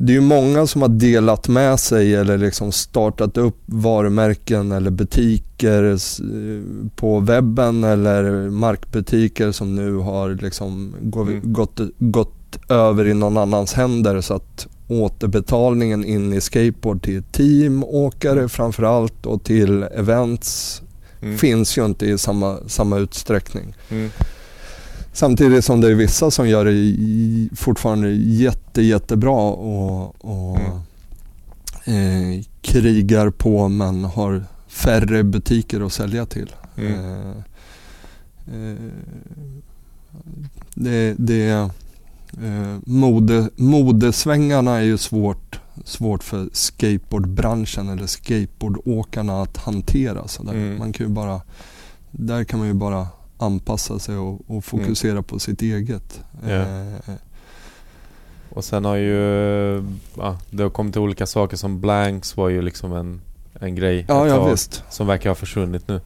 det 0.02 0.12
är 0.12 0.14
ju 0.14 0.20
många 0.20 0.66
som 0.66 0.82
har 0.82 0.88
delat 0.88 1.48
med 1.48 1.80
sig 1.80 2.14
eller 2.14 2.38
liksom 2.38 2.72
startat 2.72 3.36
upp 3.36 3.56
varumärken 3.66 4.72
eller 4.72 4.90
butiker 4.90 5.98
på 6.96 7.20
webben 7.20 7.84
eller 7.84 8.50
markbutiker 8.50 9.52
som 9.52 9.74
nu 9.74 9.94
har 9.94 10.30
liksom 10.30 10.94
mm. 11.14 11.52
gått, 11.52 11.80
gått 11.98 12.58
över 12.68 13.06
i 13.06 13.14
någon 13.14 13.36
annans 13.36 13.72
händer 13.72 14.20
så 14.20 14.34
att 14.34 14.66
återbetalningen 14.88 16.04
in 16.04 16.32
i 16.32 16.40
skateboard 16.40 17.02
till 17.02 17.22
teamåkare 17.22 18.48
framförallt 18.48 19.26
och 19.26 19.44
till 19.44 19.82
events 19.82 20.82
mm. 21.22 21.38
finns 21.38 21.78
ju 21.78 21.84
inte 21.84 22.06
i 22.06 22.18
samma, 22.18 22.58
samma 22.66 22.98
utsträckning. 22.98 23.74
Mm. 23.88 24.10
Samtidigt 25.12 25.64
som 25.64 25.80
det 25.80 25.90
är 25.90 25.94
vissa 25.94 26.30
som 26.30 26.48
gör 26.48 26.64
det 26.64 27.56
fortfarande 27.56 28.10
jätte, 28.10 28.82
jättebra 28.82 29.40
och, 29.40 30.24
och 30.24 30.58
mm. 31.84 32.38
eh, 32.38 32.44
krigar 32.62 33.30
på 33.30 33.68
men 33.68 34.04
har 34.04 34.44
färre 34.68 35.22
butiker 35.22 35.80
att 35.86 35.92
sälja 35.92 36.26
till. 36.26 36.54
Mm. 36.76 36.94
Eh, 36.94 37.30
eh, 38.54 38.76
det, 40.74 41.14
det 41.18 41.50
eh, 42.42 42.76
mode, 42.84 43.50
modesvängarna 43.56 44.76
är 44.76 44.82
ju 44.82 44.98
svårt, 44.98 45.60
svårt 45.84 46.24
för 46.24 46.48
skateboardbranschen 46.52 47.88
eller 47.88 48.06
skateboardåkarna 48.06 49.42
att 49.42 49.56
hantera. 49.56 50.28
Så 50.28 50.42
där, 50.42 50.52
mm. 50.52 50.78
man 50.78 50.92
kan 50.92 51.06
ju 51.06 51.12
bara, 51.12 51.40
där 52.10 52.44
kan 52.44 52.58
man 52.58 52.68
ju 52.68 52.74
bara 52.74 53.06
anpassa 53.40 53.98
sig 53.98 54.16
och, 54.16 54.40
och 54.46 54.64
fokusera 54.64 55.12
mm. 55.12 55.24
på 55.24 55.38
sitt 55.38 55.62
eget. 55.62 56.20
Yeah. 56.46 56.94
Eh, 56.94 57.14
Och 58.50 58.64
sen 58.64 58.84
har 58.84 58.96
ju... 58.96 59.84
Ja, 60.16 60.38
det 60.50 60.62
har 60.62 60.70
kommit 60.70 60.92
till 60.92 61.02
olika 61.02 61.26
saker 61.26 61.56
som 61.56 61.80
Blanks 61.80 62.36
var 62.36 62.48
ju 62.48 62.62
liksom 62.62 62.92
en, 62.92 63.20
en 63.60 63.74
grej. 63.74 64.04
Ja, 64.08 64.28
ja 64.28 64.36
tag 64.36 64.50
visst. 64.50 64.84
Som 64.90 65.06
verkar 65.06 65.30
ha 65.30 65.34
försvunnit 65.34 65.88
nu. 65.88 66.00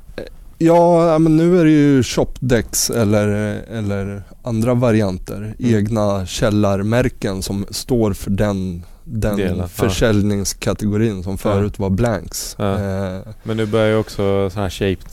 Ja, 0.59 1.13
ja, 1.13 1.19
men 1.19 1.37
nu 1.37 1.61
är 1.61 1.65
det 1.65 1.71
ju 1.71 2.03
shopdex 2.03 2.91
eller, 2.91 3.29
eller 3.71 4.23
andra 4.43 4.75
varianter. 4.75 5.37
Mm. 5.37 5.75
Egna 5.75 6.27
källarmärken 6.27 7.43
som 7.43 7.67
står 7.71 8.13
för 8.13 8.31
den, 8.31 8.85
den 9.05 9.37
Delen, 9.37 9.59
ja. 9.59 9.69
försäljningskategorin 9.69 11.23
som 11.23 11.39
förut 11.39 11.79
var 11.79 11.91
blanks. 11.91 12.57
Ja. 12.59 12.73
Eh, 12.73 13.21
Men 13.43 13.57
nu 13.57 13.67
börjar 13.67 13.89
ju 13.89 13.97
också 13.97 14.51
sådana 14.51 14.63
här 14.63 14.71
shaped 14.71 15.11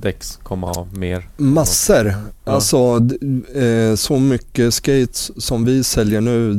däcks 0.00 0.38
komma 0.42 0.88
mer. 0.92 1.28
massor. 1.36 2.06
Ja. 2.06 2.52
Alltså 2.52 3.00
eh, 3.54 3.94
så 3.94 4.18
mycket 4.18 4.74
skates 4.74 5.44
som 5.44 5.64
vi 5.64 5.84
säljer 5.84 6.20
nu. 6.20 6.54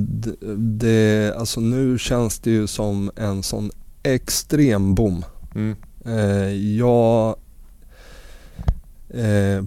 Det, 0.57 1.33
alltså 1.37 1.59
nu 1.59 1.97
känns 1.97 2.39
det 2.39 2.51
ju 2.51 2.67
som 2.67 3.11
en 3.15 3.43
sån 3.43 3.71
extrem 4.03 4.95
boom. 4.95 5.25
Mm. 5.55 5.75
Eh, 6.05 6.75
jag... 6.77 7.35
Eh, 9.09 9.63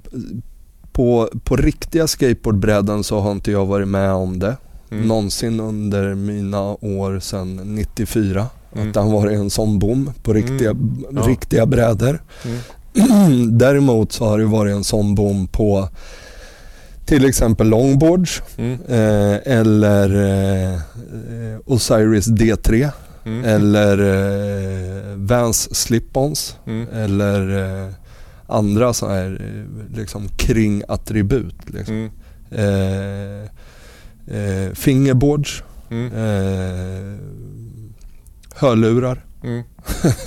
på, 0.93 1.29
på 1.45 1.57
riktiga 1.57 2.07
skateboardbrädan 2.07 3.05
så 3.05 3.21
har 3.21 3.33
inte 3.33 3.51
jag 3.53 3.67
varit 3.67 3.89
med 3.89 4.13
om 4.13 4.39
det 4.39 4.57
Mm. 4.91 5.09
någonsin 5.09 5.61
under 5.61 6.15
mina 6.15 6.61
år 6.63 7.21
sedan 7.21 7.57
94. 7.57 8.47
Mm. 8.75 8.89
Att 8.89 8.95
det 8.95 9.01
har 9.01 9.11
varit 9.11 9.39
en 9.39 9.51
sån 9.51 9.79
boom 9.79 10.11
på 10.23 10.33
riktiga, 10.33 10.77
Ja. 11.11 11.21
riktiga 11.21 11.67
brädor. 11.67 12.23
Mm. 12.45 12.59
Däremot 13.51 14.13
så 14.13 14.25
har 14.27 14.39
det 14.39 14.45
varit 14.45 14.73
en 14.75 14.85
sån 14.85 15.15
boom 15.15 15.47
på 15.49 15.89
till 17.05 17.25
exempel 17.25 17.69
longboards 17.69 18.43
Mm. 18.57 18.73
eh, 18.89 19.39
eller 19.59 20.09
eh, 20.75 20.79
Osiris 21.67 22.27
D3 22.27 22.91
Mm. 23.27 23.45
eller 23.45 23.99
eh, 23.99 25.17
Vans 25.17 25.75
slip-ons 25.75 26.57
Mm. 26.67 26.87
eller 26.93 27.59
eh, 27.85 27.91
andra 28.47 28.93
så 28.93 29.09
här 29.09 29.41
eh, 29.41 29.97
liksom 29.99 30.29
kringattribut. 30.29 31.55
Liksom. 31.67 31.95
Mm. 31.95 32.11
Eh, 32.51 33.49
eh, 34.39 34.73
fingerboards, 34.75 35.63
Mm. 35.91 36.11
hörlurar. 38.55 39.25
Mm. 39.45 39.63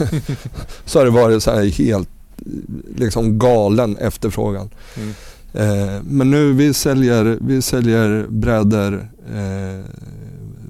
Så 0.85 0.99
har 0.99 1.05
det 1.05 1.11
varit 1.11 1.43
så 1.43 1.51
här 1.51 1.65
helt 1.65 2.09
liksom 2.95 3.39
galen 3.39 3.97
efterfrågan. 3.97 4.69
Mm. 4.97 5.09
Eh, 5.53 6.01
men 6.03 6.31
nu 6.31 6.53
vi 6.53 6.73
säljer, 6.73 7.37
vi 7.41 7.61
säljer 7.61 8.25
brädor, 8.29 9.09
eh, 9.33 9.83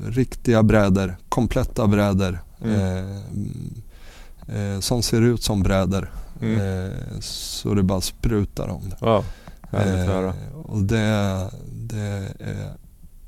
riktiga 0.09 0.63
brädor, 0.63 1.17
kompletta 1.29 1.87
brädor. 1.87 2.39
Mm. 2.63 2.79
Eh, 2.81 4.73
eh, 4.73 4.79
som 4.79 5.01
ser 5.03 5.21
ut 5.21 5.43
som 5.43 5.63
brädor. 5.63 6.11
Mm. 6.41 6.85
Eh, 6.85 6.91
så 7.19 7.73
det 7.73 7.83
bara 7.83 8.01
sprutar 8.01 8.67
om 8.67 8.89
det. 8.89 8.97
Wow. 9.05 9.25
Eh, 9.71 10.33
och 10.65 10.83
det, 10.83 11.49
det 11.71 11.97
är 12.39 12.71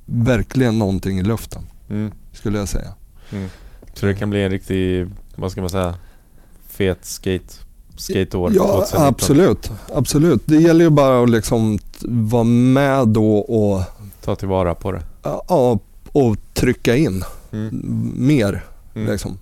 verkligen 0.06 0.80
någonting 0.80 1.20
i 1.20 1.24
luften 1.24 1.64
Mm. 1.90 2.12
skulle 2.34 2.58
jag 2.60 2.68
säga. 2.70 2.94
Mm. 3.32 3.50
Så 3.94 4.06
det 4.06 4.16
kan 4.16 4.30
bli 4.30 4.44
en 4.44 4.52
riktig, 4.52 5.08
vad 5.36 5.52
ska 5.52 5.62
man 5.62 5.70
säga, 5.70 5.96
fet 6.68 7.06
skate, 7.06 7.54
skateår 8.00 8.52
Ja 8.56 8.64
2019. 8.64 9.02
absolut, 9.08 9.72
absolut. 9.94 10.42
Det 10.46 10.56
gäller 10.58 10.84
ju 10.86 10.90
bara 10.90 11.24
att 11.24 11.30
liksom 11.30 11.80
vara 12.06 12.44
med 12.44 13.08
då 13.08 13.38
och, 13.38 13.82
Ta 14.22 14.36
tillvara 14.36 14.76
på 14.76 14.92
det. 14.92 15.02
ja, 15.24 15.80
och 16.12 16.38
trycka 16.54 16.96
in 16.96 17.24
Mm. 17.52 18.12
mer. 18.16 18.64
Mm. 18.96 19.12
Liksom. 19.12 19.38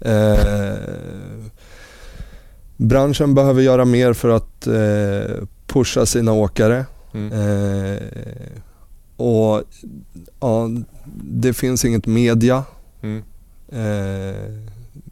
Eh, 0.00 0.74
branschen 2.76 3.34
behöver 3.34 3.62
göra 3.62 3.84
mer 3.84 4.12
för 4.12 4.28
att 4.28 4.66
eh, 4.66 5.44
pusha 5.66 6.06
sina 6.06 6.32
åkare. 6.32 6.86
Mm. 7.14 7.32
Eh, 7.32 8.02
och 9.16 9.62
ja, 10.40 10.68
det 11.22 11.52
finns 11.52 11.84
inget 11.84 12.06
media 12.06 12.64
Mm. 13.02 13.22
eh, 13.68 14.36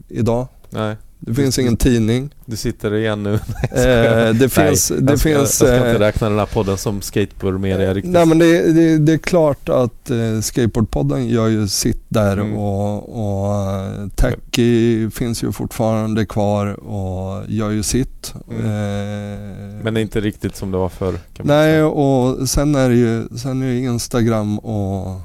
idag. 0.07 0.47
Nej, 0.69 0.95
Det 1.19 1.33
finns 1.33 1.59
ingen 1.59 1.77
tidning. 1.77 2.29
du 2.45 2.55
sitter 2.55 2.93
igen 2.95 3.23
nu. 3.23 3.33
Eh, 3.71 4.33
det 4.33 4.49
finns... 4.49 4.91
Nej, 4.91 5.01
det 5.01 5.11
jag 5.11 5.19
ska, 5.19 5.29
finns 5.29 5.37
jag 5.37 5.47
ska 5.49 5.75
inte 5.77 5.89
eh, 5.89 5.99
räkna 5.99 6.29
den 6.29 6.39
här 6.39 6.45
podden 6.45 6.77
som 6.77 7.01
skateboardmedia 7.01 7.93
riktigt. 7.93 8.11
Nej 8.11 8.25
men 8.25 8.39
det, 8.39 8.71
det, 8.73 8.97
det 8.97 9.13
är 9.13 9.17
klart 9.17 9.69
att 9.69 10.09
eh, 10.09 10.39
Skateboardpodden 10.41 11.27
gör 11.27 11.47
ju 11.47 11.67
sitt 11.67 12.03
där 12.09 12.33
Mm. 12.37 12.57
och, 12.57 13.19
och 13.19 13.55
eh, 13.55 14.07
Tacky 14.15 15.09
finns 15.09 15.43
ju 15.43 15.51
fortfarande 15.51 16.25
kvar 16.25 16.67
och 16.89 17.43
gör 17.47 17.69
ju 17.69 17.83
sitt. 17.83 18.33
Mm. 18.51 18.65
Eh, 18.65 19.83
Men 19.83 19.93
det 19.93 19.99
är 19.99 20.01
inte 20.01 20.21
riktigt 20.21 20.55
som 20.55 20.71
det 20.71 20.77
var 20.77 20.89
förr. 20.89 21.13
Nej 21.37 21.83
och 21.83 22.49
sen 22.49 22.75
är 22.75 22.89
det 22.89 22.95
ju 22.95 23.27
sen 23.37 23.61
är 23.61 23.73
Instagram 23.73 24.59
och 24.59 25.21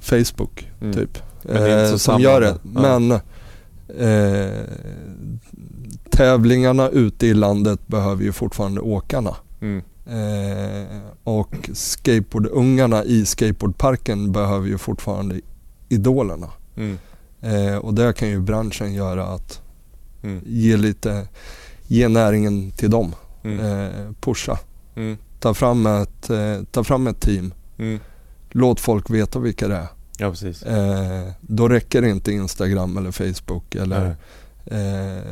Facebook 0.00 0.68
Mm. 0.80 0.94
typ. 0.94 1.18
Eh, 1.48 1.96
som 1.96 2.20
gör 2.20 2.40
det. 2.40 2.54
Men 2.62 3.18
eh, 3.98 4.64
tävlingarna 6.10 6.88
ute 6.88 7.26
i 7.26 7.34
landet 7.34 7.86
behöver 7.88 8.24
ju 8.24 8.32
fortfarande 8.32 8.80
åkarna. 8.80 9.36
Mm. 9.60 9.82
Eh, 10.06 11.00
och 11.24 11.70
skateboardungarna 11.72 13.04
i 13.04 13.26
skateboardparken 13.26 14.32
behöver 14.32 14.66
ju 14.68 14.78
fortfarande 14.78 15.40
idolerna. 15.88 16.50
Mm. 16.76 16.98
Eh, 17.40 17.76
och 17.76 17.94
där 17.94 18.12
kan 18.12 18.28
ju 18.28 18.40
branschen 18.40 18.94
göra 18.94 19.26
att 19.26 19.58
Mm. 20.24 20.42
ge 20.46 20.76
lite, 20.76 21.28
ge 21.86 22.08
näringen 22.08 22.70
till 22.70 22.90
dem. 22.90 23.14
Mm. 23.44 23.60
Eh, 23.60 24.12
pusha. 24.20 24.58
Mm. 24.96 25.16
Ta 25.40 25.54
fram, 25.54 25.86
ett, 25.86 26.30
eh, 26.30 26.62
ta 26.70 26.84
fram 26.84 27.06
ett 27.06 27.20
team. 27.20 27.54
Mm. 27.78 28.00
Låt 28.50 28.80
folk 28.80 29.10
veta 29.10 29.38
vilka 29.38 29.68
det 29.68 29.76
är. 29.76 29.86
Ja, 30.18 30.30
precis. 30.30 30.62
Eh, 30.62 31.28
då 31.40 31.68
räcker 31.68 32.02
det 32.02 32.08
inte 32.10 32.32
Instagram 32.32 32.96
eller 32.96 33.10
Facebook 33.12 33.74
eller 33.74 34.16
eh, 34.66 35.22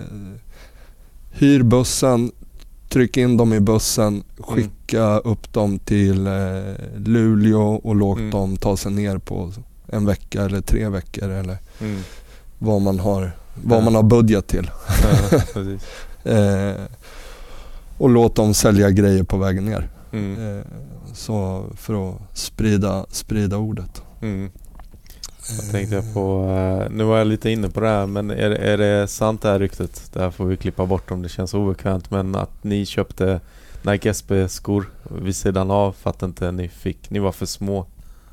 hyr 1.31 1.63
bussen, 1.63 2.33
tryck 2.89 3.17
in 3.17 3.37
dem 3.37 3.53
i 3.53 3.61
bussen, 3.61 4.23
skicka 4.39 5.19
upp 5.19 5.53
dem 5.53 5.79
till 5.79 6.27
eh, 6.27 6.33
Luleå 6.97 7.75
och 7.75 7.97
låt 7.97 8.19
Mm. 8.19 8.31
dem 8.31 8.57
ta 8.57 8.77
sig 8.77 8.93
ner 8.93 9.19
på 9.19 9.53
en 9.87 10.07
vecka 10.07 10.43
eller 10.43 10.61
tre 10.61 10.89
veckor 10.89 11.29
eller 11.31 11.59
Mm. 11.81 12.01
vad 12.59 12.81
man 12.81 13.01
har, 13.01 13.33
vad 13.65 13.79
Ja. 13.79 13.85
man 13.85 13.95
har 13.95 14.03
budget 14.03 14.47
till. 14.47 14.71
Ja. 15.03 15.41
Eh, 16.25 16.75
och 17.99 18.09
låt 18.11 18.35
dem 18.35 18.55
sälja 18.55 18.91
grejer 18.91 19.23
på 19.23 19.37
vägen 19.37 19.65
ner. 19.65 19.89
Mm. 20.13 20.59
Eh, 20.59 20.65
så 21.15 21.65
för 21.77 22.09
att 22.11 22.39
sprida, 22.39 23.07
sprida 23.11 23.57
ordet. 23.57 24.03
Mm. 24.23 24.51
Vad 25.61 25.71
tänkte 25.71 25.95
jag 25.95 26.15
på? 26.15 26.45
eh, 26.85 26.91
Nu 26.91 27.05
var 27.05 27.19
jag 27.19 27.27
lite 27.27 27.51
inne 27.51 27.69
på 27.69 27.81
det 27.81 27.89
här 27.89 28.07
men 28.07 28.31
är, 28.31 28.51
är 28.51 28.79
det 28.79 29.09
sant 29.09 29.43
det 29.43 29.49
här 29.49 29.59
ryktet? 29.59 30.03
Det 30.13 30.21
här 30.21 30.31
får 30.31 30.45
vi 30.45 30.57
klippa 30.57 30.87
bort 30.87 31.11
om 31.11 31.23
det 31.23 31.29
känns 31.29 31.55
obekvämt 31.55 32.11
men 32.11 32.35
att 32.35 32.65
ni 32.65 32.87
köpte 32.87 33.41
Nike 33.83 34.11
SB-skor 34.11 34.91
vid 35.23 35.37
sidan 35.37 35.71
av 35.71 35.93
för 35.93 36.11
att 36.11 36.23
inte 36.23 36.53
ni 36.53 36.69
fick, 36.69 37.11
ni 37.11 37.19
var 37.19 37.33
för 37.33 37.47
små. 37.47 37.87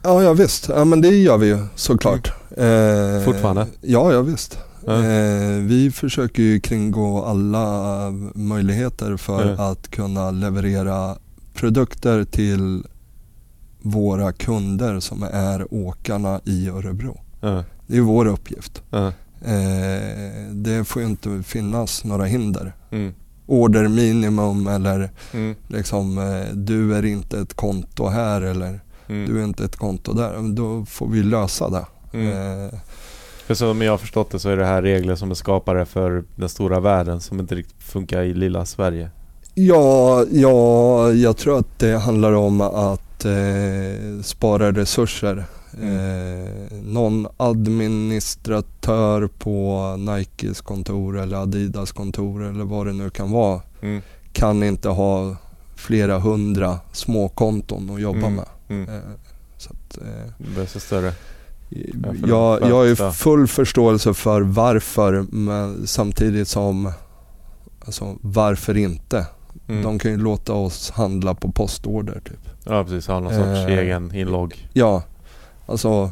Ja, 0.04 0.24
ja 0.24 0.34
visst. 0.34 0.70
Ja, 0.70 0.86
men 0.86 1.02
det 1.02 1.08
gör 1.10 1.38
vi 1.38 1.48
ju 1.48 1.58
såklart. 1.76 2.32
Eh, 2.58 3.26
Fortfarande? 3.26 3.68
Ja, 3.82 4.14
ja 4.14 4.22
visst. 4.22 4.60
Ja. 4.86 4.94
Eh, 5.04 5.58
vi 5.62 5.92
försöker 5.92 6.44
ju 6.44 6.60
kringgå 6.60 7.24
alla 7.26 8.10
möjligheter 8.36 9.18
för 9.18 9.56
Ja. 9.58 9.70
att 9.72 9.88
kunna 9.92 10.32
leverera 10.32 11.16
produkter 11.56 12.24
till 12.24 12.84
våra 13.92 14.32
kunder 14.32 15.00
som 15.00 15.24
är 15.24 15.74
åkarna 15.74 16.42
i 16.46 16.70
Örebro. 16.70 17.22
Ja, 17.42 17.64
Det 17.88 17.98
är 17.98 18.02
vår 18.02 18.26
uppgift. 18.26 18.82
ja, 18.90 19.12
Eh, 19.42 20.52
det 20.52 20.84
får 20.88 21.02
ju 21.02 21.08
inte 21.08 21.44
finnas 21.44 22.04
några 22.04 22.26
hinder. 22.26 22.74
mm, 22.92 23.14
Order 23.46 23.88
minimum 23.88 24.68
eller 24.68 25.10
mm, 25.34 25.56
liksom 25.68 26.18
eh, 26.18 26.54
du 26.54 26.96
är 26.96 27.06
inte 27.06 27.40
ett 27.40 27.54
konto 27.54 28.08
här 28.08 28.42
eller 28.42 28.80
mm, 29.08 29.26
du 29.34 29.40
är 29.40 29.44
inte 29.44 29.66
ett 29.66 29.76
konto 29.76 30.14
där. 30.14 30.56
Då 30.56 30.86
får 30.86 31.08
vi 31.10 31.24
lösa 31.24 31.70
det. 31.70 31.86
mm. 32.14 32.28
Eh, 32.66 32.74
För 33.46 33.54
som 33.56 33.82
jag 33.82 33.92
har 33.94 33.98
förstått 33.98 34.32
det 34.32 34.40
så 34.40 34.50
är 34.50 34.58
det 34.58 34.66
här 34.66 34.82
regler 34.82 35.16
som 35.16 35.32
är 35.32 35.36
skapade 35.36 35.86
för 35.86 36.24
den 36.36 36.50
stora 36.50 36.80
världen 36.80 37.22
som 37.22 37.40
inte 37.40 37.56
riktigt 37.56 37.84
funkar 37.84 38.22
i 38.24 38.34
lilla 38.34 38.66
Sverige. 38.66 39.10
Ja, 39.60 40.26
ja, 40.32 41.12
jag 41.12 41.38
tror 41.38 41.60
att 41.60 41.80
det 41.80 41.98
handlar 41.98 42.32
om 42.34 42.62
att 42.62 43.26
eh, 43.26 44.22
spara 44.24 44.72
resurser. 44.72 45.46
Eh, 45.82 46.78
någon 46.84 47.28
administratör 47.38 49.28
på 49.28 49.96
Nikes 50.00 50.62
kontor 50.62 51.20
eller 51.20 51.38
Adidas 51.38 51.92
kontor 51.92 52.44
eller 52.44 52.64
vad 52.66 52.86
det 52.88 52.94
nu 52.94 53.10
kan 53.10 53.32
vara 53.32 53.62
Mm, 53.82 54.02
kan 54.34 54.64
inte 54.64 54.90
ha 54.90 55.36
flera 55.76 56.20
hundra 56.20 56.80
småkonton 56.92 57.90
att 57.96 58.02
jobba 58.02 58.18
Mm, 58.28 58.36
med. 58.36 58.46
mm. 58.70 58.90
Eh, 58.90 59.02
så 59.58 59.70
att, 59.74 59.98
eh, 59.98 60.32
Det 60.56 60.62
ett 60.76 60.82
större. 60.82 61.14
jag, 62.28 62.62
jag 62.62 62.76
har 62.76 63.12
full 63.12 63.48
förståelse 63.48 64.14
för 64.14 64.42
varför 64.42 65.26
men 65.32 65.88
samtidigt 65.88 66.48
som 66.48 66.92
alltså, 67.86 68.16
varför 68.22 68.78
inte? 68.78 69.26
Mm. 69.68 69.84
De 69.84 70.00
kan 70.00 70.12
ju 70.12 70.18
låta 70.18 70.54
oss 70.54 70.92
handla 70.92 71.36
på 71.36 71.52
postorder 71.52 72.22
typ. 72.26 72.50
Ja 72.64 72.84
precis, 72.84 73.08
ha 73.08 73.20
någon 73.20 73.34
sorts 73.34 73.48
Eh, 73.72 73.78
egen 73.78 74.16
inlogg. 74.16 74.70
Ja, 74.74 75.04
alltså 75.66 76.12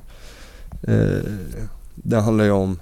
eh, 0.82 1.32
det 1.96 2.20
handlar 2.20 2.46
ju 2.46 2.52
om 2.52 2.80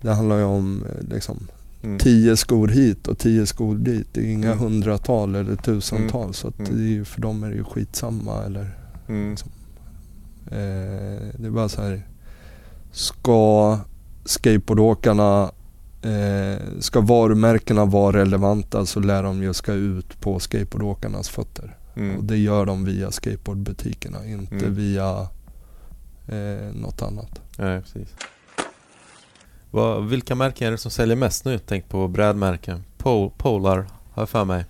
det 0.00 0.12
handlar 0.12 0.36
ju 0.36 0.44
om 0.44 0.84
eh, 0.86 1.14
liksom 1.14 1.46
Mm. 1.82 1.98
tio 1.98 2.36
skor 2.36 2.68
hit 2.68 3.08
och 3.08 3.18
tio 3.18 3.46
skor 3.46 3.74
dit. 3.76 4.08
Det 4.12 4.20
är 4.20 4.24
inga 4.32 4.46
Mm. 4.46 4.58
hundratal 4.58 5.34
eller 5.34 5.56
tusental 5.56 6.34
så 6.34 6.48
att 6.48 6.58
Mm. 6.58 6.76
det 6.76 6.82
är 6.82 6.88
ju, 6.88 7.04
för 7.04 7.20
dem 7.20 7.42
är 7.42 7.48
det 7.50 7.54
ju 7.56 7.64
skitsamma 7.64 8.42
eller 8.44 8.78
Mm. 9.08 9.32
Eh, 10.46 11.28
det 11.38 11.46
är 11.46 11.50
bara 11.50 11.68
så 11.68 11.82
här. 11.82 12.02
Ska 12.92 13.78
skateboardåkarna, 14.24 15.50
eh, 16.02 16.80
ska 16.80 17.00
varumärkena 17.00 17.84
vara 17.84 18.16
relevanta 18.16 18.86
så 18.86 19.00
lär 19.00 19.22
de 19.22 19.42
ju 19.42 19.54
ska 19.54 19.72
ut 19.72 20.20
på 20.20 20.38
skateboardåkarnas 20.40 21.28
fötter. 21.28 21.76
Och 21.92 21.98
Mm. 21.98 22.26
det 22.26 22.36
gör 22.36 22.66
de 22.66 22.84
via 22.84 23.10
skateboardbutikerna, 23.10 24.26
inte 24.26 24.54
Mm. 24.54 24.74
via 24.74 25.28
eh, 26.28 26.74
något 26.74 27.02
annat. 27.02 27.40
Nej, 27.58 27.80
precis. 27.82 28.08
Vad, 29.70 30.04
vilka 30.08 30.34
märken 30.34 30.66
är 30.66 30.70
det 30.70 30.78
som 30.78 30.90
säljer 30.90 31.16
mest 31.16 31.44
nu? 31.44 31.58
Tänk 31.58 31.88
på 31.88 32.08
brädmärken. 32.08 32.84
Po- 32.98 33.32
Polar 33.36 33.76
har 34.12 34.22
jag 34.22 34.28
för 34.28 34.44
mig. 34.44 34.64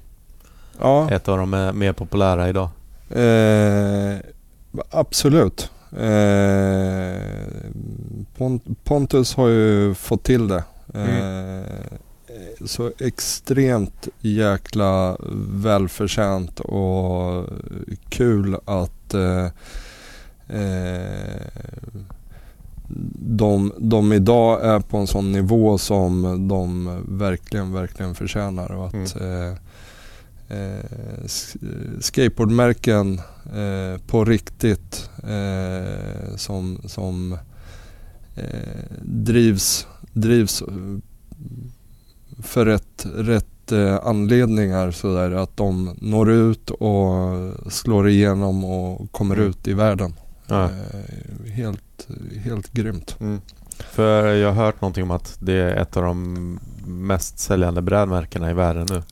Ja, 0.80 1.10
Ett 1.10 1.28
av 1.28 1.38
de 1.38 1.54
är 1.54 1.72
mer 1.72 1.92
populära 1.92 2.48
idag. 2.48 2.68
eh, 3.10 4.18
absolut. 4.90 5.70
Eh, 5.92 7.22
Pont- 8.36 8.74
Pontus 8.84 9.34
har 9.34 9.48
ju 9.48 9.94
fått 9.94 10.22
till 10.24 10.48
det. 10.48 10.64
Eh, 10.94 11.62
Så 12.64 12.92
extremt 12.98 14.08
jäkla 14.20 15.16
välförtjänt 15.52 16.60
och 16.60 17.46
kul 18.08 18.56
att 18.64 19.14
eh, 19.14 19.44
eh, 20.48 21.46
de, 23.20 23.72
de 23.78 24.12
idag 24.12 24.64
är 24.64 24.80
på 24.80 24.96
en 24.96 25.06
sån 25.06 25.32
nivå 25.32 25.78
som 25.78 26.48
de 26.48 26.98
verkligen, 27.08 27.72
verkligen 27.72 28.14
förtjänar. 28.14 28.72
Och 28.72 28.86
att 28.86 29.16
eh, 29.20 29.52
eh, 30.58 30.84
skateboardmärken 32.00 33.20
eh, 33.44 34.00
på 34.06 34.24
riktigt 34.24 35.10
eh, 35.22 36.36
som, 36.36 36.78
som 36.84 37.38
drivs, 39.02 39.86
drivs 40.20 40.62
eh, 40.62 40.68
för 42.42 42.66
rätt, 42.66 43.06
rätt 43.14 43.72
eh, 43.72 43.96
anledningar 44.06 44.90
sådär 44.90 45.30
att 45.30 45.56
de 45.56 45.96
når 46.00 46.30
ut 46.30 46.70
och 46.70 47.52
slår 47.72 48.08
igenom 48.08 48.64
och 48.64 49.12
kommer 49.12 49.34
Mm. 49.34 49.48
ut 49.48 49.68
i 49.68 49.72
världen. 49.72 50.14
Ja. 50.46 50.64
Eh, 50.64 51.50
helt, 51.52 52.08
helt 52.44 52.72
grymt. 52.72 53.16
Mm. 53.20 53.40
För 53.90 54.26
jag 54.34 54.52
har 54.52 54.64
hört 54.64 54.80
någonting 54.80 55.02
om 55.04 55.10
att 55.10 55.36
det 55.40 55.52
är 55.52 55.76
ett 55.76 55.96
av 55.96 56.02
de 56.02 56.58
mest 56.86 57.38
säljande 57.38 57.82
brädmärkena 57.82 58.50
i 58.50 58.54
världen 58.54 58.86
nu. 58.90 59.02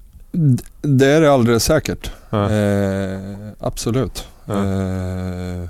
Det 0.82 1.06
är 1.06 1.20
det 1.20 1.32
alldeles 1.32 1.64
säkert. 1.64 2.10
Ja. 2.30 2.50
Eh, 2.50 3.48
absolut. 3.58 4.28
Ja. 4.44 4.54
Eh, 4.64 5.68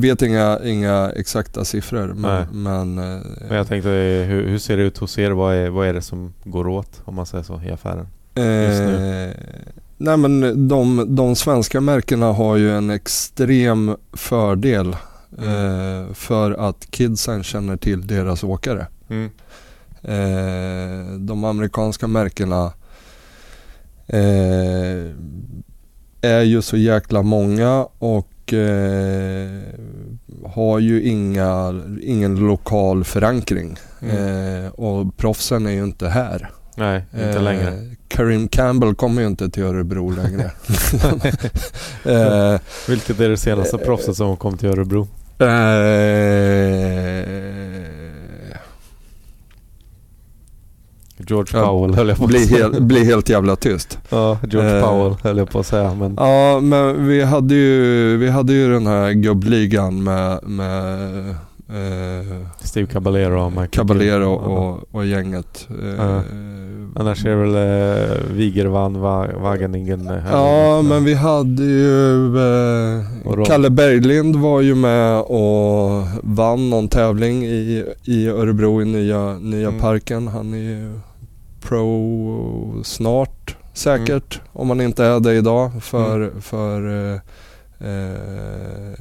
vet 0.00 0.22
inga, 0.22 0.58
inga 0.64 1.10
exakta 1.16 1.64
siffror 1.64 2.06
men, 2.16 2.62
men, 2.62 2.98
eh, 2.98 3.20
Men 3.48 3.56
jag 3.56 3.68
tänkte, 3.68 3.88
hur, 4.28 4.48
hur 4.48 4.58
ser 4.58 4.76
det 4.76 4.82
ut 4.82 4.98
hos 4.98 5.18
er? 5.18 5.30
Vad 5.30 5.54
är, 5.54 5.68
vad 5.70 5.86
är 5.88 5.92
det 5.94 6.02
som 6.02 6.34
går 6.44 6.68
åt 6.68 7.02
om 7.04 7.14
man 7.14 7.26
säger 7.26 7.44
så 7.44 7.62
i 7.62 7.70
affären? 7.70 8.06
just 8.34 8.80
eh, 8.80 9.42
nej 9.96 10.16
men 10.16 10.68
de, 10.68 11.06
de 11.16 11.36
svenska 11.36 11.80
märkena 11.80 12.26
har 12.32 12.56
ju 12.56 12.70
en 12.76 12.90
extrem 12.90 13.96
fördel 14.12 14.96
Mm. 15.38 15.48
eh, 16.08 16.12
för 16.14 16.68
att 16.68 16.90
kidsen 16.90 17.42
känner 17.42 17.76
till 17.76 18.06
deras 18.06 18.44
åkare. 18.44 18.86
Mm. 19.08 19.30
De 21.26 21.44
amerikanska 21.44 22.06
märkena 22.06 22.72
är 26.22 26.42
ju 26.42 26.62
så 26.62 26.76
jäkla 26.76 27.22
många 27.22 27.88
och 27.98 28.28
eh, 28.52 29.48
har 30.50 30.78
ju 30.78 31.02
inga, 31.02 31.82
ingen 32.02 32.34
lokal 32.36 33.04
förankring. 33.04 33.76
Mm. 34.02 34.64
Eh, 34.64 34.70
och 34.70 35.16
proffsen 35.16 35.66
är 35.66 35.70
ju 35.70 35.84
inte 35.84 36.08
här. 36.08 36.50
Nej, 36.76 37.04
inte 37.14 37.28
Eh, 37.28 37.42
längre. 37.42 37.72
Karim 38.08 38.48
Campbell 38.48 38.94
kommer 38.94 39.22
ju 39.22 39.28
inte 39.28 39.50
till 39.50 39.62
Örebro 39.62 40.10
längre. 40.10 40.44
eh, 42.04 42.60
Vilket 42.88 43.20
är 43.20 43.28
det 43.28 43.36
senaste 43.36 43.78
proffset 43.78 44.16
som 44.16 44.36
kom 44.36 44.58
till 44.58 44.68
Örebro? 44.68 45.08
eh, 45.38 45.56
George 51.28 51.60
Powell 51.64 51.94
höll 51.94 52.08
jag 52.08 52.16
på 52.18 52.24
att 52.24 52.30
bli, 52.30 52.38
säga. 52.46 52.62
helt, 52.64 52.78
bli 52.78 53.04
helt 53.04 53.28
jävla 53.28 53.56
tyst. 53.56 53.98
Ja, 54.10 54.38
George 54.50 54.78
Eh. 54.78 54.88
Powell 54.88 55.14
höll 55.22 55.38
jag 55.38 55.50
på 55.50 55.58
att 55.58 55.66
säga. 55.66 55.94
Men 55.94 56.14
Ja, 56.20 56.60
men 56.60 57.08
vi 57.08 57.22
hade 57.22 57.54
ju, 57.54 58.16
vi 58.16 58.28
hade 58.30 58.52
ju 58.52 58.72
den 58.72 58.86
här 58.86 59.12
gubbligan 59.12 60.04
med, 60.04 60.38
med 60.48 61.28
eh, 61.68 62.36
Steve 62.62 62.86
Caballero 62.86 63.40
och 63.44 63.50
Michael 63.52 63.68
Caballero 63.68 64.32
och, 64.34 64.94
och 64.94 65.06
gänget. 65.06 65.68
Eh. 65.98 66.20
Annars 66.98 67.24
är 67.26 67.30
det 67.30 67.36
väl 67.36 67.54
eh, 67.54 68.16
Wigervan, 68.36 69.00
Va- 69.00 69.28
Wageningen. 69.40 70.06
eh, 70.08 70.16
Ja, 70.32 70.82
men 70.82 71.04
vi 71.04 71.14
hade 71.14 71.62
ju 71.62 72.26
eh, 72.38 73.44
Kalle 73.46 73.70
Berglind 73.70 74.36
var 74.36 74.60
ju 74.60 74.74
med 74.74 75.20
och 75.20 76.02
vann 76.22 76.70
någon 76.70 76.88
tävling 76.88 77.44
i, 77.44 77.84
i 78.04 78.28
Örebro 78.28 78.82
i 78.82 78.84
nya, 78.84 79.38
nya 79.38 79.68
Mm. 79.68 79.80
parken. 79.80 80.28
Han 80.28 80.54
är 80.54 80.58
ju 80.58 80.98
pro 81.68 82.82
snart 82.84 83.56
säkert 83.72 84.34
Mm. 84.36 84.48
om 84.52 84.68
han 84.68 84.80
inte 84.80 85.04
är 85.04 85.20
det 85.20 85.34
idag 85.34 85.82
för, 85.82 86.40
för 86.40 86.88
eh, 87.12 87.20
eh, 87.80 89.00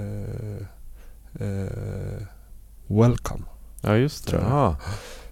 eh, 1.40 2.22
Welcome. 2.88 3.44
Ja, 3.82 3.96
just 3.98 4.32
det. 4.32 4.38
jag. 4.38 4.76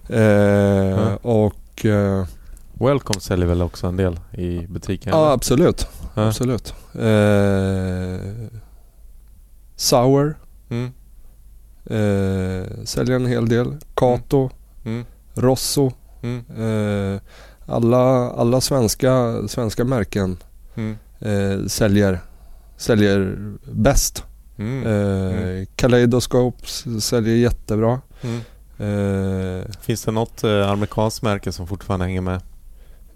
Ja. 0.08 1.16
Och 1.22 1.84
eh, 1.84 2.26
Welcome 2.72 3.20
säljer 3.20 3.46
väl 3.46 3.62
också 3.62 3.86
en 3.86 3.96
del 3.96 4.20
i 4.32 4.66
butiken? 4.66 5.12
ja 5.12 5.22
eller? 5.24 5.34
absolut. 5.34 5.88
Ja. 6.14 6.26
absolut. 6.28 6.74
Eh, 6.94 8.30
Sour 9.76 10.34
Mm. 10.68 10.92
Eh, 11.86 12.84
säljer 12.84 13.16
en 13.16 13.26
hel 13.26 13.48
del. 13.48 13.76
Kato, 13.94 14.50
Mm. 14.84 15.04
Rosso. 15.34 15.92
Mm. 16.24 17.14
Eh, 17.14 17.20
alla, 17.66 18.30
alla 18.30 18.60
svenska, 18.60 19.34
svenska 19.48 19.84
märken 19.84 20.36
Mm. 20.76 20.96
eh, 21.20 21.66
säljer, 21.66 22.20
säljer 22.76 23.36
bäst. 23.72 24.24
Mm. 24.58 24.86
Eh, 24.86 25.38
Mm. 25.42 25.66
Kaleidoscope 25.76 26.58
s- 26.64 27.04
säljer 27.04 27.36
jättebra. 27.36 28.00
Mm. 28.22 28.40
Eh, 28.78 29.64
Finns 29.80 30.04
det 30.04 30.10
något 30.12 30.44
eh, 30.44 30.70
amerikanskt 30.70 31.22
märke 31.22 31.52
som 31.52 31.66
fortfarande 31.66 32.04
hänger 32.06 32.20
med? 32.20 32.40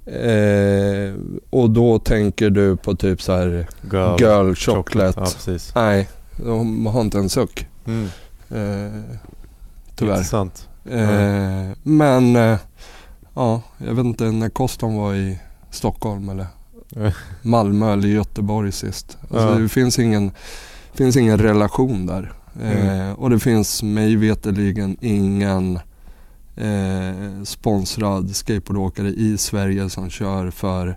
eh, 0.06 1.14
och 1.50 1.70
då 1.70 1.98
tänker 1.98 2.50
du 2.50 2.76
på 2.76 2.94
typ 2.96 3.22
så 3.22 3.32
här 3.32 3.66
Girl, 3.92 4.16
Girl 4.20 4.54
Chocolate. 4.54 5.20
Ja. 5.46 5.58
Nej, 5.74 6.08
de 6.36 6.86
har 6.86 7.00
inte 7.00 7.18
en 7.18 7.28
suck. 7.28 7.66
Mm. 7.86 8.04
Eh, 8.50 9.00
tyvärr. 9.96 10.12
Intressant. 10.14 10.68
Eh, 10.90 11.68
men 11.82 12.36
eh, 12.36 12.58
ja, 13.38 13.62
jag 13.78 13.94
vet 13.94 14.04
inte 14.04 14.24
när 14.24 14.48
Koston 14.48 14.96
var 14.96 15.14
i 15.14 15.38
Stockholm 15.70 16.28
eller 16.28 16.46
Eh. 16.96 17.12
Malmö 17.42 17.92
eller 17.92 18.08
Göteborg 18.08 18.72
sist. 18.72 19.18
Alltså, 19.20 19.36
Ja. 19.38 19.54
Det 19.58 19.68
finns 19.68 19.98
ingen, 19.98 20.30
finns 20.94 21.16
ingen 21.16 21.38
relation 21.38 22.06
där. 22.06 22.32
Eh, 22.62 22.88
Mm. 22.88 23.14
och 23.14 23.30
det 23.30 23.38
finns 23.38 23.82
mig 23.82 24.16
veterligen 24.16 24.96
ingen 25.00 25.78
eh, 26.56 27.42
sponsrad 27.44 28.36
skateboardåkare 28.36 29.08
i 29.08 29.38
Sverige 29.38 29.90
som 29.90 30.10
kör 30.10 30.50
för 30.50 30.96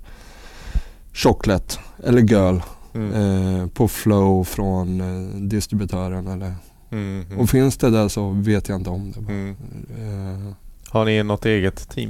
Chocolate 1.13 1.75
eller 2.03 2.21
Girl 2.21 2.59
Mm. 2.93 3.13
eh, 3.61 3.67
på 3.67 3.87
flow 3.87 4.43
från 4.43 5.01
eh, 5.01 5.35
distributören. 5.41 6.27
Eller. 6.27 6.53
Mm. 6.91 7.21
Mm. 7.27 7.39
Och 7.39 7.49
finns 7.49 7.77
det 7.77 7.89
där 7.89 8.07
så 8.07 8.29
vet 8.29 8.69
jag 8.69 8.79
inte 8.79 8.89
om 8.89 9.11
det. 9.11 9.19
Mm. 9.33 9.55
Eh, 9.99 10.53
Har 10.89 11.05
ni 11.05 11.23
något 11.23 11.45
eget 11.45 11.89
team? 11.89 12.09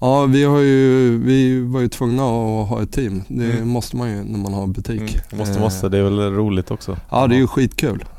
Ja, 0.00 0.26
vi, 0.26 0.44
har 0.44 0.58
ju, 0.58 1.18
vi 1.18 1.60
var 1.60 1.80
ju 1.80 1.88
tvungna 1.88 2.22
att 2.22 2.68
ha 2.68 2.82
ett 2.82 2.92
team. 2.92 3.22
Det 3.28 3.44
Mm. 3.52 3.68
måste 3.68 3.96
man 3.96 4.10
ju 4.10 4.24
när 4.24 4.38
man 4.38 4.54
har 4.54 4.66
butik. 4.66 5.00
Mm. 5.00 5.38
Måste, 5.38 5.54
Eh, 5.54 5.60
måste. 5.60 5.88
Det 5.88 5.98
är 5.98 6.02
väl 6.02 6.18
roligt 6.18 6.70
också? 6.70 6.96
Ja, 7.10 7.26
det 7.26 7.34
är 7.34 7.38
ju 7.38 7.46
skitkul. 7.46 8.04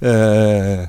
eh, 0.00 0.88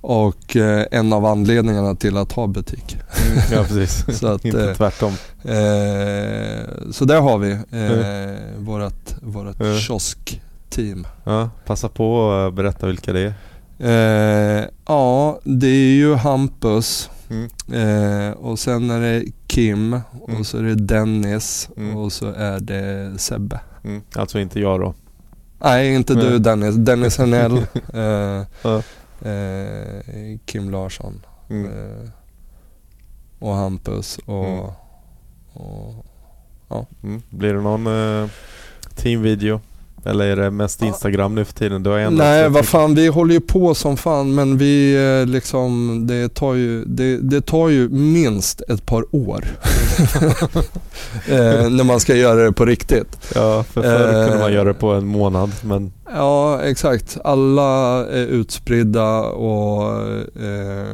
och 0.00 0.56
eh, 0.56 0.86
en 0.90 1.12
av 1.12 1.24
anledningarna 1.26 1.94
till 1.94 2.16
att 2.16 2.32
ha 2.32 2.46
butik. 2.46 2.96
Mm, 3.26 3.38
ja, 3.52 3.64
precis. 3.68 4.18
Så 4.18 4.26
att, 4.26 4.44
Inte 4.44 4.70
eh, 4.70 4.76
tvärtom. 4.76 5.12
Eh, 5.42 6.90
så 6.92 7.04
där 7.04 7.20
har 7.20 7.38
vi 7.38 7.50
eh, 7.52 8.58
vårat, 8.58 9.16
vårat 9.22 9.60
Mm. 9.60 9.78
kioskteam. 9.78 11.06
Ja, 11.24 11.50
passa 11.66 11.88
på 11.88 12.30
att 12.32 12.54
berätta 12.54 12.86
vilka 12.86 13.12
det 13.12 13.20
är. 13.20 13.34
Eh, 13.78 14.64
ja, 14.86 15.40
det 15.44 15.66
är 15.66 15.94
ju 15.94 16.14
Hampus 16.14 17.10
Mm. 17.30 17.50
eh, 17.72 18.32
och 18.32 18.58
sen 18.58 18.90
är 18.90 19.00
det 19.00 19.24
Kim 19.46 19.92
Mm. 19.92 20.40
och 20.40 20.46
så 20.46 20.58
är 20.58 20.62
det 20.62 20.74
Dennis 20.74 21.68
Mm. 21.76 21.96
och 21.96 22.12
så 22.12 22.26
är 22.32 22.60
det 22.60 23.18
Sebbe. 23.18 23.60
Mm. 23.84 24.02
Alltså 24.14 24.38
inte 24.38 24.60
jag 24.60 24.80
då. 24.80 24.94
Nej, 25.58 25.94
inte 25.94 26.14
du. 26.14 26.38
Dennis. 26.38 26.74
Dennis 26.74 27.18
Hernell. 27.18 27.56
eh, 27.94 28.46
Ja. 28.62 28.82
eh, 29.30 30.38
Kim 30.44 30.70
Larsson. 30.70 31.20
Mm. 31.50 31.66
Eh, 31.72 32.08
och 33.38 33.54
Hampus 33.54 34.18
och, 34.26 34.72
och 35.52 36.04
Mm. 37.02 37.22
Blir 37.30 37.54
det 37.54 37.60
någon 37.60 37.86
eh, 38.22 38.28
teamvideo? 38.94 39.60
Eller 40.06 40.26
är 40.26 40.36
det 40.36 40.50
mest 40.50 40.82
Instagram 40.82 41.34
nu 41.34 41.44
för 41.44 41.52
tiden? 41.52 41.82
Du 41.82 41.90
har 41.90 42.10
Nej, 42.10 42.48
vad 42.48 42.66
fan, 42.66 42.94
vi 42.94 43.06
håller 43.06 43.34
ju 43.34 43.40
på 43.40 43.74
som 43.74 43.96
fan 43.96 44.34
men 44.34 44.58
vi 44.58 44.94
eh, 45.22 45.26
liksom, 45.32 46.00
det 46.06 46.34
tar 46.34 46.54
ju, 46.54 46.84
det, 46.84 47.16
det 47.16 47.40
tar 47.40 47.68
ju 47.68 47.88
minst 47.88 48.60
ett 48.68 48.86
par 48.86 49.04
år. 49.16 49.44
eh, 51.28 51.70
när 51.70 51.84
man 51.84 52.00
ska 52.00 52.14
göra 52.16 52.44
det 52.44 52.52
på 52.52 52.64
riktigt. 52.64 53.18
Ja, 53.34 53.64
för 53.72 53.82
förr 53.82 54.20
Eh. 54.20 54.26
kunde 54.28 54.38
man 54.42 54.52
göra 54.52 54.64
det 54.64 54.74
på 54.74 54.88
en 54.92 55.06
månad. 55.06 55.52
Men 55.62 55.92
Ja, 56.14 56.60
exakt. 56.62 57.18
Alla 57.24 58.06
är 58.06 58.26
utspridda 58.26 59.20
och 59.22 59.92
eh, 60.42 60.88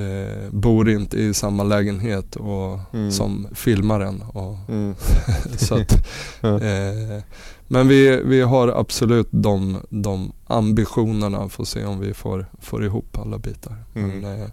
eh, 0.00 0.50
bor 0.50 0.88
inte 0.90 1.16
i 1.18 1.34
samma 1.34 1.62
lägenhet 1.62 2.36
och, 2.36 2.78
Mm. 2.94 3.10
som 3.10 3.46
filmaren. 3.54 4.22
Och, 4.32 4.56
mm. 4.68 4.94
så 5.56 5.74
att, 5.74 5.92
eh, 6.42 7.22
men 7.68 7.88
vi, 7.88 8.22
vi 8.24 8.40
har 8.40 8.68
absolut 8.68 9.28
de, 9.30 9.76
de 9.90 10.32
ambitionerna. 10.46 11.48
Får 11.48 11.64
se 11.64 11.84
om 11.84 12.00
vi 12.00 12.14
får, 12.14 12.46
får 12.60 12.84
ihop 12.84 13.18
alla 13.18 13.38
bitar. 13.38 13.76
Mm. 13.94 14.20
Men, 14.20 14.24
eh, 14.40 14.48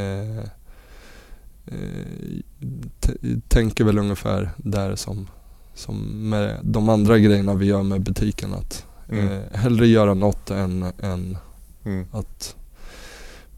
eh, 0.00 0.38
eh, 1.66 3.38
tänker 3.48 3.84
väl 3.84 3.98
ungefär 3.98 4.50
där 4.56 4.96
som, 4.96 5.26
som 5.74 6.28
med 6.30 6.58
de 6.62 6.88
andra 6.88 7.18
grejerna 7.18 7.54
vi 7.54 7.66
gör 7.66 7.82
med 7.82 8.00
butiken. 8.00 8.54
Att 8.54 8.84
Mm. 9.10 9.28
eh, 9.28 9.58
hellre 9.58 9.86
göra 9.86 10.14
något 10.14 10.50
än, 10.50 10.82
än 11.02 11.36
Mm. 11.84 12.06
att 12.10 12.56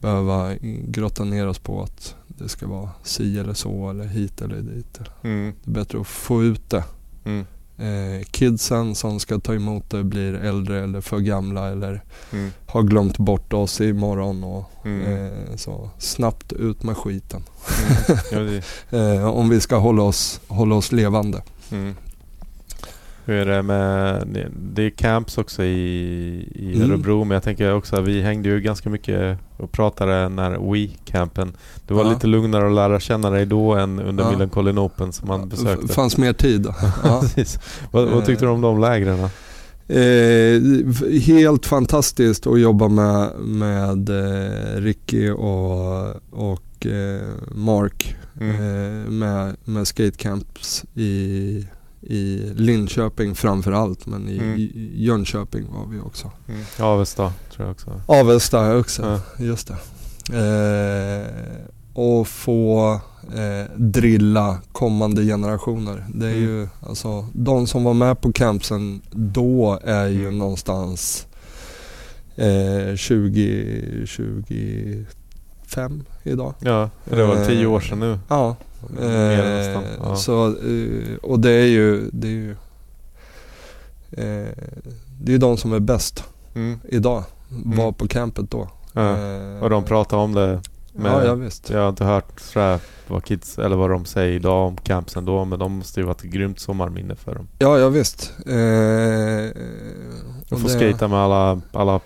behöva 0.01 0.55
grotta 0.85 1.25
ner 1.25 1.47
oss 1.47 1.59
på 1.59 1.83
att 1.83 2.15
det 2.29 2.49
ska 2.49 2.67
vara 2.67 2.91
si 3.03 3.39
eller 3.39 3.55
så 3.55 3.91
eller 3.91 4.05
hit 4.05 4.43
eller 4.43 4.57
dit. 4.61 4.99
Mm. 5.23 5.53
Det 5.65 5.71
är 5.71 5.75
bättre 5.75 6.01
att 6.01 6.07
få 6.07 6.43
ut 6.45 6.71
det. 6.71 6.85
Mm. 7.81 8.15
Eh, 8.21 8.23
kidsen 8.31 8.95
som 8.95 9.21
ska 9.21 9.39
ta 9.39 9.55
emot 9.55 9.91
det 9.91 10.05
blir 10.05 10.35
äldre 10.35 10.85
eller 10.85 11.01
för 11.01 11.19
gamla 11.19 11.69
eller 11.69 12.03
Mm. 12.33 12.51
har 12.67 12.83
glömt 12.83 13.19
bort 13.19 13.53
oss 13.53 13.81
imorgon 13.81 14.45
och 14.45 14.65
Mm. 14.85 15.27
eh, 15.27 15.57
så 15.57 15.91
snabbt 15.99 16.53
ut 16.53 16.83
med 16.83 16.97
skiten. 16.97 17.43
Mm. 18.33 18.55
Ja, 18.55 18.61
Eh, 18.99 19.27
om 19.27 19.49
vi 19.49 19.61
ska 19.61 19.77
hålla 19.77 20.03
oss, 20.03 20.41
hålla 20.49 20.75
oss 20.75 20.93
levande. 20.93 21.43
Hur 23.31 23.49
är 23.49 23.57
det 23.57 23.63
med, 23.63 24.27
det- 24.33 24.49
det 24.75 24.83
är 24.83 24.91
camps 24.91 25.39
också 25.39 25.63
i, 25.65 25.69
i 26.55 26.73
Mm. 26.77 26.91
Örebro 26.91 27.25
men 27.25 27.35
jag 27.35 27.43
tänker 27.43 27.75
också 27.75 27.97
att 27.97 28.05
vi 28.05 28.23
hängde 28.23 28.49
ju 28.49 28.61
ganska 28.61 28.91
mycket 28.91 29.39
och 29.57 29.73
pratade 29.73 30.29
när 30.29 30.51
We-campen. 30.59 31.53
Det 31.87 31.95
var 31.95 32.05
Ja. 32.05 32.11
lite 32.11 32.27
lugnare 32.27 32.67
att 32.67 32.73
lära 32.75 33.01
känna 33.01 33.31
dig 33.31 33.47
då 33.47 33.75
än 33.75 34.01
under 34.01 34.25
Ja. 34.25 34.31
Millencolin 34.31 34.79
Open 34.79 35.13
som 35.13 35.29
man 35.29 35.49
besökte. 35.49 35.85
F- 35.89 35.95
fanns 35.95 36.17
mer 36.17 36.33
tid. 36.33 36.67
Ja. 37.05 37.23
Vad, 37.91 38.09
vad 38.09 38.25
tyckte 38.25 38.45
du 38.45 38.49
om 38.51 38.61
de 38.61 38.81
lägren? 38.81 39.29
Eh, 39.89 40.61
helt 41.21 41.67
fantastiskt 41.67 42.47
att 42.47 42.61
jobba 42.61 42.89
med, 42.89 43.31
med 43.39 44.09
eh, 44.09 44.81
Ricky 44.81 45.31
och, 45.31 46.07
och 46.31 46.87
eh, 46.87 47.21
Mark 47.55 48.17
Mm. 48.41 48.55
eh, 48.57 49.11
med, 49.11 49.57
med 49.65 49.87
skatecamps 49.87 50.85
i, 50.95 51.67
i 52.03 52.51
Linköping 52.55 53.35
framför 53.35 53.73
allt 53.73 54.07
men 54.07 54.29
i, 54.29 54.39
Mm. 54.39 54.59
i 54.59 54.93
Jönköping 54.97 55.67
var 55.73 55.87
vi 55.87 56.01
också. 56.01 56.31
Mm. 56.49 56.61
Avesta 56.79 57.33
tror 57.55 57.67
jag 57.67 57.71
också. 57.73 58.01
Avesta 58.07 58.77
också, 58.77 59.03
Ja. 59.39 59.45
just 59.45 59.69
det. 59.69 59.77
Eh, 60.33 61.27
och 61.95 62.29
få 62.29 63.01
eh, 63.35 63.77
drilla 63.77 64.59
kommande 64.73 65.23
generationer. 65.25 66.07
Det 66.15 66.27
är 66.27 66.31
Mm. 66.31 66.43
ju, 66.43 66.69
alltså 66.81 67.27
de 67.33 67.67
som 67.67 67.85
var 67.85 67.95
med 67.95 68.21
på 68.21 68.33
campsen 68.33 69.01
då 69.11 69.79
är 69.85 70.07
ju 70.07 70.23
Mm. 70.27 70.39
någonstans 70.39 71.27
eh, 72.37 72.97
20, 72.97 74.07
25 74.07 76.05
idag. 76.23 76.55
Ja, 76.61 76.91
det 77.05 77.25
var 77.25 77.37
Eh, 77.37 77.47
tio 77.47 77.67
år 77.67 77.81
sedan 77.81 78.01
nu. 78.01 78.19
Ja. 78.29 78.57
Eh. 79.01 79.83
Ja. 80.03 80.17
så, 80.17 80.47
eh, 80.47 81.17
och 81.23 81.41
det 81.41 81.51
är 81.51 81.67
ju, 81.67 82.11
det 82.13 82.27
är 82.29 82.33
ju 82.33 82.51
eh, 84.13 84.49
det 85.23 85.35
är 85.35 85.39
de 85.39 85.57
som 85.57 85.73
är 85.73 85.81
bäst 85.81 86.25
Mm. 86.55 86.79
idag. 86.89 87.25
Var 87.65 87.83
Mm. 87.83 87.95
på 87.95 88.09
campet 88.09 88.51
då. 88.51 88.69
Ja. 88.93 89.11
Eh, 89.19 89.63
Och 89.63 89.71
de 89.71 89.85
pratar 89.85 90.17
om 90.17 90.35
det. 90.35 90.61
Med, 90.93 91.13
Ja, 91.13 91.25
ja 91.25 91.35
visst. 91.35 91.71
Jag 91.71 91.81
har 91.81 91.89
inte 91.89 92.05
hört 92.05 92.41
sådär 92.41 92.79
vad 93.09 93.25
kids, 93.25 93.59
eller 93.59 93.77
vad 93.77 93.91
de 93.91 94.05
säger 94.05 94.33
idag 94.33 94.67
om 94.69 94.77
campsen 94.77 95.25
då 95.25 95.45
men 95.45 95.59
de 95.59 95.73
måste 95.73 96.01
ju 96.01 96.07
varit 96.07 96.25
ett 96.25 96.31
grymt 96.31 96.61
sommarminne 96.61 97.15
för 97.17 97.35
dem. 97.35 97.49
Ja, 97.59 97.79
ja 97.79 97.89
visst. 97.89 98.33
Eh, 98.47 98.55
och 100.51 100.61
det- 100.61 100.69
skata 100.69 101.09
med 101.09 101.19
alla, 101.19 101.61
alla 101.73 102.01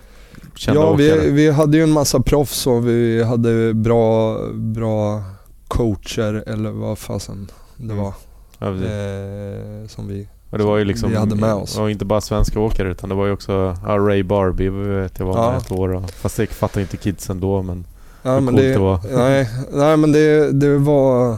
kända 0.55 0.81
Ja, 0.81 0.87
åkare. 0.87 1.19
vi, 1.19 1.29
vi 1.31 1.51
hade 1.51 1.77
ju 1.77 1.83
en 1.83 1.91
massa 1.91 2.19
proffs 2.19 2.67
och 2.67 2.87
vi 2.87 3.23
hade 3.23 3.73
bra, 3.73 4.37
bra 4.53 5.23
coacher 5.67 6.43
eller 6.47 6.71
vad 6.71 6.97
fasen 6.97 7.51
det 7.77 7.83
Mm. 7.93 7.97
var. 7.97 8.13
Ja. 8.59 8.67
Eh, 8.67 9.87
som 9.87 10.07
vi 10.07 10.27
och 10.49 10.57
det 10.57 10.63
var 10.63 10.77
ju 10.77 10.85
liksom, 10.85 11.09
vi 11.09 11.17
hade 11.17 11.35
med 11.35 11.53
oss. 11.53 11.77
Och 11.77 11.91
inte 11.91 12.05
bara 12.05 12.21
svenska 12.21 12.59
åkare 12.59 12.91
utan 12.91 13.09
det 13.09 13.15
var 13.15 13.25
ju 13.25 13.31
också 13.31 13.77
ja, 13.87 13.97
Ray 13.97 14.23
Barbie 14.23 14.69
vet 14.69 15.19
jag 15.19 15.25
var 15.25 15.37
Ja. 15.37 15.51
med 15.51 15.57
ett 15.61 15.71
år. 15.71 15.89
Och, 15.93 16.09
fast 16.09 16.37
det 16.37 16.47
fattar 16.47 16.81
inte 16.81 16.97
kidsen 16.97 17.39
då 17.39 17.61
men 17.61 17.85
Ja, 18.21 18.39
men 18.39 18.55
det, 18.55 18.71
det 18.73 18.77
var. 18.79 18.99
Nej, 19.11 19.49
nej 19.73 19.97
men 19.97 20.11
det, 20.11 20.51
det 20.51 20.77
var 20.77 21.37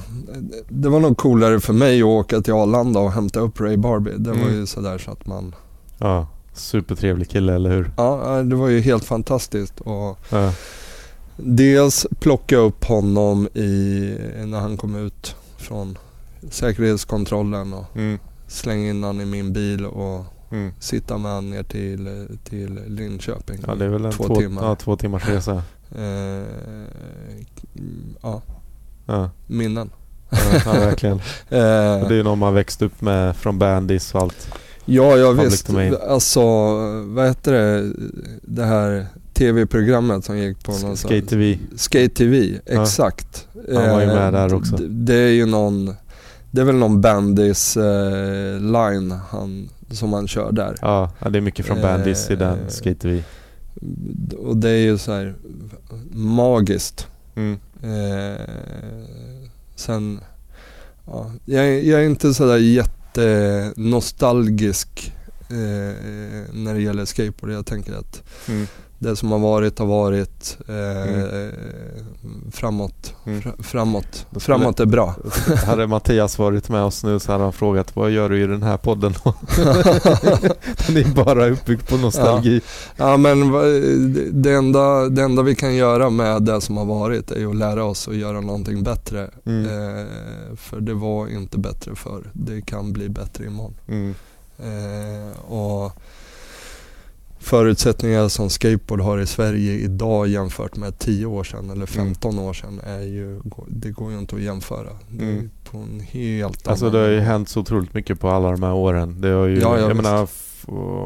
Det 0.70 0.90
var 0.90 1.00
nog 1.00 1.18
coolare 1.18 1.60
för 1.60 1.74
mig 1.74 2.00
att 2.02 2.06
åka 2.06 2.42
till 2.42 2.54
Arlanda 2.54 3.00
och 3.00 3.12
hämta 3.12 3.40
upp 3.40 3.60
Ray 3.62 3.78
Barbie. 3.78 4.14
Det 4.18 4.30
var 4.30 4.38
Mm. 4.38 4.54
ju 4.56 4.66
sådär 4.66 4.98
så 4.98 5.12
att 5.12 5.26
man 5.26 5.56
ja, 5.98 6.28
supertrevlig 6.54 7.30
kille 7.30 7.54
eller 7.56 7.70
hur? 7.70 7.92
Ja, 7.98 8.42
det 8.44 8.56
var 8.56 8.68
ju 8.68 8.80
helt 8.82 9.04
fantastiskt 9.06 9.80
och 9.80 10.18
Ja. 10.30 10.52
Dels 11.38 12.08
plocka 12.20 12.58
upp 12.58 12.84
honom 12.86 13.48
i, 13.54 14.16
när 14.46 14.60
han 14.60 14.78
kom 14.78 14.96
ut 14.96 15.36
från 15.58 15.98
säkerhetskontrollen 16.50 17.74
och 17.74 17.86
Mm, 17.96 18.20
slänga 18.48 18.90
in 18.90 19.04
han 19.04 19.22
i 19.22 19.26
min 19.26 19.54
bil 19.54 19.86
och 19.86 20.26
mm. 20.52 20.72
sitta 20.80 21.18
med 21.18 21.32
han 21.32 21.50
ner 21.50 21.64
till, 21.64 22.28
till 22.44 22.80
Linköping. 22.88 23.58
Ja 23.68 23.76
det 23.76 23.86
är 23.86 23.90
väl 23.90 24.06
en 24.06 24.12
två, 24.12 24.24
två, 24.28 24.36
timmar. 24.36 24.64
Ja, 24.64 24.76
två 24.76 24.96
timmars 24.96 25.26
resa. 25.30 25.64
Eh, 25.96 26.44
ja, 28.22 28.42
Ja, 29.06 29.30
minnen. 29.48 29.90
ja, 30.66 30.72
verkligen. 30.74 31.18
Eh, 31.50 32.08
det 32.08 32.16
är 32.16 32.24
någon 32.24 32.40
man 32.40 32.54
växt 32.54 32.82
upp 32.82 33.02
med 33.02 33.36
från 33.36 33.60
bandis 33.60 34.16
och 34.16 34.22
allt. 34.22 34.54
ja, 34.86 35.18
ja 35.18 35.32
Public 35.32 35.54
visst. 35.54 35.68
domain. 35.68 35.96
Alltså, 36.10 36.42
vad 37.06 37.28
heter 37.28 37.52
det? 37.54 37.94
Det 38.42 38.64
här 38.66 39.08
tv-programmet 39.38 40.26
som 40.26 40.38
gick 40.38 40.64
på 40.64 40.72
någon 40.72 40.98
Skate 40.98 41.22
TV. 41.22 41.60
Skate 41.76 42.10
TV, 42.10 42.60
Ja. 42.66 42.84
exakt. 42.84 43.48
Han 43.74 43.90
var 43.90 44.02
ju 44.02 44.08
med 44.08 44.26
Eh, 44.26 44.32
där 44.32 44.54
också. 44.54 44.76
d- 44.76 44.84
Det 44.90 45.16
är 45.16 45.32
ju 45.32 45.46
någon, 45.46 45.96
det 46.52 46.62
är 46.62 46.66
väl 46.66 46.76
någon 46.76 47.02
bandis 47.02 47.78
eh, 47.78 48.60
line 48.60 49.12
han, 49.30 49.70
som 49.92 50.14
han 50.14 50.28
kör 50.28 50.52
där. 50.52 50.76
Ja, 50.82 51.12
det 51.32 51.38
är 51.38 51.42
mycket 51.42 51.66
från 51.66 51.82
bandis 51.82 52.30
i 52.30 52.36
den 52.36 52.60
Eh, 52.60 52.68
Skate 52.68 52.96
TV. 52.96 53.24
Och 54.38 54.58
det 54.58 54.70
är 54.70 54.78
ju 54.78 54.98
så 54.98 55.12
här 55.12 55.36
magiskt. 56.14 57.08
Mm. 57.36 57.58
Eh, 57.84 58.42
sen, 59.76 60.20
ja, 61.06 61.32
jag, 61.46 61.66
är- 61.68 61.82
jag 61.90 62.02
är 62.02 62.06
inte 62.06 62.34
sådär 62.34 62.58
jättenostalgisk 62.58 65.14
eh, 65.50 65.56
när 66.54 66.74
det 66.74 66.82
gäller 66.82 67.06
skateboard. 67.06 67.52
Jag 67.54 67.66
tänker 67.66 67.94
att 67.94 68.24
Mm. 68.48 68.68
Det 69.00 69.16
som 69.16 69.32
har 69.32 69.40
varit 69.40 69.80
har 69.80 69.86
varit. 69.86 70.58
Eh, 70.68 71.14
Mm. 72.24 72.52
Framåt, 72.52 73.14
Mm. 73.26 73.42
Fra, 73.42 73.52
framåt, 73.60 74.26
Då 74.30 74.40
skulle- 74.40 74.58
framåt 74.58 74.80
är 74.80 74.86
bra. 74.86 75.16
Hade 75.66 75.88
Mattias 75.88 76.40
varit 76.40 76.70
med 76.70 76.84
oss 76.84 77.04
nu 77.04 77.20
så 77.20 77.32
hade 77.32 77.44
han 77.44 77.54
frågat 77.54 77.96
vad 77.96 78.12
gör 78.12 78.30
du 78.30 78.44
i 78.44 78.48
den 78.48 78.64
här 78.64 78.78
podden? 78.78 79.14
den 80.88 80.98
är 80.98 81.14
bara 81.16 81.48
uppbyggd 81.50 81.88
på 81.88 81.98
nostalgi. 81.98 82.62
Ja 82.98 83.18
men 83.18 83.52
va- 83.52 83.62
det- 84.32 84.52
enda, 84.54 85.10
det 85.10 85.22
enda 85.22 85.42
vi 85.42 85.56
kan 85.56 85.76
göra 85.76 86.10
med 86.10 86.42
det 86.44 86.62
som 86.62 86.78
har 86.78 86.86
varit 86.86 87.32
är 87.32 87.40
ju 87.40 87.50
att 87.50 87.56
lära 87.56 87.84
oss 87.84 88.08
att 88.08 88.16
göra 88.16 88.42
någonting 88.42 88.84
bättre. 88.84 89.30
Mm. 89.46 89.66
Eh, 89.66 90.06
för 90.58 90.80
det 90.82 90.94
var 90.94 91.28
inte 91.28 91.58
bättre 91.58 91.96
förr. 91.96 92.30
Det 92.34 92.62
kan 92.62 92.94
bli 92.94 93.10
bättre 93.10 93.46
imorgon. 93.46 93.76
Mm. 93.88 94.16
Eh, 94.60 95.40
och 95.52 95.92
förutsättningar 97.48 98.28
som 98.28 98.50
skateboard 98.50 99.02
har 99.02 99.20
i 99.20 99.26
Sverige 99.26 99.74
idag 99.74 100.28
jämfört 100.28 100.76
med 100.76 101.00
10 101.00 101.26
år 101.26 101.44
sedan 101.44 101.70
eller 101.70 101.86
15 101.86 102.40
år 102.40 102.54
sedan 102.54 102.82
är 102.84 103.02
ju, 103.02 103.42
det 103.68 103.92
går 103.92 104.12
ju 104.12 104.20
inte 104.20 104.36
att 104.36 104.42
jämföra. 104.42 104.90
Mm. 105.20 105.50
på 105.72 105.78
en 105.78 106.00
helt 106.00 106.68
Alltså 106.68 106.86
annan 106.86 106.94
det 106.96 107.00
har 107.06 107.10
ju 107.12 107.20
hänt 107.20 107.50
så 107.50 107.60
otroligt 107.60 107.94
mycket 107.94 108.20
på 108.20 108.30
alla 108.30 108.52
de 108.52 108.64
här 108.64 108.74
åren. 108.74 109.22
Det 109.22 109.28
har 109.30 109.46
ju, 109.46 109.60
Ja, 109.60 109.76
ja, 109.76 109.80
jag 109.80 109.88
visst. 109.90 110.02
menar, 110.02 110.28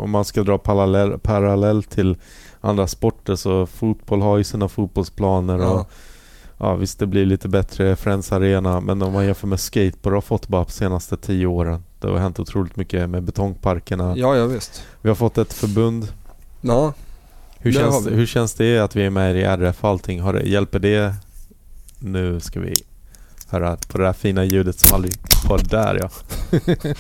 om 0.03 0.09
man 0.11 0.25
ska 0.25 0.43
dra 0.43 0.57
parallell, 0.57 1.19
parallell 1.19 1.83
till 1.83 2.17
andra 2.61 2.87
sporter 2.87 3.35
så 3.35 3.65
fotboll 3.65 4.21
har 4.21 4.37
ju 4.37 4.43
sina 4.43 4.67
fotbollsplaner 4.67 5.55
och 5.57 5.63
Ja, 5.63 5.85
ja 6.57 6.75
visst 6.75 6.99
det 6.99 7.07
blir 7.07 7.25
lite 7.25 7.47
bättre 7.49 7.95
Friends 7.95 8.31
Arena 8.31 8.79
men 8.81 9.01
om 9.01 9.13
man 9.13 9.25
jämför 9.25 9.47
med 9.47 9.59
skateboard 9.59 10.13
har 10.13 10.21
fått 10.21 10.47
bara 10.47 10.65
på 10.65 10.71
senaste 10.71 11.17
tio 11.17 11.45
åren. 11.47 11.83
Det 11.99 12.07
har 12.07 12.17
hänt 12.17 12.39
otroligt 12.39 12.75
mycket 12.75 13.09
med 13.09 13.23
betongparkerna. 13.23 14.13
ja, 14.17 14.35
ja 14.35 14.45
visst. 14.45 14.83
Vi 15.01 15.09
har 15.09 15.15
fått 15.15 15.37
ett 15.37 15.53
förbund. 15.53 16.07
Ja, 16.61 16.93
Hur 17.59 17.71
känns, 17.71 18.07
hur 18.07 18.25
känns 18.25 18.53
det 18.53 18.79
att 18.79 18.95
vi 18.95 19.05
är 19.05 19.09
med 19.09 19.37
i 19.37 19.41
RF 19.41 19.83
och 19.83 19.89
allting? 19.89 20.21
Har 20.21 20.33
det, 20.33 20.41
hjälper 20.41 20.79
det? 20.79 21.13
Nu 21.99 22.39
ska 22.39 22.59
vi 22.59 22.83
höra 23.47 23.77
på 23.87 23.97
det 23.97 24.03
där 24.03 24.13
fina 24.13 24.43
ljudet 24.43 24.79
som 24.79 24.95
aldrig 24.95 25.13
var 25.49 25.57
där 25.57 25.99
ja. 26.01 26.09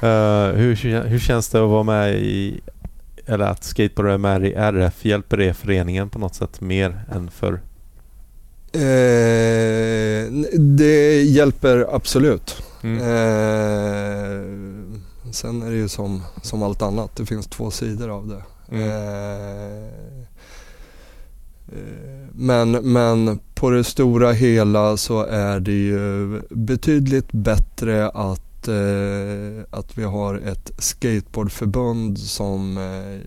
Eh, 0.00 0.54
hur, 0.54 1.02
hur 1.02 1.18
känns 1.18 1.48
det 1.48 1.62
att 1.62 1.70
vara 1.70 1.82
med 1.82 2.14
i 2.14 2.60
eller 3.26 3.44
att 3.44 3.64
skateboardare 3.64 4.14
är 4.14 4.18
med 4.18 4.44
i 4.44 4.54
RF? 4.54 5.04
Hjälper 5.04 5.36
det 5.36 5.54
föreningen 5.54 6.08
på 6.08 6.18
något 6.18 6.34
sätt 6.34 6.60
mer 6.60 7.00
än 7.12 7.30
för 7.30 7.52
eh, 8.72 10.32
det 10.58 11.22
hjälper 11.22 11.94
absolut. 11.94 12.62
mm. 12.82 12.98
Eh, 12.98 14.42
sen 15.32 15.62
är 15.62 15.70
det 15.70 15.76
ju 15.76 15.88
som, 15.88 16.22
som 16.42 16.62
allt 16.62 16.82
annat, 16.82 17.16
det 17.16 17.26
finns 17.26 17.46
två 17.46 17.70
sidor 17.70 18.08
av 18.08 18.28
det. 18.28 18.42
Mm. 18.76 18.88
Eh, 18.88 19.88
eh, 21.68 22.28
men, 22.32 22.70
men 22.70 23.38
på 23.54 23.70
det 23.70 23.84
stora 23.84 24.32
hela 24.32 24.96
så 24.96 25.22
är 25.22 25.60
det 25.60 25.72
ju 25.72 26.40
betydligt 26.50 27.32
bättre 27.32 28.08
att, 28.08 28.68
eh, 28.68 29.64
att 29.70 29.98
vi 29.98 30.04
har 30.04 30.34
ett 30.34 30.70
skateboardförbund 30.78 32.18
som 32.18 32.78
eh, 32.78 33.20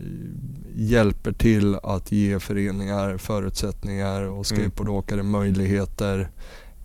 hjälper 0.76 1.32
till 1.32 1.76
att 1.84 2.12
ge 2.12 2.40
föreningar 2.40 3.18
förutsättningar 3.18 4.22
och 4.22 4.46
skateboardåkare 4.46 5.24
möjligheter 5.24 6.30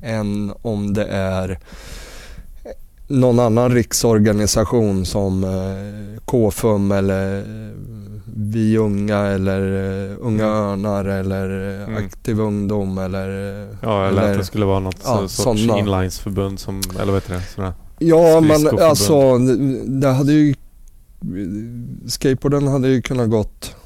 än 0.03 0.53
om 0.63 0.95
det 0.95 1.05
är 1.05 1.59
någon 3.09 3.39
annan 3.41 3.71
riksorganisation 3.73 5.07
som 5.07 5.45
eh, 5.45 6.21
KFUM 6.25 6.93
eller 6.93 7.39
eh, 7.39 7.45
Vi 8.39 8.79
Unga 8.79 9.19
eller 9.19 9.61
eh, 10.11 10.17
Unga 10.21 10.45
Mm. 10.47 10.55
Örnar 10.57 11.05
eller 11.05 11.51
Mm. 11.89 12.05
Aktiv 12.05 12.41
Ungdom 12.41 12.99
eller 12.99 13.29
Ja 13.83 14.07
eller, 14.09 14.23
eller- 14.23 14.33
att 14.33 14.39
det 14.39 14.45
skulle 14.45 14.65
vara 14.67 14.81
något 14.81 14.97
ja, 15.05 15.29
sorts 15.29 15.61
inlinesförbund 15.63 16.61
som, 16.61 16.81
eller 17.01 17.13
vad 17.13 17.23
heter 17.23 17.43
det? 17.57 17.73
Ja 17.99 18.41
men 18.41 18.79
alltså 18.81 19.39
det 19.87 20.09
hade 20.09 20.33
ju 20.33 20.55
Skateboarden 22.07 22.69
hade 22.69 22.89
ju 22.89 23.03
kunnat 23.03 23.31
gått 23.31 23.77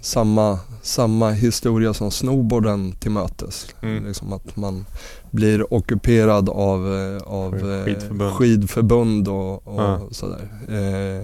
samma, 0.00 0.58
samma 0.82 1.30
historia 1.30 1.94
som 1.94 2.10
snowboarden 2.10 2.92
till 2.92 3.10
mötes. 3.10 3.66
Mm. 3.82 4.04
Liksom 4.06 4.32
att 4.32 4.56
man 4.56 4.86
blir 5.30 5.74
ockuperad 5.74 6.48
av, 6.48 6.94
eh, 6.96 7.22
av 7.22 7.54
eh, 7.70 7.84
Skidförbund. 7.84 8.32
skidförbund 8.34 9.28
och, 9.28 9.68
och 9.68 9.82
Ja. 9.82 10.00
sådär. 10.10 10.48
Eh, 10.68 11.20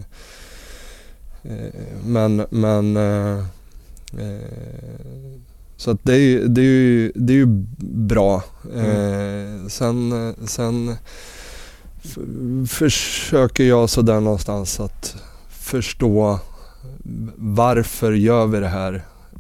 eh, 1.53 1.73
men 2.07 2.47
men 2.51 2.97
eh, 2.97 3.45
så 5.77 5.91
att 5.91 5.99
det 6.05 6.17
är 6.17 6.41
det 6.49 6.61
är 6.61 6.65
ju, 6.65 7.13
det 7.15 7.33
är 7.33 7.37
ju 7.37 7.47
bra. 8.07 8.43
Eh, 8.77 9.67
sen, 9.69 10.35
sen 10.47 10.97
försöker 12.69 13.65
jag 13.65 13.91
sådär 13.91 14.21
någonstans 14.21 14.81
att 14.81 15.17
förstå 15.49 16.39
varför 17.37 18.13
gör 18.13 18.47
vi 18.47 18.61
det 18.61 18.69
här? 18.69 18.95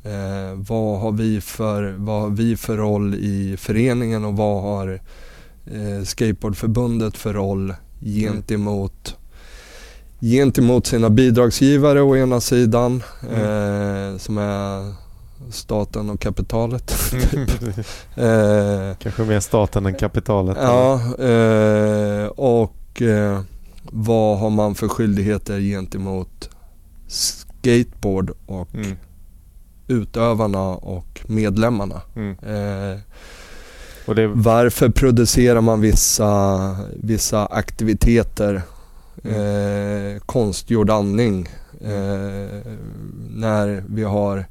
Eh, 0.04 0.54
vad, 0.56 1.00
har 1.00 1.12
vi 1.12 1.40
för, 1.40 1.94
vad 1.98 2.20
har 2.20 2.30
vi 2.30 2.56
för 2.56 2.76
roll 2.76 3.14
i 3.14 3.56
föreningen 3.58 4.24
och 4.24 4.36
vad 4.36 4.62
har 4.62 5.00
eh, 5.66 6.04
Skateboardförbundet 6.04 7.16
för 7.16 7.32
roll 7.32 7.74
gentemot, 8.00 9.16
gentemot 10.20 10.86
sina 10.86 11.10
bidragsgivare 11.10 12.02
å 12.02 12.16
ena 12.16 12.40
sidan 12.40 13.02
eh, 13.22 14.18
som 14.18 14.38
är 14.38 14.94
staten 15.50 16.10
och 16.10 16.20
kapitalet. 16.20 16.90
eh, 18.14 18.96
Kanske 18.98 19.22
mer 19.22 19.40
staten 19.40 19.86
än 19.86 19.94
kapitalet. 19.94 20.56
Ja, 20.60 20.94
eh, 21.24 22.26
och 22.26 23.02
eh, 23.02 23.40
vad 23.82 24.38
har 24.38 24.50
man 24.50 24.74
för 24.74 24.88
skyldigheter 24.88 25.60
gentemot 25.60 26.50
skateboard 27.64 28.30
och 28.46 28.74
Mm. 28.74 28.96
utövarna 29.88 30.68
och 30.68 31.20
medlemmarna? 31.26 32.00
Mm. 32.16 32.30
Eh, 32.42 32.98
Och 34.06 34.14
det, 34.14 34.26
varför 34.26 34.88
producerar 34.88 35.60
man 35.60 35.80
vissa, 35.80 36.76
vissa 37.02 37.46
aktiviteter? 37.46 38.62
Mm. 39.24 40.14
Eh, 40.14 40.20
konstgjord 40.26 40.90
andning. 40.90 41.48
Eh, 41.80 42.60
när 43.30 43.84
vi 43.88 44.02
har 44.02 44.46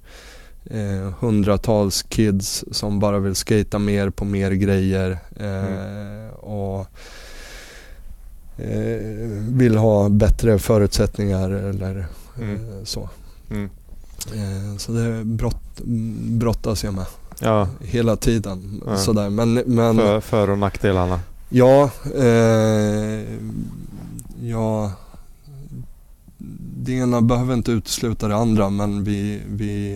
eh, 0.65 1.13
hundratals 1.19 2.03
kids 2.03 2.65
som 2.71 2.99
bara 2.99 3.19
vill 3.19 3.35
skata 3.35 3.79
mer 3.79 4.09
på 4.09 4.25
mer 4.25 4.51
grejer. 4.51 5.17
Eh, 5.39 6.33
och 6.35 6.79
eh, 8.57 8.99
vill 9.49 9.77
ha 9.77 10.09
bättre 10.09 10.59
förutsättningar 10.59 11.49
eller 11.49 12.05
Mm. 12.39 12.55
eh, 12.55 12.83
så. 12.83 13.09
mm. 13.49 13.69
Eh, 14.33 14.77
så 14.77 14.91
det 14.91 15.23
brott, 15.25 15.81
brottas 16.29 16.83
jag 16.83 16.93
med 16.93 17.05
Ja, 17.39 17.67
hela 17.81 18.15
tiden. 18.15 18.81
Ja. 18.85 18.97
Sådär. 18.97 19.29
Men, 19.29 19.53
men 19.53 19.97
för, 19.97 20.19
för 20.21 20.49
och 20.49 20.57
nackdelarna. 20.57 21.19
ja, 21.49 21.89
eh, 22.15 23.23
ja, 24.41 24.91
det 26.83 26.91
ena 26.93 27.21
behöver 27.21 27.53
inte 27.53 27.71
utesluta 27.71 28.27
det 28.27 28.35
andra 28.35 28.69
men 28.69 29.03
vi, 29.03 29.41
vi 29.47 29.95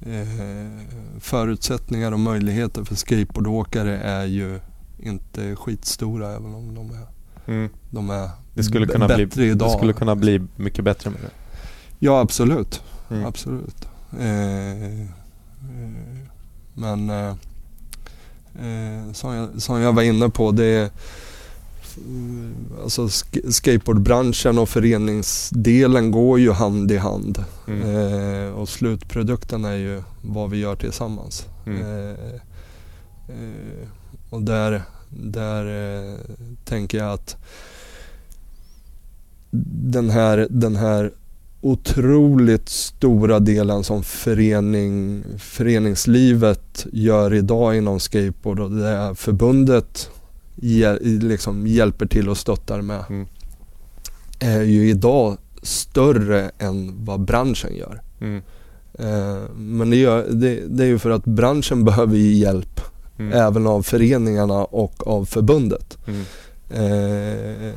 eh, 0.00 0.82
förutsättningar 1.20 2.12
och 2.12 2.20
möjligheter 2.20 2.84
för 2.84 2.94
skateboardåkare 2.94 3.98
är 3.98 4.24
ju 4.24 4.60
inte 4.98 5.56
skitstora 5.56 6.30
även 6.30 6.54
om 6.54 6.74
de 6.74 6.90
är, 6.90 7.06
Mm. 7.46 7.68
de 7.90 8.10
är 8.10 8.30
Det, 8.60 8.64
skulle 8.64 8.86
kunna 8.86 9.06
bli, 9.06 9.26
bättre 9.26 9.44
idag. 9.46 9.68
det 9.68 9.72
skulle 9.76 9.92
kunna 9.92 10.16
bli 10.16 10.40
mycket 10.56 10.84
bättre 10.84 11.10
med 11.10 11.20
det. 11.20 11.30
Ja 11.98 12.20
absolut. 12.20 12.82
Mm. 13.10 13.26
Absolut. 13.26 13.88
Eh, 14.20 14.72
eh, 14.82 15.06
men 16.74 17.10
eh, 17.10 17.28
eh, 18.54 19.12
som, 19.12 19.34
jag, 19.34 19.62
som 19.62 19.80
jag 19.80 19.92
var 19.92 20.02
inne 20.02 20.28
på, 20.28 20.50
det 20.50 20.64
är 20.64 20.82
eh, 20.84 20.90
alltså 22.82 23.06
sk- 23.06 23.50
skateboardbranschen 23.50 24.58
och 24.58 24.68
föreningsdelen 24.68 26.10
går 26.10 26.40
ju 26.40 26.52
hand 26.52 26.92
i 26.92 26.96
hand. 26.96 27.44
Mm. 27.68 27.82
Eh, 28.46 28.52
och 28.52 28.68
slutprodukten 28.68 29.64
är 29.64 29.74
ju 29.76 30.02
vad 30.22 30.50
vi 30.50 30.58
gör 30.58 30.76
tillsammans. 30.76 31.46
Mm. 31.66 31.80
Eh, 31.82 32.10
eh, 33.28 33.88
och 34.30 34.42
där, 34.42 34.82
där 35.08 36.16
tänker 36.64 36.98
jag 36.98 37.12
att 37.12 37.36
den 39.90 40.10
här, 40.10 40.46
den 40.50 40.76
här 40.76 41.10
otroligt 41.60 42.68
stora 42.68 43.38
delen 43.38 43.84
som 43.84 44.02
förening, 44.02 45.24
föreningslivet 45.38 46.86
gör 46.92 47.34
idag 47.34 47.76
inom 47.76 48.00
skateboard 48.00 48.60
och 48.60 48.70
det 48.70 48.88
är 48.88 49.14
förbundet 49.14 50.10
liksom 51.04 51.66
hjälper 51.66 52.06
till 52.06 52.28
och 52.28 52.38
stöttar 52.38 52.82
med 52.82 53.04
Mm. 53.08 53.26
är 54.40 54.62
ju 54.62 54.90
idag 54.90 55.36
större 55.62 56.50
än 56.58 57.04
vad 57.04 57.20
branschen 57.20 57.76
gör. 57.76 58.00
Mm. 58.20 58.42
Eh, 58.98 59.50
men 59.56 59.90
det, 59.90 59.96
gör, 59.96 60.26
det, 60.30 60.60
det 60.68 60.82
är 60.84 60.88
ju 60.88 60.98
för 60.98 61.10
att 61.10 61.24
branschen 61.24 61.84
behöver 61.84 62.16
hjälp 62.16 62.80
Mm. 63.20 63.32
även 63.32 63.66
av 63.66 63.82
föreningarna 63.82 64.64
och 64.64 65.06
av 65.06 65.24
förbundet. 65.24 65.98
Mm. 66.06 66.24
Eh, 66.70 67.72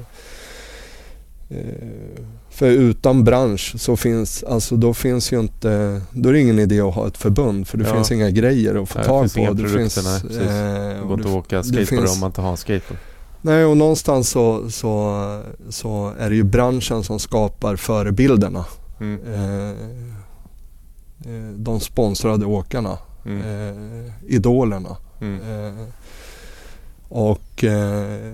för 2.50 2.68
utan 2.68 3.24
bransch 3.24 3.74
så 3.78 3.96
finns, 3.98 4.44
alltså 4.44 4.76
då 4.76 4.94
finns 4.94 5.34
ju 5.34 5.40
inte, 5.40 6.02
då 6.12 6.30
är 6.30 6.34
det 6.34 6.40
ingen 6.40 6.60
idé 6.60 6.82
att 6.82 6.94
ha 6.96 7.08
ett 7.08 7.18
förbund 7.18 7.68
för 7.68 7.78
det 7.78 7.88
Ja. 7.88 7.94
finns 7.96 8.12
inga 8.12 8.30
grejer 8.30 8.84
att 8.84 8.90
få 8.90 8.98
Nej, 9.00 9.04
det 9.04 9.10
tag 9.10 9.22
finns 9.24 9.34
på. 9.34 9.40
inga 9.40 9.52
det 9.54 9.64
produkter, 9.64 9.80
finns, 9.80 10.06
nej, 10.06 10.22
precis. 10.22 10.38
eh, 10.38 10.46
Det 10.48 11.00
och 11.02 11.08
går 11.08 11.18
inte 11.18 11.30
det- 11.30 11.34
att 11.38 11.46
åka 11.46 11.58
det 11.58 11.64
skateboard 11.64 11.88
finns- 11.88 12.14
om 12.14 12.20
man 12.20 12.28
inte 12.30 12.42
har 12.42 12.52
en 12.52 12.58
skateboard. 12.58 12.98
Nej 13.42 13.66
och 13.66 13.78
någonstans 13.78 14.30
så, 14.30 14.72
så, 14.72 15.42
så 15.70 16.14
är 16.20 16.30
det 16.30 16.36
ju 16.36 16.44
branschen 16.44 17.04
som 17.04 17.20
skapar 17.20 17.76
förebilderna. 17.76 18.66
Mm. 19.00 19.20
Eh, 19.34 19.70
eh, 19.70 21.50
de 21.56 21.80
sponsrade 21.80 22.46
åkarna, 22.46 22.98
Mm. 23.26 23.42
eh, 23.42 24.12
idolerna. 24.28 24.98
Mm. 25.22 25.42
Eh, 25.68 25.84
och 27.10 27.64
eh, 27.64 28.34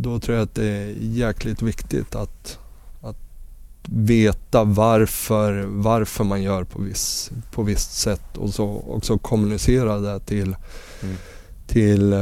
då 0.00 0.20
tror 0.20 0.36
jag 0.36 0.44
att 0.44 0.54
det 0.54 0.66
är 0.66 0.94
jäkligt 1.00 1.62
viktigt 1.62 2.14
att, 2.14 2.58
att 3.02 3.16
veta 3.82 4.64
varför, 4.64 5.64
varför 5.68 6.24
man 6.24 6.42
gör 6.42 6.64
på, 6.64 6.82
viss, 6.82 7.30
på 7.52 7.62
visst 7.62 7.92
sätt 7.98 8.36
och 8.36 8.54
så 8.54 8.84
också 8.88 9.18
kommunicera 9.18 9.98
det 9.98 10.20
till, 10.20 10.56
Mm. 11.02 11.16
till, 11.66 12.12
eh, 12.12 12.18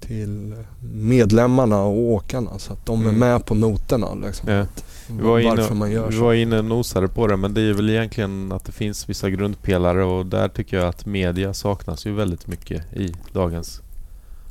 till 0.00 0.54
medlemmarna 0.94 1.82
och 1.82 1.98
åkarna 1.98 2.58
så 2.58 2.72
att 2.72 2.86
de 2.86 3.00
är 3.00 3.08
Mm. 3.08 3.18
med 3.20 3.46
på 3.46 3.54
noterna. 3.54 4.14
Liksom. 4.14 4.48
Ja. 4.50 4.66
Vi 5.10 5.22
var, 5.22 5.42
varför 5.56 5.74
man 5.74 5.88
inne, 5.88 5.96
gör 6.00 6.10
vi 6.10 6.16
var 6.18 6.34
inne 6.34 6.58
och 6.58 6.64
nosade 6.64 7.08
på 7.08 7.26
det 7.26 7.36
men 7.36 7.54
det 7.54 7.60
är 7.60 7.72
väl 7.72 7.90
egentligen 7.90 8.52
att 8.52 8.64
det 8.64 8.72
finns 8.72 9.08
vissa 9.08 9.30
grundpelare 9.30 10.04
och 10.04 10.26
där 10.26 10.48
tycker 10.48 10.76
jag 10.76 10.88
att 10.88 11.06
media 11.06 11.54
saknas 11.54 12.06
ju 12.06 12.12
väldigt 12.14 12.46
mycket 12.46 12.92
i 12.96 13.14
dagens 13.32 13.80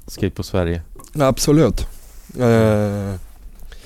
Skate 0.08 0.36
på 0.36 0.44
Sverige. 0.44 0.82
Absolut. 1.20 1.82
Eh, 2.40 3.14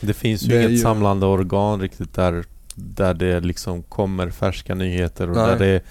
Det 0.01 0.14
finns 0.14 0.43
ju 0.43 0.48
Det 0.48 0.59
inget 0.59 0.72
ju- 0.72 0.77
samlande 0.77 1.25
organ 1.25 1.82
riktigt 1.82 2.14
där, 2.14 2.43
där 2.75 3.14
det 3.14 3.40
liksom 3.40 3.83
kommer 3.83 4.30
färska 4.30 4.75
nyheter 4.75 5.30
och 5.30 5.35
Nej. 5.35 5.48
där 5.48 5.59
det 5.59 5.82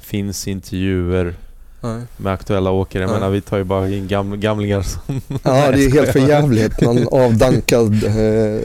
finns 0.00 0.48
intervjuer 0.48 1.34
nej. 1.80 2.02
med 2.16 2.32
aktuella 2.32 2.70
åkare. 2.70 3.02
Jag 3.02 3.10
Nej. 3.10 3.20
menar 3.20 3.30
vi 3.32 3.40
tar 3.40 3.56
ju 3.58 3.64
bara 3.64 3.88
in 3.88 4.06
gam, 4.08 4.40
gamlingar 4.40 4.82
som... 4.82 5.20
Ja, 5.42 5.70
det 5.70 5.84
är 5.84 5.90
helt 5.94 6.12
för 6.12 6.28
jävligt. 6.28 6.80
Någon 6.80 7.08
avdankad, 7.12 8.04
eh, 8.04 8.60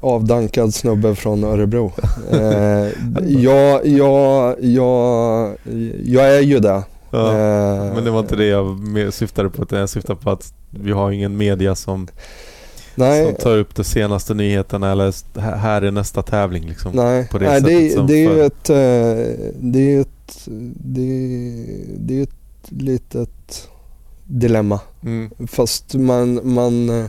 avdankad 0.00 0.74
snubbe 0.74 1.14
från 1.14 1.44
Örebro. 1.44 1.92
Eh, 2.30 2.38
jag, 3.28 3.86
jag, 3.86 4.56
jag, 4.64 5.56
jag 6.04 6.36
är 6.36 6.40
ju 6.40 6.58
det. 6.58 6.82
Ja. 7.10 7.28
Eh, 7.30 7.94
Men 7.94 8.04
det 8.04 8.10
var 8.10 8.20
inte 8.20 8.36
det 8.36 8.46
jag 8.46 8.78
syftade 9.14 9.50
på 9.50 9.62
utan 9.62 9.78
jag 9.78 9.88
syftade 9.88 10.20
på 10.20 10.30
att 10.30 10.52
vi 10.70 10.92
har 10.92 11.10
ingen 11.10 11.36
media 11.36 11.74
som, 11.74 12.08
Nej, 12.94 13.24
som 13.26 13.34
tar 13.34 13.56
upp 13.58 13.74
de 13.74 13.84
senaste 13.84 14.34
nyheterna 14.34 14.92
eller 14.92 15.40
här- 15.40 15.82
är 15.82 15.90
nästa 15.90 16.22
tävling 16.22 16.66
liksom. 16.68 16.92
nej, 16.94 17.28
på 17.28 17.38
det 17.38 17.46
nej 17.46 17.60
sättet 17.90 18.06
det, 18.06 18.12
det 18.14 18.24
är 18.24 18.46
ett, 18.46 18.70
eh, 18.70 19.44
det 19.60 19.78
är 19.78 19.90
ju 19.90 20.00
ett, 20.00 20.48
det, 20.74 21.06
det 21.98 22.18
är 22.18 22.22
ett 22.22 22.30
litet 22.68 23.68
dilemma. 24.24 24.80
Mm. 25.02 25.30
Fast 25.48 25.94
man, 25.94 26.40
man, 26.54 27.00
eh, 27.00 27.06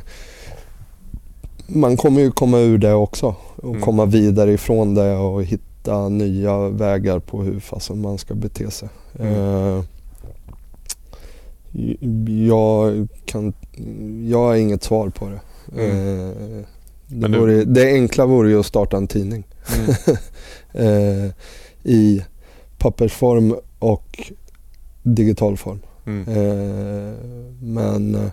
man 1.68 1.98
kommer 1.98 2.22
ju 2.22 2.32
komma 2.32 2.60
ur 2.60 2.78
det 2.78 2.94
också 2.94 3.36
och 3.56 3.70
Mm. 3.70 3.82
komma 3.82 4.06
vidare 4.06 4.52
ifrån 4.54 4.96
det 4.96 5.16
och 5.16 5.44
hitta 5.44 5.64
nya 6.10 6.70
vägar 6.70 7.20
på 7.20 7.44
hur 7.44 7.60
fasen 7.60 8.02
man 8.02 8.18
ska 8.18 8.34
bete 8.36 8.72
sig. 8.72 8.90
Mm. 9.20 9.34
Eh, 9.34 9.84
jag, 12.48 13.08
kan, 13.26 13.54
jag 14.30 14.38
har 14.40 14.56
inget 14.56 14.84
svar 14.84 15.10
på 15.10 15.30
det. 15.30 15.42
Mm. 15.82 16.30
Eh, 16.30 16.66
det, 17.08 17.28
du- 17.28 17.40
vore, 17.40 17.64
det 17.66 17.94
enkla 17.94 18.26
vore 18.26 18.50
ju 18.50 18.60
att 18.60 18.66
starta 18.66 18.98
en 18.98 19.08
tidning 19.08 19.44
Mm. 19.80 19.96
eh, 21.26 21.32
i 21.84 22.24
pappersform 22.78 23.56
och 23.80 24.32
digital 25.04 25.58
form. 25.58 25.80
Mm. 26.06 26.24
Men 27.62 28.32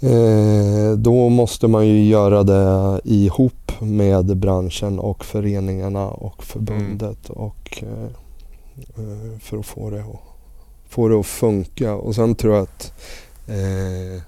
eh, 0.00 0.92
då 0.98 1.28
måste 1.28 1.68
man 1.68 1.86
ju 1.86 2.04
göra 2.04 2.42
det 2.42 3.00
ihop 3.04 3.80
med 3.80 4.36
branschen 4.36 4.98
och 4.98 5.24
föreningarna 5.24 6.08
och 6.08 6.44
förbundet 6.44 7.30
och 7.30 7.82
eh, 7.82 8.04
eh, 9.04 9.38
för 9.40 9.58
att 9.58 9.66
få 9.66 9.90
det 9.90 10.00
att, 10.00 10.20
få 10.88 11.08
det 11.08 11.20
att 11.20 11.26
funka. 11.26 11.94
Och 11.94 12.14
sen 12.14 12.34
tror 12.34 12.54
jag 12.54 12.62
att 12.62 12.92
eh, 13.46 14.22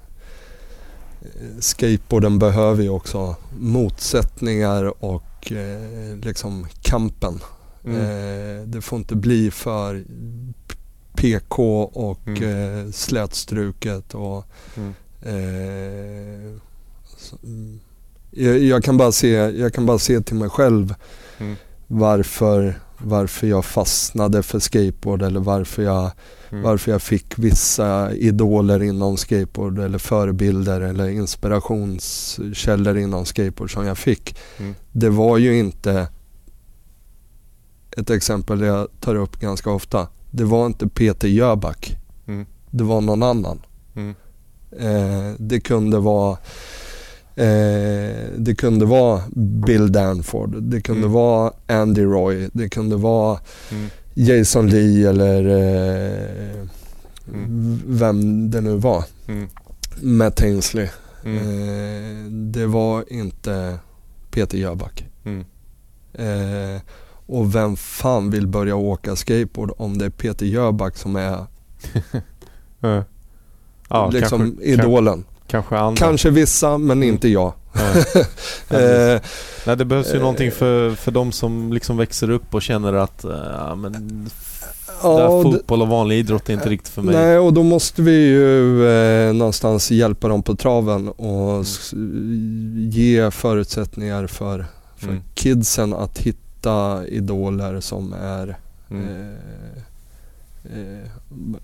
skateboarden 1.60 2.38
behöver 2.38 2.82
ju 2.82 2.88
också 2.90 3.36
motsättningar 3.58 5.04
och 5.04 5.52
eh, 5.52 6.16
liksom 6.22 6.66
kampen. 6.82 7.40
Mm. 7.84 7.96
Eh, 7.96 8.66
det 8.66 8.80
får 8.80 8.98
inte 8.98 9.16
bli 9.16 9.50
för 9.50 10.04
PK 11.14 11.82
och 11.82 12.28
Mm. 12.28 12.92
slätstruket 12.92 14.14
och 14.14 14.44
Mm. 14.76 14.94
Eh, 15.22 16.60
så, 17.16 17.36
mm. 17.42 17.80
jag, 18.30 18.58
jag, 18.58 18.84
kan 18.84 18.96
bara 18.96 19.12
se, 19.12 19.28
jag 19.30 19.74
kan 19.74 19.86
bara 19.86 19.98
se 19.98 20.20
till 20.20 20.36
mig 20.36 20.48
själv 20.50 20.94
Mm. 21.38 21.56
varför, 21.86 22.80
varför 22.98 23.46
jag 23.46 23.64
fastnade 23.64 24.42
för 24.42 24.58
skateboard 24.58 25.22
eller 25.22 25.40
varför 25.40 25.82
jag, 25.82 26.10
Mm. 26.50 26.62
varför 26.64 26.92
jag 26.92 27.02
fick 27.02 27.38
vissa 27.38 28.12
idoler 28.14 28.82
inom 28.82 29.16
skateboard 29.16 29.78
eller 29.78 29.98
förebilder 29.98 30.80
eller 30.80 31.08
inspirationskällor 31.08 32.96
inom 32.98 33.24
skateboard 33.24 33.72
som 33.72 33.86
jag 33.86 33.98
fick. 33.98 34.36
Mm. 34.58 34.74
Det 34.92 35.08
var 35.10 35.38
ju 35.38 35.58
inte 35.58 36.08
ett 37.96 38.10
exempel 38.10 38.60
jag 38.60 38.88
tar 39.00 39.14
upp 39.14 39.40
ganska 39.40 39.70
ofta. 39.70 40.08
Det 40.30 40.44
var 40.44 40.66
inte 40.66 40.88
Peter 40.88 41.28
Jöback. 41.28 41.96
Mm. 42.26 42.46
Det 42.70 42.84
var 42.84 43.00
någon 43.00 43.22
annan. 43.22 43.60
Eh, 44.78 45.32
det 45.38 45.60
kunde 45.60 45.98
vara 45.98 46.38
eh, 47.34 48.26
det 48.36 48.54
kunde 48.58 48.84
vara 48.86 49.22
Bill 49.66 49.92
Danford, 49.92 50.62
det 50.62 50.80
kunde 50.80 51.00
Mm. 51.00 51.12
vara 51.12 51.52
Andy 51.66 52.02
Roy, 52.04 52.48
det 52.52 52.68
kunde 52.68 52.96
vara 52.96 53.38
Mm. 53.72 53.90
Jason 54.14 54.66
Lee 54.70 55.08
eller 55.08 55.44
eh, 55.44 56.66
Mm. 57.32 57.82
vem 57.86 58.50
det 58.50 58.60
nu 58.60 58.76
var. 58.76 59.04
Mm. 59.28 59.48
Matt 60.02 60.42
Ainsley. 60.42 60.88
Mm. 61.24 62.52
Det 62.52 62.66
var 62.66 63.04
inte 63.12 63.78
Peter 64.30 64.58
Jöback. 64.58 65.04
Mm. 65.24 65.44
Och 67.26 67.54
vem 67.54 67.76
fan 67.76 68.30
vill 68.30 68.46
börja 68.46 68.74
åka 68.76 69.16
skateboard 69.16 69.72
om 69.76 69.98
det 69.98 70.04
är 70.04 70.10
Peter 70.10 70.46
Jöback 70.46 70.96
som 70.96 71.16
är 71.16 71.46
Ja. 73.90 74.10
Liksom 74.10 74.40
kanske, 74.40 74.64
idolen. 74.64 75.24
Kanske 75.46 75.78
andra. 75.78 76.06
Kanske 76.06 76.30
vissa 76.30 76.78
men 76.78 76.98
Mm. 76.98 77.08
inte 77.08 77.28
jag. 77.28 77.52
Ja. 77.72 77.80
Ja, 78.14 78.24
precis. 78.68 78.86
Eh, 78.90 79.20
Nej, 79.66 79.76
det 79.76 79.84
behövs 79.84 80.08
ju 80.12 80.14
eh, 80.16 80.20
någonting 80.20 80.50
för, 80.50 80.94
för 80.94 81.10
de 81.10 81.32
som 81.32 81.72
liksom 81.72 81.96
växer 81.96 82.30
upp 82.30 82.54
och 82.54 82.62
känner 82.62 82.92
att 82.92 83.24
ja, 83.58 83.74
men, 83.74 84.30
ja, 85.02 85.42
fotboll 85.42 85.82
och 85.82 85.88
vanlig 85.88 86.18
idrott 86.18 86.48
är 86.48 86.52
inte 86.54 86.68
riktigt 86.68 86.92
för 86.92 87.02
mig. 87.02 87.14
Nej, 87.14 87.38
och 87.38 87.52
då 87.52 87.62
måste 87.62 88.02
vi 88.02 88.12
ju 88.26 88.86
eh, 88.88 89.32
någonstans 89.34 89.90
hjälpa 89.90 90.28
dem 90.28 90.42
på 90.42 90.56
traven 90.56 91.08
och 91.08 91.60
s- 91.60 91.92
ge 92.90 93.30
förutsättningar 93.30 94.26
för, 94.26 94.66
för 94.96 95.08
Mm. 95.08 95.22
kidsen 95.34 95.94
att 95.94 96.18
hitta 96.18 97.06
idoler 97.06 97.80
som 97.80 98.12
är 98.22 98.56
Mm. 98.90 99.04
eh, 99.08 99.82
eh, 100.64 101.10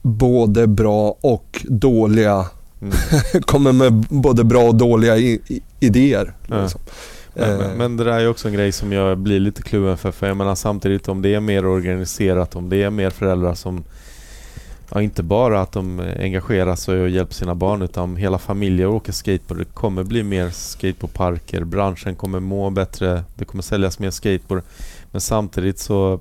både 0.03 0.67
bra 0.67 1.17
och 1.21 1.65
dåliga. 1.69 2.47
Mm. 2.81 2.95
Kommer 3.43 3.73
med 3.73 3.93
både 4.09 4.45
bra 4.45 4.63
och 4.63 4.75
dåliga 4.75 5.17
i, 5.17 5.41
i, 5.47 5.63
idéer. 5.81 6.35
Ja. 6.47 6.63
Liksom. 6.63 6.81
Men, 6.85 6.97
Eh, 7.39 7.77
men, 7.77 7.97
det 7.97 8.05
där 8.05 8.21
är 8.21 8.29
också 8.29 8.49
en 8.49 8.55
grej 8.55 8.73
som 8.73 8.93
jag 8.93 9.19
blir 9.19 9.41
lite 9.41 9.63
kluven 9.63 9.97
för. 9.97 10.13
För 10.13 10.27
jag 10.27 10.37
menar 10.37 10.55
samtidigt 10.55 11.09
om 11.09 11.23
det 11.23 11.35
är 11.35 11.41
mer 11.41 11.67
organiserat, 11.67 12.57
om 12.57 12.69
det 12.69 12.83
är 12.83 12.91
mer 12.91 13.11
föräldrar 13.11 13.55
som 13.55 13.85
Ja, 14.91 15.03
inte 15.03 15.23
bara 15.23 15.61
att 15.61 15.73
de 15.73 16.01
engagerar 16.19 16.77
sig 16.77 17.01
och 17.01 17.09
hjälper 17.09 17.35
sina 17.35 17.55
barn 17.55 17.83
utan 17.83 18.17
hela 18.17 18.39
familjer 18.39 18.87
åker 18.87 19.13
skateboard. 19.13 19.59
Det 19.59 19.65
kommer 19.65 20.05
bli 20.05 20.23
mer 20.23 20.51
skateboardparker, 20.51 21.65
branschen 21.65 22.15
kommer 22.15 22.41
må 22.41 22.71
bättre, 22.71 23.25
det 23.35 23.45
kommer 23.45 23.63
säljas 23.63 23.99
mer 23.99 24.11
skateboard. 24.11 24.63
Men 25.11 25.21
samtidigt 25.21 25.79
så, 25.79 26.21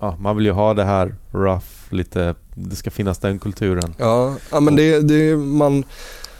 ja, 0.00 0.16
man 0.18 0.36
vill 0.36 0.46
ju 0.46 0.52
ha 0.52 0.74
det 0.74 0.84
här 0.84 1.14
rough, 1.30 1.66
lite, 1.94 2.34
det 2.54 2.76
ska 2.76 2.90
finnas 2.90 3.18
den 3.18 3.38
kulturen. 3.38 3.94
ja, 3.98 4.36
ja, 4.50 4.60
men 4.60 4.76
det, 4.76 5.00
det 5.00 5.36
man, 5.36 5.84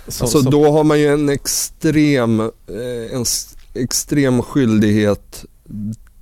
Så, 0.08 0.24
alltså 0.24 0.42
så- 0.42 0.50
då 0.50 0.70
har 0.70 0.84
man 0.84 1.00
ju 1.00 1.06
en 1.06 1.28
extrem, 1.28 2.40
eh, 2.40 3.14
en 3.14 3.24
extrem 3.74 4.42
skyldighet 4.42 5.44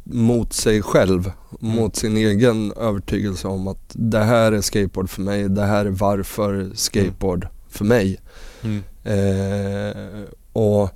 mot 0.04 0.52
sig 0.52 0.82
själv, 0.82 1.32
Mm. 1.62 1.76
mot 1.76 1.96
sin 1.96 2.16
egen 2.16 2.72
övertygelse 2.72 3.48
om 3.48 3.68
att 3.68 3.80
det 3.92 4.18
här 4.24 4.52
är 4.52 4.60
skateboard 4.60 5.10
för 5.10 5.22
mig, 5.22 5.48
det 5.48 5.62
här 5.64 5.86
är 5.86 5.90
varför 5.90 6.70
skateboard 6.74 7.48
för 7.68 7.84
mig. 7.84 8.20
Mm. 8.62 8.82
Eh, 9.04 10.22
och 10.52 10.90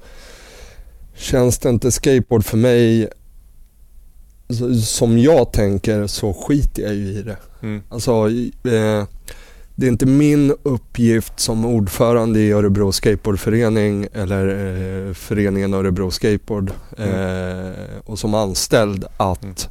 känns 1.14 1.58
det 1.58 1.68
inte 1.68 1.90
skateboard 1.92 2.44
för 2.44 2.56
mig 2.56 3.08
som 4.84 5.18
jag 5.18 5.52
tänker 5.52 6.06
så 6.06 6.32
skiter 6.32 6.82
jag 6.82 6.94
ju 6.94 7.06
i 7.06 7.22
det. 7.22 7.36
Mm. 7.62 7.82
Alltså, 7.88 8.10
eh, 8.64 9.04
det 9.80 9.86
är 9.86 9.90
inte 9.90 10.06
min 10.06 10.54
uppgift 10.62 11.40
som 11.40 11.64
ordförande 11.64 12.40
i 12.40 12.52
Örebro 12.52 12.92
Skateboardförening 12.92 14.06
eller 14.12 14.48
eh, 14.48 15.14
föreningen 15.14 15.74
Örebro 15.74 16.10
Skateboard 16.10 16.72
eh, 16.98 17.70
och 18.04 18.18
som 18.18 18.34
anställd 18.34 19.04
att 19.16 19.68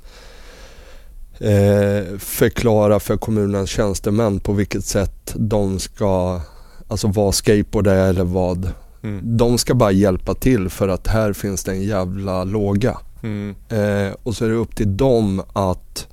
eh, 1.39 2.17
förklara 2.19 2.99
för 2.99 3.17
kommunens 3.17 3.69
tjänstemän 3.69 4.39
på 4.39 4.53
vilket 4.53 4.85
sätt 4.85 5.33
de 5.35 5.79
ska, 5.79 6.41
alltså 6.87 7.07
vad 7.07 7.35
skateboard 7.35 7.87
är 7.87 8.09
eller 8.09 8.23
vad. 8.23 8.71
Mm. 9.03 9.37
De 9.37 9.57
ska 9.57 9.73
bara 9.73 9.91
hjälpa 9.91 10.33
till 10.33 10.69
för 10.69 10.87
att 10.87 11.07
här 11.07 11.33
finns 11.33 11.63
det 11.63 11.71
en 11.71 11.83
jävla 11.83 12.43
låga. 12.43 12.97
Mm. 13.23 13.55
Eh, 13.69 14.13
och 14.23 14.35
så 14.35 14.45
är 14.45 14.49
det 14.49 14.55
upp 14.55 14.75
till 14.75 14.97
dem 14.97 15.43
att 15.53 16.07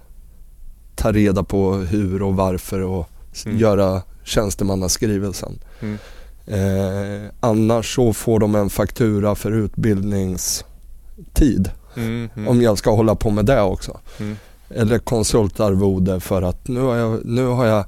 ta 0.94 1.12
reda 1.12 1.42
på 1.42 1.74
hur 1.74 2.22
och 2.22 2.36
varför 2.36 2.80
och 2.80 3.08
Mm. 3.46 3.58
göra 3.58 4.02
tjänstemannaskrivelsen. 4.24 5.58
Mm. 5.80 5.98
Eh, 6.46 7.30
annars 7.40 7.94
så 7.94 8.12
får 8.12 8.40
de 8.40 8.54
en 8.54 8.70
faktura 8.70 9.34
för 9.34 9.52
utbildningstid. 9.52 11.70
Mm. 11.96 12.28
Mm. 12.36 12.48
Om 12.48 12.62
jag 12.62 12.78
ska 12.78 12.90
hålla 12.90 13.14
på 13.14 13.30
med 13.30 13.44
det 13.44 13.62
också. 13.62 14.00
Mm. 14.18 14.36
Eller 14.70 14.98
konsultarvode 14.98 16.20
för 16.20 16.42
att 16.42 16.68
nu 16.68 16.80
har 16.80 16.96
jag, 16.96 17.24
nu 17.24 17.46
har 17.46 17.66
jag, 17.66 17.84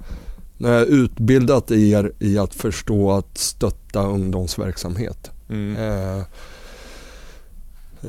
nu 0.57 0.69
har 0.69 0.75
jag 0.75 0.87
utbildat 0.87 1.71
er 1.71 2.13
i 2.19 2.39
att 2.39 2.55
förstå 2.55 3.13
att 3.13 3.39
stötta 3.39 4.03
ungdomsverksamhet. 4.03 5.31
Mm. 5.49 5.77
Eh, 5.77 6.23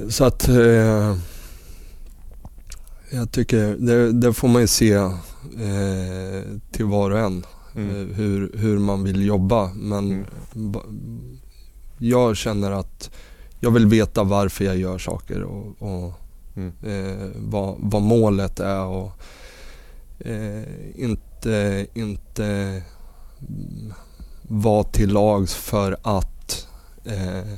så 0.09 0.25
att 0.25 0.47
eh, 0.49 1.15
jag 3.11 3.31
tycker 3.31 3.75
det, 3.79 4.11
det 4.11 4.33
får 4.33 4.47
man 4.47 4.61
ju 4.61 4.67
se 4.67 4.93
eh, 4.93 5.11
till 6.71 6.85
var 6.85 7.11
och 7.11 7.19
en 7.19 7.45
Mm. 7.75 7.89
eh, 8.11 8.15
hur, 8.15 8.51
hur 8.57 8.79
man 8.79 9.03
vill 9.03 9.25
jobba. 9.25 9.71
Men 9.75 10.11
Mm. 10.11 10.71
ba, 10.71 10.81
jag 11.97 12.37
känner 12.37 12.71
att 12.71 13.09
jag 13.59 13.71
vill 13.71 13.87
veta 13.87 14.23
varför 14.23 14.65
jag 14.65 14.77
gör 14.77 14.97
saker 14.97 15.43
och, 15.43 15.75
och 15.81 16.13
Mm. 16.55 16.71
eh, 16.83 17.27
vad, 17.35 17.75
vad 17.79 18.01
målet 18.01 18.59
är 18.59 18.83
och 18.85 19.11
eh, 20.19 20.63
inte, 20.95 21.87
inte 21.93 22.45
mm, 22.45 23.93
vara 24.43 24.83
till 24.83 25.09
lags 25.13 25.53
för 25.55 25.97
att 26.01 26.67
eh, 27.05 27.53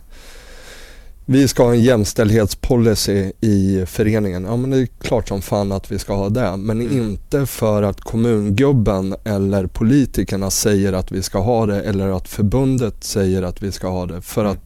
vi 1.26 1.48
ska 1.48 1.64
ha 1.64 1.74
en 1.74 1.82
jämställdhetspolicy 1.84 3.32
i 3.42 3.86
föreningen. 3.88 4.44
Ja 4.44 4.56
men 4.58 4.70
det 4.70 4.78
är 4.78 4.86
klart 4.86 5.28
som 5.28 5.42
fan 5.42 5.72
att 5.72 5.92
vi 5.92 6.00
ska 6.00 6.16
ha 6.16 6.30
det. 6.30 6.58
Men 6.58 6.82
Mm. 6.82 6.98
inte 7.02 7.46
för 7.46 7.84
att 7.84 8.02
kommungubben 8.02 9.16
eller 9.24 9.68
politikerna 9.68 10.52
säger 10.52 10.94
att 10.94 11.12
vi 11.12 11.22
ska 11.22 11.40
ha 11.40 11.66
det 11.66 11.82
eller 11.84 12.08
att 12.18 12.28
förbundet 12.28 13.04
säger 13.04 13.44
att 13.44 13.64
vi 13.64 13.72
ska 13.72 13.88
ha 13.90 14.06
det. 14.06 14.22
För 14.22 14.42
Mm. 14.42 14.52
att, 14.54 14.60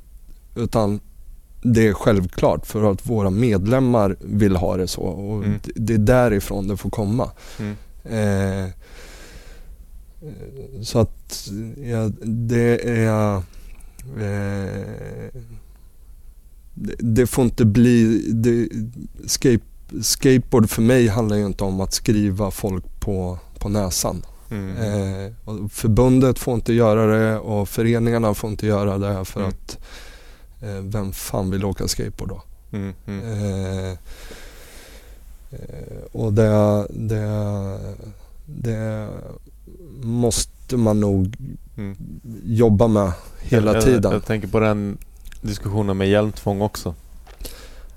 utan 0.55 0.99
det 1.63 1.87
är 1.87 1.93
självklart 1.93 2.65
för 2.65 2.91
att 2.91 3.05
våra 3.09 3.29
medlemmar 3.29 4.15
vill 4.21 4.55
ha 4.55 4.77
det 4.77 4.87
så. 4.87 5.01
Och 5.01 5.43
Mm. 5.43 5.59
det- 5.75 5.93
är 5.93 5.97
därifrån 5.97 6.67
det 6.67 6.77
får 6.77 6.89
komma. 6.89 7.31
Mm. 7.59 7.75
Eh, 8.03 8.69
så 10.81 10.99
att 10.99 11.49
ja, 11.83 12.09
det 12.23 12.89
är... 12.89 13.35
Eh, 14.19 15.41
det, 16.99 17.27
får 17.27 17.43
inte 17.43 17.65
bli... 17.65 18.21
Det, 18.33 18.69
skate, 19.27 19.63
skateboard 20.01 20.69
för 20.69 20.81
mig 20.81 21.07
handlar 21.07 21.37
ju 21.37 21.45
inte 21.45 21.63
om 21.63 21.81
att 21.81 21.93
skriva 21.93 22.51
folk 22.51 22.99
på, 22.99 23.39
på 23.59 23.69
näsan. 23.69 24.25
Mm. 24.51 24.77
Eh, 24.77 25.31
förbundet 25.69 26.39
får 26.39 26.53
inte 26.53 26.73
göra 26.73 27.05
det 27.17 27.37
och 27.39 27.69
föreningarna 27.69 28.33
får 28.33 28.49
inte 28.49 28.67
göra 28.67 28.97
det 28.97 29.25
för 29.25 29.39
Mm. 29.39 29.49
att 29.51 29.77
eh, 30.61 30.81
vem 30.81 31.11
fan 31.11 31.51
vill 31.51 31.65
åka 31.65 31.87
skateboard 31.87 32.29
då? 32.29 32.41
Mm. 32.71 32.93
Mm. 33.07 33.23
Eh, 33.23 33.91
eh, 35.51 36.03
och 36.11 36.33
det, 36.33 36.87
det, 36.89 37.79
det 38.45 39.09
måste 40.01 40.77
man 40.77 40.99
nog 40.99 41.37
Mm. 41.77 41.95
jobba 42.43 42.87
med 42.87 43.11
hela 43.41 43.73
jag, 43.73 43.83
tiden. 43.83 44.03
Jag, 44.03 44.13
jag 44.13 44.25
tänker 44.25 44.47
på 44.47 44.59
den 44.59 44.97
diskussionen 45.45 45.97
med 45.97 46.09
hjälmtvång 46.09 46.61
också. 46.61 46.95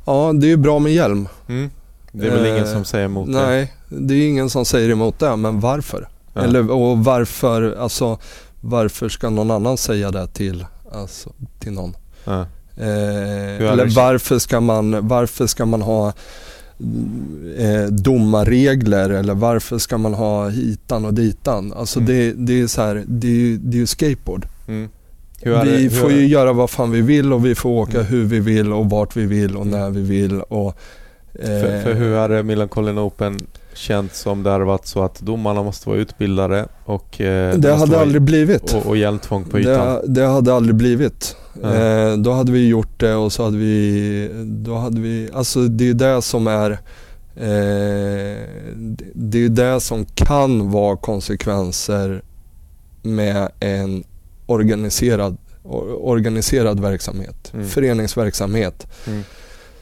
Ja, 0.04 0.32
det 0.34 0.46
är 0.46 0.48
ju 0.48 0.56
bra 0.56 0.78
med 0.78 0.92
hjälm. 0.92 1.28
Mm. 1.48 1.70
Det 2.12 2.26
är 2.26 2.30
väl 2.30 2.44
Eh, 2.46 2.52
ingen 2.52 2.66
som 2.66 2.84
säger 2.84 3.04
emot 3.04 3.26
det? 3.26 3.32
Nej, 3.32 3.72
det 3.88 4.14
är 4.14 4.28
ingen 4.28 4.50
som 4.50 4.64
säger 4.64 4.90
emot 4.90 5.18
det, 5.18 5.36
men 5.36 5.60
varför? 5.60 6.08
Ja. 6.32 6.40
Eller, 6.40 6.70
och 6.70 6.98
varför, 7.04 7.76
alltså, 7.80 8.18
varför 8.60 9.08
ska 9.08 9.30
någon 9.30 9.50
annan 9.50 9.76
säga 9.76 10.10
det 10.10 10.26
till, 10.26 10.66
alltså, 10.92 11.32
till 11.58 11.72
någon? 11.72 11.96
Ja. 12.24 12.40
Eh, 12.76 13.70
eller 13.72 13.94
varför 13.96 14.38
ska 14.38 14.60
man, 14.60 15.08
varför 15.08 15.46
ska 15.46 15.66
man 15.66 15.82
ha 15.82 16.12
eh, 17.58 17.86
domarregler 17.90 19.10
eller 19.10 19.34
varför 19.34 19.78
ska 19.78 19.98
man 19.98 20.14
ha 20.14 20.48
hitan 20.48 21.04
och 21.04 21.14
ditan? 21.14 21.72
Alltså 21.72 22.00
Mm. 22.00 22.06
det, 22.12 22.32
det 22.32 22.60
är 22.60 22.66
så 22.66 22.82
här, 22.82 23.04
det 23.06 23.26
är 23.26 23.32
ju 23.32 23.58
det 23.58 23.80
är 23.80 23.86
skateboard. 23.86 24.46
Mm. 24.68 24.88
Är 25.42 25.64
vi 25.64 25.90
får 25.90 26.12
ju 26.12 26.26
göra 26.26 26.52
vad 26.52 26.70
fan 26.70 26.90
vi 26.90 27.00
vill 27.00 27.32
och 27.32 27.46
vi 27.46 27.54
får 27.54 27.70
åka 27.70 27.98
Mm. 27.98 28.06
hur 28.06 28.24
vi 28.24 28.40
vill 28.40 28.72
och 28.72 28.90
vart 28.90 29.16
vi 29.16 29.26
vill 29.26 29.56
och 29.56 29.66
Mm. 29.66 29.80
när 29.80 29.90
vi 29.90 30.00
vill. 30.02 30.40
Och, 30.40 30.66
eh, 31.34 31.46
För, 31.46 31.82
för 31.82 31.94
hur 31.94 32.16
hade 32.16 32.42
Millencolin 32.42 32.98
Open 32.98 33.38
känts 33.74 34.26
om 34.26 34.42
det 34.42 34.50
hade 34.50 34.64
varit 34.64 34.86
så 34.86 35.02
att 35.04 35.20
domarna 35.20 35.62
måste 35.62 35.88
vara 35.88 35.98
utbildade 35.98 36.66
och 36.84 37.20
eh, 37.20 37.54
det 37.56 37.72
hade 37.74 37.92
vara- 37.92 38.00
aldrig 38.02 38.22
blivit. 38.22 38.74
och, 38.74 38.86
och 38.86 38.96
hjälmtvång 38.96 39.44
på 39.44 39.58
ytan? 39.58 39.72
Det, 39.94 40.20
det 40.20 40.26
hade 40.26 40.54
aldrig 40.54 40.74
blivit. 40.74 41.36
Ja. 41.62 41.74
Eh, 41.74 42.16
då 42.16 42.32
hade 42.32 42.52
vi 42.52 42.68
gjort 42.68 43.00
det 43.00 43.14
och 43.14 43.32
så 43.32 43.44
hade 43.44 43.56
vi, 43.56 44.30
då 44.44 44.74
hade 44.74 45.00
vi, 45.00 45.28
alltså 45.34 45.60
det 45.60 45.88
är 45.88 45.94
det 45.94 46.22
som 46.22 46.46
är, 46.46 46.70
eh, 47.36 48.36
det 49.14 49.44
är 49.44 49.48
det 49.48 49.80
som 49.80 50.04
kan 50.04 50.70
vara 50.70 50.96
konsekvenser 50.96 52.22
med 53.02 53.48
en 53.60 54.04
organiserad, 54.48 55.36
or- 55.64 55.98
organiserad 56.08 56.80
verksamhet, 56.80 57.50
Mm. 57.54 57.68
föreningsverksamhet 57.68 58.86
Mm. 59.06 59.22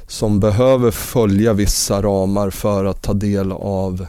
som 0.08 0.40
behöver 0.40 0.90
följa 0.90 1.52
vissa 1.52 2.02
ramar 2.02 2.50
för 2.50 2.84
att 2.84 3.02
ta 3.02 3.12
del 3.12 3.52
av 3.52 4.06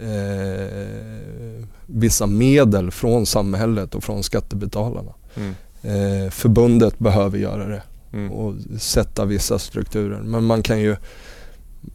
eh, 0.00 1.64
vissa 1.86 2.26
medel 2.26 2.90
från 2.90 3.26
samhället 3.26 3.94
och 3.94 4.04
från 4.04 4.22
skattebetalarna. 4.22 5.12
Mm. 5.36 5.54
Eh, 5.82 6.30
förbundet 6.30 6.98
behöver 6.98 7.38
göra 7.38 7.68
det 7.68 7.82
Mm. 8.12 8.32
och 8.32 8.54
sätta 8.80 9.24
vissa 9.24 9.58
strukturer. 9.58 10.20
Men 10.22 10.44
man 10.44 10.62
kan 10.62 10.80
ju, 10.80 10.96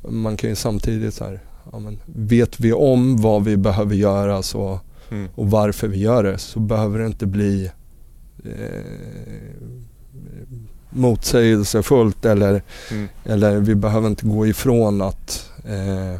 man 0.10 0.38
kan 0.38 0.50
ju 0.50 0.56
samtidigt 0.56 1.14
så 1.14 1.24
här, 1.26 1.40
ja, 1.72 1.80
men 1.80 2.00
vet 2.06 2.60
vi 2.60 2.74
om 2.74 3.22
vad 3.22 3.44
vi 3.44 3.58
behöver 3.58 3.96
göra 3.96 4.44
så, 4.44 4.80
Mm. 5.12 5.28
och 5.36 5.52
varför 5.52 5.88
vi 5.88 5.98
gör 6.00 6.24
det 6.24 6.38
så 6.38 6.60
behöver 6.60 7.00
det 7.00 7.06
inte 7.06 7.26
bli 7.26 7.72
motsägelsefullt 10.90 12.26
eller, 12.26 12.62
Mm. 12.92 13.08
eller 13.26 13.60
vi 13.60 13.76
behöver 13.76 14.08
inte 14.08 14.26
gå 14.26 14.48
ifrån 14.48 15.02
att 15.02 15.50
eh, 15.66 16.14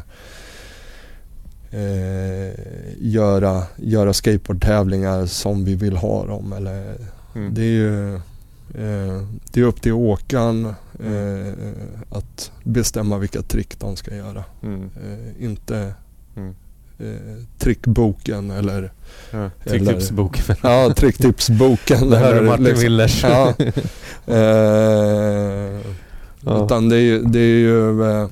eh, 1.80 2.52
göra, 2.98 3.62
göra 3.76 4.12
skateboardtävlingar 4.12 5.26
som 5.26 5.64
vi 5.64 5.74
vill 5.74 5.96
ha 5.96 6.26
dem. 6.26 6.52
Eller, 6.52 6.94
Mm. 7.34 7.54
Det 7.54 7.62
är 7.62 7.64
ju 7.70 8.14
eh, 8.14 9.22
det 9.52 9.60
är 9.60 9.64
upp 9.64 9.82
till 9.82 9.92
åkaren 9.92 10.64
eh, 11.04 11.52
att 12.10 12.50
bestämma 12.64 13.18
vilka 13.18 13.42
trick 13.42 13.78
de 13.80 13.96
ska 13.96 14.14
göra. 14.16 14.44
Mm. 14.62 14.82
Eh, 14.82 15.44
inte 15.44 15.94
Mm. 16.36 16.54
Eh, 16.98 17.44
trickboken 17.58 18.50
eller 18.50 18.92
Ja. 19.30 19.38
Eller- 19.38 19.50
Tricktipsbok. 19.64 20.40
ja, 20.62 20.94
tricktipsboken. 20.96 22.10
Det 22.10 22.16
hör 22.18 22.34
eller 22.34 22.46
Martin 22.48 22.64
liksom- 22.64 22.82
Willers. 22.82 23.22
Ja. 23.24 23.54
Eh, 24.26 25.80
Ja. 26.40 26.64
Utan 26.64 26.88
det 26.88 26.96
är 26.96 27.00
ju, 27.00 27.22
det 27.22 27.38
är 27.38 27.58
ju 27.58 28.02
eh, 28.10 28.28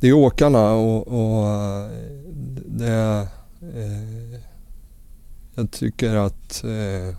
det 0.00 0.08
är 0.08 0.12
åkarna 0.12 0.72
och, 0.72 1.08
och 1.08 1.48
eh, 1.48 1.86
det 2.66 2.86
är, 2.88 3.20
eh, 3.20 4.40
jag 5.54 5.70
tycker 5.70 6.14
att 6.14 6.64
eh, 6.64 7.16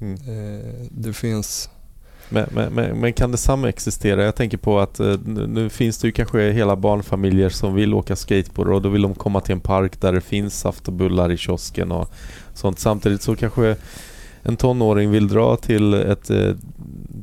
Mm. 0.00 0.14
eh, 0.14 0.86
det 0.90 1.12
finns 1.12 1.70
Men, 2.28 2.48
men, 2.72 3.00
men, 3.00 3.12
kan 3.12 3.30
det 3.32 3.36
samexistera? 3.36 4.24
Jag 4.24 4.34
tänker 4.34 4.58
på 4.58 4.78
att 4.80 5.00
eh, 5.00 5.14
nu, 5.24 5.46
nu 5.46 5.68
finns 5.68 5.98
det 5.98 6.08
ju 6.08 6.12
kanske 6.12 6.50
hela 6.50 6.76
barnfamiljer 6.76 7.48
som 7.48 7.74
vill 7.74 7.94
åka 7.94 8.16
skateboard 8.16 8.68
och 8.68 8.82
då 8.82 8.88
vill 8.88 9.02
de 9.02 9.14
komma 9.14 9.40
till 9.40 9.52
en 9.52 9.60
park 9.60 10.00
där 10.00 10.12
det 10.12 10.20
finns 10.20 10.60
saft 10.60 10.88
och 10.88 10.94
bullar 10.94 11.32
i 11.32 11.36
kiosken 11.36 11.92
och 11.92 12.10
sånt. 12.54 12.78
Samtidigt 12.78 13.22
så 13.22 13.36
kanske 13.36 13.76
en 14.42 14.56
tonåring 14.56 15.10
vill 15.10 15.28
dra 15.28 15.56
till 15.56 15.94
ett 15.94 16.30
eh, 16.30 16.50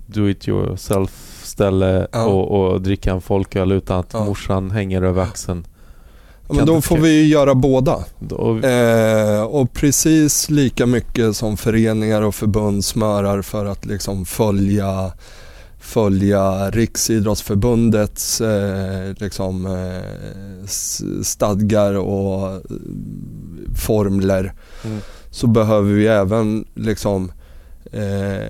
do 0.08 0.30
it 0.30 0.48
yourself 0.48 1.40
ställe 1.44 2.08
Ja. 2.12 2.26
och, 2.26 2.72
och 2.74 2.82
dricka 2.82 3.12
en 3.12 3.22
folköl 3.22 3.72
utan 3.72 4.00
att 4.00 4.14
Ja. 4.14 4.26
morsan 4.26 4.72
hänger 4.72 5.02
över 5.02 5.22
axeln. 5.24 5.66
Ja, 6.48 6.54
men 6.54 6.66
då 6.66 6.82
får 6.82 6.98
vi 6.98 7.10
ju 7.22 7.26
göra 7.28 7.56
båda. 7.56 8.04
Då, 8.20 8.60
Eh, 8.60 9.44
och 9.44 9.74
precis 9.74 10.50
lika 10.50 10.86
mycket 10.86 11.36
som 11.36 11.58
föreningar 11.58 12.22
och 12.22 12.36
förbund 12.36 12.86
smörar 12.86 13.42
för 13.42 13.66
att 13.66 13.86
liksom 13.86 14.26
följa, 14.26 15.12
följa 15.80 16.70
Riksidrottsförbundets 16.72 18.42
eh, 18.42 19.14
liksom, 19.18 19.66
eh, 19.66 20.68
stadgar 21.24 21.94
och 21.94 22.62
formler 23.86 24.54
Mm. 24.86 25.00
så 25.32 25.48
behöver 25.48 25.94
vi 25.94 26.08
även 26.08 26.66
liksom 26.76 27.32
eh, 27.92 28.48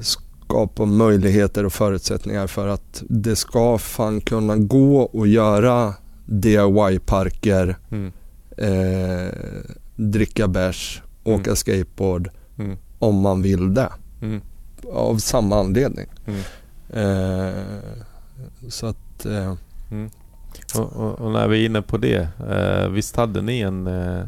skapa 0.00 0.84
möjligheter 0.84 1.64
och 1.66 1.72
förutsättningar 1.72 2.46
för 2.46 2.68
att 2.68 3.02
det 3.08 3.36
ska 3.36 3.78
fan 3.78 4.20
kunna 4.20 4.56
gå 4.56 5.10
att 5.22 5.28
göra 5.28 5.94
DIY-parker 6.28 7.76
mm, 7.90 8.12
eh, 8.56 9.32
dricka 9.96 10.48
bärs, 10.48 11.02
Mm. 11.24 11.40
åka 11.40 11.56
skateboard 11.56 12.30
mm, 12.58 12.76
om 12.98 13.20
man 13.20 13.42
vill 13.42 13.74
det. 13.74 13.88
mm, 14.22 14.40
Av 14.92 15.16
samma 15.18 15.60
anledning. 15.60 16.06
mm. 16.26 16.40
Eh, 16.90 17.54
så 18.68 18.86
att, 18.86 19.26
eh, 19.26 19.54
Och, 20.78 20.92
och, 20.96 21.20
och 21.20 21.30
när 21.32 21.48
vi 21.48 21.62
är 21.62 21.66
inne 21.66 21.82
på 21.82 21.96
det, 21.96 22.28
eh, 22.50 22.88
visst 22.88 23.16
hade 23.16 23.42
ni 23.42 23.60
en 23.60 23.86
eh, 23.86 24.24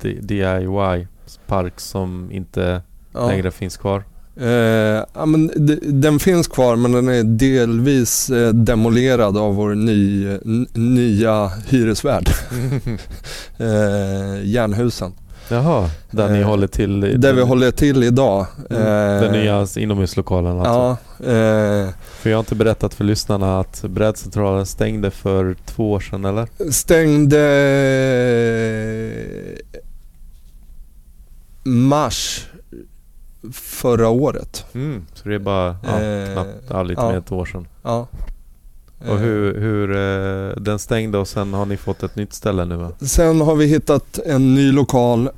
DIY-park 0.00 1.80
som 1.80 2.28
inte 2.32 2.82
ja. 3.12 3.26
längre 3.26 3.50
finns 3.50 3.76
kvar? 3.76 4.04
Eh, 4.36 5.04
ja, 5.14 5.26
men 5.26 5.50
den 6.00 6.18
finns 6.18 6.48
kvar 6.48 6.76
men 6.76 6.92
den 6.92 7.08
är 7.08 7.22
delvis 7.22 8.30
eh, 8.30 8.48
demolerad 8.52 9.36
av 9.36 9.54
vår 9.54 9.74
ny, 9.74 10.28
nya 10.74 11.50
hyresvärd. 11.68 12.28
eh, 13.58 14.44
Järnhusen. 14.48 15.12
Jaha, 15.52 15.90
där 16.10 16.28
ni 16.28 16.38
Eh, 16.40 16.46
håller 16.46 16.66
till? 16.66 17.04
i- 17.04 17.16
Där 17.16 17.32
vi 17.32 17.42
håller 17.42 17.70
till 17.70 18.02
idag. 18.02 18.46
Mm, 18.70 18.82
Eh, 18.82 19.20
Den 19.22 19.32
nya 19.32 19.66
inomhuslokalen 19.76 20.60
alltså? 20.60 20.96
Ja, 21.18 21.32
eh, 21.32 21.88
För 22.20 22.30
jag 22.30 22.36
har 22.36 22.40
inte 22.40 22.54
berättat 22.54 22.94
för 22.94 23.04
lyssnarna 23.04 23.60
att 23.60 23.82
brädcentralen 23.88 24.66
stängde 24.66 25.10
för 25.10 25.56
två 25.66 25.92
år 25.92 26.00
sedan 26.00 26.24
eller? 26.24 26.48
stängde 26.72 27.40
mars 31.62 32.46
förra 33.52 34.08
året. 34.08 34.64
Mm, 34.74 35.06
så 35.14 35.28
det 35.28 35.34
är 35.34 35.38
bara 35.38 35.76
ja, 35.82 36.00
Eh, 36.00 36.32
knappt, 36.32 36.50
ja, 36.70 36.82
lite 36.82 37.00
ja. 37.00 37.06
mer 37.08 37.12
än 37.14 37.18
ett 37.22 37.32
år 37.32 37.44
sedan. 37.44 37.68
Ja. 37.82 38.06
Och 39.08 39.18
hur, 39.18 39.60
hur 39.60 39.90
eh, 39.96 40.50
den 40.62 40.78
stängde 40.78 41.18
och 41.18 41.28
sen 41.28 41.54
har 41.54 41.66
ni 41.66 41.76
fått 41.76 42.02
ett 42.02 42.16
nytt 42.16 42.32
ställe 42.32 42.64
nu 42.64 42.76
va? 42.76 42.92
Sen 43.00 43.40
har 43.40 43.54
vi 43.56 43.66
hittat 43.66 44.18
en 44.18 44.54
ny 44.54 44.72
lokal, 44.72 45.26
eh, 45.26 45.30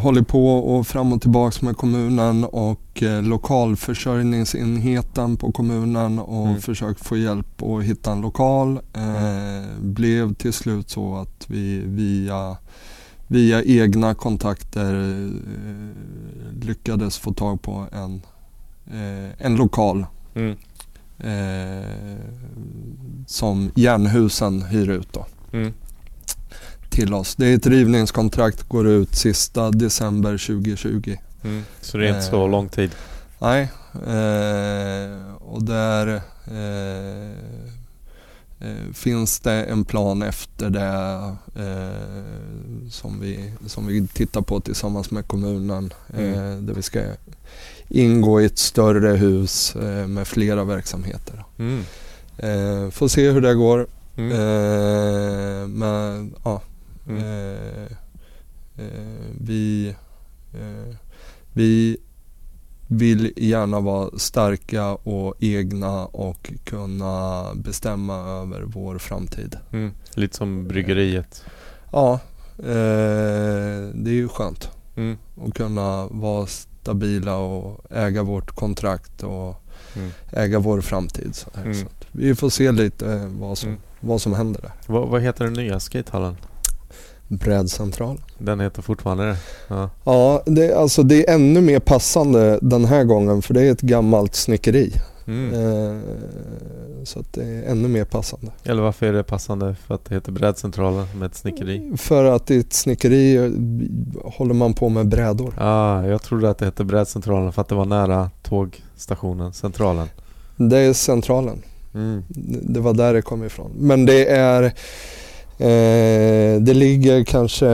håller 0.00 0.22
på 0.22 0.58
och 0.58 0.86
fram 0.86 1.12
och 1.12 1.20
tillbaks 1.20 1.62
med 1.62 1.76
kommunen 1.76 2.44
och 2.44 3.02
eh, 3.02 3.22
lokalförsörjningsenheten 3.22 5.36
på 5.36 5.52
kommunen 5.52 6.18
och 6.18 6.46
Mm. 6.46 6.60
försökt 6.60 7.06
få 7.06 7.16
hjälp 7.16 7.62
att 7.62 7.82
hitta 7.84 8.12
en 8.12 8.20
lokal. 8.20 8.78
Eh, 8.94 9.62
blev 9.80 10.34
till 10.34 10.52
slut 10.52 10.90
så 10.90 11.16
att 11.16 11.44
vi 11.48 11.82
via, 11.86 12.56
via 13.28 13.62
egna 13.64 14.14
kontakter 14.14 14.94
eh, 14.94 16.66
lyckades 16.66 17.18
få 17.18 17.32
tag 17.32 17.62
på 17.62 17.86
en, 17.92 18.22
eh, 18.86 19.30
en 19.46 19.56
lokal 19.56 20.06
Mm. 20.34 20.56
eh, 21.18 22.16
som 23.26 23.70
Järnhusen 23.74 24.62
hyr 24.62 24.90
ut. 24.90 25.12
Då 25.12 25.26
Mm. 25.52 25.72
till 26.90 27.14
oss. 27.14 27.34
Det 27.36 27.46
är 27.46 27.54
ett 27.56 27.66
rivningskontrakt, 27.66 28.62
går 28.62 28.86
ut 28.88 29.14
sista 29.14 29.70
december 29.70 30.38
2020. 30.38 31.16
Mm. 31.44 31.62
Så 31.80 31.98
det 31.98 32.04
är 32.04 32.08
inte 32.08 32.22
så 32.22 32.46
lång 32.48 32.68
tid? 32.68 32.90
Nej, 33.38 33.68
och 35.40 35.62
där 35.64 36.20
finns 38.94 39.40
det 39.40 39.64
en 39.64 39.84
plan 39.84 40.22
efter 40.22 40.70
det 40.70 41.36
eh, 41.62 42.90
som, 42.90 43.20
vi, 43.20 43.52
som 43.66 43.86
vi 43.86 44.06
tittar 44.06 44.42
på 44.42 44.60
tillsammans 44.60 45.10
med 45.10 45.26
kommunen. 45.26 45.92
Mm. 46.14 46.34
Eh, 46.34 46.56
där 46.58 46.74
vi 46.74 46.82
ska 46.82 47.02
ingå 47.88 48.40
i 48.40 48.44
ett 48.44 48.58
större 48.58 49.16
hus 49.16 49.76
eh, 49.76 50.06
med 50.06 50.28
flera 50.28 50.64
verksamheter. 50.64 51.44
Mm. 51.58 51.84
Eh, 52.38 52.90
får 52.90 53.08
se 53.08 53.30
hur 53.30 53.40
det 53.40 53.54
går. 53.54 53.86
Mm. 54.16 54.32
Eh, 54.32 55.68
men 55.68 56.34
ja, 56.44 56.62
Mm. 57.08 57.22
Eh, 57.22 57.92
eh, 58.76 59.32
vi, 59.40 59.94
eh, 60.54 60.94
vi 61.52 61.96
vill 62.86 63.32
gärna 63.36 63.80
vara 63.80 64.18
starka 64.18 64.86
och 64.94 65.34
egna 65.40 66.06
och 66.06 66.52
kunna 66.64 67.44
bestämma 67.54 68.16
över 68.16 68.62
vår 68.62 68.98
framtid. 68.98 69.56
Mm. 69.72 69.92
Lite 70.14 70.36
som 70.36 70.68
bryggeriet. 70.68 71.44
Ja, 71.92 72.20
eh, 72.58 72.64
det 73.94 74.10
är 74.10 74.14
ju 74.14 74.28
skönt 74.28 74.70
Mm. 74.96 75.16
att 75.46 75.54
kunna 75.54 76.06
vara 76.10 76.46
stabila 76.46 77.36
och 77.36 77.84
äga 77.90 78.22
vårt 78.22 78.50
kontrakt 78.50 79.22
och 79.22 79.62
Mm. 79.96 80.10
äga 80.32 80.58
vår 80.58 80.80
framtid. 80.80 81.34
Så 81.34 81.50
här. 81.54 81.62
Mm. 81.64 81.74
Så 81.76 81.86
vi 82.12 82.34
får 82.34 82.50
se 82.50 82.72
lite 82.72 83.12
eh, 83.12 83.26
vad 83.26 83.58
som, 83.58 83.68
Mm. 83.68 83.80
vad 84.00 84.20
som 84.20 84.34
händer 84.34 84.60
där. 84.60 84.72
Vad, 84.86 85.08
vad 85.08 85.22
heter 85.22 85.44
den 85.44 85.52
nya 85.54 85.80
skatehallen? 85.80 86.36
Brädcentral. 87.28 88.20
Den 88.38 88.60
heter 88.60 88.82
fortfarande 88.82 89.24
det? 89.26 89.36
Ja. 89.68 89.90
Ja, 90.04 90.42
det, 90.46 90.74
alltså 90.74 91.02
det 91.02 91.28
är 91.28 91.34
ännu 91.34 91.60
mer 91.60 91.80
passande 91.80 92.58
den 92.62 92.84
här 92.84 93.04
gången 93.04 93.42
för 93.42 93.54
det 93.54 93.62
är 93.62 93.72
ett 93.72 93.80
gammalt 93.80 94.34
snickeri. 94.34 94.92
Mm. 95.26 95.54
Eh, 95.54 96.00
så 97.04 97.20
att 97.20 97.32
det 97.32 97.44
är 97.44 97.70
ännu 97.70 97.88
mer 97.88 98.04
passande. 98.04 98.52
Eller 98.64 98.82
varför 98.82 99.06
är 99.06 99.12
det 99.12 99.22
passande 99.22 99.74
för 99.86 99.94
att 99.94 100.04
det 100.04 100.14
heter 100.14 100.32
brädcentralen 100.32 101.06
med 101.18 101.26
ett 101.26 101.34
snickeri? 101.34 101.92
För 101.96 102.24
att 102.24 102.50
i 102.50 102.58
ett 102.58 102.72
snickeri 102.72 103.36
eh, 103.36 103.50
håller 104.32 104.54
man 104.54 104.74
på 104.74 104.88
med 104.88 105.08
brädor. 105.08 105.54
Ah, 105.58 106.02
jag 106.02 106.22
trodde 106.22 106.50
att 106.50 106.58
det 106.58 106.64
hette 106.64 106.84
brädcentralen 106.84 107.52
för 107.52 107.62
att 107.62 107.68
det 107.68 107.74
var 107.74 107.84
nära 107.84 108.30
tågstationen, 108.42 109.52
centralen. 109.52 110.08
Det 110.56 110.78
är 110.78 110.92
centralen. 110.92 111.62
Mm. 111.94 112.22
Det 112.62 112.80
var 112.80 112.94
där 112.94 113.14
det 113.14 113.22
kom 113.22 113.44
ifrån. 113.44 113.72
Men 113.78 114.06
det 114.06 114.26
är 114.30 114.72
eh, 115.58 116.60
Det 116.60 116.74
ligger 116.74 117.24
kanske 117.24 117.66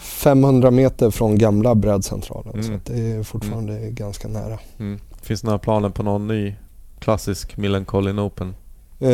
500 0.00 0.70
meter 0.70 1.10
från 1.10 1.38
gamla 1.38 1.74
brädcentralen. 1.74 2.52
Så 2.52 2.68
Mm. 2.68 2.74
att 2.76 2.84
det 2.86 3.12
är 3.12 3.22
fortfarande 3.22 3.78
ganska 3.90 4.28
nära. 4.28 4.58
Mm. 4.78 5.00
Finns 5.22 5.40
det 5.40 5.46
några 5.46 5.58
planer 5.58 5.88
på 5.90 6.02
någon 6.02 6.26
ny 6.28 6.54
klassisk 6.98 7.56
Millencolin 7.56 8.18
Open? 8.18 8.54
Eh, 9.00 9.08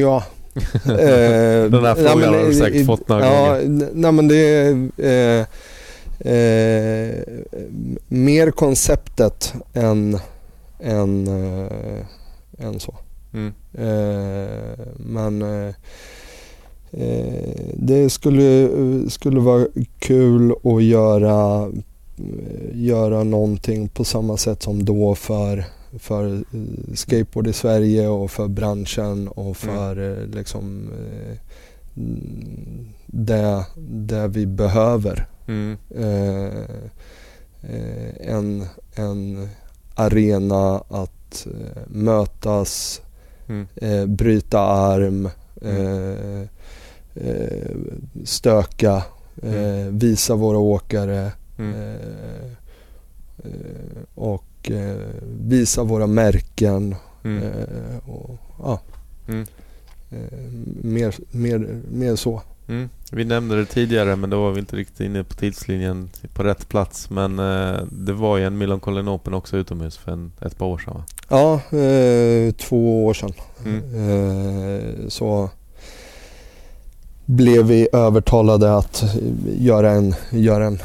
ja. 0.00 0.22
Eh, 0.86 1.70
Den 1.70 1.84
här 1.84 1.94
nej, 1.94 1.94
frågan 1.94 2.18
men, 2.20 2.28
har 2.40 2.46
du 2.46 2.54
säkert 2.54 2.80
eh, 2.80 2.86
fått 2.86 3.08
några 3.08 3.24
ja, 3.26 3.48
gånger. 3.48 3.88
Nej 3.94 4.12
men 4.12 4.28
det 4.28 4.36
är 4.36 4.70
eh, 4.98 5.46
eh, 6.32 7.14
mer 8.08 8.50
konceptet 8.50 9.54
än, 9.74 10.18
än, 10.80 11.26
eh, 11.26 12.06
än 12.58 12.80
så. 12.80 12.94
Mm. 13.32 13.52
Eh, 13.72 14.86
men 14.96 15.42
eh, 15.42 15.74
eh, 16.90 17.74
det 17.74 18.10
skulle, 18.10 18.70
skulle 19.10 19.40
vara 19.40 19.66
kul 19.98 20.54
att 20.64 20.82
göra, 20.82 21.66
eh, 22.18 22.70
göra 22.72 23.24
någonting 23.24 23.88
på 23.88 24.04
samma 24.04 24.36
sätt 24.36 24.62
som 24.62 24.84
då 24.84 25.14
för, 25.14 25.64
för 25.98 26.34
eh, 26.34 26.94
skateboard 26.94 27.46
i 27.46 27.52
Sverige 27.52 28.08
och 28.08 28.30
för 28.30 28.48
branschen 28.48 29.28
och 29.28 29.56
för 29.56 30.10
eh, 30.10 30.26
liksom 30.26 30.90
mm, 31.96 32.88
det, 33.06 33.64
det 33.88 34.28
vi 34.28 34.46
behöver. 34.46 35.26
Mm. 35.48 35.76
Eh, 35.96 36.52
en, 38.20 38.66
en 38.94 39.48
arena 39.94 40.82
att 40.88 41.25
eh, 41.46 41.82
mötas, 41.86 43.02
Mm. 43.48 43.66
eh, 43.76 44.06
bryta 44.06 44.60
arm, 44.60 45.28
eh, 45.62 46.40
eh, 47.14 47.76
stöka, 48.24 49.02
Eh, 49.42 49.86
visa 49.90 50.34
våra 50.34 50.58
åkare 50.58 51.32
Mm. 51.58 51.96
och 54.14 54.70
visa 55.40 55.82
våra 55.82 56.06
märken. 56.06 56.94
Mm. 57.24 57.42
Och, 58.06 58.30
ja, 58.58 58.80
Mm. 59.28 59.46
mer, 60.82 61.14
mer, 61.30 61.80
mer 61.92 62.16
så. 62.16 62.42
Mm. 62.68 62.88
Vi 63.12 63.24
nämnde 63.24 63.56
det 63.56 63.66
tidigare 63.66 64.16
men 64.16 64.30
då 64.30 64.42
var 64.42 64.50
vi 64.50 64.60
inte 64.60 64.76
riktigt 64.76 65.00
inne 65.00 65.24
på 65.24 65.34
tidslinjen 65.34 66.10
på 66.34 66.42
rätt 66.42 66.68
plats. 66.68 67.10
Men 67.10 67.38
eh, 67.38 67.80
det 67.90 68.12
var 68.12 68.36
ju 68.36 68.44
en 68.44 68.58
Milan 68.58 68.80
Colin 68.80 69.08
Open 69.08 69.34
också 69.34 69.56
utomhus 69.56 69.96
för 69.96 70.12
en, 70.12 70.32
ett 70.40 70.58
par 70.58 70.66
år 70.66 70.78
sedan 70.78 70.94
va? 70.94 71.04
Ja, 71.28 71.78
eh, 71.78 72.52
två 72.52 73.06
år 73.06 73.14
sedan. 73.14 73.32
Mm. 73.64 73.82
Eh, 74.10 75.08
så 75.08 75.50
blev 77.26 77.66
vi 77.66 77.88
övertalade 77.92 78.76
att 78.76 79.04
göra 79.58 79.90
en, 79.90 80.14
göra 80.30 80.66
en, 80.66 80.78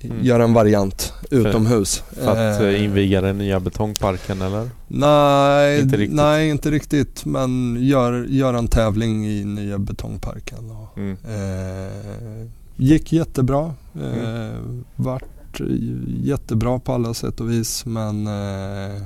Mm. 0.00 0.24
göra 0.24 0.44
en 0.44 0.52
variant 0.52 1.12
utomhus. 1.30 1.98
För 2.12 2.30
att 2.30 2.60
Eh, 2.60 2.68
eh, 2.68 2.84
inviga 2.84 3.20
den 3.20 3.38
nya 3.38 3.60
betongparken 3.60 4.42
eller? 4.42 4.70
nej, 4.88 5.80
Inte 5.80 5.96
riktigt. 5.96 6.16
nej, 6.16 6.48
inte 6.50 6.70
riktigt. 6.70 7.24
Men 7.24 7.76
gör, 7.80 8.24
gör 8.28 8.54
en 8.54 8.68
tävling 8.68 9.26
i 9.26 9.44
nya 9.44 9.78
betongparken. 9.78 10.70
Och, 10.70 10.98
Mm. 10.98 11.16
eh, 11.24 12.46
gick 12.76 13.12
jättebra. 13.12 13.74
Eh, 13.94 14.18
Mm. 14.24 14.84
Vart 14.96 15.60
jättebra 16.06 16.78
på 16.78 16.92
alla 16.92 17.14
sätt 17.14 17.40
och 17.40 17.50
vis. 17.50 17.86
Men 17.86 18.26
eh, 18.26 18.96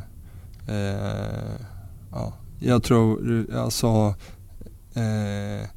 eh, 0.68 1.60
ja, 2.12 2.32
jag 2.58 2.82
tror, 2.82 3.46
alltså 3.56 4.14
eh, 4.94 5.68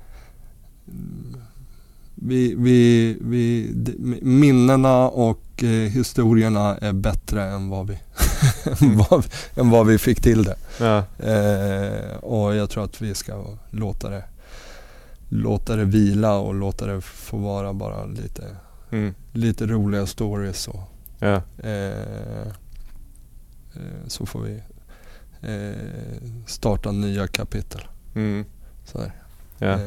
vi, 2.21 2.55
vi, 2.57 3.17
vi, 3.21 3.73
minnena 4.21 5.09
och 5.09 5.63
eh, 5.63 5.69
historierna 5.69 6.77
är 6.77 6.93
bättre 6.93 7.43
än 7.43 7.69
vad 7.69 7.87
vi, 7.87 7.93
än 8.81 8.97
vad, 8.97 9.25
än 9.55 9.69
vad 9.69 9.87
vi 9.87 9.97
fick 9.97 10.21
till 10.21 10.43
det. 10.43 10.55
Ja. 10.79 10.97
Eh, 11.29 12.15
och 12.15 12.55
jag 12.55 12.69
tror 12.69 12.83
att 12.83 13.01
vi 13.01 13.15
ska 13.15 13.57
låta 13.69 14.09
det, 14.09 14.23
låta 15.29 15.75
det 15.75 15.85
vila 15.85 16.37
och 16.37 16.53
låta 16.53 16.85
det 16.87 17.01
få 17.01 17.37
vara 17.37 17.73
bara 17.73 18.05
lite, 18.05 18.43
Mm. 18.91 19.13
lite 19.33 19.65
roliga 19.65 20.05
stories. 20.05 20.67
Och, 20.67 20.81
Ja. 21.19 21.41
eh, 21.57 22.47
eh, 23.75 24.07
så 24.07 24.25
får 24.25 24.41
vi 24.41 24.61
eh, 25.41 26.21
starta 26.47 26.91
nya 26.91 27.27
kapitel. 27.27 27.81
Mm. 28.15 28.45
Så 28.85 29.01
Ja. 29.57 29.77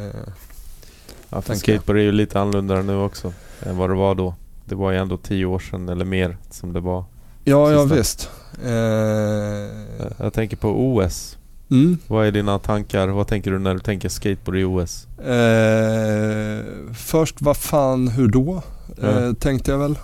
Ja, 1.33 1.41
för 1.43 1.55
skateboard 1.55 1.99
är 1.99 2.03
ju 2.03 2.13
lite 2.13 2.41
annorlunda 2.41 2.83
nu 2.83 2.97
också 2.97 3.33
än 3.63 3.77
vad 3.77 3.91
det 3.91 3.95
var 3.95 4.15
då. 4.15 4.35
Det 4.65 4.75
var 4.75 4.91
ju 4.91 4.99
ändå 4.99 5.17
tio 5.17 5.45
år 5.47 5.59
sedan 5.59 5.89
eller 5.89 6.05
mer 6.05 6.37
som 6.51 6.73
det 6.73 6.81
var. 6.81 7.05
ja, 7.45 7.73
ja 7.73 7.83
Sista. 7.83 7.97
visst. 7.97 8.31
Eh, 8.65 10.03
Jag 10.25 10.33
tänker 10.33 10.57
på 10.57 10.69
OS. 10.69 11.39
mm. 11.71 11.99
Vad 12.07 12.27
är 12.27 12.33
dina 12.33 12.59
tankar? 12.59 13.09
Vad 13.09 13.27
tänker 13.27 13.51
du 13.51 13.59
när 13.59 13.75
du 13.75 13.81
tänker 13.81 14.09
skateboard 14.09 14.57
i 14.59 14.65
OS? 14.65 15.07
Eh, 15.19 16.65
först, 16.95 17.43
vad 17.43 17.57
fan, 17.57 18.09
hur 18.09 18.29
då? 18.29 18.63
Eh, 19.03 19.09
Ja. 19.11 19.35
tänkte 19.41 19.71
jag 19.71 19.79
väl. 19.79 19.99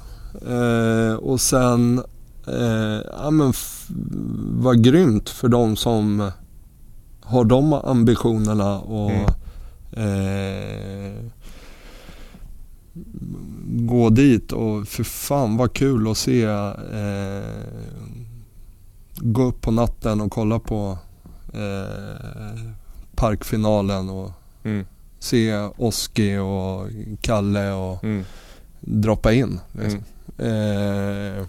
Eh, 0.49 1.15
och 1.15 1.41
sen, 1.41 2.03
eh, 2.47 3.01
ja 3.23 3.31
men 3.31 3.53
vad 4.63 4.85
grymt 4.85 5.29
för 5.29 5.49
de 5.49 5.77
som 5.77 6.31
har 7.21 7.45
de 7.45 7.73
ambitionerna 7.73 8.79
och 8.81 9.11
Mm. 9.11 9.25
Eh, 9.99 11.25
gå 13.67 14.11
dit 14.11 14.53
och 14.53 14.89
för 14.89 15.05
fan 15.05 15.57
vad 15.57 15.73
kul 15.73 16.11
att 16.11 16.19
se 16.19 16.43
eh, 16.45 17.43
gå 19.17 19.43
upp 19.43 19.61
på 19.61 19.71
natten 19.71 20.21
och 20.21 20.33
kolla 20.33 20.59
på 20.59 20.99
eh, 21.55 22.63
parkfinalen 23.15 24.11
och 24.11 24.31
Mm. 24.65 24.87
se 25.19 25.55
Oski 25.77 26.37
och 26.37 26.87
Kalle 27.21 27.71
och 27.73 28.05
Mm. 28.05 28.25
droppa 28.81 29.33
in. 29.33 29.61
Liksom. 29.73 30.05
Eh, 30.39 31.45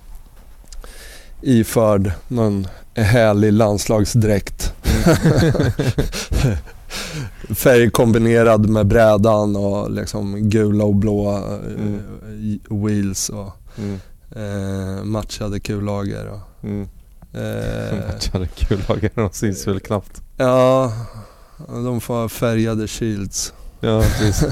iförd 1.41 2.11
någon 2.27 2.67
härlig 2.95 3.53
landslagsdräkt. 3.53 4.73
Färgkombinerad 7.55 8.69
med 8.69 8.87
brädan 8.87 9.55
och 9.55 9.91
liksom 9.91 10.49
gula 10.49 10.83
och 10.83 10.95
blåa 10.95 11.37
eh, 11.37 12.75
wheels 12.85 13.29
och 13.29 13.51
Mm. 13.77 13.99
eh, 14.35 15.03
matchade 15.03 15.59
kullager. 15.59 16.27
Och, 16.27 16.63
Mm. 16.63 16.87
eh, 17.33 17.97
Matchade 18.13 18.47
kullager, 18.47 19.11
de 19.15 19.29
syns 19.31 19.67
väl 19.67 19.79
knappt. 19.79 20.21
ja, 20.37 20.93
de 21.67 22.01
får 22.01 22.29
färgade 22.29 22.87
shields. 22.87 23.53
Ja, 23.79 24.01
precis. 24.19 24.43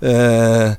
Eh, 0.00 0.70
eh, 0.70 0.76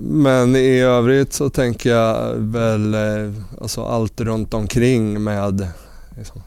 men 0.00 0.56
i 0.56 0.80
övrigt 0.80 1.32
så 1.32 1.50
tänker 1.50 1.90
jag 1.90 2.34
väl 2.36 2.94
eh, 2.94 3.32
alltså 3.60 3.84
allt 3.84 4.20
runt 4.20 4.54
omkring 4.54 5.22
med 5.24 5.68
liksom, 6.18 6.42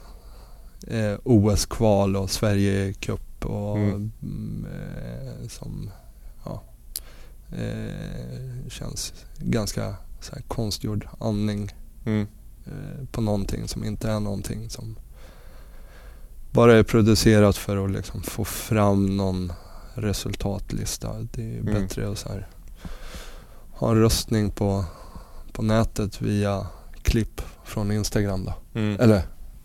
eh, 0.87 1.15
OS-kval 1.23 2.15
och 2.15 2.29
Sverige-cup 2.29 3.45
och 3.45 3.77
Mm. 3.77 4.11
mm, 4.21 4.65
eh, 4.65 5.47
som 5.47 5.89
ja, 6.45 6.63
eh, 7.51 8.69
känns 8.69 9.13
ganska 9.37 9.95
så 10.21 10.35
konstgjord 10.47 11.07
andning 11.19 11.71
Mm. 12.05 12.27
eh, 12.65 13.05
på 13.11 13.21
någonting 13.21 13.67
som 13.67 13.83
inte 13.83 14.09
är 14.11 14.19
någonting 14.19 14.69
som 14.69 14.95
bara 16.51 16.75
är 16.77 16.83
producerat 16.83 17.57
för 17.57 17.85
att 17.85 17.91
liksom 17.91 18.23
få 18.23 18.45
fram 18.45 19.17
någon 19.17 19.53
resultatlista. 19.93 21.13
Det 21.33 21.55
är 21.55 21.59
Mm. 21.59 21.73
bättre 21.73 22.11
att 22.11 22.17
så 22.17 22.29
här, 22.29 22.47
ha 23.71 23.91
en 23.91 23.97
röstning 24.01 24.49
på, 24.51 24.85
på 25.51 25.61
nätet 25.61 26.21
via 26.21 26.67
klipp 27.01 27.41
från 27.65 27.91
Instagram 27.91 28.45
då. 28.45 28.79
Mm. 28.79 28.99
Eller 28.99 29.21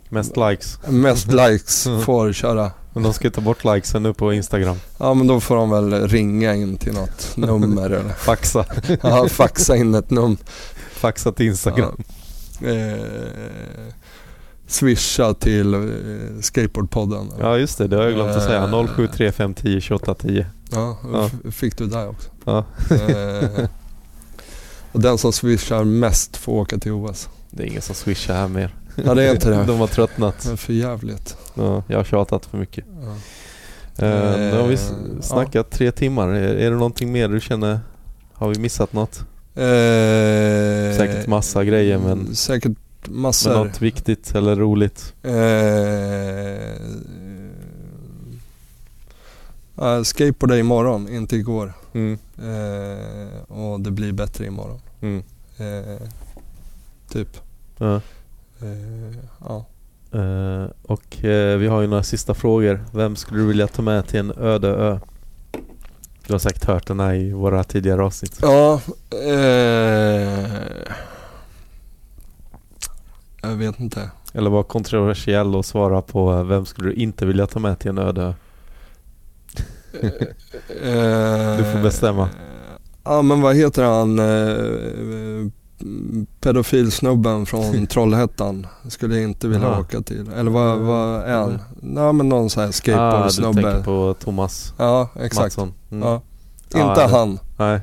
Mest 0.08 0.36
likes. 0.36 0.78
mest 0.88 1.26
likes 1.32 1.86
Mm. 1.86 2.00
får 2.02 2.32
köra. 2.32 2.70
Men 2.92 3.02
de 3.02 3.12
ska 3.14 3.30
ta 3.30 3.40
bort 3.40 3.64
likesen 3.64 4.02
nu 4.02 4.14
på 4.14 4.32
Instagram. 4.32 4.76
Ja 4.98 5.14
men 5.14 5.26
då 5.26 5.40
får 5.40 5.56
de 5.56 5.70
väl 5.70 6.08
ringa 6.08 6.54
in 6.54 6.76
till 6.76 6.92
något 6.94 7.32
nummer 7.36 7.90
eller 7.90 8.12
Faxa. 8.12 8.64
ja, 9.02 9.28
faxa 9.28 9.76
in 9.76 9.94
ett 9.94 10.10
nummer. 10.10 10.36
Faxa 10.92 11.32
till 11.32 11.46
Instagram. 11.46 12.02
Ja. 12.60 12.68
Eh, 12.68 12.98
swisha 14.66 15.34
till 15.34 15.74
eh, 15.74 15.80
Skateboardpodden. 16.40 17.32
Ja 17.40 17.56
just 17.58 17.78
det, 17.78 17.86
det 17.88 17.96
har 17.96 18.04
jag 18.04 18.14
glömt 18.14 18.36
att 18.36 18.44
säga. 18.44 18.62
Eh. 18.64 18.86
073510 18.96 19.80
2810. 19.80 20.46
Ja, 20.70 20.98
Ja. 21.12 21.30
fick 21.50 21.78
du 21.78 21.86
det 21.86 22.06
också. 22.06 22.28
Ja. 22.44 22.64
Eh, 22.90 23.66
och 24.92 25.00
den 25.00 25.18
som 25.18 25.32
swishar 25.32 25.84
mest 25.84 26.36
får 26.36 26.52
åka 26.52 26.78
till 26.78 26.92
OS. 26.92 27.28
Det 27.50 27.62
är 27.62 27.66
ingen 27.66 27.82
som 27.82 27.94
swishar 27.94 28.34
här 28.34 28.48
mer. 28.48 28.74
Ja 29.04 29.14
det 29.14 29.24
är 29.24 29.32
inte 29.32 29.50
det. 29.50 29.64
De 29.66 29.78
har 29.78 29.86
tröttnat. 29.86 30.42
Det 30.46 30.52
är 30.52 30.56
för 30.56 30.72
jävligt. 30.72 31.36
Ja, 31.54 31.82
jag 31.88 31.96
har 31.96 32.04
tjatat 32.04 32.46
för 32.46 32.58
mycket. 32.58 32.84
Ja. 33.02 33.08
Eh, 34.06 34.38
nu 34.38 34.56
har 34.60 34.66
vi 34.68 34.74
Eh, 34.74 34.80
snackat 35.20 35.70
tre 35.70 35.92
timmar. 35.92 36.28
Är, 36.28 36.54
är 36.56 36.70
det 36.70 36.76
någonting 36.76 37.12
mer 37.12 37.28
du 37.28 37.40
känner? 37.40 37.80
Har 38.32 38.48
vi 38.48 38.58
missat 38.60 38.92
något? 38.92 39.18
Eh, 39.54 40.96
Säkert 40.96 41.26
massa 41.26 41.64
grejer 41.64 41.98
men, 41.98 42.34
Säkert 42.34 42.72
men 43.04 43.16
massor. 43.20 43.64
något 43.64 43.82
viktigt 43.82 44.34
eller 44.34 44.56
roligt? 44.56 45.14
Eh, 45.22 45.32
eh, 49.88 50.02
skateboarda 50.02 50.58
imorgon, 50.58 51.08
inte 51.08 51.36
igår. 51.36 51.72
Mm. 51.94 52.18
Eh, 52.38 53.52
och 53.58 53.80
det 53.80 53.90
blir 53.90 54.12
bättre 54.12 54.46
imorgon. 54.46 54.80
Mm. 55.00 55.22
Eh, 55.58 56.08
typ. 57.08 57.28
Ja. 57.78 58.00
Eh, 58.62 59.18
ja. 59.44 59.66
Eh, 60.12 60.66
och 60.82 61.24
eh, 61.24 61.58
vi 61.58 61.66
har 61.66 61.80
ju 61.80 61.86
några 61.86 62.02
sista 62.02 62.34
frågor. 62.34 62.84
Vem 62.92 63.16
skulle 63.16 63.40
du 63.40 63.46
vilja 63.46 63.66
ta 63.66 63.82
med 63.82 64.06
till 64.06 64.20
en 64.20 64.32
öde 64.38 64.68
ö? 64.68 64.98
Du 66.26 66.34
har 66.34 66.38
säkert 66.38 66.64
hört 66.64 66.86
den 66.86 67.00
här 67.00 67.14
i 67.14 67.32
våra 67.32 67.64
tidigare 67.64 68.02
avsnitt. 68.04 68.38
Ja, 68.42 68.80
eh, 69.10 70.50
jag 73.42 73.56
vet 73.56 73.80
inte. 73.80 74.10
Eller 74.32 74.50
var 74.50 74.62
kontroversiell 74.62 75.54
och 75.56 75.64
svara 75.64 76.02
på 76.02 76.42
vem 76.42 76.66
skulle 76.66 76.88
du 76.88 76.94
inte 76.94 77.26
vilja 77.26 77.46
ta 77.46 77.58
med 77.58 77.78
till 77.78 77.88
en 77.88 77.98
öde 77.98 78.22
ö? 78.22 78.32
Eh, 80.82 81.56
Du 81.58 81.72
får 81.72 81.82
bestämma. 81.82 82.28
Ja 83.04 83.22
men 83.22 83.40
vad 83.40 83.56
heter 83.56 83.82
han? 83.84 84.20
Pedofilsnubben 86.40 87.46
från 87.46 87.86
Trollhättan. 87.90 88.66
Skulle 88.88 89.14
jag 89.14 89.24
inte 89.24 89.48
vilja 89.48 89.68
Jaha. 89.68 89.80
åka 89.80 90.00
till. 90.02 90.30
Eller 90.36 90.50
vad, 90.50 90.78
vad 90.78 91.22
är 91.22 91.36
han? 91.36 91.58
Nej 91.82 92.12
men 92.12 92.28
någon 92.28 92.50
sån 92.50 92.60
här 92.60 92.66
Ah, 92.66 92.70
du 92.70 92.72
skateboardsnubbe. 92.72 93.62
tänker 93.62 93.82
på 93.84 94.14
Thomas 94.20 94.74
ja 94.78 95.08
exakt. 95.20 95.58
Mm. 95.58 95.72
Ja. 95.90 96.22
Inte 96.74 96.94
det- 96.94 97.08
han. 97.08 97.38
Nej. 97.58 97.80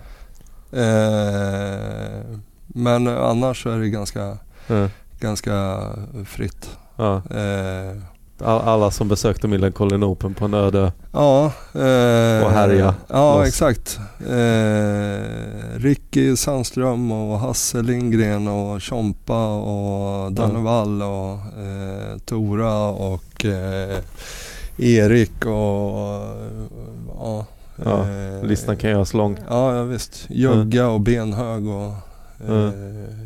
Eh, 0.71 2.37
men 2.67 3.07
annars 3.07 3.63
så 3.63 3.69
är 3.69 3.79
det 3.79 3.89
ganska, 3.89 4.37
Ja. 4.67 4.89
ganska 5.19 5.79
fritt. 6.25 6.69
Ja. 6.95 7.15
Eh, 7.15 7.97
Alla 8.43 8.91
som 8.91 9.07
besökte 9.07 9.47
Millencolin 9.47 10.03
Open 10.03 10.33
på 10.33 10.45
en 10.45 10.53
öde 10.53 10.91
ja. 11.11 11.45
Eh, 11.73 12.45
Och 12.45 12.51
härja 12.51 12.95
Ja, 13.07 13.37
loss. 13.37 13.47
exakt. 13.47 13.99
Eh, 14.19 15.79
Ricky 15.79 16.35
Sandström 16.35 17.11
och 17.11 17.39
Hasse 17.39 17.81
Lindgren 17.81 18.47
och 18.47 18.83
Chompa 18.83 19.55
och 19.55 20.31
Danne 20.31 20.59
Wall 20.59 21.01
och 21.01 21.31
eh, 21.63 22.17
Tora 22.25 22.87
och 22.89 23.45
eh, 23.45 23.97
Erik 24.77 25.45
och 25.45 26.25
ja. 27.19 27.45
Ja, 27.85 27.99
eh, 28.09 28.43
Listan 28.47 28.77
kan 28.77 28.89
göras 28.89 29.13
lång. 29.13 29.37
Ja, 29.49 29.75
ja 29.75 29.83
visst. 29.83 30.25
Jögga 30.29 30.87
och 30.87 31.01
Benhög 31.01 31.67
och 31.67 31.93
eh, 32.39 32.49
Mm. 32.49 32.73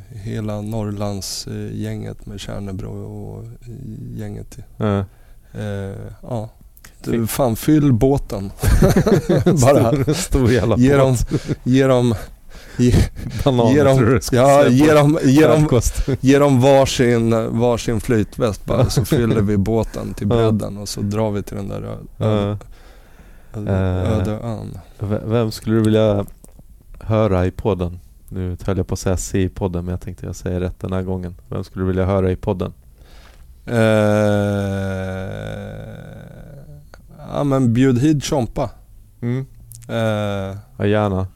hela 0.09 0.61
Norrlands 0.61 1.47
eh, 1.47 1.75
gänget 1.81 2.25
med 2.25 2.39
Kärnebro 2.39 2.89
och 2.89 3.43
eh, 3.43 4.19
gänget. 4.19 4.57
Ja. 4.77 4.97
Eh, 5.53 5.95
ja. 6.21 6.49
Du, 7.03 7.27
fan 7.27 7.55
fyll 7.55 7.93
båten. 7.93 8.51
Bara 9.45 9.55
Stor, 10.03 10.13
stor 10.13 10.51
jävla 10.51 10.77
ge 10.77 10.95
dem, 10.95 11.15
båt. 11.31 11.57
ge 11.63 11.87
dem, 11.87 12.15
ge, 12.77 12.93
Bananer 13.43 13.73
ge 13.73 13.83
dem, 13.83 13.97
du 13.97 14.19
ja, 14.31 14.67
ge 14.67 14.93
dem, 14.93 15.19
ge 15.23 15.47
dem, 15.47 15.81
ge 16.21 16.39
dem 16.39 16.61
varsin, 16.61 17.59
varsin 17.59 17.99
flytväst 18.01 18.65
bara 18.65 18.89
så 18.89 19.05
fyller 19.05 19.41
vi 19.41 19.57
båten 19.57 20.13
till 20.13 20.27
bredden 20.27 20.77
och 20.77 20.89
så 20.89 21.01
drar 21.01 21.31
vi 21.31 21.43
till 21.43 21.57
den 21.57 21.67
där 21.67 21.97
ö, 22.19 22.55
öde, 23.55 24.31
Eh. 24.31 24.51
ön. 24.51 24.77
Vem 25.25 25.51
skulle 25.51 25.75
du 25.75 25.81
vilja 25.83 26.25
höra 26.99 27.45
i 27.45 27.51
podden? 27.51 27.99
Nu 28.29 28.57
höll 28.65 28.77
jag 28.77 28.87
på 28.87 28.93
att 28.93 28.99
säga 28.99 29.17
se 29.17 29.41
i 29.43 29.49
podden 29.49 29.85
men 29.85 29.91
jag 29.91 30.01
tänkte 30.01 30.25
jag 30.25 30.35
säger 30.35 30.59
rätt 30.59 30.79
den 30.79 30.93
här 30.93 31.01
gången. 31.03 31.35
Vem 31.49 31.63
skulle 31.63 31.83
du 31.83 31.87
vilja 31.87 32.05
höra 32.05 32.31
i 32.31 32.35
podden? 32.35 32.73
Eh, 33.65 33.75
ja 37.33 37.43
men 37.43 37.73
bjud 37.73 37.99
hit 37.99 38.23
Chompa. 38.23 38.69
Mm. 39.21 39.45
Eh, 39.87 40.57
Ja, 40.77 40.85
gärna. 40.85 41.27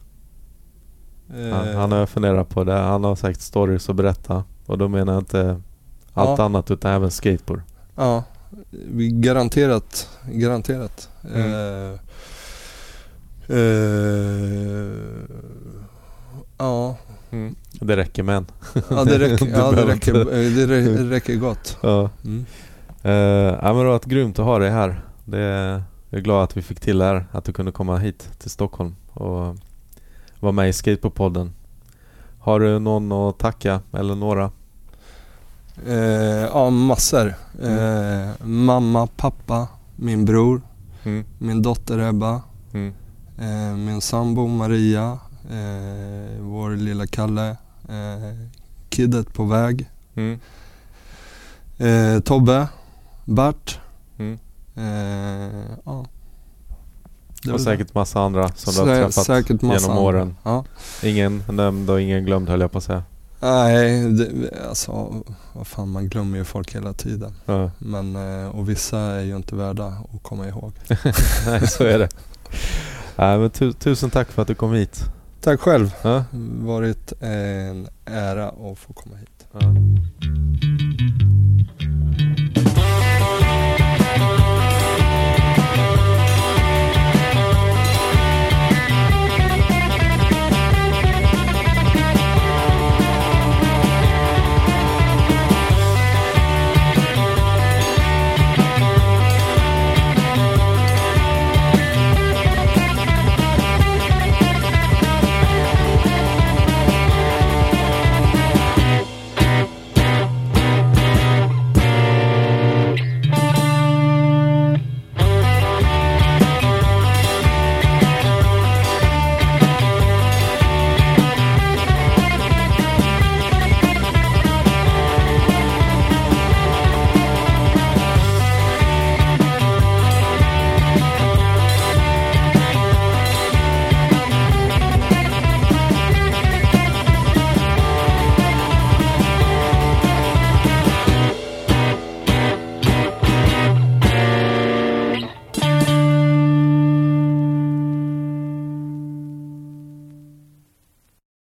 Han, 1.51 1.67
eh, 1.69 1.75
han 1.77 1.91
har 1.91 2.05
funderat 2.05 2.49
på 2.49 2.63
det. 2.63 2.73
Han 2.73 3.03
har 3.03 3.15
säkert 3.15 3.41
stories 3.41 3.89
att 3.89 3.95
berätta. 3.95 4.43
Och 4.65 4.77
då 4.77 4.87
menar 4.87 5.13
jag 5.13 5.21
inte 5.21 5.61
allt 6.13 6.39
Ja. 6.39 6.45
annat 6.45 6.71
utan 6.71 6.91
även 6.91 7.11
skateboard. 7.11 7.61
Ja, 7.95 8.23
garanterat. 9.11 10.09
Garanterat. 10.31 11.09
Mm. 11.35 11.97
Eh, 16.59 16.65
eh, 16.65 17.51
ja, 17.79 17.85
Det 17.85 17.95
räcker 17.97 18.23
med 18.23 18.35
en. 18.37 18.45
ja, 18.89 19.03
det 19.03 19.19
räcker, 19.19 19.47
ja, 19.53 19.71
det 19.71 19.85
räcker, 19.85 20.19
inte- 20.21 20.33
det 20.33 20.67
rä- 20.67 21.09
räcker 21.09 21.35
gott. 21.35 21.77
Ja. 21.81 22.09
Mm. 22.25 22.45
Uh, 23.05 23.11
ja 23.11 23.57
men 23.61 23.73
det 23.75 23.83
har 23.83 23.85
varit 23.85 24.05
grymt 24.05 24.39
att 24.39 24.45
ha 24.45 24.59
dig 24.59 24.69
här. 24.69 25.01
Det 25.25 25.39
är, 25.39 25.83
jag 26.09 26.17
är 26.19 26.23
glad 26.23 26.43
att 26.43 26.57
vi 26.57 26.61
fick 26.61 26.79
till 26.79 26.97
det 26.97 27.05
här. 27.05 27.25
Att 27.31 27.43
du 27.45 27.53
kunde 27.53 27.71
komma 27.71 27.97
hit 27.97 28.29
till 28.39 28.49
Stockholm 28.49 28.95
och 29.13 29.55
vara 30.39 30.51
med 30.51 30.69
i 30.69 30.73
Skateboardpodden. 30.73 31.53
Har 32.39 32.59
du 32.59 32.79
någon 32.79 33.11
att 33.11 33.39
tacka 33.39 33.81
eller 33.93 34.15
några? 34.15 34.51
Eh, 35.87 35.95
ja, 36.53 36.69
massor. 36.69 37.33
Eh, 37.63 38.29
mamma, 38.47 39.07
pappa, 39.07 39.67
min 39.95 40.25
bror, 40.25 40.61
Mm. 41.03 41.25
min 41.37 41.61
dotter 41.61 41.99
Ebba, 41.99 42.41
Mm. 42.73 42.93
eh, 43.37 43.75
min 43.77 44.01
sambo 44.01 44.47
Maria, 44.47 45.19
eh, 45.51 46.41
vår 46.41 46.75
lilla 46.75 47.07
Kalle, 47.07 47.49
eh, 47.89 48.47
kiddet 48.89 49.33
på 49.33 49.43
väg, 49.45 49.89
Mm. 50.15 50.39
eh, 51.77 52.19
Tobbe, 52.19 52.67
Bert. 53.25 53.79
Mm. 54.17 54.39
Eh, 54.75 55.61
ja. 55.85 56.05
Och 57.53 57.61
säkert 57.61 57.93
massa 57.93 58.19
andra 58.21 58.49
som 58.55 58.73
du 58.85 58.91
har 58.91 59.11
träffat 59.11 59.61
genom 59.61 59.97
åren. 59.97 60.35
Ja. 60.43 60.65
Ingen 61.03 61.43
nämnd 61.49 61.89
och 61.89 62.01
ingen 62.01 62.25
glömd 62.25 62.49
höll 62.49 62.61
jag 62.61 62.71
på 62.71 62.77
att 62.77 62.83
säga. 62.83 63.03
Nej, 63.39 64.09
det, 64.13 64.49
alltså 64.69 65.13
vad 65.53 65.67
fan 65.67 65.89
man 65.89 66.09
glömmer 66.09 66.37
ju 66.37 66.43
folk 66.43 66.75
hela 66.75 66.93
tiden. 66.93 67.33
Ja. 67.45 67.71
Men, 67.77 68.15
eh, 68.43 68.47
och 68.49 68.69
vissa 68.69 68.99
är 68.99 69.21
ju 69.21 69.35
inte 69.35 69.55
värda 69.55 69.85
att 69.87 70.23
komma 70.23 70.47
ihåg. 70.47 70.73
Nej 71.47 71.67
så 71.67 71.83
är 71.83 71.99
det. 71.99 72.09
Nej, 73.15 73.37
men 73.39 73.49
tu- 73.49 73.73
tusen 73.73 74.09
tack 74.09 74.31
för 74.31 74.41
att 74.41 74.47
du 74.47 74.55
kom 74.55 74.73
hit. 74.73 75.03
Tack 75.43 75.59
själv. 75.59 75.93
Ja. 76.03 76.25
Varit 76.61 77.13
en 77.19 77.87
ära 78.05 78.47
att 78.49 78.79
få 78.79 78.93
komma 78.93 79.15
hit. 79.15 79.47
Ja. 79.51 79.59